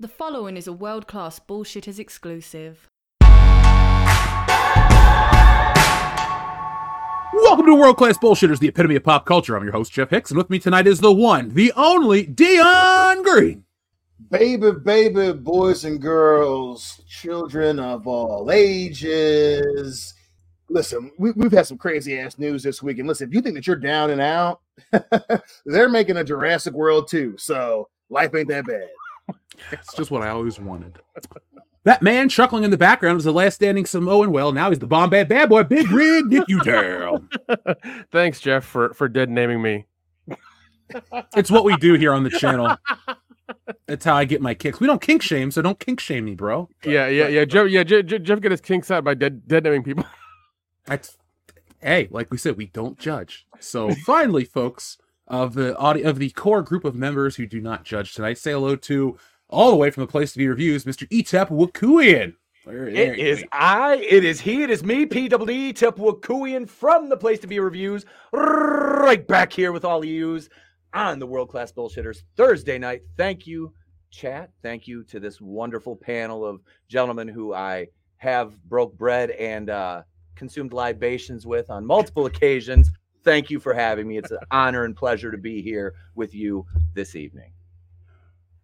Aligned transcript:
The 0.00 0.06
following 0.06 0.56
is 0.56 0.68
a 0.68 0.72
world 0.72 1.08
class 1.08 1.40
Bullshitters 1.40 1.98
exclusive. 1.98 2.88
Welcome 7.32 7.66
to 7.66 7.74
World 7.74 7.96
Class 7.96 8.16
Bullshitters, 8.16 8.60
the 8.60 8.68
epitome 8.68 8.94
of 8.94 9.02
pop 9.02 9.26
culture. 9.26 9.56
I'm 9.56 9.64
your 9.64 9.72
host, 9.72 9.90
Jeff 9.90 10.10
Hicks, 10.10 10.30
and 10.30 10.38
with 10.38 10.50
me 10.50 10.60
tonight 10.60 10.86
is 10.86 11.00
the 11.00 11.12
one, 11.12 11.52
the 11.52 11.72
only 11.74 12.24
Dion 12.26 13.24
Green. 13.24 13.64
Baby, 14.30 14.70
baby, 14.70 15.32
boys 15.32 15.84
and 15.84 16.00
girls, 16.00 17.02
children 17.08 17.80
of 17.80 18.06
all 18.06 18.52
ages. 18.52 20.14
Listen, 20.70 21.10
we, 21.18 21.32
we've 21.32 21.50
had 21.50 21.66
some 21.66 21.76
crazy 21.76 22.20
ass 22.20 22.38
news 22.38 22.62
this 22.62 22.80
week. 22.84 23.00
And 23.00 23.08
listen, 23.08 23.26
if 23.26 23.34
you 23.34 23.40
think 23.40 23.56
that 23.56 23.66
you're 23.66 23.74
down 23.74 24.10
and 24.10 24.20
out, 24.20 24.60
they're 25.66 25.88
making 25.88 26.18
a 26.18 26.22
Jurassic 26.22 26.72
World 26.72 27.08
too. 27.08 27.34
So 27.36 27.88
life 28.10 28.32
ain't 28.36 28.46
that 28.46 28.64
bad. 28.64 28.90
It's 29.72 29.94
just 29.94 30.10
what 30.10 30.22
I 30.22 30.30
always 30.30 30.58
wanted. 30.58 30.98
That 31.84 32.02
man 32.02 32.28
chuckling 32.28 32.64
in 32.64 32.70
the 32.70 32.76
background 32.76 33.14
was 33.14 33.24
the 33.24 33.32
last 33.32 33.54
standing 33.54 33.86
Samoan 33.86 34.30
whale. 34.30 34.52
Now 34.52 34.68
he's 34.68 34.78
the 34.78 34.86
Bombay 34.86 35.24
bad 35.24 35.48
boy, 35.48 35.62
Big 35.62 35.90
Rig 35.90 36.26
Nick 36.26 36.46
Udell. 36.46 37.26
Thanks, 38.12 38.40
Jeff, 38.40 38.66
for 38.66 38.92
for 38.92 39.08
dead 39.08 39.30
naming 39.30 39.62
me. 39.62 39.86
It's 41.34 41.50
what 41.50 41.64
we 41.64 41.74
do 41.76 41.94
here 41.94 42.12
on 42.12 42.24
the 42.24 42.30
channel. 42.30 42.76
That's 43.86 44.04
how 44.04 44.16
I 44.16 44.26
get 44.26 44.42
my 44.42 44.52
kicks. 44.52 44.80
We 44.80 44.86
don't 44.86 45.00
kink 45.00 45.22
shame, 45.22 45.50
so 45.50 45.62
don't 45.62 45.78
kink 45.80 46.00
shame 46.00 46.26
me, 46.26 46.34
bro. 46.34 46.68
Yeah, 46.84 47.06
yeah, 47.08 47.28
yeah. 47.28 47.46
Jeff, 47.46 47.68
yeah, 47.70 47.84
Jeff, 47.84 48.04
Jeff 48.04 48.40
get 48.40 48.50
his 48.50 48.60
kinks 48.60 48.90
out 48.90 49.04
by 49.04 49.14
dead 49.14 49.48
dead 49.48 49.64
naming 49.64 49.82
people. 49.82 50.04
That's 50.84 51.16
hey, 51.80 52.08
like 52.10 52.30
we 52.30 52.36
said, 52.36 52.56
we 52.56 52.66
don't 52.66 52.98
judge. 52.98 53.46
So 53.60 53.94
finally, 54.04 54.44
folks 54.44 54.98
of 55.26 55.54
the 55.54 55.76
audio 55.78 56.08
of 56.08 56.18
the 56.18 56.30
core 56.30 56.62
group 56.62 56.84
of 56.84 56.94
members 56.94 57.36
who 57.36 57.46
do 57.46 57.60
not 57.60 57.84
judge 57.84 58.14
tonight, 58.14 58.38
say 58.38 58.52
hello 58.52 58.76
to 58.76 59.16
all 59.48 59.70
the 59.70 59.76
way 59.76 59.90
from 59.90 60.02
the 60.02 60.06
place 60.10 60.32
to 60.32 60.38
be 60.38 60.48
reviews, 60.48 60.84
Mr. 60.84 61.08
Etep 61.08 61.48
Wakuian. 61.50 62.34
There- 62.66 62.84
there- 62.92 63.14
It 63.14 63.18
is 63.18 63.44
I, 63.52 63.96
it 63.96 64.24
is 64.24 64.40
he, 64.42 64.62
it 64.62 64.70
is 64.70 64.84
me, 64.84 65.06
PWD 65.06 65.72
Tipwakuian 65.72 66.68
from 66.68 67.08
the 67.08 67.16
place 67.16 67.38
to 67.40 67.46
be 67.46 67.60
reviews, 67.60 68.04
right 68.32 69.26
back 69.26 69.52
here 69.52 69.72
with 69.72 69.84
all 69.86 69.98
of 70.00 70.04
yous 70.04 70.48
on 70.92 71.18
the 71.18 71.26
World 71.26 71.48
Class 71.48 71.72
Bullshitters 71.72 72.22
Thursday 72.36 72.78
night. 72.78 73.02
Thank 73.16 73.46
you, 73.46 73.72
chat. 74.10 74.50
Thank 74.62 74.86
you 74.86 75.02
to 75.04 75.18
this 75.18 75.40
wonderful 75.40 75.96
panel 75.96 76.44
of 76.44 76.60
gentlemen 76.88 77.26
who 77.28 77.54
I 77.54 77.86
have 78.18 78.62
broke 78.64 78.96
bread 78.98 79.30
and 79.30 79.70
uh, 79.70 80.02
consumed 80.34 80.72
libations 80.74 81.46
with 81.46 81.70
on 81.70 81.86
multiple 81.86 82.26
occasions. 82.32 82.90
Thank 83.24 83.48
you 83.50 83.60
for 83.60 83.72
having 83.72 84.06
me. 84.06 84.18
It's 84.18 84.30
an 84.30 84.38
honor 84.50 84.84
and 84.84 84.94
pleasure 84.96 85.30
to 85.30 85.38
be 85.38 85.62
here 85.62 85.94
with 86.14 86.34
you 86.34 86.66
this 86.94 87.16
evening. 87.16 87.52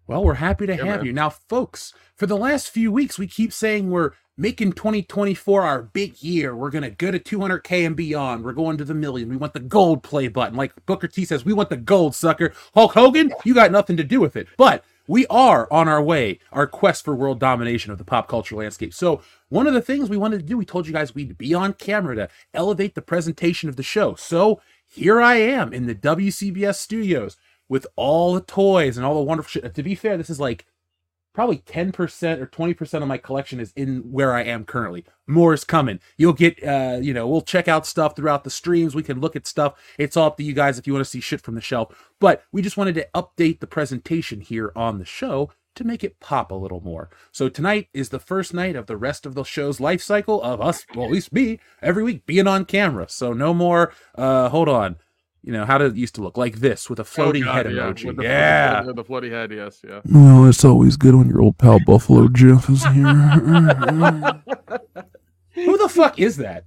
Well, 0.07 0.23
we're 0.25 0.35
happy 0.35 0.67
to 0.67 0.77
Yeah, 0.77 0.85
have 0.85 0.97
man. 0.99 1.07
you. 1.07 1.13
Now, 1.13 1.31
folks, 1.31 1.93
for 2.17 2.27
the 2.27 2.37
last 2.37 2.69
few 2.69 2.93
weeks, 2.93 3.19
we 3.19 3.27
keep 3.27 3.53
saying 3.53 3.91
we're 3.91 4.13
making 4.37 4.73
2024 4.73 5.63
our 5.63 5.83
big 5.83 6.23
year. 6.23 6.55
We're 6.55 6.71
going 6.71 6.83
to 6.83 6.91
go 6.91 7.11
to 7.11 7.19
200K 7.19 7.87
and 7.87 7.97
beyond. 7.97 8.45
We're 8.45 8.53
going 8.53 8.77
to 8.79 8.85
the 8.85 8.95
million. 8.95 9.29
We 9.29 9.37
want 9.37 9.55
the 9.55 9.61
gold 9.61 10.03
play 10.03 10.29
button. 10.29 10.57
Like 10.57 10.73
Booker 10.87 11.09
T 11.09 11.25
says, 11.25 11.45
we 11.45 11.53
want 11.53 11.71
the 11.71 11.77
gold, 11.77 12.15
sucker. 12.15 12.53
Hulk 12.75 12.93
Hogan, 12.95 13.33
you 13.45 13.55
got 13.55 13.71
nothing 13.73 13.97
to 13.97 14.05
do 14.05 14.21
with 14.21 14.37
it. 14.37 14.49
But 14.59 14.85
we 15.07 15.27
are 15.29 15.69
on 15.71 15.89
our 15.89 16.03
way, 16.03 16.41
our 16.53 16.67
quest 16.67 17.05
for 17.05 17.15
world 17.15 17.39
domination 17.39 17.93
of 17.93 17.99
the 17.99 18.05
pop 18.05 18.29
culture 18.29 18.57
landscape. 18.57 18.93
So, 18.93 19.23
one 19.51 19.67
of 19.67 19.75
the 19.75 19.83
things 19.83 20.11
we 20.11 20.17
wanted 20.17 20.39
to 20.41 20.47
do, 20.47 20.57
we 20.59 20.65
told 20.65 20.87
you 20.87 20.93
guys 20.93 21.15
we'd 21.15 21.39
be 21.39 21.55
on 21.55 21.75
camera 21.75 22.17
to 22.17 22.29
elevate 22.53 22.95
the 22.95 23.03
presentation 23.03 23.69
of 23.69 23.77
the 23.77 23.83
show. 23.83 24.15
So, 24.17 24.61
here 24.87 25.21
I 25.21 25.37
am 25.37 25.73
in 25.73 25.87
the 25.87 25.95
WCBS 25.95 26.77
studios 26.77 27.37
with 27.75 27.89
all 27.97 28.35
the 28.35 28.41
toys 28.41 28.97
and 28.97 29.05
all 29.05 29.17
the 29.17 29.21
wonderful 29.21 29.49
shit. 29.51 29.75
To 29.75 29.83
be 29.83 29.97
fair, 29.97 30.17
this 30.17 30.31
is 30.31 30.39
like 30.39 30.65
probably 31.33 31.59
10% 31.59 32.39
or 32.39 32.47
20% 32.47 33.03
of 33.03 33.09
my 33.09 33.19
collection 33.19 33.59
is 33.59 33.73
in 33.75 34.13
where 34.13 34.33
I 34.33 34.45
am 34.45 34.65
currently. 34.65 35.05
More 35.27 35.53
is 35.53 35.65
coming. 35.65 35.99
You'll 36.17 36.35
get, 36.35 36.63
uh, 36.63 37.01
you 37.03 37.13
know, 37.13 37.27
we'll 37.27 37.41
check 37.41 37.67
out 37.67 37.85
stuff 37.85 38.15
throughout 38.15 38.45
the 38.45 38.51
streams. 38.51 38.95
We 38.95 39.03
can 39.03 39.21
look 39.21 39.35
at 39.35 39.49
stuff. 39.49 39.75
It's 39.99 40.17
all 40.17 40.29
up 40.29 40.37
to 40.37 40.45
you 40.45 40.53
guys 40.53 40.79
if 40.79 40.87
you 40.87 40.93
want 40.93 41.05
to 41.05 41.11
see 41.11 41.19
shit 41.19 41.41
from 41.41 41.57
the 41.57 41.61
shelf. 41.61 42.13
But 42.21 42.45
we 42.53 42.63
just 42.63 42.77
wanted 42.77 42.95
to 42.95 43.09
update 43.13 43.59
the 43.59 43.67
presentation 43.67 44.41
here 44.41 44.71
on 44.77 45.01
the 45.01 45.05
show 45.05 45.51
to 45.75 45.83
make 45.83 46.05
it 46.05 46.21
pop 46.21 46.53
a 46.53 46.55
little 46.55 46.81
more. 46.81 47.11
So 47.33 47.49
tonight 47.49 47.89
is 47.93 48.11
the 48.11 48.21
first 48.21 48.55
night 48.55 48.77
of 48.77 48.87
the 48.87 48.97
rest 48.97 49.27
of 49.27 49.35
the 49.35 49.43
show's 49.43 49.81
life 49.81 50.01
cycle 50.01 50.41
of 50.45 50.61
us, 50.61 50.87
well, 50.95 51.07
at 51.07 51.11
least 51.11 51.33
me, 51.33 51.59
every 51.83 52.05
week 52.05 52.25
being 52.25 52.47
on 52.47 52.67
camera. 52.67 53.09
So 53.09 53.33
no 53.33 53.53
more, 53.53 53.93
uh, 54.15 54.51
hold 54.51 54.69
on. 54.69 54.99
You 55.45 55.53
know, 55.53 55.67
how 55.67 55.77
did 55.77 55.93
it 55.93 55.97
used 55.99 56.15
to 56.15 56.23
look? 56.23 56.39
Like 56.39 56.57
this 56.57 56.89
with 56.89 56.99
a 57.01 57.05
floating 57.05 57.43
Oh, 57.43 57.47
God, 57.47 57.67
head 57.67 57.75
yeah, 57.75 57.83
emoji. 57.93 58.17
the- 58.17 58.23
yeah. 58.23 58.83
the, 58.83 58.95
the 58.95 59.05
floaty 59.05 59.31
head. 59.31 59.53
Yes, 59.53 59.83
yeah. 59.87 60.01
Well, 60.11 60.47
it's 60.47 60.65
always 60.65 60.97
good 60.97 61.15
when 61.15 61.29
your 61.29 61.43
old 61.43 61.59
pal 61.59 61.79
Buffalo 61.85 62.29
Jeff 62.33 62.71
is 62.71 62.83
here. 62.87 63.05
Who 65.55 65.79
the 65.79 65.89
fuck 65.89 66.19
is 66.19 66.39
that? 66.39 66.65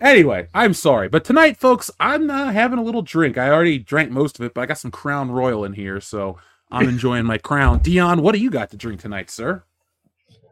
Anyway, 0.00 0.46
I'm 0.54 0.74
sorry, 0.74 1.08
but 1.08 1.24
tonight, 1.24 1.56
folks, 1.56 1.90
I'm 1.98 2.30
uh, 2.30 2.52
having 2.52 2.78
a 2.78 2.82
little 2.82 3.02
drink. 3.02 3.36
I 3.36 3.50
already 3.50 3.78
drank 3.80 4.12
most 4.12 4.38
of 4.38 4.44
it, 4.44 4.54
but 4.54 4.60
I 4.60 4.66
got 4.66 4.78
some 4.78 4.92
Crown 4.92 5.30
Royal 5.32 5.64
in 5.64 5.72
here, 5.72 6.00
so 6.00 6.38
I'm 6.70 6.88
enjoying 6.88 7.24
my 7.24 7.36
Crown. 7.38 7.80
Dion, 7.80 8.22
what 8.22 8.32
do 8.32 8.40
you 8.40 8.48
got 8.50 8.70
to 8.70 8.76
drink 8.76 9.00
tonight, 9.00 9.28
sir? 9.28 9.64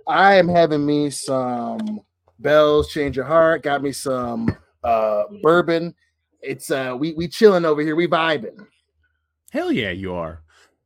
I 0.08 0.34
am 0.34 0.48
having 0.48 0.84
me 0.84 1.10
some 1.10 2.00
bells, 2.40 2.88
change 2.90 3.14
your 3.16 3.24
heart. 3.26 3.62
Got 3.62 3.82
me 3.82 3.92
some 3.92 4.56
uh 4.82 5.24
bourbon. 5.42 5.94
It's 6.46 6.70
uh 6.70 6.96
we 6.98 7.12
we 7.14 7.28
chilling 7.28 7.64
over 7.64 7.82
here, 7.82 7.96
we 7.96 8.06
vibing. 8.06 8.66
Hell 9.50 9.72
yeah, 9.72 9.90
you 9.90 10.14
are. 10.14 10.42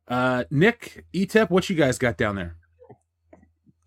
Uh, 0.07 0.43
Nick, 0.51 1.05
Etep, 1.13 1.49
what 1.49 1.69
you 1.69 1.75
guys 1.75 1.97
got 1.97 2.17
down 2.17 2.35
there? 2.35 2.57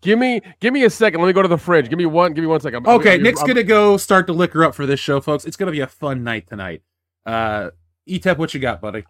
Give 0.01 0.17
me 0.19 0.41
give 0.59 0.73
me 0.73 0.83
a 0.83 0.89
second. 0.89 1.19
Let 1.21 1.27
me 1.27 1.33
go 1.33 1.41
to 1.41 1.47
the 1.47 1.57
fridge. 1.57 1.89
Give 1.89 1.97
me 1.97 2.05
one. 2.05 2.33
Give 2.33 2.43
me 2.43 2.47
one 2.47 2.59
second. 2.61 2.85
I'm- 2.87 2.95
Okay, 2.99 3.11
I'm- 3.13 3.23
Nick's 3.23 3.39
I'm- 3.41 3.47
gonna 3.47 3.63
go 3.63 3.97
start 3.97 4.27
the 4.27 4.33
liquor 4.33 4.63
up 4.63 4.75
for 4.75 4.85
this 4.85 4.99
show, 4.99 5.19
folks. 5.19 5.45
It's 5.45 5.57
gonna 5.57 5.71
be 5.71 5.79
a 5.81 5.87
fun 5.87 6.23
night 6.23 6.47
tonight. 6.47 6.81
Uh, 7.25 7.71
Etep, 8.07 8.37
what 8.37 8.53
you 8.53 8.59
got, 8.59 8.81
buddy? 8.81 9.03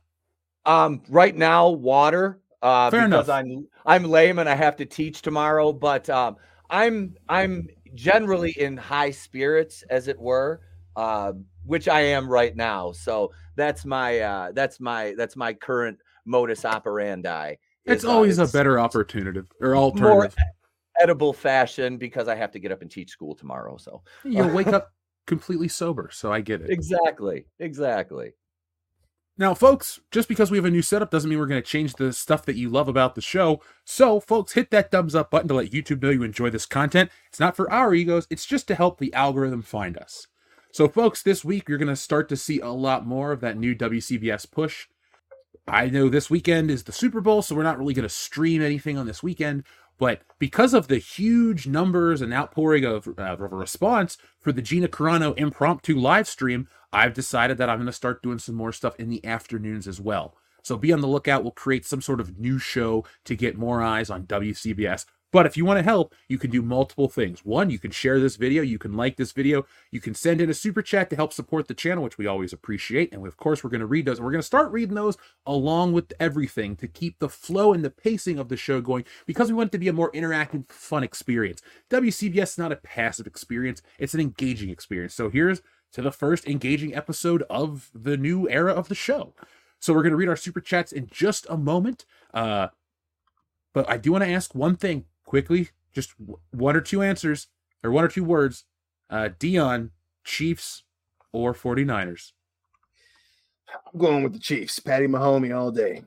Um, 0.65 1.01
right 1.09 1.35
now, 1.35 1.69
water. 1.69 2.39
Uh, 2.61 2.89
Fair 2.89 3.07
because 3.07 3.27
enough. 3.27 3.35
I'm 3.45 3.67
I'm 3.85 4.03
lame 4.05 4.39
and 4.39 4.49
I 4.49 4.55
have 4.55 4.77
to 4.77 4.85
teach 4.85 5.21
tomorrow. 5.21 5.71
But 5.73 6.09
um, 6.09 6.37
I'm 6.69 7.15
I'm 7.29 7.67
generally 7.93 8.51
in 8.51 8.77
high 8.77 9.11
spirits, 9.11 9.83
as 9.89 10.07
it 10.07 10.17
were, 10.19 10.61
uh, 10.95 11.33
which 11.65 11.87
I 11.87 12.01
am 12.01 12.29
right 12.29 12.55
now. 12.55 12.91
So 12.91 13.31
that's 13.55 13.85
my 13.85 14.19
uh, 14.19 14.51
that's 14.53 14.79
my 14.79 15.13
that's 15.17 15.35
my 15.35 15.53
current 15.53 15.99
modus 16.25 16.65
operandi. 16.65 17.55
It's 17.85 18.03
is, 18.03 18.09
uh, 18.09 18.13
always 18.13 18.39
a 18.39 18.47
better 18.47 18.79
opportunity 18.79 19.41
or 19.61 19.69
more 19.69 19.75
alternative. 19.75 20.35
edible 20.99 21.33
fashion 21.33 21.97
because 21.97 22.27
I 22.27 22.35
have 22.35 22.51
to 22.51 22.59
get 22.59 22.71
up 22.71 22.81
and 22.81 22.89
teach 22.89 23.09
school 23.09 23.35
tomorrow. 23.35 23.77
So 23.77 24.01
You'll 24.23 24.49
wake 24.53 24.67
up 24.67 24.91
completely 25.27 25.67
sober, 25.67 26.09
so 26.11 26.31
I 26.31 26.41
get 26.41 26.61
it. 26.61 26.69
exactly, 26.69 27.45
exactly. 27.59 28.33
Now, 29.37 29.53
folks, 29.53 29.99
just 30.11 30.29
because 30.29 30.49
we 30.49 30.57
have 30.57 30.65
a 30.65 30.71
new 30.71 30.81
setup 30.81 31.11
doesn't 31.11 31.29
mean 31.29 31.37
we're 31.37 31.45
going 31.45 31.61
to 31.61 31.67
change 31.67 31.95
the 31.95 32.13
stuff 32.13 32.45
that 32.45 32.55
you 32.55 32.69
love 32.69 32.87
about 32.87 33.15
the 33.15 33.21
show. 33.21 33.61
So, 33.83 34.21
folks, 34.21 34.53
hit 34.53 34.71
that 34.71 34.91
thumbs 34.91 35.13
up 35.13 35.29
button 35.29 35.49
to 35.49 35.53
let 35.55 35.71
YouTube 35.71 36.01
know 36.01 36.09
you 36.09 36.23
enjoy 36.23 36.49
this 36.49 36.65
content. 36.65 37.11
It's 37.27 37.39
not 37.39 37.57
for 37.57 37.69
our 37.69 37.93
egos, 37.93 38.27
it's 38.29 38.45
just 38.45 38.65
to 38.69 38.75
help 38.75 38.97
the 38.97 39.13
algorithm 39.13 39.61
find 39.61 39.97
us. 39.97 40.27
So, 40.75 40.89
folks, 40.89 41.23
this 41.23 41.45
week 41.45 41.69
you're 41.69 41.77
going 41.77 41.87
to 41.87 41.95
start 41.95 42.27
to 42.27 42.35
see 42.35 42.59
a 42.59 42.67
lot 42.67 43.07
more 43.07 43.31
of 43.31 43.39
that 43.39 43.57
new 43.57 43.73
WCBS 43.73 44.51
push. 44.51 44.87
I 45.65 45.89
know 45.89 46.09
this 46.09 46.29
weekend 46.29 46.69
is 46.69 46.83
the 46.83 46.91
Super 46.91 47.21
Bowl, 47.21 47.41
so 47.41 47.55
we're 47.55 47.63
not 47.63 47.79
really 47.79 47.93
going 47.93 48.03
to 48.03 48.09
stream 48.09 48.61
anything 48.61 48.97
on 48.97 49.07
this 49.07 49.23
weekend. 49.23 49.63
But 49.97 50.23
because 50.37 50.73
of 50.73 50.89
the 50.89 50.97
huge 50.97 51.65
numbers 51.65 52.21
and 52.21 52.33
outpouring 52.33 52.83
of, 52.83 53.07
uh, 53.07 53.21
of 53.21 53.39
response 53.53 54.17
for 54.41 54.51
the 54.51 54.61
Gina 54.61 54.89
Carano 54.89 55.33
impromptu 55.37 55.97
live 55.97 56.27
stream, 56.27 56.67
I've 56.91 57.13
decided 57.13 57.57
that 57.57 57.69
I'm 57.69 57.77
going 57.77 57.85
to 57.85 57.93
start 57.93 58.21
doing 58.21 58.39
some 58.39 58.55
more 58.55 58.73
stuff 58.73 58.99
in 58.99 59.09
the 59.09 59.25
afternoons 59.25 59.87
as 59.87 60.01
well. 60.01 60.35
So 60.61 60.75
be 60.75 60.91
on 60.91 60.99
the 60.99 61.07
lookout. 61.07 61.43
We'll 61.43 61.53
create 61.53 61.85
some 61.85 62.01
sort 62.01 62.19
of 62.19 62.37
new 62.37 62.59
show 62.59 63.05
to 63.23 63.35
get 63.37 63.57
more 63.57 63.81
eyes 63.81 64.09
on 64.09 64.25
WCBS. 64.25 65.05
But 65.35 65.45
if 65.45 65.57
you 65.57 65.65
want 65.65 65.79
to 65.79 65.83
help, 65.83 66.15
you 66.29 66.37
can 66.37 66.49
do 66.49 66.61
multiple 66.61 67.09
things. 67.09 67.43
One, 67.43 67.69
you 67.69 67.77
can 67.77 67.91
share 67.91 68.21
this 68.21 68.37
video, 68.37 68.63
you 68.63 68.77
can 68.77 68.93
like 68.93 69.17
this 69.17 69.33
video, 69.33 69.65
you 69.91 69.99
can 69.99 70.15
send 70.15 70.39
in 70.39 70.49
a 70.49 70.53
super 70.53 70.81
chat 70.81 71.09
to 71.09 71.17
help 71.17 71.33
support 71.33 71.67
the 71.67 71.73
channel, 71.73 72.05
which 72.05 72.17
we 72.17 72.25
always 72.25 72.53
appreciate. 72.53 73.11
And 73.11 73.27
of 73.27 73.35
course, 73.35 73.61
we're 73.61 73.69
going 73.69 73.81
to 73.81 73.85
read 73.85 74.05
those. 74.05 74.21
We're 74.21 74.31
going 74.31 74.39
to 74.39 74.47
start 74.47 74.71
reading 74.71 74.95
those 74.95 75.17
along 75.45 75.91
with 75.91 76.13
everything 76.21 76.77
to 76.77 76.87
keep 76.87 77.19
the 77.19 77.27
flow 77.27 77.73
and 77.73 77.83
the 77.83 77.89
pacing 77.89 78.39
of 78.39 78.47
the 78.47 78.55
show 78.55 78.79
going 78.79 79.03
because 79.25 79.49
we 79.49 79.55
want 79.55 79.67
it 79.67 79.71
to 79.73 79.77
be 79.77 79.89
a 79.89 79.93
more 79.93 80.09
interactive, 80.13 80.71
fun 80.71 81.03
experience. 81.03 81.61
WCBS 81.89 82.51
is 82.51 82.57
not 82.57 82.71
a 82.71 82.77
passive 82.77 83.27
experience, 83.27 83.81
it's 83.99 84.13
an 84.13 84.21
engaging 84.21 84.69
experience. 84.69 85.13
So 85.15 85.29
here's 85.29 85.61
to 85.91 86.01
the 86.01 86.13
first 86.13 86.47
engaging 86.47 86.95
episode 86.95 87.43
of 87.49 87.91
the 87.93 88.15
new 88.15 88.49
era 88.49 88.71
of 88.71 88.87
the 88.87 88.95
show. 88.95 89.33
So 89.81 89.93
we're 89.93 90.03
going 90.03 90.11
to 90.11 90.17
read 90.17 90.29
our 90.29 90.37
super 90.37 90.61
chats 90.61 90.93
in 90.93 91.07
just 91.11 91.45
a 91.49 91.57
moment. 91.57 92.05
Uh, 92.33 92.69
but 93.73 93.89
I 93.89 93.97
do 93.97 94.13
want 94.13 94.23
to 94.23 94.31
ask 94.31 94.55
one 94.55 94.77
thing 94.77 95.03
quickly, 95.25 95.69
just 95.93 96.17
w- 96.19 96.39
one 96.51 96.75
or 96.75 96.81
two 96.81 97.01
answers 97.01 97.47
or 97.83 97.91
one 97.91 98.03
or 98.03 98.07
two 98.07 98.23
words. 98.23 98.65
Uh, 99.09 99.29
Dion, 99.37 99.91
Chiefs 100.23 100.83
or 101.31 101.53
49ers? 101.53 102.31
I'm 103.93 103.99
going 103.99 104.23
with 104.23 104.33
the 104.33 104.39
Chiefs. 104.39 104.79
Patty 104.79 105.07
Mahomey 105.07 105.55
all 105.55 105.71
day. 105.71 106.03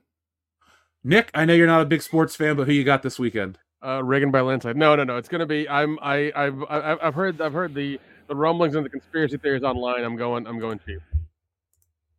Nick, 1.05 1.31
I 1.35 1.45
know 1.45 1.55
you're 1.55 1.67
not 1.67 1.83
a 1.83 1.87
big 1.87 2.03
sports 2.03 2.35
fan, 2.35 2.57
but 2.57 2.67
who 2.67 2.73
you 2.73 2.85
got 2.85 3.03
this 3.03 3.19
weekend? 3.19 3.59
Uh, 3.85 4.03
Reagan 4.03 4.31
by 4.31 4.41
landslide. 4.41 4.77
No, 4.77 4.97
no, 4.97 5.05
no. 5.05 5.17
It's 5.17 5.29
gonna 5.29 5.47
be. 5.47 5.69
I'm. 5.69 5.99
I. 6.03 6.33
I've. 6.35 6.63
I've 6.69 6.99
I've 7.01 7.15
heard. 7.15 7.41
I've 7.41 7.53
heard 7.53 7.75
the 7.75 8.01
the 8.27 8.35
rumblings 8.35 8.75
and 8.75 8.85
the 8.85 8.91
conspiracy 8.91 9.37
theories 9.37 9.63
online. 9.63 10.03
I'm 10.03 10.17
going. 10.17 10.47
I'm 10.49 10.59
going 10.59 10.81
Chiefs. 10.85 11.05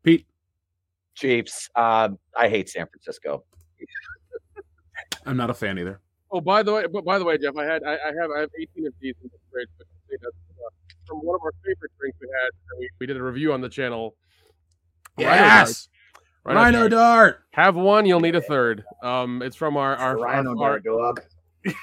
Pete, 0.04 0.26
Chiefs. 1.16 1.70
Uh, 1.76 2.10
I 2.38 2.48
hate 2.48 2.70
San 2.70 2.88
Francisco. 2.88 3.44
I'm 5.26 5.36
not 5.36 5.50
a 5.50 5.54
fan 5.54 5.78
either. 5.78 6.00
Oh, 6.32 6.42
by 6.42 6.62
the 6.64 6.74
way, 6.74 6.86
but 6.92 7.04
by 7.06 7.18
the 7.18 7.26
way, 7.26 7.38
Jeff, 7.38 7.56
I 7.58 7.64
had. 7.66 7.84
I, 7.84 7.94
I 7.94 8.12
have. 8.22 8.30
I 8.36 8.40
have 8.42 8.50
18 8.60 8.88
of 8.88 8.94
these 9.02 9.16
in 9.24 9.30
the 9.32 9.38
fridge. 9.52 9.68
But 9.78 9.88
you 10.12 10.18
know, 10.22 10.30
uh, 10.30 10.70
from 11.08 11.18
one 11.20 11.36
of 11.36 11.42
our 11.44 11.54
favorite 11.66 11.92
drinks 12.00 12.18
we 12.22 12.28
had. 12.42 12.52
We, 12.80 12.90
we 13.00 13.06
did 13.08 13.18
a 13.18 13.24
review 13.24 13.52
on 13.54 13.62
the 13.62 13.70
channel. 13.70 14.16
Rhino 15.18 15.32
Yes, 15.32 15.90
Dart. 16.46 16.56
Rhino 16.56 16.60
Rhino 16.60 16.80
Dart. 16.88 16.92
Dart. 16.92 17.40
Have 17.52 17.76
one, 17.76 18.06
you'll 18.06 18.20
need 18.20 18.36
a 18.36 18.42
third. 18.42 18.84
Um, 19.04 19.42
it's 19.42 19.56
from 19.56 19.76
our 19.76 19.96
our, 19.96 20.18
Rhino 20.18 20.58
our, 20.60 20.72
our 20.72 20.80
dog. 20.80 21.22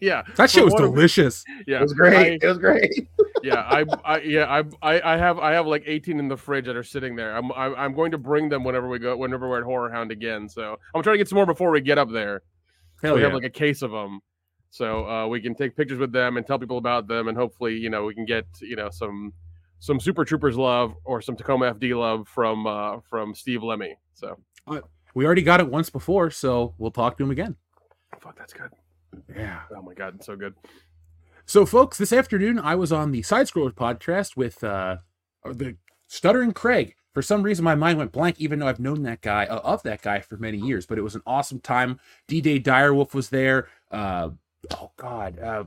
yeah 0.00 0.22
That 0.36 0.50
shit 0.50 0.64
was 0.64 0.74
one 0.74 0.84
of- 0.84 0.90
delicious. 0.94 1.44
yeah. 1.66 1.78
It 1.78 1.82
was 1.82 1.92
great. 1.94 2.42
it 2.42 2.46
was 2.46 2.58
great. 2.58 3.08
yeah, 3.42 3.60
I, 3.60 3.84
I, 4.04 4.20
yeah, 4.20 4.44
I, 4.44 4.62
I, 4.96 5.14
I 5.14 5.16
have, 5.16 5.38
I 5.38 5.52
have 5.52 5.66
like 5.66 5.82
18 5.86 6.18
in 6.18 6.28
the 6.28 6.36
fridge 6.36 6.66
that 6.66 6.76
are 6.76 6.82
sitting 6.84 7.16
there. 7.16 7.34
I'm, 7.36 7.50
I'm, 7.52 7.74
I'm 7.74 7.94
going 7.94 8.10
to 8.12 8.18
bring 8.18 8.48
them 8.48 8.64
whenever 8.64 8.88
we 8.88 8.98
go, 8.98 9.16
whenever 9.16 9.48
we're 9.48 9.58
at 9.58 9.64
Horror 9.64 9.90
Hound 9.90 10.12
again. 10.12 10.48
So 10.48 10.78
I'm 10.94 11.02
trying 11.02 11.14
to 11.14 11.18
get 11.18 11.28
some 11.28 11.36
more 11.36 11.46
before 11.46 11.70
we 11.70 11.80
get 11.80 11.98
up 11.98 12.10
there. 12.12 12.42
So 13.00 13.08
Hell 13.08 13.14
we 13.14 13.20
yeah. 13.20 13.26
have 13.26 13.34
like 13.34 13.44
a 13.44 13.50
case 13.50 13.82
of 13.82 13.90
them, 13.90 14.20
so 14.74 15.08
uh, 15.08 15.28
we 15.28 15.40
can 15.40 15.54
take 15.54 15.76
pictures 15.76 15.98
with 15.98 16.10
them 16.10 16.36
and 16.36 16.44
tell 16.44 16.58
people 16.58 16.78
about 16.78 17.06
them, 17.06 17.28
and 17.28 17.38
hopefully, 17.38 17.76
you 17.76 17.90
know, 17.90 18.04
we 18.06 18.14
can 18.14 18.24
get, 18.24 18.44
you 18.60 18.74
know, 18.74 18.90
some, 18.90 19.32
some 19.78 20.00
Super 20.00 20.24
Troopers 20.24 20.56
love 20.56 20.94
or 21.04 21.20
some 21.20 21.36
Tacoma 21.36 21.74
FD 21.74 21.96
love 21.96 22.26
from, 22.26 22.66
uh, 22.66 22.98
from 23.08 23.36
Steve 23.36 23.62
Lemme. 23.62 23.94
So 24.14 24.36
we 25.14 25.24
already 25.24 25.42
got 25.42 25.60
it 25.60 25.68
once 25.68 25.90
before, 25.90 26.28
so 26.30 26.74
we'll 26.78 26.90
talk 26.90 27.16
to 27.18 27.22
him 27.22 27.30
again. 27.30 27.54
fuck, 28.20 28.36
that's 28.36 28.52
good. 28.52 28.70
Yeah. 29.36 29.60
Oh 29.70 29.80
my 29.80 29.94
god, 29.94 30.16
it's 30.16 30.26
so 30.26 30.34
good. 30.34 30.54
So, 31.46 31.64
folks, 31.64 31.96
this 31.96 32.12
afternoon 32.12 32.58
I 32.58 32.74
was 32.74 32.90
on 32.90 33.12
the 33.12 33.22
Side 33.22 33.46
Scrollers 33.46 33.74
podcast 33.74 34.36
with 34.36 34.64
uh, 34.64 34.96
the 35.44 35.76
Stuttering 36.08 36.52
Craig. 36.52 36.96
For 37.14 37.22
some 37.22 37.42
reason, 37.42 37.64
my 37.64 37.76
mind 37.76 37.98
went 37.98 38.12
blank, 38.12 38.36
even 38.40 38.58
though 38.58 38.66
I've 38.66 38.80
known 38.80 39.04
that 39.04 39.22
guy 39.22 39.46
uh, 39.46 39.60
of 39.60 39.82
that 39.84 40.02
guy 40.02 40.20
for 40.20 40.36
many 40.36 40.58
years. 40.58 40.84
But 40.84 40.98
it 40.98 41.02
was 41.02 41.14
an 41.14 41.22
awesome 41.26 41.60
time. 41.60 42.00
D 42.28 42.40
Day 42.40 42.60
Direwolf 42.60 43.14
was 43.14 43.30
there. 43.30 43.68
Uh, 43.90 44.30
oh 44.72 44.90
God, 44.96 45.38
uh, 45.38 45.64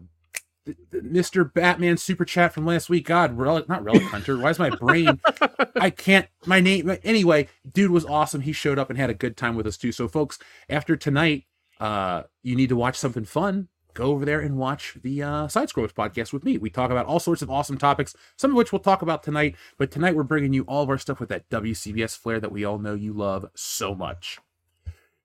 th- 0.65 0.77
th- 0.91 1.03
Mr. 1.03 1.51
Batman 1.51 1.97
super 1.97 2.25
chat 2.25 2.53
from 2.53 2.65
last 2.65 2.89
week. 2.89 3.05
God, 3.07 3.37
Relic, 3.37 3.69
not 3.69 3.83
Relic 3.83 4.03
Hunter. 4.03 4.37
Why 4.37 4.49
is 4.49 4.59
my 4.59 4.69
brain? 4.69 5.21
I 5.79 5.89
can't. 5.89 6.27
My 6.45 6.59
name. 6.59 6.95
Anyway, 7.03 7.47
dude 7.71 7.91
was 7.91 8.05
awesome. 8.05 8.41
He 8.41 8.51
showed 8.51 8.77
up 8.77 8.89
and 8.89 8.99
had 8.99 9.09
a 9.09 9.15
good 9.15 9.37
time 9.37 9.55
with 9.55 9.65
us 9.67 9.77
too. 9.77 9.93
So, 9.93 10.09
folks, 10.09 10.37
after 10.69 10.97
tonight, 10.97 11.45
uh, 11.79 12.23
you 12.43 12.55
need 12.55 12.69
to 12.69 12.75
watch 12.75 12.97
something 12.97 13.25
fun 13.25 13.69
go 13.97 14.11
over 14.11 14.23
there 14.23 14.39
and 14.39 14.57
watch 14.57 14.95
the 15.01 15.23
uh, 15.23 15.47
Side 15.47 15.69
Scrollers 15.69 15.91
podcast 15.91 16.31
with 16.31 16.45
me. 16.45 16.57
We 16.57 16.69
talk 16.69 16.91
about 16.91 17.07
all 17.07 17.19
sorts 17.19 17.41
of 17.41 17.49
awesome 17.49 17.77
topics, 17.77 18.15
some 18.37 18.51
of 18.51 18.57
which 18.57 18.71
we'll 18.71 18.79
talk 18.79 19.01
about 19.01 19.23
tonight. 19.23 19.55
But 19.77 19.91
tonight 19.91 20.15
we're 20.15 20.23
bringing 20.23 20.53
you 20.53 20.63
all 20.63 20.83
of 20.83 20.89
our 20.89 20.99
stuff 20.99 21.19
with 21.19 21.29
that 21.29 21.49
WCBS 21.49 22.17
flair 22.17 22.39
that 22.39 22.51
we 22.51 22.63
all 22.63 22.77
know 22.77 22.93
you 22.93 23.11
love 23.11 23.47
so 23.55 23.95
much. 23.95 24.39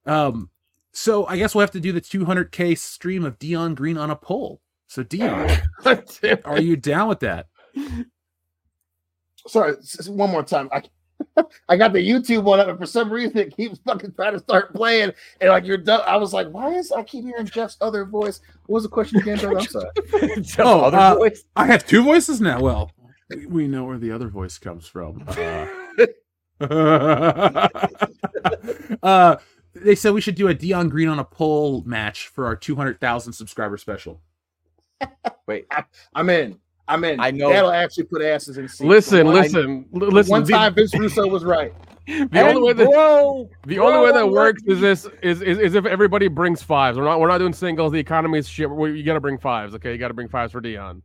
Um, 0.07 0.51
so 0.93 1.27
I 1.27 1.37
guess 1.37 1.55
we'll 1.55 1.61
have 1.61 1.71
to 1.73 1.81
do 1.81 1.93
the 1.93 2.01
200k 2.01 2.77
stream 2.79 3.25
of 3.25 3.39
Dion 3.39 3.75
Green 3.75 3.99
on 3.99 4.11
a 4.11 4.17
pole. 4.17 4.61
So 4.89 5.03
Dion, 5.03 5.51
are 6.45 6.61
you 6.61 6.77
down 6.77 7.09
with 7.09 7.21
that? 7.21 7.47
Sorry, 9.47 9.75
one 10.07 10.31
more 10.31 10.43
time. 10.43 10.69
I 10.73 10.83
I 11.69 11.76
got 11.76 11.93
the 11.93 11.99
YouTube 12.06 12.43
one 12.44 12.61
up, 12.61 12.69
and 12.69 12.79
for 12.79 12.87
some 12.87 13.11
reason 13.12 13.38
it 13.38 13.56
keeps 13.56 13.79
fucking 13.87 14.12
trying 14.12 14.32
to 14.34 14.38
start 14.38 14.75
playing, 14.75 15.12
and 15.40 15.50
like 15.50 15.64
you're 15.64 15.76
done. 15.79 16.02
I 16.06 16.17
was 16.17 16.32
like, 16.32 16.49
why 16.49 16.70
is 16.75 16.93
I 16.93 17.02
keep 17.02 17.25
hearing 17.25 17.46
Jeff's 17.46 17.76
other 17.81 18.05
voice? 18.05 18.40
What 18.67 18.75
was 18.76 18.82
the 18.84 18.88
question 18.90 19.19
again, 19.20 19.38
brother? 19.38 19.58
I'm 19.58 19.67
sorry. 19.67 19.90
Jeff's 20.37 20.58
Oh, 20.58 20.81
other 20.82 20.96
uh, 20.99 21.14
voice. 21.17 21.44
I 21.56 21.67
have 21.67 21.87
two 21.87 22.02
voices 22.02 22.40
now. 22.40 22.61
Well, 22.61 22.90
we- 23.31 23.46
we 23.46 23.67
know 23.69 23.84
where 23.84 23.99
the 23.99 24.11
other 24.12 24.29
voice 24.29 24.58
comes 24.58 24.87
from. 24.87 25.25
Uh, 25.26 25.67
uh, 29.02 29.37
they 29.75 29.94
said 29.94 30.12
we 30.12 30.20
should 30.20 30.35
do 30.35 30.49
a 30.49 30.55
Dion 30.55 30.88
Green 30.88 31.08
on 31.08 31.19
a 31.19 31.25
pole 31.25 31.82
match 31.87 32.28
for 32.28 32.46
our 32.46 32.55
200,000 32.56 33.32
subscriber 33.32 33.76
special. 33.78 34.20
Wait, 35.46 35.67
I'm 36.14 36.31
in. 36.31 36.58
I'm 36.88 37.05
in. 37.05 37.20
I 37.20 37.31
know- 37.31 37.50
that'll 37.50 37.70
actually 37.70 38.05
put 38.05 38.23
asses 38.23 38.58
in 38.58 38.69
seats. 38.69 38.81
Listen, 38.81 39.26
One- 39.26 39.34
listen, 39.37 39.87
l- 39.94 40.00
listen. 40.08 40.31
One 40.31 40.44
the- 40.44 40.52
time 40.52 40.75
Vince 40.75 40.96
Russo 40.99 41.26
was 41.26 41.44
right. 41.44 41.73
the 42.06 42.40
only 42.40 42.61
way 42.61 42.73
that 42.73 42.90
bro, 42.90 43.49
The 43.64 43.79
only 43.79 44.05
way 44.05 44.12
that 44.12 44.29
works 44.29 44.61
is 44.67 44.81
this 44.81 45.06
is, 45.23 45.40
is 45.40 45.58
is 45.58 45.75
if 45.76 45.87
everybody 45.87 46.26
brings 46.26 46.61
fives. 46.61 46.99
We're 46.99 47.05
not 47.05 47.20
we're 47.20 47.29
not 47.29 47.38
doing 47.38 47.52
singles. 47.52 47.93
The 47.93 48.00
economy 48.00 48.38
is 48.40 48.49
shit. 48.49 48.69
We, 48.69 48.99
you 48.99 49.05
got 49.05 49.14
to 49.14 49.20
bring 49.20 49.38
fives. 49.38 49.73
Okay, 49.76 49.93
you 49.93 49.99
got 49.99 50.08
to 50.08 50.14
bring 50.14 50.29
fives 50.29 50.50
for 50.50 50.61
Dion. 50.61 51.00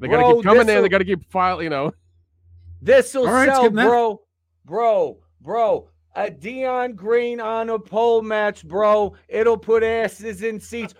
They 0.00 0.08
got 0.08 0.26
to 0.28 0.34
keep 0.34 0.44
coming 0.44 0.68
in. 0.68 0.82
They 0.82 0.88
got 0.88 0.98
to 0.98 1.04
keep 1.04 1.30
file. 1.30 1.62
You 1.62 1.70
know, 1.70 1.92
This 2.82 3.14
will 3.14 3.28
All 3.28 3.32
right, 3.32 3.48
sell, 3.48 3.62
skip 3.64 3.74
that. 3.74 3.86
bro. 3.86 4.22
Bro, 4.64 5.18
bro. 5.40 5.88
A 6.16 6.28
Dion 6.28 6.94
Green 6.94 7.40
on 7.40 7.70
a 7.70 7.78
pole 7.78 8.20
match, 8.20 8.66
bro. 8.66 9.14
It'll 9.28 9.56
put 9.56 9.84
asses 9.84 10.42
in 10.42 10.58
seats. 10.58 10.94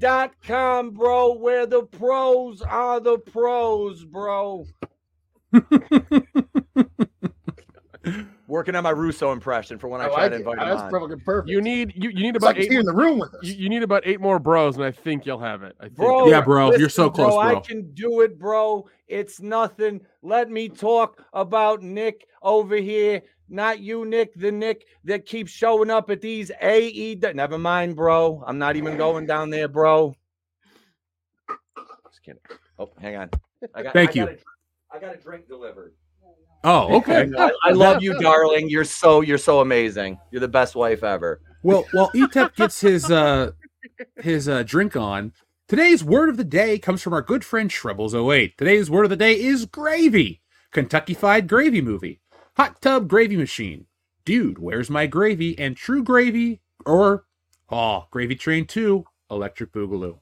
Russo'sBrand.com, 0.00 0.90
bro, 0.90 1.34
where 1.34 1.66
the 1.66 1.82
pros 1.84 2.62
are 2.62 3.00
the 3.00 3.18
pros, 3.18 4.04
bro. 4.04 4.66
Working 8.48 8.76
on 8.76 8.84
my 8.84 8.90
Russo 8.90 9.32
impression 9.32 9.76
for 9.76 9.88
when 9.88 10.00
I 10.00 10.04
I 10.04 10.08
try 10.08 10.22
like 10.22 10.30
to 10.30 10.36
it. 10.36 10.38
invite 10.38 10.58
him 10.60 10.68
That's 10.68 10.82
on. 10.82 10.90
perfectly 10.90 11.16
perfect. 11.24 11.48
you 11.50 11.60
need 11.60 11.92
you, 11.96 12.10
you 12.10 12.22
need 12.22 12.36
about 12.36 12.54
like 12.54 12.58
eight. 12.58 12.70
here 12.70 12.78
in 12.78 12.86
the 12.86 12.92
room 12.92 13.18
with 13.18 13.34
us. 13.34 13.42
You, 13.42 13.54
you 13.54 13.68
need 13.68 13.82
about 13.82 14.04
eight 14.06 14.20
more 14.20 14.38
bros, 14.38 14.76
and 14.76 14.84
I 14.84 14.92
think 14.92 15.26
you'll 15.26 15.40
have 15.40 15.64
it. 15.64 15.74
I 15.80 15.84
think. 15.86 15.96
Bro, 15.96 16.28
Yeah, 16.28 16.40
bro, 16.42 16.72
you're 16.76 16.88
so 16.88 17.10
close, 17.10 17.34
I 17.34 17.52
bro. 17.54 17.60
can 17.62 17.92
do 17.94 18.20
it, 18.20 18.38
bro. 18.38 18.86
It's 19.08 19.40
nothing. 19.40 20.00
Let 20.22 20.48
me 20.48 20.68
talk 20.68 21.24
about 21.32 21.82
Nick 21.82 22.28
over 22.40 22.76
here. 22.76 23.22
Not 23.48 23.80
you, 23.80 24.04
Nick, 24.04 24.34
the 24.34 24.50
Nick 24.50 24.86
that 25.04 25.24
keeps 25.24 25.52
showing 25.52 25.90
up 25.90 26.10
at 26.10 26.20
these 26.20 26.50
AE. 26.60 27.18
Never 27.34 27.58
mind, 27.58 27.94
bro. 27.94 28.42
I'm 28.46 28.58
not 28.58 28.76
even 28.76 28.96
going 28.96 29.26
down 29.26 29.50
there, 29.50 29.68
bro. 29.68 30.14
Just 32.08 32.22
kidding. 32.24 32.40
Oh, 32.78 32.90
hang 33.00 33.16
on. 33.16 33.30
I 33.74 33.82
got, 33.82 33.92
Thank 33.92 34.10
I 34.10 34.12
you. 34.12 34.26
Got 34.26 34.34
a, 34.34 34.38
I 34.92 34.98
got 34.98 35.14
a 35.14 35.18
drink 35.18 35.48
delivered. 35.48 35.94
Oh, 36.64 36.96
okay. 36.96 37.30
I, 37.38 37.52
I 37.62 37.70
love 37.70 38.02
you, 38.02 38.18
darling. 38.18 38.68
You're 38.68 38.84
so 38.84 39.20
you're 39.20 39.38
so 39.38 39.60
amazing. 39.60 40.18
You're 40.30 40.40
the 40.40 40.48
best 40.48 40.74
wife 40.74 41.04
ever. 41.04 41.40
Well, 41.62 41.86
while 41.92 42.10
Etep 42.14 42.56
gets 42.56 42.80
his 42.80 43.10
uh 43.10 43.52
his 44.16 44.48
uh 44.48 44.64
drink 44.64 44.96
on, 44.96 45.32
today's 45.68 46.02
word 46.02 46.28
of 46.28 46.36
the 46.36 46.44
day 46.44 46.78
comes 46.78 47.02
from 47.02 47.12
our 47.12 47.22
good 47.22 47.44
friend 47.44 47.70
Shrebbles08. 47.70 48.56
Today's 48.56 48.90
word 48.90 49.04
of 49.04 49.10
the 49.10 49.16
day 49.16 49.40
is 49.40 49.66
gravy. 49.66 50.42
Kentucky 50.72 51.14
Fried 51.14 51.48
Gravy 51.48 51.80
Movie. 51.80 52.20
Hot 52.56 52.80
Tub 52.80 53.06
Gravy 53.06 53.36
Machine. 53.36 53.84
Dude, 54.24 54.58
where's 54.58 54.88
my 54.88 55.06
gravy? 55.06 55.58
And 55.58 55.76
True 55.76 56.02
Gravy 56.02 56.62
or 56.86 57.26
oh, 57.68 58.06
Gravy 58.10 58.34
Train 58.34 58.66
2, 58.66 59.04
Electric 59.30 59.72
Boogaloo. 59.72 60.18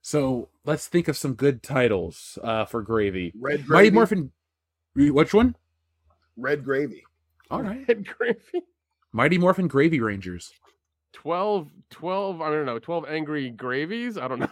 So 0.00 0.48
let's 0.64 0.86
think 0.86 1.08
of 1.08 1.16
some 1.16 1.34
good 1.34 1.64
titles 1.64 2.38
uh, 2.44 2.66
for 2.66 2.82
gravy. 2.82 3.32
Red 3.36 3.66
Mighty. 3.66 3.90
Morphin. 3.90 4.30
Which 4.94 5.34
one? 5.34 5.56
Red 6.36 6.64
gravy. 6.64 7.02
All 7.50 7.62
right. 7.62 7.84
Head 7.86 8.06
gravy. 8.06 8.62
Mighty 9.12 9.36
Morphin 9.36 9.66
Gravy 9.66 9.98
Rangers. 9.98 10.52
12, 11.14 11.68
12, 11.90 12.40
I 12.42 12.50
don't 12.50 12.66
know, 12.66 12.78
12 12.78 13.06
angry 13.08 13.50
gravies? 13.50 14.16
I 14.18 14.28
don't 14.28 14.38
know. 14.38 14.50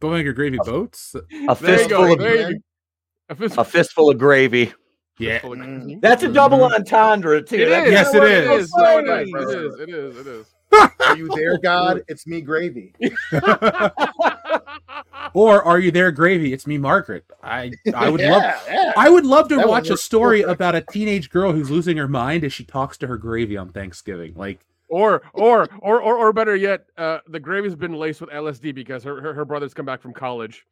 Bowfinger 0.00 0.34
Gravy 0.34 0.58
Boats. 0.64 1.14
A 1.14 1.20
There 1.28 1.40
you 1.40 1.54
fistful 1.54 2.12
of 2.12 2.18
There 2.18 2.50
you 2.50 2.60
go. 3.28 3.46
A 3.58 3.64
fistful 3.64 4.10
of 4.10 4.18
gravy. 4.18 4.72
Yeah. 5.18 5.40
Mm. 5.40 5.80
gravy. 5.82 5.98
That's 6.00 6.22
a 6.22 6.32
double 6.32 6.58
Mhm. 6.58 6.74
entendre 6.76 7.42
too. 7.42 7.56
It 7.56 7.68
That's 7.68 7.86
is. 7.86 7.92
Yes, 7.92 8.10
kinda 8.12 8.26
it 8.26 8.48
what 8.48 8.58
is. 8.60 8.64
is. 8.66 8.74
No, 8.76 8.84
Right, 8.84 9.04
it 9.04 9.08
right, 9.08 9.26
is. 9.26 9.32
right, 9.32 9.42
It 9.42 9.46
right. 9.46 9.64
is. 9.64 9.80
It 9.80 9.88
is. 9.90 10.16
It 10.18 10.26
is. 10.26 10.46
Are 11.06 11.16
you 11.16 11.28
there, 11.34 11.58
God? 11.58 12.02
It's 12.08 12.26
me, 12.26 12.40
gravy. 12.42 12.92
or 15.34 15.62
are 15.62 15.78
you 15.78 15.90
there, 15.90 16.10
Gravy? 16.12 16.52
It's 16.52 16.66
me, 16.66 16.78
Margaret. 16.78 17.24
I 17.42 17.70
I 17.94 18.10
would 18.10 18.20
yeah, 18.20 18.32
love 18.32 18.42
Yeah. 18.68 18.92
I 18.96 19.08
would 19.08 19.26
love 19.26 19.48
to 19.48 19.56
That 19.56 19.68
watch 19.68 19.90
a 19.90 19.96
story 19.96 20.42
perfect. 20.42 20.54
about 20.60 20.74
a 20.74 20.80
teenage 20.82 21.30
girl 21.30 21.52
who's 21.52 21.70
losing 21.70 21.96
her 21.96 22.08
mind 22.08 22.44
as 22.44 22.52
she 22.52 22.64
talks 22.64 22.96
to 22.98 23.06
her 23.06 23.16
gravy 23.16 23.56
on 23.56 23.70
Thanksgiving. 23.72 24.34
Like, 24.36 24.60
Or, 24.88 25.22
or, 25.32 25.68
or, 25.80 26.00
or, 26.02 26.16
or 26.18 26.32
better 26.32 26.56
yet, 26.56 26.86
uh, 26.96 27.18
the 27.28 27.40
gravy's 27.40 27.74
been 27.74 27.94
laced 27.94 28.20
with 28.20 28.30
LSD 28.30 28.74
because 28.74 29.02
her, 29.04 29.20
her, 29.20 29.34
her 29.34 29.44
brother's 29.44 29.74
come 29.74 29.86
back 29.86 30.00
from 30.02 30.12
college. 30.12 30.66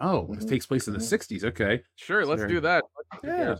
Oh, 0.00 0.26
this 0.34 0.44
takes 0.44 0.66
place 0.66 0.86
in 0.88 0.94
the 0.94 1.00
'60s. 1.00 1.44
Okay, 1.44 1.82
Sure, 1.96 2.24
let's 2.26 2.40
Very- 2.42 2.54
do 2.54 2.60
that. 2.60 2.84
yeah, 3.24 3.56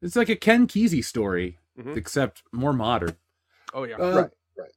it's 0.00 0.16
like 0.16 0.28
a 0.28 0.36
Ken 0.36 0.66
Kesey 0.66 1.04
story, 1.04 1.58
Mhm. 1.78 1.96
except 1.96 2.42
more 2.52 2.72
modern. 2.72 3.16
Oh 3.74 3.84
yeah. 3.84 3.96
Uh, 3.96 4.28
Right, 4.58 4.70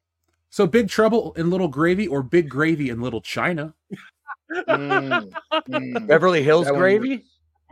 So, 0.50 0.66
Big 0.66 0.88
Trouble 0.88 1.34
in 1.34 1.50
Little 1.50 1.68
Gravy 1.68 2.08
or 2.08 2.24
Big 2.24 2.50
Gravy 2.50 2.90
in 2.90 3.02
Little 3.02 3.20
China? 3.22 3.74
Mm, 4.52 5.30
mm. 5.68 6.08
Beverly 6.08 6.44
Hills 6.44 6.66
That 6.68 6.74
one 6.74 6.82
gravy. 6.82 7.26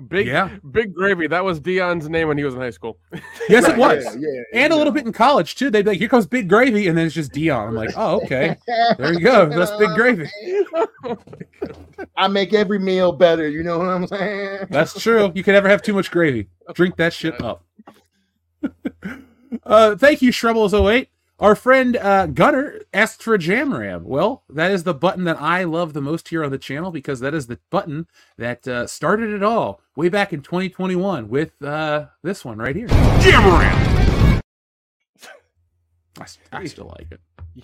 Big 0.07 0.27
Yeah. 0.27 0.49
Big 0.71 0.93
Gravy. 0.93 1.27
That 1.27 1.43
was 1.43 1.59
Dion's 1.59 2.09
name 2.09 2.27
when 2.27 2.37
he 2.37 2.43
was 2.43 2.55
in 2.55 2.59
high 2.59 2.71
school. 2.71 2.97
Yes, 3.49 3.67
it 3.67 3.77
was. 3.77 4.03
Yeah, 4.15 4.29
yeah, 4.29 4.41
And 4.53 4.71
a 4.71 4.75
little 4.75 4.93
bit 4.93 5.05
in 5.05 5.11
college 5.11 5.55
too. 5.55 5.69
They'd 5.69 5.83
be 5.83 5.91
like, 5.91 5.99
"Here 5.99 6.07
comes 6.07 6.25
Big 6.25 6.47
Gravy," 6.47 6.87
and 6.87 6.97
then 6.97 7.05
it's 7.05 7.13
just 7.15 7.33
Dion. 7.33 7.67
I'm 7.67 7.75
like, 7.75 7.91
"Oh, 7.97 8.21
okay, 8.23 8.55
there 8.97 9.13
you 9.13 9.19
go. 9.19 9.47
That's 9.49 9.71
Big 9.77 9.89
Gravy." 9.95 10.29
I 12.17 12.27
make 12.29 12.53
every 12.53 12.79
meal 12.79 13.11
better. 13.11 13.49
You 13.49 13.63
know 13.63 13.79
what 13.79 13.87
I'm 13.89 14.07
saying? 14.07 14.67
That's 14.69 14.99
true. 14.99 15.31
You 15.35 15.43
can 15.43 15.53
never 15.53 15.67
have 15.67 15.81
too 15.81 15.93
much 15.93 16.09
gravy. 16.09 16.47
Drink 16.73 16.95
that 16.97 17.11
shit 17.13 17.39
up. 17.41 17.65
uh, 19.63 19.95
thank 19.97 20.21
you, 20.21 20.31
Shrebbles08. 20.31 21.07
Our 21.39 21.55
friend 21.55 21.97
uh, 21.97 22.27
Gunner 22.27 22.79
asked 22.93 23.21
for 23.21 23.33
a 23.33 23.37
jam 23.39 23.73
ram. 23.73 24.05
Well, 24.05 24.43
that 24.49 24.71
is 24.71 24.83
the 24.83 24.93
button 24.93 25.25
that 25.25 25.41
I 25.41 25.65
love 25.65 25.91
the 25.93 26.01
most 26.01 26.29
here 26.29 26.43
on 26.43 26.51
the 26.51 26.57
channel 26.57 26.91
because 26.91 27.19
that 27.19 27.33
is 27.33 27.47
the 27.47 27.59
button 27.69 28.07
that 28.37 28.65
uh, 28.67 28.87
started 28.87 29.31
it 29.31 29.43
all 29.43 29.81
way 29.95 30.09
back 30.09 30.33
in 30.33 30.41
2021 30.41 31.29
with 31.29 31.61
uh, 31.61 32.07
this 32.23 32.43
one 32.43 32.57
right 32.57 32.75
here. 32.75 32.87
Jam 32.87 33.43
I, 33.45 34.41
I, 36.19 36.23
s- 36.23 36.37
I 36.51 36.65
still 36.65 36.93
like 36.97 37.11
it. 37.11 37.19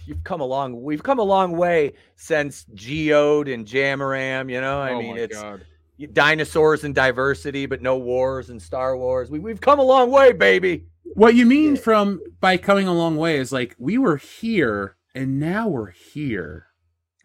You've 0.06 0.24
come 0.24 0.42
a 0.42 0.46
long. 0.46 0.82
We've 0.84 1.02
come 1.02 1.20
a 1.20 1.24
long 1.24 1.54
way 1.58 1.94
since 2.16 2.66
Geode 2.76 3.52
and 3.52 3.66
Jamaram. 3.66 4.52
You 4.52 4.62
know, 4.62 4.80
I 4.80 4.92
oh 4.94 5.00
mean, 5.00 5.18
it's 5.18 5.36
god. 5.40 5.66
dinosaurs 6.14 6.84
and 6.84 6.94
diversity, 6.94 7.66
but 7.66 7.82
no 7.82 7.98
wars 7.98 8.50
and 8.52 8.62
Star 8.62 8.96
Wars. 8.98 9.32
We, 9.32 9.40
we've 9.40 9.62
come 9.62 9.80
a 9.80 9.84
long 9.84 10.12
way, 10.12 10.32
baby. 10.32 10.86
What 11.16 11.34
you 11.34 11.46
mean 11.48 11.76
Yeah. 11.76 11.82
from 11.82 12.22
by 12.40 12.58
coming 12.58 12.88
a 12.88 12.94
long 12.94 13.18
way 13.18 13.38
is 13.38 13.52
like 13.52 13.76
we 13.80 13.98
were 13.98 14.18
here 14.18 14.96
and 15.16 15.40
now 15.40 15.68
we're 15.68 15.90
here. 15.90 16.68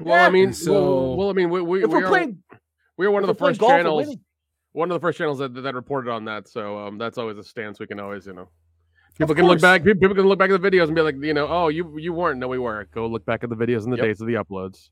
Well, 0.01 0.17
Yeah. 0.17 0.27
I 0.27 0.31
mean, 0.31 0.55
so- 0.55 0.73
well, 0.73 1.17
well, 1.17 1.31
I 1.31 1.33
mean, 1.35 1.51
we 1.51 1.61
we, 1.61 1.85
If 1.85 1.91
we 1.91 1.97
we're 1.97 2.07
are 2.07 2.09
playing, 2.09 2.43
we 2.97 3.05
are 3.05 3.11
one 3.11 3.23
of 3.23 3.27
the 3.29 3.35
first 3.35 3.61
golf, 3.61 3.73
we're 3.73 3.79
channels. 3.79 4.17
Winning. 4.75 4.81
One 4.81 4.91
of 4.91 5.01
the 5.01 5.07
first 5.07 5.19
channels 5.19 5.39
that 5.39 5.55
that 5.55 5.75
reported 5.75 6.11
on 6.11 6.25
that. 6.27 6.49
So 6.49 6.79
um, 6.79 6.99
that's 6.99 7.19
always 7.19 7.39
a 7.39 7.45
stance 7.45 7.81
we 7.81 7.87
can 7.87 8.01
always, 8.01 8.27
you 8.27 8.33
know. 8.35 8.49
People 9.19 9.35
can 9.35 9.47
look 9.47 9.61
back. 9.61 9.85
People 9.85 10.15
can 10.15 10.27
look 10.27 10.39
back 10.39 10.51
at 10.51 10.61
the 10.61 10.71
videos 10.71 10.85
and 10.87 10.95
be 10.95 11.03
like, 11.03 11.17
you 11.21 11.35
know, 11.35 11.47
oh, 11.49 11.69
you 11.69 11.99
you 11.99 12.13
weren't. 12.13 12.41
No, 12.41 12.49
we 12.49 12.59
weren't. 12.59 12.91
Go 12.91 13.07
look 13.07 13.25
back 13.25 13.45
at 13.45 13.51
the 13.51 13.57
videos 13.57 13.85
and 13.85 13.93
the 13.93 13.97
Yep. 13.97 14.07
dates 14.07 14.21
of 14.21 14.27
the 14.27 14.35
uploads. 14.35 14.91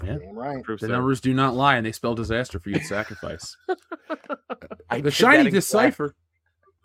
Damn 0.00 0.36
right. 0.36 0.62
Proof 0.62 0.80
The 0.80 0.86
so. 0.88 0.92
numbers 0.92 1.20
do 1.20 1.32
not 1.34 1.54
lie, 1.54 1.76
and 1.76 1.86
they 1.86 1.92
spell 1.92 2.14
disaster 2.14 2.58
for 2.60 2.68
you 2.70 2.78
to 2.78 2.84
sacrifice. 2.84 3.56
I 4.90 4.96
the 4.98 5.04
did 5.04 5.14
shiny 5.14 5.38
that 5.44 5.46
in 5.48 5.54
decipher, 5.54 6.14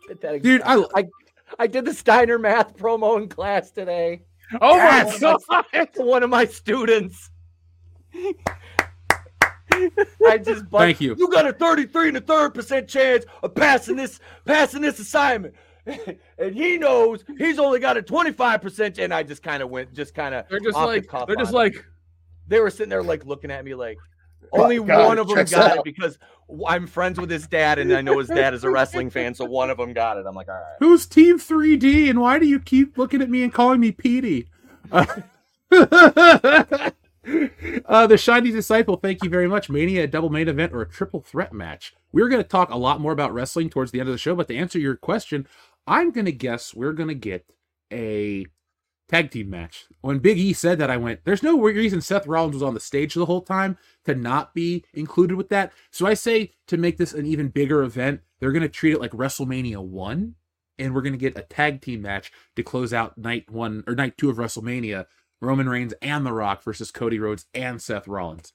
Did 0.07 0.41
dude. 0.41 0.61
I 0.63 0.83
I 0.95 1.05
I 1.59 1.67
did 1.67 1.85
the 1.85 1.93
Steiner 1.93 2.39
math 2.39 2.77
promo 2.77 3.17
in 3.21 3.27
class 3.29 3.71
today. 3.71 4.23
Oh 4.61 4.75
Yes! 4.75 5.21
my 5.21 5.37
god! 5.63 5.87
to 5.93 6.03
one 6.03 6.23
of 6.23 6.29
my 6.29 6.45
students. 6.45 7.29
I 9.71 10.37
just 10.37 10.69
but 10.69 10.79
Thank 10.79 11.01
you. 11.01 11.15
You 11.17 11.29
got 11.29 11.47
a 11.47 11.53
33 11.53 12.09
and 12.09 12.17
a 12.17 12.21
third 12.21 12.53
percent 12.53 12.87
chance 12.87 13.25
of 13.43 13.53
passing 13.55 13.95
this 13.95 14.19
passing 14.45 14.81
this 14.81 14.99
assignment. 14.99 15.55
and 16.37 16.53
he 16.53 16.77
knows 16.77 17.23
he's 17.37 17.59
only 17.59 17.79
got 17.79 17.95
a 17.95 18.01
25% 18.01 18.97
and 19.01 19.13
I 19.13 19.23
just 19.23 19.41
kind 19.41 19.63
of 19.63 19.69
went 19.69 19.93
just 19.93 20.13
kind 20.13 20.35
of 20.35 20.45
They're 20.49 20.59
just 20.59 20.75
off 20.75 20.83
the 20.83 20.87
like 20.87 21.07
cuff 21.07 21.27
they're 21.27 21.37
just 21.37 21.53
on 21.53 21.67
it. 21.67 21.75
like 21.75 21.85
they 22.47 22.59
were 22.59 22.69
sitting 22.69 22.89
there 22.89 23.01
like 23.03 23.25
looking 23.25 23.51
at 23.51 23.63
me 23.63 23.73
like 23.73 23.97
Oh, 24.53 24.63
only 24.63 24.79
God, 24.79 25.05
one 25.07 25.17
of 25.17 25.27
them 25.27 25.43
got 25.45 25.71
out. 25.71 25.77
it 25.79 25.83
because 25.83 26.17
I'm 26.67 26.87
friends 26.87 27.19
with 27.19 27.29
his 27.29 27.47
dad 27.47 27.79
and 27.79 27.91
I 27.93 28.01
know 28.01 28.17
his 28.19 28.29
dad 28.29 28.53
is 28.53 28.63
a 28.63 28.69
wrestling 28.69 29.09
fan 29.09 29.33
so 29.33 29.43
one 29.45 29.69
of 29.69 29.77
them 29.77 29.91
got 29.93 30.17
it. 30.17 30.25
I'm 30.25 30.35
like, 30.35 30.47
"All 30.47 30.55
right." 30.55 30.75
who's 30.79 31.05
Team 31.05 31.37
3D, 31.37 32.09
and 32.09 32.21
why 32.21 32.39
do 32.39 32.47
you 32.47 32.59
keep 32.59 32.97
looking 32.97 33.21
at 33.21 33.29
me 33.29 33.43
and 33.43 33.53
calling 33.53 33.81
me 33.81 33.91
Petey? 33.91 34.47
Uh, 34.89 35.05
uh, 37.85 38.07
the 38.07 38.17
shiny 38.17 38.51
disciple. 38.51 38.97
Thank 38.97 39.23
you 39.23 39.29
very 39.29 39.47
much. 39.47 39.69
Mania, 39.69 40.03
a 40.03 40.07
double 40.07 40.29
main 40.29 40.47
event, 40.47 40.73
or 40.73 40.81
a 40.81 40.89
triple 40.89 41.21
threat 41.21 41.53
match. 41.53 41.93
We're 42.11 42.29
going 42.29 42.41
to 42.41 42.47
talk 42.47 42.69
a 42.69 42.77
lot 42.77 43.01
more 43.01 43.11
about 43.11 43.33
wrestling 43.33 43.69
towards 43.69 43.91
the 43.91 43.99
end 43.99 44.09
of 44.09 44.13
the 44.13 44.19
show, 44.19 44.35
but 44.35 44.47
to 44.47 44.55
answer 44.55 44.79
your 44.79 44.95
question, 44.95 45.47
I'm 45.85 46.11
going 46.11 46.25
to 46.25 46.31
guess 46.31 46.73
we're 46.73 46.93
going 46.93 47.09
to 47.09 47.15
get 47.15 47.45
a 47.91 48.45
tag 49.07 49.31
team 49.31 49.49
match. 49.49 49.85
When 50.01 50.19
Big 50.19 50.37
E 50.37 50.53
said 50.53 50.79
that, 50.79 50.89
I 50.89 50.97
went, 50.97 51.21
there's 51.23 51.43
no 51.43 51.59
reason 51.59 52.01
Seth 52.01 52.27
Rollins 52.27 52.55
was 52.55 52.63
on 52.63 52.73
the 52.73 52.79
stage 52.79 53.13
the 53.13 53.25
whole 53.25 53.41
time 53.41 53.77
to 54.05 54.15
not 54.15 54.53
be 54.53 54.83
included 54.93 55.37
with 55.37 55.49
that. 55.49 55.71
So 55.91 56.05
I 56.05 56.13
say 56.13 56.53
to 56.67 56.77
make 56.77 56.97
this 56.97 57.13
an 57.13 57.25
even 57.25 57.49
bigger 57.49 57.83
event, 57.83 58.21
they're 58.39 58.51
going 58.51 58.63
to 58.63 58.69
treat 58.69 58.93
it 58.93 59.01
like 59.01 59.11
WrestleMania 59.11 59.83
1, 59.83 60.35
and 60.79 60.93
we're 60.93 61.01
going 61.01 61.13
to 61.13 61.19
get 61.19 61.37
a 61.37 61.41
tag 61.41 61.81
team 61.81 62.01
match 62.01 62.31
to 62.55 62.63
close 62.63 62.93
out 62.93 63.17
night 63.17 63.49
one 63.49 63.83
or 63.87 63.95
night 63.95 64.17
two 64.17 64.29
of 64.29 64.37
WrestleMania 64.37 65.05
Roman 65.41 65.69
Reigns 65.69 65.93
and 66.01 66.25
The 66.25 66.33
Rock 66.33 66.63
versus 66.63 66.91
Cody 66.91 67.19
Rhodes 67.19 67.45
and 67.53 67.81
Seth 67.81 68.07
Rollins. 68.07 68.53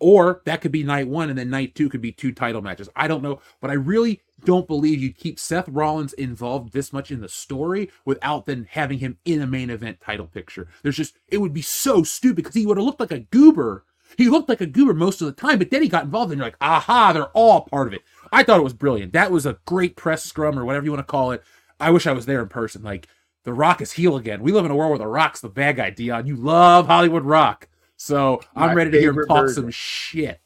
Or 0.00 0.42
that 0.44 0.60
could 0.60 0.70
be 0.70 0.84
night 0.84 1.08
one, 1.08 1.28
and 1.28 1.36
then 1.36 1.50
night 1.50 1.74
two 1.74 1.88
could 1.88 2.00
be 2.00 2.12
two 2.12 2.30
title 2.30 2.62
matches. 2.62 2.88
I 2.94 3.08
don't 3.08 3.22
know, 3.22 3.40
but 3.60 3.70
I 3.70 3.74
really 3.74 4.20
don't 4.44 4.68
believe 4.68 5.00
you'd 5.00 5.18
keep 5.18 5.40
Seth 5.40 5.68
Rollins 5.68 6.12
involved 6.12 6.72
this 6.72 6.92
much 6.92 7.10
in 7.10 7.20
the 7.20 7.28
story 7.28 7.90
without 8.04 8.46
then 8.46 8.68
having 8.70 9.00
him 9.00 9.18
in 9.24 9.42
a 9.42 9.46
main 9.46 9.70
event 9.70 10.00
title 10.00 10.26
picture. 10.26 10.68
There's 10.82 10.96
just, 10.96 11.18
it 11.26 11.38
would 11.38 11.52
be 11.52 11.62
so 11.62 12.04
stupid 12.04 12.36
because 12.36 12.54
he 12.54 12.64
would 12.64 12.76
have 12.76 12.86
looked 12.86 13.00
like 13.00 13.10
a 13.10 13.18
goober. 13.18 13.84
He 14.16 14.28
looked 14.28 14.48
like 14.48 14.60
a 14.60 14.66
goober 14.66 14.94
most 14.94 15.20
of 15.20 15.26
the 15.26 15.32
time, 15.32 15.58
but 15.58 15.70
then 15.70 15.82
he 15.82 15.88
got 15.88 16.04
involved, 16.04 16.30
and 16.30 16.38
you're 16.38 16.46
like, 16.46 16.56
aha, 16.60 17.12
they're 17.12 17.26
all 17.34 17.62
part 17.62 17.88
of 17.88 17.92
it. 17.92 18.02
I 18.32 18.44
thought 18.44 18.60
it 18.60 18.64
was 18.64 18.74
brilliant. 18.74 19.12
That 19.12 19.32
was 19.32 19.46
a 19.46 19.58
great 19.66 19.96
press 19.96 20.22
scrum 20.22 20.56
or 20.56 20.64
whatever 20.64 20.84
you 20.84 20.92
want 20.92 21.04
to 21.04 21.10
call 21.10 21.32
it. 21.32 21.42
I 21.80 21.90
wish 21.90 22.06
I 22.06 22.12
was 22.12 22.26
there 22.26 22.40
in 22.40 22.48
person. 22.48 22.82
Like, 22.82 23.08
The 23.48 23.54
Rock 23.54 23.80
is 23.80 23.90
heel 23.90 24.16
again. 24.16 24.42
We 24.42 24.52
live 24.52 24.66
in 24.66 24.70
a 24.70 24.76
world 24.76 24.90
where 24.90 24.98
The 24.98 25.06
Rock's 25.06 25.40
the 25.40 25.48
bad 25.48 25.76
guy, 25.76 25.88
Dion. 25.88 26.26
You 26.26 26.36
love 26.36 26.86
Hollywood 26.86 27.24
Rock. 27.24 27.66
So 27.96 28.42
I'm 28.54 28.76
ready 28.76 28.90
to 28.90 29.00
hear 29.00 29.08
him 29.08 29.26
talk 29.26 29.46
version. 29.46 29.54
some 29.54 29.70
shit. 29.70 30.42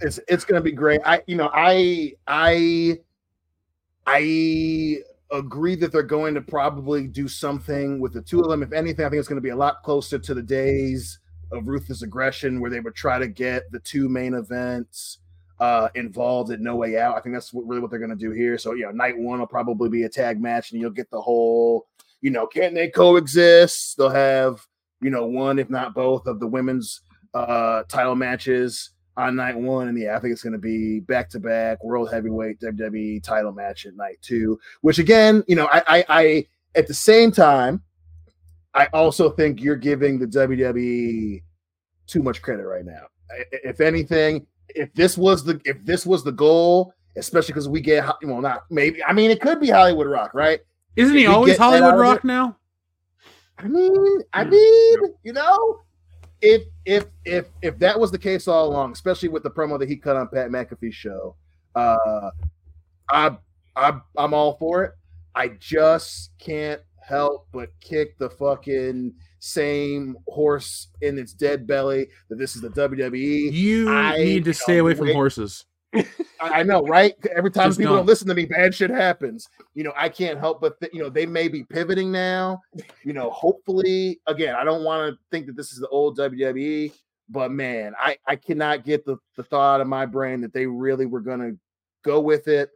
it's 0.00 0.18
it's 0.26 0.44
gonna 0.44 0.60
be 0.60 0.72
great. 0.72 1.00
I 1.06 1.22
you 1.28 1.36
know 1.36 1.48
I 1.54 2.14
I 2.26 2.98
I 4.08 4.96
agree 5.30 5.76
that 5.76 5.92
they're 5.92 6.02
going 6.02 6.34
to 6.34 6.40
probably 6.40 7.06
do 7.06 7.28
something 7.28 8.00
with 8.00 8.12
the 8.12 8.22
two 8.22 8.40
of 8.40 8.50
them. 8.50 8.64
If 8.64 8.72
anything, 8.72 9.06
I 9.06 9.08
think 9.08 9.20
it's 9.20 9.28
going 9.28 9.40
to 9.40 9.40
be 9.40 9.50
a 9.50 9.56
lot 9.56 9.84
closer 9.84 10.18
to 10.18 10.34
the 10.34 10.42
days 10.42 11.20
of 11.52 11.68
ruthless 11.68 12.02
aggression, 12.02 12.60
where 12.60 12.72
they 12.72 12.80
would 12.80 12.96
try 12.96 13.20
to 13.20 13.28
get 13.28 13.70
the 13.70 13.78
two 13.78 14.08
main 14.08 14.34
events 14.34 15.18
uh, 15.60 15.88
involved 15.94 16.50
at 16.52 16.60
No 16.60 16.76
Way 16.76 16.98
Out. 16.98 17.16
I 17.16 17.20
think 17.20 17.34
that's 17.34 17.52
what, 17.52 17.66
really 17.66 17.80
what 17.80 17.90
they're 17.90 17.98
going 17.98 18.10
to 18.10 18.16
do 18.16 18.30
here. 18.30 18.58
So 18.58 18.74
you 18.74 18.84
know, 18.84 18.90
night 18.90 19.18
one 19.18 19.40
will 19.40 19.46
probably 19.46 19.88
be 19.88 20.04
a 20.04 20.08
tag 20.08 20.40
match, 20.40 20.72
and 20.72 20.80
you'll 20.80 20.90
get 20.90 21.10
the 21.10 21.20
whole 21.20 21.86
you 22.20 22.30
know, 22.30 22.46
can 22.46 22.74
they 22.74 22.88
coexist? 22.88 23.96
They'll 23.96 24.10
have 24.10 24.66
you 25.00 25.10
know 25.10 25.26
one, 25.26 25.58
if 25.58 25.70
not 25.70 25.94
both, 25.94 26.26
of 26.26 26.40
the 26.40 26.46
women's 26.46 27.02
uh 27.34 27.82
title 27.88 28.14
matches 28.14 28.90
on 29.16 29.36
night 29.36 29.56
one. 29.56 29.88
And 29.88 29.98
yeah, 29.98 30.16
I 30.16 30.20
think 30.20 30.32
it's 30.32 30.42
going 30.42 30.52
to 30.52 30.58
be 30.58 31.00
back 31.00 31.28
to 31.30 31.40
back 31.40 31.82
world 31.84 32.10
heavyweight 32.10 32.60
WWE 32.60 33.22
title 33.22 33.52
match 33.52 33.84
at 33.84 33.96
night 33.96 34.18
two, 34.22 34.58
which 34.80 34.98
again, 34.98 35.42
you 35.48 35.56
know, 35.56 35.68
I, 35.70 35.82
I, 35.88 36.04
I, 36.08 36.46
at 36.76 36.86
the 36.86 36.94
same 36.94 37.32
time, 37.32 37.82
I 38.74 38.86
also 38.92 39.30
think 39.30 39.60
you're 39.60 39.76
giving 39.76 40.18
the 40.18 40.26
WWE 40.26 41.42
too 42.06 42.22
much 42.22 42.40
credit 42.40 42.64
right 42.64 42.84
now. 42.84 43.06
If 43.50 43.80
anything, 43.80 44.46
if 44.74 44.92
this 44.94 45.16
was 45.18 45.44
the, 45.44 45.60
if 45.64 45.84
this 45.84 46.04
was 46.06 46.24
the 46.24 46.32
goal, 46.32 46.92
especially 47.16 47.52
because 47.52 47.68
we 47.68 47.80
get, 47.80 48.04
Ho- 48.04 48.16
well, 48.22 48.40
not 48.40 48.62
maybe, 48.70 49.02
I 49.04 49.12
mean, 49.12 49.30
it 49.30 49.40
could 49.40 49.60
be 49.60 49.70
Hollywood 49.70 50.06
Rock, 50.06 50.32
right? 50.34 50.60
Isn't 50.96 51.16
he 51.16 51.24
If 51.24 51.28
we 51.28 51.34
always 51.34 51.52
get 51.52 51.58
that 51.58 51.64
out 51.64 51.80
Hollywood 51.80 52.00
Rock 52.00 52.18
it- 52.18 52.24
now? 52.24 52.56
I 53.58 53.66
mean, 53.66 54.20
I 54.32 54.44
mean, 54.44 54.98
you 55.24 55.32
know, 55.32 55.80
if 56.40 56.62
if 56.84 57.06
if 57.24 57.46
if 57.60 57.76
that 57.80 57.98
was 57.98 58.12
the 58.12 58.18
case 58.18 58.46
all 58.46 58.68
along, 58.68 58.92
especially 58.92 59.28
with 59.28 59.42
the 59.42 59.50
promo 59.50 59.78
that 59.80 59.88
he 59.88 59.96
cut 59.96 60.14
on 60.14 60.28
Pat 60.28 60.50
McAfee's 60.50 60.94
show, 60.94 61.34
uh, 61.74 62.30
I 63.10 63.36
I 63.74 63.98
I'm 64.16 64.32
all 64.32 64.56
for 64.58 64.84
it. 64.84 64.92
I 65.34 65.48
just 65.58 66.30
can't 66.38 66.80
help 67.02 67.48
but 67.52 67.70
kick 67.80 68.16
the 68.18 68.30
fucking 68.30 69.12
same 69.38 70.16
horse 70.26 70.88
in 71.00 71.18
its 71.18 71.32
dead 71.32 71.66
belly 71.66 72.08
that 72.28 72.36
this 72.36 72.56
is 72.56 72.62
the 72.62 72.70
WWE. 72.70 73.52
You 73.52 73.90
I 73.90 74.16
need 74.18 74.44
to 74.44 74.54
stay 74.54 74.78
away 74.78 74.94
from 74.94 75.12
horses. 75.12 75.64
I 75.94 76.04
I 76.40 76.62
know, 76.62 76.82
right? 76.82 77.14
Every 77.34 77.50
time 77.50 77.68
Just 77.68 77.78
people 77.78 77.94
don't. 77.94 78.00
don't 78.00 78.06
listen 78.06 78.28
to 78.28 78.34
me, 78.34 78.44
bad 78.44 78.74
shit 78.74 78.90
happens. 78.90 79.48
You 79.74 79.84
know, 79.84 79.92
I 79.96 80.08
can't 80.08 80.38
help 80.38 80.60
but 80.60 80.78
th- 80.80 80.92
you 80.92 81.00
know 81.00 81.08
they 81.08 81.26
may 81.26 81.48
be 81.48 81.64
pivoting 81.64 82.12
now. 82.12 82.60
You 83.04 83.12
know, 83.12 83.30
hopefully, 83.30 84.20
again, 84.26 84.54
I 84.54 84.64
don't 84.64 84.84
want 84.84 85.12
to 85.12 85.18
think 85.30 85.46
that 85.46 85.56
this 85.56 85.72
is 85.72 85.78
the 85.78 85.88
old 85.88 86.18
WWE, 86.18 86.92
but 87.28 87.50
man, 87.50 87.94
I 87.98 88.18
I 88.26 88.36
cannot 88.36 88.84
get 88.84 89.04
the 89.06 89.16
the 89.36 89.42
thought 89.44 89.76
out 89.76 89.80
of 89.80 89.86
my 89.86 90.04
brain 90.04 90.40
that 90.42 90.52
they 90.52 90.66
really 90.66 91.06
were 91.06 91.20
gonna 91.20 91.52
go 92.04 92.20
with 92.20 92.48
it. 92.48 92.70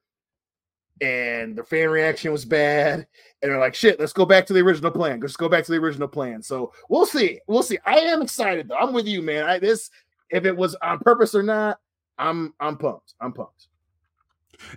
And 1.03 1.57
the 1.57 1.65
fan 1.65 1.91
reaction 1.91 2.31
was 2.31 2.45
bad, 2.45 3.07
and 3.43 3.51
they're 3.51 3.59
like, 3.59 3.75
"Shit, 3.75 3.99
let's 3.99 4.13
go 4.13 4.25
back 4.25 4.47
to 4.47 4.53
the 4.53 4.61
original 4.61 4.93
plan. 4.93 5.19
Let's 5.21 5.37
go 5.37 5.49
back 5.49 5.65
to 5.65 5.73
the 5.73 5.79
original 5.79 6.09
plan." 6.09 6.43
So 6.43 6.73
we'll 6.89 7.07
see. 7.07 7.41
We'll 7.49 7.65
see. 7.65 7.79
I 7.85 7.97
am 7.97 8.23
excited 8.23 8.69
though. 8.69 8.77
I'm 8.77 8.93
with 8.93 9.07
you, 9.07 9.21
man. 9.21 9.45
I 9.45 9.59
this 9.59 9.91
if 10.31 10.45
it 10.45 10.57
was 10.57 10.75
on 10.77 10.99
purpose 11.01 11.35
or 11.35 11.43
not, 11.43 11.81
I'm 12.19 12.55
I'm 12.61 12.77
pumped. 12.77 13.15
I'm 13.21 13.33
pumped. 13.33 13.69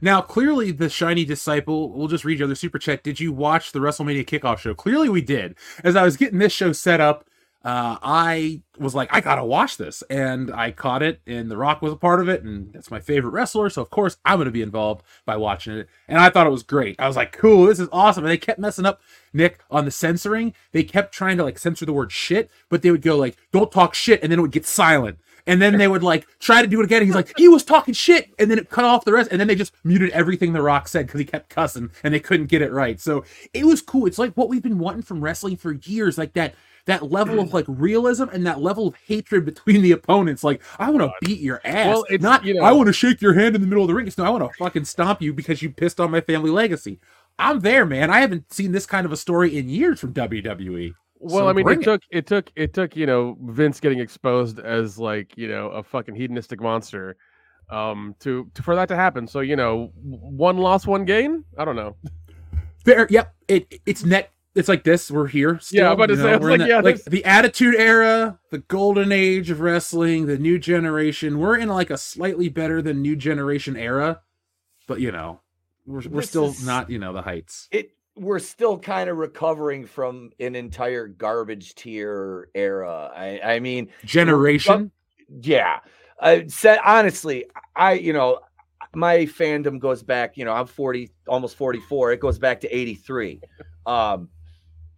Now, 0.02 0.22
clearly, 0.22 0.72
the 0.72 0.90
shiny 0.90 1.26
disciple. 1.26 1.92
We'll 1.94 2.08
just 2.08 2.26
read 2.26 2.40
your 2.40 2.48
other 2.48 2.56
super 2.56 2.80
chat. 2.80 3.04
Did 3.04 3.20
you 3.20 3.32
watch 3.32 3.72
the 3.72 3.80
WrestleMania 3.80 4.26
kickoff 4.26 4.58
show? 4.58 4.74
Clearly, 4.74 5.10
we 5.10 5.22
did. 5.22 5.56
As 5.84 5.96
I 5.96 6.04
was 6.04 6.18
getting 6.18 6.40
this 6.40 6.54
show 6.54 6.72
set 6.72 7.00
up, 7.00 7.28
uh, 7.66 7.98
I 8.04 8.62
was 8.78 8.94
like, 8.94 9.10
I 9.12 9.22
gotta 9.22 9.44
watch 9.44 9.78
this, 9.78 10.04
and 10.08 10.54
I 10.54 10.70
caught 10.70 11.02
it, 11.02 11.20
and 11.26 11.50
The 11.50 11.58
Rock 11.58 11.82
was 11.82 11.92
a 11.92 11.96
part 11.98 12.22
of 12.22 12.30
it, 12.30 12.44
and 12.44 12.72
that's 12.72 12.92
my 12.92 13.00
favorite 13.00 13.32
wrestler, 13.32 13.72
so 13.72 13.82
of 13.82 13.90
course 13.90 14.18
I'm 14.24 14.38
gonna 14.38 14.52
be 14.52 14.62
involved 14.62 15.02
by 15.26 15.36
watching 15.36 15.76
it, 15.76 15.90
and 16.08 16.20
I 16.20 16.30
thought 16.30 16.46
it 16.46 16.52
was 16.52 16.62
great. 16.62 16.96
I 17.00 17.08
was 17.08 17.16
like, 17.16 17.32
cool, 17.32 17.66
this 17.66 17.80
is 17.80 17.90
awesome, 17.92 18.24
and 18.24 18.30
they 18.30 18.38
kept 18.38 18.60
messing 18.60 18.86
up 18.86 19.02
Nick 19.34 19.62
on 19.72 19.86
the 19.86 19.92
censoring. 19.92 20.54
They 20.74 20.84
kept 20.84 21.12
trying 21.12 21.38
to 21.38 21.44
like 21.44 21.58
censor 21.58 21.88
the 21.88 21.94
word 21.94 22.12
shit, 22.12 22.52
but 22.70 22.84
they 22.84 22.92
would 22.92 23.02
go 23.02 23.18
like, 23.18 23.36
don't 23.52 23.72
talk 23.72 23.96
shit, 23.96 24.22
and 24.22 24.32
then 24.32 24.38
it 24.38 24.44
would 24.44 24.52
get 24.52 24.68
silent. 24.68 25.18
And 25.48 25.62
then 25.62 25.78
they 25.78 25.88
would 25.88 26.04
like 26.04 26.28
try 26.40 26.62
to 26.62 26.68
do 26.68 26.80
it 26.82 26.86
again. 26.86 27.04
He's 27.04 27.14
like, 27.14 27.32
he 27.38 27.48
was 27.48 27.64
talking 27.64 27.94
shit. 27.94 28.32
And 28.40 28.50
then 28.50 28.58
it 28.58 28.72
cut 28.72 28.84
off 28.84 29.06
the 29.06 29.14
rest. 29.14 29.30
And 29.32 29.40
then 29.40 29.48
they 29.48 29.54
just 29.54 29.74
muted 29.84 30.10
everything 30.10 30.54
The 30.54 30.62
Rock 30.64 30.88
said 30.88 31.06
because 31.06 31.20
he 31.20 31.26
kept 31.26 31.50
cussing 31.50 31.92
and 32.04 32.16
they 32.16 32.20
couldn't 32.20 32.48
get 32.48 32.64
it 32.64 32.72
right. 32.72 33.00
So 33.00 33.24
it 33.54 33.66
was 33.66 33.80
cool. 33.82 34.08
It's 34.08 34.18
like 34.18 34.34
what 34.34 34.50
we've 34.50 34.64
been 34.64 34.80
wanting 34.80 35.04
from 35.04 35.24
wrestling 35.24 35.58
for 35.58 35.74
years, 35.74 36.18
like 36.18 36.34
that 36.34 36.56
that 36.86 37.12
level 37.12 37.40
of 37.40 37.54
like 37.54 37.66
realism 37.68 38.26
and 38.32 38.46
that 38.46 38.62
level 38.62 38.88
of 38.88 38.96
hatred 39.08 39.46
between 39.46 39.82
the 39.82 39.92
opponents. 39.92 40.44
Like, 40.44 40.62
I 40.80 40.90
want 40.90 41.02
to 41.04 41.12
beat 41.26 41.40
your 41.40 41.62
ass. 41.64 41.88
Well, 41.88 42.06
it's, 42.10 42.24
not 42.24 42.46
you 42.46 42.54
know- 42.54 42.64
I 42.64 42.72
want 42.72 42.88
to 42.88 42.94
shake 42.94 43.22
your 43.22 43.34
hand 43.34 43.56
in 43.56 43.62
the 43.62 43.68
middle 43.68 43.84
of 43.84 43.88
the 43.88 43.94
ring. 43.96 44.08
It's 44.08 44.18
no, 44.18 44.26
I 44.26 44.30
want 44.30 44.44
to 44.44 44.58
fucking 44.58 44.86
stomp 44.86 45.22
you 45.22 45.34
because 45.34 45.62
you 45.62 45.70
pissed 45.70 46.00
on 46.00 46.12
my 46.12 46.22
family 46.22 46.52
legacy. 46.52 47.00
I'm 47.38 47.60
there, 47.60 47.86
man. 47.86 48.10
I 48.10 48.22
haven't 48.22 48.54
seen 48.54 48.72
this 48.72 48.86
kind 48.86 49.06
of 49.06 49.12
a 49.12 49.18
story 49.18 49.58
in 49.58 49.68
years 49.68 50.00
from 50.00 50.14
WWE. 50.14 50.94
Well, 51.20 51.38
So 51.46 51.50
I 51.50 51.54
mean, 51.54 51.64
bring 51.64 51.82
it 51.82 51.86
took 51.86 52.02
it 52.12 52.28
took 52.28 52.52
it 52.56 52.74
took 52.74 52.96
you 52.96 53.06
know 53.06 53.38
Vince 53.42 53.80
getting 53.80 54.00
exposed 54.00 54.60
as 54.60 55.00
like 55.00 55.36
you 55.38 55.48
know 55.48 55.70
a 55.70 55.82
fucking 55.82 56.16
hedonistic 56.16 56.62
monster, 56.62 57.18
um, 57.70 58.16
to, 58.20 58.50
to 58.54 58.62
for 58.62 58.76
that 58.76 58.88
to 58.90 58.96
happen. 58.96 59.28
So 59.28 59.40
you 59.40 59.56
know, 59.56 59.92
one 59.96 60.58
loss, 60.58 60.86
one 60.86 61.04
gain. 61.06 61.44
I 61.58 61.66
don't 61.66 61.76
know. 61.76 61.96
Fair, 62.86 63.08
yep. 63.10 63.34
It 63.48 63.82
it's 63.86 64.04
net. 64.06 64.32
It's 64.56 64.70
like 64.70 64.84
this. 64.84 65.12
We're 65.12 65.28
here. 65.28 65.60
Still, 65.60 65.82
Yeah, 65.82 65.88
I'm 65.88 65.94
about 65.94 66.06
to 66.08 66.14
you 66.16 66.22
say, 66.22 66.30
I 66.32 66.36
was 66.38 66.42
we're 66.44 66.50
like, 66.52 66.60
that- 66.62 66.70
yeah, 66.70 66.80
like 66.80 66.96
this- 66.96 67.06
the 67.06 67.26
Attitude 67.26 67.76
Era, 67.76 68.40
the 68.52 68.60
Golden 68.60 69.12
Age 69.12 69.50
of 69.52 69.60
wrestling, 69.60 70.26
the 70.28 70.38
New 70.38 70.58
Generation. 70.58 71.40
We're 71.40 71.58
in 71.58 71.68
like 71.70 71.90
a 71.90 71.98
slightly 71.98 72.48
better 72.50 72.82
than 72.82 73.02
New 73.02 73.16
Generation 73.16 73.76
era, 73.76 74.22
but 74.88 75.00
you 75.02 75.12
know, 75.12 75.42
we're 75.86 76.02
we're 76.10 76.22
still 76.22 76.46
is- 76.48 76.66
not 76.66 76.90
you 76.90 76.98
know 77.00 77.12
the 77.14 77.22
heights. 77.22 77.68
it 77.72 77.92
we're 78.18 78.40
still 78.40 78.80
kind 78.80 79.10
of 79.10 79.18
recovering 79.18 79.86
from 79.86 80.32
an 80.40 80.56
entire 80.56 81.06
garbage 81.06 81.76
tier 81.76 82.48
era. 82.56 83.12
I, 83.14 83.42
I 83.56 83.60
mean, 83.60 83.90
Generation. 84.06 84.90
yeah. 85.42 85.80
Uh, 86.18 86.40
said 86.48 86.80
honestly, 86.86 87.44
I 87.76 87.94
you 87.94 88.14
know 88.14 88.40
my 88.94 89.18
fandom 89.26 89.80
goes 89.80 90.02
back. 90.02 90.38
You 90.38 90.46
know, 90.46 90.54
I'm 90.54 90.66
40, 90.66 91.12
almost 91.28 91.58
44. 91.58 92.14
It 92.14 92.22
goes 92.22 92.40
back 92.40 92.62
to 92.62 92.70
83, 92.74 93.42
um, 93.86 94.30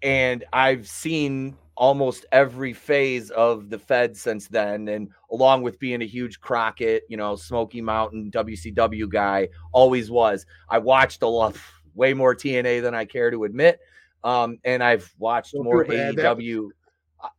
and 0.01 0.43
I've 0.53 0.87
seen 0.87 1.57
almost 1.75 2.25
every 2.31 2.73
phase 2.73 3.29
of 3.31 3.69
the 3.69 3.77
Fed 3.77 4.17
since 4.17 4.47
then. 4.47 4.87
And 4.87 5.09
along 5.31 5.61
with 5.61 5.79
being 5.79 6.01
a 6.01 6.05
huge 6.05 6.41
Crockett, 6.41 7.03
you 7.07 7.17
know, 7.17 7.35
Smoky 7.35 7.81
Mountain 7.81 8.31
WCW 8.31 9.07
guy, 9.09 9.47
always 9.71 10.09
was. 10.09 10.45
I 10.69 10.79
watched 10.79 11.21
a 11.21 11.27
lot, 11.27 11.55
way 11.95 12.13
more 12.13 12.35
TNA 12.35 12.81
than 12.81 12.95
I 12.95 13.05
care 13.05 13.31
to 13.31 13.43
admit. 13.43 13.79
Um, 14.23 14.57
and 14.65 14.83
I've 14.83 15.13
watched 15.19 15.53
Don't 15.53 15.63
more 15.63 15.85
feel 15.85 15.97
bad, 15.97 16.15
that- 16.15 16.37
AEW. 16.37 16.69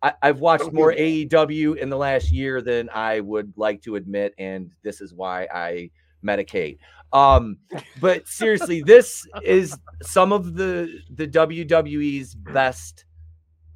I, 0.02 0.12
I've 0.22 0.40
watched 0.40 0.64
Don't 0.64 0.74
more 0.74 0.92
AEW 0.92 1.76
in 1.76 1.88
the 1.88 1.96
last 1.96 2.32
year 2.32 2.60
than 2.60 2.88
I 2.92 3.20
would 3.20 3.52
like 3.56 3.80
to 3.82 3.94
admit, 3.94 4.34
and 4.36 4.72
this 4.82 5.00
is 5.00 5.14
why 5.14 5.46
I 5.54 5.90
medicate. 6.24 6.78
Um, 7.12 7.58
but 8.00 8.28
seriously, 8.28 8.82
this 8.82 9.26
is 9.42 9.76
some 10.02 10.32
of 10.32 10.54
the 10.54 11.00
the 11.10 11.26
WWE's 11.26 12.34
best 12.34 13.04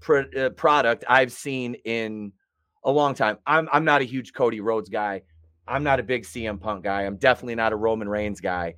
uh, 0.08 0.50
product 0.50 1.04
I've 1.08 1.32
seen 1.32 1.75
in 1.84 2.32
a 2.84 2.90
long 2.90 3.14
time. 3.14 3.38
I'm 3.46 3.68
I'm 3.72 3.84
not 3.84 4.02
a 4.02 4.04
huge 4.04 4.32
Cody 4.32 4.61
Rhodes 4.61 4.88
guy. 4.88 5.22
I'm 5.66 5.84
not 5.84 6.00
a 6.00 6.02
big 6.02 6.25
CM 6.25 6.61
Punk 6.61 6.84
guy. 6.84 7.02
I'm 7.02 7.16
definitely 7.16 7.54
not 7.54 7.72
a 7.72 7.76
Roman 7.76 8.08
Reigns 8.08 8.40
guy. 8.40 8.75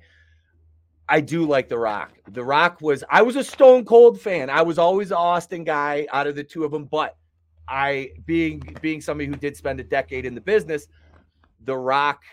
I 1.07 1.21
do 1.21 1.45
like 1.45 1.69
The 1.69 1.77
Rock. 1.77 2.13
The 2.29 2.43
Rock 2.43 2.79
was 2.81 3.03
I 3.09 3.21
was 3.21 3.35
a 3.35 3.43
Stone 3.43 3.85
Cold 3.85 4.19
fan. 4.19 4.49
I 4.49 4.61
was 4.61 4.77
always 4.77 5.11
an 5.11 5.17
Austin 5.17 5.63
guy 5.63 6.07
out 6.11 6.27
of 6.27 6.35
the 6.35 6.43
two 6.43 6.63
of 6.63 6.71
them, 6.71 6.85
but 6.85 7.17
I 7.67 8.11
being 8.25 8.61
being 8.81 9.01
somebody 9.01 9.29
who 9.29 9.35
did 9.35 9.57
spend 9.57 9.79
a 9.79 9.83
decade 9.83 10.25
in 10.25 10.35
the 10.35 10.41
business, 10.41 10.87
The 11.63 11.75
Rock, 11.75 12.23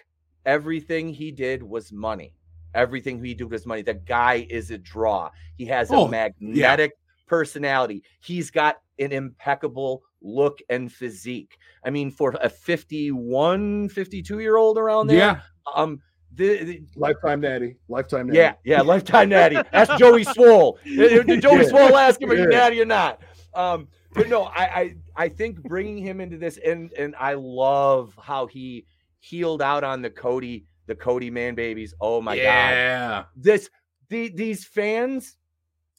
everything 0.47 1.09
he 1.13 1.31
did 1.31 1.63
was 1.63 1.93
money. 1.93 2.35
Everything 2.75 3.23
he 3.23 3.35
did 3.35 3.51
was 3.51 3.67
money. 3.67 3.83
The 3.83 3.95
guy 3.95 4.47
is 4.49 4.71
a 4.71 4.79
draw. 4.79 5.31
He 5.57 5.67
has 5.67 5.91
a 5.91 5.95
Oh, 5.95 6.09
magnetic 6.09 6.93
personality. 7.27 8.03
He's 8.21 8.51
got 8.51 8.77
an 8.99 9.13
impeccable 9.13 10.03
look 10.23 10.61
and 10.71 10.91
physique. 10.93 11.59
I 11.85 11.91
mean, 11.91 12.11
for 12.11 12.35
a 12.41 12.49
51, 12.49 13.89
52 13.91 14.39
year 14.41 14.57
old 14.57 14.79
around 14.79 15.09
there, 15.09 15.19
Yeah. 15.19 15.41
um, 15.75 16.01
the, 16.35 16.65
the- 16.65 16.83
Lifetime 16.97 17.41
natty. 17.41 17.77
Lifetime 17.89 18.29
natty. 18.29 18.39
yeah, 18.39 18.55
yeah, 18.65 18.81
lifetime 18.81 19.29
natty. 19.29 19.59
That's 19.71 19.95
Joey 19.99 20.25
Swole. 20.35 20.79
Did 20.85 21.27
did 21.27 21.43
Joey 21.43 21.63
Yeah. 21.63 21.69
Swole 21.69 21.97
ask 21.97 22.23
him, 22.23 22.31
"Are 22.31 22.35
you 22.35 22.47
natty 22.47 22.81
or 22.81 22.87
not?" 22.87 23.21
Um, 23.55 23.89
but 24.15 24.31
no, 24.31 24.45
I, 24.45 24.63
I, 24.65 24.95
I 25.15 25.29
think 25.29 25.63
bringing 25.63 25.99
him 25.99 26.23
into 26.23 26.39
this, 26.39 26.57
and 26.65 26.91
and 26.95 27.15
I 27.19 27.35
love 27.35 28.15
how 28.19 28.47
he 28.47 28.87
healed 29.23 29.63
out 29.63 29.85
on 29.85 30.03
the 30.03 30.11
Cody, 30.11 30.67
the 30.87 30.95
Cody 30.95 31.31
man 31.31 31.55
babies. 31.55 31.95
Oh 32.01 32.21
my 32.21 32.37
god, 32.37 32.43
yeah. 32.43 33.25
this, 33.37 33.71
the, 34.09 34.29
these 34.29 34.65
fans, 34.65 35.37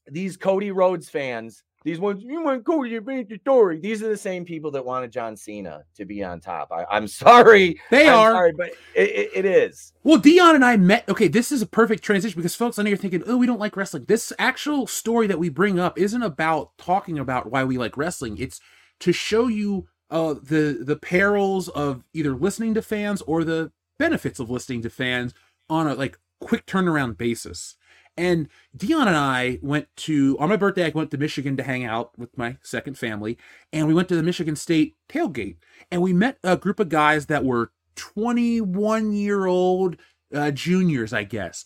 these 0.07 0.35
Cody 0.35 0.71
Rhodes 0.71 1.09
fans, 1.09 1.63
these 1.85 1.99
ones, 1.99 2.21
you 2.21 2.43
want 2.43 2.65
Cody 2.65 2.91
to 2.91 3.01
beat 3.01 3.29
the 3.29 3.37
story. 3.39 3.79
These 3.79 4.03
are 4.03 4.09
the 4.09 4.17
same 4.17 4.45
people 4.45 4.71
that 4.71 4.85
wanted 4.85 5.11
John 5.11 5.35
Cena 5.35 5.83
to 5.95 6.05
be 6.05 6.23
on 6.23 6.39
top. 6.39 6.71
I, 6.71 6.85
I'm 6.89 7.07
sorry, 7.07 7.79
They 7.91 8.07
I'm 8.07 8.15
are. 8.15 8.31
sorry, 8.31 8.53
but 8.57 8.69
it, 8.93 9.09
it, 9.09 9.29
it 9.35 9.45
is. 9.45 9.93
Well, 10.03 10.17
Dion 10.17 10.55
and 10.55 10.63
I 10.65 10.77
met. 10.77 11.07
Okay, 11.09 11.27
this 11.27 11.51
is 11.51 11.61
a 11.61 11.65
perfect 11.65 12.03
transition 12.03 12.37
because 12.37 12.55
folks, 12.55 12.77
I 12.77 12.83
know 12.83 12.89
you're 12.89 12.97
thinking, 12.97 13.23
oh, 13.25 13.37
we 13.37 13.47
don't 13.47 13.59
like 13.59 13.75
wrestling. 13.75 14.05
This 14.07 14.31
actual 14.37 14.85
story 14.87 15.27
that 15.27 15.39
we 15.39 15.49
bring 15.49 15.79
up 15.79 15.97
isn't 15.97 16.23
about 16.23 16.71
talking 16.77 17.19
about 17.19 17.51
why 17.51 17.63
we 17.63 17.77
like 17.77 17.97
wrestling. 17.97 18.37
It's 18.37 18.59
to 18.99 19.11
show 19.11 19.47
you 19.47 19.87
uh, 20.09 20.33
the 20.33 20.79
the 20.81 20.95
perils 20.95 21.69
of 21.69 22.03
either 22.13 22.33
listening 22.35 22.73
to 22.75 22.81
fans 22.81 23.21
or 23.23 23.43
the 23.43 23.71
benefits 23.97 24.39
of 24.39 24.49
listening 24.49 24.81
to 24.81 24.89
fans 24.89 25.33
on 25.69 25.87
a 25.87 25.95
like 25.95 26.19
quick 26.39 26.65
turnaround 26.65 27.17
basis. 27.17 27.75
And 28.15 28.47
Dion 28.75 29.07
and 29.07 29.17
I 29.17 29.57
went 29.63 29.87
to 29.97 30.37
on 30.39 30.49
my 30.49 30.55
birthday. 30.55 30.85
I 30.85 30.89
went 30.89 31.09
to 31.11 31.17
Michigan 31.17 31.57
to 31.57 31.63
hang 31.63 31.83
out 31.83 32.17
with 32.17 32.37
my 32.37 32.57
second 32.61 32.97
family, 32.97 33.37
and 33.71 33.87
we 33.87 33.93
went 33.93 34.07
to 34.09 34.15
the 34.15 34.23
Michigan 34.23 34.55
State 34.55 34.95
tailgate, 35.09 35.57
and 35.91 36.01
we 36.01 36.13
met 36.13 36.37
a 36.43 36.55
group 36.55 36.79
of 36.79 36.89
guys 36.89 37.25
that 37.25 37.43
were 37.43 37.71
21 37.95 39.13
year 39.13 39.45
old 39.47 39.97
uh, 40.33 40.51
juniors, 40.51 41.13
I 41.13 41.23
guess. 41.23 41.65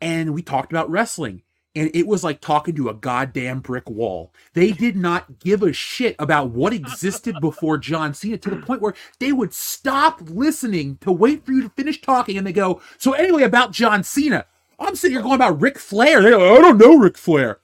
And 0.00 0.34
we 0.34 0.42
talked 0.42 0.72
about 0.72 0.90
wrestling. 0.90 1.42
And 1.76 1.90
it 1.94 2.06
was 2.06 2.24
like 2.24 2.40
talking 2.40 2.74
to 2.76 2.88
a 2.88 2.94
goddamn 2.94 3.60
brick 3.60 3.88
wall. 3.88 4.32
They 4.54 4.72
did 4.72 4.96
not 4.96 5.38
give 5.40 5.62
a 5.62 5.74
shit 5.74 6.16
about 6.18 6.50
what 6.50 6.72
existed 6.72 7.36
before 7.40 7.76
John 7.76 8.14
Cena 8.14 8.38
to 8.38 8.50
the 8.50 8.56
point 8.56 8.80
where 8.80 8.94
they 9.20 9.30
would 9.30 9.52
stop 9.52 10.20
listening 10.24 10.96
to 11.02 11.12
wait 11.12 11.44
for 11.44 11.52
you 11.52 11.62
to 11.62 11.68
finish 11.68 12.00
talking. 12.00 12.38
And 12.38 12.46
they 12.46 12.52
go, 12.54 12.80
So, 12.96 13.12
anyway, 13.12 13.42
about 13.42 13.72
John 13.72 14.02
Cena. 14.02 14.46
I'm 14.78 14.96
sitting 14.96 15.14
here 15.14 15.22
going 15.22 15.36
about 15.36 15.60
Ric 15.60 15.78
Flair. 15.78 16.22
They 16.22 16.30
go, 16.30 16.56
I 16.56 16.60
don't 16.60 16.78
know 16.78 16.96
Ric 16.98 17.16
Flair 17.16 17.60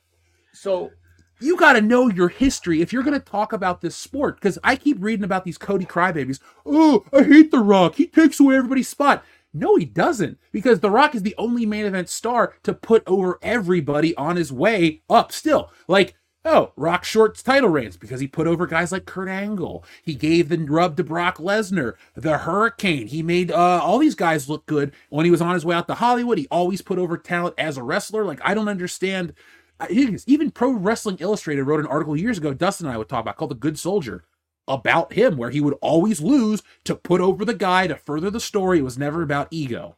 So 0.53 0.91
you 1.41 1.57
got 1.57 1.75
to 1.75 1.81
know 1.81 2.09
your 2.09 2.29
history 2.29 2.81
if 2.83 2.93
you're 2.93 3.03
going 3.03 3.19
to 3.19 3.21
talk 3.21 3.53
about 3.53 3.81
this 3.81 3.97
sport. 3.97 4.37
Because 4.37 4.59
I 4.63 4.77
keep 4.77 4.99
reading 5.01 5.25
about 5.25 5.45
these 5.45 5.59
Cody 5.59 5.87
crybabies. 5.87 6.39
Oh, 6.65 7.05
I 7.13 7.23
hate 7.23 7.51
The 7.51 7.59
Rock. 7.59 7.97
He 7.97 8.07
takes 8.07 8.39
away 8.39 8.57
everybody's 8.57 8.89
spot. 8.89 9.25
No, 9.55 9.77
he 9.77 9.85
doesn't. 9.85 10.39
Because 10.51 10.81
The 10.81 10.91
Rock 10.91 11.15
is 11.15 11.23
the 11.23 11.35
only 11.37 11.67
main 11.67 11.85
event 11.85 12.09
star 12.09 12.55
to 12.63 12.73
put 12.73 13.03
over 13.07 13.39
everybody 13.43 14.15
on 14.17 14.37
his 14.37 14.53
way 14.53 15.03
up 15.11 15.31
still. 15.33 15.71
Like, 15.89 16.15
oh, 16.45 16.73
Rock 16.77 17.05
Short's 17.05 17.43
title 17.43 17.69
reigns 17.69 17.97
because 17.97 18.21
he 18.21 18.27
put 18.27 18.47
over 18.47 18.67
guys 18.67 18.93
like 18.93 19.05
Kurt 19.05 19.29
Angle. 19.29 19.85
He 20.03 20.15
gave 20.15 20.49
the 20.49 20.59
rub 20.59 20.97
to 20.97 21.05
Brock 21.05 21.39
Lesnar, 21.39 21.95
the 22.15 22.39
Hurricane. 22.39 23.07
He 23.07 23.23
made 23.23 23.51
uh, 23.51 23.81
all 23.83 23.99
these 23.99 24.15
guys 24.15 24.49
look 24.49 24.67
good 24.67 24.93
when 25.11 25.25
he 25.25 25.31
was 25.31 25.43
on 25.43 25.55
his 25.55 25.65
way 25.65 25.77
out 25.77 25.87
to 25.89 25.95
Hollywood. 25.95 26.39
He 26.39 26.49
always 26.51 26.83
put 26.83 26.99
over 26.99 27.17
talent 27.17 27.55
as 27.59 27.77
a 27.77 27.83
wrestler. 27.83 28.25
Like, 28.25 28.41
I 28.43 28.55
don't 28.55 28.69
understand. 28.69 29.35
Even 29.91 30.51
Pro 30.51 30.71
Wrestling 30.71 31.17
Illustrated 31.19 31.65
wrote 31.65 31.81
an 31.81 31.87
article 31.87 32.17
years 32.17 32.39
ago, 32.39 32.55
Dustin 32.55 32.87
and 32.87 32.95
I 32.95 32.99
would 32.99 33.09
talk 33.09 33.21
about, 33.23 33.37
called 33.37 33.51
The 33.51 33.57
Good 33.57 33.79
Soldier, 33.79 34.25
about 34.69 35.13
him, 35.13 35.37
where 35.37 35.51
he 35.51 35.61
would 35.61 35.75
always 35.81 36.21
lose 36.21 36.63
to 36.85 36.95
put 36.95 37.21
over 37.21 37.45
the 37.45 37.55
guy 37.55 37.87
to 37.87 37.97
further 37.97 38.31
the 38.31 38.41
story. 38.41 38.79
It 38.79 38.83
was 38.83 38.99
never 38.99 39.23
about 39.23 39.49
ego. 39.51 39.97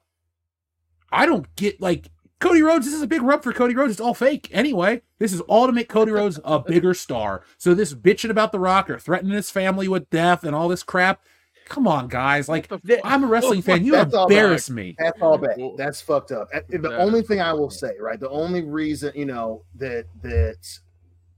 I 1.13 1.27
don't 1.27 1.55
get, 1.57 1.81
like, 1.81 2.11
Cody 2.41 2.63
Rhodes, 2.63 2.85
this 2.85 2.95
is 2.95 3.03
a 3.03 3.07
big 3.07 3.23
rub 3.23 3.43
for 3.43 3.53
Cody 3.53 3.75
Rhodes. 3.75 3.93
It's 3.93 4.01
all 4.01 4.15
fake. 4.15 4.49
Anyway, 4.53 5.03
this 5.19 5.33
is 5.33 5.41
all 5.43 5.67
to 5.67 5.73
make 5.73 5.89
Cody 5.89 6.13
Rhodes 6.13 6.39
a 6.45 6.59
bigger 6.67 6.93
star. 6.93 7.43
So 7.59 7.75
this 7.75 7.95
bitching 7.95 8.31
about 8.31 8.53
The 8.53 8.59
Rock 8.59 8.91
or 8.91 8.99
threatening 8.99 9.35
his 9.35 9.51
family 9.51 9.89
with 9.89 10.11
death 10.11 10.45
and 10.45 10.55
all 10.55 10.69
this 10.69 10.83
crap, 10.83 11.23
come 11.65 11.87
on, 11.87 12.09
guys. 12.09 12.49
Like, 12.49 12.71
I'm 13.05 13.25
a 13.25 13.27
wrestling 13.27 13.63
fan. 13.63 13.85
You 13.85 13.93
That's 13.93 14.15
embarrass 14.15 14.69
me. 14.71 14.97
That's 14.99 15.21
all 15.23 15.39
bad. 15.39 15.59
That's 15.77 16.01
fucked 16.01 16.33
up. 16.33 16.49
The 16.69 16.97
only 16.99 17.23
thing 17.23 17.41
I 17.41 17.53
will 17.53 17.71
say, 17.71 17.93
right? 18.01 18.21
The 18.21 18.31
only 18.31 18.63
reason, 18.63 19.13
you 19.15 19.27
know, 19.27 19.63
that 19.77 20.07
that 20.23 20.57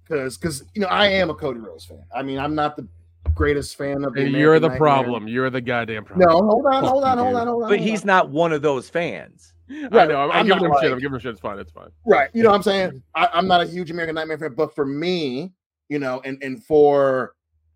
because 0.04 0.36
because 0.36 0.64
you 0.74 0.80
know 0.80 0.88
I 0.88 1.06
am 1.06 1.30
a 1.30 1.34
Cody 1.34 1.60
Rhodes 1.60 1.84
fan. 1.84 2.04
I 2.14 2.22
mean, 2.22 2.38
I'm 2.38 2.54
not 2.54 2.76
the 2.76 2.88
greatest 3.34 3.76
fan 3.76 4.04
of 4.04 4.14
the 4.14 4.22
Hey, 4.22 4.28
You're 4.28 4.54
American 4.56 4.62
the 4.62 4.68
Nightmare. 4.68 4.78
problem. 4.78 5.28
You're 5.28 5.50
the 5.50 5.60
goddamn 5.60 6.04
problem. 6.04 6.28
No, 6.28 6.46
hold 6.46 6.66
on, 6.66 6.84
hold 6.84 7.04
on, 7.04 7.18
hold 7.18 7.34
on, 7.36 7.46
hold 7.46 7.62
on. 7.64 7.68
But 7.68 7.78
hold 7.78 7.88
he's 7.88 8.02
on. 8.02 8.06
not 8.06 8.30
one 8.30 8.52
of 8.52 8.62
those 8.62 8.88
fans. 8.88 9.52
I 9.68 9.88
Right, 9.90 10.08
know. 10.08 10.16
I'm, 10.22 10.30
I'm 10.30 10.36
I'm 10.38 10.46
giving 10.46 10.64
him 10.64 10.70
not 10.70 10.80
shit. 10.80 10.92
I'm 10.92 10.98
giving 10.98 11.14
him 11.14 11.20
shit. 11.20 11.32
It's 11.32 11.40
fine. 11.40 11.58
It's 11.58 11.72
fine. 11.72 11.88
right. 12.06 12.30
You 12.32 12.42
know 12.44 12.50
what 12.50 12.56
I'm 12.56 12.62
saying? 12.62 13.02
I, 13.14 13.28
I'm 13.32 13.48
not 13.48 13.60
a 13.62 13.66
huge 13.66 13.90
American 13.90 14.14
Nightmare 14.14 14.38
fan, 14.38 14.54
but 14.54 14.74
for 14.74 14.86
me, 14.86 15.52
you 15.88 15.98
know, 15.98 16.20
and 16.24 16.40
and 16.42 16.62
for 16.64 17.34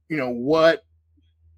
you 0.08 0.16
know 0.16 0.30
what 0.30 0.84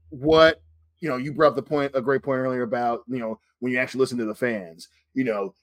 what 0.08 0.62
you 1.00 1.08
know, 1.08 1.16
you 1.16 1.32
brought 1.32 1.48
up 1.48 1.56
the 1.56 1.62
point 1.62 1.92
a 1.94 2.00
great 2.00 2.22
point 2.22 2.38
earlier 2.38 2.62
about 2.62 3.02
you 3.08 3.18
know 3.18 3.38
when 3.58 3.72
you 3.72 3.78
actually 3.78 3.98
listen 4.00 4.18
to 4.18 4.24
the 4.24 4.34
fans, 4.34 4.88
you 5.14 5.24
know, 5.24 5.54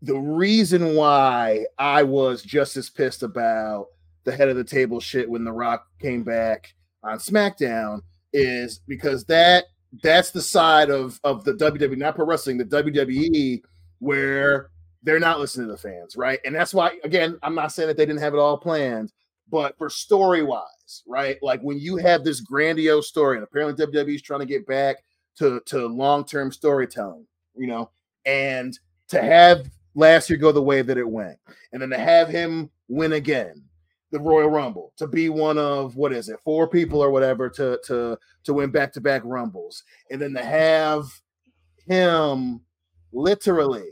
the 0.00 0.16
reason 0.16 0.94
why 0.94 1.66
I 1.78 2.04
was 2.04 2.42
just 2.42 2.76
as 2.76 2.88
pissed 2.88 3.22
about 3.22 3.88
the 4.24 4.32
head 4.34 4.48
of 4.48 4.56
the 4.56 4.64
table 4.64 4.98
shit 5.00 5.28
when 5.28 5.44
The 5.44 5.52
Rock 5.52 5.86
came 6.00 6.22
back 6.22 6.74
on 7.02 7.18
SmackDown 7.18 8.00
is 8.32 8.80
because 8.86 9.24
that 9.26 9.64
that's 10.02 10.30
the 10.30 10.40
side 10.40 10.90
of 10.90 11.20
of 11.24 11.44
the 11.44 11.52
WWE, 11.52 11.96
not 11.98 12.14
pro 12.14 12.24
wrestling, 12.24 12.58
the 12.58 12.64
WWE, 12.64 13.62
where 13.98 14.70
they're 15.02 15.20
not 15.20 15.40
listening 15.40 15.66
to 15.66 15.72
the 15.72 15.78
fans, 15.78 16.16
right? 16.16 16.38
And 16.44 16.54
that's 16.54 16.72
why, 16.72 16.98
again, 17.04 17.38
I'm 17.42 17.54
not 17.54 17.72
saying 17.72 17.88
that 17.88 17.96
they 17.96 18.06
didn't 18.06 18.22
have 18.22 18.34
it 18.34 18.38
all 18.38 18.56
planned, 18.56 19.12
but 19.50 19.76
for 19.76 19.90
story 19.90 20.42
wise, 20.42 21.02
right? 21.06 21.38
Like 21.42 21.60
when 21.60 21.78
you 21.78 21.96
have 21.96 22.24
this 22.24 22.40
grandiose 22.40 23.08
story, 23.08 23.36
and 23.36 23.44
apparently 23.44 23.84
WWE 23.86 24.14
is 24.14 24.22
trying 24.22 24.40
to 24.40 24.46
get 24.46 24.66
back 24.66 24.96
to 25.38 25.60
to 25.66 25.86
long 25.86 26.24
term 26.24 26.52
storytelling, 26.52 27.26
you 27.54 27.66
know, 27.66 27.90
and 28.24 28.78
to 29.08 29.20
have 29.20 29.68
last 29.94 30.30
year 30.30 30.38
go 30.38 30.52
the 30.52 30.62
way 30.62 30.82
that 30.82 30.98
it 30.98 31.08
went, 31.08 31.38
and 31.72 31.82
then 31.82 31.90
to 31.90 31.98
have 31.98 32.28
him 32.28 32.70
win 32.88 33.12
again 33.12 33.62
the 34.12 34.20
Royal 34.20 34.50
Rumble, 34.50 34.92
to 34.98 35.06
be 35.06 35.30
one 35.30 35.58
of 35.58 35.96
what 35.96 36.12
is 36.12 36.28
it, 36.28 36.38
four 36.44 36.68
people 36.68 37.02
or 37.02 37.10
whatever 37.10 37.48
to 37.48 37.80
to 37.86 38.18
to 38.44 38.54
win 38.54 38.70
back 38.70 38.92
to 38.92 39.00
back 39.00 39.22
Rumbles, 39.24 39.82
and 40.10 40.20
then 40.20 40.34
to 40.34 40.44
have 40.44 41.06
him 41.86 42.60
literally. 43.12 43.88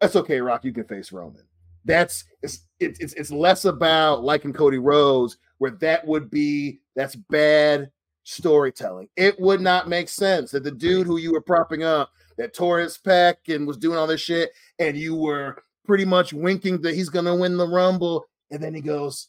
That's 0.00 0.16
okay, 0.16 0.40
Rock. 0.40 0.64
You 0.64 0.72
can 0.72 0.84
face 0.84 1.12
Roman. 1.12 1.42
That's 1.84 2.24
it's 2.42 2.66
it's 2.78 3.00
it's, 3.00 3.14
it's 3.14 3.32
less 3.32 3.64
about 3.64 4.22
liking 4.22 4.52
Cody 4.52 4.78
Rhodes, 4.78 5.38
where 5.58 5.72
that 5.72 6.06
would 6.06 6.30
be 6.30 6.78
that's 6.94 7.16
bad 7.16 7.90
storytelling. 8.22 9.08
It 9.16 9.40
would 9.40 9.60
not 9.60 9.88
make 9.88 10.08
sense 10.08 10.52
that 10.52 10.62
the 10.62 10.70
dude 10.70 11.06
who 11.06 11.16
you 11.18 11.32
were 11.32 11.40
propping 11.40 11.82
up 11.82 12.12
that 12.36 12.54
tore 12.54 12.78
his 12.78 12.96
pec 12.96 13.52
and 13.52 13.66
was 13.66 13.76
doing 13.76 13.98
all 13.98 14.06
this 14.06 14.20
shit, 14.20 14.50
and 14.78 14.96
you 14.96 15.16
were 15.16 15.64
pretty 15.84 16.04
much 16.04 16.32
winking 16.32 16.80
that 16.82 16.94
he's 16.94 17.08
gonna 17.08 17.34
win 17.34 17.56
the 17.56 17.66
Rumble, 17.66 18.26
and 18.50 18.62
then 18.62 18.74
he 18.74 18.80
goes, 18.80 19.28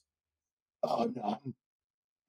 "Oh 0.83 1.11
no." 1.15 1.39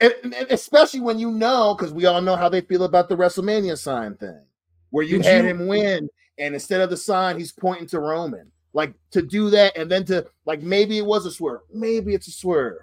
And, 0.00 0.14
and- 0.22 0.34
especially 0.50 1.00
when 1.00 1.18
you 1.18 1.30
know, 1.30 1.74
because 1.74 1.92
we 1.92 2.06
all 2.06 2.20
know 2.22 2.36
how 2.36 2.48
they 2.48 2.62
feel 2.62 2.84
about 2.84 3.08
the 3.08 3.16
WrestleMania 3.16 3.76
sign 3.78 4.16
thing, 4.16 4.42
where 4.90 5.04
you 5.04 5.18
Did 5.18 5.26
had 5.26 5.44
you- 5.44 5.50
him 5.50 5.66
win, 5.66 6.08
and 6.38 6.54
instead 6.54 6.80
of 6.80 6.90
the 6.90 6.96
sign, 6.96 7.38
he's 7.38 7.52
pointing 7.52 7.86
to 7.88 8.00
Roman. 8.00 8.50
Like 8.72 8.94
to 9.10 9.20
do 9.22 9.50
that, 9.50 9.76
and 9.76 9.90
then 9.90 10.04
to 10.06 10.26
like 10.46 10.62
maybe 10.62 10.96
it 10.98 11.04
was 11.04 11.26
a 11.26 11.30
swerve, 11.32 11.62
maybe 11.74 12.14
it's 12.14 12.28
a 12.28 12.32
swerve, 12.32 12.78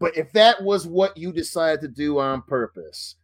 but 0.00 0.16
if 0.16 0.32
that 0.32 0.60
was 0.62 0.88
what 0.88 1.16
you 1.16 1.32
decided 1.32 1.80
to 1.82 1.88
do 1.88 2.18
on 2.18 2.42
purpose, 2.42 3.14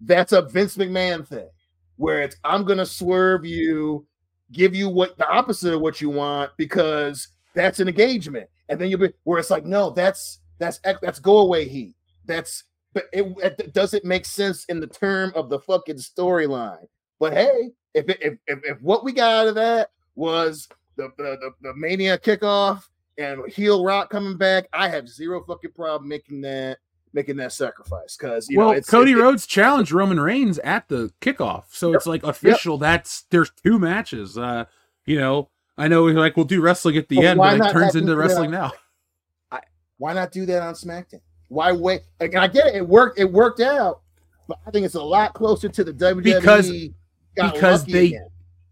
that's 0.00 0.30
a 0.32 0.42
Vince 0.42 0.76
McMahon 0.76 1.26
thing, 1.26 1.48
where 1.96 2.22
it's 2.22 2.36
I'm 2.44 2.64
gonna 2.64 2.86
swerve 2.86 3.44
you, 3.44 4.06
give 4.52 4.76
you 4.76 4.88
what 4.88 5.18
the 5.18 5.28
opposite 5.28 5.74
of 5.74 5.80
what 5.80 6.00
you 6.00 6.08
want 6.08 6.52
because 6.56 7.28
that's 7.52 7.80
an 7.80 7.88
engagement, 7.88 8.48
and 8.68 8.80
then 8.80 8.88
you'll 8.88 9.00
be 9.00 9.12
where 9.24 9.38
it's 9.38 9.50
like 9.50 9.64
no, 9.64 9.90
that's 9.90 10.40
that's 10.58 10.80
that's 11.02 11.18
go 11.18 11.38
away 11.38 11.68
heat. 11.68 11.94
That's 12.24 12.64
but 12.92 13.04
it, 13.12 13.26
it 13.60 13.74
doesn't 13.74 14.04
make 14.04 14.24
sense 14.24 14.64
in 14.64 14.80
the 14.80 14.86
term 14.86 15.32
of 15.34 15.50
the 15.50 15.58
fucking 15.58 15.96
storyline. 15.96 16.86
But 17.20 17.34
hey, 17.34 17.72
if, 17.94 18.08
it, 18.08 18.18
if 18.20 18.38
if 18.46 18.58
if 18.64 18.82
what 18.82 19.04
we 19.04 19.12
got 19.12 19.30
out 19.30 19.48
of 19.48 19.54
that 19.56 19.90
was 20.14 20.68
the 20.96 21.10
the, 21.18 21.36
the, 21.40 21.50
the 21.60 21.74
mania 21.74 22.18
kickoff 22.18 22.84
and 23.18 23.40
heel 23.52 23.84
rock 23.84 24.10
coming 24.10 24.36
back, 24.36 24.68
I 24.72 24.88
have 24.88 25.08
zero 25.08 25.44
fucking 25.46 25.72
problem 25.72 26.08
making 26.08 26.40
that 26.42 26.78
making 27.12 27.36
that 27.36 27.52
sacrifice 27.52 28.16
because 28.16 28.48
you 28.48 28.58
well, 28.58 28.68
know 28.68 28.74
it's 28.74 28.88
Cody 28.88 29.12
it- 29.12 29.16
Rhodes 29.16 29.46
challenged 29.46 29.92
Roman 29.92 30.20
Reigns 30.20 30.58
at 30.60 30.88
the 30.88 31.10
kickoff, 31.20 31.64
so 31.70 31.92
it's 31.94 32.06
like 32.06 32.22
official. 32.22 32.78
That's 32.78 33.24
there's 33.30 33.50
two 33.50 33.78
matches. 33.78 34.38
Uh, 34.38 34.64
you 35.04 35.18
know, 35.18 35.50
I 35.78 35.88
know 35.88 36.04
we're 36.04 36.14
like 36.14 36.36
we'll 36.36 36.46
do 36.46 36.60
wrestling 36.60 36.96
at 36.96 37.08
the 37.08 37.18
Well, 37.18 37.26
end, 37.28 37.38
but 37.38 37.60
it 37.68 37.72
turns 37.72 37.94
into 37.94 38.16
wrestling 38.16 38.50
now. 38.50 38.72
Why 39.98 40.12
not 40.12 40.30
do 40.32 40.44
that 40.46 40.62
on 40.62 40.74
SmackDown? 40.74 41.20
Why 41.48 41.72
wait? 41.72 42.02
Like, 42.20 42.34
and 42.34 42.40
I 42.42 42.48
get 42.48 42.66
it, 42.66 42.74
it 42.76 42.88
worked. 42.88 43.18
It 43.18 43.32
worked 43.32 43.60
out, 43.60 44.02
but 44.48 44.58
I 44.66 44.70
think 44.70 44.84
it's 44.84 44.94
a 44.94 45.02
lot 45.02 45.32
closer 45.32 45.68
to 45.68 45.84
the 45.84 45.92
WWE 45.92 46.22
Because- 46.40 46.70
because 47.34 47.84
they- 47.86 48.06
again. 48.08 48.28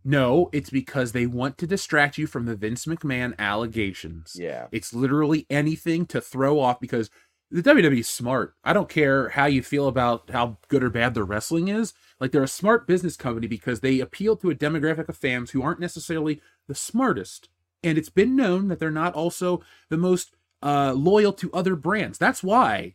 No, 0.06 0.50
it's 0.52 0.68
because 0.68 1.12
they 1.12 1.24
want 1.26 1.56
to 1.58 1.66
distract 1.66 2.18
you 2.18 2.26
from 2.26 2.44
the 2.44 2.54
Vince 2.54 2.84
McMahon 2.84 3.34
allegations. 3.38 4.36
Yeah. 4.38 4.66
It's 4.70 4.92
literally 4.92 5.46
anything 5.48 6.04
to 6.06 6.20
throw 6.20 6.60
off 6.60 6.78
because 6.78 7.08
the 7.50 7.62
WWE 7.62 8.00
is 8.00 8.08
smart. 8.08 8.54
I 8.64 8.74
don't 8.74 8.90
care 8.90 9.30
how 9.30 9.46
you 9.46 9.62
feel 9.62 9.88
about 9.88 10.28
how 10.30 10.58
good 10.68 10.84
or 10.84 10.90
bad 10.90 11.14
their 11.14 11.24
wrestling 11.24 11.68
is. 11.68 11.94
Like 12.20 12.32
they're 12.32 12.42
a 12.42 12.48
smart 12.48 12.86
business 12.86 13.16
company 13.16 13.46
because 13.46 13.80
they 13.80 14.00
appeal 14.00 14.36
to 14.38 14.50
a 14.50 14.54
demographic 14.54 15.08
of 15.08 15.16
fans 15.16 15.52
who 15.52 15.62
aren't 15.62 15.80
necessarily 15.80 16.42
the 16.68 16.74
smartest. 16.74 17.48
And 17.82 17.98
it's 17.98 18.08
been 18.08 18.34
known 18.34 18.68
that 18.68 18.78
they're 18.78 18.90
not 18.90 19.14
also 19.14 19.62
the 19.90 19.96
most 19.96 20.34
uh, 20.62 20.94
loyal 20.94 21.32
to 21.34 21.52
other 21.52 21.76
brands. 21.76 22.18
That's 22.18 22.42
why 22.42 22.94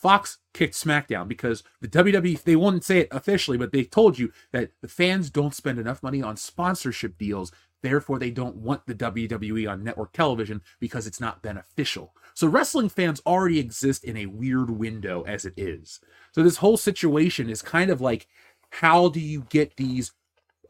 Fox 0.00 0.38
kicked 0.54 0.74
SmackDown 0.74 1.28
because 1.28 1.62
the 1.82 1.88
WWE, 1.88 2.42
they 2.42 2.56
won't 2.56 2.82
say 2.82 3.00
it 3.00 3.08
officially, 3.10 3.58
but 3.58 3.70
they 3.70 3.84
told 3.84 4.18
you 4.18 4.32
that 4.50 4.70
the 4.80 4.88
fans 4.88 5.28
don't 5.28 5.54
spend 5.54 5.78
enough 5.78 6.02
money 6.02 6.22
on 6.22 6.38
sponsorship 6.38 7.18
deals. 7.18 7.52
Therefore, 7.82 8.18
they 8.18 8.30
don't 8.30 8.56
want 8.56 8.86
the 8.86 8.94
WWE 8.94 9.70
on 9.70 9.84
network 9.84 10.12
television 10.12 10.62
because 10.80 11.06
it's 11.06 11.20
not 11.20 11.42
beneficial. 11.42 12.14
So, 12.32 12.46
wrestling 12.46 12.88
fans 12.88 13.20
already 13.26 13.58
exist 13.58 14.04
in 14.04 14.16
a 14.16 14.26
weird 14.26 14.70
window 14.70 15.22
as 15.26 15.44
it 15.44 15.54
is. 15.56 16.00
So, 16.32 16.42
this 16.42 16.58
whole 16.58 16.76
situation 16.76 17.50
is 17.50 17.60
kind 17.60 17.90
of 17.90 18.00
like 18.00 18.26
how 18.70 19.08
do 19.08 19.20
you 19.20 19.46
get 19.50 19.76
these 19.76 20.12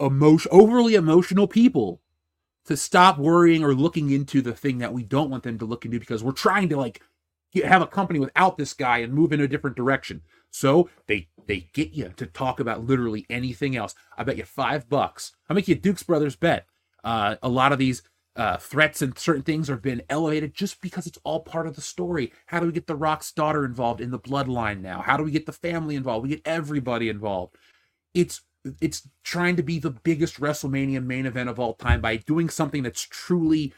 emotion, 0.01 0.51
overly 0.53 0.95
emotional 0.95 1.47
people 1.47 2.01
to 2.67 2.77
stop 2.77 3.19
worrying 3.19 3.65
or 3.65 3.75
looking 3.75 4.11
into 4.11 4.43
the 4.43 4.55
thing 4.55 4.79
that 4.79 4.93
we 4.93 5.03
don't 5.03 5.31
want 5.31 5.43
them 5.43 5.59
to 5.59 5.65
look 5.65 5.85
into 5.85 5.99
because 5.99 6.23
we're 6.23 6.33
trying 6.33 6.69
to 6.69 6.77
like 6.77 7.03
get- 7.53 7.65
have 7.65 7.83
a 7.83 7.87
company 7.87 8.19
without 8.19 8.59
this 8.59 8.73
guy 8.75 8.99
and 8.99 9.13
move 9.13 9.33
in 9.33 9.41
a 9.41 9.49
different 9.49 9.77
direction. 9.77 10.23
So 10.51 10.91
they 11.07 11.29
they 11.47 11.69
get 11.73 11.93
you 11.93 12.13
to 12.17 12.27
talk 12.27 12.61
about 12.61 12.85
literally 12.85 13.27
anything 13.31 13.77
else. 13.77 13.95
I 14.17 14.25
bet 14.25 14.37
you 14.37 14.45
five 14.45 14.89
bucks. 14.89 15.33
I'll 15.49 15.57
make 15.57 15.69
you 15.69 15.75
Duke's 15.75 16.03
Brothers 16.03 16.37
bet. 16.37 16.67
Uh, 17.03 17.37
a 17.43 17.49
lot 17.49 17.73
of 17.73 17.79
these 17.79 18.03
uh, 18.37 18.57
threats 18.57 19.03
and 19.03 19.19
certain 19.19 19.43
things 19.43 19.69
have 19.69 19.83
been 19.83 20.03
elevated 20.09 20.55
just 20.55 20.81
because 20.81 21.07
it's 21.07 21.19
all 21.25 21.41
part 21.41 21.67
of 21.67 21.75
the 21.75 21.81
story. 21.81 22.33
How 22.47 22.61
do 22.61 22.67
we 22.67 22.73
get 22.73 22.87
the 22.87 22.97
Rock's 22.97 23.33
daughter 23.33 23.65
involved 23.65 24.01
in 24.01 24.11
the 24.11 24.19
bloodline 24.19 24.81
now? 24.81 25.01
How 25.01 25.17
do 25.17 25.25
we 25.25 25.31
get 25.31 25.47
the 25.47 25.53
family 25.53 25.97
involved? 25.97 26.23
We 26.23 26.31
get 26.37 26.47
everybody 26.47 27.09
involved. 27.09 27.57
It's 28.15 28.43
it's 28.81 29.09
trying 29.25 29.57
to 29.57 29.63
be 29.63 29.79
the 29.79 29.91
biggest 29.91 30.41
WrestleMania 30.41 31.05
main 31.05 31.27
event 31.27 31.49
of 31.49 31.59
all 31.59 31.75
time 31.75 32.01
by 32.01 32.17
doing 32.17 32.49
something 32.49 32.83
that's 32.83 33.03
truly 33.03 33.73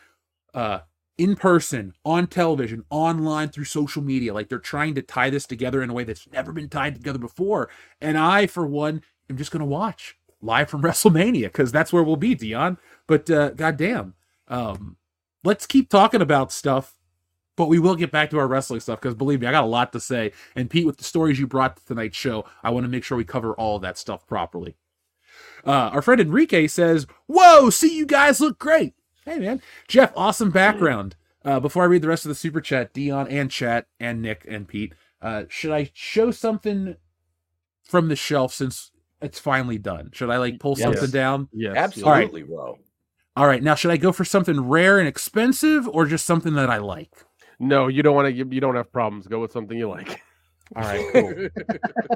uh 0.55 0.81
in 1.19 1.37
person, 1.37 1.93
on 2.05 2.27
television, 2.27 2.85
online 2.91 3.49
through 3.51 3.65
social 3.65 4.03
media. 4.03 4.33
Like 4.33 4.49
they're 4.49 4.59
trying 4.59 4.95
to 4.95 5.03
tie 5.03 5.31
this 5.31 5.47
together 5.47 5.83
in 5.83 5.91
a 5.91 5.93
way 5.93 6.05
that's 6.05 6.27
never 6.33 6.53
been 6.53 6.69
tied 6.69 6.95
together 6.95 7.19
before. 7.19 7.69
And 8.01 8.17
I, 8.19 8.47
for 8.47 8.67
one, 8.67 9.03
am 9.31 9.37
just 9.37 9.51
gonna 9.51 9.67
watch 9.67 10.17
live 10.41 10.71
from 10.71 10.83
WrestleMania 10.85 11.45
because 11.45 11.71
that's 11.71 11.93
where 11.93 12.03
we'll 12.03 12.17
be, 12.17 12.35
Dion. 12.35 12.79
But 13.07 13.31
uh 13.31 13.51
goddamn, 13.51 14.15
um, 14.49 14.97
let's 15.45 15.67
keep 15.67 15.89
talking 15.91 16.23
about 16.23 16.53
stuff. 16.53 16.95
But 17.57 17.67
we 17.69 17.79
will 17.79 17.97
get 17.97 18.11
back 18.11 18.31
to 18.31 18.39
our 18.39 18.49
wrestling 18.49 18.81
stuff 18.81 19.01
because 19.01 19.15
believe 19.15 19.41
me, 19.41 19.47
I 19.47 19.53
got 19.53 19.65
a 19.65 19.67
lot 19.67 19.93
to 19.93 20.01
say. 20.01 20.33
And 20.57 20.71
Pete, 20.71 20.87
with 20.87 20.97
the 20.97 21.05
stories 21.05 21.39
you 21.39 21.47
brought 21.47 21.77
to 21.77 21.85
tonight's 21.85 22.17
show, 22.17 22.47
I 22.63 22.71
want 22.71 22.85
to 22.85 22.89
make 22.89 23.05
sure 23.05 23.19
we 23.19 23.25
cover 23.25 23.53
all 23.55 23.77
of 23.77 23.83
that 23.83 23.99
stuff 23.99 24.27
properly. 24.27 24.77
Uh, 25.65 25.91
our 25.93 26.03
friend 26.03 26.21
Enrique 26.21 26.67
says, 26.67 27.07
Whoa, 27.27 27.71
see, 27.71 27.97
you 27.97 28.07
guys 28.07 28.41
look 28.41 28.59
great. 28.59 28.95
Hey, 29.25 29.39
man. 29.39 29.63
Jeff, 29.87 30.13
awesome 30.17 30.51
background. 30.51 31.15
Uh, 31.45 31.61
before 31.61 31.83
I 31.83 31.87
read 31.87 32.03
the 32.03 32.09
rest 32.09 32.25
of 32.25 32.31
the 32.31 32.35
super 32.35 32.61
chat, 32.61 32.93
Dion 32.93 33.29
and 33.29 33.51
chat 33.51 33.87
and 34.01 34.23
Nick 34.23 34.45
and 34.49 34.67
Pete, 34.67 34.95
uh, 35.21 35.45
should 35.49 35.73
I 35.73 35.91
show 35.93 36.31
something 36.31 36.97
from 37.83 38.09
the 38.09 38.17
shelf 38.17 38.55
since 38.55 38.91
it's 39.21 39.39
finally 39.39 39.79
done? 39.79 40.11
Should 40.13 40.31
I 40.31 40.39
like 40.39 40.59
pull 40.59 40.75
Yes. 40.77 40.85
something 40.85 41.11
down? 41.11 41.49
Yes. 41.53 41.77
Absolutely, 41.77 42.43
bro. 42.45 42.79
All 43.37 43.47
right. 43.47 43.63
Now, 43.63 43.75
should 43.75 43.91
I 43.91 43.97
go 43.97 44.13
for 44.13 44.25
something 44.25 44.61
rare 44.69 44.99
and 44.99 45.09
expensive 45.09 45.89
or 45.89 46.07
just 46.07 46.27
something 46.27 46.55
that 46.55 46.71
I 46.71 46.79
like? 46.79 47.13
No, 47.63 47.87
you 47.89 48.03
don't 48.03 48.15
want 48.15 48.27
to. 48.29 48.33
You 48.33 48.61
don't 48.61 48.75
have 48.75 48.93
problems. 48.93 49.27
Go 49.27 49.41
with 49.41 49.53
something 49.53 49.79
you 49.79 49.89
like. 49.89 50.21
All 50.75 50.83
right, 50.83 51.05
cool. 51.13 51.49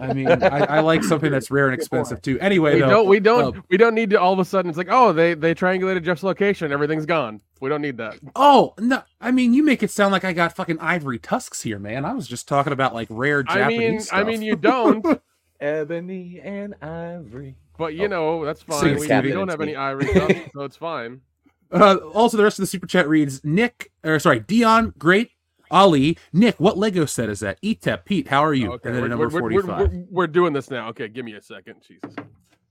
I 0.01 0.13
mean, 0.15 0.29
I, 0.29 0.77
I 0.77 0.81
like 0.81 1.05
something 1.05 1.31
that's 1.31 1.51
rare 1.51 1.67
and 1.69 1.75
expensive 1.75 2.23
too. 2.23 2.41
Anyway, 2.41 2.75
we 2.75 2.81
though, 2.81 2.89
don't 2.89 3.07
we 3.09 3.21
don't 3.21 3.57
uh, 3.57 3.61
we 3.71 3.77
don't 3.77 3.95
need 3.95 4.11
to 4.11 4.21
all 4.21 4.33
of 4.33 4.39
a 4.39 4.45
sudden 4.47 4.69
it's 4.69 4.79
like 4.79 4.89
oh 4.91 5.13
they 5.13 5.35
they 5.35 5.55
triangulated 5.55 6.03
Jeff's 6.05 6.23
location 6.23 6.73
everything's 6.73 7.05
gone 7.05 7.43
we 7.61 7.69
don't 7.69 7.83
need 7.83 7.99
that 7.99 8.19
Oh 8.35 8.73
no! 8.79 9.03
I 9.21 9.31
mean, 9.31 9.53
you 9.53 9.63
make 9.63 9.83
it 9.83 9.91
sound 9.91 10.13
like 10.13 10.25
I 10.25 10.33
got 10.33 10.57
fucking 10.57 10.79
ivory 10.81 11.19
tusks 11.19 11.61
here, 11.63 11.79
man. 11.79 12.07
I 12.07 12.15
was 12.15 12.27
just 12.27 12.49
talking 12.49 12.73
about 12.73 12.95
like 12.95 13.09
rare 13.11 13.45
I 13.47 13.55
Japanese 13.55 13.79
mean 13.79 14.01
stuff. 14.01 14.19
I 14.19 14.25
mean 14.25 14.41
you 14.43 14.57
don't 14.57 15.05
Ebony 15.61 16.41
and 16.43 16.75
ivory. 16.83 17.57
but 17.77 17.95
you 17.95 18.05
Oh. 18.05 18.09
know 18.09 18.45
that's 18.47 18.63
fine 18.63 18.87
it, 18.87 18.99
we, 19.01 19.07
we 19.29 19.33
don't 19.33 19.49
have 19.49 19.61
any 19.61 19.77
ivory 19.77 20.07
stuff 20.09 20.33
so 20.55 20.61
it's 20.63 20.77
fine 20.77 21.21
Uh, 21.71 21.97
also, 22.15 22.37
the 22.37 22.45
rest 22.45 22.59
of 22.59 22.63
the 22.63 22.67
super 22.69 22.87
chat 22.87 23.09
reads 23.09 23.45
Nick, 23.45 23.91
or 24.05 24.19
sorry, 24.21 24.39
Dion, 24.41 24.95
great. 24.99 25.31
Ali, 25.71 26.17
Nick, 26.33 26.59
what 26.61 26.79
Lego 26.79 27.05
set 27.07 27.29
is 27.29 27.41
that? 27.41 27.61
Etep, 27.63 28.05
Pete, 28.05 28.29
how 28.29 28.45
are 28.45 28.55
you? 28.55 28.73
okay 28.73 28.89
and 28.89 28.97
then 28.97 29.03
we're, 29.03 29.09
number 29.09 29.29
we're- 29.29 29.55
we're- 29.55 29.63
45. 29.63 29.79
we're- 29.93 30.05
we're 30.11 30.27
doing 30.27 30.53
this 30.53 30.71
now 30.71 30.89
okay 30.89 31.09
give 31.09 31.25
me 31.25 31.35
a 31.35 31.43
second 31.43 31.77
Jesus 31.87 32.15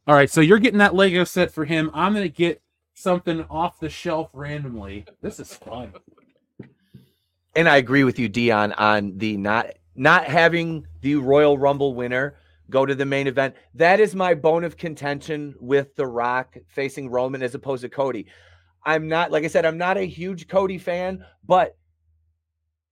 All 0.08 0.16
right, 0.16 0.30
so 0.30 0.40
you're 0.42 0.60
getting 0.60 0.80
that 0.80 0.94
Lego 0.96 1.24
set 1.24 1.52
for 1.52 1.66
him. 1.66 1.90
I'm 1.94 2.14
going 2.14 2.24
to 2.26 2.30
get 2.30 2.62
something 2.94 3.44
off 3.50 3.80
the 3.80 3.90
shelf 3.90 4.30
randomly. 4.34 5.06
This 5.22 5.40
is 5.40 5.54
fun. 5.54 5.94
And 7.56 7.68
I 7.70 7.78
agree 7.78 8.04
with 8.04 8.20
you, 8.20 8.30
Dion, 8.30 8.74
on 8.74 9.18
the 9.18 9.38
not 9.38 9.68
not 9.96 10.26
having 10.26 10.86
the 11.02 11.16
Royal 11.16 11.58
Rumble 11.58 11.96
winner 11.96 12.36
go 12.70 12.86
to 12.86 12.94
the 12.94 13.06
main 13.06 13.28
event. 13.28 13.56
That 13.76 14.00
is 14.00 14.14
my 14.14 14.34
bone 14.34 14.64
of 14.64 14.76
contention 14.78 15.56
with 15.60 15.96
The 15.96 16.06
Rock 16.06 16.58
facing 16.68 17.10
Roman 17.10 17.42
as 17.42 17.56
opposed 17.56 17.82
to 17.84 17.90
Cody. 17.90 18.28
I'm 18.86 19.08
not, 19.08 19.32
like 19.32 19.44
I 19.44 19.48
said, 19.48 19.66
I'm 19.66 19.78
not 19.78 19.98
a 19.98 20.06
huge 20.06 20.48
Cody 20.48 20.78
fan, 20.78 21.26
but 21.48 21.78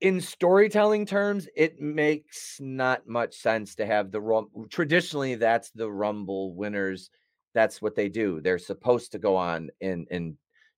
in 0.03 0.19
storytelling 0.19 1.05
terms, 1.05 1.47
it 1.55 1.79
makes 1.79 2.57
not 2.59 3.07
much 3.07 3.37
sense 3.37 3.73
to 3.75 3.85
have 3.85 4.11
the 4.11 4.19
Rum. 4.19 4.49
Traditionally, 4.69 5.35
that's 5.35 5.71
the 5.71 5.89
Rumble 5.89 6.53
winners. 6.53 7.09
That's 7.53 7.81
what 7.81 7.95
they 7.95 8.09
do. 8.09 8.41
They're 8.41 8.59
supposed 8.59 9.13
to 9.13 9.17
go 9.17 9.37
on 9.37 9.69
and 9.81 10.05
and 10.11 10.35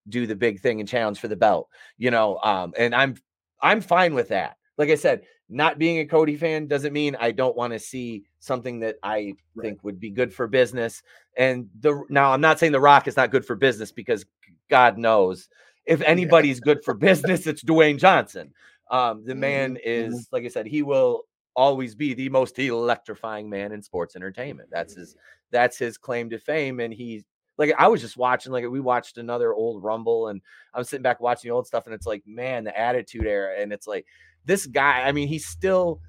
do 0.09 0.27
the 0.27 0.35
big 0.35 0.59
thing 0.61 0.79
and 0.79 0.87
challenge 0.87 1.19
for 1.19 1.27
the 1.27 1.35
belt, 1.35 1.69
you 1.97 2.11
know. 2.11 2.37
Um, 2.43 2.73
and 2.77 2.93
I'm 2.93 3.15
I'm 3.61 3.81
fine 3.81 4.13
with 4.13 4.27
that. 4.29 4.57
Like 4.77 4.89
I 4.91 4.95
said, 4.95 5.23
not 5.49 5.79
being 5.79 5.97
a 5.99 6.05
Cody 6.05 6.35
fan 6.35 6.67
doesn't 6.67 6.93
mean 6.93 7.17
I 7.19 7.31
don't 7.31 7.57
want 7.57 7.73
to 7.73 7.79
see 7.79 8.25
something 8.39 8.79
that 8.81 8.97
I 9.01 9.33
think 9.59 9.83
would 9.83 9.99
be 9.99 10.11
good 10.11 10.31
for 10.31 10.45
business. 10.45 11.01
And 11.35 11.67
the 11.79 12.03
now 12.09 12.31
I'm 12.31 12.41
not 12.41 12.59
saying 12.59 12.73
The 12.73 12.79
Rock 12.79 13.07
is 13.07 13.17
not 13.17 13.31
good 13.31 13.45
for 13.45 13.55
business 13.55 13.91
because 13.91 14.23
God 14.69 14.99
knows 14.99 15.49
if 15.85 16.01
anybody's 16.01 16.59
good 16.59 16.83
for 16.83 16.93
business, 16.93 17.47
it's 17.47 17.63
Dwayne 17.63 17.97
Johnson. 17.97 18.53
Um, 18.91 19.23
the 19.25 19.33
man 19.35 19.77
is, 19.83 20.27
like 20.31 20.45
I 20.45 20.47
said, 20.49 20.67
he 20.67 20.83
will 20.83 21.23
always 21.55 21.95
be 21.95 22.13
the 22.13 22.29
most 22.29 22.59
electrifying 22.59 23.49
man 23.49 23.71
in 23.71 23.81
sports 23.81 24.15
entertainment. 24.15 24.69
That's 24.71 24.93
his 24.93 25.15
that's 25.51 25.77
his 25.77 25.97
claim 25.97 26.29
to 26.31 26.37
fame. 26.37 26.79
And 26.79 26.93
he's 26.93 27.23
like 27.57 27.73
I 27.77 27.87
was 27.87 28.01
just 28.01 28.17
watching, 28.17 28.51
like 28.51 28.67
we 28.67 28.79
watched 28.79 29.17
another 29.17 29.53
old 29.53 29.83
rumble, 29.83 30.27
and 30.27 30.41
I'm 30.73 30.83
sitting 30.83 31.03
back 31.03 31.19
watching 31.21 31.49
the 31.49 31.55
old 31.55 31.65
stuff, 31.67 31.85
and 31.85 31.95
it's 31.95 32.05
like, 32.05 32.23
man, 32.27 32.63
the 32.65 32.77
attitude 32.77 33.25
era, 33.25 33.55
and 33.59 33.71
it's 33.71 33.87
like 33.87 34.05
this 34.45 34.65
guy. 34.65 35.01
I 35.03 35.11
mean, 35.11 35.27
he's 35.27 35.47
still. 35.47 36.01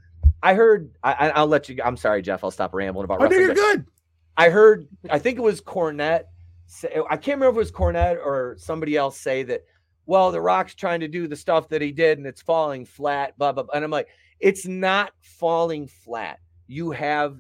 I 0.42 0.54
heard. 0.54 0.90
I, 1.02 1.12
I- 1.12 1.30
I'll 1.30 1.46
let 1.46 1.68
you. 1.68 1.78
I'm 1.84 1.96
sorry, 1.96 2.20
Jeff. 2.22 2.42
I'll 2.44 2.50
stop 2.50 2.74
rambling 2.74 3.04
about. 3.04 3.20
Oh, 3.20 3.24
no, 3.24 3.30
wrestling, 3.30 3.46
you're 3.46 3.54
good. 3.54 3.86
I 4.36 4.50
heard. 4.50 4.88
I 5.08 5.18
think 5.18 5.38
it 5.38 5.42
was 5.42 5.60
Cornette. 5.60 6.24
Say, 6.66 7.00
I 7.08 7.16
can't 7.16 7.38
remember 7.40 7.50
if 7.50 7.54
it 7.56 7.58
was 7.58 7.72
Cornette 7.72 8.16
or 8.16 8.56
somebody 8.58 8.96
else 8.96 9.18
say 9.18 9.44
that. 9.44 9.62
Well, 10.06 10.30
The 10.30 10.40
Rock's 10.40 10.74
trying 10.74 11.00
to 11.00 11.08
do 11.08 11.26
the 11.26 11.36
stuff 11.36 11.68
that 11.68 11.82
he 11.82 11.92
did, 11.92 12.18
and 12.18 12.26
it's 12.26 12.42
falling 12.42 12.84
flat. 12.84 13.36
Blah 13.38 13.52
blah. 13.52 13.64
blah. 13.64 13.74
And 13.74 13.84
I'm 13.84 13.90
like, 13.90 14.08
it's 14.40 14.66
not 14.66 15.12
falling 15.20 15.88
flat. 15.88 16.38
You 16.68 16.92
have 16.92 17.38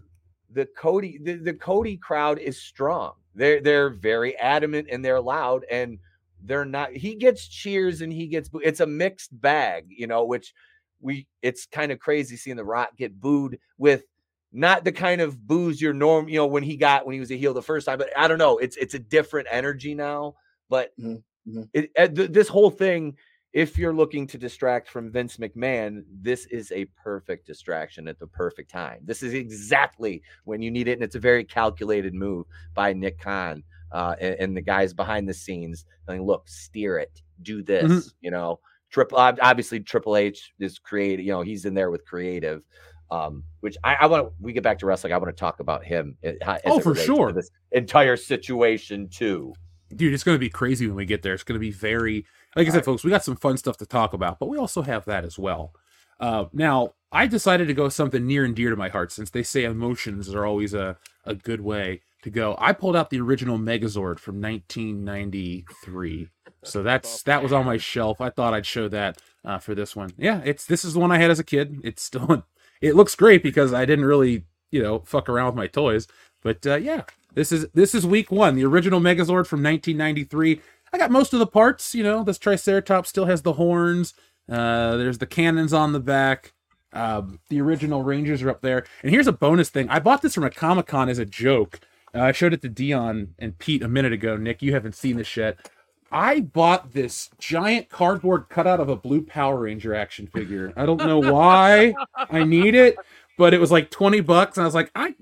the 0.50 0.66
Cody. 0.66 1.18
The, 1.22 1.34
the 1.34 1.54
Cody 1.54 1.96
crowd 1.96 2.38
is 2.38 2.60
strong. 2.60 3.14
They're 3.34 3.60
they're 3.60 3.90
very 3.90 4.36
adamant 4.38 4.88
and 4.90 5.04
they're 5.04 5.20
loud 5.20 5.64
and 5.70 5.98
they're 6.42 6.64
not. 6.64 6.92
He 6.92 7.14
gets 7.14 7.46
cheers 7.46 8.00
and 8.00 8.12
he 8.12 8.26
gets. 8.26 8.50
It's 8.62 8.80
a 8.80 8.86
mixed 8.86 9.38
bag, 9.40 9.86
you 9.88 10.06
know. 10.06 10.24
Which 10.24 10.52
we. 11.00 11.26
It's 11.42 11.66
kind 11.66 11.92
of 11.92 11.98
crazy 11.98 12.36
seeing 12.36 12.56
The 12.56 12.64
Rock 12.64 12.96
get 12.96 13.20
booed 13.20 13.58
with 13.78 14.04
not 14.52 14.84
the 14.84 14.92
kind 14.92 15.20
of 15.20 15.46
booze 15.46 15.80
your 15.82 15.92
norm, 15.92 16.28
you 16.28 16.36
know, 16.36 16.46
when 16.46 16.62
he 16.62 16.76
got 16.76 17.04
when 17.04 17.12
he 17.14 17.20
was 17.20 17.30
a 17.30 17.36
heel 17.36 17.52
the 17.52 17.62
first 17.62 17.86
time. 17.86 17.98
But 17.98 18.10
I 18.16 18.26
don't 18.28 18.38
know. 18.38 18.58
It's 18.58 18.76
it's 18.76 18.94
a 18.94 18.98
different 18.98 19.48
energy 19.50 19.94
now. 19.94 20.34
But 20.70 20.92
Mhm, 20.98 21.22
mhm. 21.48 21.68
it, 21.72 22.14
th- 22.14 22.30
this 22.30 22.48
whole 22.48 22.70
thing, 22.70 23.16
if 23.52 23.78
you're 23.78 23.94
looking 23.94 24.26
to 24.26 24.38
distract 24.38 24.88
from 24.88 25.10
Vince 25.10 25.38
McMahon, 25.38 26.04
this 26.20 26.44
is 26.46 26.70
a 26.72 26.84
perfect 27.02 27.46
distraction 27.46 28.06
at 28.06 28.18
the 28.18 28.26
perfect 28.26 28.70
time. 28.70 28.98
This 29.04 29.22
is 29.22 29.32
exactly 29.32 30.22
when 30.44 30.60
you 30.60 30.70
need 30.70 30.88
it, 30.88 30.92
and 30.92 31.02
it's 31.02 31.14
a 31.14 31.20
very 31.20 31.42
calculated 31.42 32.12
move 32.12 32.46
by 32.74 32.92
Nick 32.92 33.18
Khan 33.18 33.62
uh, 33.92 34.14
and, 34.20 34.34
and 34.40 34.56
the 34.56 34.60
guys 34.60 34.92
behind 34.92 35.28
the 35.28 35.34
scenes. 35.34 35.86
Saying, 36.06 36.22
"Look, 36.22 36.48
steer 36.48 36.98
it, 36.98 37.22
do 37.42 37.62
this." 37.62 38.12
You 38.20 38.30
know, 38.30 38.60
Triple 38.90 39.18
obviously 39.18 39.80
Triple 39.80 40.16
H 40.16 40.52
is 40.58 40.78
creative. 40.78 41.24
You 41.24 41.32
know, 41.32 41.42
he's 41.42 41.64
in 41.64 41.74
there 41.74 41.90
with 41.90 42.04
creative. 42.04 42.62
Um, 43.08 43.44
which 43.60 43.76
I, 43.84 43.94
I 44.00 44.06
want 44.06 44.26
to. 44.26 44.32
We 44.40 44.52
get 44.52 44.64
back 44.64 44.80
to 44.80 44.86
wrestling. 44.86 45.12
I 45.12 45.18
want 45.18 45.34
to 45.34 45.40
talk 45.40 45.60
about 45.60 45.84
him. 45.84 46.16
uh, 46.24 46.28
as 46.46 46.60
Oh, 46.66 46.80
for 46.80 46.94
sure. 46.94 47.32
This 47.32 47.50
entire 47.70 48.16
situation 48.16 49.08
too. 49.08 49.54
Dude, 49.96 50.12
it's 50.14 50.24
going 50.24 50.36
to 50.36 50.40
be 50.40 50.50
crazy 50.50 50.86
when 50.86 50.96
we 50.96 51.06
get 51.06 51.22
there. 51.22 51.34
It's 51.34 51.42
going 51.42 51.58
to 51.58 51.60
be 51.60 51.70
very, 51.70 52.26
like 52.54 52.68
I 52.68 52.70
said, 52.70 52.84
folks, 52.84 53.02
we 53.02 53.10
got 53.10 53.24
some 53.24 53.36
fun 53.36 53.56
stuff 53.56 53.76
to 53.78 53.86
talk 53.86 54.12
about, 54.12 54.38
but 54.38 54.48
we 54.48 54.58
also 54.58 54.82
have 54.82 55.04
that 55.06 55.24
as 55.24 55.38
well. 55.38 55.72
Uh, 56.20 56.46
now, 56.52 56.94
I 57.12 57.26
decided 57.26 57.68
to 57.68 57.74
go 57.74 57.88
something 57.88 58.26
near 58.26 58.44
and 58.44 58.54
dear 58.54 58.70
to 58.70 58.76
my 58.76 58.88
heart 58.88 59.12
since 59.12 59.30
they 59.30 59.42
say 59.42 59.64
emotions 59.64 60.34
are 60.34 60.44
always 60.44 60.74
a, 60.74 60.96
a 61.24 61.34
good 61.34 61.60
way 61.60 62.02
to 62.22 62.30
go. 62.30 62.56
I 62.58 62.72
pulled 62.72 62.96
out 62.96 63.10
the 63.10 63.20
original 63.20 63.58
Megazord 63.58 64.18
from 64.18 64.40
1993. 64.40 66.28
So 66.64 66.82
that's 66.82 67.22
that 67.22 67.42
was 67.42 67.52
on 67.52 67.64
my 67.64 67.76
shelf. 67.76 68.20
I 68.20 68.30
thought 68.30 68.54
I'd 68.54 68.66
show 68.66 68.88
that 68.88 69.22
uh, 69.44 69.58
for 69.58 69.74
this 69.74 69.94
one. 69.94 70.10
Yeah, 70.18 70.42
it's 70.44 70.66
this 70.66 70.84
is 70.84 70.94
the 70.94 71.00
one 71.00 71.12
I 71.12 71.18
had 71.18 71.30
as 71.30 71.38
a 71.38 71.44
kid. 71.44 71.80
It's 71.84 72.02
still 72.02 72.44
it 72.80 72.96
looks 72.96 73.14
great 73.14 73.42
because 73.42 73.72
I 73.72 73.84
didn't 73.84 74.04
really 74.04 74.44
you 74.70 74.82
know 74.82 75.00
fuck 75.00 75.28
around 75.28 75.46
with 75.46 75.54
my 75.54 75.68
toys. 75.68 76.08
But 76.42 76.66
uh, 76.66 76.76
yeah, 76.76 77.02
this 77.34 77.52
is 77.52 77.66
this 77.74 77.94
is 77.94 78.06
week 78.06 78.30
one, 78.30 78.54
the 78.54 78.64
original 78.64 79.00
Megazord 79.00 79.46
from 79.46 79.62
1993. 79.62 80.60
I 80.92 80.98
got 80.98 81.10
most 81.10 81.32
of 81.32 81.38
the 81.38 81.46
parts. 81.46 81.94
You 81.94 82.02
know, 82.02 82.24
this 82.24 82.38
Triceratops 82.38 83.08
still 83.08 83.26
has 83.26 83.42
the 83.42 83.54
horns. 83.54 84.14
Uh, 84.48 84.96
there's 84.96 85.18
the 85.18 85.26
cannons 85.26 85.72
on 85.72 85.92
the 85.92 86.00
back. 86.00 86.52
Um, 86.92 87.40
the 87.50 87.60
original 87.60 88.02
Rangers 88.02 88.42
are 88.42 88.50
up 88.50 88.62
there. 88.62 88.86
And 89.02 89.10
here's 89.10 89.26
a 89.26 89.32
bonus 89.32 89.68
thing: 89.68 89.88
I 89.88 89.98
bought 89.98 90.22
this 90.22 90.34
from 90.34 90.44
a 90.44 90.50
Comic 90.50 90.86
Con 90.86 91.08
as 91.08 91.18
a 91.18 91.26
joke. 91.26 91.80
Uh, 92.14 92.22
I 92.22 92.32
showed 92.32 92.54
it 92.54 92.62
to 92.62 92.68
Dion 92.68 93.34
and 93.38 93.58
Pete 93.58 93.82
a 93.82 93.88
minute 93.88 94.12
ago. 94.12 94.36
Nick, 94.36 94.62
you 94.62 94.72
haven't 94.72 94.94
seen 94.94 95.16
this 95.16 95.36
yet. 95.36 95.58
I 96.10 96.40
bought 96.40 96.92
this 96.92 97.30
giant 97.38 97.88
cardboard 97.88 98.48
cutout 98.48 98.80
of 98.80 98.88
a 98.88 98.96
blue 98.96 99.22
Power 99.22 99.58
Ranger 99.58 99.94
action 99.94 100.26
figure. 100.28 100.72
I 100.76 100.86
don't 100.86 101.04
know 101.04 101.18
why 101.18 101.94
I 102.30 102.44
need 102.44 102.74
it, 102.74 102.96
but 103.36 103.52
it 103.52 103.60
was 103.60 103.72
like 103.72 103.90
20 103.90 104.20
bucks. 104.20 104.56
And 104.56 104.62
I 104.62 104.66
was 104.66 104.74
like, 104.74 104.90
I 104.94 105.14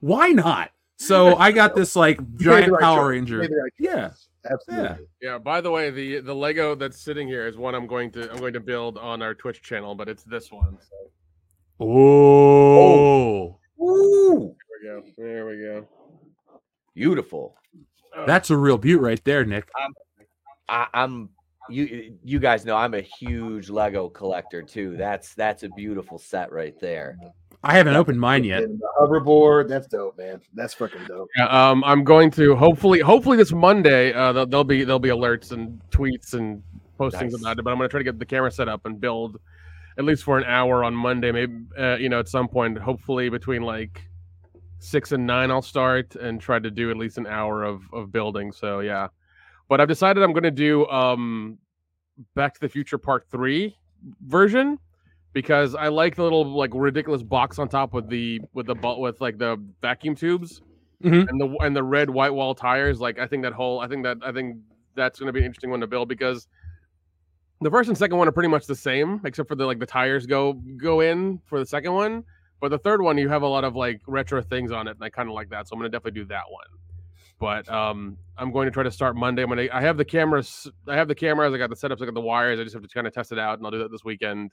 why 0.00 0.28
not? 0.28 0.70
So 0.98 1.36
I 1.38 1.52
got 1.52 1.74
this 1.74 1.96
like 1.96 2.18
You 2.18 2.24
made 2.24 2.38
the 2.38 2.44
giant 2.44 2.72
right 2.72 2.80
Power 2.82 2.98
choice. 2.98 3.10
Ranger. 3.10 3.38
made 3.38 3.50
right 3.50 3.72
Yeah. 3.78 4.10
Absolutely. 4.48 5.06
Yeah. 5.20 5.38
By 5.38 5.60
the 5.60 5.70
way, 5.70 5.90
the 5.90 6.20
the 6.20 6.34
Lego 6.34 6.74
that's 6.74 7.00
sitting 7.00 7.26
here 7.26 7.46
is 7.46 7.56
one 7.56 7.74
I'm 7.74 7.86
going 7.86 8.10
to 8.12 8.30
I'm 8.30 8.38
going 8.38 8.52
to 8.52 8.60
build 8.60 8.96
on 8.98 9.20
our 9.22 9.34
Twitch 9.34 9.62
channel, 9.62 9.94
but 9.94 10.08
it's 10.08 10.22
this 10.24 10.52
one. 10.52 10.78
So 10.80 11.10
Oh, 11.78 13.58
Ooh, 13.82 14.54
there 14.82 14.94
we 14.94 15.02
go. 15.02 15.02
There 15.18 15.46
we 15.46 15.56
go. 15.58 15.88
beautiful. 16.94 17.54
that's 18.26 18.48
a 18.50 18.56
real 18.56 18.78
beaut 18.78 19.02
right 19.02 19.22
there, 19.24 19.44
Nick. 19.44 19.68
I, 20.68 20.86
I'm 20.94 21.28
you. 21.68 22.16
You 22.24 22.38
guys 22.38 22.64
know 22.64 22.76
I'm 22.76 22.94
a 22.94 23.02
huge 23.02 23.68
Lego 23.68 24.08
collector 24.08 24.62
too. 24.62 24.96
That's 24.96 25.34
that's 25.34 25.64
a 25.64 25.68
beautiful 25.70 26.18
set 26.18 26.50
right 26.50 26.78
there. 26.80 27.18
I 27.62 27.76
haven't 27.76 27.96
opened 27.96 28.20
mine 28.20 28.44
yet. 28.44 28.62
The 28.62 28.88
hoverboard, 29.00 29.68
that's 29.68 29.86
dope, 29.86 30.18
man. 30.18 30.40
That's 30.54 30.74
freaking 30.74 31.06
dope. 31.06 31.28
Yeah, 31.36 31.46
um, 31.46 31.82
I'm 31.84 32.04
going 32.04 32.30
to 32.32 32.54
hopefully 32.54 33.00
hopefully 33.00 33.36
this 33.36 33.52
Monday 33.52 34.12
uh, 34.12 34.32
there'll, 34.32 34.46
there'll 34.46 34.64
be 34.64 34.84
there'll 34.84 34.98
be 34.98 35.08
alerts 35.08 35.52
and 35.52 35.80
tweets 35.90 36.34
and 36.34 36.62
postings 36.98 37.32
Nice. 37.32 37.40
about 37.40 37.58
it. 37.58 37.64
But 37.64 37.70
I'm 37.70 37.78
going 37.78 37.88
to 37.88 37.90
try 37.90 38.00
to 38.00 38.04
get 38.04 38.18
the 38.18 38.26
camera 38.26 38.50
set 38.50 38.68
up 38.68 38.86
and 38.86 39.00
build 39.00 39.38
at 39.98 40.04
least 40.04 40.24
for 40.24 40.38
an 40.38 40.44
hour 40.44 40.84
on 40.84 40.94
Monday, 40.94 41.32
maybe 41.32 41.54
uh, 41.78 41.96
you 41.96 42.08
know 42.08 42.18
at 42.20 42.28
some 42.28 42.48
point. 42.48 42.78
Hopefully 42.78 43.28
between 43.28 43.62
like 43.62 44.02
six 44.78 45.12
and 45.12 45.26
nine, 45.26 45.50
I'll 45.50 45.62
start 45.62 46.16
and 46.16 46.40
try 46.40 46.58
to 46.58 46.70
do 46.70 46.90
at 46.90 46.96
least 46.96 47.18
an 47.18 47.26
hour 47.26 47.64
of 47.64 47.82
of 47.92 48.12
building. 48.12 48.52
So 48.52 48.80
yeah, 48.80 49.08
but 49.68 49.80
I've 49.80 49.88
decided 49.88 50.22
I'm 50.22 50.32
going 50.32 50.42
to 50.44 50.50
do 50.50 50.86
um, 50.88 51.58
Back 52.34 52.54
to 52.54 52.60
the 52.60 52.68
Future 52.68 52.98
Part 52.98 53.26
Three 53.30 53.76
version 54.26 54.78
because 55.36 55.74
I 55.74 55.88
like 55.88 56.16
the 56.16 56.22
little 56.22 56.46
like 56.56 56.70
ridiculous 56.72 57.22
box 57.22 57.58
on 57.58 57.68
top 57.68 57.92
with 57.92 58.08
the 58.08 58.40
with 58.54 58.64
the 58.64 58.74
with 58.98 59.20
like 59.20 59.36
the 59.36 59.62
vacuum 59.82 60.14
tubes 60.14 60.62
Mhm. 61.04 61.28
and 61.28 61.38
the 61.38 61.54
and 61.60 61.76
the 61.76 61.82
red 61.82 62.08
white 62.08 62.32
wall 62.32 62.54
tires. 62.54 63.00
Like 63.00 63.18
I 63.18 63.26
think 63.26 63.42
that 63.42 63.52
whole 63.52 63.80
I 63.80 63.86
think 63.86 64.02
that 64.04 64.16
I 64.24 64.32
think 64.32 64.56
that's 64.94 65.18
going 65.18 65.26
to 65.26 65.32
be 65.34 65.40
an 65.40 65.44
interesting 65.44 65.68
one 65.68 65.80
to 65.80 65.86
build 65.86 66.08
because 66.08 66.48
the 67.60 67.70
first 67.70 67.90
and 67.90 67.98
second 67.98 68.16
one 68.16 68.26
are 68.26 68.32
pretty 68.32 68.48
much 68.48 68.64
the 68.64 68.74
same 68.74 69.20
except 69.26 69.46
for 69.46 69.56
the 69.56 69.66
like 69.66 69.78
the 69.78 69.84
tires 69.84 70.24
go 70.24 70.54
go 70.78 71.00
in 71.00 71.38
for 71.44 71.58
the 71.58 71.66
second 71.66 71.92
one, 71.92 72.24
But 72.60 72.70
the 72.70 72.78
third 72.78 73.02
one, 73.02 73.18
you 73.18 73.28
have 73.28 73.42
a 73.42 73.46
lot 73.46 73.64
of 73.64 73.76
like 73.76 74.00
retro 74.06 74.40
things 74.40 74.72
on 74.72 74.88
it, 74.88 74.92
and 74.92 75.04
I 75.04 75.10
kind 75.10 75.28
of 75.28 75.34
like 75.34 75.50
that, 75.50 75.68
so 75.68 75.74
I'm 75.74 75.78
gonna 75.80 75.90
definitely 75.90 76.18
do 76.22 76.26
that 76.28 76.44
one. 76.48 76.66
But 77.38 77.68
um, 77.68 78.16
I'm 78.38 78.50
going 78.50 78.64
to 78.64 78.70
try 78.70 78.82
to 78.84 78.90
start 78.90 79.14
Monday. 79.16 79.42
I'm 79.42 79.50
gonna. 79.50 79.68
I 79.70 79.82
have 79.82 79.98
the 79.98 80.04
cameras. 80.06 80.66
I 80.88 80.96
have 80.96 81.08
the 81.08 81.14
cameras. 81.14 81.52
I 81.52 81.58
got 81.58 81.68
the 81.68 81.76
setups. 81.76 82.00
I 82.00 82.06
got 82.06 82.14
the 82.14 82.22
wires. 82.22 82.58
I 82.58 82.62
just 82.62 82.72
have 82.74 82.82
to 82.82 82.88
kind 82.88 83.06
of 83.06 83.12
test 83.12 83.30
it 83.30 83.38
out, 83.38 83.58
and 83.58 83.66
I'll 83.66 83.70
do 83.70 83.80
that 83.80 83.90
this 83.90 84.02
weekend. 84.02 84.52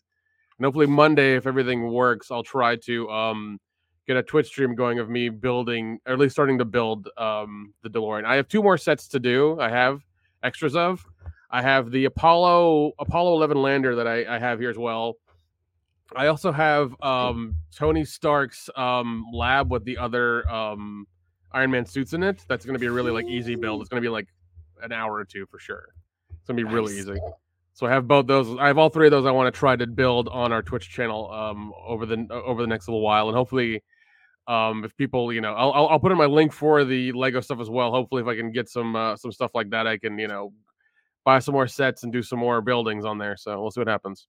And 0.58 0.66
hopefully 0.66 0.86
Monday, 0.88 1.36
if 1.36 1.48
everything 1.48 1.92
works, 1.92 2.30
I'll 2.32 2.44
try 2.44 2.76
to 2.78 3.10
um 3.10 3.60
get 4.08 4.18
a 4.18 4.24
Twitch 4.24 4.48
stream 4.48 4.76
going 4.76 5.00
of 5.00 5.10
me 5.10 5.30
building, 5.30 6.00
or 6.06 6.13
at 6.13 6.20
least 6.20 6.34
starting 6.34 6.58
to 6.60 6.66
build 6.66 7.10
um 7.18 7.74
the 7.84 7.89
DeLorean. 7.89 8.26
I 8.26 8.36
have 8.36 8.48
two 8.48 8.62
more 8.62 8.78
sets 8.78 9.08
to 9.10 9.20
do. 9.20 9.60
I 9.60 9.70
have 9.70 10.02
extras 10.44 10.76
of. 10.76 11.06
I 11.50 11.62
have 11.62 11.92
the 11.92 12.06
Apollo 12.06 12.94
Apollo 13.00 13.36
11 13.36 13.62
lander 13.62 13.96
that 13.96 14.08
I, 14.08 14.36
I 14.36 14.39
have 14.39 14.60
here 14.60 14.70
as 14.70 14.78
well. 14.78 15.16
I 16.16 16.28
also 16.28 16.52
have 16.52 16.96
um 17.02 17.56
Tony 17.76 18.06
Stark's 18.06 18.70
um 18.76 19.26
lab 19.34 19.72
with 19.72 19.84
the 19.86 19.98
other 19.98 20.48
um 20.52 21.08
Iron 21.52 21.72
Man 21.72 21.86
suits 21.86 22.13
in 22.13 22.24
it. 22.24 22.44
That's 22.48 22.66
gonna 22.66 22.80
be 22.80 22.88
a 22.88 22.92
really 22.92 23.12
like 23.12 23.26
easy 23.26 23.56
build. 23.56 23.82
It's 23.82 23.89
gonna 23.89 24.02
be 24.02 24.10
like 24.10 24.28
an 24.82 24.92
hour 24.92 25.13
or 25.13 25.26
two 25.26 25.46
for 25.46 25.60
sure. 25.60 25.89
It's 26.32 26.48
gonna 26.48 26.58
be 26.58 26.63
really 26.63 26.94
Nice. 26.96 27.08
easy. 27.08 27.20
So 27.74 27.88
I 27.88 27.92
have 27.92 28.08
both 28.08 28.28
those. 28.28 28.58
I 28.60 28.68
have 28.68 28.78
all 28.78 28.90
three 28.90 29.08
of 29.08 29.12
those. 29.12 29.26
I 29.26 29.32
want 29.32 29.54
to 29.54 29.58
try 29.58 29.76
to 29.76 29.88
build 29.88 30.28
on 30.30 30.52
our 30.52 30.62
Twitch 30.62 30.90
channel 30.90 31.32
um 31.32 31.74
over 31.88 32.06
the 32.06 32.28
over 32.32 32.62
the 32.62 32.68
next 32.68 32.88
little 32.88 33.02
while, 33.02 33.28
and 33.30 33.36
hopefully, 33.36 33.84
um 34.48 34.84
if 34.86 34.96
people 34.98 35.34
you 35.34 35.42
know, 35.42 35.54
I'll 35.54 35.74
I'll, 35.74 36.00
put 36.00 36.12
in 36.12 36.18
my 36.18 36.26
link 36.26 36.54
for 36.54 36.86
the 36.86 37.12
Lego 37.14 37.42
stuff 37.42 37.60
as 37.62 37.70
well. 37.70 37.92
Hopefully, 37.92 38.22
if 38.22 38.28
I 38.28 38.36
can 38.36 38.52
get 38.52 38.70
some 38.70 38.96
uh, 38.96 39.16
some 39.18 39.32
stuff 39.32 39.52
like 39.56 39.72
that, 39.72 39.88
I 39.88 39.98
can 39.98 40.20
you 40.20 40.28
know 40.28 40.54
buy 41.26 41.40
some 41.40 41.54
more 41.54 41.68
sets 41.68 42.04
and 42.04 42.14
do 42.14 42.24
some 42.24 42.40
more 42.40 42.62
buildings 42.62 43.06
on 43.06 43.18
there. 43.18 43.38
So 43.38 43.62
we'll 43.62 43.72
see 43.72 43.82
what 43.82 43.88
happens. 43.88 44.28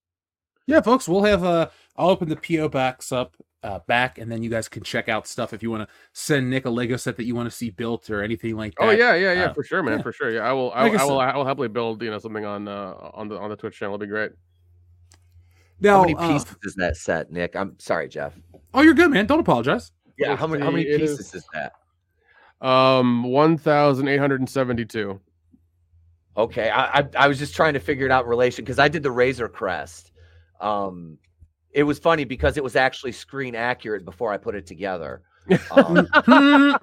Yeah, 0.67 0.81
folks, 0.81 1.07
we'll 1.07 1.23
have 1.23 1.43
uh 1.43 1.69
I'll 1.95 2.09
open 2.09 2.29
the 2.29 2.35
PO 2.35 2.69
box 2.69 3.11
up 3.11 3.35
uh 3.63 3.79
back 3.87 4.17
and 4.19 4.31
then 4.31 4.43
you 4.43 4.49
guys 4.49 4.67
can 4.69 4.83
check 4.83 5.09
out 5.09 5.27
stuff 5.27 5.53
if 5.53 5.63
you 5.63 5.71
want 5.71 5.87
to 5.87 5.95
send 6.13 6.49
Nick 6.49 6.65
a 6.65 6.69
Lego 6.69 6.97
set 6.97 7.17
that 7.17 7.25
you 7.25 7.35
want 7.35 7.49
to 7.49 7.55
see 7.55 7.69
built 7.69 8.09
or 8.09 8.21
anything 8.23 8.55
like 8.57 8.73
that. 8.75 8.83
Oh 8.85 8.89
yeah, 8.91 9.15
yeah, 9.15 9.33
yeah, 9.33 9.43
uh, 9.45 9.53
for 9.53 9.63
sure, 9.63 9.83
man, 9.83 9.97
yeah. 9.97 10.03
for 10.03 10.11
sure. 10.11 10.31
Yeah, 10.31 10.41
I 10.41 10.53
will. 10.53 10.71
I, 10.73 10.83
Like 10.83 10.99
I 10.99 11.03
I 11.03 11.05
will. 11.05 11.19
said- 11.19 11.29
I 11.29 11.37
will 11.37 11.45
happily 11.45 11.67
build 11.67 12.01
you 12.01 12.09
know 12.11 12.19
something 12.19 12.45
on 12.45 12.67
uh 12.67 12.93
on 13.13 13.27
the 13.27 13.37
on 13.37 13.49
the 13.49 13.55
Twitch 13.55 13.77
channel. 13.77 13.95
It'll 13.95 14.05
be 14.05 14.09
great. 14.09 14.31
Now, 15.81 15.97
How 15.97 16.01
many 16.03 16.15
uh, 16.15 16.27
pieces 16.29 16.55
is 16.63 16.75
that 16.75 16.95
set, 16.95 17.31
Nick? 17.31 17.55
I'm 17.55 17.77
sorry, 17.79 18.07
Jeff. 18.07 18.33
oh, 18.73 18.81
you're 18.81 18.93
good, 18.93 19.11
man. 19.11 19.25
Don't 19.25 19.41
apologize. 19.41 19.91
Yeah, 20.17 20.35
how 20.37 20.47
many 20.47 20.63
how 20.63 20.71
many 20.71 20.85
pieces 20.85 21.19
is- 21.19 21.35
is 21.35 21.47
that? 21.53 21.73
Um, 22.65 23.23
one 23.23 23.57
thousand 23.57 24.07
eight 24.07 24.17
hundred 24.17 24.39
and 24.39 24.49
seventy-two. 24.49 25.19
Okay, 26.37 26.69
I, 26.69 26.99
I 26.99 27.07
I 27.17 27.27
was 27.27 27.37
just 27.37 27.53
trying 27.55 27.73
to 27.73 27.79
figure 27.79 28.05
it 28.05 28.11
out 28.11 28.23
in 28.23 28.29
relation 28.29 28.63
because 28.63 28.79
I 28.79 28.87
did 28.87 29.03
the 29.03 29.11
Razor 29.11 29.47
Crest. 29.49 30.11
Um, 30.65 31.19
it 31.71 31.83
was 31.83 31.99
funny 31.99 32.23
because 32.23 32.57
it 32.57 32.63
was 32.63 32.75
actually 32.75 33.11
screen 33.11 33.53
accurate 33.55 34.03
before 34.03 34.33
I 34.33 34.37
put 34.37 34.55
it 34.55 34.65
together. 34.65 35.21
Um, 35.69 36.07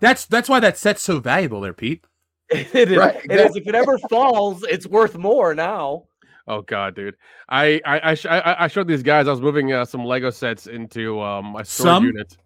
that's 0.00 0.26
that's 0.26 0.48
why 0.48 0.58
that 0.60 0.76
set's 0.76 1.02
so 1.02 1.20
valuable 1.20 1.60
there, 1.60 1.72
Pete. 1.72 2.04
it 2.50 2.90
is. 2.90 2.96
Right, 2.96 3.24
It 3.24 3.38
is. 3.38 3.54
If 3.54 3.68
it 3.68 3.74
ever 3.74 3.98
falls, 4.10 4.64
it's 4.64 4.86
worth 4.86 5.16
more 5.16 5.54
now. 5.54 6.04
Oh 6.48 6.62
god, 6.62 6.94
dude! 6.94 7.16
I 7.48 7.80
I 7.84 8.10
I, 8.10 8.14
sh- 8.14 8.26
I 8.26 8.56
I 8.60 8.68
showed 8.68 8.88
these 8.88 9.02
guys. 9.02 9.28
I 9.28 9.30
was 9.30 9.40
moving 9.40 9.72
uh, 9.72 9.84
some 9.84 10.04
Lego 10.04 10.30
sets 10.30 10.66
into 10.66 11.20
um 11.20 11.46
my 11.46 11.62
storage 11.62 11.66
Some? 11.66 12.04
unit. 12.04 12.36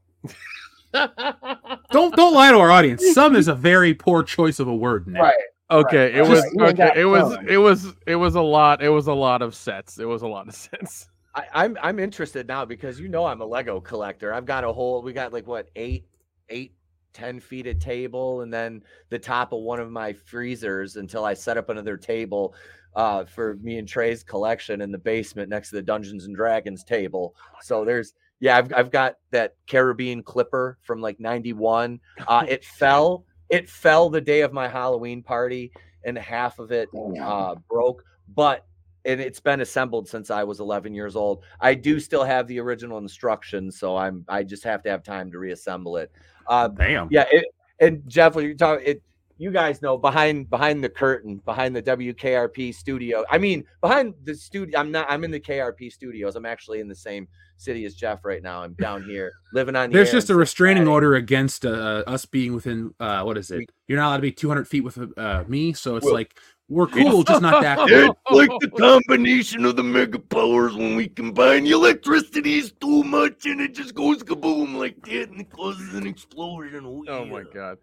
Don't 1.93 2.17
don't 2.17 2.35
lie 2.35 2.51
to 2.51 2.59
our 2.59 2.71
audience. 2.71 3.13
Some 3.13 3.37
is 3.37 3.49
a 3.49 3.55
very 3.55 3.95
poor 3.95 4.23
choice 4.23 4.59
of 4.59 4.69
a 4.69 4.75
word, 4.75 5.07
Nick. 5.07 5.23
Right. 5.23 5.35
Okay, 5.71 6.13
it 6.15 6.27
was 6.27 6.45
you 6.53 6.65
okay. 6.65 6.93
It 6.97 7.05
was 7.05 7.37
it 7.47 7.59
was 7.59 7.95
it 8.07 8.17
was 8.17 8.35
a 8.35 8.41
lot. 8.41 8.83
It 8.83 8.89
was 8.89 9.07
a 9.07 9.15
lot 9.15 9.41
of 9.43 9.55
sets. 9.55 9.99
It 9.99 10.05
was 10.05 10.23
a 10.23 10.29
lot 10.29 10.49
of 10.49 10.55
sets. 10.57 11.09
I, 11.35 11.45
I'm 11.53 11.79
I'm 11.81 11.99
interested 11.99 12.49
now 12.49 12.65
because 12.65 12.99
you 12.99 13.09
know 13.09 13.25
I'm 13.25 13.41
a 13.41 13.47
Lego 13.47 13.81
collector. 13.81 14.35
I've 14.35 14.47
got 14.47 14.65
a 14.65 14.73
whole. 14.73 15.03
We 15.03 15.13
got 15.13 15.33
like 15.33 15.47
what 15.47 15.69
eight, 15.77 16.07
eight, 16.49 16.75
ten 17.13 17.39
feet 17.39 17.67
of 17.69 17.79
table, 17.79 18.41
and 18.41 18.53
then 18.53 18.83
the 19.11 19.19
top 19.19 19.53
of 19.53 19.61
one 19.61 19.79
of 19.79 19.91
my 19.91 20.13
freezers 20.13 20.97
until 20.97 21.25
I 21.25 21.35
set 21.35 21.57
up 21.57 21.69
another 21.69 21.97
table 21.97 22.55
uh, 22.97 23.25
for 23.25 23.57
me 23.63 23.79
and 23.79 23.87
Trey's 23.87 24.25
collection 24.25 24.81
in 24.81 24.91
the 24.91 24.99
basement 24.99 25.49
next 25.49 25.71
to 25.71 25.77
the 25.77 25.83
Dungeons 25.83 26.25
and 26.25 26.35
Dragons 26.35 26.83
table. 26.83 27.35
So 27.63 27.85
there's 27.85 28.15
yeah, 28.41 28.57
I've 28.57 28.73
I've 28.73 28.91
got 28.91 29.17
that 29.31 29.55
Caribbean 29.67 30.23
Clipper 30.23 30.79
from 30.83 31.01
like 31.01 31.21
'91. 31.21 32.01
Uh, 32.27 32.45
it 32.49 32.65
fell. 32.79 33.25
It 33.51 33.69
fell 33.69 34.09
the 34.09 34.21
day 34.21 34.43
of 34.43 34.53
my 34.53 34.69
Halloween 34.69 35.23
party, 35.23 35.73
and 36.05 36.17
half 36.17 36.59
of 36.59 36.73
it 36.73 36.89
uh, 37.21 37.57
broke. 37.69 38.05
But 38.35 38.65
and 39.05 39.21
it's 39.21 39.41
been 39.41 39.61
assembled 39.61 40.09
since 40.09 40.31
I 40.31 40.45
was 40.45 40.61
11 40.61 40.95
years 40.95 41.17
old. 41.17 41.43
I 41.61 41.75
do 41.75 41.99
still 41.99 42.25
have 42.25 42.47
the 42.47 42.61
original 42.61 42.99
instructions, 42.99 43.79
so 43.79 43.97
I'm 43.97 44.25
I 44.29 44.43
just 44.43 44.63
have 44.65 44.83
to 44.85 44.91
have 44.91 45.03
time 45.03 45.31
to 45.33 45.39
reassemble 45.39 45.97
it. 45.97 46.13
Uh, 46.47 46.69
Damn. 46.69 47.09
yeah, 47.11 47.27
it, 47.31 47.47
and 47.81 48.03
Jeff, 48.07 48.35
when 48.35 48.45
you 48.45 48.55
talk 48.55 48.81
it, 48.85 49.03
you 49.41 49.51
guys 49.51 49.81
know 49.81 49.97
behind 49.97 50.51
behind 50.51 50.85
the 50.85 50.89
curtain, 50.91 51.41
behind 51.47 51.75
the 51.75 51.83
WKRP 51.83 52.75
studio. 52.75 53.25
I 53.31 53.39
mean, 53.39 53.65
behind 53.81 54.13
the 54.25 54.35
studio. 54.35 54.79
I'm 54.79 54.93
not. 54.93 55.07
I'm 55.09 55.25
in 55.25 55.31
the 55.31 55.41
KRP 55.41 55.91
studios. 55.91 56.37
I'm 56.37 56.45
actually 56.45 56.81
in 56.81 56.89
the 56.89 56.95
same 56.95 57.27
city 57.57 57.87
as 57.87 57.95
Jeff 57.95 58.23
right 58.25 58.43
now. 58.43 58.63
I'm 58.63 58.75
down 58.75 59.03
here 59.03 59.33
living 59.55 59.75
on. 59.77 59.89
The 59.91 59.95
There's 59.97 60.09
air 60.09 60.13
just 60.13 60.29
a 60.31 60.35
restraining 60.35 60.83
Cincinnati. 60.83 60.93
order 60.95 61.15
against 61.15 61.65
uh, 61.65 62.05
us 62.07 62.27
being 62.27 62.55
within 62.55 62.95
uh, 63.01 63.23
what 63.23 63.39
is 63.39 63.51
it? 63.51 63.71
You're 63.89 63.99
not 63.99 64.09
allowed 64.09 64.17
to 64.17 64.23
be 64.23 64.33
200 64.33 64.69
feet 64.69 64.83
with 64.83 64.99
uh, 65.17 65.45
me, 65.49 65.73
so 65.73 65.97
it's 65.97 66.05
Well- 66.05 66.15
like 66.15 66.39
we're 66.69 66.87
cool, 66.87 67.25
just 67.25 67.43
not 67.43 67.63
that. 67.63 67.79
Cool. 67.89 67.89
It's 67.89 68.51
like 68.51 68.61
the 68.61 68.71
combination 68.79 69.65
of 69.65 69.75
the 69.75 69.83
mega 69.83 70.21
powers 70.21 70.73
when 70.77 70.95
we 70.95 71.09
combine 71.09 71.65
the 71.65 71.71
electricity 71.73 72.59
is 72.59 72.71
too 72.81 73.03
much 73.03 73.45
and 73.47 73.61
it 73.61 73.75
just 73.75 73.93
goes 73.93 74.23
kaboom 74.23 74.77
like 74.77 75.03
that 75.07 75.31
and 75.31 75.41
it 75.41 75.51
causes 75.51 75.95
an 75.95 76.07
explosion. 76.07 76.85
Oh, 76.87 77.05
Oh 77.09 77.25
my 77.25 77.43
god! 77.53 77.79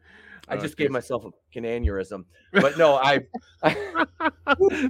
I 0.50 0.56
Oh, 0.56 0.60
just 0.60 0.78
gave 0.78 0.92
myself 0.92 1.26
a 1.26 1.30
an 1.58 1.64
aneurysm, 1.66 2.24
but 2.54 2.78
no, 2.78 2.96
I. 2.96 3.22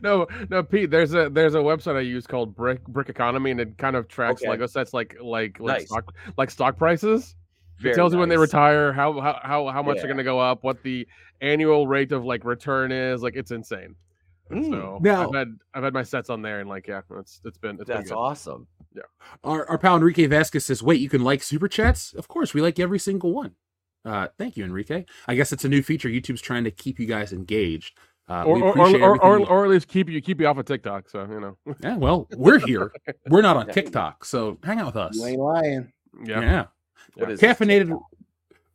no, 0.03 0.27
no, 0.49 0.63
Pete. 0.63 0.91
There's 0.91 1.13
a 1.13 1.29
there's 1.29 1.55
a 1.55 1.59
website 1.59 1.95
I 1.95 2.01
use 2.01 2.27
called 2.27 2.55
Brick 2.55 2.85
Brick 2.87 3.09
Economy, 3.09 3.51
and 3.51 3.59
it 3.59 3.77
kind 3.77 3.95
of 3.95 4.07
tracks 4.07 4.41
Okay. 4.41 4.49
Lego 4.51 4.67
sets 4.67 4.93
like 4.93 5.15
like 5.21 5.59
like 5.59 5.79
Nice. 5.79 5.87
stock 5.87 6.13
like 6.37 6.51
stock 6.51 6.77
prices. 6.77 7.35
Very 7.79 7.93
it 7.93 7.95
tells 7.95 8.13
you 8.13 8.19
when 8.19 8.29
they 8.29 8.37
retire, 8.37 8.91
how 8.93 9.19
how 9.19 9.39
how, 9.43 9.67
how 9.69 9.81
much 9.83 9.97
Yeah. 9.97 10.03
they're 10.03 10.11
gonna 10.11 10.23
go 10.23 10.39
up, 10.39 10.63
what 10.63 10.81
the 10.83 11.07
annual 11.41 11.87
rate 11.87 12.11
of 12.11 12.25
like 12.25 12.43
return 12.43 12.91
is. 12.91 13.21
Like 13.21 13.35
it's 13.35 13.51
insane. 13.51 13.95
Mm, 14.51 14.69
So 14.69 14.99
Now- 15.01 15.27
I've 15.29 15.35
had 15.35 15.47
I've 15.73 15.83
had 15.83 15.93
my 15.93 16.03
sets 16.03 16.29
on 16.29 16.41
there, 16.41 16.59
and 16.59 16.69
like 16.69 16.87
yeah, 16.87 17.01
it's 17.19 17.41
it's 17.45 17.57
been 17.57 17.75
it's 17.75 17.85
been 17.85 17.97
that's 17.97 18.09
good. 18.09 18.15
awesome. 18.17 18.67
Our, 19.43 19.69
our 19.69 19.77
pal 19.77 19.95
Enrique 19.97 20.25
Vasquez 20.25 20.65
says, 20.65 20.81
"Wait, 20.81 20.99
you 20.99 21.09
can 21.09 21.23
like 21.23 21.43
super 21.43 21.67
chats? 21.67 22.13
Of 22.13 22.27
course, 22.27 22.53
we 22.55 22.61
like 22.61 22.79
every 22.79 22.97
single 22.97 23.31
one." 23.31 23.53
Uh, 24.05 24.27
thank 24.37 24.55
you, 24.57 24.63
Enrique. 24.63 25.05
I 25.27 25.35
guess 25.35 25.51
it's 25.51 25.65
a 25.65 25.69
new 25.69 25.81
feature. 25.81 26.09
YouTube's 26.09 26.41
trying 26.41 26.63
to 26.63 26.71
keep 26.71 26.99
you 26.99 27.05
guys 27.05 27.33
engaged. 27.33 27.97
Uh, 28.29 28.43
Or 28.43 28.57
or, 28.61 28.77
or, 28.97 29.23
or, 29.23 29.39
or, 29.47 29.63
at 29.65 29.71
least 29.71 29.87
keep 29.87 30.09
you 30.09 30.21
keep 30.21 30.41
you 30.41 30.47
off 30.47 30.57
of 30.57 30.65
TikTok. 30.65 31.09
So 31.09 31.25
you 31.29 31.39
know, 31.39 31.57
yeah, 31.81 31.95
well, 31.95 32.27
we're 32.35 32.59
here. 32.59 32.91
We're 33.29 33.41
not 33.41 33.55
on 33.55 33.67
TikTok, 33.67 34.25
so 34.25 34.57
hang 34.63 34.79
out 34.79 34.87
with 34.87 34.97
us. 34.97 35.15
You 35.15 35.25
ain't 35.27 35.39
lying. 35.39 35.93
yeah. 36.25 36.41
Yeah. 36.41 36.65
What 37.15 37.31
is 37.31 37.39
this? 37.39 37.57
Caffeinated. 37.57 37.97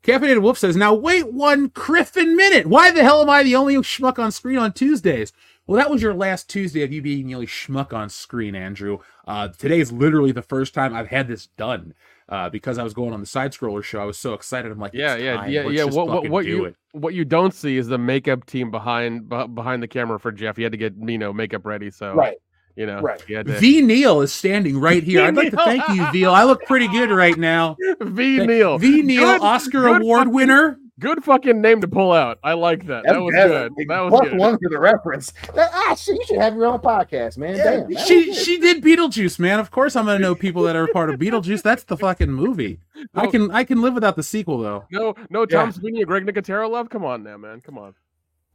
Caffeinated 0.02 0.40
Wolf 0.40 0.56
says, 0.56 0.74
"Now 0.74 0.94
wait 0.94 1.32
one 1.32 1.68
Griffin 1.68 2.35
minute. 2.35 2.66
Why 2.66 2.90
the 2.90 3.02
hell 3.02 3.20
am 3.20 3.28
I 3.28 3.42
the 3.42 3.54
only 3.54 3.76
schmuck 3.76 4.18
on 4.18 4.32
screen 4.32 4.58
on 4.58 4.72
Tuesdays?" 4.72 5.32
Well, 5.66 5.76
that 5.76 5.90
was 5.90 6.02
your 6.02 6.14
last 6.14 6.48
Tuesday 6.50 6.82
of 6.82 6.92
you 6.92 7.02
being 7.02 7.26
the 7.26 7.35
only 7.35 7.46
schmuck 7.46 7.92
on 7.92 8.08
screen, 8.08 8.54
Andrew. 8.54 8.98
Uh, 9.26 9.48
today 9.48 9.80
is 9.80 9.92
literally 9.92 10.32
the 10.32 10.42
first 10.42 10.74
time 10.74 10.92
I've 10.94 11.08
had 11.08 11.28
this 11.28 11.46
done 11.46 11.94
uh, 12.33 12.49
because 12.49 12.79
I 12.79 12.83
was 12.83 12.95
going 12.95 13.12
on 13.12 13.21
the 13.21 13.27
side 13.27 13.53
scroller 13.53 13.83
show. 13.85 14.01
I 14.01 14.05
was 14.05 14.16
so 14.18 14.33
excited. 14.33 14.73
I'm 14.73 14.79
like, 14.81 14.95
Yeah, 14.95 15.14
"It's 15.14 15.23
yeah, 15.23 15.37
time. 15.37 15.51
yeah, 15.51 15.61
Let's 15.64 15.73
yeah. 15.77 15.85
just 15.85 15.97
What 15.97 16.07
what, 16.09 16.29
what 16.31 16.42
do 16.45 16.49
you 16.51 16.64
it." 16.64 16.77
what 16.92 17.12
you 17.14 17.25
don't 17.25 17.53
see 17.55 17.77
is 17.77 17.87
the 17.88 17.99
makeup 17.99 18.47
team 18.47 18.71
behind 18.71 19.25
beh- 19.25 19.55
behind 19.55 19.83
the 19.83 19.88
camera 19.88 20.18
for 20.18 20.33
Jeff. 20.33 20.57
He 20.57 20.62
had 20.62 20.73
to 20.73 20.79
get 20.79 20.95
you 20.97 21.18
know 21.18 21.33
makeup 21.33 21.66
ready, 21.66 21.90
so 21.90 22.14
Right. 22.14 22.37
you 22.77 22.87
know, 22.87 23.01
Right. 23.01 23.21
He 23.21 23.35
to, 23.35 23.45
Ve 23.45 23.81
Neill 23.83 24.23
is 24.23 24.33
standing 24.33 24.79
right 24.79 25.03
here. 25.03 25.23
I'd 25.25 25.37
like 25.37 25.51
to 25.51 25.57
thank 25.59 25.87
you, 25.90 26.07
Veal. 26.12 26.33
I 26.33 26.45
look 26.45 26.64
pretty 26.64 26.88
good 26.88 27.11
right 27.11 27.37
now. 27.37 27.77
Ve 28.01 28.45
Neill, 28.47 28.79
Ve 28.79 29.03
Neill, 29.03 29.42
Oscar 29.42 29.83
good 29.83 30.01
Award 30.03 30.21
fucking- 30.21 30.33
winner. 30.35 30.79
Good 30.98 31.24
fucking 31.24 31.61
name 31.61 31.81
to 31.81 31.88
pull 31.88 32.12
out. 32.12 32.38
I 32.42 32.55
like 32.55 32.87
that. 32.87 33.05
That 33.05 33.20
was 33.20 33.35
good. 33.35 33.74
big 33.76 33.88
That 33.88 34.00
was 34.00 34.11
plus 34.11 34.28
good. 34.28 34.38
one 34.38 34.59
for 34.59 34.70
the 34.70 34.78
reference. 34.78 35.33
That, 35.55 35.70
ah, 35.72 35.94
shit, 35.94 36.16
you 36.16 36.24
should 36.26 36.40
have 36.40 36.55
your 36.55 36.66
own 36.66 36.81
podcast, 36.81 37.38
man. 37.38 37.57
Damn. 37.57 38.05
She 38.07 38.35
she 38.35 38.59
did 38.59 38.83
Beetlejuice, 38.83 39.38
man. 39.38 39.59
Of 39.61 39.70
course, 39.70 39.96
I'm 39.96 40.07
gonna 40.07 40.18
know 40.18 40.35
people 40.35 40.62
that 40.64 40.76
are 40.76 40.87
part 40.88 41.11
of 41.11 41.18
Beetlejuice. 41.18 41.62
That's 41.62 41.85
the 41.85 41.96
fucking 41.96 42.31
movie. 42.31 42.81
I 43.14 43.26
can 43.26 43.50
I 43.50 43.64
can 43.64 43.83
live 43.83 43.94
without 43.94 44.16
the 44.16 44.22
sequel 44.22 44.59
though. 44.59 44.85
No, 44.90 45.14
no, 45.31 45.46
Tom 45.46 45.72
Savini 45.72 46.02
or 46.02 46.07
Greg 46.07 46.24
Nicotero 46.24 46.70
love. 46.70 46.88
Come 46.90 47.05
on 47.05 47.22
now, 47.22 47.37
man. 47.37 47.61
Come 47.61 47.78
on. 47.78 47.94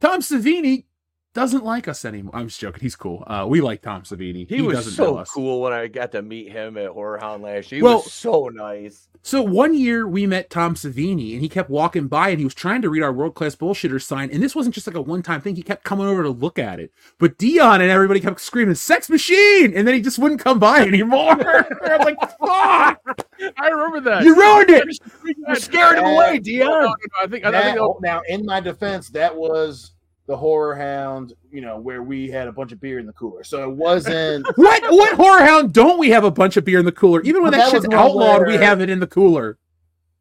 Tom 0.00 0.20
Savini 0.20 0.84
doesn't 1.38 1.64
like 1.64 1.86
us 1.86 2.04
anymore. 2.04 2.34
I'm 2.34 2.48
just 2.48 2.58
joking. 2.58 2.80
He's 2.80 2.96
cool. 2.96 3.22
Uh, 3.24 3.46
we 3.48 3.60
like 3.60 3.80
Tom 3.80 4.02
Savini. 4.02 4.48
He, 4.48 4.60
was 4.60 4.92
so 4.96 5.24
cool 5.32 5.60
when 5.60 5.72
I 5.72 5.86
got 5.86 6.10
to 6.12 6.20
meet 6.22 6.50
him 6.50 6.76
at 6.76 6.88
Horror 6.88 7.18
Hound 7.18 7.44
last 7.44 7.70
year. 7.70 7.78
He 7.78 7.82
Well- 7.84 7.98
was 7.98 8.12
so 8.12 8.48
nice. 8.52 9.04
So 9.22 9.42
one 9.42 9.74
year 9.74 10.06
we 10.08 10.26
met 10.26 10.48
Tom 10.50 10.74
Savini 10.74 11.34
and 11.34 11.42
he 11.42 11.48
kept 11.48 11.70
walking 11.70 12.08
by 12.08 12.30
and 12.30 12.38
he 12.38 12.44
was 12.44 12.54
trying 12.54 12.82
to 12.82 12.88
read 12.90 13.02
our 13.02 13.12
world 13.12 13.34
class 13.34 13.54
bullshitter 13.54 14.02
sign. 14.02 14.30
And 14.32 14.42
this 14.42 14.56
wasn't 14.56 14.74
just 14.74 14.86
like 14.86 14.96
a 14.96 15.00
one 15.00 15.22
time 15.22 15.40
thing. 15.40 15.54
He 15.54 15.62
kept 15.62 15.84
coming 15.84 16.06
over 16.06 16.22
to 16.24 16.30
look 16.30 16.58
at 16.58 16.80
it. 16.80 16.92
But 17.18 17.38
Dion 17.38 17.80
and 17.80 17.90
everybody 17.90 18.18
kept 18.20 18.40
screaming, 18.40 18.74
sex 18.74 19.08
machine. 19.08 19.72
And 19.76 19.86
then 19.86 19.94
he 19.94 20.00
just 20.00 20.18
wouldn't 20.18 20.40
come 20.40 20.58
by 20.58 20.80
anymore. 20.80 21.32
I'm 21.84 22.00
like, 22.00 22.18
fuck. 22.20 23.00
I 23.58 23.68
remember 23.68 24.00
that. 24.10 24.22
You 24.24 24.34
ruined 24.36 24.70
it. 24.70 24.98
You 25.24 25.54
scared 25.56 25.98
him 25.98 26.04
away, 26.06 26.38
Dion. 26.38 26.92
I 27.22 27.26
think 27.26 27.44
I 27.44 27.50
think 27.62 27.76
Now, 27.76 27.96
now, 28.00 28.22
in 28.28 28.44
my 28.46 28.60
defense, 28.60 29.10
that 29.10 29.34
was 29.36 29.92
the 30.28 30.36
horror 30.36 30.76
hound, 30.76 31.32
you 31.50 31.62
know, 31.62 31.78
where 31.78 32.02
we 32.02 32.28
had 32.28 32.48
a 32.48 32.52
bunch 32.52 32.70
of 32.70 32.80
beer 32.80 32.98
in 32.98 33.06
the 33.06 33.12
cooler. 33.14 33.42
So 33.42 33.68
it 33.68 33.74
wasn't 33.74 34.46
What 34.56 34.82
what 34.90 35.16
horror 35.16 35.42
hound 35.42 35.72
don't 35.72 35.98
we 35.98 36.10
have 36.10 36.22
a 36.22 36.30
bunch 36.30 36.58
of 36.58 36.66
beer 36.66 36.78
in 36.78 36.84
the 36.84 36.92
cooler? 36.92 37.22
Even 37.22 37.42
when 37.42 37.50
that, 37.52 37.72
that 37.72 37.82
shit's 37.82 37.94
outlawed, 37.94 38.46
we 38.46 38.54
have 38.54 38.82
it 38.82 38.90
in 38.90 39.00
the 39.00 39.06
cooler. 39.06 39.58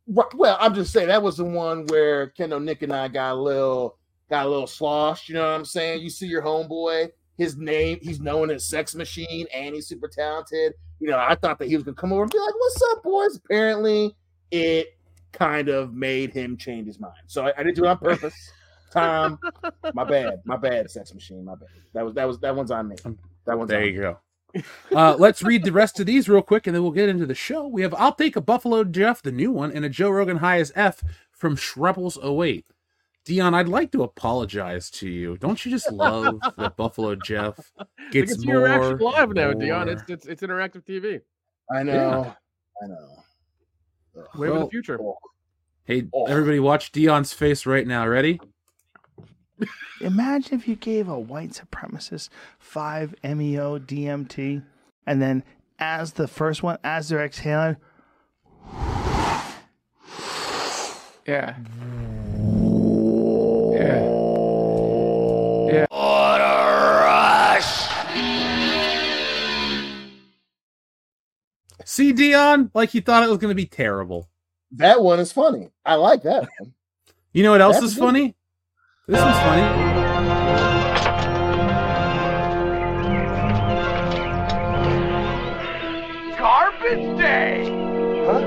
Right, 0.07 0.33
well, 0.33 0.57
I'm 0.61 0.73
just 0.73 0.93
saying 0.93 1.09
that 1.09 1.21
was 1.21 1.35
the 1.35 1.43
one 1.43 1.85
where 1.87 2.27
Kendall, 2.27 2.61
Nick, 2.61 2.81
and 2.83 2.93
I 2.93 3.09
got 3.09 3.33
a 3.33 3.35
little 3.35 3.97
got 4.29 4.45
a 4.45 4.49
little 4.49 4.65
sloshed. 4.65 5.27
You 5.27 5.35
know 5.35 5.41
what 5.41 5.51
I'm 5.51 5.65
saying? 5.65 6.01
You 6.01 6.09
see 6.09 6.27
your 6.27 6.41
homeboy, 6.41 7.09
his 7.37 7.57
name, 7.57 7.99
he's 8.01 8.21
known 8.21 8.49
as 8.49 8.65
Sex 8.65 8.95
Machine, 8.95 9.45
and 9.53 9.75
he's 9.75 9.87
super 9.87 10.07
talented. 10.07 10.73
You 11.01 11.09
know, 11.09 11.17
I 11.17 11.35
thought 11.35 11.59
that 11.59 11.67
he 11.67 11.75
was 11.75 11.83
gonna 11.83 11.95
come 11.95 12.13
over 12.13 12.23
and 12.23 12.31
be 12.31 12.39
like, 12.39 12.55
"What's 12.57 12.81
up, 12.93 13.03
boys?" 13.03 13.35
Apparently, 13.35 14.15
it 14.51 14.97
kind 15.33 15.67
of 15.67 15.93
made 15.93 16.31
him 16.31 16.55
change 16.55 16.87
his 16.87 16.97
mind. 16.97 17.13
So 17.27 17.45
I, 17.45 17.53
I 17.57 17.63
didn't 17.63 17.75
do 17.75 17.83
it 17.83 17.89
on 17.89 17.97
purpose. 17.97 18.53
Tom, 18.91 19.39
my 19.93 20.03
bad, 20.03 20.41
my 20.45 20.57
bad, 20.57 20.89
Sex 20.89 21.13
Machine, 21.13 21.43
my 21.45 21.55
bad. 21.55 21.67
That 21.93 22.05
was 22.05 22.13
that 22.15 22.27
was 22.27 22.39
that 22.39 22.55
one's 22.55 22.71
on 22.71 22.87
me. 22.87 22.95
That 23.45 23.57
one's 23.57 23.69
There 23.69 23.79
on 23.79 23.85
you 23.85 23.91
me. 23.93 23.97
go. 23.99 24.17
Uh, 24.95 25.15
let's 25.19 25.43
read 25.43 25.63
the 25.63 25.71
rest 25.73 25.99
of 25.99 26.05
these 26.05 26.27
real 26.29 26.41
quick 26.41 26.65
and 26.65 26.75
then 26.75 26.81
we'll 26.81 26.91
get 26.91 27.09
into 27.09 27.25
the 27.25 27.35
show. 27.35 27.67
We 27.67 27.81
have 27.83 27.93
I'll 27.93 28.13
Take 28.13 28.35
a 28.37 28.41
Buffalo 28.41 28.83
Jeff, 28.85 29.21
the 29.21 29.31
new 29.31 29.51
one, 29.51 29.71
and 29.71 29.83
a 29.85 29.89
Joe 29.89 30.09
Rogan 30.09 30.37
High 30.37 30.59
as 30.59 30.71
F 30.75 31.03
from 31.31 31.55
Shrebbles08. 31.57 32.63
Dion, 33.25 33.53
I'd 33.53 33.67
like 33.67 33.91
to 33.91 34.03
apologize 34.03 34.89
to 34.91 35.09
you. 35.09 35.37
Don't 35.37 35.63
you 35.63 35.69
just 35.69 35.91
love 35.91 36.39
that 36.57 36.77
Buffalo 36.77 37.13
Jeff 37.15 37.59
you 37.77 37.85
gets 38.11 38.31
can 38.31 38.41
see 38.41 38.47
your 38.47 38.63
reaction 38.63 38.97
more 38.99 39.11
live 39.11 39.33
now, 39.33 39.51
Dion. 39.53 39.89
It's, 39.89 40.03
it's 40.07 40.25
it's 40.25 40.41
interactive 40.41 40.83
TV. 40.85 41.19
I 41.69 41.83
know, 41.83 42.33
I 42.81 42.87
know. 42.87 43.23
Wave 44.35 44.49
of 44.51 44.55
Well, 44.57 44.65
the 44.65 44.71
future. 44.71 44.97
Hey, 45.83 46.07
Oh. 46.13 46.25
everybody 46.25 46.59
watch 46.59 46.93
Dion's 46.93 47.33
face 47.33 47.65
right 47.65 47.85
now. 47.85 48.07
Ready? 48.07 48.39
Imagine 50.01 50.59
if 50.59 50.67
you 50.67 50.75
gave 50.75 51.07
a 51.07 51.19
white 51.19 51.51
supremacist 51.51 52.29
5 52.59 53.15
MEO 53.23 53.79
DMT, 53.79 54.63
and 55.05 55.21
then 55.21 55.43
as 55.79 56.13
the 56.13 56.27
first 56.27 56.61
one, 56.63 56.77
as 56.83 57.09
they're 57.09 57.23
exhaling, 57.25 57.77
Yeah. 61.27 61.57
Yeah. 63.73 64.01
Yeah. 65.67 65.85
What 65.89 66.39
a 66.39 67.03
rush! 67.03 67.87
See, 71.83 72.13
Dion, 72.13 72.71
like 72.73 72.93
you 72.93 73.01
thought 73.01 73.23
it 73.23 73.29
was 73.29 73.39
going 73.39 73.49
to 73.51 73.55
be 73.55 73.65
terrible. 73.65 74.29
That 74.71 75.01
one 75.01 75.19
is 75.19 75.33
funny. 75.33 75.69
I 75.85 75.95
like 75.95 76.23
that 76.23 76.47
one. 76.59 76.73
You 77.33 77.43
know 77.43 77.51
what 77.51 77.59
else 77.59 77.75
That's 77.75 77.87
is 77.87 77.95
good. 77.95 77.99
funny? 78.05 78.36
This 79.07 79.21
one's 79.21 79.37
funny. 79.39 80.77
Garbage 86.37 87.17
day! 87.17 87.63
Huh? 88.25 88.39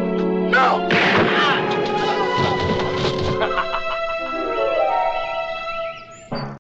No! 0.51 0.89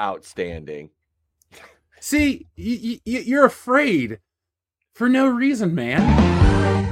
Outstanding. 0.00 0.90
See, 2.00 2.46
y- 2.58 3.00
y- 3.06 3.12
you're 3.24 3.44
afraid 3.44 4.18
for 4.94 5.08
no 5.08 5.26
reason, 5.26 5.74
man. 5.74 6.00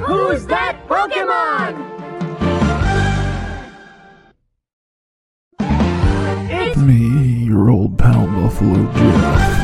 Who's 0.03 0.47
that 0.47 0.79
Pokemon? 0.89 2.00
It's 6.53 6.77
Me, 6.79 7.45
your 7.45 7.71
old 7.71 7.97
pal 7.99 8.27
Buffalo 8.27 8.93
Jeff. 8.95 9.61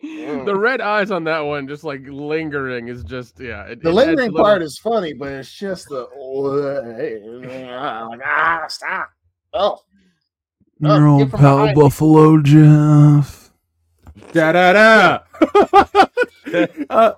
The 0.00 0.54
red 0.56 0.80
eyes 0.80 1.10
on 1.12 1.24
that 1.24 1.40
one, 1.40 1.68
just 1.68 1.84
like 1.84 2.00
lingering, 2.06 2.88
is 2.88 3.04
just 3.04 3.38
yeah. 3.38 3.62
It, 3.66 3.82
The 3.82 3.90
it 3.90 3.92
lingering 3.92 4.28
a 4.30 4.32
little- 4.32 4.44
part 4.44 4.62
is 4.62 4.76
funny, 4.78 5.12
but 5.12 5.28
it's 5.32 5.52
just 5.52 5.88
the 5.88 6.08
like 8.08 8.20
ah 8.24 8.64
stop. 8.68 9.10
Oh, 9.54 9.78
Oh, 10.84 10.96
Your 10.98 11.24
get 11.26 11.32
old 11.34 11.40
pal. 11.40 11.74
Buffalo 11.74 12.40
Jeff. 12.42 13.41
Da 14.32 14.52
da 14.52 14.72
da. 14.72 15.18
uh, 16.90 17.12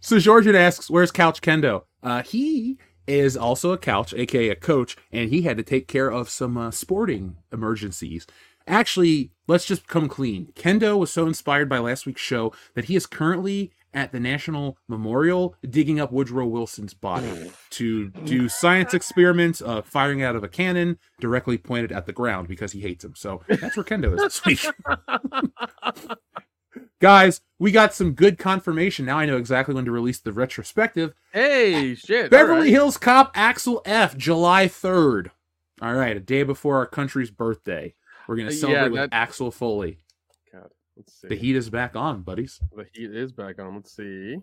so 0.00 0.18
Georgian 0.18 0.54
asks, 0.54 0.88
"Where's 0.88 1.10
Couch 1.10 1.40
Kendo?" 1.40 1.82
Uh, 2.02 2.22
he 2.22 2.78
is 3.06 3.36
also 3.36 3.72
a 3.72 3.78
couch, 3.78 4.14
aka 4.14 4.50
a 4.50 4.54
coach, 4.54 4.96
and 5.10 5.30
he 5.30 5.42
had 5.42 5.56
to 5.56 5.62
take 5.62 5.88
care 5.88 6.10
of 6.10 6.28
some 6.28 6.56
uh, 6.56 6.70
sporting 6.70 7.36
emergencies. 7.52 8.26
Actually, 8.66 9.32
let's 9.46 9.64
just 9.64 9.88
come 9.88 10.08
clean. 10.08 10.52
Kendo 10.54 10.98
was 10.98 11.10
so 11.10 11.26
inspired 11.26 11.68
by 11.68 11.78
last 11.78 12.06
week's 12.06 12.20
show 12.20 12.52
that 12.74 12.84
he 12.84 12.94
is 12.94 13.06
currently 13.06 13.72
at 13.94 14.12
the 14.12 14.20
National 14.20 14.76
Memorial 14.88 15.54
digging 15.68 15.98
up 16.00 16.12
Woodrow 16.12 16.46
Wilson's 16.46 16.94
body 16.94 17.50
to 17.70 18.10
do 18.10 18.48
science 18.48 18.94
experiments, 18.94 19.62
uh, 19.62 19.82
firing 19.82 20.22
out 20.22 20.36
of 20.36 20.44
a 20.44 20.48
cannon 20.48 20.98
directly 21.20 21.56
pointed 21.58 21.90
at 21.92 22.06
the 22.06 22.12
ground 22.12 22.48
because 22.48 22.72
he 22.72 22.80
hates 22.80 23.04
him. 23.04 23.14
So 23.16 23.42
that's 23.48 23.76
where 23.76 23.84
Kendo 23.84 24.14
is 24.14 24.20
this 24.20 24.44
week. 24.44 24.64
Guys, 27.00 27.40
we 27.58 27.70
got 27.70 27.94
some 27.94 28.12
good 28.12 28.38
confirmation. 28.38 29.06
Now 29.06 29.18
I 29.18 29.26
know 29.26 29.36
exactly 29.36 29.74
when 29.74 29.84
to 29.84 29.90
release 29.90 30.18
the 30.20 30.32
retrospective. 30.32 31.14
Hey, 31.32 31.94
shit! 31.94 32.30
Beverly 32.30 32.52
alright. 32.58 32.70
Hills 32.70 32.96
Cop 32.96 33.30
Axel 33.34 33.80
F. 33.84 34.16
July 34.16 34.66
3rd. 34.66 35.30
All 35.80 35.94
right, 35.94 36.16
a 36.16 36.20
day 36.20 36.42
before 36.42 36.76
our 36.76 36.86
country's 36.86 37.30
birthday. 37.30 37.94
We're 38.26 38.36
going 38.36 38.48
Uh, 38.48 38.50
to 38.50 38.56
yeah, 38.56 38.60
celebrate 38.60 39.00
with 39.00 39.08
Axel 39.12 39.50
Foley. 39.52 39.98
Let's 40.98 41.20
see. 41.20 41.28
The 41.28 41.36
heat 41.36 41.56
is 41.56 41.70
back 41.70 41.94
on, 41.94 42.22
buddies. 42.22 42.60
The 42.74 42.84
heat 42.92 43.14
is 43.14 43.32
back 43.32 43.60
on. 43.60 43.76
Let's 43.76 43.94
see. 43.94 44.38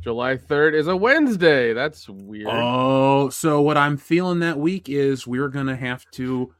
July 0.00 0.38
third 0.38 0.74
is 0.74 0.86
a 0.86 0.96
Wednesday. 0.96 1.74
That's 1.74 2.08
weird. 2.08 2.48
Oh, 2.50 3.28
so 3.28 3.60
what 3.60 3.76
I'm 3.76 3.98
feeling 3.98 4.40
that 4.40 4.58
week 4.58 4.88
is 4.88 5.26
we're 5.26 5.48
going 5.48 5.66
to 5.66 5.76
have 5.76 6.10
to 6.12 6.54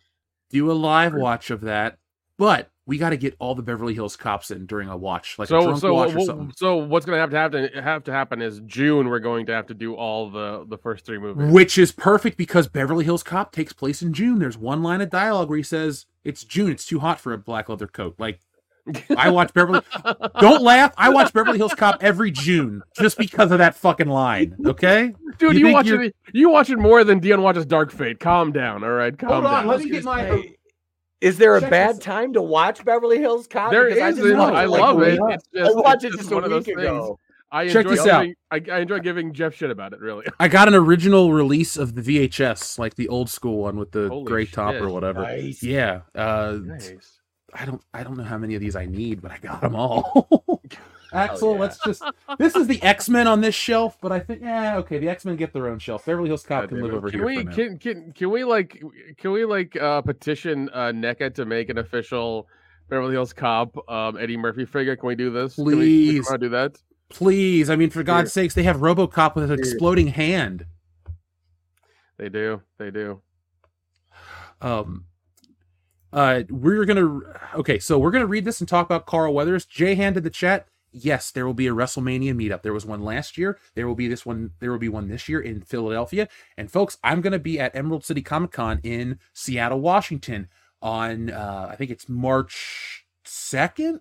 do 0.51 0.71
a 0.71 0.75
live 0.75 1.15
watch 1.15 1.51
of 1.51 1.63
that, 1.63 1.97
but 2.37 2.71
we 2.87 2.99
got 2.99 3.11
to 3.11 3.17
get 3.17 3.37
all 3.39 3.55
the 3.55 3.63
Beverly 3.63 3.95
Hills 3.95 4.17
cops 4.17 4.51
in 4.51 4.67
during 4.67 4.89
a 4.89 4.97
watch, 4.97 5.39
like 5.39 5.47
a 5.47 5.49
so 5.49 5.63
drunk 5.63 5.81
so 5.81 5.95
watch 5.95 6.15
or 6.15 6.21
something. 6.23 6.53
so 6.57 6.77
what's 6.77 7.07
gonna 7.07 7.19
have 7.19 7.31
to 7.31 7.37
have 7.37 7.53
to 7.53 7.71
have 7.81 8.05
to 8.05 8.13
happen 8.13 8.43
is 8.43 8.61
June. 8.67 9.09
We're 9.09 9.21
going 9.21 9.47
to 9.47 9.53
have 9.53 9.69
to 9.69 9.75
do 9.75 9.95
all 9.95 10.29
the 10.29 10.67
the 10.69 10.77
first 10.77 11.07
three 11.07 11.19
movies. 11.19 11.53
Which 11.53 11.79
is 11.79 11.93
perfect 11.93 12.37
because 12.37 12.69
Beverly 12.69 13.05
Hills 13.05 13.23
Cop 13.23 13.53
takes 13.53 13.73
place 13.73 14.03
in 14.03 14.13
June. 14.13 14.41
There's 14.41 14.59
one 14.59 14.83
line 14.83 15.01
of 15.01 15.09
dialogue 15.09 15.49
where 15.49 15.57
he 15.57 15.63
says, 15.63 16.07
It's 16.25 16.45
June, 16.45 16.71
it's 16.71 16.85
too 16.85 16.99
hot 16.99 17.21
for 17.21 17.33
a 17.33 17.39
black 17.39 17.69
leather 17.69 17.87
coat. 17.87 18.17
Like, 18.19 18.41
I 19.17 19.31
watch 19.31 19.53
Beverly. 19.55 19.81
Don't 20.41 20.63
laugh. 20.63 20.93
I 20.97 21.09
watch 21.11 21.33
Beverly 21.33 21.59
Hills 21.59 21.75
Cop 21.75 22.03
every 22.03 22.31
June 22.31 22.83
just 22.99 23.19
because 23.19 23.51
of 23.53 23.59
that 23.59 23.75
fucking 23.77 24.09
line. 24.09 24.57
Okay, 24.67 25.15
Dude, 25.39 25.57
You 25.57 25.69
you, 25.69 25.73
watch 25.73 25.87
you're- 25.87 26.07
it. 26.09 26.17
You 26.33 26.51
watch 26.51 26.71
it 26.71 26.79
more 26.79 27.05
than 27.05 27.19
Dion 27.21 27.43
watches 27.43 27.67
Dark 27.67 27.93
Fate. 27.93 28.21
Calm 28.21 28.53
down. 28.53 28.83
All 28.85 28.91
right, 28.91 29.17
calm 29.17 29.31
Hold 29.31 29.45
on, 29.47 29.53
down. 29.53 29.67
let 29.67 29.81
me 29.81 29.91
get 29.91 30.05
my. 30.05 30.25
Hey, 30.25 30.57
Is 31.21 31.37
there 31.39 31.57
a 31.57 31.61
Check 31.61 31.71
bad 31.71 31.97
this- 31.97 32.05
time 32.05 32.33
to 32.35 32.43
watch 32.43 32.85
Beverly 32.85 33.19
Hills 33.19 33.47
Cop? 33.47 33.71
There 33.71 33.85
Because 33.89 34.01
I 34.01 34.09
is. 34.11 34.17
just 34.17 34.29
and 34.29 34.41
I 34.41 34.65
like, 34.65 34.81
love 34.81 34.99
a 34.99 35.03
it. 35.03 35.21
It's 35.35 35.45
just, 35.55 35.71
I 35.77 35.81
watched 35.81 36.05
it's 36.05 36.05
it 36.05 36.09
just 36.09 36.19
just 36.21 36.33
a 36.33 36.35
one 36.35 36.45
of 36.45 36.51
those 36.51 36.67
week 36.67 36.77
things. 36.77 36.87
ago. 36.89 37.19
I 37.53 37.67
Check 37.67 37.85
enjoy 37.85 37.91
this 37.97 38.07
out. 38.07 38.21
giving, 38.23 38.35
I, 38.53 38.63
I 38.77 38.79
enjoy 38.83 39.01
giving 39.01 39.33
Jeff 39.35 39.57
shit 39.57 39.73
about 39.73 39.93
it. 39.93 39.99
Really. 40.01 40.25
I 40.39 40.47
got 40.47 40.69
an 40.69 40.75
original 40.75 41.33
release 41.33 41.77
of 41.77 41.97
the 41.97 42.01
VHS, 42.01 42.79
like 42.79 42.95
the 42.95 43.09
old 43.09 43.29
school 43.29 43.63
one 43.63 43.77
with 43.77 43.91
the 43.91 44.09
Holy 44.09 44.25
gray 44.25 44.47
top 44.47 44.77
or 44.77 44.89
whatever. 44.89 45.23
Nice. 45.23 45.61
Yeah. 45.61 46.03
Uh, 46.15 46.59
Nice. 46.63 47.19
I 47.55 47.65
don't 47.65 47.83
I 47.93 48.03
don't 48.03 48.17
know 48.17 48.25
how 48.25 48.39
many 48.39 48.55
of 48.55 48.61
these 48.61 48.77
I 48.77 48.87
need, 48.87 49.21
but 49.21 49.31
I 49.31 49.39
got 49.39 49.61
them 49.61 49.75
all. 49.75 50.63
Axel, 51.13 51.55
yeah. 51.55 51.61
let's 51.61 51.79
just 51.85 52.03
this 52.39 52.55
is 52.55 52.69
the 52.69 52.81
X-Men 52.83 53.27
on 53.27 53.41
this 53.41 53.55
shelf, 53.55 53.99
but 54.01 54.13
I 54.13 54.21
think 54.21 54.43
yeah, 54.43 54.77
okay, 54.79 54.99
the 54.99 55.09
X-Men 55.09 55.37
get 55.37 55.53
their 55.53 55.67
own 55.67 55.81
shelf. 55.81 56.07
Beverly 56.07 56.29
Hills 56.29 56.45
Cop 56.45 56.69
can 56.69 56.81
live 56.81 56.93
it. 56.93 56.97
over 56.97 57.11
can 57.11 57.19
here 57.19 57.27
we 57.27 57.37
for 57.39 57.45
now. 57.45 57.55
can, 57.55 57.79
can 57.79 58.13
can 58.13 58.31
we 58.31 58.45
like 58.45 58.81
can 59.17 59.33
we 59.33 59.45
like 59.45 59.77
uh 59.77 60.03
petition 60.03 60.71
uh 60.73 60.93
NECA 60.93 61.35
to 61.35 61.45
make 61.45 61.69
an 61.69 61.79
official 61.79 62.47
Beverly 62.89 63.13
Hills 63.13 63.33
Cop, 63.33 63.77
um, 63.89 64.19
Eddie 64.19 64.37
Murphy 64.37 64.65
figure. 64.65 64.97
Can 64.97 65.07
we 65.07 65.15
do 65.15 65.31
this? 65.31 65.55
Can 65.55 65.65
we- 65.65 65.75
Please. 65.75 66.27
want 66.27 66.41
to 66.41 66.47
do 66.47 66.51
that? 66.51 66.77
Please, 67.09 67.71
I 67.71 67.77
mean, 67.77 67.91
for 67.91 68.05
God's 68.05 68.33
sakes, 68.33 68.55
they 68.55 68.63
have 68.63 68.77
RoboCop 68.77 69.35
with 69.35 69.51
an 69.51 69.59
exploding 69.59 70.09
hand. 70.09 70.65
They 72.19 72.29
do. 72.29 72.63
They 72.79 72.93
do. 72.93 73.21
Um, 74.61 75.07
uh, 76.13 76.43
we're 76.49 76.85
gonna 76.85 77.21
okay, 77.55 77.79
so 77.79 77.99
we're 77.99 78.11
gonna 78.11 78.27
read 78.27 78.45
this 78.45 78.61
and 78.61 78.69
talk 78.69 78.87
about 78.87 79.07
Carl 79.07 79.33
Weathers. 79.33 79.65
Jay 79.65 79.95
handed 79.95 80.25
the 80.25 80.31
chat. 80.31 80.67
Yes, 80.93 81.31
there 81.31 81.47
will 81.47 81.55
be 81.55 81.69
a 81.69 81.75
WrestleMania 81.75 82.35
meetup. 82.35 82.63
There 82.63 82.73
was 82.73 82.85
one 82.85 83.03
last 83.03 83.39
year. 83.39 83.59
There 83.77 83.87
will 83.87 83.95
be 83.95 84.09
this 84.09 84.27
one. 84.27 84.51
There 84.59 84.73
will 84.73 84.79
be 84.79 84.89
one 84.89 85.09
this 85.09 85.29
year 85.29 85.41
in 85.41 85.61
Philadelphia. 85.61 86.29
And 86.57 86.71
folks, 86.71 86.99
I'm 87.05 87.21
gonna 87.21 87.39
be 87.39 87.61
at 87.61 87.75
Emerald 87.77 88.05
City 88.05 88.23
Comic 88.23 88.51
Con 88.51 88.81
in 88.83 89.19
Seattle, 89.33 89.81
Washington, 89.81 90.49
on 90.83 91.31
uh, 91.31 91.69
I 91.71 91.77
think 91.77 91.91
it's 91.91 92.09
March 92.09 93.07
second. 93.25 94.01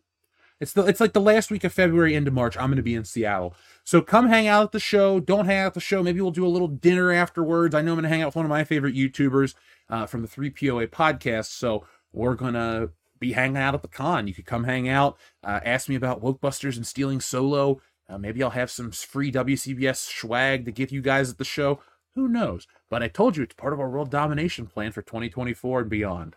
It's 0.59 0.73
the 0.73 0.83
it's 0.85 0.99
like 0.99 1.13
the 1.13 1.21
last 1.21 1.51
week 1.51 1.63
of 1.63 1.71
February 1.71 2.15
into 2.15 2.31
March. 2.31 2.57
I'm 2.57 2.69
gonna 2.69 2.81
be 2.81 2.95
in 2.95 3.05
Seattle. 3.05 3.55
So 3.83 4.01
come 4.01 4.27
hang 4.27 4.47
out 4.47 4.63
at 4.63 4.71
the 4.71 4.79
show. 4.79 5.19
Don't 5.19 5.45
hang 5.45 5.59
out 5.59 5.67
at 5.67 5.73
the 5.75 5.79
show. 5.79 6.03
Maybe 6.03 6.21
we'll 6.21 6.31
do 6.31 6.45
a 6.45 6.47
little 6.47 6.67
dinner 6.67 7.11
afterwards. 7.11 7.73
I 7.75 7.81
know 7.81 7.91
I'm 7.91 7.97
gonna 7.97 8.09
hang 8.09 8.23
out 8.23 8.29
with 8.29 8.35
one 8.35 8.45
of 8.45 8.49
my 8.49 8.63
favorite 8.63 8.95
YouTubers 8.95 9.53
uh, 9.89 10.05
from 10.05 10.21
the 10.21 10.27
3POA 10.27 10.87
podcast. 10.87 11.47
So 11.47 11.85
we're 12.13 12.35
gonna 12.35 12.89
be 13.19 13.33
hanging 13.33 13.57
out 13.57 13.75
at 13.75 13.81
the 13.81 13.87
con. 13.87 14.27
You 14.27 14.33
could 14.33 14.45
come 14.45 14.63
hang 14.63 14.87
out, 14.87 15.17
uh, 15.43 15.59
ask 15.65 15.89
me 15.89 15.95
about 15.95 16.21
Wokebusters 16.21 16.77
and 16.77 16.87
stealing 16.87 17.19
solo. 17.19 17.81
Uh, 18.07 18.17
maybe 18.17 18.41
I'll 18.41 18.49
have 18.51 18.71
some 18.71 18.91
free 18.91 19.31
WCBS 19.31 19.97
swag 19.97 20.65
to 20.65 20.71
give 20.71 20.91
you 20.91 21.01
guys 21.01 21.29
at 21.29 21.37
the 21.37 21.45
show. 21.45 21.79
Who 22.15 22.27
knows? 22.27 22.67
But 22.89 23.03
I 23.03 23.07
told 23.07 23.37
you 23.37 23.43
it's 23.43 23.53
part 23.53 23.73
of 23.73 23.79
our 23.79 23.89
world 23.89 24.09
domination 24.09 24.65
plan 24.65 24.91
for 24.91 25.01
2024 25.01 25.81
and 25.81 25.89
beyond. 25.89 26.35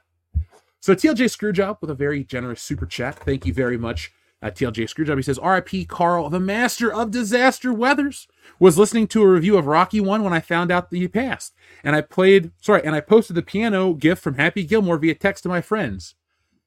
So 0.81 0.95
TLJ 0.95 1.27
Screwjob 1.27 1.81
with 1.81 1.91
a 1.91 1.95
very 1.95 2.25
generous 2.25 2.61
super 2.61 2.87
chat. 2.87 3.16
Thank 3.16 3.47
you 3.47 3.55
very 3.55 3.79
much, 3.79 4.12
uh, 4.43 4.51
TLJ 4.51 4.84
Screwjob. 4.84 5.16
He 5.16 5.22
says, 5.22 5.38
"R.I.P. 5.38 5.84
Carl, 5.84 6.28
the 6.28 6.40
master 6.40 6.93
of 6.93 7.11
disaster 7.11 7.72
weathers, 7.72 8.26
was 8.59 8.76
listening 8.76 9.07
to 9.09 9.22
a 9.22 9.28
review 9.28 9.57
of 9.57 9.66
Rocky 9.66 10.01
One 10.01 10.24
when 10.24 10.32
I 10.32 10.40
found 10.40 10.70
out 10.70 10.90
that 10.90 10.97
he 10.97 11.09
passed, 11.09 11.55
and 11.84 11.95
I 11.95 12.01
played 12.01 12.51
sorry, 12.61 12.82
and 12.84 12.95
I 12.95 13.01
posted 13.01 13.36
the 13.36 13.43
piano 13.43 13.95
gift 13.95 14.22
from 14.22 14.34
Happy 14.34 14.64
Gilmore 14.64 14.99
via 14.99 15.14
text 15.14 15.45
to 15.45 15.49
my 15.49 15.61
friends. 15.61 16.14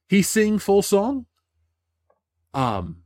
He 0.08 0.22
sing 0.22 0.58
full 0.58 0.82
song. 0.82 1.26
Um, 2.54 3.02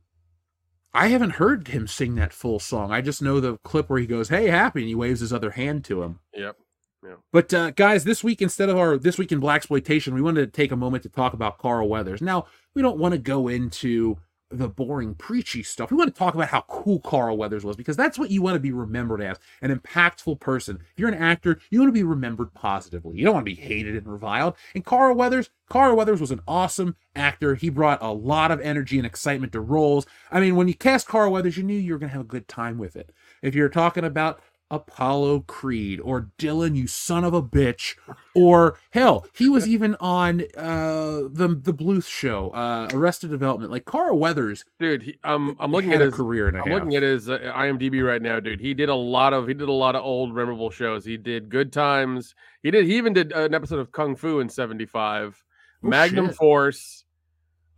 I 0.93 1.07
haven't 1.07 1.31
heard 1.31 1.69
him 1.69 1.87
sing 1.87 2.15
that 2.15 2.33
full 2.33 2.59
song. 2.59 2.91
I 2.91 3.01
just 3.01 3.21
know 3.21 3.39
the 3.39 3.57
clip 3.63 3.89
where 3.89 3.99
he 3.99 4.07
goes, 4.07 4.29
"Hey, 4.29 4.47
Happy," 4.47 4.81
and 4.81 4.89
he 4.89 4.95
waves 4.95 5.19
his 5.19 5.33
other 5.33 5.51
hand 5.51 5.83
to 5.85 6.03
him. 6.03 6.19
Yep. 6.33 6.57
Yeah. 7.03 7.15
But 7.31 7.53
uh, 7.53 7.71
guys, 7.71 8.03
this 8.03 8.23
week 8.23 8.41
instead 8.41 8.69
of 8.69 8.77
our 8.77 8.97
this 8.97 9.17
week 9.17 9.31
in 9.31 9.39
black 9.39 9.57
exploitation, 9.57 10.13
we 10.13 10.21
wanted 10.21 10.41
to 10.45 10.51
take 10.51 10.71
a 10.71 10.75
moment 10.75 11.03
to 11.03 11.09
talk 11.09 11.33
about 11.33 11.57
Carl 11.57 11.89
Weathers. 11.89 12.21
Now, 12.21 12.45
we 12.75 12.81
don't 12.81 12.99
want 12.99 13.13
to 13.13 13.17
go 13.17 13.47
into 13.47 14.17
the 14.51 14.67
boring 14.67 15.15
preachy 15.15 15.63
stuff. 15.63 15.91
We 15.91 15.97
want 15.97 16.13
to 16.13 16.17
talk 16.17 16.33
about 16.33 16.49
how 16.49 16.61
cool 16.61 16.99
Carl 16.99 17.37
Weathers 17.37 17.63
was 17.63 17.75
because 17.75 17.97
that's 17.97 18.19
what 18.19 18.31
you 18.31 18.41
want 18.41 18.55
to 18.55 18.59
be 18.59 18.71
remembered 18.71 19.21
as 19.21 19.37
an 19.61 19.75
impactful 19.75 20.39
person. 20.39 20.79
If 20.93 20.99
you're 20.99 21.09
an 21.09 21.15
actor, 21.15 21.59
you 21.69 21.79
want 21.79 21.89
to 21.89 21.93
be 21.93 22.03
remembered 22.03 22.53
positively. 22.53 23.17
You 23.17 23.25
don't 23.25 23.35
want 23.35 23.45
to 23.45 23.55
be 23.55 23.61
hated 23.61 23.95
and 23.95 24.07
reviled. 24.07 24.55
And 24.75 24.85
Carl 24.85 25.15
Weathers, 25.15 25.49
Carl 25.69 25.95
Weathers 25.95 26.21
was 26.21 26.31
an 26.31 26.41
awesome 26.47 26.95
actor. 27.15 27.55
He 27.55 27.69
brought 27.69 28.01
a 28.01 28.11
lot 28.11 28.51
of 28.51 28.59
energy 28.61 28.97
and 28.97 29.05
excitement 29.05 29.53
to 29.53 29.61
roles. 29.61 30.05
I 30.31 30.39
mean, 30.39 30.55
when 30.55 30.67
you 30.67 30.73
cast 30.73 31.07
Carl 31.07 31.31
Weathers, 31.31 31.57
you 31.57 31.63
knew 31.63 31.77
you 31.77 31.93
were 31.93 31.99
going 31.99 32.09
to 32.09 32.13
have 32.17 32.25
a 32.25 32.27
good 32.27 32.47
time 32.47 32.77
with 32.77 32.95
it. 32.95 33.11
If 33.41 33.55
you're 33.55 33.69
talking 33.69 34.03
about 34.03 34.41
Apollo 34.71 35.41
Creed 35.41 35.99
or 35.99 36.29
Dylan, 36.39 36.75
you 36.75 36.87
son 36.87 37.23
of 37.25 37.33
a 37.33 37.43
bitch, 37.43 37.95
or 38.33 38.79
hell, 38.91 39.27
he 39.35 39.49
was 39.49 39.67
even 39.67 39.95
on 39.99 40.41
uh 40.57 41.23
the 41.29 41.59
the 41.61 41.73
Bluth 41.73 42.07
show, 42.07 42.49
uh 42.51 42.87
Arrested 42.93 43.29
Development. 43.29 43.69
Like 43.71 43.85
Carl 43.85 44.17
Weathers, 44.17 44.63
dude. 44.79 45.03
He, 45.03 45.17
um, 45.25 45.57
I'm 45.59 45.71
looking 45.71 45.91
at 45.93 45.99
his 46.01 46.13
career 46.13 46.47
and 46.47 46.55
a 46.55 46.61
I'm 46.61 46.67
half. 46.69 46.73
looking 46.79 46.95
at 46.95 47.03
his 47.03 47.29
uh, 47.29 47.37
IMDb 47.53 48.03
right 48.03 48.21
now, 48.21 48.39
dude. 48.39 48.61
He 48.61 48.73
did 48.73 48.87
a 48.89 48.95
lot 48.95 49.33
of 49.33 49.47
he 49.47 49.53
did 49.53 49.67
a 49.67 49.73
lot 49.73 49.95
of 49.95 50.03
old 50.03 50.33
memorable 50.33 50.71
shows. 50.71 51.03
He 51.03 51.17
did 51.17 51.49
Good 51.49 51.73
Times. 51.73 52.33
He 52.63 52.71
did 52.71 52.85
he 52.85 52.95
even 52.97 53.11
did 53.13 53.33
an 53.33 53.53
episode 53.53 53.79
of 53.79 53.91
Kung 53.91 54.15
Fu 54.15 54.39
in 54.39 54.47
'75, 54.49 55.43
Oh, 55.83 55.87
Magnum 55.89 56.27
shit. 56.27 56.35
Force, 56.35 57.03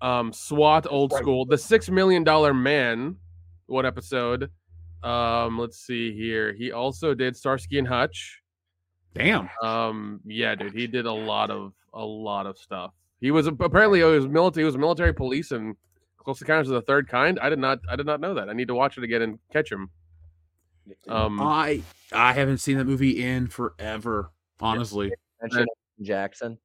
um, 0.01 0.31
SWAT, 0.31 0.85
Old 0.89 1.11
School, 1.13 1.45
The 1.45 1.57
Six 1.57 1.89
Million 1.89 2.23
Dollar 2.23 2.53
Man. 2.53 3.15
What 3.65 3.85
episode? 3.85 4.51
Um, 5.03 5.59
let's 5.59 5.77
see 5.77 6.13
here. 6.13 6.53
He 6.53 6.71
also 6.71 7.13
did 7.13 7.35
Starsky 7.35 7.77
and 7.77 7.87
Hutch. 7.87 8.41
Damn. 9.13 9.49
Um, 9.61 10.21
yeah, 10.25 10.55
dude, 10.55 10.73
he 10.73 10.87
did 10.87 11.05
a 11.05 11.11
lot 11.11 11.51
of 11.51 11.73
a 11.93 12.03
lot 12.03 12.45
of 12.45 12.57
stuff. 12.57 12.93
He 13.21 13.31
was 13.31 13.47
apparently 13.47 13.99
he 13.99 14.05
was 14.05 14.27
military. 14.27 14.63
He 14.63 14.65
was 14.65 14.77
military 14.77 15.13
police 15.13 15.51
and 15.51 15.75
Close 16.17 16.41
Encounters 16.41 16.69
of 16.69 16.75
the 16.75 16.81
Third 16.81 17.07
Kind. 17.07 17.39
I 17.39 17.49
did 17.49 17.59
not. 17.59 17.79
I 17.89 17.95
did 17.95 18.05
not 18.05 18.19
know 18.21 18.33
that. 18.33 18.49
I 18.49 18.53
need 18.53 18.67
to 18.69 18.75
watch 18.75 18.97
it 18.97 19.03
again 19.03 19.21
and 19.21 19.39
catch 19.51 19.71
him. 19.71 19.89
Um, 21.07 21.39
I 21.41 21.81
I 22.11 22.33
haven't 22.33 22.57
seen 22.57 22.77
that 22.77 22.85
movie 22.85 23.23
in 23.23 23.47
forever, 23.47 24.31
honestly. 24.59 25.11
Action 25.43 25.65
Jackson. 26.01 26.57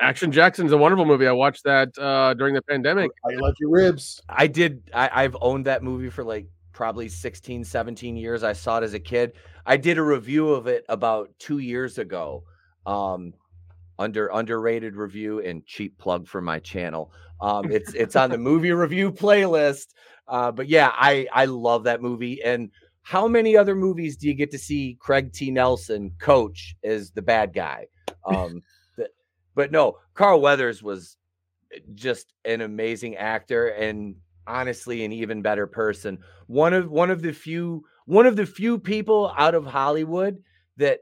Action 0.00 0.30
Jackson's 0.30 0.72
a 0.72 0.76
wonderful 0.76 1.04
movie. 1.04 1.26
I 1.26 1.32
watched 1.32 1.64
that 1.64 1.96
uh, 1.98 2.34
during 2.34 2.54
the 2.54 2.62
pandemic. 2.62 3.10
How 3.24 3.30
you 3.30 3.40
like 3.40 3.54
your 3.58 3.70
ribs? 3.70 4.22
I 4.28 4.46
did. 4.46 4.82
I, 4.94 5.24
I've 5.24 5.36
owned 5.40 5.66
that 5.66 5.82
movie 5.82 6.08
for 6.08 6.22
like 6.22 6.46
probably 6.72 7.08
16, 7.08 7.64
17 7.64 8.16
years. 8.16 8.42
I 8.42 8.52
saw 8.52 8.78
it 8.78 8.84
as 8.84 8.94
a 8.94 9.00
kid. 9.00 9.32
I 9.66 9.76
did 9.76 9.98
a 9.98 10.02
review 10.02 10.50
of 10.50 10.66
it 10.66 10.84
about 10.88 11.30
two 11.38 11.58
years 11.58 11.98
ago. 11.98 12.44
Um, 12.86 13.34
under 13.98 14.28
underrated 14.28 14.96
review 14.96 15.40
and 15.40 15.66
cheap 15.66 15.98
plug 15.98 16.26
for 16.26 16.40
my 16.40 16.58
channel. 16.60 17.12
Um, 17.40 17.70
it's 17.70 17.92
it's 17.94 18.16
on 18.16 18.30
the 18.30 18.38
movie 18.50 18.72
review 18.72 19.10
playlist. 19.12 19.88
Uh, 20.26 20.52
but 20.52 20.68
yeah, 20.68 20.92
I 20.94 21.26
I 21.32 21.46
love 21.46 21.84
that 21.84 22.00
movie. 22.00 22.42
And 22.42 22.70
how 23.02 23.26
many 23.26 23.56
other 23.56 23.74
movies 23.74 24.16
do 24.16 24.28
you 24.28 24.34
get 24.34 24.50
to 24.52 24.58
see 24.58 24.96
Craig 25.00 25.32
T. 25.32 25.50
Nelson 25.50 26.12
coach 26.20 26.76
as 26.84 27.10
the 27.10 27.22
bad 27.22 27.52
guy? 27.54 27.86
Um, 28.24 28.62
the- 28.96 29.10
but 29.54 29.72
no, 29.72 29.98
Carl 30.14 30.40
Weathers 30.40 30.82
was 30.82 31.16
just 31.94 32.32
an 32.44 32.60
amazing 32.60 33.16
actor 33.16 33.68
and 33.68 34.14
honestly 34.48 35.04
an 35.04 35.12
even 35.12 35.42
better 35.42 35.66
person. 35.66 36.18
One 36.46 36.74
of 36.74 36.90
one 36.90 37.10
of 37.10 37.22
the 37.22 37.32
few 37.32 37.84
one 38.06 38.26
of 38.26 38.36
the 38.36 38.46
few 38.46 38.78
people 38.78 39.32
out 39.36 39.54
of 39.54 39.66
Hollywood 39.66 40.42
that 40.78 41.00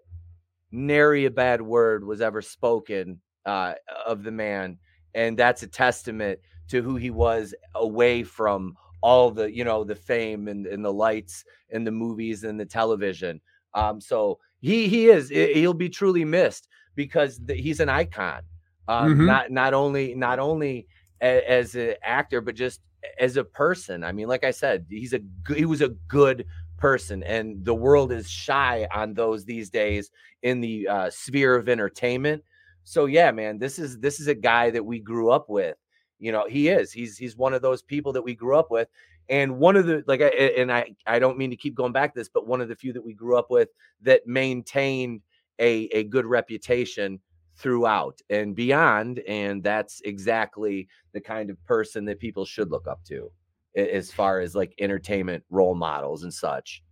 nary 0.73 1.25
a 1.25 1.31
bad 1.31 1.63
word 1.63 2.05
was 2.05 2.21
ever 2.21 2.43
spoken 2.43 3.21
uh, 3.47 3.75
of 4.07 4.23
the 4.25 4.33
man, 4.33 4.79
and 5.15 5.39
that's 5.39 5.63
a 5.63 5.69
testament 5.69 6.41
to 6.69 6.83
who 6.83 6.97
he 6.97 7.11
was 7.11 7.55
away 7.75 8.23
from 8.25 8.75
all 9.03 9.31
the 9.31 9.51
you 9.55 9.65
know 9.65 9.85
the 9.85 9.95
fame 9.95 10.49
and, 10.49 10.67
and 10.67 10.85
the 10.85 10.93
lights 10.93 11.45
and 11.71 11.87
the 11.87 11.93
movies 11.93 12.45
and 12.45 12.59
the 12.59 12.67
television. 12.67 13.41
Um, 13.75 14.01
so 14.01 14.39
he 14.61 14.89
he 14.89 15.09
is 15.09 15.29
he- 15.29 15.55
he'll 15.55 15.75
be 15.75 15.89
truly 15.89 16.25
missed 16.25 16.69
because 16.97 17.39
th- 17.47 17.63
he's 17.63 17.81
an 17.81 17.89
icon. 17.89 18.43
Um, 18.89 19.17
Mhm. 19.17 19.27
Not 19.27 19.51
not 19.51 19.75
only 19.75 20.15
not 20.15 20.39
only 20.39 20.87
as 21.21 21.75
an 21.75 21.95
actor, 22.03 22.41
but 22.41 22.55
just 22.55 22.81
as 23.19 23.37
a 23.37 23.45
person. 23.45 24.05
I 24.05 24.13
mean, 24.13 24.29
like 24.29 24.45
I 24.45 24.51
said, 24.51 24.87
he's 24.89 25.15
a 25.15 25.21
he 25.55 25.65
was 25.65 25.83
a 25.83 25.91
good 26.09 26.47
person, 26.77 27.23
and 27.23 27.65
the 27.65 27.75
world 27.75 28.13
is 28.13 28.29
shy 28.29 28.87
on 28.95 29.15
those 29.15 29.45
these 29.45 29.71
days 29.71 30.11
in 30.43 30.61
the 30.61 30.89
uh, 30.89 31.11
sphere 31.11 31.57
of 31.57 31.69
entertainment. 31.69 32.43
So 32.85 33.07
yeah, 33.07 33.31
man, 33.33 33.59
this 33.59 33.79
is 33.79 33.99
this 33.99 34.21
is 34.21 34.29
a 34.29 34.35
guy 34.35 34.71
that 34.71 34.85
we 34.85 35.01
grew 35.01 35.31
up 35.31 35.49
with. 35.49 35.77
You 36.19 36.33
know, 36.33 36.47
he 36.49 36.69
is. 36.69 36.93
He's 36.93 37.19
he's 37.19 37.37
one 37.37 37.53
of 37.53 37.63
those 37.63 37.83
people 37.83 38.13
that 38.13 38.23
we 38.23 38.35
grew 38.35 38.57
up 38.57 38.71
with. 38.71 38.89
And 39.29 39.59
one 39.59 39.77
of 39.77 39.87
the 39.87 40.05
like, 40.07 40.21
I, 40.21 40.27
and 40.29 40.73
I 40.73 40.95
I 41.07 41.19
don't 41.19 41.37
mean 41.37 41.51
to 41.51 41.57
keep 41.57 41.75
going 41.75 41.93
back 41.93 42.15
to 42.15 42.21
this, 42.21 42.29
but 42.29 42.47
one 42.47 42.61
of 42.61 42.69
the 42.69 42.77
few 42.77 42.93
that 42.93 43.05
we 43.05 43.13
grew 43.13 43.37
up 43.37 43.51
with 43.51 43.71
that 44.03 44.27
maintained 44.27 45.23
a 45.59 45.89
a 45.93 46.05
good 46.05 46.27
reputation 46.27 47.21
throughout 47.57 48.21
and 48.31 48.55
beyond. 48.55 49.21
And 49.21 49.63
that's 49.63 50.01
exactly 50.05 50.89
the 51.13 51.21
kind 51.21 51.51
of 51.51 51.63
person 51.65 52.05
that 52.07 52.19
people 52.19 52.45
should 52.45 52.71
look 52.71 52.87
up 52.87 53.03
to 53.05 53.31
as 53.77 54.11
far 54.11 54.41
as 54.41 54.55
like 54.55 54.75
entertainment 54.79 55.45
role 55.51 55.75
models 55.75 56.23
and 56.23 56.33
such. 56.33 56.83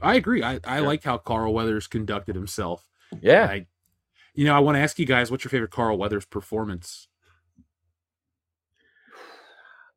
I 0.00 0.14
agree. 0.14 0.42
I, 0.42 0.60
I 0.64 0.80
like 0.80 1.04
how 1.04 1.18
Carl 1.18 1.52
Weathers 1.52 1.86
conducted 1.86 2.34
himself. 2.34 2.86
Yeah. 3.20 3.46
I, 3.46 3.66
you 4.34 4.44
know, 4.44 4.54
I 4.54 4.60
want 4.60 4.76
to 4.76 4.80
ask 4.80 4.98
you 4.98 5.06
guys, 5.06 5.30
what's 5.30 5.44
your 5.44 5.50
favorite 5.50 5.72
Carl 5.72 5.98
Weathers 5.98 6.26
performance? 6.26 7.08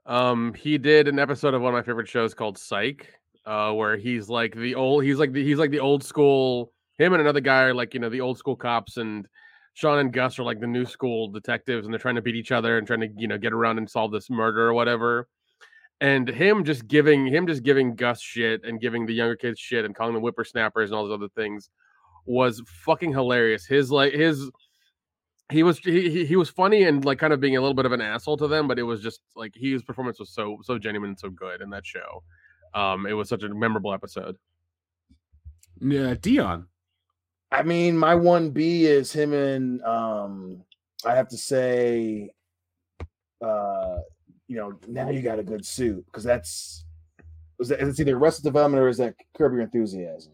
Um, 0.05 0.53
he 0.53 0.77
did 0.77 1.07
an 1.07 1.17
episode 1.17 1.53
of 1.53 1.61
one 1.61 1.73
of 1.73 1.77
my 1.77 1.81
favorite 1.81 2.09
shows 2.09 2.33
called 2.33 2.57
Psych, 2.57 3.07
uh, 3.45 3.71
where 3.71 3.95
he's 3.95 4.27
like 4.27 4.53
the 4.53 4.75
old, 4.75 5.05
he's 5.05 5.17
like 5.17 5.31
the, 5.31 5.41
he's 5.41 5.57
like 5.57 5.71
the 5.71 5.79
old 5.79 6.03
school. 6.03 6.73
Him 6.97 7.13
and 7.13 7.21
another 7.21 7.39
guy 7.39 7.61
are 7.61 7.73
like 7.73 7.93
you 7.93 8.01
know 8.01 8.09
the 8.09 8.19
old 8.19 8.37
school 8.37 8.57
cops, 8.57 8.97
and 8.97 9.25
Sean 9.73 9.99
and 9.99 10.13
Gus 10.13 10.37
are 10.39 10.43
like 10.43 10.59
the 10.59 10.67
new 10.67 10.85
school 10.85 11.27
detectives, 11.27 11.85
and 11.85 11.93
they're 11.93 11.99
trying 11.99 12.15
to 12.15 12.21
beat 12.21 12.35
each 12.35 12.51
other 12.51 12.77
and 12.77 12.85
trying 12.85 13.01
to 13.01 13.09
you 13.17 13.27
know 13.27 13.37
get 13.37 13.53
around 13.53 13.77
and 13.79 13.89
solve 13.89 14.11
this 14.11 14.29
murder 14.29 14.67
or 14.67 14.73
whatever. 14.73 15.27
And 16.01 16.27
him 16.27 16.63
just 16.63 16.87
giving 16.87 17.25
him 17.25 17.47
just 17.47 17.63
giving 17.63 17.95
Gus 17.95 18.21
shit 18.21 18.63
and 18.65 18.79
giving 18.79 19.05
the 19.05 19.13
younger 19.13 19.35
kids 19.35 19.59
shit 19.59 19.85
and 19.85 19.95
calling 19.95 20.13
them 20.13 20.21
whippersnappers 20.21 20.89
and 20.89 20.97
all 20.97 21.07
those 21.07 21.13
other 21.15 21.29
things 21.35 21.69
was 22.25 22.61
fucking 22.65 23.11
hilarious. 23.11 23.65
His 23.65 23.91
like 23.91 24.13
his 24.13 24.49
he 25.51 25.63
was 25.63 25.79
he, 25.79 26.25
he- 26.25 26.35
was 26.35 26.49
funny 26.49 26.83
and 26.83 27.03
like 27.05 27.19
kind 27.19 27.33
of 27.33 27.39
being 27.39 27.57
a 27.57 27.61
little 27.61 27.73
bit 27.73 27.85
of 27.85 27.91
an 27.91 28.01
asshole 28.01 28.37
to 28.37 28.47
them, 28.47 28.67
but 28.67 28.79
it 28.79 28.83
was 28.83 29.01
just 29.01 29.21
like 29.35 29.53
his 29.55 29.83
performance 29.83 30.19
was 30.19 30.29
so 30.29 30.57
so 30.63 30.77
genuine 30.77 31.09
and 31.11 31.19
so 31.19 31.29
good 31.29 31.61
in 31.61 31.69
that 31.71 31.85
show. 31.85 32.23
Um, 32.73 33.05
it 33.05 33.13
was 33.13 33.29
such 33.29 33.43
a 33.43 33.49
memorable 33.49 33.93
episode. 33.93 34.35
Yeah, 35.79 36.15
Dion. 36.15 36.67
I 37.53 37.61
mean, 37.61 37.97
my 37.97 38.15
one 38.15 38.49
B 38.49 38.85
is 38.85 39.13
him 39.13 39.31
and 39.33 39.81
um 39.83 40.63
I 41.05 41.15
have 41.15 41.27
to 41.29 41.37
say 41.37 42.31
uh 43.41 43.97
you 44.47 44.57
know, 44.57 44.73
now 44.87 45.09
you 45.09 45.21
got 45.21 45.39
a 45.39 45.43
good 45.43 45.65
suit 45.65 46.05
because 46.07 46.23
that's 46.23 46.85
was 47.59 47.69
that 47.69 47.79
it's 47.79 47.99
either 47.99 48.17
Arrested 48.17 48.43
Development 48.43 48.81
or 48.83 48.87
is 48.87 48.97
that 48.97 49.15
Curb 49.37 49.53
Your 49.53 49.61
Enthusiasm? 49.61 50.33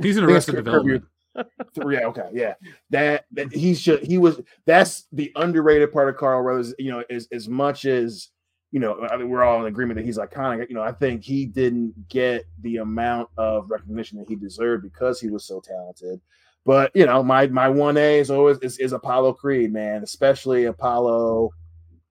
He's 0.00 0.16
in 0.16 0.24
Arrested 0.24 0.54
Curb- 0.54 0.64
Curb 0.64 0.86
Your- 0.86 0.98
Development. 0.98 1.08
yeah, 1.92 2.06
okay, 2.08 2.28
yeah. 2.32 2.54
That, 2.90 3.24
that 3.32 3.52
he's 3.52 3.80
just 3.80 4.02
he 4.04 4.18
was 4.18 4.40
that's 4.66 5.06
the 5.12 5.32
underrated 5.36 5.92
part 5.92 6.08
of 6.08 6.16
Carl 6.16 6.42
Rose. 6.42 6.74
You 6.78 6.92
know, 6.92 7.04
as 7.10 7.26
as 7.32 7.48
much 7.48 7.84
as 7.86 8.28
you 8.70 8.80
know, 8.80 9.06
I 9.10 9.16
mean, 9.16 9.28
we're 9.28 9.42
all 9.42 9.60
in 9.60 9.66
agreement 9.66 9.98
that 9.98 10.04
he's 10.04 10.18
iconic. 10.18 10.68
You 10.68 10.74
know, 10.74 10.82
I 10.82 10.92
think 10.92 11.22
he 11.22 11.46
didn't 11.46 12.08
get 12.08 12.44
the 12.60 12.78
amount 12.78 13.28
of 13.36 13.70
recognition 13.70 14.18
that 14.18 14.28
he 14.28 14.36
deserved 14.36 14.82
because 14.82 15.20
he 15.20 15.28
was 15.28 15.44
so 15.44 15.60
talented. 15.60 16.20
But 16.64 16.92
you 16.94 17.06
know, 17.06 17.22
my 17.22 17.46
my 17.48 17.68
one 17.68 17.96
A 17.96 18.18
is 18.18 18.30
always 18.30 18.58
is, 18.58 18.78
is 18.78 18.92
Apollo 18.92 19.34
Creed, 19.34 19.72
man, 19.72 20.02
especially 20.02 20.66
Apollo. 20.66 21.50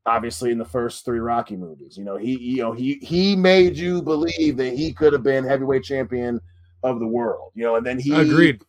Obviously, 0.06 0.52
in 0.52 0.58
the 0.58 0.66
first 0.66 1.06
three 1.06 1.20
Rocky 1.20 1.56
movies, 1.56 1.95
you 1.95 2.04
know, 2.04 2.18
he 2.18 2.38
you 2.39 2.58
know 2.58 2.72
he 2.74 2.95
he 3.02 3.36
made 3.36 3.78
you 3.78 4.02
believe 4.02 4.58
that 4.58 4.74
he 4.74 4.91
could 4.93 5.14
have 5.14 5.24
been 5.24 5.45
heavyweight 5.45 5.84
champion 5.84 6.41
of 6.84 6.99
the 6.99 7.08
world, 7.08 7.52
you 7.54 7.64
know, 7.64 7.76
and 7.76 7.86
then 7.86 7.99
he 7.99 8.12
Agreed. 8.14 8.62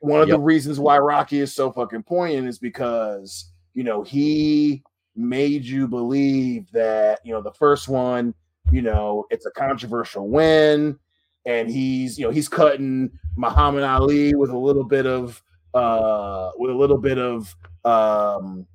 one 0.00 0.20
of 0.20 0.28
Yep. 0.28 0.36
the 0.36 0.42
reasons 0.42 0.78
why 0.78 0.98
Rocky 0.98 1.40
is 1.40 1.54
so 1.54 1.72
fucking 1.72 2.02
poignant 2.02 2.46
is 2.46 2.58
because 2.58 3.50
you 3.72 3.84
know 3.84 4.02
he 4.02 4.82
made 5.16 5.64
you 5.64 5.88
believe 5.88 6.70
that 6.72 7.20
you 7.24 7.32
know 7.32 7.40
the 7.40 7.52
first 7.54 7.88
one, 7.88 8.34
you 8.70 8.82
know, 8.82 9.24
it's 9.30 9.46
a 9.46 9.50
controversial 9.52 10.28
win, 10.28 10.98
and 11.46 11.70
he's 11.70 12.18
you 12.18 12.26
know 12.26 12.30
he's 12.30 12.48
cutting 12.48 13.10
Muhammad 13.36 13.84
Ali 13.84 14.34
with 14.34 14.50
a 14.50 14.58
little 14.58 14.84
bit 14.84 15.06
of 15.06 15.42
uh 15.72 16.50
with 16.56 16.70
a 16.70 16.74
little 16.74 16.98
bit 16.98 17.18
of 17.18 17.54
um 17.84 18.66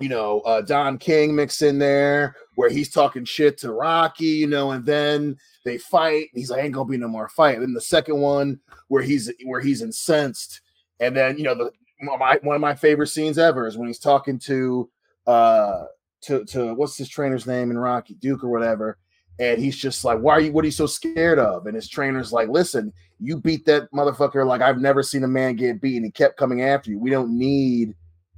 you 0.00 0.08
know 0.08 0.40
uh 0.40 0.62
Don 0.62 0.96
King 0.96 1.34
mixed 1.34 1.62
in 1.62 1.78
there 1.78 2.36
where 2.54 2.70
he's 2.70 2.90
talking 2.90 3.24
shit 3.24 3.58
to 3.58 3.72
Rocky, 3.72 4.24
you 4.24 4.46
know, 4.46 4.70
and 4.70 4.84
then 4.86 5.36
they 5.64 5.76
fight. 5.78 6.28
He's 6.32 6.50
like, 6.50 6.64
ain't 6.64 6.72
gonna 6.72 6.88
be 6.88 6.96
no 6.96 7.08
more 7.08 7.28
fight. 7.28 7.56
And 7.56 7.62
then 7.62 7.74
the 7.74 7.80
second 7.80 8.18
one 8.18 8.60
where 8.88 9.02
he's 9.02 9.30
where 9.44 9.60
he's 9.60 9.82
incensed, 9.82 10.60
and 11.00 11.16
then 11.16 11.36
you 11.36 11.44
know 11.44 11.54
the 11.54 11.70
my 12.00 12.38
one 12.42 12.54
of 12.54 12.62
my 12.62 12.74
favorite 12.74 13.08
scenes 13.08 13.38
ever 13.38 13.66
is 13.66 13.76
when 13.76 13.88
he's 13.88 13.98
talking 13.98 14.38
to 14.40 14.88
uh 15.26 15.84
to 16.22 16.44
to 16.46 16.74
what's 16.74 16.96
his 16.96 17.08
trainer's 17.08 17.46
name 17.46 17.70
in 17.70 17.78
Rocky 17.78 18.14
Duke 18.14 18.44
or 18.44 18.48
whatever, 18.48 18.98
and 19.38 19.60
he's 19.60 19.76
just 19.76 20.04
like, 20.04 20.18
why 20.18 20.34
are 20.34 20.40
you? 20.40 20.52
What 20.52 20.64
are 20.64 20.68
you 20.68 20.72
so 20.72 20.86
scared 20.86 21.38
of? 21.38 21.66
And 21.66 21.74
his 21.74 21.88
trainer's 21.88 22.32
like, 22.32 22.48
listen, 22.48 22.92
you 23.20 23.38
beat 23.38 23.66
that 23.66 23.90
motherfucker 23.92 24.46
like 24.46 24.62
I've 24.62 24.80
never 24.80 25.02
seen 25.02 25.24
a 25.24 25.28
man 25.28 25.56
get 25.56 25.80
beaten. 25.80 26.04
He 26.04 26.10
kept 26.10 26.38
coming 26.38 26.62
after 26.62 26.90
you. 26.90 26.98
We 26.98 27.10
don't 27.10 27.36
need 27.36 27.94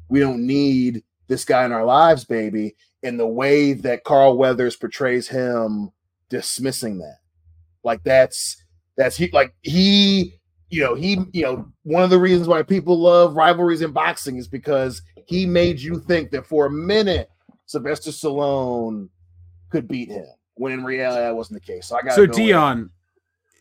we 0.08 0.20
don't 0.20 0.46
need 0.46 1.02
this 1.28 1.44
guy 1.44 1.64
in 1.64 1.72
our 1.72 1.84
lives, 1.84 2.24
baby. 2.24 2.74
And 3.02 3.18
the 3.18 3.26
way 3.26 3.74
that 3.74 4.04
Carl 4.04 4.36
Weathers 4.36 4.76
portrays 4.76 5.28
him 5.28 5.90
dismissing 6.30 6.98
that. 6.98 7.18
Like 7.84 8.02
that's 8.02 8.62
that's 8.96 9.16
he 9.16 9.30
like 9.32 9.54
he 9.62 10.34
you 10.68 10.82
know 10.82 10.94
he 10.94 11.18
you 11.32 11.42
know 11.42 11.68
one 11.84 12.02
of 12.02 12.10
the 12.10 12.18
reasons 12.18 12.48
why 12.48 12.62
people 12.62 12.98
love 12.98 13.36
rivalries 13.36 13.82
in 13.82 13.92
boxing 13.92 14.36
is 14.36 14.48
because 14.48 15.00
he 15.26 15.46
made 15.46 15.78
you 15.78 16.00
think 16.00 16.30
that 16.32 16.46
for 16.46 16.66
a 16.66 16.70
minute 16.70 17.30
Sylvester 17.66 18.10
Stallone 18.10 19.08
could 19.70 19.86
beat 19.86 20.08
him 20.08 20.26
when 20.58 20.72
in 20.72 20.84
reality 20.84 21.20
that 21.22 21.34
wasn't 21.36 21.60
the 21.62 21.72
case. 21.72 21.86
So 21.86 21.96
I 21.96 22.02
got 22.02 22.14
So 22.14 22.26
Dion, 22.26 22.90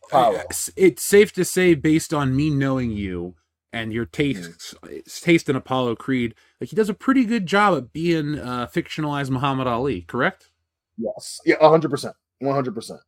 Apollo. 0.08 0.36
it's- 0.36 0.70
it's 0.76 1.04
safe 1.04 1.32
to 1.34 1.46
say, 1.46 1.74
based 1.76 2.14
on 2.14 2.36
me 2.36 2.50
knowing 2.50 2.92
you 2.92 3.36
and 3.74 3.92
your 3.94 4.06
taste, 4.06 4.74
taste 5.22 5.50
in 5.50 5.56
Apollo 5.56 5.96
Creed, 5.98 6.34
like 6.60 6.70
he 6.70 6.76
does 6.76 6.90
a 6.90 6.94
pretty 6.94 7.26
good 7.26 7.46
job 7.46 7.78
at 7.78 7.94
being 7.94 8.40
uh, 8.40 8.68
fictionalized 8.68 9.30
Muhammad 9.30 9.68
Ali. 9.68 10.02
Correct? 10.02 10.50
Yes, 10.98 11.40
yeah, 11.46 11.56
hundred 11.60 11.90
percent, 11.92 12.16
one 12.40 12.56
hundred 12.56 12.74
percent, 12.74 13.02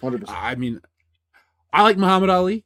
hundred 0.00 0.22
percent. 0.22 0.38
I 0.38 0.54
mean, 0.54 0.80
I 1.72 1.82
like 1.82 1.98
Muhammad 1.98 2.30
Ali. 2.30 2.64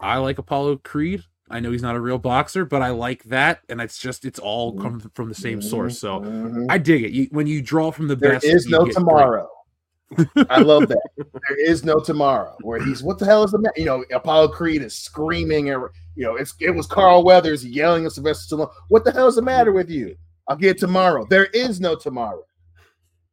I 0.00 0.16
like 0.18 0.38
Apollo 0.38 0.78
Creed. 0.78 1.22
I 1.52 1.60
know 1.60 1.70
he's 1.70 1.82
not 1.82 1.94
a 1.96 2.00
real 2.00 2.18
boxer, 2.18 2.64
but 2.64 2.82
I 2.82 2.90
like 2.90 3.24
that, 3.24 3.60
and 3.68 3.80
it's 3.80 3.98
just 3.98 4.24
it's 4.24 4.38
all 4.38 4.72
Mm-hmm. 4.72 4.82
come 4.82 5.10
from 5.14 5.28
the 5.28 5.34
same 5.34 5.60
source. 5.62 5.98
So 5.98 6.66
I 6.70 6.78
dig 6.78 7.04
it. 7.04 7.12
You, 7.12 7.28
when 7.30 7.46
you 7.46 7.60
draw 7.62 7.90
from 7.92 8.08
the 8.08 8.16
There 8.16 8.32
best, 8.32 8.44
there 8.46 8.56
is 8.56 8.66
no 8.66 8.86
tomorrow. 8.86 9.48
I 10.50 10.58
love 10.60 10.88
that. 10.88 11.00
There 11.16 11.58
is 11.66 11.84
no 11.84 11.98
tomorrow. 11.98 12.56
Where 12.62 12.82
he's 12.84 13.02
what 13.02 13.18
the 13.18 13.24
hell 13.24 13.44
is 13.44 13.50
the 13.52 13.58
ma-? 13.58 13.70
you 13.76 13.84
know 13.86 14.04
Apollo 14.12 14.48
Creed 14.48 14.82
is 14.82 14.94
screaming 14.94 15.70
and 15.70 15.84
you 16.16 16.24
know 16.24 16.36
it's 16.36 16.54
it 16.60 16.70
was 16.70 16.86
Carl 16.86 17.24
Weathers 17.24 17.64
yelling 17.64 18.04
at 18.04 18.12
Sylvester 18.12 18.56
Stallone. 18.56 18.70
What 18.88 19.04
the 19.04 19.12
hell 19.12 19.26
is 19.28 19.36
the 19.36 19.42
matter 19.42 19.72
with 19.72 19.88
you? 19.90 20.14
I'll 20.48 20.56
get 20.56 20.76
tomorrow. 20.78 21.24
There 21.30 21.46
is 21.46 21.80
no 21.80 21.94
tomorrow. 21.96 22.42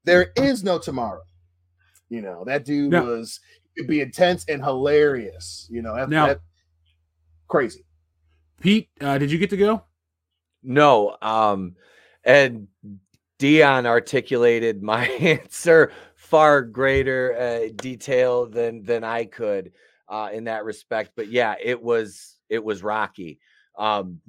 There 0.06 0.32
is 0.38 0.64
no 0.64 0.78
tomorrow. 0.80 1.24
You 2.10 2.22
know 2.22 2.44
that 2.46 2.64
dude 2.66 2.92
Now- 2.92 3.04
was 3.06 3.40
could 3.78 3.88
be 3.88 4.00
intense 4.02 4.46
and 4.48 4.64
hilarious. 4.64 5.68
You 5.70 5.82
know 5.82 5.96
that, 5.96 6.10
Now- 6.10 6.28
that 6.28 6.40
crazy. 7.50 7.84
Pete, 8.60 8.90
uh, 9.02 9.18
did 9.18 9.32
you 9.32 9.38
get 9.38 9.50
to 9.52 9.58
go? 9.58 9.84
No. 10.64 11.16
Um, 11.22 11.76
and 12.24 12.68
Dion 13.38 13.86
articulated 13.86 14.84
my 14.84 15.06
answer 15.06 15.92
far 16.16 16.62
greater 16.62 17.36
uh, 17.36 17.70
detail 17.76 18.46
than 18.46 18.84
than 18.84 19.04
I 19.04 19.26
could 19.26 19.72
uh, 20.08 20.30
in 20.32 20.46
that 20.46 20.66
respect. 20.66 21.12
But 21.16 21.30
yeah, 21.30 21.56
it 21.62 21.82
was 21.82 22.38
it 22.50 22.64
was 22.64 22.84
Rocky. 22.84 23.40
Um, 23.78 24.20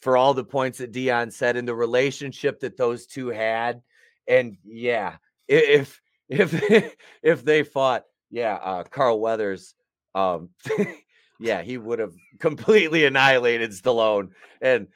for 0.00 0.16
all 0.16 0.34
the 0.34 0.44
points 0.44 0.78
that 0.78 0.92
Dion 0.92 1.30
said 1.30 1.56
in 1.56 1.64
the 1.64 1.74
relationship 1.74 2.60
that 2.60 2.76
those 2.76 3.06
two 3.06 3.28
had, 3.28 3.82
and 4.26 4.56
yeah, 4.64 5.16
if 5.48 6.00
if 6.28 6.94
if 7.22 7.44
they 7.44 7.62
fought, 7.62 8.04
yeah, 8.30 8.54
uh, 8.54 8.84
Carl 8.84 9.20
Weathers, 9.20 9.74
um, 10.14 10.50
yeah, 11.40 11.62
he 11.62 11.78
would 11.78 11.98
have 11.98 12.12
completely 12.38 13.04
annihilated 13.04 13.70
Stallone, 13.70 14.30
and 14.60 14.86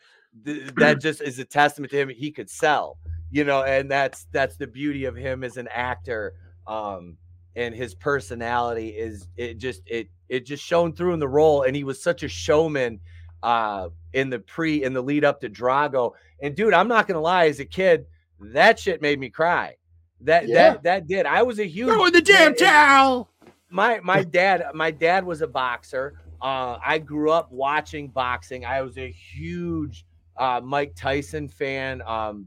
th- 0.44 0.72
that 0.76 1.00
just 1.02 1.20
is 1.20 1.38
a 1.38 1.44
testament 1.44 1.90
to 1.92 1.98
him. 2.00 2.08
He 2.08 2.30
could 2.30 2.48
sell, 2.50 2.98
you 3.30 3.44
know, 3.44 3.62
and 3.64 3.90
that's 3.90 4.26
that's 4.32 4.56
the 4.56 4.66
beauty 4.66 5.04
of 5.04 5.16
him 5.16 5.44
as 5.44 5.56
an 5.56 5.68
actor. 5.72 6.34
Um, 6.66 7.16
and 7.56 7.74
his 7.74 7.94
personality 7.94 8.90
is 8.90 9.26
it 9.36 9.58
just 9.58 9.82
it 9.86 10.08
it 10.28 10.46
just 10.46 10.62
shone 10.64 10.94
through 10.94 11.14
in 11.14 11.20
the 11.20 11.28
role, 11.28 11.62
and 11.62 11.74
he 11.74 11.82
was 11.84 12.02
such 12.02 12.22
a 12.22 12.28
showman 12.28 13.00
uh 13.42 13.88
in 14.12 14.30
the 14.30 14.38
pre 14.40 14.82
in 14.84 14.92
the 14.92 15.02
lead 15.02 15.24
up 15.24 15.40
to 15.40 15.48
Drago. 15.48 16.12
And 16.42 16.54
dude, 16.54 16.74
I'm 16.74 16.88
not 16.88 17.06
gonna 17.08 17.20
lie, 17.20 17.46
as 17.46 17.58
a 17.60 17.64
kid, 17.64 18.06
that 18.40 18.78
shit 18.78 19.02
made 19.02 19.18
me 19.18 19.28
cry. 19.30 19.74
That 20.20 20.46
Yeah. 20.46 20.54
that 20.74 20.82
that 20.84 21.06
did. 21.08 21.26
I 21.26 21.42
was 21.42 21.58
a 21.58 21.66
huge 21.66 21.88
Throw 21.88 22.06
in 22.06 22.12
the 22.12 22.20
damn 22.22 22.52
it- 22.52 22.58
towel. 22.58 23.28
my 23.70 24.00
my 24.04 24.22
dad 24.38 24.64
my 24.74 24.90
dad 24.92 25.24
was 25.24 25.40
a 25.42 25.46
boxer 25.48 26.20
uh 26.42 26.78
i 26.84 26.98
grew 26.98 27.30
up 27.30 27.50
watching 27.50 28.08
boxing. 28.08 28.64
I 28.64 28.82
was 28.82 28.98
a 28.98 29.10
huge 29.10 30.04
uh 30.36 30.60
mike 30.62 30.92
tyson 30.94 31.48
fan 31.48 32.02
um 32.06 32.46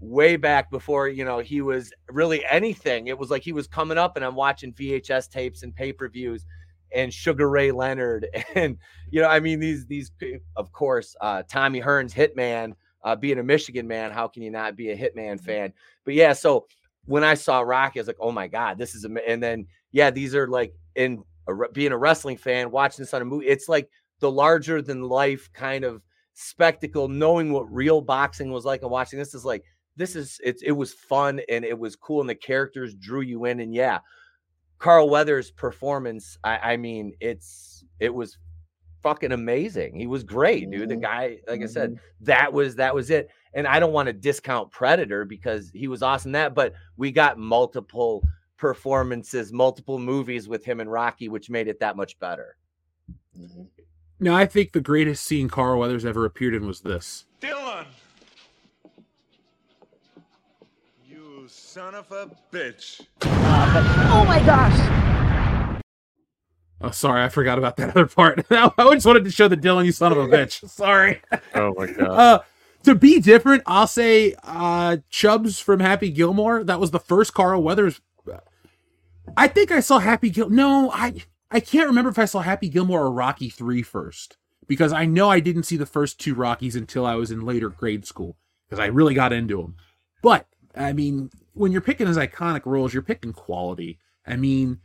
way 0.00 0.36
back 0.36 0.70
before 0.70 1.08
you 1.08 1.24
know 1.24 1.38
he 1.38 1.60
was 1.60 1.92
really 2.08 2.44
anything. 2.46 3.08
It 3.08 3.18
was 3.18 3.30
like 3.30 3.42
he 3.42 3.52
was 3.52 3.66
coming 3.66 3.98
up 3.98 4.16
and 4.16 4.24
i'm 4.24 4.34
watching 4.34 4.72
vhs 4.72 5.30
tapes 5.30 5.62
and 5.62 5.74
pay-per-views 5.74 6.46
and 6.92 7.12
sugar 7.12 7.48
ray 7.48 7.70
leonard 7.70 8.26
and 8.54 8.76
you 9.10 9.20
know 9.20 9.28
i 9.28 9.38
mean 9.38 9.60
these 9.60 9.86
these 9.86 10.10
of 10.56 10.72
course 10.72 11.14
uh 11.20 11.40
tommy 11.48 11.80
hearns 11.80 12.12
hitman 12.12 12.72
uh 13.04 13.14
being 13.14 13.38
a 13.38 13.42
michigan 13.44 13.86
man 13.86 14.10
how 14.10 14.26
can 14.26 14.42
you 14.42 14.50
not 14.50 14.74
be 14.74 14.90
a 14.90 14.96
hitman 14.96 15.40
fan? 15.40 15.72
But 16.04 16.14
yeah 16.14 16.32
so 16.32 16.66
when 17.06 17.24
I 17.24 17.34
saw 17.34 17.60
Rocky, 17.60 17.98
I 17.98 18.02
was 18.02 18.06
like, 18.06 18.16
oh 18.20 18.32
my 18.32 18.46
God, 18.46 18.78
this 18.78 18.94
is, 18.94 19.04
ama-" 19.04 19.20
and 19.26 19.42
then, 19.42 19.66
yeah, 19.92 20.10
these 20.10 20.34
are 20.34 20.46
like 20.46 20.74
in 20.94 21.24
being 21.72 21.92
a 21.92 21.98
wrestling 21.98 22.36
fan, 22.36 22.70
watching 22.70 23.02
this 23.02 23.14
on 23.14 23.22
a 23.22 23.24
movie, 23.24 23.46
it's 23.46 23.68
like 23.68 23.88
the 24.20 24.30
larger 24.30 24.82
than 24.82 25.02
life 25.02 25.50
kind 25.52 25.84
of 25.84 26.02
spectacle, 26.34 27.08
knowing 27.08 27.52
what 27.52 27.72
real 27.72 28.00
boxing 28.00 28.50
was 28.50 28.64
like 28.64 28.82
and 28.82 28.90
watching 28.90 29.18
this 29.18 29.34
is 29.34 29.44
like, 29.44 29.64
this 29.96 30.16
is, 30.16 30.40
it, 30.44 30.56
it 30.62 30.72
was 30.72 30.92
fun 30.92 31.40
and 31.48 31.64
it 31.64 31.78
was 31.78 31.96
cool 31.96 32.20
and 32.20 32.30
the 32.30 32.34
characters 32.34 32.94
drew 32.94 33.20
you 33.20 33.44
in. 33.46 33.60
And 33.60 33.74
yeah, 33.74 33.98
Carl 34.78 35.10
Weathers' 35.10 35.50
performance, 35.50 36.38
I, 36.44 36.58
I 36.58 36.76
mean, 36.76 37.12
it's, 37.20 37.84
it 37.98 38.14
was 38.14 38.38
fucking 39.02 39.32
amazing. 39.32 39.98
He 39.98 40.06
was 40.06 40.22
great, 40.22 40.70
dude. 40.70 40.88
The 40.88 40.94
mm-hmm. 40.94 41.02
guy, 41.02 41.38
like 41.48 41.62
I 41.62 41.66
said, 41.66 41.90
mm-hmm. 41.90 42.24
that 42.24 42.52
was 42.52 42.76
that 42.76 42.94
was 42.94 43.10
it. 43.10 43.30
And 43.54 43.66
I 43.66 43.80
don't 43.80 43.92
want 43.92 44.06
to 44.06 44.12
discount 44.12 44.70
Predator 44.70 45.24
because 45.24 45.70
he 45.74 45.88
was 45.88 46.02
awesome 46.02 46.32
that, 46.32 46.54
but 46.54 46.74
we 46.96 47.10
got 47.10 47.38
multiple 47.38 48.22
performances, 48.60 49.52
multiple 49.52 49.98
movies 49.98 50.46
with 50.46 50.64
him 50.64 50.80
and 50.80 50.92
Rocky, 50.92 51.28
which 51.28 51.48
made 51.48 51.66
it 51.66 51.80
that 51.80 51.96
much 51.96 52.18
better. 52.20 52.56
Now, 54.20 54.36
I 54.36 54.44
think 54.44 54.72
the 54.72 54.82
greatest 54.82 55.24
scene 55.24 55.48
Carl 55.48 55.80
Weathers 55.80 56.04
ever 56.04 56.26
appeared 56.26 56.54
in 56.54 56.66
was 56.66 56.82
this. 56.82 57.24
Dylan! 57.40 57.86
You 61.08 61.46
son 61.48 61.94
of 61.94 62.12
a 62.12 62.30
bitch. 62.52 63.00
Oh 63.22 64.24
my 64.28 64.40
gosh! 64.40 65.80
Oh, 66.82 66.90
sorry, 66.90 67.22
I 67.22 67.28
forgot 67.28 67.58
about 67.58 67.76
that 67.78 67.90
other 67.96 68.06
part. 68.06 68.44
I 68.50 68.70
just 68.92 69.06
wanted 69.06 69.24
to 69.24 69.30
show 69.30 69.48
the 69.48 69.56
Dylan, 69.56 69.86
you 69.86 69.92
son 69.92 70.12
of 70.12 70.18
a 70.18 70.26
bitch. 70.26 70.68
Sorry. 70.68 71.22
Oh 71.54 71.74
my 71.76 71.86
god. 71.86 72.08
Uh, 72.08 72.40
to 72.84 72.94
be 72.94 73.20
different, 73.20 73.62
I'll 73.66 73.86
say 73.86 74.34
uh, 74.42 74.98
Chubbs 75.10 75.58
from 75.60 75.80
Happy 75.80 76.10
Gilmore. 76.10 76.64
That 76.64 76.80
was 76.80 76.90
the 76.90 76.98
first 76.98 77.34
Carl 77.34 77.62
Weathers. 77.62 78.00
I 79.36 79.48
think 79.48 79.70
I 79.70 79.80
saw 79.80 79.98
Happy 79.98 80.30
Gil. 80.30 80.50
No, 80.50 80.90
I 80.92 81.14
I 81.50 81.60
can't 81.60 81.88
remember 81.88 82.10
if 82.10 82.18
I 82.18 82.24
saw 82.24 82.40
Happy 82.40 82.68
Gilmore 82.68 83.02
or 83.02 83.10
Rocky 83.10 83.48
3 83.48 83.82
first 83.82 84.36
because 84.68 84.92
I 84.92 85.04
know 85.04 85.28
I 85.28 85.40
didn't 85.40 85.64
see 85.64 85.76
the 85.76 85.86
first 85.86 86.20
two 86.20 86.34
Rockies 86.34 86.76
until 86.76 87.04
I 87.04 87.16
was 87.16 87.30
in 87.30 87.44
later 87.44 87.68
grade 87.68 88.06
school 88.06 88.36
because 88.68 88.80
I 88.80 88.86
really 88.86 89.14
got 89.14 89.32
into 89.32 89.56
them. 89.60 89.76
But 90.22 90.46
I 90.76 90.92
mean, 90.92 91.30
when 91.54 91.72
you're 91.72 91.80
picking 91.80 92.06
his 92.06 92.16
iconic 92.16 92.66
roles, 92.66 92.94
you're 92.94 93.02
picking 93.02 93.32
quality. 93.32 93.98
I 94.26 94.36
mean, 94.36 94.78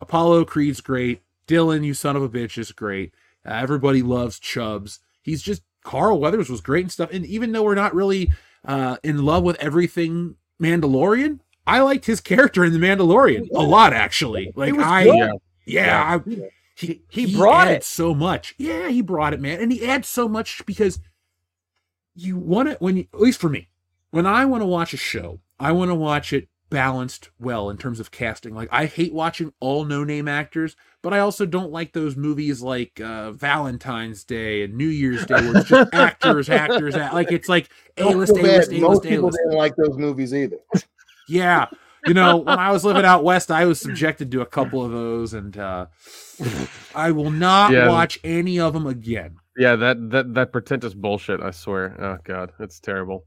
Apollo 0.00 0.44
Creed's 0.44 0.80
great. 0.80 1.22
Dylan, 1.46 1.84
you 1.84 1.94
son 1.94 2.16
of 2.16 2.22
a 2.22 2.28
bitch, 2.28 2.56
is 2.58 2.72
great. 2.72 3.12
Uh, 3.44 3.54
everybody 3.54 4.02
loves 4.02 4.38
Chubbs. 4.38 5.00
He's 5.22 5.42
just 5.42 5.62
Carl 5.82 6.18
Weathers 6.18 6.48
was 6.48 6.60
great 6.60 6.84
and 6.84 6.92
stuff. 6.92 7.10
And 7.12 7.26
even 7.26 7.52
though 7.52 7.62
we're 7.62 7.74
not 7.74 7.94
really 7.94 8.32
uh, 8.64 8.96
in 9.02 9.24
love 9.24 9.42
with 9.42 9.56
everything 9.62 10.36
Mandalorian, 10.62 11.40
I 11.66 11.80
liked 11.80 12.04
his 12.06 12.20
character 12.20 12.64
in 12.64 12.72
the 12.72 12.78
Mandalorian 12.78 13.48
a 13.54 13.60
lot, 13.62 13.92
actually. 13.92 14.52
Like 14.54 14.74
was 14.74 14.84
I, 14.84 15.04
good. 15.04 15.14
yeah, 15.16 15.32
Yeah. 15.66 16.20
I, 16.26 16.50
he, 16.76 17.02
he 17.08 17.36
brought 17.36 17.68
it. 17.68 17.84
so 17.84 18.14
much. 18.14 18.54
Yeah, 18.58 18.88
he 18.88 19.00
brought 19.00 19.32
it, 19.32 19.40
man, 19.40 19.60
and 19.60 19.70
he 19.72 19.86
adds 19.86 20.08
so 20.08 20.28
much 20.28 20.64
because 20.66 20.98
you 22.14 22.36
want 22.36 22.68
it 22.68 22.80
when 22.80 22.96
you, 22.96 23.06
at 23.14 23.20
least 23.20 23.40
for 23.40 23.48
me, 23.48 23.68
when 24.10 24.26
I 24.26 24.44
want 24.44 24.62
to 24.62 24.66
watch 24.66 24.92
a 24.92 24.96
show, 24.98 25.40
I 25.58 25.72
want 25.72 25.90
to 25.90 25.94
watch 25.94 26.32
it 26.32 26.48
balanced 26.70 27.30
well 27.38 27.70
in 27.70 27.76
terms 27.76 28.00
of 28.00 28.10
casting. 28.10 28.54
Like 28.54 28.68
I 28.72 28.86
hate 28.86 29.12
watching 29.12 29.52
all 29.60 29.84
no-name 29.84 30.26
actors, 30.26 30.74
but 31.02 31.12
I 31.14 31.20
also 31.20 31.46
don't 31.46 31.70
like 31.70 31.92
those 31.92 32.16
movies 32.16 32.60
like 32.60 33.00
uh, 33.00 33.30
Valentine's 33.32 34.24
Day 34.24 34.62
and 34.64 34.74
New 34.74 34.88
Year's 34.88 35.24
Day 35.26 35.34
where 35.34 35.58
it's 35.58 35.68
just 35.68 35.90
actors, 35.94 36.48
actors, 36.50 36.96
act- 36.96 37.14
like 37.14 37.30
it's 37.30 37.48
like 37.48 37.68
Don't 37.96 38.14
A-list, 38.14 38.34
feel 38.34 38.42
bad. 38.42 38.54
A-list, 38.54 38.70
Most 38.72 38.82
A-list, 38.82 39.02
people 39.04 39.24
A-list. 39.26 39.38
didn't 39.44 39.58
like 39.58 39.76
those 39.76 39.96
movies 39.96 40.34
either. 40.34 40.56
Yeah. 41.28 41.66
You 42.06 42.12
know, 42.12 42.36
when 42.36 42.58
I 42.58 42.70
was 42.70 42.84
living 42.84 43.04
out 43.06 43.24
west, 43.24 43.50
I 43.50 43.64
was 43.64 43.80
subjected 43.80 44.30
to 44.32 44.42
a 44.42 44.46
couple 44.46 44.84
of 44.84 44.92
those, 44.92 45.32
and 45.32 45.56
uh, 45.56 45.86
I 46.94 47.12
will 47.12 47.30
not 47.30 47.72
Yeah. 47.72 47.88
watch 47.88 48.18
any 48.22 48.60
of 48.60 48.74
them 48.74 48.86
again. 48.86 49.36
Yeah, 49.56 49.76
that 49.76 50.10
that 50.10 50.34
that 50.34 50.52
pretentious 50.52 50.92
bullshit. 50.92 51.40
I 51.40 51.50
swear. 51.52 51.96
Oh 51.98 52.18
god, 52.24 52.52
it's 52.60 52.78
terrible. 52.78 53.24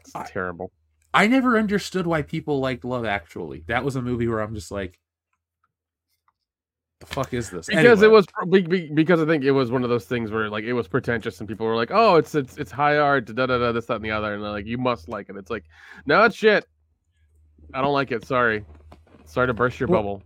It's 0.00 0.12
terrible. 0.30 0.72
I 1.12 1.26
never 1.26 1.58
understood 1.58 2.06
why 2.06 2.22
people 2.22 2.60
liked 2.60 2.84
Love 2.84 3.04
Actually. 3.04 3.64
That 3.68 3.84
was 3.84 3.94
a 3.96 4.00
movie 4.02 4.26
where 4.26 4.40
I'm 4.40 4.54
just 4.54 4.70
like, 4.70 4.98
the 7.00 7.06
fuck 7.06 7.34
is 7.34 7.50
this? 7.50 7.66
Because 7.66 8.02
Anyway. 8.02 8.06
it 8.06 8.10
was 8.10 8.90
because 8.94 9.20
I 9.20 9.26
think 9.26 9.44
it 9.44 9.50
was 9.50 9.70
one 9.70 9.84
of 9.84 9.90
those 9.90 10.06
things 10.06 10.30
where 10.30 10.48
like 10.48 10.64
it 10.64 10.72
was 10.72 10.88
pretentious 10.88 11.38
and 11.40 11.48
people 11.48 11.66
were 11.66 11.76
like, 11.76 11.90
"Oh, 11.92 12.16
it's 12.16 12.34
it's 12.34 12.56
it's 12.56 12.70
high 12.70 12.96
art, 12.98 13.26
da 13.26 13.46
da 13.46 13.58
da, 13.58 13.72
this 13.72 13.86
that 13.86 13.96
and 13.96 14.04
the 14.04 14.10
other," 14.12 14.34
and 14.34 14.42
they're 14.42 14.50
like, 14.50 14.66
"You 14.66 14.78
must 14.78 15.08
like 15.08 15.28
it." 15.28 15.36
It's 15.36 15.50
like, 15.50 15.64
no, 16.06 16.24
it's 16.24 16.36
shit. 16.36 16.66
I 17.72 17.80
don't 17.80 17.92
like 17.92 18.12
it. 18.12 18.26
Sorry, 18.26 18.64
sorry 19.26 19.46
to 19.46 19.54
burst 19.54 19.80
your 19.80 19.88
Well, 19.88 20.00
bubble. 20.02 20.22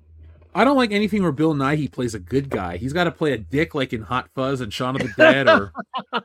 I 0.55 0.65
don't 0.65 0.77
like 0.77 0.93
anything 0.93 1.23
where 1.23 1.31
Bill 1.31 1.55
Nighy 1.55 1.91
plays 1.93 2.15
a 2.15 2.19
good 2.19 2.49
guy. 2.51 2.79
He's 2.79 2.93
got 2.93 3.05
to 3.05 3.13
play 3.13 3.33
a 3.33 3.39
dick 3.39 3.75
like 3.75 3.93
in 3.93 4.03
Hot 4.03 4.29
Fuzz 4.35 4.61
and 4.61 4.73
Shaun 4.73 4.97
of 4.97 5.03
the 5.03 5.13
Dead 5.17 5.47
or 5.49 5.73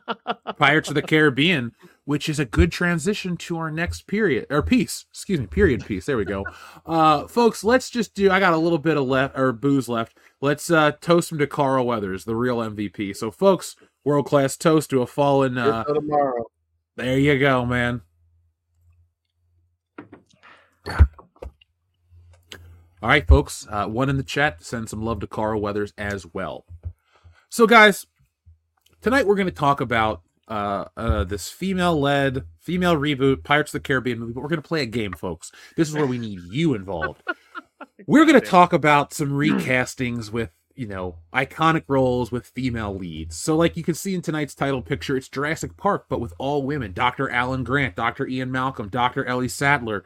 Pirates 0.58 0.90
of 0.90 0.96
the 0.96 1.02
Caribbean, 1.02 1.74
which 2.06 2.28
is 2.30 2.40
a 2.40 2.46
good 2.46 2.72
transition 2.72 3.38
to 3.38 3.58
our 3.58 3.70
next 3.70 4.08
period 4.08 4.48
or 4.50 4.64
piece. 4.64 5.06
Excuse 5.12 5.40
me, 5.40 5.46
period 5.46 5.86
piece. 5.86 6.06
There 6.06 6.18
we 6.18 6.26
go. 6.26 6.46
Uh, 6.86 7.28
folks, 7.28 7.64
let's 7.64 7.90
just 7.90 8.16
do. 8.16 8.32
I 8.32 8.40
got 8.40 8.54
a 8.54 8.58
little 8.58 8.80
bit 8.80 8.98
of 8.98 9.06
left 9.06 9.38
or 9.38 9.52
booze 9.52 9.88
left. 9.90 10.18
Let's 10.42 10.72
uh, 10.72 10.94
toast 11.00 11.32
him 11.32 11.38
to 11.40 11.46
Carl 11.46 11.86
Weathers, 11.86 12.24
the 12.26 12.36
real 12.36 12.58
MVP. 12.58 13.16
So, 13.16 13.30
folks, 13.30 13.76
world 14.04 14.26
class 14.26 14.58
toast 14.58 14.90
to 14.92 15.02
a 15.02 15.06
fallen. 15.08 15.58
Uh, 15.58 15.84
tomorrow. 15.84 16.46
there 16.96 17.20
you 17.20 17.38
go, 17.38 17.66
man. 17.66 18.02
All 20.88 23.10
right, 23.10 23.28
folks. 23.28 23.68
Uh, 23.70 23.88
one 23.88 24.10
in 24.10 24.18
the 24.18 24.24
chat 24.24 24.64
send 24.64 24.90
some 24.90 25.04
love 25.04 25.20
to 25.20 25.28
Carl 25.28 25.62
Weathers 25.62 25.94
as 25.98 26.26
well. 26.34 26.66
So, 27.50 27.68
guys, 27.68 28.06
tonight 29.02 29.28
we're 29.28 29.36
going 29.36 29.48
to 29.48 29.52
talk 29.52 29.82
about 29.82 30.22
uh, 30.48 30.86
uh, 30.96 31.24
this 31.24 31.50
female-led, 31.50 32.46
female 32.60 32.96
reboot 32.96 33.44
Pirates 33.44 33.74
of 33.74 33.82
the 33.82 33.88
Caribbean 33.88 34.20
movie, 34.20 34.34
but 34.34 34.42
we're 34.42 34.50
going 34.50 34.62
to 34.62 34.68
play 34.68 34.82
a 34.82 34.88
game, 34.88 35.14
folks. 35.14 35.52
This 35.76 35.90
is 35.90 35.96
where 35.96 36.06
we 36.06 36.18
need 36.18 36.40
you 36.50 36.74
involved. 36.74 37.22
We're 38.08 38.26
going 38.26 38.40
to 38.40 38.46
talk 38.46 38.74
about 38.74 39.14
some 39.14 39.32
recastings 39.32 40.32
with, 40.32 40.50
you 40.76 40.88
know, 40.88 41.20
iconic 41.34 41.84
roles 41.88 42.32
with 42.32 42.48
female 42.48 42.94
leads. 42.94 43.38
So, 43.38 43.56
like 43.56 43.78
you 43.78 43.84
can 43.84 43.94
see 43.94 44.16
in 44.16 44.22
tonight's 44.22 44.56
title 44.56 44.82
picture, 44.82 45.16
it's 45.16 45.30
Jurassic 45.30 45.78
Park, 45.78 46.06
but 46.10 46.20
with 46.20 46.34
all 46.38 46.64
women. 46.64 46.92
Dr. 46.92 47.30
Alan 47.30 47.64
Grant, 47.64 47.96
Dr. 47.96 48.28
Ian 48.28 48.52
Malcolm, 48.52 48.90
Dr. 48.90 49.26
Ellie 49.26 49.48
Sattler, 49.48 50.06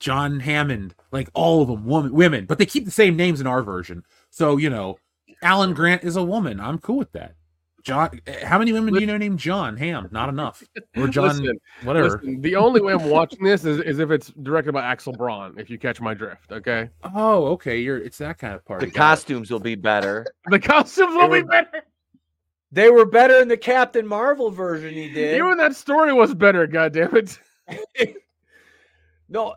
John 0.00 0.40
Hammond, 0.40 0.94
like 1.12 1.28
all 1.34 1.62
of 1.62 1.68
them, 1.68 1.84
woman, 1.84 2.12
women, 2.12 2.46
but 2.46 2.58
they 2.58 2.66
keep 2.66 2.86
the 2.86 2.90
same 2.90 3.16
names 3.16 3.40
in 3.40 3.46
our 3.46 3.62
version. 3.62 4.02
So, 4.30 4.56
you 4.56 4.70
know, 4.70 4.98
Alan 5.42 5.74
Grant 5.74 6.02
is 6.04 6.16
a 6.16 6.22
woman. 6.24 6.58
I'm 6.58 6.78
cool 6.78 6.96
with 6.96 7.12
that. 7.12 7.34
John, 7.82 8.20
how 8.42 8.58
many 8.58 8.72
women 8.72 8.92
do 8.92 9.00
you 9.00 9.06
know 9.06 9.16
named 9.16 9.38
John 9.38 9.76
Ham? 9.76 10.08
Not 10.10 10.28
enough. 10.28 10.62
Or 10.96 11.08
John, 11.08 11.38
Listen, 11.38 11.60
whatever. 11.82 12.10
listen, 12.10 12.40
the 12.42 12.56
only 12.56 12.80
way 12.80 12.92
I'm 12.92 13.08
watching 13.08 13.42
this 13.42 13.64
is, 13.64 13.80
is 13.80 13.98
if 13.98 14.10
it's 14.10 14.28
directed 14.42 14.72
by 14.72 14.82
Axel 14.82 15.14
Braun. 15.14 15.54
If 15.58 15.70
you 15.70 15.78
catch 15.78 15.98
my 16.00 16.12
drift, 16.12 16.52
okay. 16.52 16.90
Oh, 17.14 17.46
okay. 17.46 17.78
You're 17.78 17.96
it's 17.96 18.18
that 18.18 18.38
kind 18.38 18.54
of 18.54 18.64
party. 18.66 18.86
The 18.86 18.92
costumes 18.92 19.50
will 19.50 19.60
be 19.60 19.76
better. 19.76 20.26
The 20.50 20.58
costumes 20.58 21.14
will 21.14 21.30
be 21.30 21.42
better. 21.42 21.82
They 22.70 22.90
were 22.90 23.06
better 23.06 23.40
in 23.40 23.48
the 23.48 23.56
Captain 23.56 24.06
Marvel 24.06 24.50
version 24.50 24.92
he 24.92 25.10
did. 25.10 25.36
Even 25.36 25.56
that 25.56 25.74
story 25.74 26.12
was 26.12 26.34
better. 26.34 26.66
God 26.66 26.92
damn 26.92 27.16
it. 27.16 27.38
No, 29.30 29.54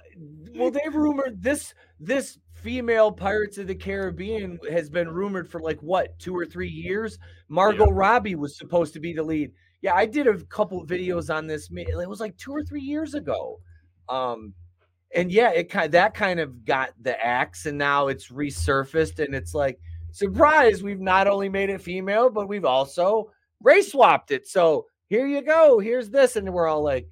well, 0.55 0.71
they've 0.71 0.93
rumored 0.93 1.41
this 1.41 1.73
this 1.99 2.37
female 2.53 3.11
Pirates 3.11 3.57
of 3.57 3.67
the 3.67 3.75
Caribbean 3.75 4.59
has 4.71 4.89
been 4.89 5.09
rumored 5.09 5.49
for 5.49 5.59
like 5.59 5.79
what 5.81 6.17
two 6.19 6.37
or 6.37 6.45
three 6.45 6.69
years. 6.69 7.17
Margot 7.49 7.89
Robbie 7.89 8.35
was 8.35 8.57
supposed 8.57 8.93
to 8.93 8.99
be 8.99 9.13
the 9.13 9.23
lead. 9.23 9.51
Yeah, 9.81 9.95
I 9.95 10.05
did 10.05 10.27
a 10.27 10.37
couple 10.45 10.85
videos 10.85 11.33
on 11.33 11.47
this. 11.47 11.69
It 11.71 12.09
was 12.09 12.19
like 12.19 12.37
two 12.37 12.53
or 12.53 12.63
three 12.63 12.81
years 12.81 13.15
ago. 13.15 13.59
Um, 14.07 14.53
and 15.15 15.31
yeah, 15.31 15.51
it 15.51 15.69
kind 15.69 15.91
that 15.91 16.13
kind 16.13 16.39
of 16.39 16.65
got 16.65 16.91
the 17.01 17.23
axe, 17.23 17.65
and 17.65 17.77
now 17.77 18.07
it's 18.07 18.29
resurfaced, 18.29 19.23
and 19.23 19.35
it's 19.35 19.53
like 19.53 19.79
surprise. 20.11 20.83
We've 20.83 21.01
not 21.01 21.27
only 21.27 21.49
made 21.49 21.69
it 21.69 21.81
female, 21.81 22.29
but 22.29 22.47
we've 22.47 22.65
also 22.65 23.31
race 23.61 23.91
swapped 23.91 24.31
it. 24.31 24.47
So 24.47 24.85
here 25.07 25.25
you 25.27 25.41
go. 25.41 25.79
Here's 25.79 26.09
this, 26.09 26.35
and 26.35 26.51
we're 26.53 26.67
all 26.67 26.83
like, 26.83 27.07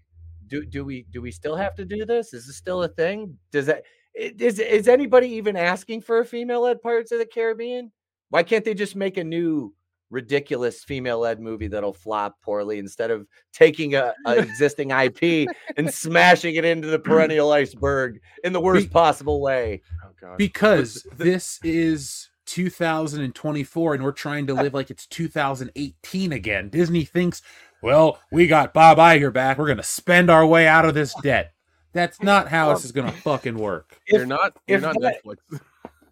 do 0.51 0.65
do 0.65 0.83
we 0.85 1.05
do 1.09 1.21
we 1.21 1.31
still 1.31 1.55
have 1.55 1.73
to 1.75 1.85
do 1.85 2.05
this? 2.05 2.33
Is 2.33 2.45
this 2.45 2.57
still 2.57 2.83
a 2.83 2.89
thing? 2.89 3.37
Does 3.51 3.65
that 3.67 3.83
i- 4.15 4.35
is 4.37 4.59
is 4.59 4.87
anybody 4.87 5.29
even 5.29 5.55
asking 5.55 6.01
for 6.01 6.19
a 6.19 6.25
female 6.25 6.61
led 6.61 6.81
Pirates 6.81 7.11
of 7.11 7.19
the 7.19 7.25
Caribbean? 7.25 7.91
Why 8.29 8.43
can't 8.43 8.63
they 8.63 8.73
just 8.73 8.95
make 8.95 9.17
a 9.17 9.23
new 9.23 9.73
ridiculous 10.09 10.83
female 10.83 11.19
led 11.19 11.39
movie 11.39 11.69
that'll 11.69 11.93
flop 11.93 12.35
poorly 12.43 12.79
instead 12.79 13.11
of 13.11 13.25
taking 13.53 13.95
a, 13.95 14.13
a 14.25 14.35
existing 14.39 14.91
IP 14.91 15.47
and 15.77 15.91
smashing 15.91 16.55
it 16.55 16.65
into 16.65 16.89
the 16.89 16.99
perennial 16.99 17.51
iceberg 17.53 18.19
in 18.43 18.51
the 18.51 18.59
worst 18.59 18.91
possible 18.91 19.39
way? 19.39 19.81
Oh, 20.23 20.35
because 20.35 21.07
this 21.17 21.59
is 21.63 22.29
2024 22.45 23.93
and 23.93 24.03
we're 24.03 24.11
trying 24.11 24.47
to 24.47 24.53
live 24.53 24.73
like 24.73 24.89
it's 24.91 25.07
2018 25.07 26.33
again. 26.33 26.69
Disney 26.69 27.05
thinks, 27.05 27.41
well, 27.81 28.19
we 28.31 28.47
got 28.47 28.73
Bob 28.73 28.97
Iger 28.97 29.31
back. 29.33 29.57
We're 29.57 29.65
going 29.65 29.77
to 29.77 29.83
spend 29.83 30.29
our 30.29 30.45
way 30.45 30.67
out 30.67 30.85
of 30.85 30.93
this 30.93 31.13
debt. 31.21 31.53
That's 31.93 32.21
not 32.21 32.47
how 32.47 32.73
this 32.73 32.85
is 32.85 32.91
going 32.91 33.11
to 33.11 33.17
fucking 33.17 33.57
work. 33.57 33.99
You're 34.07 34.25
not. 34.25 34.55
You're 34.67 34.77
if 34.77 34.83
not 34.83 34.95
that- 35.01 35.23
Netflix. 35.25 35.59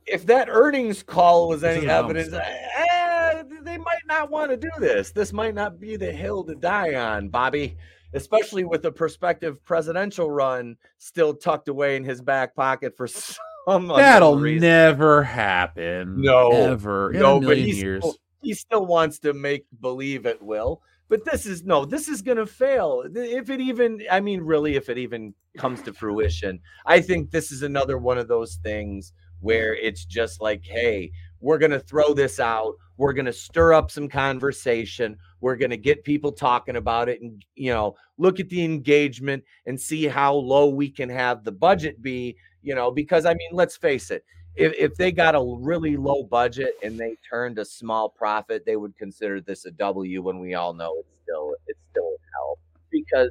if 0.05 0.25
that 0.25 0.47
earnings 0.49 1.03
call 1.03 1.47
was 1.49 1.63
any 1.63 1.87
evidence, 1.87 2.33
eh, 2.33 3.43
they 3.61 3.77
might 3.77 4.05
not 4.07 4.29
want 4.29 4.51
to 4.51 4.57
do 4.57 4.69
this. 4.79 5.11
This 5.11 5.31
might 5.31 5.55
not 5.55 5.79
be 5.79 5.95
the 5.95 6.11
hill 6.11 6.43
to 6.45 6.55
die 6.55 6.95
on, 6.95 7.29
Bobby. 7.29 7.77
Especially 8.13 8.63
with 8.63 8.81
the 8.81 8.91
prospective 8.91 9.63
presidential 9.63 10.31
run 10.31 10.75
still 10.97 11.31
tucked 11.31 11.67
away 11.69 11.95
in 11.95 12.03
his 12.03 12.21
back 12.21 12.55
pocket 12.55 12.97
for 12.97 13.05
some 13.07 13.35
unknown 13.67 13.97
That'll 13.97 14.35
never 14.39 15.21
happen. 15.21 16.19
No, 16.19 16.49
Ever. 16.51 17.11
In 17.13 17.19
no, 17.19 17.37
a 17.37 17.39
but 17.39 17.47
million 17.49 17.67
he 17.67 17.75
years. 17.75 18.01
still, 18.03 18.15
he 18.41 18.53
still 18.55 18.85
wants 18.87 19.19
to 19.19 19.33
make 19.33 19.65
believe 19.79 20.25
it 20.25 20.41
will. 20.41 20.81
But 21.09 21.25
this 21.25 21.45
is 21.45 21.63
no, 21.63 21.85
this 21.85 22.07
is 22.07 22.21
gonna 22.21 22.45
fail. 22.45 23.03
If 23.13 23.49
it 23.49 23.59
even, 23.59 24.01
I 24.11 24.19
mean, 24.19 24.41
really, 24.41 24.75
if 24.75 24.89
it 24.89 24.97
even 24.97 25.33
comes 25.57 25.81
to 25.83 25.93
fruition, 25.93 26.59
I 26.85 27.01
think 27.01 27.31
this 27.31 27.51
is 27.51 27.63
another 27.63 27.97
one 27.97 28.17
of 28.17 28.27
those 28.27 28.59
things 28.63 29.13
where 29.41 29.75
it's 29.75 30.05
just 30.05 30.41
like, 30.41 30.63
hey, 30.65 31.11
we're 31.39 31.57
gonna 31.57 31.79
throw 31.79 32.13
this 32.13 32.39
out. 32.39 32.75
We're 32.97 33.13
gonna 33.13 33.33
stir 33.33 33.73
up 33.73 33.89
some 33.89 34.07
conversation. 34.07 35.17
We're 35.41 35.55
going 35.55 35.71
to 35.71 35.77
get 35.77 36.03
people 36.03 36.31
talking 36.31 36.75
about 36.75 37.09
it 37.09 37.21
and, 37.21 37.43
you 37.55 37.71
know, 37.71 37.95
look 38.17 38.39
at 38.39 38.49
the 38.49 38.63
engagement 38.63 39.43
and 39.65 39.79
see 39.79 40.05
how 40.05 40.33
low 40.33 40.69
we 40.69 40.89
can 40.89 41.09
have 41.09 41.43
the 41.43 41.51
budget 41.51 42.01
be, 42.01 42.35
you 42.61 42.75
know, 42.75 42.91
because 42.91 43.25
I 43.25 43.33
mean, 43.33 43.49
let's 43.53 43.77
face 43.77 44.11
it, 44.11 44.23
if, 44.59 44.73
if 44.77 44.95
they 44.95 45.11
got 45.11 45.35
a 45.35 45.57
really 45.61 45.97
low 45.97 46.23
budget 46.23 46.75
and 46.83 46.99
they 46.99 47.15
turned 47.29 47.57
a 47.57 47.65
small 47.65 48.09
profit, 48.09 48.65
they 48.65 48.75
would 48.75 48.95
consider 48.97 49.41
this 49.41 49.65
a 49.65 49.71
W 49.71 50.21
when 50.21 50.39
we 50.39 50.53
all 50.53 50.73
know 50.73 50.95
it's 50.99 51.07
still, 51.23 51.53
it's 51.67 51.79
still 51.91 52.03
a 52.03 52.17
hell 52.35 52.59
because 52.91 53.29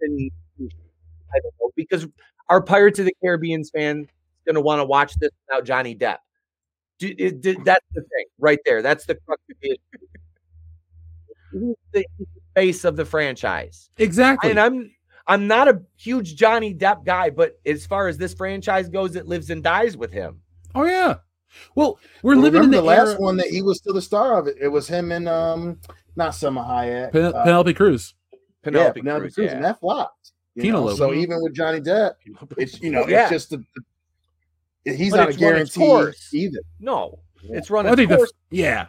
an- 0.00 0.30
I 0.60 1.38
don't 1.40 1.54
know, 1.60 1.70
because 1.74 2.06
our 2.48 2.62
Pirates 2.62 2.98
of 2.98 3.06
the 3.06 3.14
Caribbean 3.22 3.64
fan 3.64 4.00
is 4.00 4.06
going 4.46 4.54
to 4.54 4.60
want 4.60 4.80
to 4.80 4.84
watch 4.84 5.14
this 5.16 5.30
without 5.46 5.64
Johnny 5.64 5.94
Depp. 5.94 6.18
Do, 6.98 7.14
it, 7.18 7.40
do- 7.42 7.62
that's 7.64 7.84
the 7.94 8.00
thing 8.00 8.26
right 8.38 8.58
there. 8.64 8.80
That's 8.80 9.04
the 9.06 9.16
crux 9.16 9.42
of 9.50 9.56
the 9.60 9.70
issue. 9.70 10.06
He's 11.52 11.74
the 11.92 12.06
face 12.54 12.84
of 12.84 12.96
the 12.96 13.04
franchise. 13.04 13.90
Exactly. 13.98 14.50
And 14.50 14.60
I'm 14.60 14.90
I'm 15.26 15.46
not 15.46 15.68
a 15.68 15.82
huge 15.96 16.36
Johnny 16.36 16.74
Depp 16.74 17.04
guy, 17.04 17.30
but 17.30 17.58
as 17.66 17.84
far 17.86 18.08
as 18.08 18.16
this 18.16 18.32
franchise 18.34 18.88
goes, 18.88 19.16
it 19.16 19.26
lives 19.26 19.50
and 19.50 19.62
dies 19.62 19.96
with 19.96 20.12
him. 20.12 20.40
Oh 20.74 20.84
yeah. 20.84 21.16
Well, 21.74 21.98
we're 22.22 22.34
Well, 22.34 22.42
living 22.42 22.64
in 22.64 22.70
the, 22.70 22.76
the 22.78 22.82
last 22.82 23.08
era- 23.12 23.20
one 23.20 23.36
that 23.38 23.46
he 23.46 23.62
was 23.62 23.78
still 23.78 23.94
the 23.94 24.02
star 24.02 24.38
of 24.38 24.46
it. 24.46 24.56
It 24.60 24.68
was 24.68 24.86
him 24.86 25.10
and 25.10 25.28
um, 25.28 25.80
not 26.16 26.32
Salma 26.32 26.66
Hayek, 26.66 27.12
Pen- 27.12 27.34
uh, 27.34 27.42
Penelope 27.44 27.74
Cruz. 27.74 28.14
Penelope 28.62 28.98
yeah, 28.98 29.02
Penelope 29.02 29.22
Cruz, 29.22 29.34
Cruz, 29.36 29.46
yeah. 29.50 29.56
and 29.56 29.64
that 29.64 29.80
flopped. 29.80 30.32
you 30.54 30.64
know? 30.72 30.78
Penelope. 30.86 30.96
So 30.98 31.14
even 31.14 31.42
with 31.42 31.54
Johnny 31.54 31.80
Depp, 31.80 32.12
it's 32.58 32.80
you 32.80 32.90
know, 32.90 33.06
Yeah. 33.08 33.22
it's 33.22 33.30
just 33.30 33.50
the, 33.50 33.64
the- 34.84 34.92
he's 34.96 35.12
But 35.12 35.16
not 35.16 35.26
a 35.28 35.30
it's 35.30 35.40
run 35.40 35.56
its 35.56 35.76
guarantee 35.76 36.38
either. 36.38 36.60
No, 36.78 37.18
it's 37.42 37.70
running. 37.70 37.88
I 37.88 37.92
its 37.94 37.98
think 38.00 38.10
the 38.10 38.30
yeah, 38.50 38.86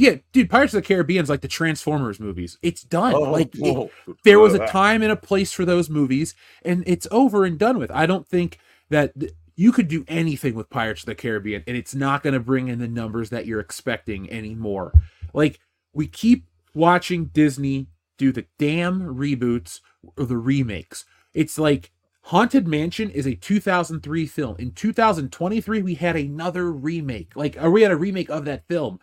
yeah, 0.00 0.16
dude. 0.32 0.48
Pirates 0.48 0.72
of 0.72 0.82
the 0.82 0.86
Caribbean 0.88 1.22
is 1.22 1.28
like 1.28 1.42
the 1.42 1.48
Transformers 1.48 2.18
movies. 2.18 2.56
It's 2.62 2.82
done. 2.82 3.14
Oh, 3.14 3.30
like 3.30 3.54
it- 3.54 3.90
there 4.24 4.40
was 4.40 4.54
a 4.54 4.58
time 4.66 5.02
and 5.02 5.12
a 5.12 5.16
place 5.16 5.52
for 5.52 5.66
those 5.66 5.90
movies, 5.90 6.34
and 6.64 6.82
it's 6.86 7.06
over 7.10 7.44
and 7.44 7.58
done 7.58 7.78
with. 7.78 7.90
I 7.90 8.06
don't 8.06 8.26
think 8.26 8.58
that 8.88 9.18
th- 9.20 9.32
you 9.56 9.72
could 9.72 9.88
do 9.88 10.06
anything 10.08 10.54
with 10.54 10.70
Pirates 10.70 11.02
of 11.02 11.06
the 11.06 11.14
Caribbean, 11.14 11.62
and 11.66 11.76
it's 11.76 11.94
not 11.94 12.22
going 12.22 12.32
to 12.32 12.40
bring 12.40 12.68
in 12.68 12.78
the 12.78 12.88
numbers 12.88 13.28
that 13.28 13.44
you're 13.44 13.60
expecting 13.60 14.30
anymore. 14.30 14.92
Like 15.34 15.60
we 15.92 16.06
keep 16.06 16.46
watching 16.74 17.26
Disney 17.26 17.88
do 18.16 18.32
the 18.32 18.46
damn 18.58 19.02
reboots 19.02 19.80
or 20.16 20.24
the 20.24 20.38
remakes. 20.38 21.04
It's 21.34 21.58
like 21.58 21.90
Haunted 22.22 22.66
Mansion 22.66 23.10
is 23.10 23.26
a 23.26 23.34
2003 23.34 24.26
film. 24.26 24.56
In 24.58 24.72
2023, 24.72 25.82
we 25.82 25.94
had 25.94 26.16
another 26.16 26.72
remake. 26.72 27.36
Like, 27.36 27.56
or 27.62 27.70
we 27.70 27.82
had 27.82 27.90
a 27.90 27.96
remake 27.96 28.30
of 28.30 28.44
that 28.46 28.66
film. 28.66 28.98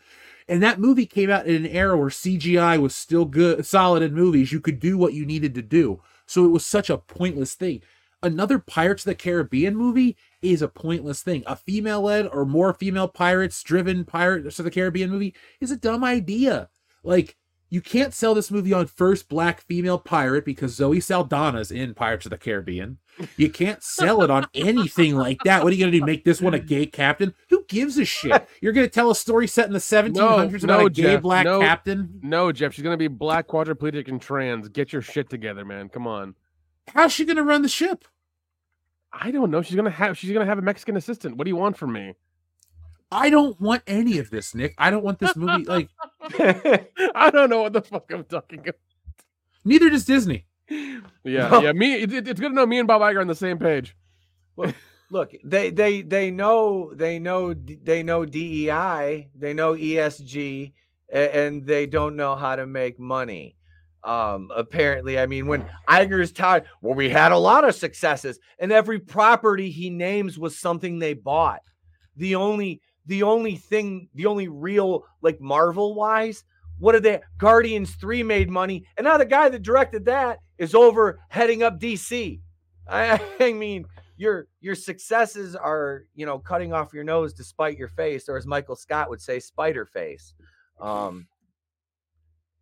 And 0.49 0.63
that 0.63 0.79
movie 0.79 1.05
came 1.05 1.29
out 1.29 1.45
in 1.45 1.65
an 1.65 1.71
era 1.71 1.97
where 1.97 2.09
CGI 2.09 2.79
was 2.79 2.95
still 2.95 3.25
good, 3.25 3.65
solid 3.65 4.01
in 4.01 4.13
movies. 4.13 4.51
You 4.51 4.61
could 4.61 4.79
do 4.79 4.97
what 4.97 5.13
you 5.13 5.25
needed 5.25 5.53
to 5.55 5.61
do. 5.61 6.01
So 6.25 6.45
it 6.45 6.49
was 6.49 6.65
such 6.65 6.89
a 6.89 6.97
pointless 6.97 7.53
thing. 7.53 7.81
Another 8.23 8.57
Pirates 8.57 9.05
of 9.05 9.09
the 9.09 9.15
Caribbean 9.15 9.75
movie 9.75 10.17
is 10.41 10.61
a 10.61 10.67
pointless 10.67 11.21
thing. 11.21 11.43
A 11.45 11.55
female 11.55 12.01
led 12.01 12.27
or 12.27 12.45
more 12.45 12.73
female 12.73 13.07
pirates 13.07 13.61
driven 13.61 14.05
Pirates 14.05 14.57
of 14.57 14.65
the 14.65 14.71
Caribbean 14.71 15.11
movie 15.11 15.35
is 15.61 15.69
a 15.69 15.77
dumb 15.77 16.03
idea. 16.03 16.69
Like, 17.03 17.37
you 17.69 17.81
can't 17.81 18.13
sell 18.13 18.33
this 18.33 18.49
movie 18.49 18.73
on 18.73 18.87
first 18.87 19.27
black 19.27 19.61
female 19.61 19.97
pirate 19.97 20.45
because 20.45 20.73
Zoe 20.73 20.99
Saldana's 20.99 21.71
in 21.71 21.93
Pirates 21.93 22.25
of 22.25 22.29
the 22.29 22.37
Caribbean. 22.37 22.97
You 23.35 23.49
can't 23.49 23.83
sell 23.83 24.21
it 24.23 24.29
on 24.29 24.47
anything 24.53 25.15
like 25.15 25.39
that. 25.43 25.63
What 25.63 25.73
are 25.73 25.75
you 25.75 25.81
going 25.81 25.91
to 25.91 25.99
do? 25.99 26.05
Make 26.05 26.23
this 26.23 26.41
one 26.41 26.53
a 26.53 26.59
gay 26.59 26.85
captain? 26.85 27.33
Who 27.49 27.65
gives 27.67 27.97
a 27.97 28.05
shit? 28.05 28.47
You're 28.61 28.73
going 28.73 28.85
to 28.85 28.91
tell 28.91 29.11
a 29.11 29.15
story 29.15 29.47
set 29.47 29.67
in 29.67 29.73
the 29.73 29.79
1700s 29.79 30.63
about 30.63 30.85
a 30.85 30.89
gay 30.89 31.01
Jeff, 31.03 31.21
black 31.21 31.45
no, 31.45 31.59
captain? 31.59 32.19
No, 32.21 32.51
Jeff, 32.51 32.73
she's 32.73 32.83
gonna 32.83 32.97
be 32.97 33.07
black, 33.07 33.47
quadriplegic, 33.47 34.07
and 34.07 34.21
trans. 34.21 34.69
Get 34.69 34.93
your 34.93 35.01
shit 35.01 35.29
together, 35.29 35.65
man. 35.65 35.89
Come 35.89 36.07
on. 36.07 36.35
How's 36.93 37.11
she 37.11 37.25
going 37.25 37.37
to 37.37 37.43
run 37.43 37.63
the 37.63 37.69
ship? 37.69 38.05
I 39.11 39.31
don't 39.31 39.51
know. 39.51 39.61
She's 39.61 39.75
gonna 39.75 39.89
have 39.89 40.17
she's 40.17 40.31
gonna 40.31 40.45
have 40.45 40.59
a 40.59 40.61
Mexican 40.61 40.97
assistant. 40.97 41.37
What 41.37 41.45
do 41.45 41.49
you 41.49 41.55
want 41.55 41.77
from 41.77 41.93
me? 41.93 42.13
I 43.11 43.29
don't 43.29 43.59
want 43.61 43.83
any 43.87 44.17
of 44.19 44.29
this, 44.29 44.53
Nick. 44.53 44.73
I 44.77 44.89
don't 44.89 45.03
want 45.03 45.19
this 45.19 45.35
movie. 45.35 45.63
Like, 45.67 45.89
I 47.15 47.29
don't 47.31 47.49
know 47.49 47.61
what 47.61 47.73
the 47.73 47.81
fuck 47.81 48.11
I'm 48.11 48.25
talking 48.25 48.59
about. 48.59 48.75
neither 49.63 49.89
does 49.89 50.03
Disney. 50.05 50.45
Yeah, 50.69 51.61
yeah. 51.61 51.71
Me, 51.71 51.93
it, 52.01 52.11
it- 52.11 52.27
it's 52.27 52.39
good 52.39 52.49
to 52.49 52.55
know 52.55 52.65
me 52.65 52.79
and 52.79 52.87
Bob 52.87 53.01
Iger 53.01 53.15
are 53.17 53.21
on 53.21 53.27
the 53.27 53.35
same 53.35 53.57
page. 53.59 53.95
Look, 55.09 55.31
they 55.45 55.69
they 55.69 56.01
they 56.01 56.31
know 56.31 56.91
they 56.93 57.17
know 57.19 57.53
they 57.53 58.03
know 58.03 58.25
DEI, 58.25 59.29
they 59.35 59.53
know 59.53 59.73
ESG, 59.73 60.73
a- 61.13 61.35
and 61.37 61.65
they 61.65 61.85
don't 61.85 62.17
know 62.17 62.35
how 62.35 62.57
to 62.57 62.67
make 62.67 62.99
money. 62.99 63.55
Um, 64.03 64.49
apparently, 64.55 65.17
I 65.17 65.25
mean, 65.27 65.47
when 65.47 65.65
Iger's 65.87 66.33
tired, 66.33 66.65
well, 66.81 66.93
we 66.95 67.09
had 67.09 67.31
a 67.31 67.37
lot 67.37 67.63
of 67.63 67.75
successes, 67.75 68.39
and 68.59 68.71
every 68.73 68.99
property 68.99 69.69
he 69.69 69.89
names 69.89 70.37
was 70.37 70.57
something 70.57 70.99
they 70.99 71.13
bought. 71.13 71.61
The 72.17 72.35
only 72.35 72.81
the 73.07 73.23
only 73.23 73.55
thing, 73.55 74.09
the 74.15 74.25
only 74.25 74.47
real 74.47 75.05
like 75.21 75.41
Marvel 75.41 75.95
wise, 75.95 76.43
what 76.77 76.93
are 76.93 76.99
they? 76.99 77.21
Guardians 77.37 77.95
3 77.95 78.23
made 78.23 78.49
money, 78.49 78.85
and 78.97 79.05
now 79.05 79.17
the 79.17 79.25
guy 79.25 79.49
that 79.49 79.63
directed 79.63 80.05
that 80.05 80.39
is 80.57 80.75
over 80.75 81.19
heading 81.29 81.63
up 81.63 81.79
DC. 81.79 82.39
I, 82.87 83.19
I 83.39 83.53
mean, 83.53 83.85
your 84.17 84.47
your 84.61 84.75
successes 84.75 85.55
are, 85.55 86.03
you 86.15 86.25
know, 86.25 86.39
cutting 86.39 86.73
off 86.73 86.93
your 86.93 87.03
nose 87.03 87.33
to 87.35 87.43
spite 87.43 87.77
your 87.77 87.87
face, 87.89 88.29
or 88.29 88.37
as 88.37 88.45
Michael 88.45 88.75
Scott 88.75 89.09
would 89.09 89.21
say, 89.21 89.39
spider 89.39 89.85
face. 89.85 90.33
Um 90.79 91.27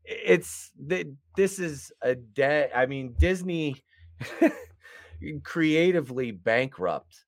it's 0.06 0.72
th- 0.88 1.08
this 1.36 1.60
is 1.60 1.92
a 2.02 2.16
dead 2.16 2.70
i 2.76 2.86
mean 2.86 3.16
disney 3.20 3.76
creatively 5.44 6.32
bankrupt 6.32 7.25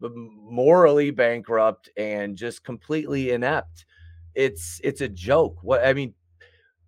morally 0.00 1.10
bankrupt 1.10 1.88
and 1.96 2.36
just 2.36 2.64
completely 2.64 3.30
inept 3.30 3.84
it's 4.34 4.80
it's 4.84 5.00
a 5.00 5.08
joke 5.08 5.56
what 5.62 5.84
i 5.84 5.92
mean 5.92 6.14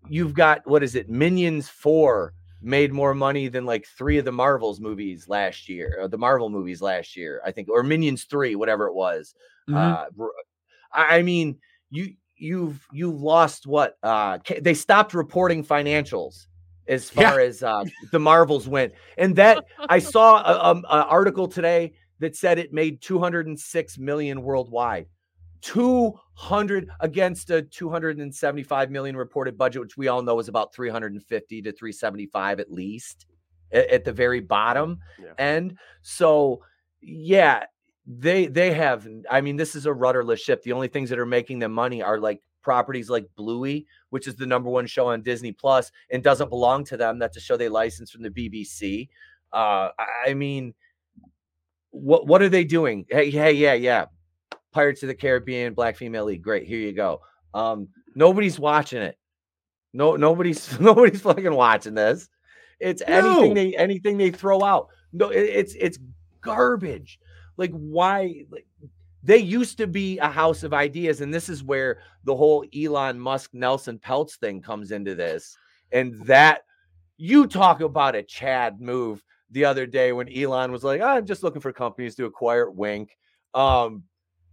you've 0.09 0.35
got 0.35 0.67
what 0.67 0.83
is 0.83 0.95
it 0.95 1.09
minions 1.09 1.69
4 1.69 2.35
made 2.61 2.93
more 2.93 3.15
money 3.15 3.49
than 3.49 3.65
like 3.67 3.87
three 3.87 4.19
of 4.19 4.25
the 4.25 4.33
marvels 4.33 4.81
movies 4.81 5.29
last 5.29 5.69
year 5.69 5.99
or 6.01 6.09
the 6.09 6.19
marvel 6.19 6.51
movies 6.51 6.83
last 6.83 7.17
year 7.17 7.43
i 7.45 7.53
think 7.53 7.69
or 7.69 7.83
minions 7.83 8.25
3 8.25 8.57
whatever 8.57 8.87
it 8.89 8.95
was 8.95 9.35
Mhm. 9.69 9.77
uh 9.79 10.07
i 10.93 11.23
mean 11.23 11.59
you 11.91 12.15
you've 12.37 12.87
you've 12.93 13.21
lost 13.21 13.67
what 13.67 13.97
uh 14.03 14.39
they 14.61 14.75
stopped 14.75 15.15
reporting 15.15 15.65
financials 15.65 16.47
as 16.89 17.11
Yeah. 17.11 17.31
far 17.31 17.39
as 17.41 17.63
uh 17.63 17.85
the 18.13 18.19
marvels 18.19 18.69
went 18.69 18.93
and 19.19 19.37
that 19.37 19.65
i 19.89 19.99
saw 19.99 20.43
a, 20.43 20.71
um, 20.71 20.85
article 20.89 21.49
today 21.49 21.93
that 22.21 22.37
said 22.37 22.59
it 22.59 22.73
made 22.73 23.01
206 23.01 23.99
million 23.99 24.43
worldwide. 24.43 25.07
200 25.61 26.89
against 27.01 27.51
a 27.51 27.63
275 27.63 28.91
million 28.91 29.17
reported 29.17 29.59
budget 29.59 29.83
which 29.83 29.97
we 29.97 30.09
all 30.09 30.23
know 30.23 30.39
is 30.39 30.49
about 30.49 30.73
350 30.73 31.63
to 31.63 31.73
375 31.73 32.61
at 32.61 32.71
least 32.71 33.27
at, 33.73 33.89
at 33.89 34.05
the 34.05 34.13
very 34.13 34.41
bottom. 34.41 35.01
Yeah. 35.21 35.33
end 35.39 35.77
so 36.03 36.63
yeah 37.01 37.65
they 38.07 38.47
they 38.47 38.73
have 38.73 39.07
i 39.31 39.41
mean 39.41 39.57
this 39.57 39.75
is 39.75 39.87
a 39.87 39.93
rudderless 39.93 40.41
ship. 40.41 40.63
The 40.63 40.73
only 40.73 40.89
things 40.89 41.11
that 41.11 41.19
are 41.19 41.27
making 41.27 41.59
them 41.59 41.73
money 41.73 42.03
are 42.03 42.19
like 42.19 42.41
properties 42.63 43.11
like 43.11 43.27
bluey 43.37 43.87
which 44.11 44.27
is 44.27 44.37
the 44.37 44.47
number 44.47 44.71
one 44.71 44.87
show 44.87 45.09
on 45.09 45.23
disney 45.23 45.53
plus 45.53 45.91
and 46.11 46.23
doesn't 46.23 46.51
belong 46.51 46.85
to 46.85 46.97
them. 46.97 47.19
That's 47.19 47.37
a 47.37 47.41
show 47.41 47.57
they 47.57 47.69
licensed 47.69 48.13
from 48.13 48.23
the 48.23 48.31
bbc 48.31 49.09
uh 49.53 49.89
i 49.99 50.29
I 50.29 50.35
mean 50.35 50.75
what 51.91 52.27
what 52.27 52.43
are 52.43 52.49
they 52.49 52.65
doing? 52.65 53.07
Hey 53.09 53.31
hey 53.31 53.53
yeah 53.53 53.75
yeah. 53.75 54.07
Pirates 54.73 55.03
of 55.03 55.09
the 55.09 55.15
caribbean 55.15 55.75
black 55.75 55.97
female 55.97 56.25
league 56.25 56.43
great 56.43 56.67
here 56.67 56.79
you 56.79 56.93
go. 56.93 57.21
Um 57.55 57.89
nobody's 58.15 58.59
watching 58.59 59.03
it. 59.03 59.17
No 59.93 60.17
nobody's 60.17 60.79
nobody's 60.81 61.21
fucking 61.21 61.55
watching 61.55 61.95
this. 61.95 62.29
It's 62.81 63.03
anything 63.07 63.49
No. 63.49 63.55
they 63.55 63.77
anything 63.77 64.19
they 64.19 64.31
throw 64.31 64.63
out. 64.63 64.89
No 65.13 65.31
it- 65.31 65.39
it's 65.41 65.75
it's 65.75 65.99
garbage. 66.41 67.19
Like 67.57 67.73
why 67.73 68.45
like 68.51 68.67
they 69.23 69.39
used 69.39 69.79
to 69.79 69.87
be 69.87 70.19
a 70.19 70.29
house 70.29 70.63
of 70.63 70.73
ideas 70.73 71.21
and 71.21 71.35
this 71.35 71.49
is 71.49 71.65
where 71.65 72.01
the 72.25 72.37
whole 72.37 72.65
elon 72.77 73.19
musk 73.19 73.51
nelson 73.53 73.99
peltz 73.99 74.37
thing 74.37 74.63
comes 74.63 74.93
into 74.93 75.17
this 75.17 75.57
and 75.91 76.15
that 76.27 76.63
you 77.17 77.49
talk 77.49 77.81
about 77.81 78.15
a 78.15 78.23
chad 78.23 78.81
move 78.81 79.25
the 79.51 79.65
other 79.65 79.87
day 79.87 80.13
when 80.13 80.33
elon 80.33 80.73
was 80.73 80.85
like 80.85 81.01
i'm 81.01 81.27
just 81.27 81.43
looking 81.43 81.61
for 81.61 81.73
companies 81.73 82.15
to 82.15 82.25
acquire 82.25 82.71
wink 82.71 83.17
um 83.55 84.03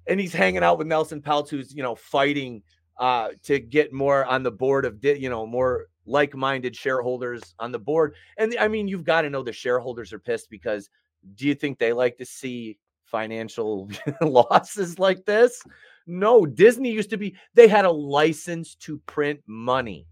and 0.08 0.20
he's 0.20 0.34
hanging 0.34 0.64
out 0.64 0.78
with 0.78 0.88
nelson 0.88 1.22
peltz 1.22 1.50
who's 1.50 1.74
you 1.74 1.84
know 1.84 1.96
fighting 1.96 2.62
uh 3.00 3.30
to 3.43 3.60
get 3.60 3.91
more 3.91 4.26
on 4.26 4.43
the 4.43 4.52
board 4.52 4.86
of 4.86 5.04
you 5.04 5.30
know 5.30 5.46
more 5.46 5.88
like-minded 6.06 6.76
shareholders 6.76 7.56
on 7.60 7.72
the 7.72 7.80
board 7.80 8.14
and 8.38 8.56
i 8.60 8.68
mean 8.68 8.88
you've 8.88 9.04
got 9.04 9.22
to 9.22 9.30
know 9.30 9.43
the 9.43 9.52
shareholders 9.52 10.14
are 10.14 10.20
pissed 10.20 10.50
because 10.50 10.89
do 11.34 11.48
you 11.48 11.56
think 11.56 11.80
they 11.80 11.91
like 11.91 12.18
to 12.18 12.26
see 12.26 12.78
financial 13.06 13.89
losses 14.22 15.00
like 15.00 15.26
this? 15.26 15.62
No, 16.08 16.46
Disney 16.46 16.91
used 16.91 17.10
to 17.12 17.18
be, 17.18 17.36
they 17.54 17.68
had 17.68 17.86
a 17.86 17.91
license 17.91 18.76
to 18.76 18.98
print 19.08 19.39
money. 19.48 20.06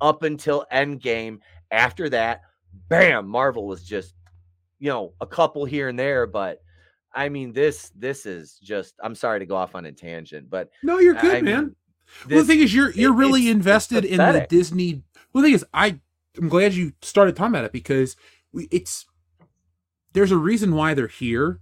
up 0.00 0.22
until 0.22 0.66
Endgame. 0.72 1.38
After 1.70 2.10
that, 2.10 2.42
bam, 2.88 3.28
Marvel 3.28 3.66
was 3.66 3.82
just, 3.84 4.14
you 4.78 4.88
know, 4.90 5.12
a 5.20 5.26
couple 5.26 5.64
here 5.64 5.88
and 5.88 5.98
there, 5.98 6.26
but 6.26 6.60
I 7.14 7.28
mean, 7.28 7.52
this 7.52 7.90
this 7.94 8.26
is 8.26 8.58
just. 8.62 8.94
I'm 9.02 9.14
sorry 9.14 9.38
to 9.40 9.46
go 9.46 9.54
off 9.56 9.74
on 9.74 9.84
a 9.86 9.92
tangent, 9.92 10.50
but 10.50 10.70
No, 10.82 10.98
you're 10.98 11.14
good, 11.14 11.36
I 11.36 11.40
man. 11.42 11.44
mean, 11.66 11.76
well, 12.28 12.38
the 12.40 12.44
thing 12.44 12.60
is, 12.60 12.74
you're 12.74 12.90
you're 12.90 13.12
it- 13.12 13.16
really 13.16 13.42
it's- 13.42 13.50
it's 13.50 13.56
invested 13.56 14.04
in 14.04 14.18
the. 14.18 14.46
Disney. 14.48 15.02
Well, 15.32 15.42
the 15.42 15.48
thing 15.48 15.54
is, 15.54 15.64
I 15.72 16.00
I'm 16.36 16.48
glad 16.48 16.74
you 16.74 16.92
started 17.02 17.36
talking 17.36 17.52
about 17.54 17.64
it 17.64 17.72
because 17.72 18.16
we, 18.52 18.66
it's 18.72 19.06
there's 20.12 20.32
a 20.32 20.36
reason 20.36 20.74
why 20.74 20.94
they're 20.94 21.06
here, 21.06 21.60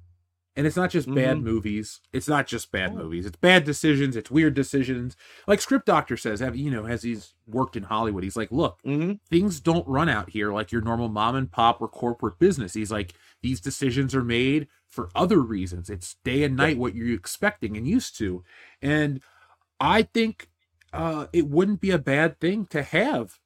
and 0.57 0.67
it's 0.67 0.77
not 0.77 0.91
just 0.91 1.13
bad 1.15 1.39
Mhm. 1.39 1.43
movies. 1.45 2.01
It's 2.13 2.29
not 2.29 2.47
just 2.47 2.71
bad 2.71 2.95
movies. 2.95 3.25
It's 3.27 3.37
bad 3.37 3.65
decisions. 3.65 4.17
It's 4.17 4.31
weird 4.31 4.55
decisions. 4.55 5.17
Like 5.47 5.61
Script 5.61 5.87
Doctor 5.87 6.17
says, 6.17 6.41
have 6.41 6.57
you 6.57 6.71
know, 6.71 6.87
as 6.87 7.03
he's 7.03 7.35
worked 7.47 7.77
in 7.77 7.85
Hollywood, 7.85 8.23
he's 8.23 8.37
like, 8.37 8.53
look, 8.53 8.79
Mhm. 8.85 9.19
things 9.31 9.61
don't 9.61 9.87
run 9.89 10.09
out 10.09 10.31
here 10.31 10.53
like 10.53 10.71
your 10.71 10.83
normal 10.83 11.09
mom 11.09 11.35
and 11.37 11.51
pop 11.51 11.81
or 11.81 11.89
corporate 11.89 12.39
business. 12.39 12.75
He's 12.75 12.93
like, 12.93 13.15
these 13.41 13.61
decisions 13.61 14.15
are 14.15 14.25
made 14.25 14.69
for 14.89 15.09
other 15.15 15.41
reasons. 15.41 15.89
It's 15.89 16.17
day 16.23 16.43
and 16.45 16.57
night 16.57 16.77
what 16.77 16.95
you're 16.95 17.15
expecting 17.15 17.77
and 17.77 17.87
used 17.89 18.17
to. 18.19 18.45
And 18.83 19.23
I 19.81 20.03
think 20.03 20.49
uh, 20.93 21.27
it 21.33 21.49
wouldn't 21.49 21.81
be 21.81 21.91
a 21.91 21.99
bad 21.99 22.39
thing 22.39 22.67
to 22.67 22.83
have 22.83 23.39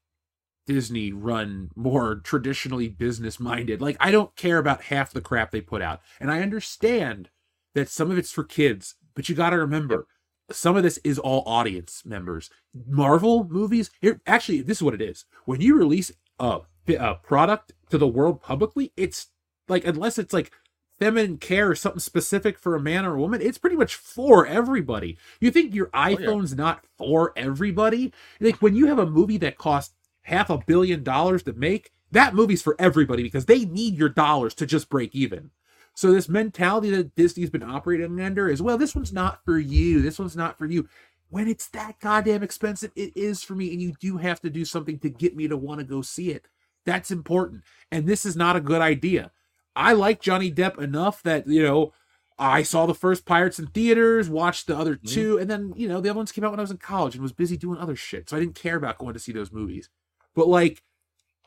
Disney 0.67 1.13
run 1.13 1.71
more 1.75 2.17
traditionally 2.17 2.89
business 2.89 3.39
minded. 3.39 3.81
Like, 3.81 3.97
I 4.01 4.11
don't 4.11 4.35
care 4.37 4.59
about 4.59 4.85
half 4.85 5.13
the 5.13 5.21
crap 5.21 5.51
they 5.51 5.61
put 5.61 5.83
out. 5.83 6.01
And 6.21 6.31
I 6.31 6.41
understand 6.41 7.31
that 7.75 7.89
some 7.89 8.11
of 8.11 8.19
it's 8.19 8.33
for 8.33 8.45
kids, 8.45 8.97
but 9.15 9.29
you 9.29 9.35
got 9.35 9.51
to 9.51 9.59
remember 9.59 10.07
some 10.51 10.77
of 10.77 10.83
this 10.83 10.99
is 10.99 11.19
all 11.19 11.43
audience 11.47 12.03
members. 12.05 12.51
Marvel 12.87 13.45
movies, 13.49 13.91
here, 14.01 14.21
actually, 14.27 14.63
this 14.63 14.79
is 14.79 14.83
what 14.83 14.95
it 14.95 15.03
is. 15.03 15.25
When 15.45 15.61
you 15.61 15.77
release 15.77 16.13
a, 16.39 16.61
a 16.89 17.15
product 17.17 17.73
to 17.91 17.99
the 17.99 18.07
world 18.07 18.41
publicly, 18.41 18.93
it's 18.97 19.29
like, 19.69 19.85
unless 19.85 20.19
it's 20.19 20.33
like 20.33 20.53
feminine 20.99 21.39
care 21.39 21.71
or 21.71 21.75
something 21.75 22.01
specific 22.01 22.59
for 22.59 22.75
a 22.75 22.81
man 22.81 23.05
or 23.05 23.17
a 23.17 23.21
woman, 23.21 23.43
it's 23.43 23.59
pretty 23.59 23.77
much 23.77 23.95
for 23.95 24.47
everybody. 24.47 25.19
You 25.41 25.51
think 25.51 25.75
your 25.75 25.91
oh, 25.93 25.99
iPhone's 25.99 26.55
not 26.55 26.85
for 26.97 27.33
everybody? 27.37 28.13
Like 28.41 28.63
when 28.63 28.77
you 28.77 28.87
have 28.87 28.99
a 28.99 29.07
movie 29.07 29.39
that 29.39 29.59
costs 29.59 29.96
half 30.27 30.51
a 30.51 30.59
billion 30.59 31.05
dollars 31.05 31.45
to 31.45 31.53
make, 31.53 31.93
that 32.11 32.35
movie's 32.35 32.63
for 32.63 32.75
everybody 32.81 33.23
because 33.23 33.47
they 33.47 33.65
need 33.65 33.95
your 33.95 34.09
dollars 34.09 34.55
to 34.55 34.67
just 34.67 34.89
break 34.89 35.15
even. 35.15 35.51
So 35.95 36.13
this 36.13 36.29
mentality 36.29 36.91
that 36.91 37.15
Disney's 37.15 37.49
been 37.49 37.63
operating 37.63 38.21
under 38.21 38.49
is, 38.49 38.61
well, 38.61 38.77
this 38.77 38.95
one's 38.95 39.13
not 39.13 39.45
for 39.45 39.59
you. 39.59 40.03
This 40.03 40.19
one's 40.19 40.37
not 40.37 40.59
for 40.59 40.67
you. 40.67 40.89
When 41.31 41.49
it's 41.49 41.69
that 41.69 42.01
goddamn 42.01 42.43
expensive, 42.43 42.91
it 42.97 43.17
is 43.17 43.43
for 43.43 43.55
me, 43.55 43.73
and 43.73 43.81
you 43.81 43.95
do 44.01 44.17
have 44.19 44.41
to 44.41 44.51
do 44.51 44.65
something 44.65 44.99
to 44.99 45.09
get 45.09 45.37
me 45.37 45.49
to 45.49 45.57
want 45.57 45.79
to 45.81 45.87
go 45.87 46.03
see 46.03 46.31
it. 46.31 46.49
That's 46.85 47.11
important. 47.11 47.63
And 47.91 48.07
this 48.07 48.27
is 48.27 48.37
not 48.37 48.57
a 48.57 48.61
good 48.61 48.83
idea. 48.83 49.31
I 49.75 49.93
like 49.93 50.21
Johnny 50.21 50.51
Depp 50.53 50.81
enough 50.81 51.23
that, 51.23 51.47
you 51.47 51.63
know, 51.63 51.93
I 52.39 52.63
saw 52.63 52.87
the 52.87 52.95
first 52.95 53.25
Pirates 53.25 53.59
in 53.59 53.69
theaters, 53.69 54.29
watched 54.29 54.67
the 54.67 54.77
other 54.77 54.97
mm-hmm. 54.97 55.07
two, 55.07 55.39
and 55.39 55.49
then, 55.49 55.73
you 55.77 55.89
know, 55.89 56.01
the 56.01 56.11
other 56.11 56.19
ones 56.19 56.33
came 56.33 56.45
out 56.45 56.51
when 56.51 56.61
I 56.61 56.65
was 56.65 56.71
in 56.71 56.79
college 56.79 57.15
and 57.15 57.23
was 57.23 57.33
busy 57.33 57.57
doing 57.57 57.79
other 57.79 57.97
shit. 57.97 58.29
So 58.29 58.37
I 58.37 58.41
didn't 58.41 58.57
care 58.57 58.77
about 58.77 58.99
going 58.99 59.15
to 59.15 59.21
see 59.21 59.33
those 59.33 59.53
movies. 59.53 59.89
But 60.37 60.47
like, 60.47 60.85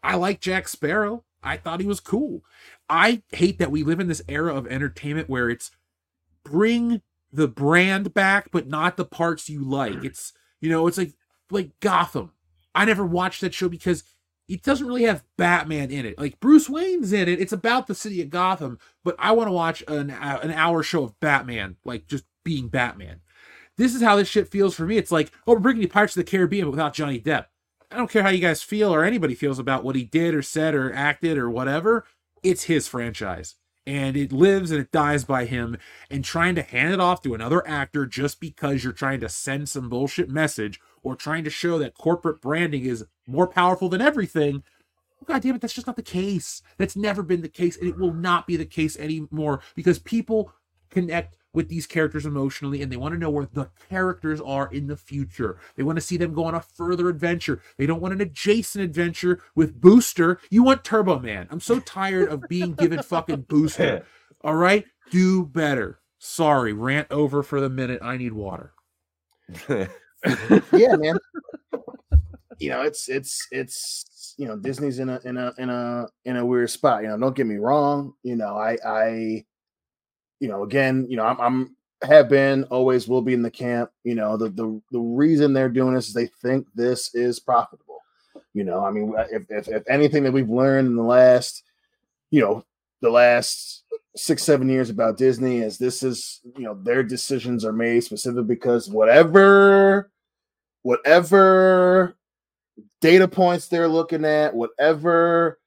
I 0.04 0.16
like 0.16 0.42
Jack 0.42 0.68
Sparrow. 0.68 1.24
I 1.42 1.56
thought 1.56 1.80
he 1.80 1.88
was 1.88 2.02
cool. 2.02 2.44
I 2.90 3.22
hate 3.32 3.60
that 3.60 3.72
we 3.72 3.84
live 3.84 4.02
in 4.02 4.10
this 4.10 4.22
era 4.28 4.54
of 4.54 4.68
entertainment 4.68 5.30
where 5.30 5.50
it's 5.50 5.72
bring 6.44 7.02
the 7.32 7.48
brand 7.48 8.14
back, 8.14 8.50
but 8.52 8.68
not 8.68 8.98
the 8.98 9.06
parts 9.06 9.48
you 9.48 9.64
like. 9.64 10.04
It's 10.04 10.34
you 10.60 10.70
know, 10.70 10.88
it's 10.88 10.98
like 10.98 11.14
like 11.50 11.80
Gotham. 11.80 12.32
I 12.76 12.86
never 12.86 13.06
watched 13.06 13.42
that 13.42 13.54
show 13.54 13.70
because 13.70 14.04
it 14.48 14.64
doesn't 14.64 14.88
really 14.88 15.04
have 15.04 15.24
Batman 15.38 15.92
in 15.92 16.06
it. 16.06 16.18
Like 16.18 16.40
Bruce 16.40 16.70
Wayne's 16.70 17.14
in 17.14 17.30
it. 17.30 17.40
It's 17.40 17.54
about 17.54 17.88
the 17.88 17.96
city 17.96 18.22
of 18.22 18.32
Gotham, 18.32 18.80
but 19.04 19.16
I 19.20 19.32
want 19.32 19.48
to 19.48 19.54
watch 19.54 19.84
an 19.88 20.10
uh, 20.10 20.40
an 20.42 20.52
hour 20.52 20.84
show 20.84 21.04
of 21.04 21.20
Batman, 21.20 21.78
like 21.86 22.08
just 22.08 22.26
being 22.44 22.68
Batman. 22.68 23.22
This 23.78 23.96
is 23.96 24.02
how 24.02 24.18
this 24.18 24.28
shit 24.28 24.50
feels 24.50 24.76
for 24.76 24.86
me. 24.86 24.98
It's 24.98 25.12
like, 25.12 25.32
oh, 25.48 25.54
we're 25.54 25.60
bringing 25.60 25.84
you 25.84 25.88
Pirates 25.88 26.18
of 26.18 26.26
the 26.26 26.30
Caribbean 26.30 26.66
but 26.66 26.72
without 26.72 26.94
Johnny 26.94 27.20
Depp. 27.20 27.46
I 27.92 27.98
don't 27.98 28.10
care 28.10 28.24
how 28.24 28.30
you 28.30 28.40
guys 28.40 28.62
feel 28.62 28.94
or 28.94 29.04
anybody 29.04 29.34
feels 29.34 29.58
about 29.58 29.84
what 29.84 29.96
he 29.96 30.04
did 30.04 30.36
or 30.36 30.42
said 30.42 30.76
or 30.76 30.94
acted 30.94 31.38
or 31.38 31.50
whatever. 31.50 32.06
It's 32.44 32.64
his 32.64 32.88
franchise. 32.88 33.56
And 33.88 34.16
it 34.16 34.32
lives 34.32 34.70
and 34.70 34.80
it 34.80 34.92
dies 34.92 35.24
by 35.24 35.46
him. 35.46 35.78
And 36.12 36.24
trying 36.24 36.54
to 36.56 36.62
hand 36.62 36.94
it 36.94 37.00
off 37.00 37.24
to 37.24 37.34
another 37.34 37.68
actor 37.68 38.06
just 38.06 38.40
because 38.40 38.84
you're 38.84 38.94
trying 38.94 39.20
to 39.22 39.30
send 39.30 39.70
some 39.70 39.90
bullshit 39.90 40.30
message 40.30 40.80
or 41.02 41.16
trying 41.16 41.44
to 41.46 41.50
show 41.50 41.80
that 41.80 41.98
corporate 41.98 42.42
branding 42.42 42.86
is 42.86 43.06
more 43.26 43.48
powerful 43.48 43.90
than 43.90 44.02
everything. 44.02 44.64
God 45.26 45.42
damn 45.42 45.56
it, 45.56 45.62
that's 45.62 45.74
just 45.74 45.88
not 45.88 45.96
the 45.96 46.04
case. 46.04 46.62
That's 46.78 46.96
never 46.96 47.24
been 47.24 47.42
the 47.42 47.50
case. 47.50 47.76
And 47.76 47.90
it 47.90 47.98
will 47.98 48.14
not 48.14 48.46
be 48.46 48.56
the 48.56 48.66
case 48.66 48.98
anymore 48.98 49.62
because 49.76 49.98
people 49.98 50.54
connect 50.92 51.38
with 51.54 51.70
these 51.70 51.88
characters 51.88 52.26
emotionally 52.26 52.82
and 52.82 52.92
they 52.92 52.98
want 52.98 53.14
to 53.14 53.20
know 53.20 53.30
where 53.30 53.48
the 53.52 53.70
characters 53.90 54.40
are 54.42 54.70
in 54.72 54.88
the 54.88 54.98
future. 54.98 55.58
They 55.76 55.84
want 55.84 55.98
to 55.98 56.02
see 56.02 56.18
them 56.18 56.34
go 56.34 56.46
on 56.46 56.56
a 56.56 56.62
further 56.62 57.10
adventure. 57.10 57.62
They 57.78 57.86
don't 57.86 58.02
want 58.02 58.14
an 58.14 58.22
adjacent 58.22 58.84
adventure 58.84 59.42
with 59.56 59.80
Booster. 59.80 60.40
You 60.50 60.64
want 60.64 60.84
Turbo 60.84 61.20
Man. 61.20 61.48
I'm 61.50 61.60
so 61.60 61.80
tired 61.80 62.30
of 62.30 62.44
being 62.48 62.74
given 62.74 63.02
fucking 63.02 63.46
Booster. 63.48 64.06
All 64.42 64.56
right? 64.56 64.86
Do 65.12 65.46
better. 65.46 66.00
Sorry, 66.20 66.74
rant 66.74 67.08
over 67.12 67.42
for 67.44 67.60
the 67.62 67.70
minute. 67.70 68.02
I 68.04 68.18
need 68.18 68.34
water. 68.34 68.74
yeah, 69.70 70.96
man. 70.96 71.18
You 72.60 72.70
know, 72.70 72.82
it's 72.82 73.08
it's 73.08 73.48
it's 73.52 74.36
you 74.38 74.46
know 74.46 74.58
Disney's 74.58 75.00
in 75.00 75.10
a 75.10 75.20
in 75.24 75.38
a 75.38 75.54
in 75.58 75.70
a 75.70 76.08
in 76.26 76.36
a 76.36 76.46
weird 76.46 76.70
spot. 76.70 77.04
You 77.04 77.08
know, 77.08 77.18
don't 77.18 77.36
get 77.36 77.48
me 77.48 77.56
wrong. 77.56 78.14
You 78.22 78.36
know, 78.36 78.58
I 78.58 78.78
I 78.86 79.46
you 80.40 80.48
know 80.48 80.64
again, 80.64 81.06
you 81.10 81.18
know, 81.18 81.24
I'm, 81.24 81.40
I'm 81.40 81.76
have 82.04 82.30
been 82.30 82.64
always 82.66 83.08
will 83.08 83.22
be 83.22 83.34
in 83.34 83.42
the 83.42 83.52
camp. 83.52 83.92
You 84.04 84.16
know, 84.16 84.38
the 84.38 84.50
the 84.50 84.82
the 84.92 85.00
reason 85.00 85.54
they're 85.54 85.70
doing 85.70 85.94
this 85.94 86.08
is 86.08 86.14
they 86.14 86.28
think 86.42 86.68
this 86.74 87.14
is 87.14 87.40
profitable. 87.40 88.02
You 88.54 88.64
know, 88.64 88.84
I 88.84 88.92
mean, 88.92 89.14
if 89.32 89.44
if, 89.50 89.68
if 89.68 89.84
anything 89.90 90.24
that 90.24 90.34
we've 90.34 90.50
learned 90.50 90.88
in 90.88 90.96
the 90.96 91.04
last, 91.04 91.64
you 92.32 92.42
know, 92.42 92.66
the 93.02 93.10
last 93.10 93.84
six 94.16 94.44
seven 94.44 94.70
years 94.70 94.90
about 94.90 95.18
Disney 95.18 95.60
is 95.60 95.78
this 95.78 96.04
is 96.04 96.42
you 96.58 96.64
know 96.64 96.74
their 96.74 97.04
decisions 97.04 97.64
are 97.64 97.74
made 97.74 98.04
specifically 98.04 98.44
because 98.44 98.90
whatever 98.90 100.10
whatever 100.82 102.16
data 103.02 103.28
points 103.28 103.68
they're 103.68 103.88
looking 103.88 104.26
at, 104.26 104.56
whatever 104.56 105.60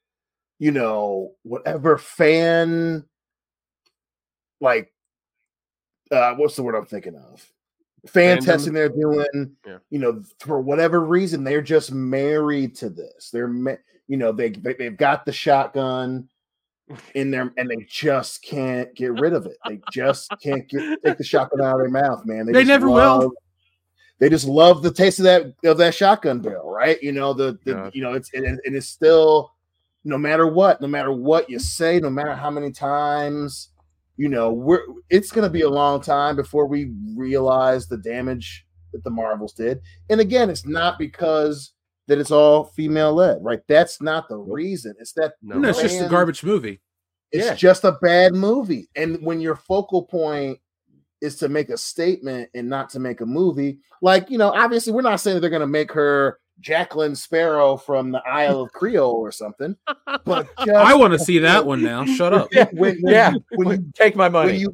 you 0.58 0.70
know, 0.70 1.32
whatever 1.42 1.98
fan 1.98 3.04
like 4.62 4.92
uh 6.10 6.34
what's 6.34 6.56
the 6.56 6.62
word 6.62 6.74
I'm 6.74 6.86
thinking 6.86 7.16
of? 7.16 7.46
Fan 8.06 8.38
Fandom? 8.38 8.44
testing 8.44 8.72
they're 8.72 8.88
doing, 8.88 9.56
Yeah. 9.66 9.78
you 9.90 9.98
know, 9.98 10.22
for 10.40 10.60
whatever 10.60 11.00
reason, 11.04 11.44
they're 11.44 11.62
just 11.62 11.92
married 11.92 12.74
to 12.76 12.88
this. 12.88 13.30
They're 13.30 13.46
ma- 13.48 13.76
you 14.08 14.16
know, 14.16 14.32
they, 14.32 14.50
they 14.50 14.74
they've 14.74 14.96
got 14.96 15.24
the 15.24 15.32
shotgun 15.32 16.28
in 17.14 17.30
there 17.30 17.52
and 17.56 17.70
they 17.70 17.86
just 17.88 18.42
can't 18.42 18.92
get 18.94 19.20
rid 19.20 19.32
of 19.34 19.46
it. 19.46 19.56
They 19.68 19.80
just 19.92 20.32
can't 20.42 20.68
get 20.68 21.02
take 21.04 21.18
the 21.18 21.24
shotgun 21.24 21.60
out 21.60 21.74
of 21.74 21.80
their 21.80 21.90
mouth, 21.90 22.24
man. 22.24 22.46
They 22.46 22.52
just 22.52 22.66
never 22.66 22.90
will. 22.90 23.32
They 24.18 24.28
just 24.28 24.46
love 24.46 24.82
the 24.82 24.92
taste 24.92 25.18
of 25.18 25.24
that 25.24 25.54
of 25.64 25.78
that 25.78 25.94
shotgun 25.94 26.40
barrel, 26.40 26.70
right? 26.70 27.02
You 27.02 27.12
know 27.12 27.32
the, 27.32 27.58
the 27.64 27.90
you 27.92 28.02
know 28.02 28.12
it's 28.12 28.32
and, 28.34 28.46
and 28.46 28.76
it's 28.76 28.86
still 28.88 29.52
no 30.04 30.18
matter 30.18 30.46
what, 30.46 30.80
no 30.80 30.88
matter 30.88 31.12
what 31.12 31.48
you 31.48 31.58
say, 31.58 32.00
no 32.00 32.10
matter 32.10 32.34
how 32.34 32.50
many 32.50 32.72
times, 32.72 33.68
you 34.16 34.28
know, 34.28 34.52
we're 34.52 34.82
it's 35.10 35.32
going 35.32 35.46
to 35.46 35.52
be 35.52 35.62
a 35.62 35.70
long 35.70 36.00
time 36.00 36.36
before 36.36 36.66
we 36.66 36.92
realize 37.16 37.86
the 37.86 37.98
damage 37.98 38.66
that 38.92 39.02
the 39.04 39.10
Marvels 39.10 39.54
did. 39.54 39.80
And 40.10 40.20
again, 40.20 40.50
it's 40.50 40.66
not 40.66 40.98
because 40.98 41.72
that 42.08 42.18
it's 42.18 42.30
all 42.30 42.64
female 42.64 43.14
led, 43.14 43.38
right? 43.40 43.60
That's 43.68 44.02
not 44.02 44.28
the 44.28 44.36
reason. 44.36 44.94
It's 44.98 45.12
that 45.14 45.34
No. 45.42 45.58
No, 45.58 45.68
it's 45.70 45.80
just 45.80 46.00
a 46.00 46.08
garbage 46.08 46.42
movie. 46.42 46.80
It's 47.30 47.46
Yeah. 47.46 47.54
just 47.54 47.84
a 47.84 47.92
bad 48.02 48.34
movie. 48.34 48.88
And 48.96 49.22
when 49.22 49.40
your 49.40 49.56
focal 49.56 50.02
point 50.04 50.58
is 51.22 51.36
to 51.36 51.48
make 51.48 51.70
a 51.70 51.76
statement 51.78 52.50
and 52.54 52.68
not 52.68 52.90
to 52.90 52.98
make 52.98 53.20
a 53.20 53.26
movie, 53.26 53.78
like, 54.02 54.28
you 54.28 54.36
know, 54.36 54.50
obviously 54.50 54.92
we're 54.92 55.02
not 55.02 55.20
saying 55.20 55.36
that 55.36 55.40
they're 55.40 55.48
going 55.48 55.60
to 55.60 55.66
make 55.66 55.92
her 55.92 56.38
Jacqueline 56.62 57.14
Sparrow 57.14 57.76
from 57.76 58.12
the 58.12 58.22
Isle 58.26 58.62
of 58.62 58.72
Creole 58.72 59.12
or 59.12 59.30
something, 59.32 59.76
but 60.24 60.48
just, 60.64 60.70
I 60.70 60.94
want 60.94 61.12
to 61.12 61.18
see 61.18 61.38
that 61.40 61.66
one 61.66 61.82
now. 61.82 62.06
Shut 62.06 62.32
up. 62.32 62.48
Yeah, 62.52 62.68
when, 62.72 62.98
when 63.00 63.12
yeah. 63.12 63.32
you, 63.32 63.44
when 63.56 63.68
you 63.70 63.92
Take 63.94 64.16
my 64.16 64.28
when 64.28 64.32
money. 64.32 64.58
you 64.58 64.72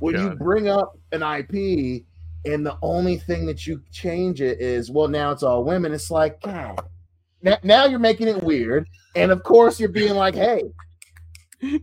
when 0.00 0.14
you 0.20 0.30
bring 0.30 0.68
up 0.68 0.98
an 1.12 1.22
IP 1.22 2.04
and 2.44 2.66
the 2.66 2.76
only 2.82 3.16
thing 3.16 3.46
that 3.46 3.66
you 3.66 3.80
change 3.92 4.40
it 4.40 4.60
is 4.60 4.90
well 4.90 5.08
now 5.08 5.30
it's 5.30 5.42
all 5.42 5.62
women 5.62 5.92
it's 5.92 6.10
like 6.10 6.40
god 6.42 6.80
now, 7.42 7.56
now 7.62 7.84
you're 7.84 8.00
making 8.00 8.26
it 8.26 8.42
weird 8.42 8.88
and 9.14 9.30
of 9.30 9.42
course 9.44 9.78
you're 9.78 9.88
being 9.88 10.14
like 10.14 10.34
hey 10.34 10.62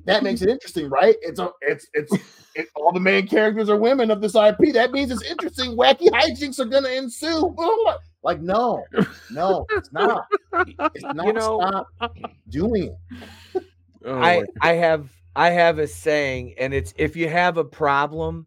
that 0.06 0.24
makes 0.24 0.42
it 0.42 0.50
interesting 0.50 0.90
right 0.90 1.16
it's 1.22 1.40
a, 1.40 1.50
it's 1.62 1.88
it's 1.94 2.12
it, 2.56 2.68
all 2.76 2.92
the 2.92 3.00
main 3.00 3.26
characters 3.28 3.70
are 3.70 3.78
women 3.78 4.12
of 4.12 4.20
this 4.22 4.36
IP 4.36 4.74
that 4.74 4.92
means 4.92 5.10
it's 5.12 5.24
interesting 5.24 5.78
wacky 5.78 6.08
hijinks 6.10 6.60
are 6.60 6.66
gonna 6.66 6.90
ensue 6.90 7.56
oh 7.58 7.96
Like, 8.22 8.42
no, 8.42 8.84
no, 9.32 9.66
it's 9.70 9.94
not. 9.94 10.26
It's 10.94 11.06
not. 11.06 11.26
You 11.26 11.32
know- 11.32 11.86
stop 11.98 12.18
doing 12.50 12.94
it. 13.56 13.64
Oh, 14.04 14.20
I 14.20 14.44
I 14.60 14.74
have 14.74 15.10
I 15.38 15.52
have 15.52 15.80
a 15.80 15.88
saying, 15.88 16.56
and 16.58 16.74
it's 16.74 16.94
if 16.98 17.16
you 17.16 17.30
have 17.30 17.56
a 17.56 17.64
problem, 17.64 18.46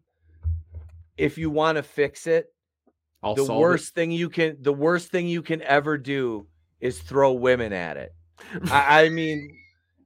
if 1.17 1.39
you 1.39 1.49
want 1.49 1.77
to 1.77 1.83
fix 1.83 2.27
it, 2.27 2.53
I'll 3.23 3.33
the 3.33 3.45
solve 3.45 3.57
it. 3.57 3.61
worst 3.61 3.95
thing 3.95 4.11
you 4.11 4.29
can 4.29 4.57
the 4.61 4.73
worst 4.73 5.09
thing 5.09 5.27
you 5.27 5.41
can 5.41 5.63
ever 5.63 5.97
do 5.97 6.45
is 6.79 6.99
throw 7.01 7.33
women 7.33 7.73
at 7.73 7.97
it. 7.97 8.13
I, 8.71 9.05
I 9.05 9.09
mean, 9.09 9.57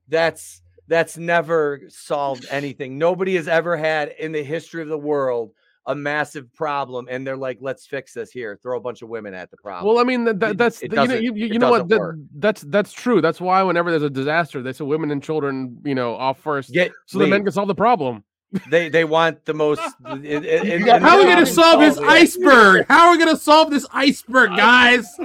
that's 0.08 0.62
that's 0.88 1.18
never 1.18 1.82
solved 1.90 2.46
anything. 2.50 2.98
Nobody 2.98 3.36
has 3.36 3.48
ever 3.48 3.76
had 3.78 4.10
in 4.20 4.32
the 4.32 4.44
history 4.44 4.82
of 4.82 4.88
the 4.90 4.98
world 4.98 5.52
a 5.86 5.96
massive 5.96 6.54
problem, 6.54 7.08
and 7.10 7.26
they're 7.26 7.38
like, 7.38 7.60
"Let's 7.62 7.86
fix 7.88 8.14
this 8.14 8.30
here." 8.32 8.60
Throw 8.62 8.78
a 8.78 8.82
bunch 8.82 9.02
of 9.02 9.08
women 9.10 9.34
at 9.34 9.50
the 9.52 9.58
problem. 9.58 9.88
Well, 9.94 10.02
I 10.02 10.06
mean 10.06 10.26
that, 10.26 10.40
that 10.42 10.52
It- 10.52 10.58
that's 10.58 10.82
it 10.84 10.92
you 10.92 10.96
know 10.98 11.04
you, 11.14 11.34
you, 11.34 11.46
you 11.48 11.60
know 11.60 11.70
what 11.72 11.88
that, 11.90 12.28
that's 12.36 12.62
that's 12.64 12.92
true. 12.92 13.22
That's 13.22 13.40
why 13.40 13.64
whenever 13.64 13.90
there's 13.90 14.04
a 14.04 14.10
disaster, 14.10 14.62
they 14.62 14.74
say 14.74 14.84
women 14.84 15.12
and 15.12 15.24
children, 15.24 15.78
you 15.86 15.96
know, 15.96 16.16
off 16.16 16.40
first, 16.40 16.74
Get 16.74 16.92
so 17.06 17.20
the 17.20 17.28
men 17.28 17.44
can 17.44 17.54
solve 17.54 17.70
the 17.70 17.76
problem. 17.76 18.24
they 18.70 18.90
they 18.90 19.04
want 19.06 19.46
the 19.46 19.54
most. 19.54 19.82
it- 20.06 20.46
it- 20.46 20.66
it- 20.68 20.86
got- 20.86 21.02
How 21.02 21.12
are 21.16 21.18
we 21.20 21.24
gonna 21.24 21.46
can 21.46 21.54
solve 21.54 21.80
this 21.80 21.98
it. 21.98 22.04
iceberg? 22.04 22.86
How 22.90 23.08
are 23.08 23.12
we 23.12 23.18
gonna 23.18 23.38
solve 23.38 23.70
this 23.72 23.86
iceberg, 23.94 24.50
guys? 24.58 25.06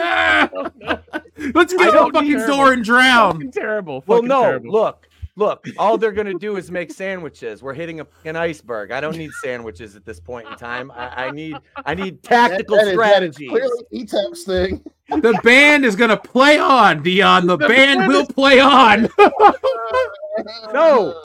Ah! 0.00 0.48
Let's 1.54 1.72
get 1.72 1.80
I 1.80 1.90
the 1.90 2.10
fucking 2.12 2.28
need- 2.36 2.46
door 2.46 2.72
and 2.72 2.84
drown. 2.84 3.32
Fucking 3.34 3.52
terrible. 3.52 4.04
Well, 4.06 4.22
no, 4.22 4.42
terrible. 4.42 4.70
look, 4.72 5.07
look. 5.38 5.66
All 5.78 5.96
they're 5.96 6.12
gonna 6.12 6.34
do 6.34 6.56
is 6.56 6.70
make 6.70 6.92
sandwiches. 6.92 7.62
We're 7.62 7.72
hitting 7.74 8.00
a, 8.00 8.06
an 8.24 8.36
iceberg. 8.36 8.90
I 8.90 9.00
don't 9.00 9.16
need 9.16 9.30
sandwiches 9.42 9.96
at 9.96 10.04
this 10.04 10.20
point 10.20 10.48
in 10.48 10.56
time. 10.56 10.90
I, 10.90 11.26
I 11.26 11.30
need, 11.30 11.56
I 11.86 11.94
need 11.94 12.22
That- 12.24 12.50
tactical 12.50 12.76
that 12.76 12.88
is- 12.88 12.96
that 12.98 13.22
is 13.22 13.34
strategies. 13.36 13.48
clearly 13.50 13.84
E-Tech's 13.92 14.44
thing. 14.44 14.84
The 15.08 15.40
band 15.42 15.86
is 15.86 15.96
gonna 15.96 16.18
play 16.18 16.58
on, 16.58 17.02
Dion. 17.02 17.46
The 17.46 17.56
band 17.56 18.08
will 18.08 18.26
play 18.26 18.60
on. 18.60 19.08
No, 20.72 21.20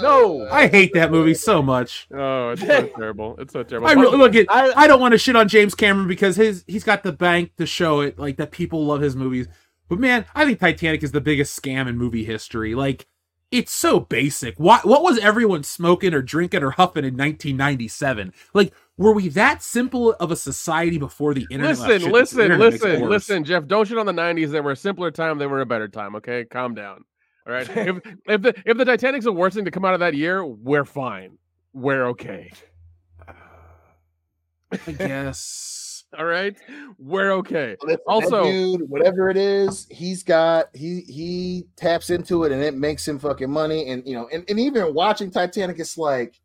no. 0.00 0.48
I 0.50 0.68
hate 0.68 0.94
that 0.94 1.10
movie 1.10 1.34
so 1.34 1.60
much. 1.60 2.08
Oh, 2.14 2.50
it's 2.50 2.62
so 2.62 2.86
terrible. 2.96 3.36
It's 3.38 3.52
so 3.52 3.62
terrible. 3.62 3.88
I 3.88 3.92
really, 3.92 4.16
look 4.16 4.34
at. 4.34 4.46
I- 4.48 4.72
I, 4.84 4.86
don't 4.86 5.00
want 5.00 5.12
to 5.12 5.18
shit 5.18 5.36
on 5.36 5.48
James 5.48 5.74
Cameron 5.74 6.08
because 6.08 6.36
his 6.36 6.64
he's 6.66 6.82
got 6.84 7.02
the 7.02 7.12
bank 7.12 7.56
to 7.56 7.66
show 7.66 8.00
it, 8.00 8.18
like 8.18 8.36
that 8.38 8.50
people 8.50 8.86
love 8.86 9.00
his 9.02 9.14
movies. 9.16 9.48
But 9.88 9.98
man, 9.98 10.24
I 10.34 10.44
think 10.46 10.60
Titanic 10.60 11.02
is 11.02 11.12
the 11.12 11.20
biggest 11.20 11.60
scam 11.60 11.88
in 11.88 11.98
movie 11.98 12.24
history. 12.24 12.74
Like, 12.74 13.06
it's 13.50 13.72
so 13.72 14.00
basic. 14.00 14.58
What 14.58 14.84
what 14.84 15.02
was 15.02 15.18
everyone 15.18 15.62
smoking 15.62 16.12
or 16.12 16.22
drinking 16.22 16.62
or 16.62 16.70
huffing 16.70 17.04
in 17.04 17.14
1997? 17.14 18.32
Like, 18.52 18.74
were 18.96 19.12
we 19.12 19.28
that 19.30 19.62
simple 19.62 20.12
of 20.14 20.30
a 20.30 20.36
society 20.36 20.98
before 20.98 21.34
the 21.34 21.46
internet? 21.50 21.78
listen, 21.78 22.00
Shit, 22.00 22.12
listen, 22.12 22.40
internet 22.40 22.72
listen, 22.72 23.08
listen, 23.08 23.44
Jeff. 23.44 23.66
Don't 23.66 23.88
shit 23.88 23.98
on 23.98 24.06
the 24.06 24.12
'90s. 24.12 24.50
They 24.50 24.60
were 24.60 24.72
a 24.72 24.76
simpler 24.76 25.10
time. 25.10 25.38
They 25.38 25.46
were 25.46 25.60
a 25.60 25.66
better 25.66 25.88
time. 25.88 26.16
Okay, 26.16 26.44
calm 26.44 26.74
down. 26.74 27.04
All 27.46 27.52
right. 27.54 27.68
if 27.76 27.96
if 28.26 28.42
the 28.42 28.54
if 28.66 28.76
the 28.76 28.84
Titanic's 28.84 29.24
the 29.24 29.32
worst 29.32 29.56
thing 29.56 29.64
to 29.64 29.70
come 29.70 29.84
out 29.84 29.94
of 29.94 30.00
that 30.00 30.14
year, 30.14 30.44
we're 30.44 30.84
fine. 30.84 31.38
We're 31.72 32.08
okay. 32.08 32.50
I 34.86 34.92
guess. 34.92 35.77
All 36.16 36.24
right, 36.24 36.56
we're 36.98 37.32
okay. 37.32 37.76
Listen, 37.82 38.00
Also- 38.06 38.44
dude, 38.44 38.88
whatever 38.88 39.28
it 39.28 39.36
is, 39.36 39.86
he's 39.90 40.22
got 40.22 40.74
he 40.74 41.02
he 41.02 41.66
taps 41.76 42.08
into 42.08 42.44
it 42.44 42.52
and 42.52 42.62
it 42.62 42.74
makes 42.74 43.06
him 43.06 43.18
fucking 43.18 43.50
money. 43.50 43.90
And 43.90 44.06
you 44.06 44.14
know, 44.14 44.26
and, 44.32 44.42
and 44.48 44.58
even 44.58 44.94
watching 44.94 45.30
Titanic, 45.30 45.78
it's 45.78 45.98
like, 45.98 46.40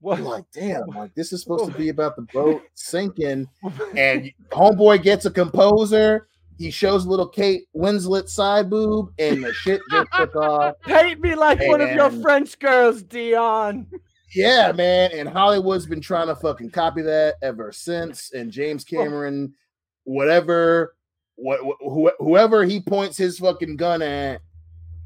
What? 0.00 0.18
you're 0.18 0.28
like, 0.28 0.44
damn, 0.52 0.86
like 0.88 1.14
this 1.14 1.32
is 1.32 1.40
supposed 1.42 1.72
to 1.72 1.78
be 1.78 1.88
about 1.88 2.16
the 2.16 2.22
boat 2.34 2.62
sinking, 2.74 3.48
and 3.96 4.30
homeboy 4.50 5.02
gets 5.02 5.24
a 5.24 5.30
composer. 5.30 6.28
He 6.58 6.70
shows 6.70 7.06
little 7.06 7.26
Kate 7.26 7.64
Winslet 7.74 8.28
side 8.28 8.68
boob, 8.68 9.10
and 9.18 9.42
the 9.42 9.54
shit 9.54 9.80
just 9.90 10.12
took 10.12 10.36
off. 10.36 10.74
Paint 10.82 11.18
me 11.20 11.34
like 11.34 11.60
one 11.66 11.80
of 11.80 11.90
your 11.92 12.10
French 12.10 12.58
girls, 12.58 13.02
Dion. 13.02 13.86
Yeah, 14.34 14.72
man. 14.72 15.10
And 15.12 15.28
Hollywood's 15.28 15.86
been 15.86 16.00
trying 16.00 16.28
to 16.28 16.36
fucking 16.36 16.70
copy 16.70 17.02
that 17.02 17.36
ever 17.42 17.72
since. 17.72 18.32
And 18.32 18.50
James 18.50 18.84
Cameron, 18.84 19.54
whatever, 20.04 20.94
what, 21.36 21.60
who, 21.80 22.10
whoever 22.18 22.64
he 22.64 22.80
points 22.80 23.16
his 23.16 23.38
fucking 23.38 23.76
gun 23.76 24.02
at, 24.02 24.40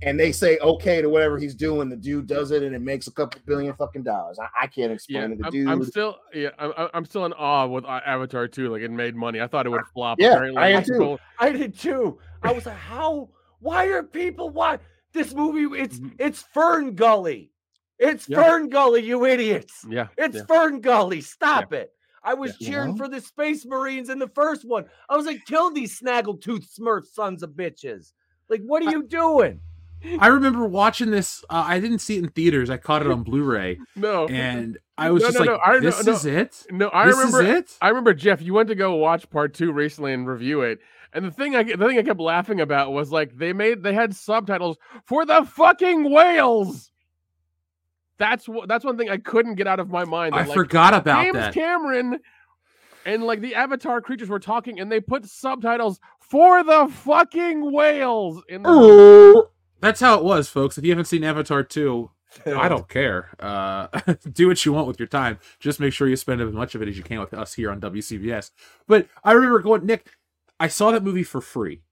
and 0.03 0.20
they 0.20 0.31
say 0.31 0.59
okay 0.59 1.01
to 1.01 1.09
whatever 1.09 1.39
he's 1.39 1.55
doing, 1.55 1.89
the 1.89 1.97
dude 1.97 2.27
does 2.27 2.51
it, 2.51 2.62
and 2.62 2.74
it 2.77 2.83
makes 2.83 3.07
a 3.07 3.11
couple 3.11 3.41
billion 3.47 3.74
fucking 3.74 4.03
dollars. 4.03 4.39
I, 4.39 4.64
I 4.64 4.66
can't 4.66 4.93
explain 4.93 5.22
Yeah, 5.22 5.29
it. 5.29 5.39
The 5.39 5.45
I'm, 5.47 5.51
dude, 5.51 5.68
I'm 5.68 5.85
still 5.85 6.16
yeah, 6.35 6.51
I'm, 6.59 6.72
I'm- 6.77 6.91
I'm 6.93 7.05
still 7.07 7.24
in 7.24 7.33
awe 7.33 7.66
with 7.66 7.87
uh, 7.87 8.01
Avatar 8.05 8.47
too. 8.47 8.68
Like 8.70 8.83
it 8.83 8.91
made 8.91 9.16
money. 9.16 9.41
I 9.41 9.47
thought 9.47 9.64
it 9.64 9.70
would 9.70 9.87
flop. 9.95 10.18
Yeah, 10.20 10.33
Apparently, 10.35 10.61
I 10.62 10.68
am 10.68 10.81
it's 10.81 10.89
too. 10.89 11.18
I 11.39 11.51
did 11.51 11.79
too. 11.79 12.18
I 12.43 12.53
was 12.53 12.66
like, 12.66 12.77
how? 12.77 13.31
Why 13.61 13.87
are 13.87 14.03
people? 14.03 14.51
Why 14.51 14.79
this 15.14 15.33
movie? 15.35 15.81
It's 15.81 15.99
it's 16.18 16.43
Fern 16.53 16.95
Gully. 16.95 17.51
It's. 17.99 18.28
Yeah. 18.28 18.42
Fern 18.42 18.68
Gully, 18.68 19.03
you 19.03 19.24
idiots. 19.24 19.84
Yeah, 19.88 20.09
It's 20.18 20.36
yeah. 20.36 20.44
Fern 20.47 20.80
Gully. 20.80 21.20
Stop 21.20 21.72
it. 21.72 21.92
I 22.22 22.34
was 22.34 22.57
Yeah. 22.61 22.68
cheering 22.68 22.94
Mhm. 22.94 22.99
for 22.99 23.09
the 23.09 23.20
Space 23.20 23.64
Marines 23.64 24.09
in 24.11 24.18
the 24.18 24.28
first 24.28 24.64
one. 24.66 24.84
I 25.09 25.16
was 25.16 25.26
like, 25.26 25.44
kill 25.47 25.70
these 25.70 25.99
snaggletooth 26.01 26.66
smurf 26.78 27.07
sons 27.07 27.42
of 27.42 27.51
bitches. 27.51 28.12
Like, 28.49 28.62
what 28.62 28.82
are 28.82 28.90
you 28.90 29.03
doing? 29.05 29.61
I 30.20 30.26
remember 30.28 30.66
watching 30.66 31.11
this. 31.11 31.42
Uh, 31.49 31.64
I 31.66 31.80
didn't 31.80 32.01
see 32.01 32.16
it 32.16 32.24
in 32.24 32.28
theaters. 32.30 32.68
I 32.68 32.76
caught 32.76 33.01
it 33.03 33.11
on 33.11 33.22
Blu-ray, 33.22 33.78
no. 33.97 34.26
and 34.26 34.76
I 34.99 35.11
was 35.11 35.22
No, 35.22 35.28
just 35.28 35.38
no, 35.38 35.40
like, 35.40 35.51
no, 35.51 35.59
I- 35.64 35.78
"This 35.80 36.07
is 36.07 36.26
it." 36.26 36.66
No, 36.70 36.90
I 36.92 37.07
This 37.07 37.16
remember. 37.16 37.42
is 37.42 37.49
it? 37.59 37.78
I 37.80 37.88
remember 37.88 38.12
Jeff. 38.12 38.42
You 38.42 38.53
went 38.55 38.68
to 38.68 38.74
go 38.74 38.94
watch 38.97 39.28
part 39.30 39.55
two 39.55 39.72
recently 39.72 40.12
and 40.12 40.28
review 40.28 40.61
it, 40.62 40.80
and 41.14 41.24
the 41.24 41.30
thing 41.30 41.57
I 41.57 41.62
the 41.62 41.86
thing 41.88 41.99
I 41.99 42.03
kept 42.03 42.20
laughing 42.20 42.61
about 42.61 42.92
was 42.92 43.11
like 43.11 43.36
they 43.38 43.53
made 43.55 43.82
they 43.82 43.94
had 43.94 44.14
subtitles 44.14 44.76
for 45.07 45.24
the 45.24 45.44
fucking 45.44 46.11
whales. 46.11 46.90
That's 48.18 48.48
what. 48.48 48.68
That's 48.68 48.84
one 48.84 48.96
thing 48.96 49.10
I 49.10 49.18
couldn't 49.18 49.56
get 49.56 49.66
out 49.66 49.80
of 49.80 49.90
my 49.90 50.04
mind. 50.04 50.34
I 50.34 50.44
like, 50.44 50.54
forgot 50.54 50.94
about 50.94 51.22
James 51.22 51.34
that. 51.34 51.54
Cameron 51.54 52.18
and 53.06 53.22
like 53.24 53.40
the 53.40 53.54
Avatar 53.54 54.00
creatures 54.00 54.28
were 54.28 54.40
talking, 54.40 54.80
and 54.80 54.90
they 54.90 55.00
put 55.00 55.24
subtitles 55.26 56.00
for 56.20 56.62
the 56.62 56.88
fucking 56.90 57.72
whales 57.72 58.42
in 58.48 58.62
the. 58.62 59.46
That's 59.80 60.00
how 60.00 60.18
it 60.18 60.24
was, 60.24 60.48
folks. 60.48 60.76
If 60.76 60.84
you 60.84 60.90
haven't 60.90 61.04
seen 61.04 61.22
Avatar 61.22 61.62
2, 61.62 62.10
I 62.46 62.68
don't 62.68 62.88
care. 62.88 63.30
Uh, 63.38 63.88
do 64.32 64.48
what 64.48 64.64
you 64.64 64.72
want 64.72 64.88
with 64.88 64.98
your 64.98 65.06
time. 65.06 65.38
Just 65.60 65.80
make 65.80 65.92
sure 65.92 66.08
you 66.08 66.16
spend 66.16 66.40
as 66.40 66.52
much 66.52 66.74
of 66.74 66.82
it 66.82 66.88
as 66.88 66.96
you 66.96 67.04
can 67.04 67.20
with 67.20 67.34
us 67.34 67.54
here 67.54 67.70
on 67.70 67.80
WCBS. 67.80 68.50
But 68.86 69.06
I 69.22 69.32
remember 69.32 69.60
going, 69.60 69.86
Nick, 69.86 70.08
I 70.58 70.68
saw 70.68 70.90
that 70.90 71.04
movie 71.04 71.22
for 71.22 71.40
free 71.40 71.82